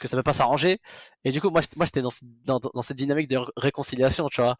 que 0.00 0.08
ça 0.08 0.16
va 0.16 0.22
pas 0.22 0.32
s'arranger. 0.32 0.80
Et 1.24 1.32
du 1.32 1.40
coup, 1.40 1.50
moi, 1.50 1.60
j'étais- 1.60 1.76
moi, 1.76 1.86
j'étais 1.86 2.02
dans, 2.02 2.10
dans, 2.46 2.60
dans 2.74 2.82
cette 2.82 2.96
dynamique 2.96 3.28
de 3.28 3.36
ré- 3.38 3.52
réconciliation, 3.56 4.28
tu 4.28 4.40
vois. 4.42 4.56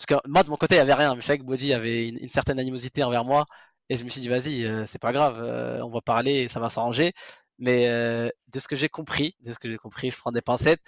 Parce 0.00 0.20
que 0.22 0.28
moi, 0.28 0.42
de 0.42 0.50
mon 0.50 0.56
côté, 0.56 0.76
il 0.76 0.78
y 0.78 0.80
avait 0.80 0.94
rien. 0.94 1.14
Mais 1.14 1.20
je 1.20 1.26
savais 1.26 1.38
que 1.38 1.44
Bodhi 1.44 1.74
avait 1.74 2.08
une, 2.08 2.28
certaine 2.30 2.58
animosité 2.58 3.04
envers 3.04 3.24
moi. 3.24 3.44
Et 3.90 3.96
je 3.96 4.04
me 4.04 4.08
suis 4.08 4.20
dit, 4.20 4.28
vas-y, 4.28 4.64
euh, 4.64 4.86
c'est 4.86 4.98
pas 5.00 5.12
grave, 5.12 5.38
euh, 5.42 5.82
on 5.82 5.90
va 5.90 6.00
parler 6.00 6.42
et 6.42 6.48
ça 6.48 6.60
va 6.60 6.70
s'arranger. 6.70 7.12
Mais 7.58 7.88
euh, 7.88 8.30
de 8.48 8.60
ce 8.60 8.68
que 8.68 8.76
j'ai 8.76 8.88
compris, 8.88 9.36
de 9.40 9.52
ce 9.52 9.58
que 9.58 9.68
j'ai 9.68 9.76
compris, 9.78 10.10
je 10.10 10.16
prends 10.18 10.32
des 10.32 10.42
pincettes. 10.42 10.80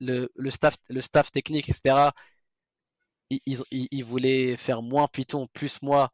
Le, 0.00 0.28
staff, 0.50 1.30
technique, 1.32 1.68
etc. 1.68 2.10
Ils, 3.30 4.04
voulaient 4.04 4.56
faire 4.56 4.82
moins 4.82 5.08
Python, 5.08 5.48
plus 5.52 5.82
moi, 5.82 6.12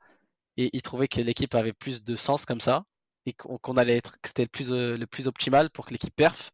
et 0.56 0.70
ils 0.72 0.82
trouvaient 0.82 1.08
que 1.08 1.20
l'équipe 1.20 1.54
avait 1.54 1.72
plus 1.72 2.02
de 2.02 2.16
sens 2.16 2.46
comme 2.46 2.60
ça, 2.60 2.84
et 3.26 3.32
qu'on 3.34 3.76
allait 3.76 3.96
être, 3.98 4.20
que 4.20 4.28
c'était 4.28 4.44
le 4.44 4.48
plus, 4.48 4.70
le 4.70 5.06
plus 5.06 5.28
optimal 5.28 5.70
pour 5.70 5.86
que 5.86 5.92
l'équipe 5.92 6.14
perf. 6.14 6.52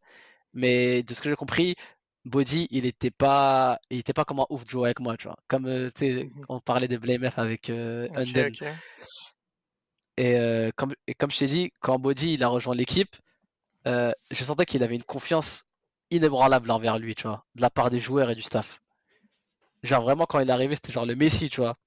Mais 0.53 1.03
de 1.03 1.13
ce 1.13 1.21
que 1.21 1.29
j'ai 1.29 1.35
compris, 1.35 1.75
Body, 2.25 2.67
il 2.71 2.85
était 2.85 3.11
pas, 3.11 3.79
il 3.89 3.99
était 3.99 4.13
pas 4.13 4.25
comme 4.25 4.39
un 4.39 4.45
ouf 4.49 4.63
de 4.63 4.69
jouer 4.69 4.87
avec 4.87 4.99
moi, 4.99 5.17
tu 5.17 5.27
vois. 5.27 5.37
Comme, 5.47 5.65
euh, 5.67 5.89
tu 5.95 6.05
sais, 6.05 6.29
Mhm. 6.35 6.45
on 6.49 6.59
parlait 6.59 6.87
de 6.87 6.97
Blame 6.97 7.29
F 7.29 7.39
avec 7.39 7.69
euh. 7.69 8.07
Et, 10.17 10.35
euh, 10.35 10.69
comme, 10.75 10.93
et 11.07 11.13
comme 11.15 11.31
je 11.31 11.37
t'ai 11.39 11.45
dit, 11.47 11.71
quand 11.79 11.97
Body 11.97 12.33
il 12.33 12.43
a 12.43 12.47
rejoint 12.49 12.75
l'équipe, 12.75 13.15
euh, 13.87 14.11
je 14.31 14.43
sentais 14.43 14.65
qu'il 14.65 14.83
avait 14.83 14.95
une 14.95 15.03
confiance 15.03 15.65
inébranlable 16.11 16.71
envers 16.71 16.99
lui, 16.99 17.15
tu 17.15 17.23
vois, 17.27 17.45
de 17.55 17.61
la 17.61 17.69
part 17.69 17.89
des 17.89 17.99
joueurs 17.99 18.29
et 18.31 18.35
du 18.35 18.41
staff. 18.41 18.81
Genre 19.83 20.01
vraiment 20.03 20.25
quand 20.25 20.39
il 20.39 20.47
est 20.49 20.53
arrivé, 20.53 20.75
c'était 20.75 20.93
genre 20.93 21.05
le 21.05 21.15
Messi, 21.17 21.49
tu 21.49 21.59
vois. 21.61 21.77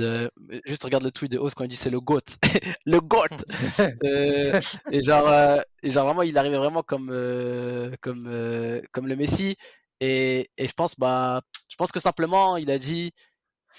Euh, 0.00 0.28
juste 0.66 0.84
regarde 0.84 1.04
le 1.04 1.10
tweet 1.12 1.32
de 1.32 1.38
Oz 1.38 1.54
quand 1.54 1.64
il 1.64 1.68
dit 1.68 1.76
c'est 1.76 1.90
le 1.90 2.00
GOAT. 2.00 2.20
le 2.86 3.00
GOAT 3.00 3.44
Euh, 4.04 4.60
et, 4.90 5.02
genre, 5.02 5.28
euh, 5.28 5.60
et 5.82 5.90
genre 5.90 6.06
vraiment, 6.06 6.22
il 6.22 6.36
arrivait 6.38 6.56
vraiment 6.56 6.82
comme, 6.82 7.10
euh, 7.10 7.94
comme, 8.00 8.26
euh, 8.26 8.80
comme 8.92 9.06
le 9.06 9.16
Messi. 9.16 9.56
Et, 10.00 10.48
et 10.56 10.66
je 10.66 10.72
pense, 10.72 10.96
bah, 10.98 11.42
je 11.68 11.76
pense 11.76 11.92
que 11.92 12.00
simplement, 12.00 12.56
il 12.56 12.70
a 12.70 12.78
dit, 12.78 13.12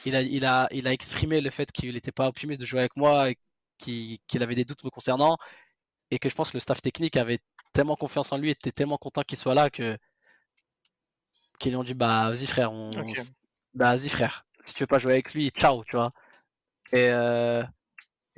il 0.06 0.16
a, 0.16 0.22
il 0.22 0.46
a, 0.46 0.68
il 0.72 0.88
a 0.88 0.94
exprimé 0.94 1.42
le 1.42 1.50
fait 1.50 1.72
qu'il 1.72 1.94
n'était 1.94 2.12
pas 2.12 2.28
optimiste 2.28 2.62
de 2.62 2.66
jouer 2.66 2.80
avec 2.82 2.96
moi 2.96 3.30
et 3.32 3.38
qu'il 3.78 4.20
qu'il 4.28 4.44
avait 4.44 4.56
des 4.56 4.66
doutes 4.66 4.84
me 4.84 4.90
concernant. 4.90 5.38
Et 6.12 6.20
que 6.20 6.30
je 6.30 6.36
pense 6.36 6.50
que 6.52 6.58
le 6.58 6.62
staff 6.62 6.82
technique 6.82 7.18
avait 7.18 7.40
tellement 7.74 7.96
confiance 7.96 8.32
en 8.32 8.38
lui, 8.38 8.50
était 8.52 8.72
tellement 8.72 8.98
content 8.98 9.24
qu'il 9.24 9.38
soit 9.38 9.54
là 9.54 9.70
que 9.70 9.98
qu'ils 11.60 11.72
lui 11.72 11.78
ont 11.78 11.84
dit, 11.84 11.94
bah, 11.94 12.30
vas-y 12.30 12.48
frère, 12.48 12.72
on, 12.72 12.90
bah, 13.74 13.96
vas-y 13.96 14.10
frère, 14.10 14.46
si 14.62 14.74
tu 14.74 14.84
veux 14.84 14.88
pas 14.88 15.00
jouer 15.00 15.14
avec 15.14 15.34
lui, 15.34 15.50
ciao, 15.52 15.84
tu 15.86 15.96
vois. 15.96 16.12
Et, 16.94 17.08
euh, 17.10 17.64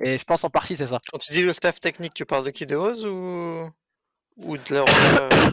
et 0.00 0.18
je 0.18 0.24
pense 0.24 0.44
en 0.44 0.50
partie, 0.50 0.76
c'est 0.76 0.86
ça. 0.88 0.98
Quand 1.10 1.18
tu 1.18 1.32
dis 1.32 1.42
le 1.42 1.52
staff 1.52 1.80
technique, 1.80 2.14
tu 2.14 2.26
parles 2.26 2.44
de 2.44 2.50
qui 2.50 2.66
de 2.66 2.76
Oz 2.76 3.06
ou 3.06 3.70
ou 4.38 4.58
de 4.58 4.74
leur 4.74 4.86
euh, 4.88 5.28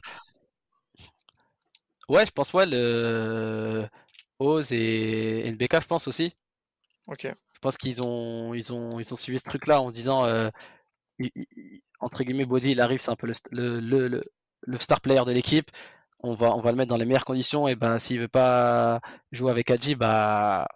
Ouais, 2.09 2.25
je 2.25 2.31
pense, 2.31 2.53
ouais, 2.53 2.65
le 2.65 3.87
Oz 4.39 4.71
et 4.71 5.47
NBK, 5.47 5.81
je 5.81 5.87
pense 5.87 6.07
aussi. 6.07 6.35
Ok. 7.07 7.23
Je 7.25 7.59
pense 7.61 7.77
qu'ils 7.77 8.01
ont, 8.01 8.53
ils 8.53 8.73
ont, 8.73 8.99
ils 8.99 9.13
ont 9.13 9.17
suivi 9.17 9.39
ce 9.39 9.43
truc-là 9.45 9.81
en 9.81 9.91
disant, 9.91 10.25
euh, 10.25 10.49
il- 11.19 11.31
il- 11.35 11.81
entre 11.99 12.23
guillemets, 12.23 12.45
Body, 12.45 12.71
il 12.71 12.81
arrive, 12.81 13.01
c'est 13.01 13.11
un 13.11 13.17
peu 13.17 13.27
le, 13.27 13.33
le, 13.81 14.07
le, 14.09 14.23
le 14.61 14.77
star 14.79 15.01
player 15.01 15.25
de 15.25 15.33
l'équipe. 15.33 15.71
On 16.19 16.33
va, 16.33 16.51
on 16.55 16.59
va 16.61 16.71
le 16.71 16.77
mettre 16.77 16.89
dans 16.89 16.97
les 16.97 17.05
meilleures 17.05 17.25
conditions. 17.25 17.67
Et 17.67 17.75
bah, 17.75 17.99
s'il 17.99 18.19
veut 18.19 18.27
pas 18.27 18.99
jouer 19.31 19.51
avec 19.51 19.71
Adji, 19.71 19.95
bah, 19.95 20.67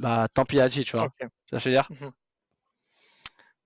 bah, 0.00 0.28
tant 0.34 0.44
pis 0.44 0.60
Adji, 0.60 0.84
tu 0.84 0.96
vois. 0.96 1.10
Que 1.50 1.58
je 1.58 1.68
veux 1.68 1.74
dire? 1.74 1.90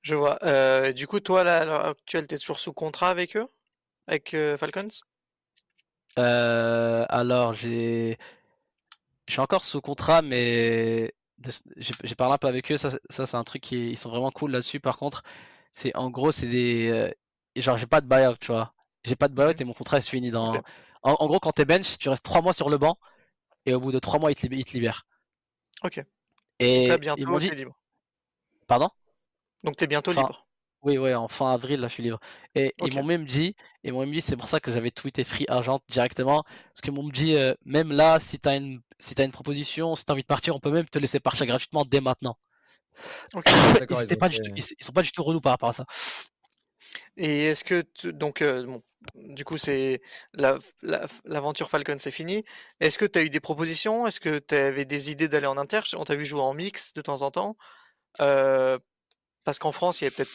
Je 0.03 0.15
vois. 0.15 0.39
Euh, 0.45 0.93
du 0.93 1.07
coup, 1.07 1.21
toi, 1.21 1.43
là, 1.45 1.61
à 1.61 1.65
l'heure 1.65 1.87
actuelle, 1.87 2.27
t'es 2.27 2.39
toujours 2.39 2.59
sous 2.61 2.73
contrat 2.73 3.11
avec 3.11 3.37
eux? 3.37 3.49
Avec 4.09 4.35
euh, 4.35 4.57
Falcons? 4.59 4.89
Euh, 6.19 7.07
alors, 7.09 7.53
j'ai, 7.53 8.19
je 9.27 9.33
suis 9.33 9.41
encore 9.41 9.65
sous 9.65 9.81
contrat, 9.81 10.23
mais 10.23 11.13
de- 11.39 11.51
j'ai 11.77 12.15
parlé 12.15 12.35
un 12.35 12.39
peu 12.39 12.49
avec 12.49 12.71
eux. 12.73 12.77
Ça, 12.77 12.91
c'est- 12.91 13.01
ça 13.11 13.27
c'est 13.27 13.37
un 13.37 13.45
truc 13.45 13.63
qui, 13.63 13.91
ils 13.91 13.99
sont 13.99 14.11
vraiment 14.11 14.31
cool 14.31 14.53
là-dessus. 14.53 14.81
Par 14.81 14.99
contre, 14.99 15.23
c'est 15.75 15.97
en 15.97 16.11
gros, 16.11 16.33
c'est 16.33 16.49
des, 16.49 17.15
genre, 17.57 17.79
j'ai 17.79 17.87
pas 17.87 18.01
de 18.01 18.07
buyout, 18.09 18.37
tu 18.41 18.49
vois. 18.53 18.75
J'ai 19.05 19.17
pas 19.17 19.29
de 19.29 19.35
buyout 19.35 19.51
Mhm. 19.53 19.57
et 19.61 19.65
mon 19.65 19.75
contrat 19.75 19.99
est 19.99 20.09
fini 20.09 20.31
dans. 20.31 20.63
En, 21.03 21.13
en 21.21 21.27
gros, 21.27 21.41
quand 21.41 21.53
t'es 21.53 21.65
bench, 21.65 21.99
tu 21.99 22.09
restes 22.09 22.25
trois 22.25 22.43
mois 22.43 22.53
sur 22.53 22.71
le 22.71 22.79
banc 22.79 22.99
et 23.67 23.75
au 23.75 23.81
bout 23.81 23.93
de 23.93 23.99
trois 24.01 24.19
mois, 24.21 24.31
ils 24.33 24.37
te, 24.37 24.43
lib- 24.47 24.55
ils 24.59 24.65
te 24.65 24.73
libèrent. 24.75 25.07
Ok. 25.85 25.97
Donc 25.99 26.07
Et 26.61 26.89
ils 27.17 27.27
m'ont 27.27 27.39
dit, 27.39 27.51
libre. 27.51 27.77
pardon? 28.67 28.91
Donc 29.65 29.77
t'es 29.77 29.87
bientôt 29.89 30.13
Enfin, 30.13 30.23
libre. 30.23 30.47
Oui, 30.83 30.99
oui, 30.99 31.15
en 31.15 31.29
fin 31.29 31.53
avril, 31.53 31.81
là, 31.81 31.89
je 31.89 31.95
suis 31.95 32.03
libre. 32.03 32.19
Et 32.57 32.75
ils 32.81 32.93
m'ont 32.93 33.05
même 33.05 33.25
dit, 33.25 33.55
ils 33.85 33.93
m'ont 33.93 34.01
même 34.01 34.13
dit, 34.13 34.21
c'est 34.23 34.37
pour 34.37 34.49
ça 34.49 34.61
que 34.61 34.73
j'avais 34.73 34.91
tweeté 34.91 35.25
Free 35.25 35.47
Argent 35.49 35.81
directement, 35.89 36.43
parce 36.45 36.81
qu'ils 36.83 36.93
m'ont 36.93 37.09
dit, 37.09 37.37
euh, 37.37 37.55
même 37.65 37.93
là, 37.93 38.19
si 38.21 38.39
t'as 38.41 38.57
une, 38.57 38.81
si 38.99 39.15
t'as 39.15 39.25
une 39.25 39.31
proposition, 39.33 39.95
si 39.97 40.05
t'as 40.05 40.13
envie 40.15 40.23
de 40.23 40.27
partir, 40.27 40.57
on 40.57 40.61
peut 40.61 40.73
même 40.73 40.89
te 40.89 40.99
laisser 40.99 41.21
partir 41.21 41.47
gratuitement 41.47 41.85
dès 41.85 42.01
maintenant. 42.01 42.37
Ok. 43.35 43.45
Ils 43.91 43.97
D'accord, 43.97 44.01
ils 44.03 44.05
étaient 44.05 44.17
ont 44.17 44.19
pas 44.19 44.29
du 44.29 44.37
fait- 44.37 44.41
tout, 44.41 44.51
ils, 44.57 44.65
ils 44.79 44.85
sont 44.85 44.93
pas 44.93 45.03
du 45.03 45.13
tout 45.13 45.23
relous 45.23 45.41
par 45.41 45.53
rapport 45.53 45.69
à 45.71 45.73
ça. 45.73 45.85
Et 47.17 47.47
est-ce 47.47 47.65
que 47.65 47.83
tu- 47.83 48.13
donc 48.13 48.41
euh, 48.43 48.65
bon, 48.65 48.81
du 49.15 49.45
coup 49.45 49.59
c'est 49.59 50.01
la- 50.35 50.59
la- 50.83 51.07
l'aventure 51.25 51.69
Falcon 51.69 51.97
c'est 51.99 52.11
fini. 52.11 52.45
Est-ce 52.81 52.97
que 52.99 53.05
tu 53.05 53.19
as 53.19 53.23
eu 53.23 53.31
des 53.31 53.41
propositions? 53.41 54.07
Est-ce 54.07 54.21
que 54.21 54.39
tu 54.39 54.55
avais 54.55 54.85
des 54.87 55.11
idées 55.11 55.29
d'aller 55.29 55.47
en 55.47 55.59
inter? 55.59 55.81
On 55.97 56.05
t'a 56.05 56.15
vu 56.17 56.25
jouer 56.25 56.41
en 56.41 56.55
mix 56.55 56.95
de 56.95 57.03
temps 57.03 57.23
en 57.23 57.31
temps. 57.31 57.57
Euh, 58.21 58.79
parce 59.45 59.59
qu'en 59.59 59.73
France, 59.73 60.01
il 60.01 60.05
y 60.05 60.09
a 60.09 60.11
peut-être 60.11 60.31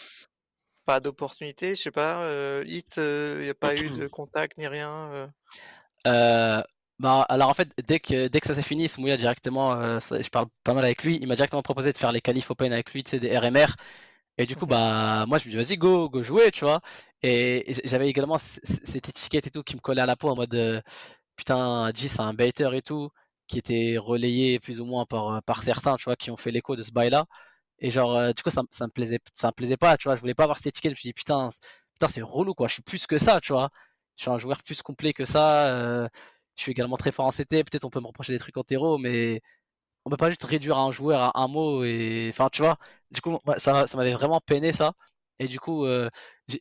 pas 0.85 0.99
d'opportunité, 0.99 1.75
je 1.75 1.81
sais 1.81 1.91
pas. 1.91 2.23
Euh, 2.23 2.63
Hit, 2.67 2.97
euh, 2.97 3.37
il 3.39 3.43
n'y 3.45 3.49
a 3.49 3.55
pas 3.55 3.75
eu 3.75 3.89
de 3.89 4.07
contact 4.09 4.57
ni 4.57 4.67
rien. 4.67 5.31
bah, 6.99 7.25
alors 7.29 7.49
en 7.49 7.53
fait, 7.53 7.69
dès 7.87 7.99
que, 7.99 8.27
dès 8.27 8.39
que 8.39 8.47
ça 8.47 8.55
s'est 8.55 8.61
fini, 8.63 8.89
Smouya 8.89 9.17
directement, 9.17 9.73
euh, 9.73 9.99
ça- 9.99 10.21
je 10.21 10.29
parle 10.29 10.47
pas 10.63 10.73
mal 10.73 10.83
avec 10.83 11.03
lui, 11.03 11.17
il 11.21 11.27
m'a 11.27 11.35
directement 11.35 11.61
proposé 11.61 11.93
de 11.93 11.97
faire 11.97 12.11
les 12.11 12.21
qualifs 12.21 12.49
open 12.49 12.73
avec 12.73 12.91
lui, 12.93 13.03
tu 13.03 13.11
sais, 13.11 13.19
des 13.19 13.37
RMR. 13.37 13.67
Et 14.37 14.45
du 14.45 14.55
coup, 14.55 14.65
bah, 14.67 15.25
moi, 15.27 15.39
je 15.39 15.45
me 15.47 15.51
dis, 15.51 15.57
vas-y, 15.57 15.77
go, 15.77 16.09
go 16.09 16.23
jouer, 16.23 16.51
tu 16.51 16.63
vois. 16.65 16.81
Et, 17.23 17.71
et 17.71 17.87
j'avais 17.87 18.07
également 18.09 18.37
cette 18.37 19.09
étiquette 19.09 19.47
et 19.47 19.51
tout 19.51 19.63
qui 19.63 19.75
me 19.75 19.81
collait 19.81 20.01
à 20.01 20.05
la 20.05 20.15
peau 20.15 20.29
en 20.29 20.35
mode, 20.35 20.53
euh, 20.55 20.81
putain, 21.35 21.91
G, 21.95 22.07
c'est 22.07 22.21
un 22.21 22.33
baiter 22.33 22.69
et 22.75 22.81
tout, 22.81 23.09
qui 23.47 23.57
était 23.59 23.97
relayé 23.97 24.59
plus 24.59 24.81
ou 24.81 24.85
moins 24.85 25.05
par, 25.05 25.43
par 25.43 25.63
certains, 25.63 25.95
tu 25.97 26.05
vois, 26.05 26.15
qui 26.15 26.31
ont 26.31 26.37
fait 26.37 26.51
l'écho 26.51 26.75
de 26.75 26.83
ce 26.83 26.91
bail-là. 26.91 27.25
Et 27.79 27.91
genre, 27.91 28.15
euh, 28.17 28.33
du 28.33 28.43
coup, 28.43 28.49
ça, 28.51 28.63
ça 28.71 28.87
me 28.87 28.91
plaisait, 28.91 29.19
ça 29.33 29.47
me 29.49 29.53
plaisait 29.53 29.77
pas, 29.77 29.97
tu 29.97 30.05
vois. 30.09 30.15
Je 30.15 30.21
voulais 30.21 30.33
pas 30.35 30.43
avoir 30.43 30.57
cette 30.57 30.67
étiquette. 30.67 30.91
Je 30.91 30.95
me 30.95 30.99
suis 30.99 31.09
dit, 31.09 31.13
putain, 31.13 31.49
putain, 31.93 32.07
c'est 32.07 32.21
relou, 32.21 32.53
quoi. 32.53 32.67
Je 32.67 32.73
suis 32.73 32.81
plus 32.83 33.07
que 33.07 33.17
ça, 33.17 33.39
tu 33.41 33.53
vois. 33.53 33.69
Je 34.17 34.23
suis 34.23 34.31
un 34.31 34.37
joueur 34.37 34.63
plus 34.63 34.81
complet 34.81 35.13
que 35.13 35.25
ça. 35.25 35.67
euh, 35.69 36.07
je 36.55 36.63
suis 36.63 36.71
également 36.71 36.97
très 36.97 37.11
fort 37.11 37.25
en 37.27 37.31
CT. 37.31 37.63
Peut-être 37.63 37.85
on 37.85 37.89
peut 37.89 37.99
me 38.01 38.07
reprocher 38.07 38.33
des 38.33 38.39
trucs 38.39 38.57
en 38.57 38.63
terreau, 38.63 38.97
mais 38.97 39.41
on 40.07 40.11
peut 40.11 40.17
pas 40.17 40.29
juste 40.29 40.43
réduire 40.45 40.77
un 40.77 40.91
joueur 40.91 41.21
à 41.21 41.41
un 41.41 41.47
mot. 41.49 41.83
Et 41.85 42.29
enfin, 42.31 42.49
tu 42.51 42.61
vois. 42.63 42.77
Du 43.11 43.21
coup, 43.21 43.37
ça, 43.57 43.87
ça 43.87 43.97
m'avait 43.97 44.13
vraiment 44.13 44.41
peiné 44.41 44.73
ça. 44.73 44.93
Et 45.39 45.47
du 45.47 45.59
coup, 45.59 45.85
euh, 45.85 46.09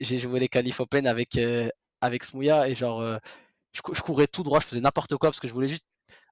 j'ai 0.00 0.18
joué 0.18 0.40
les 0.40 0.48
qualifs 0.48 0.80
open 0.80 1.06
avec 1.06 1.36
euh, 1.38 1.68
avec 2.02 2.24
Smouya 2.24 2.68
et 2.68 2.74
genre, 2.74 3.00
euh, 3.00 3.18
je, 3.72 3.82
cou- 3.82 3.94
je 3.94 4.02
courais 4.02 4.26
tout 4.28 4.42
droit, 4.44 4.60
je 4.60 4.66
faisais 4.66 4.80
n'importe 4.82 5.16
quoi 5.16 5.30
parce 5.30 5.40
que 5.40 5.48
je 5.48 5.52
voulais 5.54 5.68
juste 5.68 5.86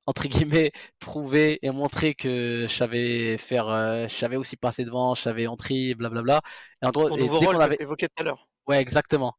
entre 0.07 0.28
guillemets 0.28 0.73
prouver 1.01 1.59
et 1.66 1.70
montrer 1.70 2.15
que 2.15 2.66
je 2.69 2.74
savais 2.74 3.39
faire, 3.39 3.69
euh, 3.69 4.09
je 4.09 4.15
savais 4.15 4.36
aussi 4.36 4.57
passer 4.57 4.85
devant, 4.85 5.15
je 5.15 5.23
savais 5.23 5.47
entrer, 5.49 5.95
blablabla. 5.95 6.43
Et 6.82 6.86
en 6.86 6.93
gros, 6.93 7.11
et 7.16 7.31
dès 7.31 7.49
qu'on 7.49 7.61
avait, 7.61 7.77
évoquais 7.81 8.09
tout 8.09 8.23
à 8.23 8.24
l'heure. 8.24 8.49
Ouais, 8.66 8.81
exactement. 8.81 9.35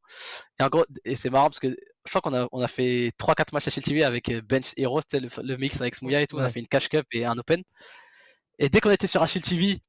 Et 0.60 0.64
en 0.64 0.70
gros, 0.70 0.86
et 1.06 1.16
c'est 1.16 1.30
marrant 1.32 1.50
parce 1.50 1.60
que 1.60 1.70
je 1.70 2.10
crois 2.10 2.22
qu'on 2.22 2.36
a, 2.36 2.48
on 2.52 2.62
a 2.62 2.68
fait 2.68 3.12
3-4 3.18 3.54
matchs 3.54 3.68
à 3.68 3.72
Shield 3.72 3.86
TV 3.88 4.04
avec 4.04 4.30
euh, 4.30 4.42
Bench 4.44 4.74
Heroes, 4.78 5.02
c'était 5.02 5.20
le, 5.22 5.30
le 5.44 5.58
mix 5.58 5.82
avec 5.82 5.96
Smouya 5.96 6.22
et 6.22 6.28
tout. 6.28 6.38
On 6.38 6.42
a 6.44 6.50
fait 6.50 6.60
une 6.60 6.68
cash 6.68 6.90
cup 6.90 7.06
et 7.14 7.26
un 7.26 7.38
open. 7.38 7.64
Et 8.60 8.70
dès 8.70 8.82
qu'on 8.82 8.92
était 8.92 9.08
sur 9.08 9.28
Shield 9.28 9.46
TV, 9.46 9.80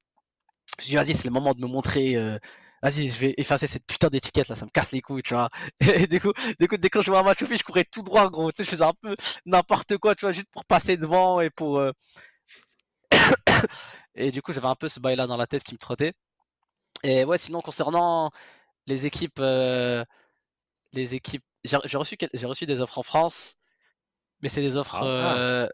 je 0.81 0.85
me 0.87 0.89
dis, 0.91 0.97
vas-y, 0.97 1.15
c'est 1.17 1.29
le 1.29 1.35
moment 1.35 1.55
de 1.55 1.61
me 1.61 1.69
montrer. 1.69 2.17
euh, 2.17 2.39
vas-y, 2.83 3.09
je 3.11 3.19
vais 3.19 3.35
effacer 3.39 3.67
cette 3.69 3.87
putain 3.87 4.09
d'étiquette 4.11 4.49
là, 4.49 4.57
ça 4.57 4.67
me 4.67 4.71
casse 4.73 4.93
les 4.93 5.03
couilles, 5.03 5.23
tu 5.23 5.35
vois. 5.35 5.51
Et 5.81 6.07
du 6.09 6.21
coup, 6.21 6.33
du 6.61 6.69
coup 6.69 6.77
dès 6.79 6.91
que 6.91 7.01
je 7.01 7.07
jouais 7.07 7.19
un 7.19 7.23
match 7.25 7.43
au 7.43 7.47
je 7.47 7.63
courais 7.65 7.85
tout 7.85 8.03
droit, 8.03 8.31
gros. 8.31 8.53
Tu 8.53 8.59
sais, 8.59 8.65
je 8.65 8.71
faisais 8.71 8.85
un 8.85 8.95
peu 9.03 9.17
n'importe 9.47 9.99
quoi, 9.99 10.15
tu 10.17 10.23
vois, 10.27 10.33
juste 10.33 10.49
pour 10.53 10.65
passer 10.67 10.97
devant 10.99 11.41
et 11.43 11.51
pour. 11.51 11.79
euh, 11.79 11.93
Et 14.15 14.31
du 14.33 14.43
coup, 14.43 14.53
j'avais 14.53 14.67
un 14.69 14.75
peu 14.75 14.89
ce 14.89 15.01
bail 15.01 15.17
là 15.17 15.27
dans 15.27 15.37
la 15.37 15.47
tête 15.47 15.63
qui 15.65 15.75
me 15.75 15.79
trottait. 15.79 16.13
Et 17.05 17.25
ouais, 17.25 17.39
sinon, 17.39 17.63
concernant 17.63 18.31
les 18.87 19.07
équipes. 19.07 19.39
euh, 19.41 20.05
les 20.93 21.15
équipes. 21.15 21.45
J'ai 21.65 21.77
reçu, 21.97 22.17
j'ai 22.33 22.47
reçu 22.47 22.67
des 22.67 22.81
offres 22.81 22.99
en 22.99 23.03
France, 23.03 23.57
mais 24.41 24.49
c'est 24.49 24.63
des 24.63 24.77
offres 24.77 24.97
Ah. 24.97 25.05
euh, 25.05 25.69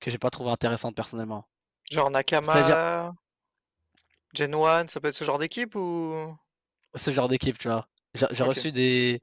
que 0.00 0.10
j'ai 0.10 0.18
pas 0.18 0.30
trouvé 0.30 0.50
intéressantes 0.50 0.94
personnellement. 0.94 1.48
Genre 1.90 2.10
Nakama, 2.10 3.14
Gen 4.34 4.54
1, 4.54 4.88
ça 4.88 5.00
peut 5.00 5.08
être 5.08 5.14
ce 5.14 5.24
genre 5.24 5.38
d'équipe 5.38 5.74
ou? 5.74 6.36
Ce 6.94 7.10
genre 7.10 7.28
d'équipe, 7.28 7.58
tu 7.58 7.68
vois. 7.68 7.88
J'ai 8.14 8.44
reçu 8.44 8.70
des. 8.72 9.20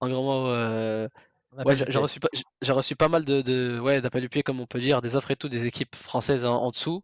En 0.00 0.08
gros, 0.08 0.22
mot, 0.22 0.48
euh, 0.48 1.08
ouais, 1.56 1.64
pas 1.64 1.74
j'ai 1.74 1.98
reçu, 1.98 2.20
pas- 2.20 2.28
j'ai- 2.32 2.44
j'ai 2.62 2.72
reçu 2.72 2.94
pas 2.94 3.08
mal 3.08 3.24
de, 3.24 3.42
de 3.42 3.80
ouais, 3.80 4.00
d'appels 4.00 4.22
du 4.22 4.28
pied, 4.28 4.42
comme 4.42 4.60
on 4.60 4.66
peut 4.66 4.80
dire, 4.80 5.02
des 5.02 5.16
offres 5.16 5.30
et 5.32 5.36
tout, 5.36 5.48
des 5.48 5.66
équipes 5.66 5.94
françaises 5.96 6.44
en, 6.44 6.62
en 6.62 6.70
dessous, 6.70 7.02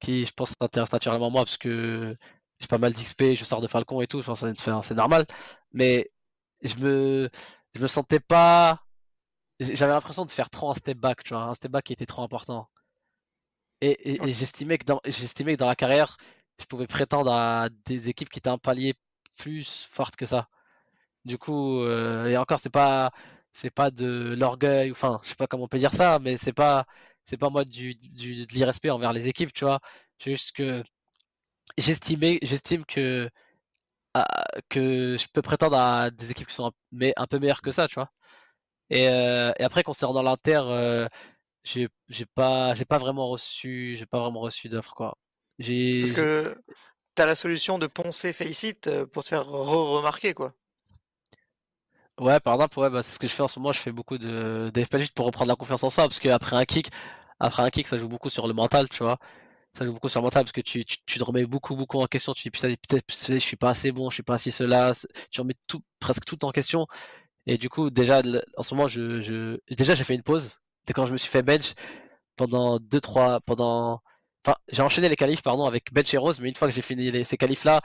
qui, 0.00 0.24
je 0.24 0.32
pense, 0.32 0.54
s'intéressent 0.60 0.92
naturellement 0.94 1.30
moi, 1.30 1.44
parce 1.44 1.58
que 1.58 2.16
j'ai 2.60 2.66
pas 2.68 2.78
mal 2.78 2.92
d'XP, 2.92 3.34
je 3.34 3.44
sors 3.44 3.60
de 3.60 3.68
Falcon 3.68 4.00
et 4.00 4.06
tout, 4.06 4.22
c'est 4.22 4.30
enfin, 4.30 4.82
c'est 4.82 4.94
normal. 4.94 5.26
Mais 5.72 6.10
je 6.62 6.74
me, 6.76 7.30
je 7.74 7.80
me 7.82 7.86
sentais 7.86 8.20
pas. 8.20 8.84
J'avais 9.60 9.92
l'impression 9.92 10.24
de 10.26 10.32
faire 10.32 10.50
trop 10.50 10.70
un 10.70 10.74
step 10.74 10.98
back, 10.98 11.24
tu 11.24 11.34
vois, 11.34 11.44
un 11.44 11.54
step 11.54 11.72
back 11.72 11.84
qui 11.86 11.92
était 11.94 12.06
trop 12.06 12.22
important. 12.22 12.68
Et, 13.80 13.90
et- 14.12 14.28
et 14.28 14.32
Ok. 14.32 14.32
j'estimais 14.32 14.78
que 14.78 14.84
dans, 14.86 14.98
que 15.00 15.54
dans 15.56 15.66
la 15.66 15.76
carrière, 15.76 16.16
je 16.60 16.64
pouvais 16.66 16.86
prétendre 16.86 17.32
à 17.32 17.68
des 17.86 18.08
équipes 18.08 18.28
qui 18.30 18.38
étaient 18.40 18.48
un 18.50 18.58
palier 18.58 18.94
plus 19.38 19.86
fortes 19.90 20.16
que 20.16 20.26
ça. 20.26 20.48
Du 21.24 21.38
coup, 21.38 21.82
euh, 21.82 22.26
et 22.28 22.36
encore, 22.38 22.60
c'est 22.60 22.70
pas, 22.70 23.12
c'est 23.52 23.70
pas 23.70 23.90
de 23.90 24.34
l'orgueil, 24.38 24.92
enfin, 24.92 25.20
je 25.24 25.30
sais 25.30 25.36
pas 25.36 25.46
comment 25.48 25.64
on 25.64 25.68
peut 25.68 25.78
dire 25.78 25.92
ça, 25.94 26.18
mais 26.20 26.36
c'est 26.38 26.52
pas, 26.54 26.86
c'est 27.26 27.36
pas 27.38 27.50
moi 27.50 27.64
du, 27.66 27.94
du, 27.96 28.46
de 28.46 28.52
l'irrespect 28.54 28.90
envers 28.90 29.12
les 29.14 29.28
équipes, 29.28 29.52
tu 29.54 29.64
vois. 29.66 29.80
C'est 30.20 30.32
juste 30.32 30.52
que 30.52 30.84
j'estimais, 31.76 32.38
j'estime 32.42 32.84
que, 32.86 33.28
ah, 34.14 34.26
que 34.70 35.16
je 35.18 35.28
peux 35.32 35.42
prétendre 35.42 35.76
à 35.78 36.10
des 36.10 36.30
équipes 36.30 36.48
qui 36.48 36.54
sont 36.54 36.68
un, 36.68 36.72
mais 36.92 37.12
un 37.16 37.26
peu 37.26 37.38
meilleures 37.38 37.62
que 37.62 37.70
ça, 37.70 37.88
tu 37.88 37.96
vois. 37.96 38.10
Et, 38.90 39.08
euh, 39.08 39.52
et 39.58 39.64
après, 39.64 39.82
concernant 39.82 40.22
l'Inter, 40.22 40.62
euh, 40.66 41.08
j'ai, 41.64 41.88
j'ai 42.08 42.26
pas, 42.26 42.74
j'ai 42.74 42.84
pas 42.86 42.98
vraiment 42.98 43.28
reçu, 43.28 43.96
j'ai 43.98 44.06
pas 44.06 44.20
vraiment 44.20 44.40
reçu 44.40 44.68
d'offre, 44.68 44.94
quoi. 44.94 45.18
J'ai, 45.58 46.00
Parce 46.00 46.12
que 46.12 46.56
t'as 47.14 47.26
la 47.26 47.34
solution 47.34 47.78
de 47.78 47.86
poncer 47.86 48.32
Faceit 48.32 48.86
euh, 48.88 49.06
pour 49.06 49.24
te 49.24 49.28
faire 49.28 49.46
re-remarquer, 49.46 50.34
quoi. 50.34 50.54
Ouais, 52.20 52.40
par 52.40 52.54
exemple, 52.54 52.78
ouais, 52.80 52.90
bah, 52.90 53.02
c'est 53.02 53.14
ce 53.14 53.18
que 53.18 53.26
je 53.28 53.32
fais 53.32 53.42
en 53.42 53.48
ce 53.48 53.58
moment. 53.60 53.72
Je 53.72 53.78
fais 53.78 53.92
beaucoup 53.92 54.18
de 54.18 54.70
d'FPL 54.74 55.00
juste 55.02 55.14
pour 55.14 55.26
reprendre 55.26 55.48
la 55.48 55.56
confiance 55.56 55.84
en 55.84 55.90
soi, 55.90 56.04
parce 56.08 56.18
qu'après 56.18 56.56
un 56.56 56.64
kick, 56.64 56.90
après 57.38 57.62
un 57.62 57.70
kick, 57.70 57.86
ça 57.86 57.96
joue 57.98 58.08
beaucoup 58.08 58.28
sur 58.30 58.48
le 58.48 58.54
mental, 58.54 58.88
tu 58.88 59.04
vois. 59.04 59.18
Ça 59.74 59.84
joue 59.84 59.92
beaucoup 59.92 60.08
sur 60.08 60.20
le 60.20 60.24
mental 60.24 60.44
parce 60.44 60.52
que 60.52 60.60
tu, 60.60 60.84
tu, 60.84 60.96
tu 61.06 61.18
te 61.18 61.24
remets 61.24 61.46
beaucoup, 61.46 61.76
beaucoup 61.76 62.00
en 62.00 62.06
question. 62.06 62.32
Tu 62.34 62.44
dis, 62.44 62.50
putain, 62.50 62.74
peut-être 62.88 63.04
je 63.28 63.38
suis 63.38 63.56
pas 63.56 63.70
assez 63.70 63.92
bon, 63.92 64.10
je 64.10 64.14
suis 64.14 64.22
pas 64.22 64.34
assez 64.34 64.50
cela. 64.50 64.92
Tu 65.30 65.40
remets 65.40 65.54
tout, 65.66 65.82
presque 66.00 66.24
tout 66.24 66.44
en 66.44 66.50
question. 66.52 66.86
Et 67.46 67.58
du 67.58 67.68
coup, 67.70 67.90
déjà, 67.90 68.22
en 68.56 68.62
ce 68.62 68.74
moment, 68.74 68.88
je, 68.88 69.20
je, 69.20 69.58
déjà, 69.74 69.94
j'ai 69.94 70.04
fait 70.04 70.14
une 70.14 70.22
pause. 70.22 70.60
Dès 70.86 70.94
quand 70.94 71.06
je 71.06 71.12
me 71.12 71.16
suis 71.18 71.30
fait 71.30 71.42
bench 71.42 71.74
pendant 72.36 72.78
deux, 72.80 73.00
trois, 73.00 73.40
pendant, 73.42 74.02
enfin, 74.44 74.56
j'ai 74.72 74.82
enchaîné 74.82 75.08
les 75.08 75.16
qualifs, 75.16 75.42
pardon, 75.42 75.64
avec 75.66 75.92
bench 75.92 76.12
et 76.14 76.18
rose, 76.18 76.40
mais 76.40 76.48
une 76.48 76.54
fois 76.56 76.68
que 76.68 76.74
j'ai 76.74 76.82
fini 76.82 77.24
ces 77.24 77.36
qualifs-là, 77.36 77.82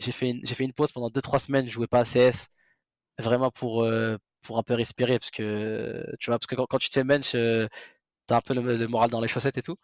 j'ai 0.00 0.12
fait 0.12 0.30
une, 0.30 0.40
j'ai 0.44 0.54
fait 0.54 0.64
une 0.64 0.72
pause 0.72 0.92
pendant 0.92 1.10
deux, 1.10 1.22
trois 1.22 1.38
semaines. 1.40 1.66
Je 1.68 1.72
jouais 1.72 1.86
pas 1.88 2.00
à 2.00 2.04
CS 2.04 2.48
vraiment 3.18 3.50
pour, 3.50 3.84
euh, 3.84 4.18
pour 4.42 4.58
un 4.58 4.62
peu 4.62 4.74
respirer 4.74 5.18
parce 5.18 5.30
que 5.30 6.04
tu 6.20 6.30
vois 6.30 6.38
parce 6.38 6.46
que 6.46 6.54
quand, 6.56 6.78
tu 6.78 6.88
te 6.88 6.94
fais 6.94 7.04
bench 7.04 7.34
euh, 7.34 7.68
t'as 8.26 8.38
un 8.38 8.40
peu 8.40 8.54
le 8.54 8.88
moral 8.88 9.10
dans 9.10 9.20
les 9.20 9.28
chaussettes 9.28 9.58
et 9.58 9.62
tout 9.62 9.76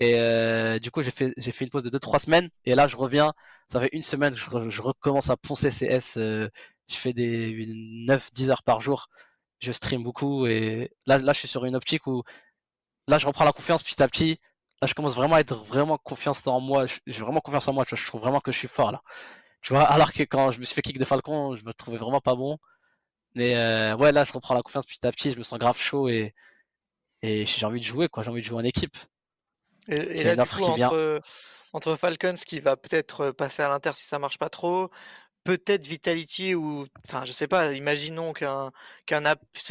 et 0.00 0.16
euh, 0.20 0.78
du 0.78 0.90
coup 0.90 1.02
j'ai 1.02 1.10
fait 1.10 1.32
j'ai 1.36 1.52
fait 1.52 1.64
une 1.64 1.70
pause 1.70 1.82
de 1.84 1.90
2-3 1.90 2.18
semaines. 2.18 2.50
Et 2.64 2.74
là 2.74 2.86
je 2.88 2.96
reviens. 2.96 3.32
Ça 3.72 3.80
fait 3.80 3.90
une 3.92 4.02
semaine 4.02 4.34
que 4.34 4.38
je, 4.40 4.70
je 4.70 4.82
recommence 4.82 5.30
à 5.30 5.36
poncer 5.36 5.70
CS 5.70 6.16
euh, 6.18 6.48
je 6.90 6.96
fais 6.96 7.12
des 7.12 7.66
9-10 8.06 8.50
heures 8.50 8.62
par 8.64 8.80
jour. 8.80 9.08
Je 9.60 9.72
stream 9.72 10.02
beaucoup 10.02 10.46
et 10.46 10.90
là 11.06 11.18
là 11.18 11.32
je 11.32 11.38
suis 11.40 11.48
sur 11.48 11.64
une 11.66 11.76
optique 11.76 12.06
où 12.06 12.22
là 13.08 13.18
je 13.18 13.26
reprends 13.26 13.44
la 13.44 13.52
confiance 13.52 13.82
petit 13.82 14.02
à 14.02 14.08
petit. 14.08 14.40
Là 14.82 14.88
je 14.88 14.94
commence 14.94 15.14
vraiment 15.14 15.36
à 15.36 15.40
être 15.40 15.56
vraiment 15.56 15.98
confiance 15.98 16.46
en 16.46 16.60
moi. 16.60 16.86
J'ai 17.06 17.22
vraiment 17.22 17.40
confiance 17.40 17.68
en 17.68 17.72
moi 17.74 17.84
je 17.88 18.06
trouve 18.06 18.20
vraiment 18.22 18.40
que 18.40 18.52
je 18.52 18.58
suis 18.58 18.68
fort 18.68 18.92
là. 18.92 19.02
Tu 19.62 19.72
vois 19.74 19.82
alors 19.96 20.12
que 20.12 20.22
quand 20.24 20.52
je 20.52 20.60
me 20.60 20.64
suis 20.66 20.74
fait 20.74 20.82
kick 20.82 20.98
de 20.98 21.04
Falcon 21.06 21.56
je 21.56 21.64
me 21.64 21.72
trouvais 21.74 21.98
vraiment 21.98 22.20
pas 22.20 22.34
bon. 22.36 22.58
Mais 23.34 23.56
euh, 23.56 23.96
ouais, 23.96 24.12
là, 24.12 24.24
je 24.24 24.32
reprends 24.32 24.54
la 24.54 24.62
confiance 24.62 24.86
petit 24.86 25.06
à 25.06 25.12
petit, 25.12 25.30
je 25.30 25.38
me 25.38 25.42
sens 25.44 25.58
grave 25.58 25.78
chaud 25.78 26.08
et, 26.08 26.34
et 27.22 27.46
j'ai 27.46 27.66
envie 27.66 27.80
de 27.80 27.84
jouer, 27.86 28.08
quoi. 28.08 28.22
J'ai 28.22 28.30
envie 28.30 28.40
de 28.42 28.46
jouer 28.46 28.58
en 28.60 28.64
équipe. 28.64 28.96
Et, 29.90 30.20
et 30.20 30.24
là, 30.24 30.36
du 30.36 30.48
coup, 30.48 30.64
entre, 30.64 31.20
entre 31.72 31.96
Falcons 31.96 32.34
qui 32.46 32.60
va 32.60 32.76
peut-être 32.76 33.20
euh, 33.22 33.32
passer 33.32 33.62
à 33.62 33.68
l'Inter 33.68 33.92
si 33.94 34.04
ça 34.06 34.18
marche 34.18 34.38
pas 34.38 34.48
trop, 34.50 34.90
peut-être 35.44 35.86
Vitality 35.86 36.54
ou, 36.54 36.86
enfin, 37.06 37.24
je 37.24 37.32
sais 37.32 37.48
pas, 37.48 37.72
imaginons 37.74 38.32
qu'un, 38.32 38.72
qu'un 39.06 39.22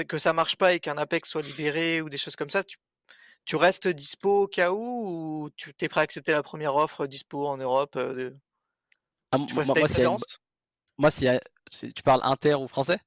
que 0.07 0.17
ça 0.17 0.33
marche 0.33 0.57
pas 0.57 0.73
et 0.73 0.79
qu'un 0.79 0.97
Apex 0.97 1.29
soit 1.29 1.41
libéré 1.43 2.01
ou 2.01 2.09
des 2.09 2.17
choses 2.17 2.35
comme 2.35 2.49
ça, 2.49 2.63
tu, 2.63 2.77
tu 3.45 3.55
restes 3.55 3.87
dispo 3.87 4.43
au 4.43 4.47
cas 4.47 4.71
où 4.71 5.43
ou 5.45 5.49
tu 5.55 5.73
t'es 5.73 5.89
prêt 5.89 6.01
à 6.01 6.03
accepter 6.03 6.33
la 6.33 6.43
première 6.43 6.75
offre 6.75 7.07
dispo 7.07 7.47
en 7.47 7.57
Europe 7.57 7.95
euh, 7.97 8.13
de- 8.13 8.37
Ah, 9.31 9.37
Tu 9.47 9.53
moi, 9.55 9.63
moi, 9.65 9.75
une 9.75 11.27
une- 11.27 11.29
a- 11.29 11.39
tu 11.93 12.03
parles 12.03 12.21
inter 12.23 12.55
ou 12.55 12.67
français? 12.67 12.99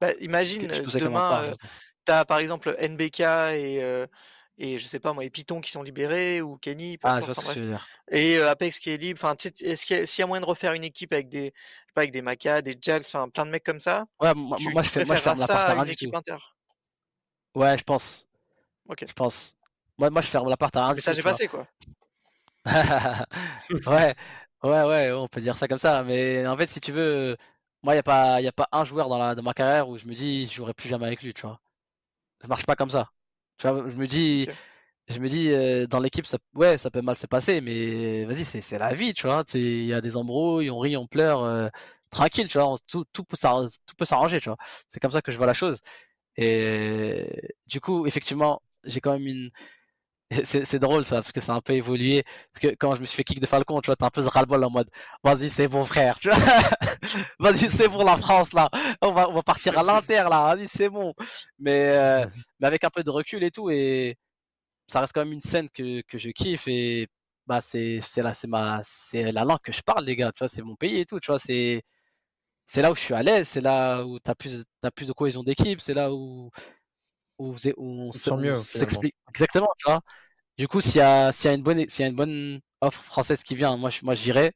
Bah, 0.00 0.12
imagine 0.20 0.70
euh, 0.72 0.86
demain, 0.98 1.42
euh, 1.42 1.54
tu 2.06 2.12
as 2.12 2.24
par 2.24 2.38
exemple 2.38 2.74
NBK 2.78 3.20
et, 3.20 3.82
euh, 3.82 4.06
et 4.60 4.78
je 4.78 4.86
sais 4.86 5.00
pas 5.00 5.12
moi, 5.12 5.24
et 5.24 5.30
Python 5.30 5.60
qui 5.60 5.70
sont 5.70 5.82
libérés 5.82 6.42
ou 6.42 6.56
Kenny, 6.58 6.98
peu 6.98 7.08
Ah, 7.08 7.20
je 7.20 7.26
importe, 7.26 7.26
vois 7.26 7.34
ce 7.34 7.40
enfin 7.40 7.44
que 7.44 7.50
tu 7.52 7.58
bref. 7.58 7.60
veux 7.60 7.66
dire. 7.68 7.90
Et 8.10 8.38
euh, 8.38 8.50
Apex 8.50 8.78
qui 8.80 8.90
est 8.90 8.96
libre, 8.98 9.20
enfin, 9.22 9.34
est-ce 9.62 9.86
qu'il 9.86 9.96
y 9.96 10.00
a, 10.00 10.06
s'il 10.06 10.22
y 10.22 10.24
a 10.24 10.26
moyen 10.26 10.40
de 10.42 10.46
refaire 10.46 10.72
une 10.74 10.84
équipe 10.84 11.12
avec 11.12 11.28
des, 11.28 11.46
je 11.46 11.50
sais 11.88 11.92
pas, 11.94 12.02
avec 12.02 12.12
des 12.12 12.22
Maka, 12.22 12.62
des 12.62 12.74
Jags, 12.80 13.02
enfin 13.06 13.28
plein 13.28 13.46
de 13.46 13.50
mecs 13.50 13.64
comme 13.64 13.80
ça, 13.80 14.06
Ouais, 14.20 14.32
moi, 14.34 14.58
tu, 14.58 14.68
moi, 14.70 14.82
tu 14.82 14.88
je 14.88 14.90
fais, 14.90 15.04
moi, 15.04 15.14
je 15.16 15.22
ferme 15.22 15.40
la 15.40 15.48
ça 15.48 15.68
à 15.68 15.72
à 15.72 15.76
une 15.76 15.88
équipe 15.88 16.14
inter? 16.14 16.36
Ouais, 17.54 17.76
je 17.78 17.84
pense. 17.84 18.26
Ok. 18.88 19.04
Je 19.06 19.12
pense. 19.14 19.56
Moi, 19.98 20.10
moi, 20.10 20.22
je 20.22 20.28
ferme 20.28 20.48
la 20.50 20.56
porte 20.58 20.76
à 20.76 20.94
message 20.94 21.18
est 21.18 21.22
tu 21.22 21.26
vois. 21.28 21.38
passé 21.38 21.48
quoi. 21.48 21.66
Ouais, 23.86 24.14
ouais, 24.62 24.82
ouais, 24.84 25.12
on 25.12 25.28
peut 25.28 25.40
dire 25.40 25.56
ça 25.56 25.68
comme 25.68 25.78
ça. 25.78 26.02
Mais 26.04 26.46
en 26.46 26.56
fait, 26.56 26.66
si 26.66 26.80
tu 26.80 26.92
veux, 26.92 27.36
moi, 27.82 27.94
il 27.94 27.96
n'y 27.96 28.00
a 28.00 28.02
pas, 28.02 28.40
y 28.40 28.46
a 28.48 28.52
pas 28.52 28.68
un 28.72 28.84
joueur 28.84 29.08
dans, 29.08 29.18
la, 29.18 29.34
dans 29.34 29.42
ma 29.42 29.54
carrière 29.54 29.88
où 29.88 29.96
je 29.98 30.06
me 30.06 30.14
dis, 30.14 30.46
je 30.46 30.52
jouerai 30.54 30.74
plus 30.74 30.88
jamais 30.88 31.06
avec 31.06 31.22
lui, 31.22 31.34
tu 31.34 31.42
vois. 31.42 31.60
Je 32.42 32.48
marche 32.48 32.66
pas 32.66 32.76
comme 32.76 32.90
ça. 32.90 33.10
Tu 33.60 33.68
vois, 33.68 33.88
je 33.90 33.96
me 33.96 34.06
dis, 34.06 34.48
je 35.08 35.18
me 35.20 35.28
dis, 35.28 35.52
euh, 35.52 35.86
dans 35.86 36.00
l'équipe, 36.00 36.26
ça, 36.26 36.38
ouais, 36.54 36.78
ça 36.78 36.90
peut 36.90 37.02
mal 37.02 37.16
se 37.16 37.26
passer, 37.28 37.60
mais 37.60 38.24
vas-y, 38.26 38.44
c'est, 38.44 38.78
la 38.78 38.94
vie, 38.94 39.14
tu 39.14 39.26
vois. 39.28 39.44
Il 39.54 39.84
y 39.86 39.94
a 39.94 40.00
des 40.02 40.16
embrouilles, 40.16 40.70
on 40.70 40.78
rit, 40.80 40.96
on 40.96 41.06
pleure, 41.08 41.42
euh, 41.44 41.68
tranquille, 42.10 42.48
tu 42.48 42.58
vois. 42.58 42.68
on- 42.72 42.76
tout, 42.88 43.04
tout 43.12 43.24
peut 43.24 43.36
s'arranger, 43.36 44.40
tu 44.40 44.48
vois. 44.50 44.58
C'est 44.88 45.00
comme 45.00 45.10
ça 45.12 45.22
que 45.22 45.32
je 45.32 45.38
vois 45.38 45.46
la 45.46 45.54
chose. 45.54 45.80
Et 46.36 47.54
du 47.66 47.80
coup, 47.80 48.06
effectivement, 48.06 48.62
j'ai 48.84 49.00
quand 49.00 49.12
même 49.14 49.26
une, 49.28 49.50
c'est 50.44 50.78
drôle 50.78 51.04
ça, 51.04 51.16
parce 51.16 51.32
que 51.32 51.40
ça 51.40 51.52
a 51.54 51.56
un 51.56 51.60
peu 51.60 51.72
évolué. 51.72 52.22
Parce 52.52 52.60
que 52.60 52.76
quand 52.76 52.94
je 52.94 53.00
me 53.00 53.06
suis 53.06 53.16
fait 53.16 53.24
kick 53.24 53.40
de 53.40 53.46
Falcon, 53.46 53.80
tu 53.80 53.86
vois, 53.86 53.96
t'as 53.96 54.06
un 54.06 54.10
peu 54.10 54.22
ce 54.22 54.28
ras-le-bol 54.28 54.62
en 54.64 54.70
mode, 54.70 54.88
vas-y, 55.24 55.50
c'est 55.50 55.68
bon 55.68 55.84
frère, 55.84 56.18
tu 56.18 56.28
vois. 56.30 56.38
Vas-y, 57.40 57.70
c'est 57.70 57.88
pour 57.88 58.04
la 58.04 58.16
France 58.16 58.52
là. 58.52 58.68
On 59.02 59.12
va, 59.12 59.28
on 59.28 59.34
va 59.34 59.42
partir 59.42 59.78
à 59.78 59.82
l'Inter 59.82 60.24
là, 60.30 60.54
vas-y, 60.54 60.68
c'est 60.68 60.88
bon. 60.88 61.14
Mais, 61.58 61.88
euh, 61.96 62.26
mais 62.60 62.66
avec 62.68 62.84
un 62.84 62.90
peu 62.90 63.02
de 63.02 63.10
recul 63.10 63.42
et 63.42 63.50
tout, 63.50 63.70
et 63.70 64.16
ça 64.88 65.00
reste 65.00 65.12
quand 65.14 65.22
même 65.22 65.32
une 65.32 65.40
scène 65.40 65.68
que, 65.70 66.02
que 66.02 66.18
je 66.18 66.30
kiffe 66.30 66.68
et 66.68 67.08
bah 67.46 67.60
c'est 67.60 68.00
la 68.18 68.32
ma 68.48 68.82
la 69.14 69.44
langue 69.44 69.58
que 69.64 69.72
je 69.72 69.82
parle 69.82 70.04
les 70.04 70.16
gars, 70.16 70.32
tu 70.32 70.40
vois, 70.40 70.48
c'est 70.48 70.62
mon 70.62 70.76
pays 70.76 71.00
et 71.00 71.06
tout, 71.06 71.20
tu 71.20 71.30
vois, 71.32 71.38
c'est 71.40 71.82
c'est 72.66 72.82
là 72.82 72.92
où 72.92 72.94
je 72.94 73.00
suis 73.00 73.14
à 73.14 73.22
l'aise, 73.22 73.48
c'est 73.48 73.60
là 73.60 74.04
où 74.04 74.18
tu 74.20 74.30
as 74.30 74.34
plus 74.34 75.08
de 75.08 75.12
cohésion 75.12 75.42
d'équipe, 75.42 75.80
c'est 75.80 75.94
là 75.94 76.12
où, 76.12 76.50
où, 77.40 77.56
on, 77.78 78.12
s'explique. 78.12 79.14
Exactement, 79.28 79.70
tu 79.78 79.90
vois. 79.90 80.00
Du 80.58 80.68
coup, 80.68 80.80
s'il 80.80 80.96
y, 80.96 81.00
a, 81.00 81.30
y, 81.30 81.48
a 81.48 81.52
une 81.54 81.62
bonne, 81.62 81.88
s'il 81.88 82.02
y 82.02 82.06
a 82.06 82.10
une 82.10 82.16
bonne 82.16 82.60
offre 82.80 83.02
française 83.02 83.42
qui 83.42 83.54
vient, 83.54 83.76
moi, 83.76 83.90
je, 83.90 84.04
moi 84.04 84.14
j'irai. 84.14 84.52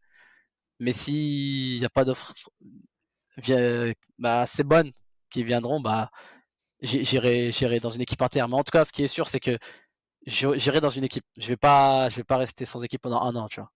Mais 0.80 0.92
s'il 0.92 1.78
n'y 1.78 1.84
a 1.84 1.88
pas 1.88 2.04
d'offre 2.04 2.34
bah, 4.18 4.42
assez 4.42 4.64
bonne 4.64 4.92
qui 5.30 5.44
viendront, 5.44 5.80
bah, 5.80 6.10
j'irai, 6.82 7.52
j'irai 7.52 7.80
dans 7.80 7.90
une 7.90 8.02
équipe 8.02 8.22
interne. 8.22 8.50
Mais 8.50 8.56
en 8.58 8.64
tout 8.64 8.70
cas, 8.72 8.84
ce 8.84 8.92
qui 8.92 9.02
est 9.04 9.08
sûr, 9.08 9.28
c'est 9.28 9.40
que 9.40 9.58
j'irai 10.26 10.80
dans 10.80 10.90
une 10.90 11.04
équipe. 11.04 11.24
Je 11.36 11.48
vais 11.48 11.56
pas, 11.56 12.08
je 12.10 12.16
vais 12.16 12.24
pas 12.24 12.36
rester 12.38 12.64
sans 12.64 12.82
équipe 12.82 13.02
pendant 13.02 13.22
un 13.22 13.34
an, 13.36 13.48
tu 13.48 13.60
vois. 13.60 13.70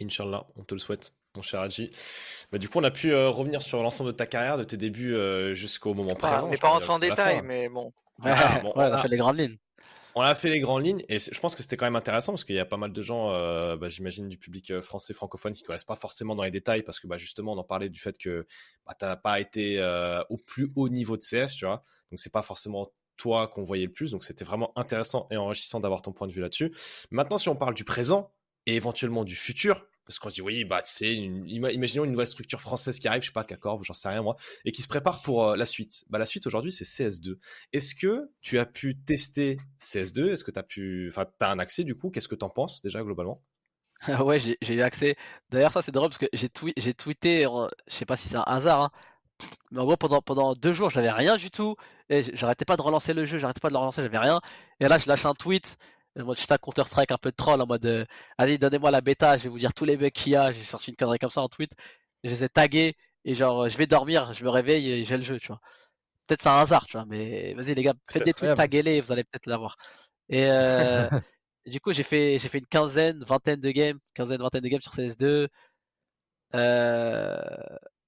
Inch'Allah, 0.00 0.46
on 0.56 0.64
te 0.64 0.74
le 0.74 0.80
souhaite, 0.80 1.12
mon 1.36 1.42
cher 1.42 1.60
Adji. 1.60 1.90
Bah, 2.50 2.58
du 2.58 2.68
coup, 2.68 2.78
on 2.78 2.84
a 2.84 2.90
pu 2.90 3.12
euh, 3.12 3.28
revenir 3.28 3.62
sur 3.62 3.82
l'ensemble 3.82 4.12
de 4.12 4.16
ta 4.16 4.26
carrière, 4.26 4.58
de 4.58 4.64
tes 4.64 4.76
débuts 4.76 5.14
euh, 5.14 5.54
jusqu'au 5.54 5.94
moment 5.94 6.14
présent. 6.14 6.46
On 6.46 6.50
n'est 6.50 6.56
pas 6.56 6.68
rentré 6.68 6.92
en 6.92 6.98
détail, 6.98 7.42
mais 7.42 7.68
bon. 7.68 7.92
on 8.22 8.26
a 8.26 8.98
fait 8.98 9.08
les 9.08 9.16
grandes 9.16 9.38
lignes. 9.38 9.56
On 10.14 10.20
a 10.20 10.34
fait 10.34 10.50
les 10.50 10.60
grandes 10.60 10.84
lignes 10.84 11.02
et 11.08 11.18
je 11.18 11.40
pense 11.40 11.54
que 11.54 11.62
c'était 11.62 11.78
quand 11.78 11.86
même 11.86 11.96
intéressant 11.96 12.32
parce 12.32 12.44
qu'il 12.44 12.54
y 12.54 12.58
a 12.58 12.66
pas 12.66 12.76
mal 12.76 12.92
de 12.92 13.00
gens, 13.00 13.30
euh, 13.30 13.78
bah, 13.78 13.88
j'imagine, 13.88 14.28
du 14.28 14.36
public 14.36 14.80
français 14.80 15.14
francophone 15.14 15.54
qui 15.54 15.62
ne 15.62 15.66
connaissent 15.66 15.84
pas 15.84 15.96
forcément 15.96 16.34
dans 16.34 16.42
les 16.42 16.50
détails 16.50 16.82
parce 16.82 17.00
que 17.00 17.06
bah, 17.06 17.16
justement, 17.16 17.52
on 17.52 17.58
en 17.58 17.64
parlait 17.64 17.88
du 17.88 17.98
fait 17.98 18.18
que 18.18 18.46
bah, 18.86 18.94
tu 18.98 19.06
n'as 19.06 19.16
pas 19.16 19.40
été 19.40 19.80
au 20.28 20.36
plus 20.36 20.70
haut 20.76 20.90
niveau 20.90 21.16
de 21.16 21.22
CS, 21.22 21.54
tu 21.54 21.64
vois. 21.64 21.82
Donc, 22.10 22.20
c'est 22.20 22.32
pas 22.32 22.42
forcément 22.42 22.92
toi 23.16 23.48
qu'on 23.48 23.62
voyait 23.62 23.86
le 23.86 23.92
plus. 23.92 24.10
Donc, 24.10 24.22
c'était 24.22 24.44
vraiment 24.44 24.72
intéressant 24.76 25.28
et 25.30 25.38
enrichissant 25.38 25.80
d'avoir 25.80 26.02
ton 26.02 26.12
point 26.12 26.26
de 26.26 26.32
vue 26.32 26.42
là-dessus. 26.42 26.74
Maintenant, 27.10 27.38
si 27.38 27.48
on 27.48 27.56
parle 27.56 27.72
du 27.72 27.84
présent 27.84 28.34
et 28.66 28.76
éventuellement 28.76 29.24
du 29.24 29.34
futur, 29.34 29.86
parce 30.04 30.18
qu'on 30.18 30.28
dit, 30.28 30.42
oui, 30.42 30.64
bah, 30.64 30.82
c'est 30.84 31.14
imaginons 31.14 32.04
une 32.04 32.12
nouvelle 32.12 32.26
structure 32.26 32.60
française 32.60 32.98
qui 32.98 33.08
arrive, 33.08 33.22
je 33.22 33.28
sais 33.28 33.32
pas, 33.32 33.44
Cacorp, 33.44 33.82
j'en 33.84 33.92
sais 33.92 34.08
rien 34.08 34.22
moi, 34.22 34.36
et 34.64 34.72
qui 34.72 34.82
se 34.82 34.88
prépare 34.88 35.22
pour 35.22 35.48
euh, 35.48 35.56
la 35.56 35.66
suite. 35.66 36.04
Bah, 36.10 36.18
la 36.18 36.26
suite 36.26 36.46
aujourd'hui, 36.46 36.72
c'est 36.72 36.84
CS2. 36.84 37.38
Est-ce 37.72 37.94
que 37.94 38.30
tu 38.40 38.58
as 38.58 38.66
pu 38.66 38.98
tester 38.98 39.58
CS2 39.80 40.30
Est-ce 40.30 40.44
que 40.44 40.50
tu 40.50 40.58
as 40.58 40.64
pu. 40.64 41.08
Enfin, 41.08 41.26
tu 41.26 41.44
un 41.44 41.58
accès 41.58 41.84
du 41.84 41.94
coup? 41.94 42.10
Qu'est-ce 42.10 42.28
que 42.28 42.34
tu 42.34 42.44
en 42.44 42.50
penses 42.50 42.82
déjà 42.82 43.02
globalement? 43.02 43.42
Ouais, 44.24 44.40
j'ai 44.40 44.74
eu 44.74 44.82
accès. 44.82 45.14
D'ailleurs, 45.50 45.70
ça 45.70 45.80
c'est 45.80 45.92
drôle 45.92 46.08
parce 46.08 46.18
que 46.18 46.26
j'ai 46.32 46.48
tweeté, 46.48 47.46
je 47.86 47.94
sais 47.94 48.04
pas 48.04 48.16
si 48.16 48.28
c'est 48.28 48.36
un 48.36 48.42
hasard, 48.42 48.82
hein, 48.82 48.90
mais 49.70 49.80
en 49.80 49.84
gros, 49.84 49.96
pendant, 49.96 50.20
pendant 50.22 50.54
deux 50.54 50.72
jours, 50.72 50.90
j'avais 50.90 51.10
rien 51.10 51.36
du 51.36 51.50
tout. 51.50 51.76
Et 52.08 52.22
j'arrêtais 52.34 52.64
pas 52.64 52.76
de 52.76 52.82
relancer 52.82 53.14
le 53.14 53.24
jeu, 53.26 53.38
j'arrêtais 53.38 53.60
pas 53.60 53.68
de 53.68 53.74
le 53.74 53.78
relancer, 53.78 54.02
j'avais 54.02 54.18
rien. 54.18 54.40
Et 54.80 54.88
là, 54.88 54.98
je 54.98 55.08
lâche 55.08 55.24
un 55.26 55.34
tweet 55.34 55.76
moi, 56.16 56.34
j'étais 56.36 56.52
à 56.52 56.58
Counter-Strike 56.58 57.10
un 57.10 57.18
peu 57.18 57.30
de 57.30 57.36
troll 57.36 57.60
en 57.60 57.66
mode 57.66 57.86
euh, 57.86 58.04
allez, 58.38 58.58
donnez-moi 58.58 58.90
la 58.90 59.00
bêta, 59.00 59.36
je 59.36 59.44
vais 59.44 59.48
vous 59.48 59.58
dire 59.58 59.72
tous 59.72 59.84
les 59.84 59.96
bugs 59.96 60.10
qu'il 60.10 60.32
y 60.32 60.36
a. 60.36 60.50
J'ai 60.52 60.62
sorti 60.62 60.90
une 60.90 60.96
connerie 60.96 61.18
comme 61.18 61.30
ça 61.30 61.40
en 61.40 61.48
tweet. 61.48 61.72
Je 62.24 62.30
les 62.30 62.44
ai 62.44 62.48
tagués 62.48 62.96
et 63.24 63.34
genre, 63.34 63.68
je 63.68 63.78
vais 63.78 63.86
dormir, 63.86 64.32
je 64.32 64.44
me 64.44 64.50
réveille 64.50 64.90
et 64.90 65.04
j'ai 65.04 65.16
le 65.16 65.22
jeu, 65.22 65.38
tu 65.38 65.48
vois. 65.48 65.60
Peut-être 66.26 66.42
c'est 66.42 66.48
un 66.48 66.60
hasard, 66.60 66.86
tu 66.86 66.96
vois, 66.96 67.06
mais 67.06 67.54
vas-y 67.54 67.74
les 67.74 67.82
gars, 67.82 67.94
faites 68.10 68.24
des 68.24 68.32
tweets, 68.32 68.54
taguez-les, 68.54 69.00
vous 69.00 69.12
allez 69.12 69.24
peut-être 69.24 69.46
l'avoir. 69.46 69.76
Et 70.28 70.46
euh, 70.46 71.08
du 71.66 71.80
coup, 71.80 71.92
j'ai 71.92 72.02
fait, 72.02 72.38
j'ai 72.38 72.48
fait 72.48 72.58
une 72.58 72.66
quinzaine, 72.66 73.22
vingtaine 73.24 73.60
de 73.60 73.70
games, 73.70 73.98
quinzaine, 74.14 74.40
vingtaine 74.40 74.62
de 74.62 74.68
games 74.68 74.82
sur 74.82 74.92
CS2. 74.94 75.48
Euh, 76.54 77.38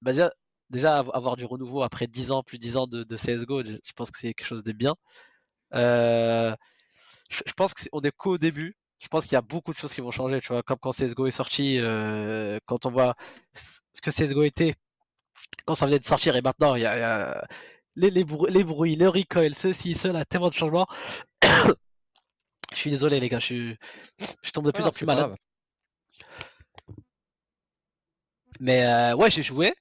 bah 0.01 0.11
déjà, 0.13 0.29
déjà, 0.69 0.99
avoir 0.99 1.35
du 1.35 1.45
renouveau 1.45 1.83
après 1.83 2.07
10 2.07 2.31
ans, 2.31 2.43
plus 2.43 2.57
de 2.57 2.63
10 2.63 2.77
ans 2.77 2.87
de, 2.87 3.03
de 3.03 3.17
CSGO, 3.17 3.63
je 3.63 3.93
pense 3.95 4.11
que 4.11 4.19
c'est 4.19 4.33
quelque 4.33 4.47
chose 4.47 4.63
de 4.63 4.71
bien. 4.71 4.95
Euh, 5.73 6.55
je, 7.29 7.53
pense 7.55 7.73
qu'on 7.73 8.01
est 8.01 8.11
qu'au 8.11 8.37
début. 8.37 8.75
Je 8.99 9.07
pense 9.07 9.25
qu'il 9.25 9.33
y 9.33 9.35
a 9.35 9.41
beaucoup 9.41 9.73
de 9.73 9.77
choses 9.77 9.93
qui 9.93 10.01
vont 10.01 10.11
changer, 10.11 10.39
tu 10.39 10.47
vois, 10.47 10.63
comme 10.63 10.77
quand 10.77 10.91
CSGO 10.91 11.27
est 11.27 11.31
sorti, 11.31 11.77
euh, 11.79 12.59
quand 12.65 12.85
on 12.85 12.91
voit 12.91 13.15
ce 13.53 14.01
que 14.01 14.09
CSGO 14.09 14.43
était 14.43 14.73
quand 15.65 15.75
ça 15.75 15.85
venait 15.85 15.99
de 15.99 16.05
sortir 16.05 16.35
et 16.35 16.41
maintenant 16.41 16.75
il 16.75 16.83
y 16.83 16.85
a, 16.85 17.45
les, 17.95 18.09
les, 18.09 18.23
bruits, 18.23 18.95
le 18.95 19.09
recoil, 19.09 19.55
ceci, 19.55 19.95
cela, 19.95 20.25
tellement 20.25 20.49
de 20.49 20.53
changements. 20.53 20.87
je 21.43 22.77
suis 22.77 22.89
désolé 22.89 23.19
les 23.19 23.29
gars, 23.29 23.39
je, 23.39 23.75
je 24.41 24.51
tombe 24.51 24.65
de 24.65 24.71
plus 24.71 24.85
en 24.85 24.91
plus 24.91 25.05
malade. 25.05 25.35
Mais 28.59 28.85
euh, 28.85 29.15
ouais, 29.15 29.29
j'ai 29.29 29.43
joué, 29.43 29.73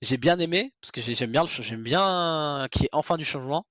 j'ai 0.00 0.16
bien 0.16 0.38
aimé 0.38 0.72
parce 0.80 0.90
que 0.90 1.00
j'aime 1.00 1.30
bien, 1.30 1.44
j'aime 1.46 1.82
bien 1.82 2.66
qu'il 2.70 2.82
y 2.82 2.84
ait 2.86 2.90
enfin 2.92 3.16
du 3.16 3.24
changement. 3.24 3.66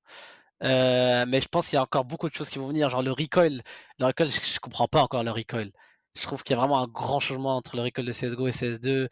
Euh, 0.64 1.26
mais 1.28 1.42
je 1.42 1.48
pense 1.48 1.68
qu'il 1.68 1.76
y 1.76 1.80
a 1.80 1.84
encore 1.84 2.06
beaucoup 2.06 2.30
de 2.30 2.34
choses 2.34 2.50
qui 2.50 2.60
vont 2.60 2.68
venir, 2.68 2.90
genre 2.90 3.04
le 3.04 3.12
recoil. 3.12 3.62
Le 4.00 4.06
recoil, 4.06 4.30
je, 4.30 4.60
comprends 4.60 4.88
pas 4.88 5.02
encore 5.02 5.24
le 5.24 5.32
recoil. 5.32 5.72
Je 6.16 6.24
trouve 6.24 6.44
qu'il 6.44 6.56
y 6.56 6.58
a 6.58 6.60
vraiment 6.60 6.82
un 6.82 6.88
grand 6.88 7.20
changement 7.20 7.56
entre 7.56 7.76
le 7.76 7.84
recoil 7.84 8.06
de 8.06 8.12
CSGO 8.12 8.48
et 8.48 8.52
CS2. 8.52 9.08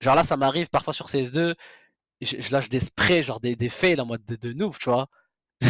Genre 0.00 0.16
là, 0.16 0.24
ça 0.24 0.36
m'arrive 0.36 0.68
parfois 0.68 0.92
sur 0.92 1.06
CS2, 1.06 1.54
je, 2.20 2.52
lâche 2.52 2.68
des 2.68 2.80
sprays, 2.80 3.22
genre 3.22 3.40
des, 3.40 3.54
des 3.54 3.68
fails 3.68 4.00
en 4.00 4.06
mode 4.06 4.24
de, 4.24 4.34
de 4.34 4.52
noob, 4.52 4.76
tu 4.78 4.90
vois. 4.90 5.06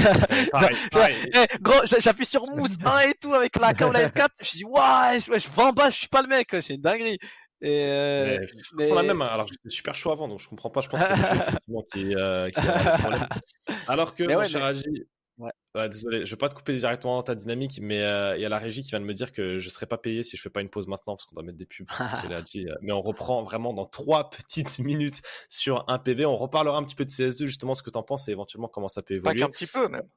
Eh, 1.35 1.47
gros, 1.61 1.85
j'appuie 1.99 2.25
sur 2.25 2.47
mousse 2.47 2.79
1 2.83 3.01
et 3.01 3.15
tout 3.21 3.35
avec 3.35 3.57
la 3.57 3.73
la 3.73 4.11
4 4.11 4.33
Je 4.43 4.51
dis, 4.53 4.65
ouais, 4.65 5.21
je, 5.21 5.39
je 5.39 5.51
vais 5.51 5.63
en 5.63 5.73
bas, 5.73 5.91
je 5.91 5.99
suis 5.99 6.09
pas 6.09 6.23
le 6.23 6.29
mec, 6.29 6.49
c'est 6.61 6.75
une 6.75 6.81
dinguerie. 6.81 7.19
Et 7.63 7.85
euh, 7.87 8.45
mais, 8.75 8.89
la 8.89 9.03
même. 9.05 9.23
Hein. 9.23 9.27
Alors 9.27 9.47
j'étais 9.47 9.71
super 9.71 9.95
chaud 9.95 10.11
avant, 10.11 10.27
donc 10.27 10.41
je 10.41 10.49
comprends 10.49 10.71
pas. 10.71 10.81
Je 10.81 10.89
pense 10.89 11.01
que 11.01 11.07
c'est 11.07 11.17
le 11.17 11.23
jeu 11.23 11.37
effectivement 11.37 11.83
qui, 11.93 12.17
euh, 12.17 12.51
qui 12.51 12.59
a 12.59 13.29
Alors 13.87 14.17
que, 14.17 14.25
mon 14.25 14.45
cher 14.45 14.75
ouais. 15.39 15.89
désolé, 15.89 16.27
je 16.27 16.31
vais 16.31 16.37
pas 16.37 16.49
te 16.49 16.55
couper 16.55 16.75
directement 16.75 17.17
dans 17.17 17.23
ta 17.23 17.37
dynamique, 17.37 17.79
mais 17.81 18.03
euh, 18.03 18.37
il 18.37 18.43
y 18.43 18.45
a 18.45 18.49
la 18.49 18.59
régie 18.59 18.83
qui 18.83 18.91
vient 18.91 18.99
de 18.99 19.05
me 19.05 19.13
dire 19.13 19.33
que 19.33 19.61
je 19.61 19.69
serais 19.69 19.87
pas 19.87 19.97
payé 19.97 20.25
si 20.25 20.37
je 20.37 20.43
fais 20.43 20.51
pas 20.51 20.61
une 20.61 20.71
pause 20.71 20.89
maintenant 20.89 21.15
parce 21.15 21.25
qu'on 21.25 21.37
doit 21.37 21.45
mettre 21.45 21.59
des 21.59 21.67
pubs. 21.67 21.87
Mais 22.83 22.93
on 22.93 23.01
reprend 23.01 23.45
vraiment 23.45 23.73
dans 23.73 23.87
trois 23.87 24.29
petites 24.29 24.79
minutes 24.81 25.23
sur 25.49 25.85
un 25.89 26.01
PV. 26.01 26.27
On 26.27 26.37
reparlera 26.37 26.77
un 26.77 26.83
petit 26.83 26.97
peu 26.97 27.05
de 27.05 27.11
CS2, 27.11 27.47
justement, 27.47 27.77
ce 27.77 27.85
que 27.85 27.91
tu 27.91 27.99
en 27.99 28.03
penses 28.03 28.27
et 28.27 28.33
éventuellement 28.33 28.69
comment 28.69 28.89
ça 28.89 29.03
peut 29.03 29.15
évoluer. 29.15 29.41
Pas 29.41 29.47
qu'un 29.47 29.51
petit 29.51 29.69
peu 29.69 29.87
même. 29.87 30.09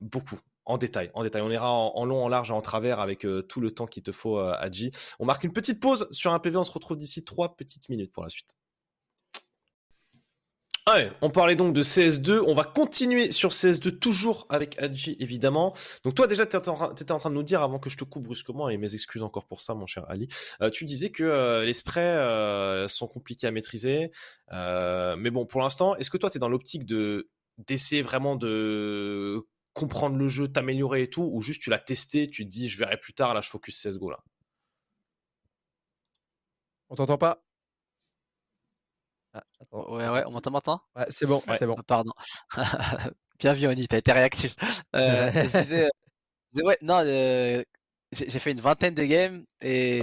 Beaucoup. 0.00 0.40
En 0.64 0.78
détail, 0.78 1.10
en 1.14 1.24
détail. 1.24 1.42
On 1.42 1.50
ira 1.50 1.72
en, 1.72 2.04
long, 2.04 2.24
en 2.24 2.28
large 2.28 2.52
en 2.52 2.60
travers 2.60 3.00
avec 3.00 3.24
euh, 3.24 3.42
tout 3.42 3.60
le 3.60 3.72
temps 3.72 3.86
qu'il 3.86 4.04
te 4.04 4.12
faut, 4.12 4.38
euh, 4.38 4.54
Adji. 4.58 4.92
On 5.18 5.24
marque 5.24 5.42
une 5.42 5.52
petite 5.52 5.80
pause 5.80 6.06
sur 6.12 6.32
un 6.32 6.38
PV. 6.38 6.56
On 6.56 6.64
se 6.64 6.70
retrouve 6.70 6.96
d'ici 6.96 7.24
trois 7.24 7.56
petites 7.56 7.88
minutes 7.88 8.12
pour 8.12 8.22
la 8.22 8.28
suite. 8.28 8.54
Allez, 10.86 11.10
on 11.20 11.30
parlait 11.30 11.56
donc 11.56 11.72
de 11.72 11.82
CS2. 11.82 12.44
On 12.46 12.54
va 12.54 12.62
continuer 12.64 13.32
sur 13.32 13.50
CS2, 13.50 13.98
toujours 13.98 14.46
avec 14.50 14.80
Adji, 14.80 15.16
évidemment. 15.18 15.74
Donc, 16.04 16.14
toi, 16.14 16.26
déjà, 16.26 16.44
tu 16.44 16.56
étais, 16.56 16.68
en 16.68 17.18
train 17.18 17.30
de 17.30 17.34
nous 17.34 17.42
dire, 17.42 17.62
avant 17.62 17.78
que 17.78 17.88
je 17.88 17.96
te 17.96 18.04
coupe 18.04 18.24
brusquement, 18.24 18.68
et 18.68 18.76
mes 18.76 18.94
excuses 18.94 19.22
encore 19.22 19.46
pour 19.46 19.60
ça, 19.62 19.74
mon 19.74 19.86
cher 19.86 20.04
Ali, 20.08 20.28
euh, 20.60 20.70
tu 20.70 20.84
disais 20.84 21.10
que 21.10 21.62
les 21.64 21.72
sprays 21.72 22.86
sont 22.88 23.08
compliqués 23.08 23.46
à 23.48 23.52
maîtriser. 23.52 24.12
mais 24.50 25.30
bon, 25.30 25.44
pour 25.44 25.60
l'instant, 25.60 25.96
est-ce 25.96 26.10
que 26.10 26.18
toi, 26.18 26.30
tu 26.30 26.36
es 26.36 26.40
dans 26.40 26.48
l'optique 26.48 26.84
de 26.84 27.28
d'essayer 27.58 28.02
vraiment 28.02 28.34
de 28.36 29.46
comprendre 29.72 30.16
le 30.16 30.28
jeu, 30.28 30.48
t'améliorer 30.48 31.02
et 31.02 31.10
tout, 31.10 31.28
ou 31.32 31.40
juste 31.42 31.62
tu 31.62 31.70
l'as 31.70 31.78
testé, 31.78 32.28
tu 32.28 32.44
te 32.44 32.50
dis 32.50 32.68
je 32.68 32.78
verrai 32.78 32.98
plus 32.98 33.12
tard, 33.14 33.34
là 33.34 33.40
je 33.40 33.48
focus 33.48 33.80
CSGO 33.80 34.10
là 34.10 34.18
On 36.90 36.94
t'entend 36.94 37.18
pas? 37.18 37.42
Ah, 39.34 39.42
Ouais, 39.70 40.08
ouais, 40.08 40.24
on 40.26 40.32
m'entend 40.32 40.50
maintenant? 40.50 40.82
Ouais, 40.94 41.06
C'est 41.08 41.26
bon, 41.26 41.42
c'est 41.58 41.66
bon. 41.66 41.76
Ah, 41.78 41.82
pardon. 41.82 42.12
Bien 43.38 43.54
vu, 43.54 43.66
Oni, 43.66 43.88
t'as 43.88 43.96
été 43.98 44.12
réactif. 44.12 44.54
Euh, 44.94 45.30
je, 45.34 45.62
disais, 45.62 45.88
ouais, 46.62 46.78
non, 46.82 47.02
euh, 47.04 47.62
j'ai 48.12 48.38
fait 48.38 48.52
une 48.52 48.60
vingtaine 48.60 48.94
de 48.94 49.04
games 49.04 49.44
et, 49.62 50.02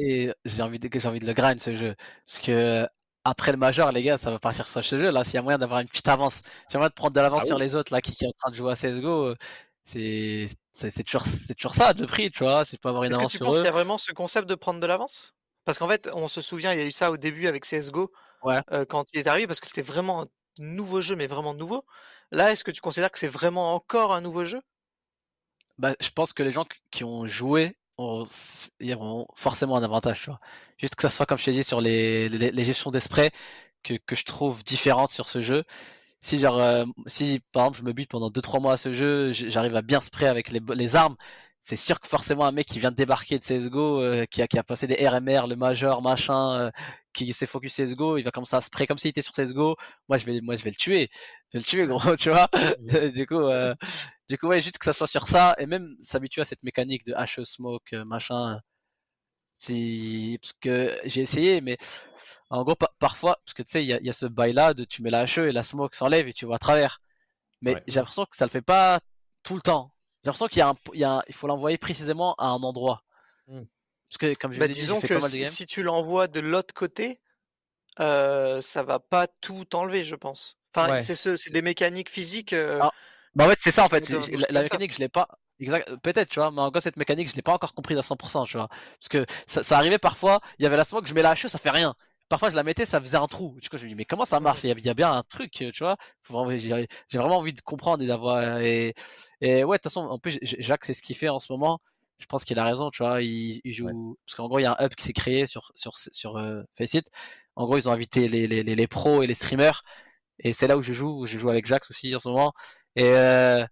et 0.00 0.32
j'ai 0.44 0.62
envie, 0.62 0.78
de, 0.78 0.88
j'ai 0.92 1.08
envie 1.08 1.20
de 1.20 1.26
le 1.26 1.34
grind 1.34 1.60
ce 1.60 1.76
jeu. 1.76 1.94
Parce 2.26 2.40
que 2.40 2.88
après 3.24 3.52
le 3.52 3.58
majeur, 3.58 3.92
les 3.92 4.02
gars, 4.02 4.18
ça 4.18 4.30
va 4.30 4.38
partir 4.38 4.68
sur 4.68 4.82
ce 4.82 4.98
jeu. 4.98 5.10
Là, 5.10 5.24
s'il 5.24 5.34
y 5.34 5.38
a 5.38 5.42
moyen 5.42 5.58
d'avoir 5.58 5.80
une 5.80 5.88
petite 5.88 6.08
avance, 6.08 6.36
s'il 6.36 6.74
y 6.74 6.76
a 6.76 6.78
moyen 6.78 6.88
de 6.88 6.94
prendre 6.94 7.12
de 7.12 7.20
l'avance 7.20 7.42
ah 7.44 7.46
sur 7.46 7.58
les 7.58 7.74
autres 7.74 7.92
là 7.92 8.00
qui, 8.00 8.14
sont 8.14 8.26
en 8.26 8.32
train 8.38 8.50
de 8.50 8.56
jouer 8.56 8.72
à 8.72 8.76
CSGO, 8.76 9.26
euh, 9.26 9.36
c'est 9.84 11.02
toujours, 11.04 11.24
toujours 11.56 11.74
ça 11.74 11.92
le 11.92 12.06
prix, 12.06 12.30
tu 12.30 12.44
vois. 12.44 12.64
Si 12.64 12.76
je 12.76 12.80
peux 12.80 12.88
avoir 12.88 13.04
une 13.04 13.14
avance 13.14 13.32
que 13.32 13.38
tu 13.38 13.44
penses 13.44 13.56
qu'il 13.56 13.64
y 13.64 13.68
a 13.68 13.72
vraiment 13.72 13.98
ce 13.98 14.12
concept 14.12 14.48
de 14.48 14.54
prendre 14.54 14.80
de 14.80 14.86
l'avance? 14.86 15.34
Parce 15.64 15.78
qu'en 15.78 15.88
fait, 15.88 16.08
on 16.14 16.28
se 16.28 16.40
souvient, 16.40 16.72
il 16.72 16.78
y 16.78 16.82
a 16.82 16.86
eu 16.86 16.90
ça 16.90 17.10
au 17.10 17.16
début 17.16 17.46
avec 17.46 17.64
CSGO 17.64 18.10
euh, 18.46 18.84
quand 18.86 19.04
il 19.12 19.20
est 19.20 19.26
arrivé, 19.26 19.46
parce 19.46 19.60
que 19.60 19.66
c'était 19.66 19.82
vraiment 19.82 20.22
un 20.22 20.26
nouveau 20.58 21.00
jeu, 21.00 21.16
mais 21.16 21.26
vraiment 21.26 21.54
nouveau. 21.54 21.84
Là, 22.32 22.52
est-ce 22.52 22.64
que 22.64 22.70
tu 22.70 22.80
considères 22.80 23.10
que 23.10 23.18
c'est 23.18 23.28
vraiment 23.28 23.74
encore 23.74 24.14
un 24.14 24.20
nouveau 24.20 24.44
jeu? 24.44 24.62
Bah, 25.78 25.94
je 26.00 26.10
pense 26.10 26.32
que 26.32 26.42
les 26.42 26.50
gens 26.50 26.66
qui 26.90 27.04
ont 27.04 27.26
joué 27.26 27.76
ils 28.80 28.94
auront 28.94 29.26
forcément 29.34 29.76
un 29.76 29.82
avantage. 29.82 30.30
Juste 30.78 30.94
que 30.94 31.02
ça 31.02 31.10
soit, 31.10 31.26
comme 31.26 31.38
je 31.38 31.44
t'ai 31.44 31.52
dit, 31.52 31.64
sur 31.64 31.80
les, 31.80 32.28
les, 32.28 32.64
gestions 32.64 32.90
d'esprit 32.90 33.30
que, 33.82 33.94
que, 33.94 34.16
je 34.16 34.24
trouve 34.24 34.64
différentes 34.64 35.10
sur 35.10 35.28
ce 35.28 35.42
jeu. 35.42 35.64
Si, 36.20 36.38
genre, 36.38 36.58
euh, 36.58 36.84
si 37.06 37.40
par 37.52 37.64
exemple 37.64 37.78
je 37.78 37.84
me 37.84 37.92
bute 37.92 38.10
pendant 38.10 38.30
2-3 38.30 38.60
mois 38.60 38.72
à 38.74 38.76
ce 38.76 38.92
jeu, 38.92 39.32
j'arrive 39.32 39.74
à 39.76 39.82
bien 39.82 40.00
spray 40.00 40.28
avec 40.28 40.50
les, 40.50 40.60
les 40.74 40.96
armes, 40.96 41.16
c'est 41.60 41.76
sûr 41.76 42.00
que 42.00 42.08
forcément 42.08 42.46
un 42.46 42.52
mec 42.52 42.66
qui 42.66 42.78
vient 42.80 42.90
de 42.90 42.96
débarquer 42.96 43.38
de 43.38 43.44
CSGO, 43.44 44.00
euh, 44.02 44.24
qui, 44.26 44.42
a, 44.42 44.48
qui 44.48 44.58
a 44.58 44.62
passé 44.64 44.86
des 44.86 45.06
RMR, 45.06 45.46
le 45.46 45.56
major, 45.56 46.02
machin, 46.02 46.54
euh, 46.54 46.70
qui 47.12 47.32
s'est 47.34 47.46
focus 47.46 47.74
CSGO, 47.76 48.16
il 48.18 48.22
va 48.22 48.30
commencer 48.30 48.56
à 48.56 48.60
spray 48.60 48.86
comme 48.86 48.98
s'il 48.98 49.10
était 49.10 49.22
sur 49.22 49.32
CSGO. 49.34 49.76
Moi 50.08 50.18
je 50.18 50.26
vais, 50.26 50.40
moi 50.40 50.56
je 50.56 50.64
vais 50.64 50.70
le 50.70 50.76
tuer, 50.76 51.08
je 51.52 51.58
vais 51.58 51.60
le 51.60 51.64
tuer 51.64 51.86
gros, 51.86 52.00
tu 52.16 52.30
vois. 52.30 52.48
du 53.14 53.26
coup, 53.26 53.40
du 54.28 54.38
coup, 54.38 54.46
ouais, 54.48 54.60
juste 54.62 54.78
que 54.78 54.84
ça 54.84 54.92
soit 54.92 55.06
sur 55.08 55.26
ça, 55.28 55.54
et 55.58 55.66
même 55.66 55.96
s'habituer 56.00 56.42
à 56.42 56.44
cette 56.44 56.62
mécanique 56.62 57.04
de 57.06 57.12
HE 57.14 57.44
smoke, 57.44 57.92
euh, 57.94 58.04
machin. 58.04 58.60
Si... 59.58 60.38
Parce 60.40 60.52
que 60.54 60.98
j'ai 61.04 61.20
essayé, 61.22 61.60
mais 61.60 61.76
en 62.50 62.64
gros, 62.64 62.76
pa- 62.76 62.92
parfois, 62.98 63.38
parce 63.44 63.54
que 63.54 63.62
tu 63.62 63.70
sais, 63.72 63.84
il 63.84 63.88
y, 63.90 63.94
a- 63.94 64.00
il 64.00 64.06
y 64.06 64.10
a 64.10 64.12
ce 64.14 64.26
bail-là 64.26 64.74
de 64.74 64.84
tu 64.84 65.02
mets 65.02 65.10
la 65.10 65.24
HE 65.26 65.48
et 65.48 65.52
la 65.52 65.62
smoke 65.62 65.94
s'enlève 65.96 66.28
et 66.28 66.32
tu 66.32 66.46
vois 66.46 66.56
à 66.56 66.58
travers. 66.58 67.00
Mais 67.62 67.76
Ouais. 67.76 67.84
j'ai 67.88 67.96
l'impression 68.00 68.26
que 68.26 68.36
ça 68.36 68.46
le 68.46 68.50
fait 68.50 68.62
pas 68.62 69.00
tout 69.44 69.54
le 69.56 69.62
temps. 69.62 69.92
J'ai 70.22 70.28
l'impression 70.28 70.48
qu'il 70.48 70.58
y 70.58 70.62
a 70.62 70.68
un, 70.68 70.74
il 70.94 71.00
y 71.00 71.04
a 71.04 71.10
un- 71.12 71.22
il 71.28 71.34
faut 71.34 71.46
l'envoyer 71.46 71.78
précisément 71.78 72.34
à 72.38 72.46
un 72.48 72.62
endroit. 72.62 73.02
Hmm. 73.48 73.62
Parce 74.08 74.18
que 74.18 74.38
comme 74.38 74.52
je 74.52 74.58
Bah, 74.58 74.68
dit, 74.68 74.80
que 74.86 75.06
pas 75.14 75.20
mal 75.20 75.46
si, 75.46 75.66
tu 75.66 75.82
l'envoies 75.82 76.26
de 76.28 76.40
l'autre 76.40 76.74
côté, 76.74 77.20
euh, 78.00 78.60
ça 78.62 78.82
va 78.82 78.98
pas 79.00 79.26
tout 79.40 79.74
enlever, 79.76 80.02
je 80.04 80.14
pense. 80.16 80.58
Enfin, 80.74 80.92
Ouais. 80.92 81.00
c'est 81.00 81.14
ce, 81.14 81.36
c'est 81.36 81.50
des 81.50 81.62
mécaniques 81.62 82.10
physiques. 82.10 82.52
euh, 82.52 82.78
Ah, 82.82 82.90
Bah 83.34 83.46
en 83.46 83.48
fait, 83.50 83.58
c'est 83.60 83.70
ça 83.70 83.84
en 83.84 83.88
fait. 83.88 84.08
La, 84.10 84.18
comme 84.18 84.40
ça. 84.52 84.62
mécanique, 84.62 84.92
je 84.94 84.98
l'ai 84.98 85.08
pas. 85.08 85.28
Exact, 85.58 85.94
peut-être, 86.02 86.28
tu 86.30 86.40
vois, 86.40 86.50
mais 86.50 86.60
encore 86.62 86.82
cette 86.82 86.96
mécanique, 86.96 87.28
je 87.30 87.36
l'ai 87.36 87.42
pas 87.42 87.52
encore 87.52 87.74
comprise 87.74 87.98
à 87.98 88.02
100%, 88.02 88.44
tu 88.44 88.56
vois. 88.56 88.68
Parce 88.68 89.08
que 89.10 89.26
ça, 89.46 89.62
ça 89.62 89.76
arrivait 89.76 89.98
parfois, 89.98 90.40
il 90.58 90.62
y 90.62 90.66
avait 90.66 90.76
la 90.78 90.84
smoke, 90.84 91.06
je 91.06 91.12
mets 91.14 91.22
la 91.22 91.32
HE, 91.34 91.48
ça 91.48 91.58
fait 91.58 91.70
rien. 91.70 91.94
Parfois, 92.30 92.50
je 92.50 92.56
la 92.56 92.62
mettais, 92.64 92.86
ça 92.86 93.00
faisait 93.00 93.18
un 93.18 93.26
trou. 93.28 93.58
Du 93.60 93.68
coup, 93.68 93.78
je 93.78 93.84
me 93.84 93.90
dis, 93.90 93.94
mais 93.96 94.06
comment 94.06 94.24
ça 94.24 94.40
marche? 94.40 94.64
Il 94.64 94.68
y 94.68 94.72
a, 94.72 94.76
il 94.78 94.86
y 94.86 94.90
a 94.90 94.94
bien 94.94 95.12
un 95.12 95.22
truc, 95.24 95.50
tu 95.52 95.70
vois? 95.80 95.98
J'ai 97.08 97.18
vraiment 97.18 97.38
envie 97.38 97.54
de 97.54 97.60
comprendre 97.62 98.02
et 98.02 98.06
d'avoir. 98.06 98.60
Et, 98.60 98.94
et 99.40 99.64
ouais, 99.64 99.76
de 99.76 99.82
toute 99.82 99.84
façon, 99.84 100.02
en 100.02 100.18
plus, 100.18 100.38
Jacques, 100.42 100.84
c'est 100.86 100.94
ce 100.94 101.02
qu'il 101.02 101.16
fait 101.16 101.28
en 101.28 101.38
ce 101.40 101.52
moment. 101.52 101.80
Je 102.18 102.26
pense 102.26 102.44
qu'il 102.44 102.58
a 102.58 102.64
raison, 102.64 102.90
tu 102.90 103.02
vois. 103.02 103.22
Il, 103.22 103.60
il 103.64 103.72
joue. 103.74 104.16
Parce 104.26 104.36
qu'en 104.36 104.48
gros, 104.48 104.58
il 104.60 104.62
y 104.62 104.66
a 104.66 104.76
un 104.78 104.84
hub 104.86 104.94
qui 104.94 105.04
s'est 105.04 105.12
créé 105.12 105.46
sur, 105.46 105.70
sur, 105.74 105.96
sur 105.96 106.36
euh, 106.38 106.62
Faceit. 106.78 107.02
En 107.56 107.64
gros, 107.66 107.76
ils 107.78 107.88
ont 107.88 107.92
invité 107.92 108.28
les, 108.28 108.46
les, 108.46 108.62
les, 108.62 108.74
les 108.76 108.86
pros 108.86 109.22
et 109.22 109.26
les 109.26 109.34
streamers. 109.34 109.82
Et 110.40 110.52
c'est 110.54 110.66
là 110.68 110.76
où 110.78 110.82
je 110.82 110.92
joue, 110.94 111.20
où 111.22 111.26
je 111.26 111.38
joue 111.38 111.50
avec 111.50 111.66
Jacques 111.66 111.90
aussi 111.90 112.14
en 112.14 112.18
ce 112.20 112.28
moment. 112.28 112.52
Et 112.96 113.04
euh, 113.06 113.66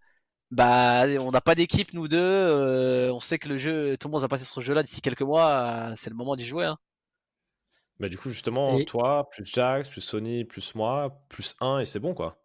bah, 0.52 1.04
on 1.20 1.30
n'a 1.32 1.40
pas 1.42 1.54
d'équipe, 1.56 1.92
nous 1.94 2.08
deux. 2.08 2.18
euh, 2.18 3.12
on 3.12 3.20
sait 3.20 3.38
que 3.38 3.48
le 3.50 3.58
jeu, 3.58 3.96
tout 3.98 4.08
le 4.08 4.12
monde 4.12 4.22
va 4.22 4.28
passer 4.28 4.44
sur 4.44 4.56
ce 4.56 4.60
jeu-là 4.62 4.82
d'ici 4.84 5.00
quelques 5.02 5.22
mois. 5.22 5.92
c'est 5.96 6.10
le 6.10 6.16
moment 6.16 6.36
d'y 6.36 6.46
jouer. 6.46 6.66
Hein. 6.66 6.78
Bah, 8.00 8.08
du 8.08 8.16
coup, 8.16 8.30
justement, 8.30 8.78
Et- 8.78 8.84
toi, 8.84 9.28
plus 9.30 9.44
Jax, 9.44 9.88
plus 9.88 10.00
Sony, 10.00 10.44
plus 10.44 10.74
moi, 10.74 11.22
plus 11.28 11.56
1 11.60 11.80
et 11.80 11.84
c'est 11.84 11.98
bon 11.98 12.14
quoi. 12.14 12.40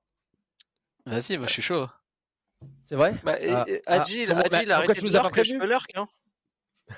Vas-y, 1.06 1.38
moi 1.38 1.48
je 1.48 1.54
suis 1.54 1.62
chaud. 1.62 1.88
C'est 2.86 2.96
vrai? 2.96 3.14
Bah, 3.24 3.36
Ah, 3.36 3.66
et 3.68 3.82
ah, 3.86 4.02
Agile, 4.02 4.30
bah, 4.30 4.44
Agile, 4.52 4.72
arrêtez 4.72 4.94
tu 4.96 5.02
de 5.02 5.06
nous 5.08 5.16
as 5.18 5.22
lurk, 5.22 5.44
je 5.44 5.56
lurk, 5.68 5.92
hein. 5.96 6.08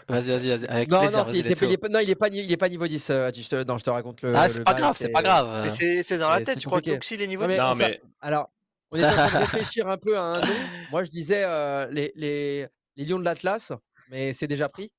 Vas-y, 0.07 0.29
vas-y, 0.29 0.49
vas-y. 0.49 0.65
Avec 0.67 0.89
Non, 0.89 0.99
plaisir, 0.99 1.25
non, 1.25 1.31
il, 1.31 1.47
est 1.47 1.77
pas, 1.77 1.89
non, 1.89 1.99
il 1.99 2.09
est 2.09 2.15
pas, 2.15 2.27
il 2.29 2.51
est 2.51 2.57
pas 2.57 2.69
niveau 2.69 2.87
10. 2.87 3.09
euh, 3.09 3.29
je 3.35 3.47
te, 3.47 3.63
non, 3.63 3.77
je 3.77 3.83
te 3.83 3.89
raconte 3.89 4.21
le. 4.21 4.35
Ah, 4.35 4.49
c'est 4.49 4.63
pas 4.63 4.73
grave, 4.73 4.95
c'est 4.97 5.09
pas 5.09 5.21
grave. 5.21 5.63
Mais 5.63 6.03
c'est 6.03 6.17
dans 6.17 6.29
la 6.29 6.41
tête, 6.41 6.59
je 6.59 6.65
crois 6.65 6.81
que. 6.81 6.91
Toxi, 6.91 7.17
les 7.17 7.27
niveaux 7.27 7.45
mais 7.47 7.55
10. 7.55 7.59
Non, 7.59 7.73
c'est 7.73 7.83
ça? 7.83 7.89
mais 7.89 8.01
Alors, 8.21 8.51
on 8.91 8.97
était 8.97 9.07
en 9.07 9.11
train 9.11 9.27
de 9.39 9.45
réfléchir 9.45 9.87
un 9.87 9.97
peu 9.97 10.17
à 10.17 10.21
un 10.21 10.41
nom. 10.41 10.55
Moi, 10.91 11.03
je 11.03 11.09
disais 11.09 11.43
euh, 11.45 11.87
les, 11.91 12.11
les, 12.15 12.67
les 12.95 13.05
lions 13.05 13.19
de 13.19 13.25
l'Atlas, 13.25 13.71
mais 14.09 14.33
c'est 14.33 14.47
déjà 14.47 14.69
pris. 14.69 14.91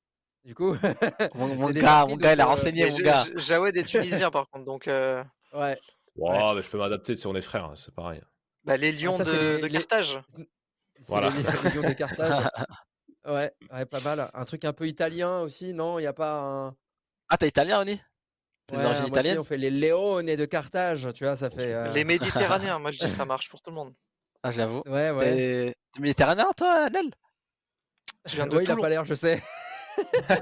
Du 0.46 0.54
coup, 0.54 0.74
Mon, 1.34 1.48
mon 1.56 1.70
gars, 1.70 2.06
mon 2.06 2.14
gars, 2.16 2.32
il 2.34 2.40
a 2.40 2.44
euh, 2.44 2.48
renseigné, 2.48 2.84
Mais 2.84 2.90
mon 2.90 2.96
je- 2.98 3.02
gars. 3.02 3.24
Jawed 3.36 3.76
est 3.76 3.82
tunisien 3.82 4.30
par 4.30 4.48
contre, 4.48 4.64
donc 4.64 4.86
euh, 4.86 5.22
ouais. 5.52 5.76
Wow, 6.14 6.54
mais 6.54 6.62
je 6.62 6.70
peux 6.70 6.78
m'adapter 6.78 7.16
si 7.16 7.26
on 7.26 7.34
est 7.34 7.42
frères, 7.42 7.64
hein, 7.64 7.74
c'est 7.74 7.92
pareil. 7.92 8.22
bah, 8.64 8.76
les 8.76 8.92
lions 8.92 9.18
ça, 9.18 9.24
c'est 9.24 9.32
de, 9.32 9.54
les- 9.56 9.60
de 9.62 9.66
les- 9.66 9.72
Carthage. 9.80 10.20
C'est 10.36 10.44
Voilà. 11.08 11.30
les, 11.30 11.42
les 11.42 11.70
lions 11.74 11.82
de 11.82 11.92
Carthage. 11.92 12.42
Ouais, 13.26 13.52
ouais, 13.72 13.84
pas 13.86 13.98
mal. 13.98 14.30
Un 14.34 14.44
truc 14.44 14.64
un 14.64 14.72
peu 14.72 14.86
italien 14.86 15.40
aussi, 15.40 15.72
non? 15.74 15.98
Il 15.98 16.02
n'y 16.02 16.06
a 16.06 16.12
pas 16.12 16.38
un. 16.42 16.76
Ah, 17.28 17.36
t'es 17.36 17.48
italien, 17.48 17.80
Oni? 17.80 18.00
T'es 18.68 18.76
Ouais, 18.76 18.82
d'origine 18.84 19.06
à 19.06 19.08
moitié, 19.08 19.08
italienne 19.08 19.38
on 19.40 19.42
fait 19.44 19.56
les 19.58 19.70
Leone 19.70 20.36
de 20.36 20.44
Carthage, 20.44 21.08
tu 21.12 21.24
vois, 21.24 21.34
ça 21.34 21.50
fait. 21.50 21.74
euh, 21.74 21.92
Les 21.92 22.04
Méditerranéens, 22.04 22.78
moi 22.78 22.92
je 22.92 23.00
dis 23.00 23.08
ça 23.24 23.24
marche 23.24 23.48
pour 23.48 23.60
tout 23.62 23.70
le 23.70 23.74
monde. 23.74 23.92
Ah, 24.44 24.52
j'avoue. 24.52 24.80
Ouais, 24.86 25.10
ouais. 25.10 25.74
T'es 25.92 26.00
méditerranéen, 26.00 26.46
toi, 26.56 26.88
Nel? 26.88 27.10
Je 28.26 28.36
viens 28.36 28.46
de 28.46 28.54
Ouais, 28.56 28.62
il 28.62 28.70
a 28.70 28.74
Toulon. 28.74 28.82
pas 28.82 28.88
l'air, 28.90 29.04
je 29.04 29.14
sais. 29.16 29.42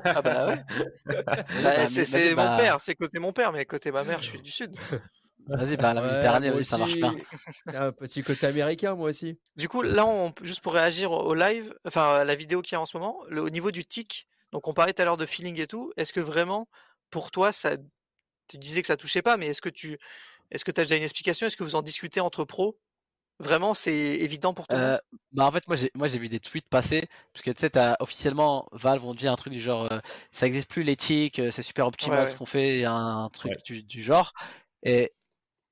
Ah 0.05 0.22
bah 0.22 0.47
ouais. 0.48 0.62
Bah, 1.62 1.86
c'est 1.86 2.05
c'est 2.05 2.35
bah, 2.35 2.51
mon 2.51 2.56
père, 2.56 2.81
c'est 2.81 2.94
côté 2.94 3.18
mon 3.18 3.32
père, 3.32 3.52
mais 3.52 3.64
côté 3.66 3.93
ma 3.93 4.05
mère, 4.05 4.22
je 4.22 4.28
suis 4.28 4.40
du 4.40 4.51
sud. 4.51 4.76
Vas-y, 5.47 5.76
bah, 5.76 5.93
la 5.93 6.01
Ouais, 6.01 6.09
Méditerranée, 6.09 6.51
vas-y, 6.51 6.64
ça 6.64 6.78
marche 6.78 6.94
aussi. 6.94 7.24
J'ai 7.68 7.76
un 7.76 7.93
petit 7.93 8.22
côté 8.22 8.47
américain, 8.47 8.94
moi 8.94 9.10
aussi. 9.10 9.39
Du 9.56 9.68
coup, 9.68 9.82
là, 9.82 10.06
on, 10.06 10.32
juste 10.43 10.62
pour 10.62 10.72
réagir 10.72 11.12
au 11.12 11.20
au 11.24 11.35
live, 11.35 11.74
enfin 11.86 12.14
à 12.20 12.24
la 12.24 12.35
vidéo 12.35 12.62
qu'il 12.62 12.76
y 12.76 12.78
a 12.78 12.81
en 12.81 12.86
ce 12.86 12.97
moment, 12.97 13.18
le, 13.28 13.43
au 13.43 13.51
niveau 13.51 13.70
du 13.70 13.85
tic, 13.85 14.26
donc 14.52 14.68
on 14.68 14.74
parlait 14.74 14.93
tout 14.93 15.02
à 15.02 15.05
l'heure 15.05 15.16
de 15.16 15.26
feeling 15.26 15.60
et 15.60 15.66
tout, 15.66 15.93
est-ce 15.97 16.12
que 16.12 16.20
vraiment, 16.20 16.68
pour 17.10 17.31
toi, 17.31 17.52
ça, 17.52 17.76
tu 18.48 18.59
disais 18.59 18.81
que 18.81 18.86
ça 18.86 18.97
touchait 18.97 19.22
pas, 19.22 19.36
mais 19.36 19.48
est-ce 19.48 19.60
que 19.60 19.68
tu, 19.68 19.98
est-ce 20.51 20.64
que 20.64 20.70
tu 20.70 20.81
as 20.81 20.85
déjà 20.85 20.97
une 20.97 21.02
explication? 21.02 21.47
Est-ce 21.47 21.56
que 21.56 21.64
vous 21.64 21.74
en 21.74 21.82
discutez 21.82 22.20
entre 22.20 22.44
pros? 22.44 22.78
Vraiment, 23.40 23.74
c'est 23.74 23.93
évident 23.93 24.55
pour 24.55 24.69
tout 24.69 24.77
le 24.77 24.82
Euh, 24.82 24.90
monde 24.93 25.01
bah 25.32 25.44
en 25.47 25.51
fait 25.52 25.66
moi 25.66 25.77
j'ai 25.77 25.90
moi 25.94 26.06
j'ai 26.06 26.19
vu 26.19 26.28
des 26.28 26.39
tweets 26.40 26.69
passer 26.69 27.09
parce 27.32 27.43
que 27.43 27.51
tu 27.51 27.61
sais 27.61 27.73
officiellement 28.01 28.66
Valve 28.73 29.05
ont 29.05 29.12
dit 29.12 29.27
un 29.28 29.35
truc 29.36 29.52
du 29.52 29.61
genre 29.61 29.90
euh, 29.93 29.98
ça 30.31 30.47
existe 30.47 30.70
plus 30.70 30.85
l'éthique 30.85 31.39
euh, 31.40 31.51
c'est 31.51 31.62
super 31.62 31.86
optimal 31.89 32.20
Ouais, 32.20 32.27
ce 32.27 32.36
qu'on 32.36 32.47
fait 32.47 32.85
un 32.85 33.28
truc 33.32 33.52
Ouais. 33.52 33.59
du, 33.65 33.82
du 33.82 34.02
genre 34.05 34.32
et, 34.85 35.12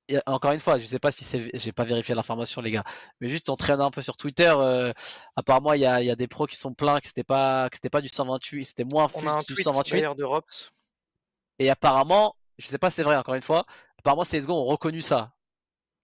et 0.09 0.19
encore 0.27 0.51
une 0.53 0.59
fois 0.61 0.79
je 0.79 0.85
sais 0.87 0.99
pas 0.99 1.11
si 1.11 1.23
c'est 1.25 1.49
j'ai 1.57 1.71
pas 1.73 1.85
vérifié 1.85 2.15
l'information 2.15 2.61
les 2.61 2.71
gars 2.71 2.83
mais 3.21 3.29
juste 3.29 3.49
en 3.49 3.57
traînant 3.57 3.87
un 3.87 3.91
peu 3.91 4.01
sur 4.01 4.17
Twitter 4.17 4.53
euh, 4.57 4.93
apparemment 5.37 5.73
il 5.73 5.81
y 5.81 5.85
a, 5.87 6.01
il 6.01 6.07
y 6.07 6.11
a 6.11 6.15
des 6.17 6.27
pros 6.27 6.47
qui 6.47 6.57
sont 6.57 6.73
pleins 6.73 6.99
que 7.01 7.07
c'était 7.07 7.23
pas 7.25 7.69
que 7.69 7.77
c'était 7.77 7.89
pas 7.91 8.01
du 8.01 8.09
128 8.09 8.65
c'était 8.65 8.85
moins 8.85 9.07
On 9.13 9.25
a 9.27 9.31
un 9.31 9.43
du 9.47 9.55
tweet 9.55 9.63
128 9.63 9.91
d'ailleurs 9.91 10.15
de 10.15 10.23
Rops. 10.25 10.71
et 11.59 11.69
apparemment 11.69 12.35
je 12.57 12.67
sais 12.67 12.77
pas 12.77 12.89
si 12.89 12.97
c'est 12.97 13.03
vrai 13.03 13.15
encore 13.15 13.35
une 13.35 13.41
fois 13.41 13.65
apparemment 13.99 14.23
CSGO 14.23 14.53
ont 14.53 14.65
reconnu 14.65 15.01
ça 15.01 15.33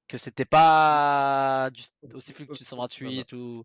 que 0.10 0.18
c'était 0.18 0.46
pas 0.46 1.70
du, 1.72 1.84
aussi 2.14 2.34
fluide 2.34 2.50
que 2.50 2.56
du 2.56 2.66
128 2.66 3.32
ou 3.34 3.64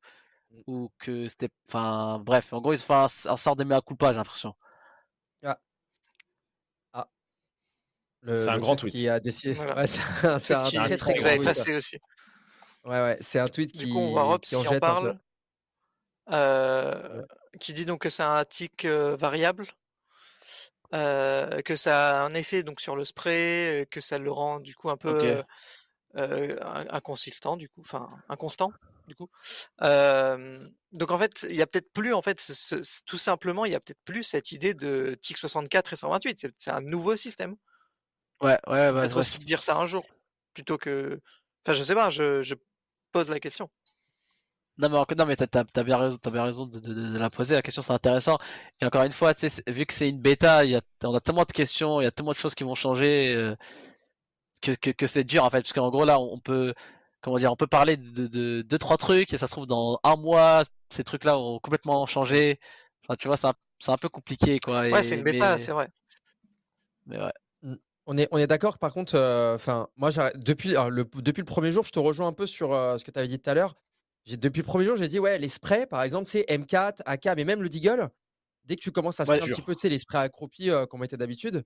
ou 0.69 0.91
que 0.99 1.27
c'était 1.29 1.49
enfin 1.69 2.21
bref 2.21 2.53
en 2.53 2.61
gros 2.61 2.73
ils 2.73 2.79
font 2.79 2.95
un, 2.95 3.07
un 3.07 3.37
sort 3.37 3.57
de 3.57 3.65
mea 3.65 3.81
culpa 3.81 4.12
j'ai 4.12 4.19
l'impression 4.19 4.55
Le- 8.25 8.39
C'est 8.39 8.49
un 8.49 8.59
grand 8.59 8.75
tweet 8.77 8.93
tweet. 8.95 9.03
Qui 9.05 9.09
a 9.09 9.21
décidé. 9.21 9.55
Voilà. 9.55 9.75
Ouais, 9.77 9.87
c'est 9.87 10.01
un, 10.25 10.35
un 10.37 10.65
Qui- 10.65 10.77
très 10.77 10.97
très 10.97 11.15
que 11.15 11.21
grand 11.21 11.35
tweet. 11.35 11.45
passé 11.45 11.75
aussi. 11.75 11.99
Ouais, 12.85 13.01
ouais, 13.01 13.16
c'est 13.21 13.39
un 13.39 13.47
tweet 13.47 13.73
qui. 13.73 13.79
Du 13.87 13.93
coup, 13.93 13.99
on 13.99 14.12
voit 14.12 14.23
Rops 14.25 14.49
qui 14.49 14.57
qui, 14.57 14.69
en 14.69 14.73
un 14.73 14.79
parle, 14.79 15.19
euh, 16.31 17.23
qui 17.61 17.73
dit 17.73 17.85
donc 17.85 18.01
que 18.01 18.09
c'est 18.09 18.23
un 18.23 18.45
tic 18.45 18.85
euh, 18.85 19.15
variable, 19.16 19.66
euh, 20.95 21.61
que 21.62 21.77
ça 21.77 22.23
a 22.23 22.25
un 22.25 22.35
effet 22.35 22.62
donc 22.62 22.81
sur 22.81 22.97
le 22.97 23.05
spray, 23.05 23.83
euh, 23.83 23.85
que 23.91 24.01
ça 24.01 24.19
le 24.19 24.31
rend 24.33 24.59
du 24.61 24.75
coup 24.75 24.91
un 24.91 24.97
peu. 24.97 25.43
Euh, 26.16 26.57
in- 26.62 26.86
inconsistant, 26.91 27.57
du 27.57 27.69
coup, 27.69 27.81
enfin 27.81 28.09
inconstant, 28.28 28.73
du 29.09 29.15
coup. 29.15 29.28
Euh, 29.82 30.69
donc 30.93 31.11
en 31.11 31.19
fait, 31.19 31.47
il 31.51 31.57
y 31.57 31.62
a 31.62 31.66
peut-être 31.66 31.93
plus 31.93 32.15
en 32.15 32.23
fait, 32.23 32.41
ce- 32.41 32.55
ce- 32.55 32.82
ce- 32.82 33.01
tout 33.07 33.19
simplement, 33.19 33.65
il 33.65 33.73
y 33.73 33.74
a 33.74 33.81
peut-être 33.81 34.03
plus 34.05 34.23
cette 34.23 34.53
idée 34.53 34.74
de 34.74 35.16
tic 35.20 35.36
64 35.39 35.93
et 35.93 35.97
128. 35.97 36.47
C'est 36.59 36.70
un 36.70 36.81
nouveau 36.81 37.16
système. 37.16 37.57
ouais 38.43 38.59
ouais 38.69 38.93
bah, 38.93 39.01
Peut-être 39.03 39.16
aussi 39.16 39.39
de 39.39 39.45
dire 39.45 39.62
ça 39.62 39.77
un 39.78 39.86
jour, 39.86 40.05
plutôt 40.55 40.78
que, 40.78 41.20
enfin, 41.66 41.74
je 41.74 41.82
sais 41.82 41.95
pas, 41.95 42.11
je, 42.11 42.43
je 42.43 42.55
pose 43.12 43.31
la 43.31 43.41
question. 43.41 43.70
non 44.78 44.89
mais 44.89 45.15
non 45.16 45.27
mais 45.27 45.36
t'as 45.36 45.47
t'as 45.47 45.85
bien 45.85 45.97
raison 45.97 46.16
t'as 46.19 46.31
bien 46.31 46.43
raison 46.45 46.66
de, 46.66 46.81
de- 46.81 46.95
de- 46.95 47.11
de 47.12 47.19
la 47.19 47.31
poser 47.31 47.55
la 47.55 47.62
question 47.62 47.81
c'est 47.82 47.93
intéressant 47.93 48.39
et 48.81 48.85
encore 48.85 49.05
une 49.05 49.12
fois 49.12 49.32
vu 49.69 49.86
que 49.86 49.93
c'est 49.95 50.09
une 50.09 50.20
bêta 50.20 50.65
il 50.65 50.70
y 50.73 50.77
a 50.77 50.81
on 51.05 51.15
a 51.15 51.20
tellement 51.20 51.45
de 51.45 51.53
questions 51.53 52.01
il 52.01 52.05
y 52.05 52.07
a 52.09 52.11
tellement 52.11 52.32
de 52.32 52.36
choses 52.36 52.55
qui 52.57 52.65
vont 52.65 52.74
changer 52.74 53.35
euh, 53.36 53.55
que, 54.65 54.73
que, 54.73 54.91
que 54.91 55.07
c'est 55.07 55.24
dur 55.24 55.45
en 55.45 55.51
fait 55.51 55.61
parce 55.62 55.73
qu'en 55.73 55.91
gros 55.91 56.05
là 56.05 56.19
on 56.20 56.39
peut 56.39 56.74
comment 57.20 57.39
dire 57.39 57.53
on 57.53 57.57
peut 57.57 57.66
parler 57.66 57.97
de, 57.97 58.11
de, 58.11 58.27
de 58.27 58.62
deux 58.62 58.78
trois 58.78 58.97
trucs 58.97 59.32
et 59.32 59.39
ça 59.39 59.47
se 59.47 59.53
trouve 59.53 59.66
dans 59.66 59.99
un 60.05 60.16
mois 60.16 60.62
ces 60.91 61.05
trucs 61.05 61.24
là 61.24 61.39
ont 61.39 61.59
complètement 61.59 62.07
changé 62.07 62.59
enfin 63.05 63.16
tu 63.16 63.28
vois 63.28 63.36
c'est 63.36 63.47
un, 63.49 63.55
c'est 63.78 63.93
un 63.93 63.97
peu 63.99 64.09
compliqué 64.09 64.59
quoi 64.61 64.82
Ouais, 64.93 65.03
c'est 65.03 65.16
une 65.16 65.23
bêta, 65.24 65.57
mais- 65.57 65.59
c'est 65.59 65.73
vrai. 65.73 65.89
mais 67.07 67.19
ouais 67.19 67.32
On 68.07 68.19
est, 68.19 68.28
on 68.32 68.39
est 68.39 68.47
d'accord, 68.47 68.77
par 68.78 68.93
contre, 68.93 69.15
euh, 69.15 69.55
enfin, 69.55 69.89
moi, 69.97 70.11
depuis, 70.35 70.73
alors, 70.73 70.91
le, 70.91 71.05
depuis 71.23 71.41
le 71.41 71.47
premier 71.47 71.73
jour, 71.73 71.85
je 71.85 71.91
te 71.91 71.99
rejoins 71.99 72.28
un 72.28 72.35
peu 72.35 72.47
sur 72.47 72.74
euh, 72.74 72.99
ce 72.99 73.05
que 73.05 73.11
tu 73.11 73.19
avais 73.19 73.28
dit 73.28 73.39
tout 73.41 73.49
à 73.49 73.55
l'heure. 73.55 73.77
Depuis 74.27 74.61
le 74.61 74.66
premier 74.66 74.85
jour, 74.85 74.97
j'ai 74.97 75.09
dit, 75.09 75.19
ouais, 75.19 75.39
les 75.39 75.49
sprays, 75.49 75.86
par 75.86 76.03
exemple, 76.03 76.28
c'est 76.28 76.45
M4, 76.51 77.01
AK, 77.07 77.28
mais 77.36 77.45
même 77.45 77.62
le 77.62 77.70
Deagle, 77.70 78.11
dès 78.66 78.77
que 78.77 78.82
tu 78.82 78.93
commences 78.93 79.20
à 79.20 79.24
Ouais, 79.24 79.36
sprayer 79.36 79.43
un 79.51 79.55
petit 79.57 79.62
peu, 79.62 79.74
tu 79.74 79.81
sais, 79.81 79.89
les 79.89 79.99
sprays 79.99 80.19
accroupis, 80.19 80.70
euh, 80.70 80.85
comme 80.85 81.01
on 81.01 81.05
était 81.05 81.16
d'habitude, 81.16 81.65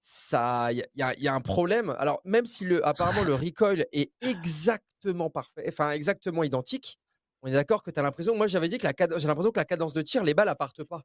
ça, 0.00 0.72
il 0.72 0.78
y, 0.78 0.82
a- 0.82 0.86
y 0.96 1.02
a- 1.02 1.14
y 1.20 1.28
a 1.28 1.34
un 1.34 1.40
problème. 1.40 1.94
Alors, 1.98 2.20
même 2.24 2.46
si 2.46 2.64
le, 2.64 2.86
apparemment 2.86 3.22
le 3.22 3.34
recoil 3.34 3.86
est 3.92 4.12
exactement 4.20 5.30
parfait, 5.30 5.64
enfin, 5.68 5.90
exactement 5.92 6.42
identique, 6.42 6.98
on 7.42 7.48
est 7.48 7.52
d'accord 7.52 7.82
que 7.82 7.90
tu 7.90 7.98
as 7.98 8.02
l'impression, 8.02 8.36
moi, 8.36 8.46
j'avais 8.46 8.68
dit 8.68 8.78
que 8.78 8.86
la 8.86 8.92
j'ai 9.18 9.26
l'impression 9.28 9.50
que 9.50 9.60
la 9.60 9.64
cadence 9.64 9.92
de 9.92 10.02
tir, 10.02 10.24
les 10.24 10.34
balles, 10.34 10.54
partent 10.58 10.84
pas. 10.84 11.02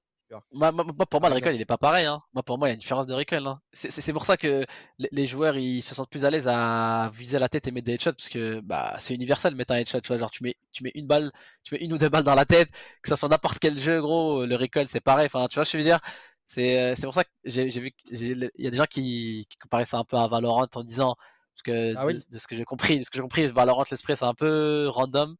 Moi, 0.51 0.71
moi- 0.71 0.85
moi, 0.85 1.05
pour 1.05 1.21
moi, 1.21 1.29
le 1.29 1.35
recoil, 1.35 1.55
il 1.55 1.61
est 1.61 1.65
pas 1.65 1.77
pareil. 1.77 2.05
Hein. 2.05 2.21
Moi, 2.33 2.43
pour 2.43 2.57
moi, 2.57 2.67
il 2.67 2.71
y 2.71 2.73
a 2.73 2.73
une 2.73 2.79
différence 2.79 3.07
de 3.07 3.13
recoil. 3.13 3.45
Hein. 3.45 3.61
C'est 3.73 4.13
pour 4.13 4.25
ça 4.25 4.37
que 4.37 4.65
les, 4.97 5.25
joueurs, 5.25 5.55
ils 5.57 5.81
se 5.81 5.93
sentent 5.95 6.09
plus 6.09 6.25
à 6.25 6.29
l'aise 6.31 6.47
à 6.47 7.09
viser 7.13 7.39
la 7.39 7.47
tête 7.49 7.67
et 7.67 7.71
mettre 7.71 7.85
des 7.85 7.93
headshots 7.93 8.13
parce 8.13 8.29
que 8.29 8.59
bah, 8.61 8.95
c'est 8.99 9.13
universel 9.15 9.53
de 9.53 9.57
mettre 9.57 9.73
un 9.73 9.77
headshot. 9.77 10.01
Tu 10.01 10.07
vois, 10.09 10.17
genre, 10.17 10.31
tu 10.31 10.43
mets, 10.43 10.55
tu 10.71 10.83
mets 10.83 10.91
une 10.95 11.07
balle, 11.07 11.31
tu 11.63 11.75
mets 11.75 11.81
une 11.81 11.93
ou 11.93 11.97
deux 11.97 12.09
balles 12.09 12.23
dans 12.23 12.35
la 12.35 12.45
tête, 12.45 12.69
que 13.01 13.09
ça 13.09 13.15
soit 13.15 13.29
n'importe 13.29 13.59
quel 13.59 13.77
jeu, 13.77 14.01
gros, 14.01 14.45
le 14.45 14.55
recoil, 14.55 14.87
c'est 14.87 14.99
pareil. 15.01 15.25
Enfin, 15.27 15.47
tu 15.47 15.55
vois, 15.55 15.63
je 15.63 15.77
veux 15.77 15.83
dire? 15.83 15.99
C'est 16.45 16.79
euh, 16.79 16.95
c'est 16.95 17.03
pour 17.07 17.13
ça 17.13 17.23
que 17.23 17.29
j'ai 17.45 17.67
vu 17.69 17.91
qu'il 17.91 18.49
y 18.57 18.67
a 18.67 18.69
des 18.69 18.77
gens 18.77 18.85
qui, 18.85 19.45
qui 19.49 19.57
comparaient 19.57 19.85
ça 19.85 19.97
un 19.97 20.03
peu 20.03 20.17
à 20.17 20.27
Valorant 20.27 20.67
en 20.75 20.83
disant 20.83 21.15
parce 21.55 21.63
que 21.63 21.95
Ah 21.97 22.01
de, 22.01 22.07
oui. 22.07 22.23
de 22.29 22.37
ce 22.37 22.47
que 22.47 22.55
j'ai 22.55 22.65
compris, 22.65 22.99
de 22.99 23.03
ce 23.03 23.09
que 23.09 23.17
j'ai 23.17 23.21
compris, 23.23 23.47
Valorant, 23.47 23.83
le 23.89 23.95
spray, 23.97 24.15
c'est 24.15 24.25
un 24.25 24.33
peu 24.33 24.87
random. 24.89 25.35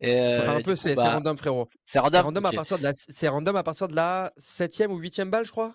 Et, 0.00 0.08
C'est 0.08 0.44
pas 0.44 0.54
euh, 0.54 0.56
un 0.56 0.62
peu, 0.62 0.74
c'est 0.74 0.94
bah, 0.96 1.10
random, 1.12 1.38
frérot. 1.38 1.68
C'est 1.84 1.98
random. 2.00 2.44
à 2.46 2.52
partir 2.52 2.78
de 2.78 2.82
la, 2.82 2.92
c'est 2.92 3.28
random 3.28 3.54
à 3.54 3.62
partir 3.62 3.86
de 3.86 3.94
la 3.94 4.32
septième 4.36 4.90
ou 4.90 4.96
huitième 4.96 5.30
balle, 5.30 5.44
je 5.44 5.52
crois. 5.52 5.74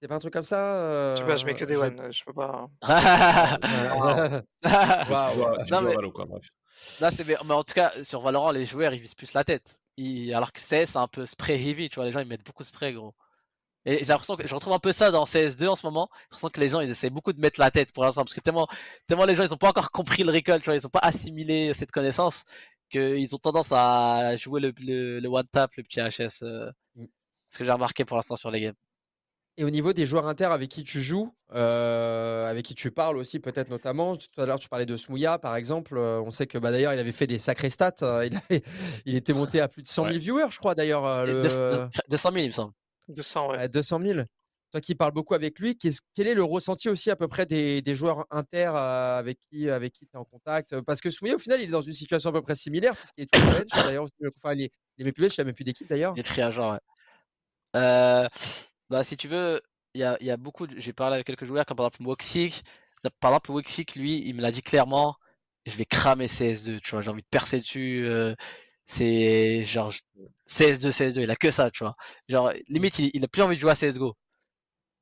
C'est 0.00 0.08
pas 0.08 0.16
un 0.16 0.18
truc 0.18 0.32
comme 0.32 0.42
ça 0.42 1.14
Je 1.14 1.20
sais 1.20 1.26
pas, 1.26 1.36
je 1.36 1.46
mets 1.46 1.52
euh, 1.52 1.56
que 1.56 1.64
des 1.64 1.74
je- 1.76 1.80
one, 1.80 2.00
euh, 2.00 2.10
je 2.10 2.24
peux 2.24 2.32
pas. 2.32 2.68
Waouh. 2.82 4.42
à 4.64 5.80
mais- 5.82 5.94
Valo, 5.94 6.10
quoi, 6.10 6.24
bref. 6.24 6.48
Non, 7.00 7.08
c'est 7.10 7.24
mais, 7.26 7.36
mais 7.44 7.54
en 7.54 7.62
tout 7.62 7.74
cas, 7.74 7.92
sur 8.02 8.20
Valorant, 8.20 8.50
les 8.50 8.64
joueurs 8.66 8.92
ils 8.94 9.00
visent 9.00 9.14
plus 9.14 9.32
la 9.34 9.44
tête. 9.44 9.80
Ils- 9.96 10.34
Alors 10.34 10.52
que 10.52 10.58
CS, 10.60 10.86
c'est 10.92 10.96
un 10.96 11.06
peu 11.06 11.24
spray 11.26 11.54
heavy, 11.54 11.88
tu 11.88 11.96
vois, 11.96 12.04
les 12.06 12.10
gens 12.12 12.20
ils 12.20 12.26
mettent 12.26 12.44
beaucoup 12.44 12.62
de 12.64 12.68
spray, 12.68 12.92
gros. 12.94 13.14
Et 13.84 13.98
j'ai 13.98 14.04
l'impression 14.04 14.36
que 14.36 14.46
je 14.46 14.54
retrouve 14.54 14.72
un 14.72 14.78
peu 14.78 14.92
ça 14.92 15.10
dans 15.10 15.24
CS2 15.24 15.66
en 15.68 15.74
ce 15.76 15.84
moment. 15.86 16.08
J'ai 16.12 16.22
l'impression 16.26 16.48
que 16.50 16.60
les 16.60 16.68
gens 16.68 16.80
ils 16.80 16.90
essaient 16.90 17.10
beaucoup 17.10 17.32
de 17.32 17.40
mettre 17.40 17.58
la 17.58 17.70
tête 17.72 17.92
pour 17.92 18.04
l'instant 18.04 18.22
parce 18.22 18.34
que 18.34 18.40
tellement, 18.40 18.68
tellement 19.08 19.24
les 19.24 19.34
gens 19.34 19.42
ils 19.42 19.52
ont 19.52 19.56
pas 19.58 19.68
encore 19.70 19.90
compris 19.90 20.22
le 20.22 20.30
recall, 20.32 20.60
tu 20.60 20.66
vois, 20.66 20.76
ils 20.76 20.86
ont 20.86 20.90
pas 20.90 21.00
assimilé 21.02 21.72
cette 21.74 21.90
connaissance 21.90 22.44
qu'ils 22.90 23.34
ont 23.34 23.38
tendance 23.38 23.72
à 23.72 24.36
jouer 24.36 24.60
le, 24.60 24.72
le, 24.80 25.18
le 25.20 25.28
one 25.28 25.46
tap, 25.50 25.72
le 25.76 25.82
petit 25.82 26.00
HS. 26.00 26.42
euh, 26.44 26.70
Mm. 26.94 27.06
ce 27.48 27.58
que 27.58 27.64
j'ai 27.64 27.72
remarqué 27.72 28.04
pour 28.04 28.16
l'instant 28.16 28.36
sur 28.36 28.50
les 28.50 28.60
games. 28.60 28.74
Et 29.58 29.64
au 29.64 29.70
niveau 29.70 29.92
des 29.92 30.06
joueurs 30.06 30.26
inter 30.28 30.44
avec 30.46 30.70
qui 30.70 30.84
tu 30.84 31.00
joues, 31.02 31.34
euh, 31.54 32.48
avec 32.48 32.64
qui 32.64 32.74
tu 32.74 32.90
parles 32.90 33.16
aussi 33.18 33.38
peut-être 33.40 33.68
notamment, 33.68 34.16
tout 34.16 34.28
à 34.40 34.46
l'heure 34.46 34.58
tu 34.58 34.68
parlais 34.68 34.86
de 34.86 34.96
Smouya 34.96 35.38
par 35.38 35.56
exemple, 35.56 35.96
euh, 35.98 36.20
on 36.24 36.30
sait 36.30 36.46
que 36.46 36.56
bah, 36.58 36.70
d'ailleurs 36.70 36.92
il 36.94 36.98
avait 36.98 37.12
fait 37.12 37.26
des 37.26 37.38
sacrés 37.38 37.68
stats, 37.70 37.94
euh, 38.02 38.26
il, 38.30 38.36
avait- 38.36 38.62
il 39.06 39.14
était 39.16 39.32
monté 39.34 39.60
à 39.60 39.68
plus 39.68 39.82
de 39.82 39.88
100 39.88 40.04
000 40.04 40.12
Ouais. 40.14 40.18
viewers 40.20 40.50
je 40.50 40.58
crois 40.58 40.74
d'ailleurs, 40.74 41.26
le- 41.26 41.42
deux- 41.42 41.48
deux- 41.48 41.88
200 42.08 42.30
000 42.32 42.44
il 42.44 42.46
me 42.48 42.52
semble. 42.52 42.72
200, 43.08 43.50
ouais. 43.50 43.58
à 43.58 43.68
200 43.68 43.98
000. 43.98 44.26
Toi 44.70 44.80
qui 44.80 44.94
parles 44.94 45.12
beaucoup 45.12 45.34
avec 45.34 45.58
lui, 45.58 45.76
quel 45.76 46.26
est 46.26 46.34
le 46.34 46.42
ressenti 46.44 46.88
aussi 46.88 47.10
à 47.10 47.16
peu 47.16 47.28
près 47.28 47.44
des, 47.44 47.82
des 47.82 47.94
joueurs 47.94 48.24
inter 48.30 48.70
euh, 48.74 49.18
avec 49.18 49.38
qui 49.50 49.68
avec 49.68 49.92
qui 49.92 50.06
tu 50.06 50.12
es 50.14 50.18
en 50.18 50.24
contact? 50.24 50.80
Parce 50.82 51.00
que 51.02 51.10
Smouya 51.10 51.34
au 51.34 51.38
final 51.38 51.60
il 51.60 51.64
est 51.68 51.72
dans 51.72 51.82
une 51.82 51.92
situation 51.92 52.30
à 52.30 52.32
peu 52.32 52.40
près 52.42 52.54
similaire, 52.56 52.94
puisqu'il 52.96 53.24
est 53.24 53.26
tout 53.26 53.40
bench, 53.40 53.68
d'ailleurs, 53.84 54.06
enfin, 54.42 54.54
il 54.54 54.62
est, 54.62 54.70
il 54.96 55.02
est 55.02 55.04
même 55.04 55.12
plus 55.12 55.22
bench, 55.24 55.36
il 55.36 55.40
n'a 55.40 55.44
même 55.44 55.54
plus 55.54 55.64
d'équipe 55.64 55.88
d'ailleurs. 55.88 56.14
Il 56.16 56.20
est 56.20 56.22
free 56.26 56.40
agent, 56.40 56.72
ouais. 56.72 56.78
Euh, 57.76 58.28
bah, 58.90 59.04
si 59.04 59.16
tu 59.16 59.28
veux, 59.28 59.60
il 59.94 60.00
y 60.00 60.04
a, 60.04 60.16
il 60.20 60.26
y 60.26 60.30
a 60.30 60.36
beaucoup. 60.36 60.66
de- 60.66 60.78
J'ai 60.78 60.92
parlé 60.92 61.14
avec 61.14 61.26
quelques 61.26 61.44
joueurs, 61.44 61.66
comme 61.66 61.76
par 61.76 61.86
exemple 61.86 62.08
Woxic. 62.08 62.62
Par 63.20 63.32
exemple, 63.32 63.52
Woxic, 63.52 63.94
lui, 63.96 64.22
il 64.26 64.34
me 64.34 64.42
l'a 64.42 64.50
dit 64.52 64.62
clairement 64.62 65.16
je 65.66 65.76
vais 65.76 65.84
cramer 65.84 66.26
CS2, 66.28 66.80
tu 66.80 66.90
vois, 66.90 67.02
j'ai 67.02 67.10
envie 67.10 67.22
de 67.22 67.26
percer 67.30 67.58
dessus. 67.58 68.04
euh, 68.06 68.34
c'est 68.84 69.64
genre 69.64 69.90
je- 69.90 70.00
CS2, 70.46 70.90
CS2, 70.92 71.22
il 71.22 71.30
a 71.30 71.36
que 71.36 71.50
ça, 71.50 71.70
tu 71.70 71.84
vois. 71.84 71.96
Genre, 72.28 72.52
limite, 72.68 72.98
il, 72.98 73.10
il 73.14 73.24
a 73.24 73.28
plus 73.28 73.42
envie 73.42 73.56
de 73.56 73.60
jouer 73.60 73.70
à 73.72 73.74
CSGO. 73.76 74.16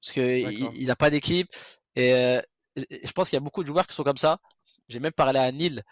Parce 0.02 0.14
que 0.14 0.38
il, 0.38 0.58
D'accord. 0.60 0.74
il 0.76 0.90
a 0.90 0.96
pas 0.96 1.10
d'équipe. 1.10 1.48
Et 1.96 2.14
euh, 2.14 2.40
je 2.76 2.84
je 3.04 3.12
pense 3.12 3.28
qu'il 3.30 3.36
y 3.36 3.38
a 3.38 3.40
beaucoup 3.40 3.62
de 3.62 3.68
joueurs 3.68 3.86
qui 3.86 3.94
sont 3.96 4.04
comme 4.04 4.16
ça. 4.18 4.38
J'ai 4.88 5.00
même 5.00 5.12
parlé 5.12 5.38
à 5.40 5.52
Neil. 5.52 5.82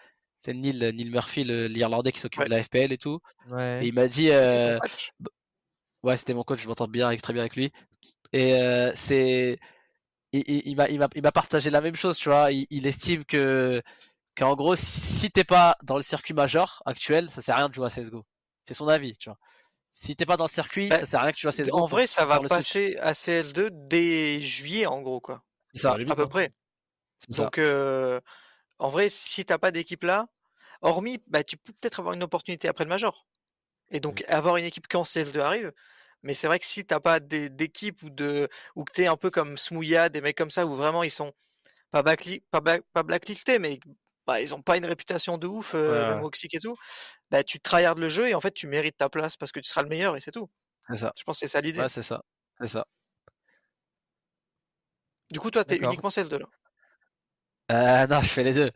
C'est 0.41 0.53
Neil, 0.53 0.77
Neil 0.93 1.09
Murphy, 1.11 1.43
l'Irlandais 1.45 2.11
qui 2.13 2.19
s'occupe 2.19 2.41
Ouais. 2.41 2.45
de 2.45 2.51
la 2.51 2.63
FPL 2.63 2.93
et 2.93 2.97
tout. 2.97 3.19
Ouais. 3.49 3.81
Et 3.85 3.87
il 3.89 3.93
m'a 3.93 4.07
dit. 4.07 4.29
Euh, 4.31 4.79
Ouais, 6.03 6.15
c'était 6.17 6.33
mon 6.33 6.43
coach, 6.43 6.61
je 6.61 6.67
m'entends 6.67 6.87
bien 6.87 7.07
avec, 7.07 7.21
très 7.21 7.33
bien 7.33 7.41
avec 7.41 7.55
lui. 7.55 7.71
Et 8.33 8.55
euh, 8.55 8.91
c'est. 8.95 9.59
Il, 10.33 10.43
il- 10.47 10.63
il 10.67 10.75
m'a, 10.77 10.89
il 10.89 11.23
partagé 11.33 11.69
la 11.71 11.81
même 11.81 11.95
chose, 11.95 12.17
tu 12.17 12.29
vois. 12.29 12.51
Il, 12.51 12.67
il 12.69 12.87
estime 12.87 13.25
que. 13.25 13.81
Qu'en 14.39 14.55
gros, 14.55 14.75
si 14.75 15.29
t'es 15.29 15.43
pas 15.43 15.75
dans 15.83 15.97
le 15.97 16.01
circuit 16.01 16.33
major 16.33 16.81
actuel, 16.85 17.29
ça 17.29 17.41
sert 17.41 17.55
à 17.55 17.57
rien 17.59 17.69
de 17.69 17.73
jouer 17.73 17.85
à 17.87 17.89
CSGO. 17.89 18.25
C'est 18.63 18.73
son 18.73 18.87
avis, 18.87 19.17
tu 19.17 19.29
vois. 19.29 19.37
Si 19.91 20.15
t'es 20.15 20.25
pas 20.25 20.37
dans 20.37 20.45
le 20.45 20.49
circuit, 20.49 20.89
Bah, 20.89 20.99
ça 20.99 21.05
sert 21.05 21.19
à 21.19 21.23
rien 21.23 21.31
que 21.31 21.37
tu 21.37 21.41
joues 21.41 21.49
à 21.49 21.51
CSGO. 21.51 21.77
En 21.77 21.85
vrai, 21.85 22.07
ça 22.07 22.25
va 22.25 22.39
passer 22.39 22.95
à 22.99 23.13
CS2 23.13 23.69
dès 23.71 24.39
juillet, 24.41 24.85
en 24.85 25.01
gros, 25.01 25.19
quoi. 25.19 25.43
C'est 25.73 25.79
ça, 25.81 25.91
aller 25.93 26.05
vite, 26.05 26.13
À 26.13 26.15
peu 26.15 26.23
hein. 26.23 26.29
près. 26.29 26.53
Donc, 27.29 27.57
euh, 27.57 28.21
en 28.79 28.87
vrai, 28.89 29.09
si 29.09 29.45
t'as 29.45 29.57
pas 29.57 29.71
d'équipe 29.71 30.03
là, 30.03 30.27
hormis, 30.81 31.21
bah, 31.27 31.43
tu 31.43 31.57
peux 31.57 31.73
peut-être 31.73 31.99
avoir 31.99 32.13
une 32.13 32.23
opportunité 32.23 32.67
après 32.69 32.85
le 32.85 32.89
Major. 32.89 33.25
Et 33.91 33.99
donc, 33.99 34.23
avoir 34.27 34.57
une 34.57 34.65
équipe 34.65 34.87
quand 34.89 35.03
CS2 35.03 35.41
arrive. 35.41 35.73
Mais 36.23 36.33
c'est 36.33 36.47
vrai 36.47 36.59
que 36.59 36.65
si 36.65 36.85
t'as 36.85 36.99
pas 36.99 37.19
d'é- 37.19 37.49
d'équipe 37.49 38.03
ou 38.03 38.09
de 38.09 38.49
ou 38.75 38.83
que 38.85 38.91
t'es 38.93 39.07
un 39.07 39.17
peu 39.17 39.31
comme 39.31 39.57
Smouya, 39.57 40.09
des 40.09 40.21
mecs 40.21 40.37
comme 40.37 40.51
ça, 40.51 40.65
où 40.65 40.75
vraiment 40.75 41.03
ils 41.03 41.11
sont 41.11 41.33
pas, 41.91 42.03
backli- 42.03 42.43
pas, 42.51 42.61
black- 42.61 42.83
pas 42.93 43.03
blacklistés, 43.03 43.59
mais 43.59 43.79
bah, 44.29 44.41
ils 44.41 44.53
ont 44.53 44.61
pas 44.61 44.77
une 44.77 44.85
réputation 44.85 45.37
de 45.37 45.47
ouf, 45.47 45.73
euh, 45.75 46.15
Ouais. 46.17 46.21
Woxic 46.23 46.53
et 46.55 46.59
tout, 46.59 46.75
bah, 47.31 47.43
tu 47.43 47.59
tryhardes 47.59 47.99
le 47.99 48.09
jeu 48.09 48.29
et 48.29 48.35
en 48.35 48.41
fait, 48.41 48.51
tu 48.53 48.67
mérites 48.67 48.97
ta 48.97 49.09
place 49.09 49.37
parce 49.37 49.51
que 49.51 49.59
tu 49.59 49.67
seras 49.69 49.83
le 49.83 49.89
meilleur 49.89 50.15
et 50.15 50.19
c'est 50.21 50.31
tout. 50.31 50.49
C'est 50.89 50.97
ça. 50.97 51.11
Je 51.17 51.23
pense 51.23 51.37
que 51.37 51.47
c'est 51.47 51.51
ça 51.51 51.61
l'idée. 51.61 51.79
Ouais, 51.79 51.89
c'est 51.89 52.03
ça. 52.03 52.21
C'est 52.61 52.67
ça. 52.67 52.85
Du 55.31 55.39
coup, 55.39 55.51
toi, 55.51 55.63
t'es 55.63 55.77
uniquement 55.77 56.09
CS2 56.09 56.37
là? 56.39 56.47
Euh, 57.71 58.07
non, 58.07 58.21
je 58.21 58.29
fais 58.29 58.43
les 58.43 58.53
deux. 58.53 58.71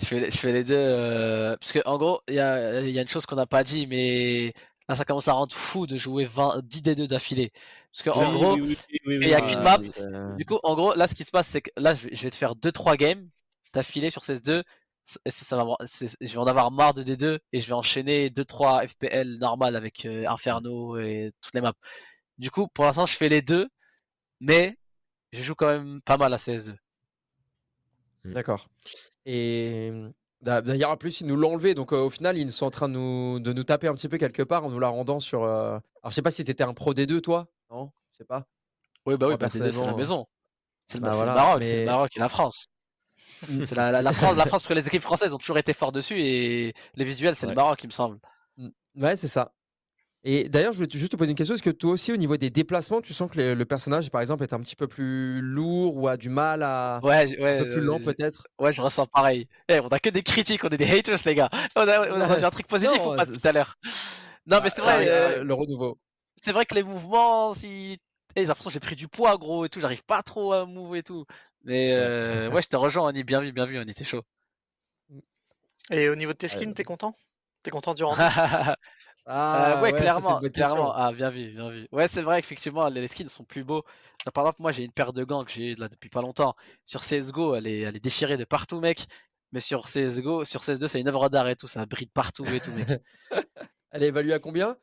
Je 0.00 0.06
fais, 0.06 0.20
les- 0.20 0.30
je 0.30 0.38
fais 0.38 0.52
les 0.52 0.64
deux. 0.64 0.74
euh, 0.76 1.56
Parce 1.58 1.72
que, 1.72 1.80
en 1.86 1.98
gros, 1.98 2.22
il 2.28 2.34
y 2.34 2.40
a, 2.40 2.80
il 2.80 2.90
y 2.90 2.98
a 2.98 3.02
une 3.02 3.08
chose 3.08 3.26
qu'on 3.26 3.36
n'a 3.36 3.46
pas 3.46 3.64
dit, 3.64 3.86
mais 3.86 4.54
là, 4.88 4.96
ça 4.96 5.04
commence 5.04 5.28
à 5.28 5.32
rendre 5.34 5.54
fou 5.54 5.86
de 5.86 5.96
jouer 5.98 6.24
20, 6.24 6.60
10 6.64 6.80
D2 6.82 7.06
d'affilée. 7.06 7.52
Parce 7.92 8.02
que, 8.02 8.10
en 8.10 8.30
Oui, 8.32 8.38
gros, 8.38 8.54
oui, 8.54 8.60
oui, 8.66 8.76
oui, 8.90 8.98
oui, 9.18 9.18
il 9.22 9.28
y 9.28 9.34
a 9.34 9.40
qu'une 9.42 9.60
map. 9.62 9.78
Du 10.38 10.44
coup, 10.46 10.58
en 10.62 10.74
gros, 10.74 10.94
là, 10.94 11.06
ce 11.06 11.14
qui 11.14 11.24
se 11.24 11.30
passe, 11.30 11.48
c'est 11.48 11.60
que 11.62 11.70
là, 11.76 11.92
je 11.94 12.08
vais, 12.08 12.30
te 12.30 12.36
faire 12.36 12.54
2-3 12.56 12.96
games 12.96 13.28
d'affilée 13.74 14.10
sur 14.10 14.22
CS2. 14.22 14.62
c- 14.62 14.64
et 14.64 14.64
ça, 15.26 15.44
ça 15.44 15.56
va, 15.56 15.76
je 15.80 16.26
vais 16.32 16.36
en 16.38 16.46
avoir 16.46 16.70
marre 16.70 16.94
de 16.94 17.02
D2 17.02 17.38
et 17.52 17.60
je 17.60 17.66
vais 17.66 17.72
enchaîner 17.74 18.30
2-3 18.30 18.86
FPL 18.86 19.38
normal 19.38 19.76
avec 19.76 20.04
euh, 20.06 20.26
Inferno 20.28 20.98
et 20.98 21.32
toutes 21.40 21.54
les 21.54 21.60
maps. 21.60 21.74
Du 22.38 22.50
coup, 22.50 22.68
pour 22.68 22.84
l'instant, 22.84 23.06
je 23.06 23.16
fais 23.16 23.28
les 23.28 23.42
deux, 23.42 23.68
mais 24.40 24.76
je 25.32 25.42
joue 25.42 25.54
quand 25.54 25.68
même 25.70 26.00
pas 26.02 26.16
mal 26.16 26.32
à 26.34 26.38
CS2. 26.38 26.76
D'accord. 28.24 28.68
Et 29.26 29.92
d'a- 30.42 30.62
d'ailleurs, 30.62 30.90
en 30.90 30.96
plus, 30.96 31.20
ils 31.20 31.26
nous 31.26 31.36
l'ont 31.36 31.54
enlevé. 31.54 31.74
Donc, 31.74 31.92
euh, 31.92 31.98
au 32.02 32.10
final, 32.10 32.36
ils 32.38 32.52
sont 32.52 32.66
en 32.66 32.70
train 32.70 32.88
de 32.88 32.94
nous, 32.94 33.40
de 33.40 33.52
nous 33.52 33.64
taper 33.64 33.88
un 33.88 33.94
petit 33.94 34.08
peu 34.08 34.18
quelque 34.18 34.42
part 34.42 34.64
en 34.64 34.70
nous 34.70 34.78
la 34.78 34.88
rendant 34.88 35.20
sur. 35.20 35.44
euh, 35.44 35.78
Alors, 36.02 36.10
je 36.10 36.14
sais 36.14 36.22
pas 36.22 36.30
si 36.30 36.44
t'étais 36.44 36.64
un 36.64 36.74
pro 36.74 36.94
des 36.94 37.06
deux, 37.06 37.20
toi. 37.20 37.48
Non, 37.70 37.90
je 38.12 38.18
sais 38.18 38.24
pas. 38.24 38.46
Oui, 39.06 39.16
bah 39.16 39.26
oui, 39.26 39.32
Moi, 39.32 39.36
bah, 39.38 39.48
D2, 39.48 39.72
c'est 39.72 39.86
la 39.86 39.94
maison. 39.94 40.26
C'est 40.88 40.98
le, 40.98 41.04
bah 41.04 41.10
c'est 41.12 41.18
le 41.18 41.24
voilà, 41.24 41.34
Maroc, 41.34 41.64
c'est 41.64 41.76
le 41.78 41.84
Maroc 41.84 42.16
et 42.16 42.20
la 42.20 42.28
France. 42.28 42.66
Mm. 43.48 43.64
C'est 43.64 43.74
la, 43.74 43.90
la- 43.90 44.02
la 44.02 44.12
France, 44.12 44.36
la 44.36 44.44
France, 44.46 44.62
parce 44.62 44.68
que 44.68 44.74
les 44.74 44.86
équipes 44.86 45.02
françaises 45.02 45.32
ont 45.32 45.38
toujours 45.38 45.58
été 45.58 45.72
fortes 45.72 45.94
dessus 45.94 46.20
et 46.20 46.74
les 46.96 47.04
visuels, 47.04 47.34
c'est 47.34 47.46
Ouais. 47.46 47.52
le 47.52 47.56
Maroc, 47.56 47.82
il 47.82 47.86
me 47.86 47.92
semble. 47.92 48.18
Ouais, 48.96 49.16
c'est 49.16 49.28
ça. 49.28 49.52
Et 50.22 50.50
d'ailleurs, 50.50 50.72
je 50.72 50.76
voulais 50.76 50.88
te- 50.88 50.98
juste 50.98 51.12
te 51.12 51.16
poser 51.16 51.30
une 51.30 51.36
question. 51.36 51.54
Est-ce 51.54 51.62
que 51.62 51.70
toi 51.70 51.92
aussi, 51.92 52.12
au 52.12 52.18
niveau 52.18 52.36
des 52.36 52.50
déplacements, 52.50 53.00
tu 53.00 53.14
sens 53.14 53.30
que 53.30 53.38
le, 53.38 53.54
le 53.54 53.64
personnage, 53.64 54.10
par 54.10 54.20
exemple, 54.20 54.42
est 54.42 54.52
un 54.52 54.60
petit 54.60 54.76
peu 54.76 54.86
plus 54.86 55.40
lourd 55.40 55.96
ou 55.96 56.08
a 56.08 56.18
du 56.18 56.28
mal 56.28 56.62
à. 56.62 57.00
Ouais, 57.02 57.24
ouais, 57.40 57.58
un 57.60 57.64
peu 57.64 57.70
plus 57.70 57.80
lent, 57.80 57.98
euh, 58.00 58.04
peut-être? 58.04 58.46
Ouais, 58.58 58.70
je 58.72 58.82
ressens 58.82 59.06
pareil. 59.06 59.48
Eh, 59.70 59.80
on 59.80 59.88
a 59.88 59.98
que 59.98 60.10
des 60.10 60.22
critiques, 60.22 60.62
on 60.64 60.68
est 60.68 60.76
des 60.76 60.90
haters, 60.98 61.16
les 61.24 61.34
gars. 61.34 61.48
On 61.76 61.88
a, 61.88 62.10
on 62.10 62.20
a- 62.20 62.38
j'ai 62.38 62.44
un 62.44 62.50
truc 62.50 62.66
positif 62.66 62.98
Non, 62.98 63.14
ou 63.14 63.16
pas 63.16 63.24
c'est- 63.24 63.32
tout 63.32 63.48
à 63.48 63.52
l'heure? 63.52 63.76
Non, 64.46 64.60
mais 64.62 64.68
c'est 64.68 64.82
Ça, 64.82 64.96
vrai, 64.96 65.08
euh, 65.08 65.38
euh, 65.38 65.44
le 65.44 65.54
renouveau. 65.54 65.98
c'est 66.42 66.52
vrai 66.52 66.66
que 66.66 66.74
les 66.74 66.82
mouvements, 66.82 67.54
si. 67.54 67.98
Eh, 68.36 68.42
j'ai 68.42 68.46
l'impression 68.46 68.70
que 68.70 68.74
j'ai 68.74 68.80
pris 68.80 68.96
du 68.96 69.08
poids, 69.08 69.36
gros, 69.38 69.64
et 69.64 69.68
tout. 69.68 69.80
J'arrive 69.80 70.04
pas 70.04 70.22
trop 70.22 70.52
à 70.52 70.66
move 70.66 70.96
et 70.96 71.02
tout. 71.02 71.24
Mais 71.64 71.92
euh, 71.94 72.48
ouais, 72.50 72.62
je 72.62 72.68
te 72.68 72.76
rejoins, 72.76 73.08
Annie. 73.08 73.24
Bien 73.24 73.40
vu, 73.40 73.52
bien 73.52 73.66
vu, 73.66 73.78
on 73.78 73.82
était 73.82 74.04
chaud. 74.04 74.22
Et 75.92 76.08
au 76.08 76.16
niveau 76.16 76.32
de 76.32 76.38
tes 76.38 76.48
skins, 76.48 76.74
t'es 76.74 76.84
content? 76.84 77.14
T'es 77.62 77.70
content 77.70 77.94
du 77.94 78.02
rendu? 78.04 78.22
Ah, 79.26 79.76
Euh, 79.76 79.76
ouais, 79.76 79.92
clairement, 79.92 80.40
clairement. 80.52 80.92
Ah, 80.94 81.12
bien 81.12 81.30
vu, 81.30 81.52
bien 81.52 81.70
vu. 81.70 81.88
Ouais, 81.92 82.08
c'est 82.08 82.22
vrai, 82.22 82.38
effectivement, 82.38 82.88
les 82.88 83.06
skins 83.08 83.28
sont 83.28 83.44
plus 83.44 83.64
beaux. 83.64 83.84
Là, 84.26 84.32
par 84.32 84.44
exemple, 84.44 84.62
moi, 84.62 84.72
j'ai 84.72 84.84
une 84.84 84.92
paire 84.92 85.12
de 85.12 85.24
gants 85.24 85.44
que 85.44 85.50
j'ai 85.52 85.74
là 85.76 85.88
depuis 85.88 86.08
pas 86.10 86.20
longtemps. 86.22 86.54
Sur 86.84 87.04
CSGO, 87.04 87.54
elle 87.54 87.66
est, 87.66 87.80
elle 87.80 87.96
est 87.96 88.00
déchirée 88.00 88.36
de 88.36 88.44
partout, 88.44 88.80
mec. 88.80 89.06
Mais 89.52 89.60
sur 89.60 89.88
CSGO, 89.88 90.44
sur 90.44 90.62
CS2, 90.64 90.88
c'est 90.88 91.00
une 91.00 91.08
œuvre 91.08 91.28
d'art 91.28 91.48
et 91.48 91.56
tout. 91.56 91.66
Ça 91.68 91.86
brille 91.86 92.08
partout 92.08 92.44
et 92.54 92.60
tout, 92.60 92.72
mec. 92.72 92.88
Elle 93.92 94.02
est 94.04 94.08
évaluée 94.08 94.34
à 94.34 94.38
combien? 94.40 94.76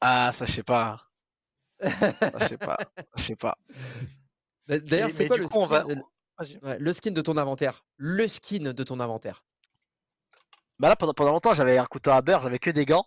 Ah, 0.00 0.30
ça, 0.32 0.44
je 0.46 0.52
sais 0.52 0.62
pas. 0.62 1.10
Ça, 1.80 2.38
je 2.40 2.46
sais 2.48 2.58
pas. 2.58 2.76
Je 3.16 3.22
sais 3.22 3.36
pas. 3.36 3.56
D'a- 4.68 4.78
D'ailleurs, 4.78 5.10
c'est 5.10 5.26
quoi 5.26 5.36
le 5.36 5.48
coup, 5.48 5.58
on 5.58 5.66
va- 5.66 5.84
skin, 6.42 6.58
ouais, 6.62 6.78
le 6.78 6.92
skin 6.92 7.10
de 7.12 7.20
ton 7.20 7.36
inventaire? 7.36 7.84
Le 7.96 8.26
skin 8.28 8.72
de 8.72 8.82
ton 8.82 9.00
inventaire. 9.00 9.44
Bah 10.78 10.88
là, 10.88 10.96
pendant, 10.96 11.12
pendant 11.14 11.32
longtemps, 11.32 11.54
j'avais 11.54 11.78
un 11.78 11.84
couteau 11.86 12.10
à 12.10 12.20
beurre, 12.22 12.42
j'avais 12.42 12.58
que 12.58 12.70
des 12.70 12.84
gants. 12.84 13.06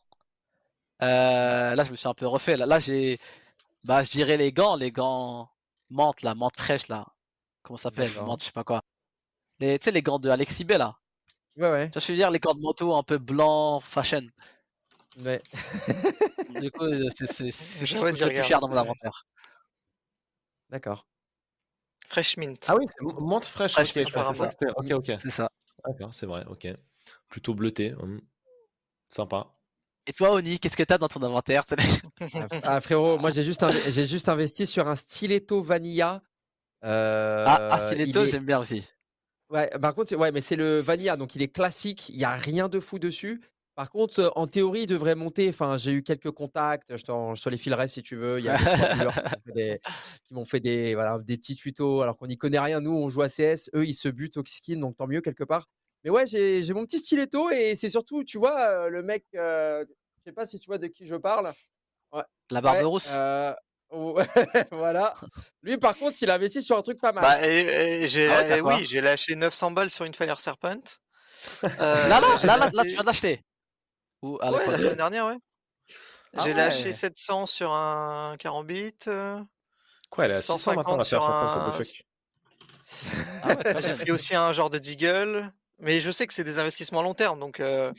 Euh, 1.03 1.75
là, 1.75 1.83
je 1.83 1.91
me 1.91 1.95
suis 1.95 2.07
un 2.07 2.13
peu 2.13 2.27
refait. 2.27 2.57
Là, 2.57 2.65
là 2.65 2.79
j'ai. 2.79 3.19
Bah, 3.83 4.03
je 4.03 4.11
dirais 4.11 4.37
les 4.37 4.51
gants, 4.51 4.75
les 4.75 4.91
gants 4.91 5.49
menthe, 5.89 6.21
là, 6.23 6.35
menthe 6.35 6.57
fraîche, 6.57 6.87
là. 6.87 7.05
Comment 7.63 7.77
ça 7.77 7.83
s'appelle? 7.85 8.11
Menthe, 8.23 8.41
je 8.41 8.47
sais 8.47 8.51
pas 8.51 8.63
quoi. 8.63 8.81
Tu 9.59 9.77
sais, 9.81 9.91
les 9.91 10.01
gants 10.01 10.19
de 10.19 10.29
Alexis 10.29 10.65
B, 10.65 10.71
là. 10.71 10.97
Ouais, 11.57 11.69
ouais. 11.71 11.91
Je 11.95 12.11
veux 12.11 12.15
dire, 12.15 12.31
les 12.31 12.39
gants 12.39 12.53
de 12.53 12.61
manteau 12.61 12.95
un 12.95 13.03
peu 13.03 13.17
blanc, 13.17 13.79
fashion. 13.81 14.21
Ouais. 15.17 15.41
Du 16.61 16.71
coup, 16.71 16.85
euh, 16.85 17.09
c'est 17.13 17.25
le 17.45 18.31
plus 18.31 18.43
cher 18.43 18.59
dans 18.59 18.67
mon 18.69 18.77
inventaire. 18.77 19.25
D'accord. 20.69 21.05
Fresh 22.07 22.37
Mint. 22.37 22.65
Ah 22.67 22.75
oui, 22.77 22.85
c'est 22.87 23.03
menthe 23.03 23.45
fraîche. 23.45 23.73
Fraîche, 23.73 23.93
ok. 23.95 25.11
C'est 25.19 25.29
ça. 25.29 25.49
D'accord, 25.85 26.13
c'est 26.13 26.25
vrai, 26.25 26.45
ok. 26.47 26.67
Plutôt 27.29 27.53
bleuté. 27.53 27.93
hum. 27.99 28.21
Sympa. 29.09 29.47
Et 30.05 30.13
toi, 30.13 30.31
Oni, 30.33 30.59
qu'est-ce 30.59 30.77
que 30.77 30.83
t'as 30.83 30.97
dans 30.97 31.07
ton 31.09 31.21
inventaire 31.21 31.63
Ah, 32.63 32.79
frérot, 32.81 33.17
moi 33.17 33.29
j'ai 33.31 33.43
juste, 33.43 33.61
inv- 33.61 33.91
j'ai 33.91 34.07
juste 34.07 34.29
investi 34.29 34.65
sur 34.65 34.87
un 34.87 34.95
stiletto 34.95 35.61
vanilla. 35.61 36.21
Euh, 36.83 37.43
Ah, 37.47 37.69
ah, 37.73 37.77
il 37.81 37.85
Stiletto, 37.87 38.23
est- 38.23 38.27
j'aime 38.27 38.45
bien 38.45 38.59
aussi. 38.59 38.87
Ouais, 39.49 39.69
par 39.81 39.95
contre, 39.95 40.09
c'est- 40.09 40.15
ouais, 40.15 40.31
mais 40.31 40.41
c'est 40.41 40.55
le 40.55 40.79
vanilla, 40.79 41.17
donc 41.17 41.35
il 41.35 41.41
est 41.41 41.47
classique. 41.49 42.09
Il 42.09 42.17
y 42.17 42.23
a 42.25 42.31
rien 42.33 42.69
de 42.69 42.79
fou 42.79 42.99
dessus. 42.99 43.41
Par 43.77 43.91
contre, 43.91 44.19
euh, 44.19 44.29
en 44.35 44.47
théorie, 44.47 44.81
il 44.81 44.87
devrait 44.87 45.13
monter. 45.13 45.47
Enfin, 45.49 45.77
j'ai 45.77 45.91
eu 45.91 46.01
quelques 46.01 46.31
contacts. 46.31 46.97
Je, 46.97 47.03
te 47.05 47.49
les 47.49 47.57
filerai 47.59 47.87
si 47.87 48.01
tu 48.01 48.15
veux. 48.15 48.39
Il 48.39 48.45
y 48.45 48.49
a 48.49 48.57
des, 49.55 49.79
qui 50.23 50.33
m'ont 50.33 50.45
fait 50.45 50.59
des, 50.59 50.95
voilà, 50.95 51.19
des 51.19 51.37
petits 51.37 51.55
tutos. 51.55 52.01
Alors 52.01 52.17
qu'on 52.17 52.25
n'y 52.25 52.37
connaît 52.39 52.57
rien. 52.59 52.81
Nous, 52.81 52.91
on 52.91 53.07
joue 53.07 53.21
à 53.21 53.27
CS. 53.29 53.69
Eux, 53.75 53.85
ils 53.85 53.93
se 53.93 54.07
butent 54.09 54.37
au 54.37 54.43
skin. 54.47 54.79
Donc, 54.79 54.97
tant 54.97 55.05
mieux 55.05 55.21
quelque 55.21 55.43
part. 55.43 55.67
Mais 56.03 56.09
ouais, 56.09 56.25
j'ai 56.25 56.63
mon 56.73 56.85
petit 56.85 56.97
stiletto. 56.97 57.51
Et 57.51 57.75
c'est 57.75 57.91
surtout, 57.91 58.23
tu 58.23 58.39
vois, 58.39 58.59
euh, 58.61 58.89
le 58.89 59.03
mec. 59.03 59.25
euh, 59.35 59.85
je 60.17 60.23
sais 60.23 60.33
pas 60.33 60.47
si 60.47 60.59
tu 60.59 60.65
vois 60.65 60.79
de 60.79 60.87
qui 60.87 61.05
je 61.05 61.15
parle. 61.15 61.51
La 62.49 62.61
barbe 62.61 62.77
Ouais, 62.77 62.83
rousse. 62.83 63.11
euh, 63.13 63.53
voilà. 64.71 65.13
Lui, 65.61 65.77
par 65.77 65.95
contre, 65.95 66.17
il 66.23 66.31
a 66.31 66.33
investi 66.33 66.63
sur 66.63 66.77
un 66.77 66.81
truc 66.81 66.99
pas 66.99 67.11
mal. 67.11 67.23
Bah, 67.23 67.47
et- 67.47 68.01
et 68.03 68.07
j'ai, 68.07 68.27
Ah 68.27 68.41
ouais, 68.41 68.51
euh, 68.53 68.61
oui, 68.61 68.85
j'ai 68.85 69.01
lâché 69.01 69.35
900 69.35 69.69
balles 69.71 69.89
sur 69.91 70.03
une 70.05 70.15
Fire 70.15 70.39
Serpent. 70.39 70.81
Euh, 71.63 72.07
Là, 72.07 72.19
là, 72.19 72.35
j'ai 72.41 72.47
là, 72.47 72.57
là, 72.57 72.65
là, 72.65 72.71
lâché- 72.73 72.83
tu 72.87 72.93
viens 72.93 73.01
de 73.01 73.05
l'acheter. 73.05 73.41
Ou 74.21 74.37
à 74.41 74.51
Ouais, 74.51 74.67
la 74.67 74.79
semaine 74.79 74.95
dernière, 74.97 75.25
ouais. 75.27 75.37
Ah 76.35 76.43
J'ai 76.43 76.51
ouais. 76.51 76.57
lâché 76.57 76.91
700 76.91 77.45
sur 77.45 77.71
un 77.71 78.35
carambit. 78.37 78.93
euh, 79.07 79.39
Quoi, 80.09 80.25
elle 80.25 80.31
est 80.31 80.35
à 80.35 80.41
600 80.41 80.73
maintenant, 80.75 80.97
la 80.97 81.03
150 81.03 81.09
faire 81.09 81.23
sur 81.23 81.33
50 81.33 81.57
un-. 81.57 81.71
Ah 83.43 83.55
ouais, 83.75 83.81
j'ai 83.81 83.93
pris 83.95 84.11
aussi 84.11 84.35
un 84.35 84.51
genre 84.53 84.69
de 84.69 84.77
Deagle. 84.77 85.51
Mais 85.79 85.99
je 85.99 86.09
sais 86.11 86.25
que 86.25 86.33
c'est 86.33 86.43
des 86.43 86.57
investissements 86.59 87.01
à 87.01 87.03
long 87.03 87.13
terme, 87.13 87.39
donc, 87.39 87.59
euh, 87.59 87.93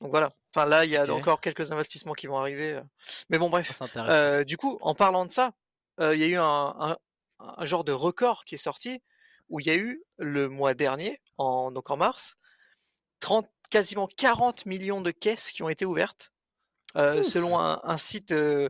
donc 0.00 0.10
voilà. 0.10 0.30
Enfin 0.54 0.66
là, 0.66 0.84
il 0.86 0.90
y 0.90 0.96
a 0.96 1.04
encore 1.14 1.40
quelques 1.42 1.70
investissements 1.70 2.14
qui 2.14 2.26
vont 2.26 2.38
arriver. 2.38 2.72
euh. 2.74 2.82
Mais 3.28 3.38
bon, 3.38 3.50
bref. 3.50 3.80
Intéressant. 3.82 4.10
Euh, 4.12 4.44
du 4.44 4.56
coup, 4.56 4.78
en 4.80 4.94
parlant 4.94 5.26
de 5.26 5.32
ça, 5.32 5.52
euh, 6.00 6.14
il 6.14 6.20
y 6.20 6.24
a 6.24 6.26
eu 6.28 6.36
un, 6.36 6.74
un- 6.78 6.96
un 7.38 7.64
genre 7.66 7.84
de 7.84 7.92
record 7.92 8.44
qui 8.46 8.54
est 8.54 8.58
sorti 8.58 9.02
où 9.50 9.60
il 9.60 9.66
y 9.66 9.70
a 9.70 9.74
eu 9.76 10.02
le 10.18 10.48
mois 10.48 10.72
dernier, 10.74 11.20
en, 11.36 11.70
donc 11.70 11.90
en 11.90 11.96
mars, 11.98 12.36
30, 13.20 13.50
quasiment 13.72 14.06
40 14.06 14.66
millions 14.66 15.00
de 15.02 15.10
caisses 15.10 15.50
qui 15.52 15.64
ont 15.64 15.70
été 15.70 15.86
ouvertes, 15.86 16.32
euh, 16.96 17.22
selon 17.24 17.58
un, 17.58 17.80
un 17.84 17.98
site 17.98 18.32
euh, 18.32 18.68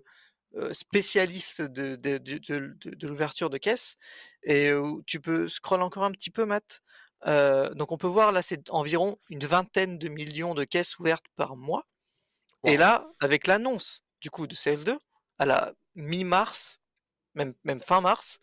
euh, 0.56 0.72
spécialiste 0.74 1.62
de, 1.62 1.96
de, 1.96 2.18
de- 2.18 2.38
de- 2.38 2.76
de- 2.80 2.94
de 2.96 3.08
l'ouverture 3.08 3.50
de 3.50 3.58
caisses. 3.58 3.96
Et 4.44 4.70
euh, 4.70 5.02
tu 5.06 5.20
peux 5.20 5.48
scroll 5.48 5.82
encore 5.82 6.04
un 6.04 6.12
petit 6.12 6.30
peu, 6.30 6.46
Matt. 6.46 6.82
Donc 7.76 7.92
on 7.92 7.98
peut 7.98 8.08
voir 8.08 8.32
là, 8.32 8.42
c'est 8.42 8.70
environ 8.70 9.18
une 9.30 9.44
vingtaine 9.46 9.98
de 9.98 10.08
millions 10.08 10.54
de 10.54 10.64
caisses 10.64 10.98
ouvertes 10.98 11.26
par 11.36 11.56
mois. 11.56 11.86
Et 12.64 12.76
là, 12.76 13.08
avec 13.20 13.46
l'annonce 13.46 14.02
du 14.20 14.30
coup 14.30 14.46
de 14.46 14.54
CS2 14.54 14.98
à 15.38 15.46
la 15.46 15.72
mi-mars, 15.96 16.80
même, 17.34 17.54
même 17.64 17.80
fin 17.82 18.00
mars, 18.00 18.38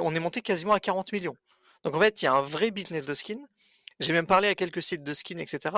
on 0.00 0.14
est 0.14 0.20
monté 0.20 0.42
quasiment 0.42 0.72
à 0.74 0.80
40 0.80 1.12
millions. 1.12 1.36
Donc 1.84 1.94
en 1.94 2.00
fait, 2.00 2.22
il 2.22 2.26
y 2.26 2.28
a 2.28 2.34
un 2.34 2.42
vrai 2.42 2.70
business 2.70 3.06
de 3.06 3.14
skin. 3.14 3.38
J'ai 4.00 4.12
même 4.12 4.26
parlé 4.26 4.48
à 4.48 4.54
quelques 4.54 4.82
sites 4.82 5.04
de 5.04 5.14
skins, 5.14 5.38
etc., 5.38 5.76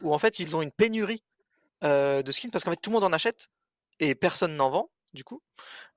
où 0.00 0.14
en 0.14 0.18
fait, 0.18 0.38
ils 0.38 0.54
ont 0.56 0.62
une 0.62 0.70
pénurie 0.70 1.24
euh, 1.84 2.22
de 2.22 2.32
skins 2.32 2.50
parce 2.50 2.64
qu'en 2.64 2.70
fait, 2.70 2.76
tout 2.76 2.90
le 2.90 2.94
monde 2.94 3.04
en 3.04 3.12
achète 3.12 3.48
et 3.98 4.14
personne 4.14 4.56
n'en 4.56 4.70
vend, 4.70 4.90
du 5.14 5.24
coup. 5.24 5.42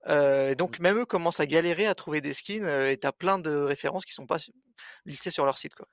Euh, 0.07 0.49
et 0.49 0.55
donc, 0.55 0.79
même 0.79 0.97
eux 0.97 1.05
commencent 1.05 1.39
à 1.39 1.45
galérer 1.45 1.85
à 1.85 1.95
trouver 1.95 2.21
des 2.21 2.33
skins 2.33 2.63
euh, 2.63 2.91
et 2.91 2.97
t'as 2.97 3.11
plein 3.11 3.37
de 3.37 3.51
références 3.51 4.05
qui 4.05 4.13
sont 4.13 4.25
pas 4.25 4.37
listées 5.05 5.31
sur 5.31 5.45
leur 5.45 5.57
site, 5.57 5.75
quoi. 5.75 5.87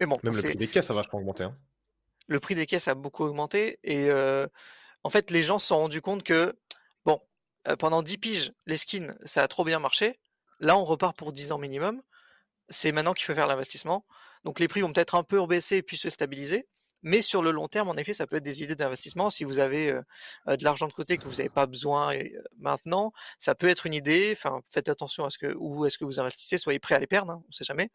Mais 0.00 0.06
bon, 0.06 0.16
Même 0.22 0.34
le 0.34 0.42
prix 0.42 0.56
des 0.56 0.68
caisses 0.68 0.90
a 0.90 0.94
vachement 0.94 1.18
augmenté. 1.18 1.44
Hein. 1.44 1.56
le 2.26 2.40
prix 2.40 2.54
des 2.54 2.64
caisses 2.64 2.88
a 2.88 2.94
beaucoup 2.94 3.24
augmenté 3.24 3.78
et 3.84 4.08
euh, 4.08 4.46
en 5.04 5.10
fait 5.10 5.30
les 5.30 5.42
gens 5.42 5.58
se 5.58 5.66
sont 5.66 5.76
rendus 5.76 6.00
compte 6.00 6.22
que 6.22 6.56
bon 7.04 7.20
pendant 7.78 8.02
10 8.02 8.16
piges 8.16 8.52
les 8.64 8.78
skins 8.78 9.14
ça 9.24 9.42
a 9.42 9.48
trop 9.48 9.62
bien 9.62 9.78
marché 9.78 10.18
là 10.58 10.78
on 10.78 10.86
repart 10.86 11.14
pour 11.14 11.34
10 11.34 11.52
ans 11.52 11.58
minimum 11.58 12.00
c'est 12.70 12.92
maintenant 12.92 13.12
qu'il 13.12 13.26
faut 13.26 13.34
faire 13.34 13.46
l'investissement 13.46 14.06
donc 14.44 14.60
les 14.60 14.68
prix 14.68 14.80
vont 14.80 14.92
peut-être 14.92 15.14
un 15.14 15.22
peu 15.24 15.38
rebaisser 15.40 15.82
puis 15.82 15.96
se 15.96 16.10
stabiliser 16.10 16.66
mais 17.02 17.22
sur 17.22 17.42
le 17.42 17.50
long 17.50 17.66
terme 17.66 17.88
en 17.88 17.96
effet 17.96 18.12
ça 18.12 18.26
peut 18.26 18.36
être 18.36 18.42
des 18.42 18.62
idées 18.62 18.74
d'investissement. 18.76 19.30
Si 19.30 19.44
vous 19.44 19.58
avez 19.58 19.90
euh, 19.90 20.02
euh, 20.48 20.56
de 20.56 20.64
l'argent 20.64 20.86
de 20.86 20.92
côté 20.92 21.16
que 21.16 21.26
vous 21.28 21.36
n'avez 21.36 21.48
pas 21.48 21.64
besoin 21.66 22.14
euh, 22.14 22.24
maintenant 22.58 23.12
ça 23.38 23.54
peut 23.54 23.68
être 23.70 23.86
une 23.86 23.94
idée. 23.94 24.30
Enfin 24.36 24.60
faites 24.70 24.88
attention 24.90 25.24
à 25.24 25.30
ce 25.30 25.38
que 25.38 25.54
où 25.58 25.86
est-ce 25.86 25.96
que 25.96 26.04
vous 26.04 26.20
investissez. 26.20 26.58
Soyez 26.58 26.78
prêts 26.78 26.94
à 26.94 26.98
les 26.98 27.06
perdre 27.06 27.32
hein, 27.32 27.42
on 27.48 27.52
sait 27.52 27.64
jamais. 27.64 27.90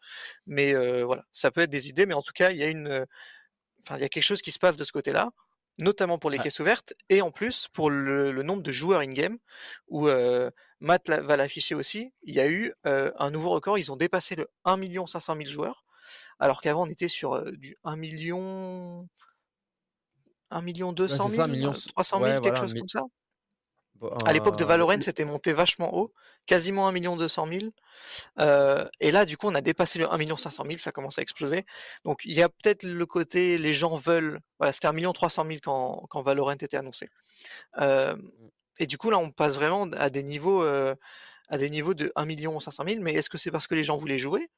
Mais 0.48 0.74
euh, 0.74 1.06
voilà 1.06 1.24
ça 1.32 1.52
peut 1.52 1.62
être 1.62 1.70
des 1.70 1.88
idées 1.90 2.08
mais 2.08 2.16
en 2.16 2.24
tout 2.24 2.34
cas 2.34 2.50
il 2.50 2.58
y 2.58 2.64
a 2.64 2.68
une 2.68 3.06
enfin, 3.84 3.98
il 3.98 4.02
y 4.02 4.06
a 4.06 4.10
quelque 4.10 4.24
chose 4.24 4.42
qui 4.42 4.52
se 4.52 4.58
passe 4.60 4.78
de 4.78 4.84
ce 4.84 4.92
côté-là, 4.92 5.30
notamment 5.80 6.18
pour 6.18 6.32
les 6.32 6.38
Ouais. 6.38 6.44
caisses 6.46 6.60
ouvertes 6.60 6.94
et 7.10 7.22
en 7.22 7.30
plus 7.30 7.68
pour 7.74 7.92
le, 7.92 8.32
le 8.32 8.42
nombre 8.44 8.64
de 8.64 8.72
joueurs 8.72 9.02
in-game, 9.02 9.38
où 9.88 10.08
euh, 10.08 10.50
Matt 10.80 11.10
va 11.10 11.36
l'afficher 11.38 11.76
aussi. 11.76 12.12
Il 12.24 12.34
y 12.34 12.40
a 12.40 12.48
eu 12.48 12.74
un 12.86 13.30
nouveau 13.32 13.52
record, 13.52 13.78
ils 13.78 13.92
ont 13.92 13.96
dépassé 13.96 14.36
le 14.36 14.48
1 14.66 15.06
500 15.06 15.36
000 15.36 15.46
joueurs, 15.46 15.85
alors 16.40 16.62
qu'avant 16.62 16.84
on 16.88 16.90
était 16.90 17.08
sur 17.08 17.34
euh, 17.36 17.52
du 17.54 17.78
1 17.84 17.96
million. 17.96 19.08
1 20.52 20.62
million 20.62 20.92
200 20.92 21.30
c'est 21.30 21.36
000, 21.36 21.44
ça, 21.44 21.48
million- 21.48 21.72
euh, 21.72 21.80
300 21.88 22.20
000, 22.20 22.36
ouais, 22.36 22.42
quelque 22.42 22.58
voilà, 22.58 22.60
chose 22.60 22.74
comme 22.74 22.90
ça. 22.90 23.02
Bon, 23.96 24.10
À 24.26 24.34
l'époque 24.34 24.56
de 24.58 24.64
euh, 24.64 24.68
Valorant, 24.68 25.00
c'était 25.02 25.24
monté 25.26 25.54
vachement 25.54 25.96
haut, 25.96 26.14
quasiment 26.48 26.88
1 26.88 26.92
million 26.92 27.16
200 27.16 27.46
000. 27.48 27.74
Euh, 28.40 28.86
et 29.00 29.12
là, 29.12 29.26
du 29.26 29.38
coup, 29.38 29.48
on 29.48 29.56
a 29.56 29.62
dépassé 29.62 30.00
le 30.00 30.12
1 30.12 30.18
million 30.18 30.36
500 30.38 30.64
000, 30.66 30.80
ça 30.80 30.92
commence 30.92 31.18
à 31.20 31.22
exploser. 31.22 31.66
Donc, 32.04 32.22
il 32.26 32.34
y 32.34 32.42
a 32.42 32.50
peut-être 32.50 32.84
le 32.84 33.06
côté, 33.06 33.58
les 33.58 33.74
gens 33.74 33.96
veulent. 33.96 34.40
Voilà, 34.60 34.74
c'était 34.74 34.88
1 34.88 34.94
million 34.94 35.14
300 35.14 35.46
000 35.46 35.62
quand, 35.64 36.06
quand 36.10 36.22
Valorant 36.22 36.52
était 36.54 36.76
annoncé. 36.78 37.10
Euh, 37.80 38.16
et 38.80 38.88
du 38.88 38.98
coup, 38.98 39.10
là, 39.12 39.20
on 39.20 39.32
passe 39.32 39.56
vraiment 39.56 39.86
à 39.94 40.10
des 40.10 40.24
niveaux, 40.24 40.64
euh, 40.64 40.96
à 41.50 41.58
des 41.58 41.70
niveaux 41.70 41.94
de 41.96 42.12
1 42.16 42.26
million 42.26 42.60
500 42.60 42.86
000. 42.86 43.02
Mais 43.02 43.14
est-ce 43.14 43.30
que 43.30 43.38
c'est 43.40 43.52
parce 43.52 43.68
que 43.68 43.76
les 43.76 43.84
gens 43.86 43.98
voulaient 43.98 44.20
jouer? 44.20 44.50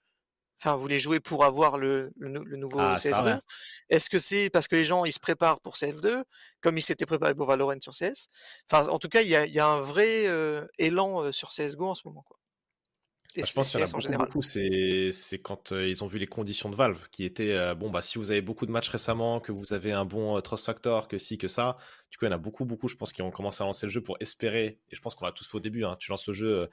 Enfin, 0.61 0.75
voulaient 0.75 0.99
jouer 0.99 1.19
pour 1.19 1.45
avoir 1.45 1.77
le, 1.77 2.11
le, 2.17 2.29
nou- 2.29 2.43
le 2.43 2.57
nouveau 2.57 2.95
Ah, 2.95 2.99
ça, 2.99 3.21
CS2 3.21 3.35
ouais. 3.35 3.41
Est-ce 3.89 4.09
que 4.09 4.17
c'est 4.19 4.49
parce 4.49 4.67
que 4.67 4.75
les 4.75 4.83
gens 4.83 5.05
ils 5.05 5.13
se 5.13 5.19
préparent 5.19 5.59
pour 5.61 5.77
CS2 5.77 6.23
comme 6.61 6.77
ils 6.77 6.81
s'étaient 6.81 7.05
préparés 7.05 7.35
pour 7.35 7.47
Valorant 7.47 7.79
sur 7.81 7.93
CS 7.93 8.29
Enfin, 8.71 8.87
en 8.89 8.99
tout 8.99 9.09
cas, 9.09 9.21
il 9.21 9.27
y 9.29 9.35
a, 9.35 9.45
il 9.45 9.53
y 9.53 9.59
a 9.59 9.67
un 9.67 9.81
vrai 9.81 10.27
euh, 10.27 10.65
élan 10.79 11.21
euh, 11.23 11.31
sur 11.31 11.51
CSGO 11.51 11.87
en 11.89 11.95
ce 11.95 12.03
moment. 12.07 12.23
Quoi. 12.27 12.37
Et 13.35 13.43
Bah, 13.43 13.45
je 13.45 13.53
pense 13.53 13.69
qu'il 13.69 13.79
y 13.79 13.83
en 13.83 13.85
a 13.85 13.89
beaucoup, 13.89 13.99
général. 14.01 14.15
beaucoup. 14.15 14.41
C'est, 14.41 15.11
c'est 15.11 15.39
quand 15.39 15.71
euh, 15.71 15.87
ils 15.87 16.03
ont 16.03 16.07
vu 16.07 16.17
les 16.17 16.25
conditions 16.25 16.69
de 16.71 16.75
Valve 16.75 17.07
qui 17.11 17.23
étaient 17.23 17.51
euh, 17.53 17.75
bon, 17.75 17.91
bah, 17.91 18.01
si 18.01 18.17
vous 18.17 18.31
avez 18.31 18.41
beaucoup 18.41 18.65
de 18.65 18.71
matchs 18.71 18.89
récemment, 18.89 19.39
que 19.39 19.51
vous 19.51 19.73
avez 19.73 19.91
un 19.91 20.05
bon 20.05 20.41
trust 20.41 20.65
factor, 20.65 21.07
que 21.07 21.19
si, 21.19 21.37
que 21.37 21.47
ça. 21.47 21.77
Du 22.09 22.17
coup, 22.17 22.25
il 22.25 22.29
y 22.29 22.31
en 22.31 22.35
a 22.35 22.39
beaucoup, 22.39 22.65
beaucoup, 22.65 22.87
je 22.87 22.95
pense, 22.95 23.13
qui 23.13 23.21
ont 23.21 23.29
commencé 23.29 23.61
à 23.61 23.67
lancer 23.67 23.85
le 23.85 23.91
jeu 23.91 24.01
pour 24.01 24.17
espérer. 24.21 24.79
Et 24.89 24.95
je 24.95 25.01
pense 25.01 25.13
qu'on 25.13 25.25
l'a 25.25 25.31
tous 25.31 25.53
au 25.53 25.59
début. 25.59 25.85
hein, 25.85 25.95
tu 25.99 26.09
lances 26.09 26.25
le 26.27 26.33
jeu, 26.33 26.67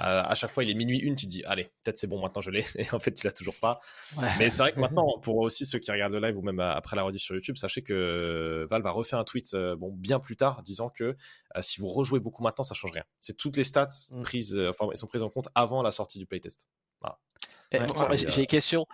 euh, 0.00 0.22
à, 0.24 0.34
chaque 0.34 0.50
fois, 0.50 0.64
il 0.64 0.70
est 0.70 0.74
minuit 0.74 0.98
une, 0.98 1.16
tu 1.16 1.26
te 1.26 1.30
dis, 1.30 1.44
allez, 1.44 1.70
peut-être 1.82 1.98
c'est 1.98 2.06
bon, 2.06 2.20
maintenant 2.20 2.40
je 2.40 2.50
l'ai. 2.50 2.64
Et 2.76 2.86
en 2.92 2.98
fait, 2.98 3.12
tu 3.12 3.26
l'as 3.26 3.32
toujours 3.32 3.56
pas. 3.60 3.80
Ouais. 4.16 4.28
Mais 4.38 4.50
c'est 4.50 4.62
vrai 4.62 4.72
que 4.72 4.80
maintenant, 4.80 5.18
pour 5.22 5.36
aussi 5.36 5.66
ceux 5.66 5.78
qui 5.78 5.90
regardent 5.90 6.14
le 6.14 6.20
live 6.20 6.36
ou 6.36 6.42
même 6.42 6.60
euh, 6.60 6.72
après 6.72 6.96
la 6.96 7.02
rediff 7.02 7.22
sur 7.22 7.34
YouTube, 7.34 7.56
sachez 7.56 7.82
que 7.82 7.92
euh, 7.92 8.66
Valve 8.68 8.86
a 8.86 8.90
refait 8.90 9.16
un 9.16 9.24
tweet 9.24 9.54
euh, 9.54 9.76
bon, 9.76 9.92
bien 9.92 10.20
plus 10.20 10.36
tard 10.36 10.62
disant 10.62 10.88
que 10.88 11.04
euh, 11.04 11.62
si 11.62 11.80
vous 11.80 11.88
rejouez 11.88 12.20
beaucoup 12.20 12.42
maintenant, 12.42 12.64
ça 12.64 12.74
change 12.74 12.92
rien. 12.92 13.04
C'est 13.20 13.36
toutes 13.36 13.56
les 13.56 13.64
stats 13.64 13.88
Mm. 14.10 14.22
prises, 14.22 14.58
enfin, 14.68 14.86
elles 14.90 14.96
sont 14.96 15.06
prises 15.06 15.22
en 15.22 15.30
compte 15.30 15.48
avant 15.54 15.82
la 15.82 15.90
sortie 15.90 16.18
du 16.18 16.26
playtest. 16.26 16.66
Ouais, 17.72 18.16
j'ai 18.16 18.42
une 18.42 18.46
question. 18.46 18.86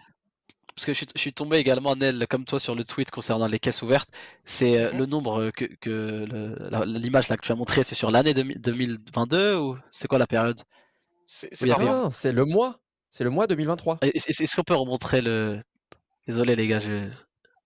Parce 0.74 0.86
que 0.86 0.92
je 0.94 0.98
suis, 0.98 1.06
je 1.14 1.20
suis 1.20 1.32
tombé 1.32 1.58
également, 1.58 1.94
Nel, 1.94 2.26
comme 2.28 2.44
toi, 2.44 2.58
sur 2.58 2.74
le 2.74 2.84
tweet 2.84 3.10
concernant 3.10 3.46
les 3.46 3.58
caisses 3.58 3.82
ouvertes. 3.82 4.08
C'est 4.44 4.78
euh, 4.78 4.92
le 4.92 5.04
nombre 5.04 5.50
que, 5.50 5.66
que 5.80 6.24
l'image 6.86 7.28
que 7.28 7.34
tu 7.34 7.52
as 7.52 7.54
montré, 7.54 7.82
c'est 7.82 7.94
sur 7.94 8.10
l'année 8.10 8.32
2000 8.32 8.58
2022 8.60 9.56
ou 9.56 9.76
c'est 9.90 10.08
quoi 10.08 10.18
la 10.18 10.26
période? 10.26 10.60
C'est 11.32 11.48
Oui, 11.62 11.70
c'est 12.12 12.32
le 12.32 12.44
mois. 12.44 12.80
C'est 13.08 13.22
le 13.24 13.30
mois 13.30 13.46
2023. 13.46 13.98
Est-ce 14.02 14.56
qu'on 14.56 14.64
peut 14.64 14.74
remontrer 14.74 15.20
le. 15.20 15.60
Désolé 16.26 16.56
les 16.56 16.66
gars, 16.66 16.80
je... 16.80 17.08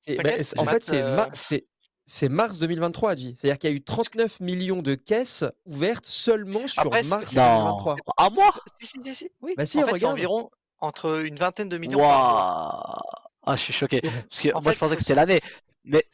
Et, 0.06 0.16
bah, 0.16 0.30
c'est- 0.42 0.58
en 0.58 0.66
fait, 0.66 0.84
c'est 0.84 1.00
euh, 1.02 1.16
ma- 1.16 1.28
c'est 1.32 1.66
c'est 2.06 2.28
mars 2.28 2.58
2023, 2.58 3.14
dit. 3.14 3.34
C'est-à-dire 3.38 3.58
qu'il 3.58 3.70
y 3.70 3.72
a 3.72 3.76
eu 3.76 3.82
39 3.82 4.38
millions 4.40 4.82
de 4.82 4.94
caisses 4.94 5.44
ouvertes 5.64 6.04
seulement 6.04 6.68
sur 6.68 6.82
Après, 6.82 7.02
mars 7.04 7.30
c'est- 7.30 7.40
Non, 7.40 7.56
2023. 7.84 7.96
un 8.18 8.28
C'est 8.34 8.40
mois 8.42 8.52
pas- 8.52 8.60
Si, 8.78 8.86
si, 8.86 8.98
si, 9.02 9.14
si, 9.14 9.30
Oui. 9.40 9.54
Bah 9.56 9.64
si, 9.64 9.82
en 9.82 9.86
fait, 9.86 9.98
c'est 9.98 10.04
environ 10.04 10.50
entre 10.80 11.24
une 11.24 11.36
vingtaine 11.36 11.70
de 11.70 11.78
millions 11.78 11.98
par. 12.00 13.02
Waouh 13.02 13.20
Ah, 13.46 13.56
je 13.56 13.62
suis 13.62 13.72
choqué. 13.72 14.00
Parce 14.02 14.42
que 14.42 14.48
En 14.50 14.60
moi, 14.60 14.72
fait, 14.72 14.74
je 14.74 14.78
pensais 14.80 14.96
que 14.96 15.00
c'était 15.02 15.14
l'année. 15.14 15.40
Mais 15.84 16.04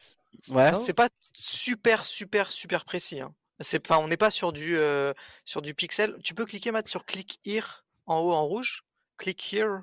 ouais. 0.51 0.71
C'est 0.79 0.93
pas 0.93 1.09
super, 1.33 2.05
super, 2.05 2.49
super 2.51 2.85
précis. 2.85 3.19
Hein. 3.19 3.33
C'est, 3.61 3.89
enfin, 3.89 4.01
on 4.01 4.07
n'est 4.07 4.17
pas 4.17 4.31
sur 4.31 4.53
du, 4.53 4.77
euh, 4.77 5.13
sur 5.45 5.61
du 5.61 5.73
pixel. 5.73 6.15
Tu 6.23 6.33
peux 6.33 6.45
cliquer, 6.45 6.71
Matt, 6.71 6.87
sur 6.87 7.05
Click 7.05 7.39
Here 7.45 7.83
en 8.05 8.19
haut 8.19 8.33
en 8.33 8.45
rouge. 8.45 8.83
Click 9.17 9.53
Here, 9.53 9.81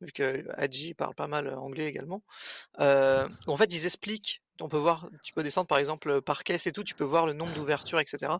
vu 0.00 0.12
que 0.12 0.44
Adji 0.56 0.94
parle 0.94 1.14
pas 1.14 1.26
mal 1.26 1.52
anglais 1.54 1.86
également. 1.86 2.22
Euh, 2.80 3.28
en 3.46 3.56
fait, 3.56 3.72
ils 3.72 3.84
expliquent. 3.84 4.42
On 4.60 4.68
peut 4.68 4.78
voir, 4.78 5.10
tu 5.22 5.34
peux 5.34 5.42
descendre 5.42 5.66
par 5.66 5.76
exemple 5.76 6.22
par 6.22 6.42
caisse 6.42 6.66
et 6.66 6.72
tout, 6.72 6.82
tu 6.82 6.94
peux 6.94 7.04
voir 7.04 7.26
le 7.26 7.34
nombre 7.34 7.52
d'ouvertures, 7.52 8.00
etc. 8.00 8.32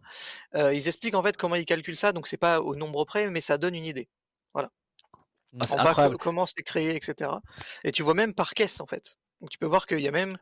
Euh, 0.54 0.72
ils 0.72 0.86
expliquent 0.86 1.14
en 1.14 1.22
fait 1.22 1.36
comment 1.36 1.56
ils 1.56 1.66
calculent 1.66 1.96
ça, 1.96 2.12
donc 2.12 2.26
c'est 2.26 2.38
pas 2.38 2.62
au 2.62 2.74
nombre 2.74 3.04
près, 3.04 3.28
mais 3.28 3.40
ça 3.40 3.58
donne 3.58 3.74
une 3.74 3.84
idée. 3.84 4.08
Ah, 5.60 5.66
c'est 5.66 5.74
en 5.74 5.84
bas, 5.84 6.10
comment 6.18 6.46
c'est 6.46 6.62
créé, 6.62 6.94
etc. 6.94 7.30
Et 7.84 7.92
tu 7.92 8.02
vois 8.02 8.14
même 8.14 8.34
par 8.34 8.52
caisse 8.52 8.80
en 8.80 8.86
fait. 8.86 9.16
Donc 9.40 9.50
tu 9.50 9.58
peux 9.58 9.66
voir 9.66 9.86
qu'il 9.86 10.00
y 10.00 10.08
a 10.08 10.12
même 10.12 10.36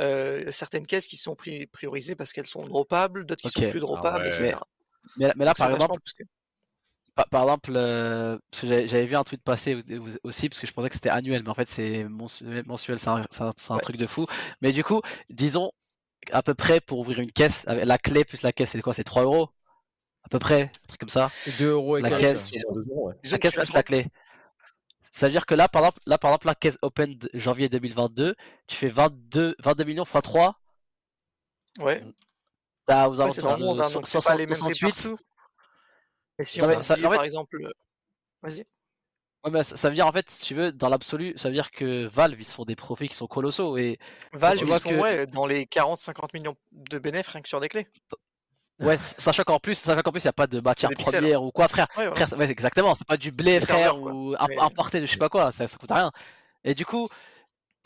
euh, 0.00 0.50
certaines 0.50 0.86
caisses 0.86 1.06
qui 1.06 1.16
sont 1.16 1.34
pri- 1.34 1.66
priorisées 1.68 2.16
parce 2.16 2.32
qu'elles 2.32 2.46
sont 2.46 2.62
droppables, 2.64 3.24
d'autres 3.26 3.42
qui 3.42 3.48
Ok. 3.48 3.62
sont 3.62 3.64
plus 3.64 3.80
Ah 3.92 4.06
droppables, 4.06 4.26
ouais. 4.28 4.28
etc. 4.28 4.66
Mais, 5.16 5.26
là- 5.28 5.34
mais 5.36 5.44
là, 5.46 5.54
Donc, 5.54 5.58
c'est 5.58 5.68
par 5.68 5.70
exemple, 5.70 6.00
par, 7.14 7.28
par 7.28 7.42
exemple, 7.42 7.72
euh, 7.76 8.38
parce 8.50 8.62
que 8.62 8.86
j'avais 8.86 9.06
vu 9.06 9.16
un 9.16 9.24
tweet 9.24 9.42
passer 9.42 9.74
au- 9.74 9.80
au- 10.08 10.28
aussi, 10.28 10.48
parce 10.48 10.60
que 10.60 10.66
je 10.66 10.72
pensais 10.72 10.88
que 10.88 10.94
c'était 10.94 11.08
annuel, 11.10 11.42
mais 11.42 11.50
en 11.50 11.54
fait, 11.54 11.68
c'est 11.68 12.04
mensu- 12.04 12.44
mensuel, 12.66 12.98
c'est 12.98 13.08
un, 13.08 13.22
c'est 13.30 13.42
un- 13.42 13.52
c'est 13.56 13.72
un 13.72 13.78
Ouais. 13.78 13.80
truc 13.80 13.96
de 13.96 14.06
fou. 14.06 14.26
Mais 14.60 14.72
du 14.72 14.84
coup, 14.84 15.00
disons, 15.28 15.72
à 16.32 16.42
peu 16.42 16.54
près 16.54 16.80
pour 16.80 17.00
ouvrir 17.00 17.20
une 17.20 17.32
caisse. 17.32 17.66
avec 17.68 17.84
La 17.86 17.98
clé 17.98 18.24
plus 18.24 18.42
la 18.42 18.52
caisse, 18.52 18.70
c'est 18.72 18.82
quoi? 18.82 18.94
C'est 18.94 19.04
3 19.04 19.24
euros? 19.24 19.50
À 20.24 20.28
peu 20.30 20.38
près, 20.40 20.62
un 20.64 20.88
truc 20.88 21.00
comme 21.00 21.10
ça? 21.10 21.32
C'est 21.44 21.52
2 21.56 21.70
euros 21.72 21.96
et 21.98 22.02
La 22.02 22.10
caisse, 22.10 22.50
euros, 22.66 23.08
ouais. 23.08 23.14
La 23.30 23.38
caisse 23.38 23.54
plus 23.56 23.74
la 23.74 23.82
clé. 23.84 24.08
Ça 25.10 25.26
veut 25.26 25.32
dire 25.32 25.46
que 25.46 25.54
là, 25.54 25.68
par 25.68 25.82
exemple, 25.82 26.00
là, 26.06 26.18
par 26.18 26.30
exemple, 26.30 26.46
la 26.46 26.54
caisse 26.54 26.78
open 26.82 27.16
de 27.18 27.28
janvier 27.34 27.68
2022, 27.68 28.36
tu 28.66 28.76
fais 28.76 28.88
22, 28.88 29.56
22 29.58 29.84
millions 29.84 30.04
x 30.04 30.12
3, 30.22 30.56
Ouais, 31.80 32.02
t'as 32.86 33.08
aux 33.08 33.20
ouais 33.20 33.30
c'est 33.30 33.42
dans 33.42 33.48
alentours 33.50 33.58
le 33.58 33.64
monde, 33.64 33.78
de 33.78 33.82
hein, 33.82 33.90
donc 33.90 34.06
c'est 34.06 34.12
60, 34.20 34.32
pas 34.32 34.38
les 34.38 34.46
mêmes 34.46 34.58
prix 34.58 34.74
68. 34.74 34.92
partout. 35.14 35.24
Et 36.38 36.44
si 36.44 36.60
Non, 36.60 36.68
on 36.68 36.82
ça- 36.82 36.96
dit, 36.96 37.06
en 37.06 37.10
fait- 37.10 37.16
par 37.16 37.24
exemple, 37.24 37.56
euh, 37.62 37.72
vas-y. 38.42 38.64
Ouais, 39.44 39.50
mais 39.50 39.64
ça, 39.64 39.76
ça 39.76 39.88
veut 39.88 39.94
dire 39.94 40.06
en 40.06 40.12
fait, 40.12 40.28
si 40.30 40.40
tu 40.46 40.54
veux, 40.54 40.70
dans 40.72 40.88
l'absolu, 40.88 41.32
ça 41.36 41.48
veut 41.48 41.54
dire 41.54 41.70
que 41.70 42.06
Valve 42.06 42.38
ils 42.38 42.44
se 42.44 42.54
font 42.54 42.64
des 42.64 42.76
profits 42.76 43.08
qui 43.08 43.14
sont 43.14 43.26
colossaux 43.26 43.78
et 43.78 43.98
Valve, 44.32 44.60
ils 44.62 44.70
font 44.72 44.90
que- 44.90 44.94
ouais, 45.00 45.26
dans 45.26 45.46
les 45.46 45.64
40-50 45.66 46.34
millions 46.34 46.56
de 46.72 46.98
bénéfices 46.98 47.32
rien 47.32 47.40
que 47.42 47.48
sur 47.48 47.60
des 47.60 47.68
clés. 47.68 47.86
Ouais, 48.80 48.98
sachant 48.98 49.42
qu'en 49.44 49.58
plus, 49.58 49.74
sachant 49.74 50.00
qu'en 50.02 50.12
plus, 50.12 50.22
il 50.24 50.26
n'y 50.26 50.30
a 50.30 50.32
pas 50.34 50.46
de 50.46 50.60
matière 50.60 50.90
pixels, 50.90 51.20
première 51.20 51.42
ou 51.42 51.50
quoi, 51.50 51.68
frère. 51.68 51.86
Ouais. 51.96 52.12
Frère, 52.14 52.40
exactement, 52.42 52.94
c'est 52.94 53.06
pas 53.06 53.16
du 53.16 53.30
blé, 53.32 53.60
frère, 53.60 53.94
serveurs, 53.94 54.14
ou 54.14 54.34
importé 54.60 55.00
de 55.00 55.06
je 55.06 55.12
sais 55.12 55.16
pas 55.18 55.28
quoi, 55.28 55.52
ça, 55.52 55.66
ça 55.68 55.76
coûte 55.76 55.90
rien. 55.92 56.10
Et 56.64 56.74
du 56.74 56.84
coup, 56.84 57.08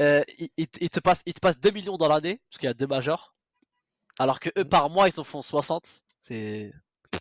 euh, 0.01 0.23
il, 0.39 0.49
il 0.57 0.67
te- 0.67 0.79
il 0.83 0.91
te 0.91 1.01
passe, 1.01 1.21
il 1.27 1.35
te 1.35 1.41
passe 1.41 1.59
2 1.59 1.71
millions 1.71 1.97
dans 1.97 2.09
l'année, 2.09 2.41
parce 2.51 2.59
qu'il 2.59 2.67
y 2.67 2.71
a 2.71 2.75
deux 2.75 2.87
majors, 2.87 3.35
alors 4.19 4.41
que 4.41 4.51
eux 4.59 4.65
par 4.65 4.91
mois 4.91 5.09
ils 5.09 5.19
en 5.21 5.25
font 5.25 5.43
60. 5.43 5.85
C'est. 6.21 6.73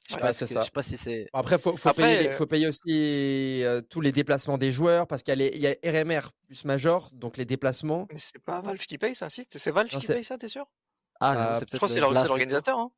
Je 0.10 0.16
sais 0.16 0.16
Ouais, 0.16 0.22
pas, 0.22 0.32
je 0.34 0.45
sais 0.45 0.72
pas 0.72 0.82
si 0.82 0.98
c'est. 0.98 1.30
Bon, 1.34 1.40
Après, 1.40 1.56
il 1.56 1.62
faut, 1.62 1.78
faut 1.78 1.90
Après, 1.90 2.04
payer, 2.04 2.18
les- 2.24 2.28
euh, 2.30 2.38
faut 2.38 2.45
payer 2.48 2.68
aussi 2.68 3.64
euh, 3.64 3.82
tous 3.82 4.02
les 4.02 4.12
déplacements 4.12 4.58
des 4.58 4.72
joueurs 4.72 5.08
parce 5.08 5.22
qu'il 5.24 5.32
y, 5.32 5.34
a 5.34 5.36
les- 5.36 5.52
il 5.56 5.62
y 5.62 5.68
a 5.68 5.76
RMR 5.86 6.32
plus 6.48 6.66
Major, 6.66 7.10
donc 7.14 7.38
les 7.38 7.45
déplacements. 7.45 8.08
Mais 8.12 8.18
c'est 8.18 8.40
pas 8.40 8.60
Valve 8.62 8.82
qui 8.86 8.98
paye 8.98 9.16
ça, 9.16 9.30
si 9.30 9.45
C'est 9.50 9.72
Valve 9.72 9.94
Non, 9.94 10.00
qui 10.00 10.08
paye 10.08 10.24
ça, 10.24 10.38
t'es 10.38 10.48
sûr? 10.48 10.66
Ah, 11.20 11.34
Euh, 11.34 11.54
non, 11.54 11.60
c'est 11.60 11.72
Je 11.72 11.78
crois 11.78 11.88
que 11.88 11.94
c'est 11.94 12.00
l'organisateur. 12.02 12.80
Hein. 12.80 12.91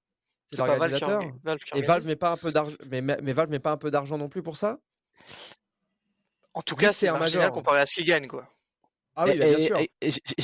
C'est 0.51 0.57
pas 0.57 0.77
Valve 0.77 0.93
qui, 0.95 1.03
Valve 1.43 1.59
Et 1.76 1.81
Valve 1.81 2.05
met 2.07 2.15
pas 2.15 2.31
un 2.31 2.38
peu 2.38 2.51
d'argent, 2.51 2.76
mais, 2.88 3.01
mais 3.01 3.17
mais 3.22 3.34
Valve 3.34 3.49
met 3.49 3.59
pas 3.59 3.72
un 3.72 3.77
peu 3.77 3.89
d'argent 3.91 4.17
non 4.17 4.30
plus 4.30 4.43
pour 4.43 4.57
ça? 4.57 4.77
En 6.53 6.61
tout 6.61 6.76
cas, 6.76 6.91
c'est 6.91 7.07
un 7.07 7.17
marginal 7.17 7.47
major. 7.47 7.53
comparé 7.55 7.80
à 7.81 7.85
ce 7.85 7.95
qu'il 7.95 8.05
gagne, 8.05 8.27
quoi. 8.27 8.47
Ah 9.15 9.26
oui, 9.26 9.31
Et- 9.31 9.38
bah, 9.38 9.45
bien 9.49 9.57
et- 9.57 9.65
sûr. 9.65 9.80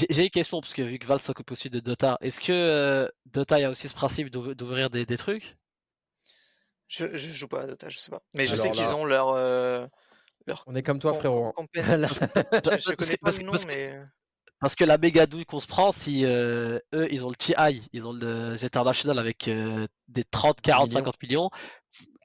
j'ai- 0.09 0.23
une 0.23 0.29
question, 0.29 0.59
parce 0.61 0.73
que 0.73 0.81
vu 0.81 0.97
que 0.97 1.05
Valve 1.05 1.21
s'occupe 1.21 1.51
aussi 1.51 1.69
de 1.69 1.79
Dota, 1.79 2.17
est-ce 2.21 2.39
que 2.39 2.51
euh, 2.51 3.07
Dota 3.25 3.59
il 3.59 3.61
y 3.61 3.65
a 3.65 3.69
aussi 3.69 3.87
ce 3.89 3.93
principe 3.93 4.29
d'ouv- 4.29 4.53
d'ouvrir 4.55 4.89
des, 4.89 5.05
des 5.05 5.17
trucs? 5.17 5.57
Je, 6.87 7.05
je 7.15 7.27
joue 7.33 7.47
pas 7.47 7.61
à 7.61 7.67
Dota, 7.67 7.89
je 7.89 7.99
sais 7.99 8.11
pas. 8.11 8.21
Mais 8.33 8.45
je 8.45 8.53
Alors 8.53 8.63
sais 8.63 8.71
qu'ils 8.71 8.83
là- 8.85 8.95
ont 8.95 9.05
leur. 9.05 9.29
euh, 9.29 9.85
On 10.67 10.75
est 10.75 10.83
comme 10.83 10.99
toi, 10.99 11.13
frérot. 11.13 11.53
hein. 11.57 11.65
je, 11.73 12.95
connais 12.95 13.17
pas 13.17 13.17
parce 13.23 13.37
le 13.37 13.41
que- 13.41 13.45
nom, 13.45 13.51
parce 13.51 13.65
mais. 13.67 14.01
Parce 14.61 14.75
que 14.75 14.85
la 14.85 14.97
méga 14.99 15.25
douille 15.27 15.45
qu'on 15.45 15.59
se 15.61 15.67
prend, 15.67 15.91
si 15.91 16.25
euh, 16.25 16.79
eux 16.95 17.07
ils 17.11 17.25
ont 17.25 17.29
le 17.29 17.35
TI, 17.35 17.89
ils 17.93 18.07
ont 18.07 18.13
le 18.13 18.55
Jet 18.57 18.67
International 18.67 19.19
avec 19.19 19.47
euh, 19.49 19.87
des 20.09 20.23
30, 20.25 20.61
40, 20.61 20.91
Millions. 20.91 20.91
50 20.91 21.21
millions, 21.23 21.51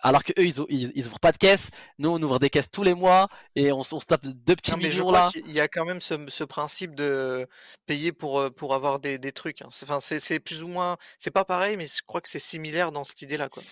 alors 0.03 0.25
que 0.25 0.33
eux 0.41 0.47
ils, 0.47 0.61
ont, 0.63 0.67
ils, 0.71 0.93
ils 0.97 1.07
ouvrent 1.07 1.21
pas 1.21 1.33
de 1.33 1.39
caisse, 1.39 1.71
nous 1.99 2.11
on 2.11 2.23
ouvre 2.23 2.39
des 2.41 2.51
caisses 2.51 2.71
tous 2.71 2.83
les 2.85 2.95
mois 2.95 3.29
et 3.57 3.73
on, 3.73 3.81
on 3.81 3.85
se 3.85 4.07
tape 4.07 4.27
deux 4.27 4.57
petits 4.57 4.75
Non, 4.75 4.79
mais 4.79 4.91
je 4.91 5.03
millions 5.03 5.03
crois 5.03 5.21
là. 5.21 5.33
qu'il 5.33 5.49
y 5.51 5.61
a 5.61 5.69
quand 5.69 5.85
même 5.85 6.01
ce, 6.01 6.15
ce 6.29 6.43
principe 6.45 6.95
de 6.97 7.47
payer 7.87 8.13
pour, 8.13 8.41
euh, 8.41 8.51
pour 8.51 8.75
avoir 8.75 8.99
des, 8.99 9.17
des 9.19 9.31
trucs. 9.33 9.63
hein. 9.63 9.69
C'est, 9.71 9.85
enfin, 9.87 10.01
c'est, 10.01 10.19
c'est 10.19 10.41
plus 10.41 10.63
ou 10.65 10.69
moins. 10.69 10.97
C'est 11.19 11.31
pas 11.31 11.45
pareil, 11.45 11.77
mais 11.77 11.87
je 11.87 12.03
crois 12.05 12.21
que 12.21 12.29
c'est 12.29 12.39
similaire 12.41 12.91
dans 12.93 13.05
cette 13.05 13.23
idée-là, 13.23 13.49
quoi. 13.49 13.65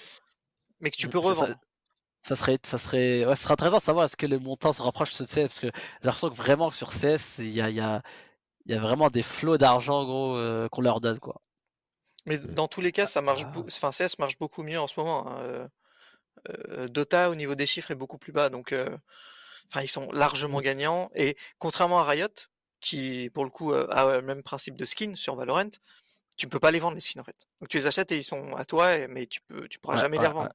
Mais 0.81 0.91
que 0.93 0.97
tu 0.99 1.09
Mm, 1.09 1.11
peux 1.11 1.19
ça- 1.23 1.35
ça- 1.35 1.47
revendre. 1.47 1.59
Ça 2.23 2.37
serait, 2.37 2.59
ça 2.65 2.79
serait, 2.79 3.27
ouais, 3.27 3.37
ce 3.37 3.45
serait 3.45 3.55
intéressant 3.55 3.79
de 3.79 3.83
savoir 3.85 4.07
est-ce 4.07 4.17
que 4.17 4.27
le 4.27 4.39
montant 4.41 4.73
se 4.75 4.83
rapproche 4.83 5.17
de 5.19 5.27
CS 5.27 5.49
parce 5.49 5.61
que 5.61 5.69
j'ai 5.69 5.73
l'impression 6.05 6.31
que 6.31 6.37
vraiment 6.37 6.71
sur 6.73 6.93
CS 6.93 7.39
il 7.41 7.51
y 7.51 7.61
a, 7.63 7.71
il 7.71 7.77
y 7.77 7.81
a, 7.81 8.03
il 8.67 8.73
y 8.73 8.77
a 8.77 8.81
vraiment 8.81 9.11
des 9.11 9.23
flots 9.23 9.59
d'argent 9.59 10.05
gros 10.05 10.37
euh, 10.37 10.69
qu'on 10.69 10.81
leur 10.83 11.01
donne 11.01 11.19
quoi. 11.21 11.41
Mais 12.27 12.39
dans 12.39 12.69
tous 12.69 12.81
les 12.81 12.93
cas, 12.93 13.07
ça 13.07 13.21
marche. 13.21 13.43
ah. 13.45 13.63
Enfin, 13.67 13.91
CS 13.91 14.19
marche 14.19 14.39
beaucoup 14.39 14.63
mieux 14.63 14.81
en 14.81 14.87
ce 14.87 14.99
moment. 14.99 15.29
hein. 15.29 15.39
Euh, 15.43 15.69
euh, 16.71 16.89
Dota, 16.89 17.31
au 17.31 17.35
niveau 17.35 17.55
des 17.55 17.67
chiffres, 17.67 17.91
est 17.91 17.95
beaucoup 17.97 18.19
plus 18.19 18.33
bas. 18.33 18.49
Donc, 18.49 18.73
euh, 18.73 18.97
enfin, 19.71 19.83
ils 19.83 19.89
sont 19.89 20.11
largement 20.13 20.61
gagnants. 20.61 21.11
Et 21.15 21.37
contrairement 21.59 22.01
à 22.01 22.05
Riot, 22.05 22.29
qui, 22.81 23.31
pour 23.35 23.45
le 23.45 23.51
coup, 23.51 23.73
euh, 23.73 23.87
a 23.91 24.17
le 24.17 24.23
même 24.23 24.43
principe 24.43 24.77
de 24.77 24.85
skin 24.85 25.15
sur 25.15 25.35
Valorant, 25.37 25.69
tu 26.37 26.49
peux 26.49 26.59
pas 26.59 26.71
les 26.73 26.81
vendre 26.81 26.95
les 26.97 27.01
skins 27.01 27.21
en 27.21 27.25
fait. 27.25 27.47
Donc 27.61 27.69
tu 27.69 27.77
les 27.77 27.87
achètes 27.87 28.11
et 28.11 28.17
ils 28.17 28.25
sont 28.25 28.55
à 28.57 28.65
toi, 28.65 29.07
mais 29.09 29.27
tu 29.27 29.41
peux, 29.43 29.69
tu 29.69 29.79
pourras 29.79 29.95
Ouais, 29.95 30.01
jamais 30.01 30.19
ouais, 30.19 30.23
les 30.23 30.27
ouais. 30.29 30.33
revendre. 30.35 30.53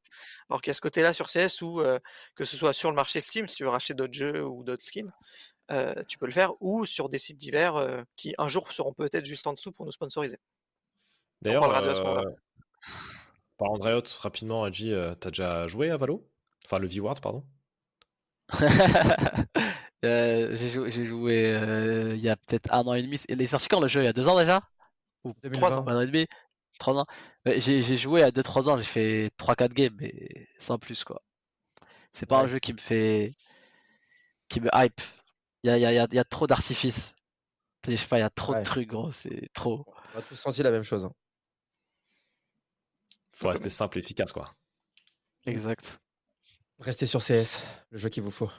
Alors 0.50 0.62
qu'il 0.62 0.70
y 0.70 0.72
a 0.72 0.74
ce 0.74 0.82
côté-là 0.82 1.14
sur 1.14 1.28
CS 1.28 1.62
où 1.62 1.80
euh, 1.80 2.00
que 2.36 2.44
ce 2.44 2.58
soit 2.58 2.74
sur 2.74 2.90
le 2.90 2.96
marché 2.96 3.22
Steam, 3.22 3.48
si 3.48 3.56
tu 3.56 3.64
veux 3.64 3.70
racheter 3.70 3.94
d'autres 3.94 4.14
jeux 4.14 4.46
ou 4.46 4.64
d'autres 4.66 4.84
skins, 4.84 5.10
euh, 5.72 5.94
tu 6.08 6.18
peux 6.18 6.26
le 6.26 6.32
faire, 6.32 6.54
ou 6.62 6.86
sur 6.86 7.10
des 7.10 7.18
sites 7.18 7.38
divers 7.38 7.76
euh, 7.78 8.04
qui 8.16 8.36
un 8.38 8.48
jour 8.48 8.72
seront 8.74 8.94
peut-être 8.94 9.26
juste 9.26 9.48
en 9.48 9.54
dessous 9.54 9.72
pour 9.72 9.86
nous 9.86 9.92
sponsoriser. 9.92 10.38
D'ailleurs, 11.42 11.60
parlera 11.60 11.82
de 11.82 11.90
à 11.90 11.96
ce 11.96 12.02
moment-là. 12.04 12.24
euh, 12.26 12.36
parlant 13.58 13.78
de 13.78 13.84
Riot, 13.84 14.02
rapidement, 14.22 14.64
Adji, 14.64 14.92
euh, 14.94 15.14
t'as 15.16 15.30
déjà 15.30 15.68
joué 15.68 15.90
à 15.92 15.98
Valo? 15.98 16.28
Enfin, 16.66 16.80
le 16.80 16.88
V-Ward, 16.88 17.20
pardon. 17.22 17.44
Euh, 20.06 20.56
j'ai 20.56 20.70
joué, 20.70 20.92
j'ai 20.92 21.04
joué 21.06 21.52
euh, 21.54 22.12
il 22.16 22.22
y 22.22 22.30
a 22.30 22.38
peut-être 22.38 22.74
un 22.74 22.84
an 22.88 22.94
et 22.94 23.02
demi. 23.02 23.20
Il 23.28 23.42
est 23.42 23.48
sorti 23.48 23.68
quand 23.68 23.82
le 23.82 23.90
jeu? 23.90 24.02
Il 24.02 24.06
y 24.06 24.08
a 24.08 24.14
deux 24.14 24.30
ans 24.30 24.40
déjà? 24.40 24.62
Ou 25.26 25.34
2020. 25.44 25.78
ans. 25.78 25.88
un 25.88 25.98
an 25.98 26.02
et 26.02 26.08
demi? 26.08 26.28
Trois 26.80 26.96
ans? 26.98 27.06
Ouais, 27.46 27.60
J'ai 27.62 27.82
j'ai 27.82 27.98
joué 27.98 28.24
à 28.24 28.32
2-3 28.32 28.70
ans, 28.70 28.78
j'ai 28.78 28.84
fait 28.86 29.32
3-4 29.38 29.74
games, 29.74 29.96
mais 30.00 30.48
sans 30.60 30.80
plus 30.80 31.04
quoi. 31.04 31.22
C'est 32.14 32.28
pas 32.28 32.42
un 32.42 32.48
jeu 32.48 32.60
qui 32.60 32.74
me 32.74 32.80
fait. 32.80 33.36
qui 34.50 34.60
me 34.62 34.70
hype. 34.74 35.02
Il 35.64 35.68
y 35.70 35.72
a, 35.72 35.78
il 35.78 35.82
y 35.82 35.86
a- 35.86 35.92
il 35.92 35.96
y 35.96 36.00
a- 36.00 36.08
il 36.10 36.16
y 36.16 36.20
a 36.20 36.24
trop 36.24 36.48
d'artifices. 36.48 37.14
Je 37.88 37.96
sais 37.96 38.08
pas, 38.08 38.18
il 38.18 38.22
y 38.22 38.24
a 38.24 38.30
trop 38.30 38.54
Ouais. 38.54 38.60
de 38.60 38.66
trucs 38.66 38.88
gros, 38.90 39.12
c'est 39.12 39.50
trop. 39.54 39.86
On 40.16 40.20
a 40.20 40.22
tous 40.22 40.36
senti 40.36 40.62
la 40.64 40.72
même 40.72 40.84
chose. 40.84 41.06
hein. 41.06 41.14
Faut 43.34 43.48
rester 43.50 43.70
simple 43.70 43.98
et 43.98 44.02
efficace, 44.02 44.34
quoi. 44.34 44.54
Exact. 45.46 46.02
Restez 46.80 47.08
sur 47.08 47.22
CS, 47.22 47.64
le 47.92 47.98
jeu 47.98 48.10
qu'il 48.10 48.24
vous 48.24 48.32
faut. 48.32 48.50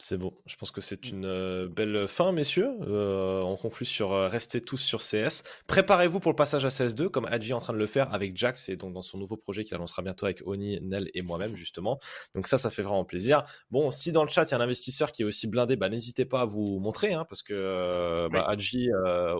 C'est 0.00 0.18
bon. 0.18 0.36
Je 0.44 0.56
pense 0.56 0.72
que 0.72 0.80
c'est 0.80 1.08
une 1.08 1.24
euh, 1.24 1.68
belle 1.68 2.08
fin, 2.08 2.32
messieurs. 2.32 2.68
Euh, 2.82 3.40
on 3.42 3.56
conclut 3.56 3.86
sur 3.86 4.12
euh, 4.12 4.28
rester 4.28 4.60
tous 4.60 4.78
sur 4.78 5.00
CS. 5.00 5.44
Préparez-vous 5.68 6.18
pour 6.18 6.32
le 6.32 6.36
passage 6.36 6.64
à 6.64 6.68
CS2, 6.68 7.08
comme 7.08 7.26
Adji 7.26 7.50
est 7.50 7.54
en 7.54 7.60
train 7.60 7.72
de 7.72 7.78
le 7.78 7.86
faire 7.86 8.12
avec 8.12 8.36
Jax 8.36 8.68
et 8.68 8.76
donc 8.76 8.92
dans 8.92 9.02
son 9.02 9.18
nouveau 9.18 9.36
projet 9.36 9.62
qu'il 9.62 9.74
annoncera 9.76 10.02
bientôt 10.02 10.26
avec 10.26 10.42
Oni, 10.46 10.80
Nel 10.82 11.10
et 11.14 11.22
moi-même, 11.22 11.54
justement. 11.56 12.00
Donc 12.34 12.48
ça, 12.48 12.58
ça 12.58 12.70
fait 12.70 12.82
vraiment 12.82 13.04
plaisir. 13.04 13.44
Bon, 13.70 13.90
si 13.92 14.10
dans 14.10 14.24
le 14.24 14.28
chat, 14.28 14.44
il 14.44 14.50
y 14.50 14.54
a 14.54 14.58
un 14.58 14.60
investisseur 14.60 15.12
qui 15.12 15.22
est 15.22 15.24
aussi 15.24 15.46
blindé, 15.46 15.76
bah, 15.76 15.88
n'hésitez 15.88 16.24
pas 16.24 16.40
à 16.40 16.44
vous 16.44 16.80
montrer, 16.80 17.14
hein, 17.14 17.24
parce 17.28 17.42
que 17.42 18.28
bah, 18.32 18.44
Adji, 18.48 18.90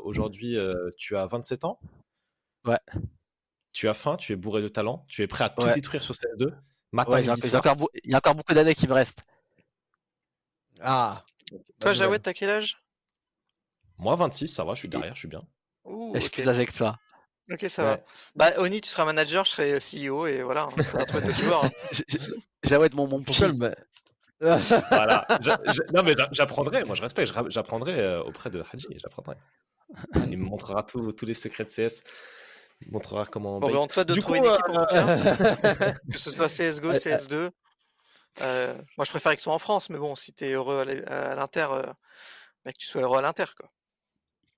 aujourd'hui, 0.05 0.57
tu 0.97 1.17
as 1.17 1.27
27 1.27 1.65
ans? 1.65 1.81
Ouais. 2.65 2.79
Tu 3.73 3.89
as 3.89 3.95
faim, 3.95 4.17
tu 4.17 4.33
es 4.33 4.37
bourré 4.37 4.63
de 4.63 4.69
talent, 4.69 5.05
tu 5.09 5.23
es 5.23 5.27
prêt 5.27 5.45
à 5.45 5.49
tout 5.51 5.65
Ouais. 5.65 5.75
détruire 5.75 6.03
sur 6.03 6.15
CS2. 6.15 6.53
Matin, 6.93 7.11
Ouais, 7.11 7.23
il 7.23 7.27
y 8.11 8.15
a 8.15 8.19
encore 8.19 8.37
beaucoup 8.37 8.55
d'années 8.55 8.77
qui 8.77 8.87
me 8.87 8.93
restent. 8.93 9.25
Ah 10.87 11.17
Toi, 11.81 11.93
Jawed, 11.95 12.23
t'as 12.23 12.33
quel 12.33 12.51
âge? 12.51 12.77
Moi, 13.99 14.15
26, 14.17 14.49
ça 14.49 14.65
va, 14.65 14.75
je 14.75 14.81
suis 14.81 14.89
derrière, 14.89 15.15
je 15.15 15.21
suis 15.21 15.29
bien. 15.29 15.43
Ouh, 15.85 16.13
Je 16.15 16.21
suis 16.21 16.29
ok. 16.29 16.33
plus 16.35 16.49
âgé 16.49 16.67
que 16.67 16.73
toi? 16.73 16.99
Ok, 17.51 17.65
ça 17.69 17.83
Ouais. 17.85 17.89
va. 17.91 18.05
Bah, 18.37 18.51
Oni, 18.59 18.81
tu 18.81 18.89
seras 18.89 19.05
manager, 19.05 19.45
je 19.45 19.51
serai 19.51 19.79
CEO, 19.81 20.27
et 20.27 20.43
voilà, 20.43 20.63
hein. 20.65 20.69
J- 21.93 22.05
j- 22.09 22.19
J'avoue 22.63 22.85
être 22.85 22.95
mon, 22.95 23.07
mon 23.07 23.23
Tout 23.23 23.33
seul, 23.33 23.55
mais- 23.55 23.75
Voilà. 24.41 25.27
Non, 25.93 26.03
mais 26.03 26.15
j'a- 26.17 26.29
j'apprendrai, 26.33 26.85
moi 26.85 26.95
je 26.95 27.03
respecte, 27.03 27.33
j'apprendrai 27.49 27.99
euh, 28.01 28.23
auprès 28.23 28.51
de 28.51 28.63
Haji, 28.73 28.87
j'apprendrai. 28.97 29.37
Il 30.33 30.39
me 30.39 30.45
montrera 30.45 30.83
tous 30.83 31.13
tous 31.13 31.27
les 31.27 31.35
secrets 31.35 31.65
de 31.65 31.69
CS. 31.69 32.03
Il 32.81 32.89
me 32.89 32.93
montrera 32.95 33.27
comment. 33.27 33.61
Bon, 33.61 33.71
bah, 33.73 33.87
te 33.87 33.93
souhaite 33.93 34.09
de 34.09 34.15
Du 34.15 34.21
trouver 34.21 34.41
coup, 34.41 34.47
une 34.47 34.53
équipe 34.53 34.67
euh, 34.69 34.73
européenne, 34.73 36.01
que 36.13 36.19
ce 36.19 36.31
soit 36.31 36.49
CSGO, 36.49 36.89
Ouais, 36.89 36.99
CS2. 36.99 37.51
Euh, 38.41 38.75
moi, 38.97 39.05
je 39.05 39.11
préfère 39.11 39.33
qu'ils 39.33 39.41
soient 39.41 39.55
en 39.55 39.59
France, 39.59 39.91
mais 39.91 39.99
bon, 39.99 40.17
si 40.17 40.33
t'es 40.33 40.53
heureux 40.53 40.81
à 40.81 40.85
l'I- 40.85 41.05
à 41.07 41.35
l'Inter, 41.35 41.67
euh, 41.71 41.83
bah, 42.65 42.73
que 42.73 42.79
tu 42.79 42.87
sois 42.87 43.03
heureux 43.03 43.19
à 43.19 43.23
l'Inter, 43.23 43.45
quoi. 43.57 43.71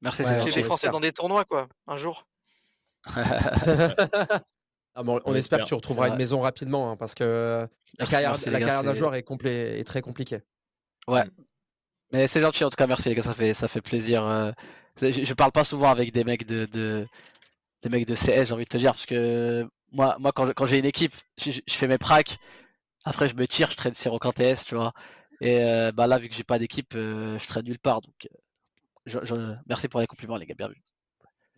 Merci, 0.00 0.22
Ouais, 0.22 0.40
c'est 0.40 0.52
des. 0.52 0.62
Français 0.62 0.88
dans 0.90 1.00
des 1.00 1.12
tournois, 1.12 1.44
quoi, 1.44 1.68
un 1.86 1.96
jour. 1.96 2.26
Ah, 4.98 5.02
bon, 5.02 5.16
on, 5.16 5.32
On 5.32 5.34
espère 5.34 5.36
espère, 5.36 5.58
que 5.60 5.64
tu 5.66 5.74
retrouveras 5.74 6.08
une 6.08 6.16
maison 6.16 6.40
rapidement, 6.40 6.90
hein, 6.90 6.96
parce 6.96 7.14
que 7.14 7.68
la 7.68 7.68
Merci, 7.98 8.10
carrière, 8.12 8.30
merci, 8.30 8.46
les 8.46 8.52
la 8.52 8.60
gars, 8.60 8.66
carrière 8.66 8.82
d'un 8.84 8.94
joueur 8.94 9.14
est, 9.14 9.84
très 9.84 10.00
compliquée. 10.00 10.40
Mais 12.12 12.28
c'est 12.28 12.40
gentil 12.40 12.64
en 12.64 12.70
tout 12.70 12.76
cas, 12.76 12.86
merci 12.86 13.10
les 13.10 13.14
gars, 13.14 13.20
ça 13.22 13.34
fait, 13.34 13.52
ça 13.52 13.68
fait 13.68 13.82
plaisir. 13.82 14.24
euh, 14.24 14.52
Je, 15.02 15.24
je 15.24 15.34
parle 15.34 15.52
pas 15.52 15.64
souvent 15.64 15.90
avec 15.90 16.12
des 16.12 16.24
mecs 16.24 16.46
de, 16.46 16.64
de- 16.64 17.06
des 17.82 17.88
mecs 17.90 18.06
de 18.06 18.14
CS, 18.14 18.44
j'ai 18.46 18.52
envie 18.54 18.64
de 18.64 18.68
te 18.70 18.78
dire, 18.78 18.92
parce 18.92 19.04
que 19.04 19.68
moi, 19.92 20.16
moi 20.18 20.32
quand 20.32 20.64
j'ai 20.64 20.78
une 20.78 20.86
équipe, 20.86 21.12
je, 21.36 21.50
je- 21.50 21.60
je 21.66 21.74
fais 21.74 21.88
mes 21.88 21.98
pracs, 21.98 22.38
après 23.06 23.28
je 23.28 23.34
me 23.36 23.46
tire, 23.46 23.70
je 23.70 23.76
traîne 23.76 23.94
sur 23.94 24.12
en 24.12 24.18
TS, 24.18 24.64
tu 24.66 24.74
vois. 24.74 24.92
Et 25.40 25.60
euh, 25.62 25.92
bah 25.92 26.06
là, 26.06 26.18
vu 26.18 26.28
que 26.28 26.34
j'ai 26.34 26.44
pas 26.44 26.58
d'équipe, 26.58 26.94
euh, 26.94 27.38
je 27.38 27.46
traîne 27.46 27.64
nulle 27.64 27.78
part. 27.78 28.00
Donc, 28.02 28.14
euh, 28.24 28.36
je- 29.06 29.18
je- 29.22 29.54
merci 29.68 29.88
pour 29.88 30.00
les 30.00 30.06
compliments, 30.06 30.36
les 30.36 30.46
gars, 30.46 30.54
bienvenue. 30.56 30.82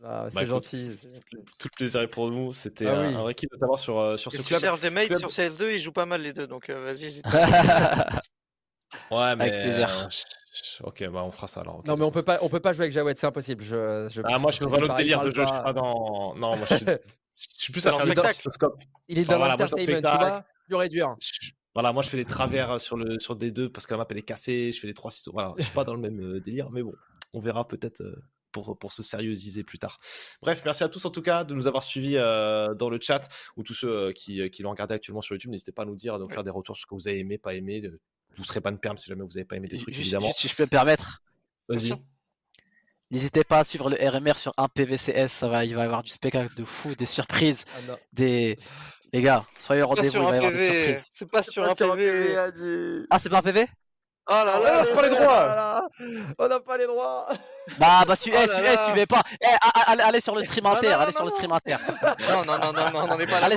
Ah, 0.05 0.27
c'est 0.29 0.35
bah, 0.37 0.47
gentil. 0.47 0.79
c'est- 0.79 1.21
Tout 1.59 1.69
le 1.73 1.77
plaisir 1.77 2.01
est 2.03 2.07
pour 2.09 2.31
nous. 2.31 2.53
C'était 2.53 2.87
Ah 2.87 2.93
un, 2.99 3.09
oui. 3.09 3.15
un 3.17 3.23
vrai 3.23 3.35
kiff 3.35 3.51
de 3.51 3.57
t'avoir 3.57 3.79
sur, 3.81 4.17
sur 4.19 4.31
ce 4.31 4.43
club. 4.47 4.61
cherches 4.61 4.81
des 4.81 4.91
mates 4.91 5.07
club- 5.09 5.19
sur 5.19 5.29
CS2, 5.31 5.73
ils 5.73 5.81
jouent 5.81 5.91
pas 5.93 6.07
mal 6.07 6.23
les 6.23 6.33
deux, 6.33 6.47
donc 6.47 6.71
euh, 6.71 6.85
vas-y. 6.85 7.21
Ouais, 9.11 9.37
mais 9.37 9.51
Avec 9.51 9.63
plaisir. 9.63 9.89
euh, 9.91 10.09
Ok, 10.85 11.05
bah 11.11 11.23
on 11.23 11.31
fera 11.31 11.47
ça 11.47 11.61
alors. 11.61 11.83
Non, 11.87 11.97
mais 11.97 12.05
on 12.05 12.11
peut 12.11 12.23
pas, 12.23 12.39
on 12.43 12.49
peut 12.49 12.59
pas 12.61 12.73
jouer 12.73 12.85
avec 12.85 12.93
Jawed, 12.93 13.17
c'est 13.17 13.27
impossible. 13.27 13.63
Je, 13.63 14.09
je- 14.11 14.23
Ah, 14.25 14.39
moi, 14.39 14.51
je 14.51 14.57
suis 14.57 14.65
dans 14.65 14.75
un 14.75 14.81
autre 14.83 14.95
délire 14.97 15.21
de 15.21 15.31
jeu. 15.31 15.43
Je 15.43 15.47
suis 15.47 15.57
pas- 15.57 15.63
pas 15.63 15.73
dans. 15.73 16.35
Non, 16.37 16.57
moi, 16.57 16.67
je 16.71 16.75
suis, 16.77 16.85
je 17.39 17.47
suis 17.63 17.73
plus 17.73 17.87
à 17.87 17.93
faire 17.93 18.07
le 18.07 18.13
spectacle. 18.13 18.69
Il 19.09 19.19
est 19.19 19.23
Enfin, 19.23 19.39
dans 19.39 19.47
l'entertainment, 19.47 19.77
tu 19.79 19.87
vois, 19.87 20.01
spectacle. 20.01 20.49
dur 20.69 20.83
et 20.83 20.89
dur. 20.89 21.17
Je- 21.21 21.51
Voilà, 21.75 21.93
moi, 21.93 22.03
je 22.03 22.09
fais 22.09 22.17
des 22.17 22.25
travers 22.25 22.81
sur, 22.81 22.97
le, 22.97 23.19
sur 23.21 23.37
D2 23.37 23.69
parce 23.71 23.87
que 23.87 23.95
la 23.95 23.99
map, 23.99 24.07
elle 24.11 24.19
est 24.19 24.23
cassée. 24.23 24.73
Je 24.73 24.81
fais 24.81 24.87
des 24.89 24.95
3 24.95 25.11
6 25.11 25.29
Voilà, 25.33 25.55
je 25.59 25.63
suis 25.65 25.73
pas 25.73 25.85
dans 25.85 25.95
le 25.95 26.01
même 26.01 26.21
euh, 26.21 26.41
délire, 26.41 26.71
mais 26.71 26.83
bon, 26.83 26.93
on 27.33 27.41
verra 27.41 27.67
peut-être. 27.67 28.01
euh, 28.03 28.17
Pour, 28.51 28.79
pour 28.79 28.93
se 28.93 29.03
sérieusiser 29.03 29.63
plus 29.63 29.79
tard. 29.79 30.01
Bref, 30.43 30.63
merci 30.65 30.83
à 30.83 30.89
tous 30.89 31.05
en 31.05 31.11
tout 31.11 31.21
cas 31.23 31.45
de 31.45 31.55
nous 31.55 31.67
avoir 31.67 31.83
suivis 31.83 32.17
euh, 32.17 32.75
dans 32.75 32.89
le 32.89 32.99
chat 33.01 33.29
ou 33.57 33.63
tous 33.63 33.75
ceux 33.75 33.91
euh, 34.09 34.13
qui, 34.13 34.43
qui 34.51 34.63
l'ont 34.63 34.71
regardé 34.71 34.95
actuellement 34.95 35.21
sur 35.21 35.35
YouTube. 35.35 35.51
N'hésitez 35.51 35.71
pas 35.71 35.83
à 35.83 35.85
nous 35.85 35.95
dire, 35.95 36.15
à 36.15 36.19
nous 36.19 36.29
faire 36.29 36.43
des 36.43 36.51
retours 36.51 36.75
sur 36.75 36.83
ce 36.83 36.87
que 36.87 36.95
vous 36.95 37.07
avez 37.09 37.19
aimé, 37.19 37.37
pas 37.37 37.55
aimé. 37.55 37.83
euh, 37.85 38.01
Vous 38.39 38.45
serez 38.45 38.63
pas 38.63 38.73
de 38.73 38.79
perm 38.79 38.97
si 38.97 39.07
jamais 39.11 39.23
vous 39.23 39.37
avez 39.37 39.45
pas 39.45 39.57
aimé 39.57 39.69
des 39.69 39.77
trucs, 39.77 39.95
évidemment. 40.01 40.33
si 40.33 40.49
je 40.49 40.57
peux 40.57 40.63
me 40.65 40.69
permettre, 40.69 41.23
Vas-y. 41.69 41.93
N'hésitez 43.11 43.45
pas 43.45 43.61
à 43.61 43.65
suivre 43.65 43.91
le 43.91 43.97
RMR 43.97 44.37
sur 44.39 44.53
un 44.57 44.69
PVCS, 44.69 45.29
ça 45.29 45.49
va, 45.49 45.65
il 45.65 45.75
va 45.75 45.83
y 45.83 45.85
avoir 45.85 46.03
du 46.03 46.11
spectacle 46.11 46.55
de 46.55 46.65
fou, 46.65 46.95
des 46.95 47.07
surprises, 47.07 47.65
Ah, 47.89 47.95
des. 48.13 48.59
Les 49.13 49.23
gars, 49.23 49.43
soyez 49.59 49.83
au 49.83 49.89
Pas 49.89 49.95
rendez-vous, 49.95 50.19
il 50.19 50.23
va 50.23 50.35
y 50.35 50.37
avoir 50.39 50.53
des 50.53 50.67
surprises. 50.85 51.09
C'est 51.13 51.31
pas 51.31 51.43
sur 51.43 51.65
Pas 51.65 51.71
un 51.71 51.75
sur 51.75 51.93
un 51.93 51.97
PV. 51.97 53.07
Ah, 53.11 53.19
c'est 53.19 53.31
pas 53.31 53.39
un 53.39 53.43
PV 53.43 53.67
Oh 54.31 54.35
là 54.35 54.53
Ah, 54.57 54.61
là. 54.61 54.85
pas 54.95 55.01
les 55.03 55.09
droits. 55.09 55.23
Oh 55.23 55.47
là 55.47 55.55
là, 55.55 55.89
On 56.39 56.49
n'a 56.49 56.61
pas 56.61 56.77
les 56.77 56.87
droits 56.87 57.27
Bah, 57.79 58.05
bah, 58.07 58.15
su- 58.15 58.31
Oh 58.35 58.39
eh, 58.39 58.47
là 58.47 58.55
su- 58.57 58.63
là. 58.63 58.75
eh, 58.75 58.85
suivez 58.85 59.07
pas. 59.07 59.23
Eh, 59.41 59.47
allez, 59.87 60.03
allez 60.03 60.21
sur 60.21 60.35
le 60.35 60.43
stream 60.43 60.65
Non, 60.65 60.73
inter, 60.73 60.89
non, 60.89 60.93
non, 60.97 61.01
allez 61.01 61.13
sur 61.13 61.21
non, 61.21 61.25
le 61.27 61.31
non. 61.31 61.37
stream 61.37 61.53
inter. 61.53 61.77
Non, 62.29 62.45
non, 62.45 62.59
non, 62.59 62.73
non, 62.75 62.91
non, 62.91 63.01
on 63.05 63.07
n'en 63.07 63.19
est 63.19 63.27
pas 63.27 63.41
là. 63.41 63.47
Allez, 63.47 63.57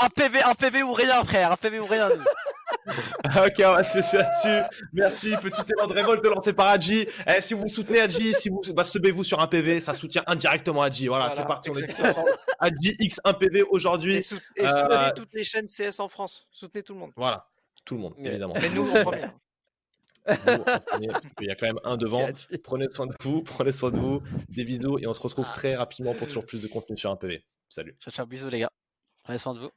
un 0.00 0.08
PV, 0.10 0.42
un 0.42 0.54
PV 0.54 0.82
ou 0.82 0.92
rien, 0.92 1.24
frère, 1.24 1.52
un 1.52 1.56
PV 1.56 1.80
ou 1.80 1.86
rien. 1.86 2.10
ok, 3.26 3.62
on 3.64 3.72
va 3.74 3.82
se 3.84 3.96
laisser 3.98 4.16
là-dessus. 4.18 4.86
Merci, 4.92 5.34
petit 5.42 5.60
élan 5.76 5.86
de 5.86 5.92
révolte 5.94 6.24
lancé 6.24 6.52
par 6.52 6.68
Adji. 6.68 7.06
Eh, 7.26 7.40
si 7.40 7.54
vous 7.54 7.68
soutenez 7.68 8.00
Adji, 8.00 8.32
si 8.34 8.48
vous 8.48 8.60
bah, 8.74 8.84
subez-vous 8.84 9.24
sur 9.24 9.40
un 9.40 9.46
PV, 9.46 9.80
ça 9.80 9.94
soutient 9.94 10.22
indirectement 10.26 10.82
Adji. 10.82 11.08
Voilà, 11.08 11.26
Voilà, 11.26 11.40
c'est 11.40 11.46
parti, 11.46 11.70
on 11.70 11.74
est 11.74 11.86
tous 11.86 12.02
ensemble. 12.02 12.30
Adji 12.58 12.96
X 12.98 13.20
1 13.24 13.32
PV 13.34 13.62
aujourd'hui. 13.62 14.16
Et, 14.16 14.22
sou- 14.22 14.38
et 14.56 14.64
Euh, 14.64 14.68
soutenez 14.68 15.10
toutes 15.16 15.32
les 15.34 15.44
chaînes 15.44 15.66
CS 15.66 16.00
en 16.00 16.08
France. 16.08 16.46
Soutenez 16.50 16.82
tout 16.82 16.94
le 16.94 17.00
monde. 17.00 17.12
Voilà, 17.16 17.46
tout 17.84 17.94
le 17.94 18.00
monde, 18.00 18.14
évidemment. 18.18 18.54
Mais 18.60 18.70
nous, 18.70 18.88
en 18.90 19.04
parce 20.24 20.80
qu'il 21.38 21.46
y 21.46 21.50
a 21.50 21.54
quand 21.54 21.66
même 21.66 21.80
un 21.84 21.96
devant. 21.96 22.26
Prenez 22.62 22.88
soin 22.90 23.06
de 23.06 23.14
vous, 23.22 23.42
prenez 23.42 23.72
soin 23.72 23.90
de 23.90 23.98
vous. 23.98 24.20
Des 24.50 24.64
bisous 24.64 24.98
et 24.98 25.06
on 25.06 25.14
se 25.14 25.20
retrouve 25.22 25.46
Ah. 25.48 25.52
très 25.54 25.74
rapidement 25.76 26.12
pour 26.14 26.26
toujours 26.26 26.44
plus 26.44 26.62
de 26.62 26.68
contenu 26.68 26.98
sur 26.98 27.10
un 27.10 27.16
PV. 27.16 27.44
Salut. 27.70 27.96
Ciao, 28.00 28.12
ciao, 28.12 28.26
bisous, 28.26 28.48
les 28.48 28.58
gars. 28.60 28.70
Prenez 29.24 29.38
soin 29.38 29.54
de 29.54 29.60
vous. 29.60 29.70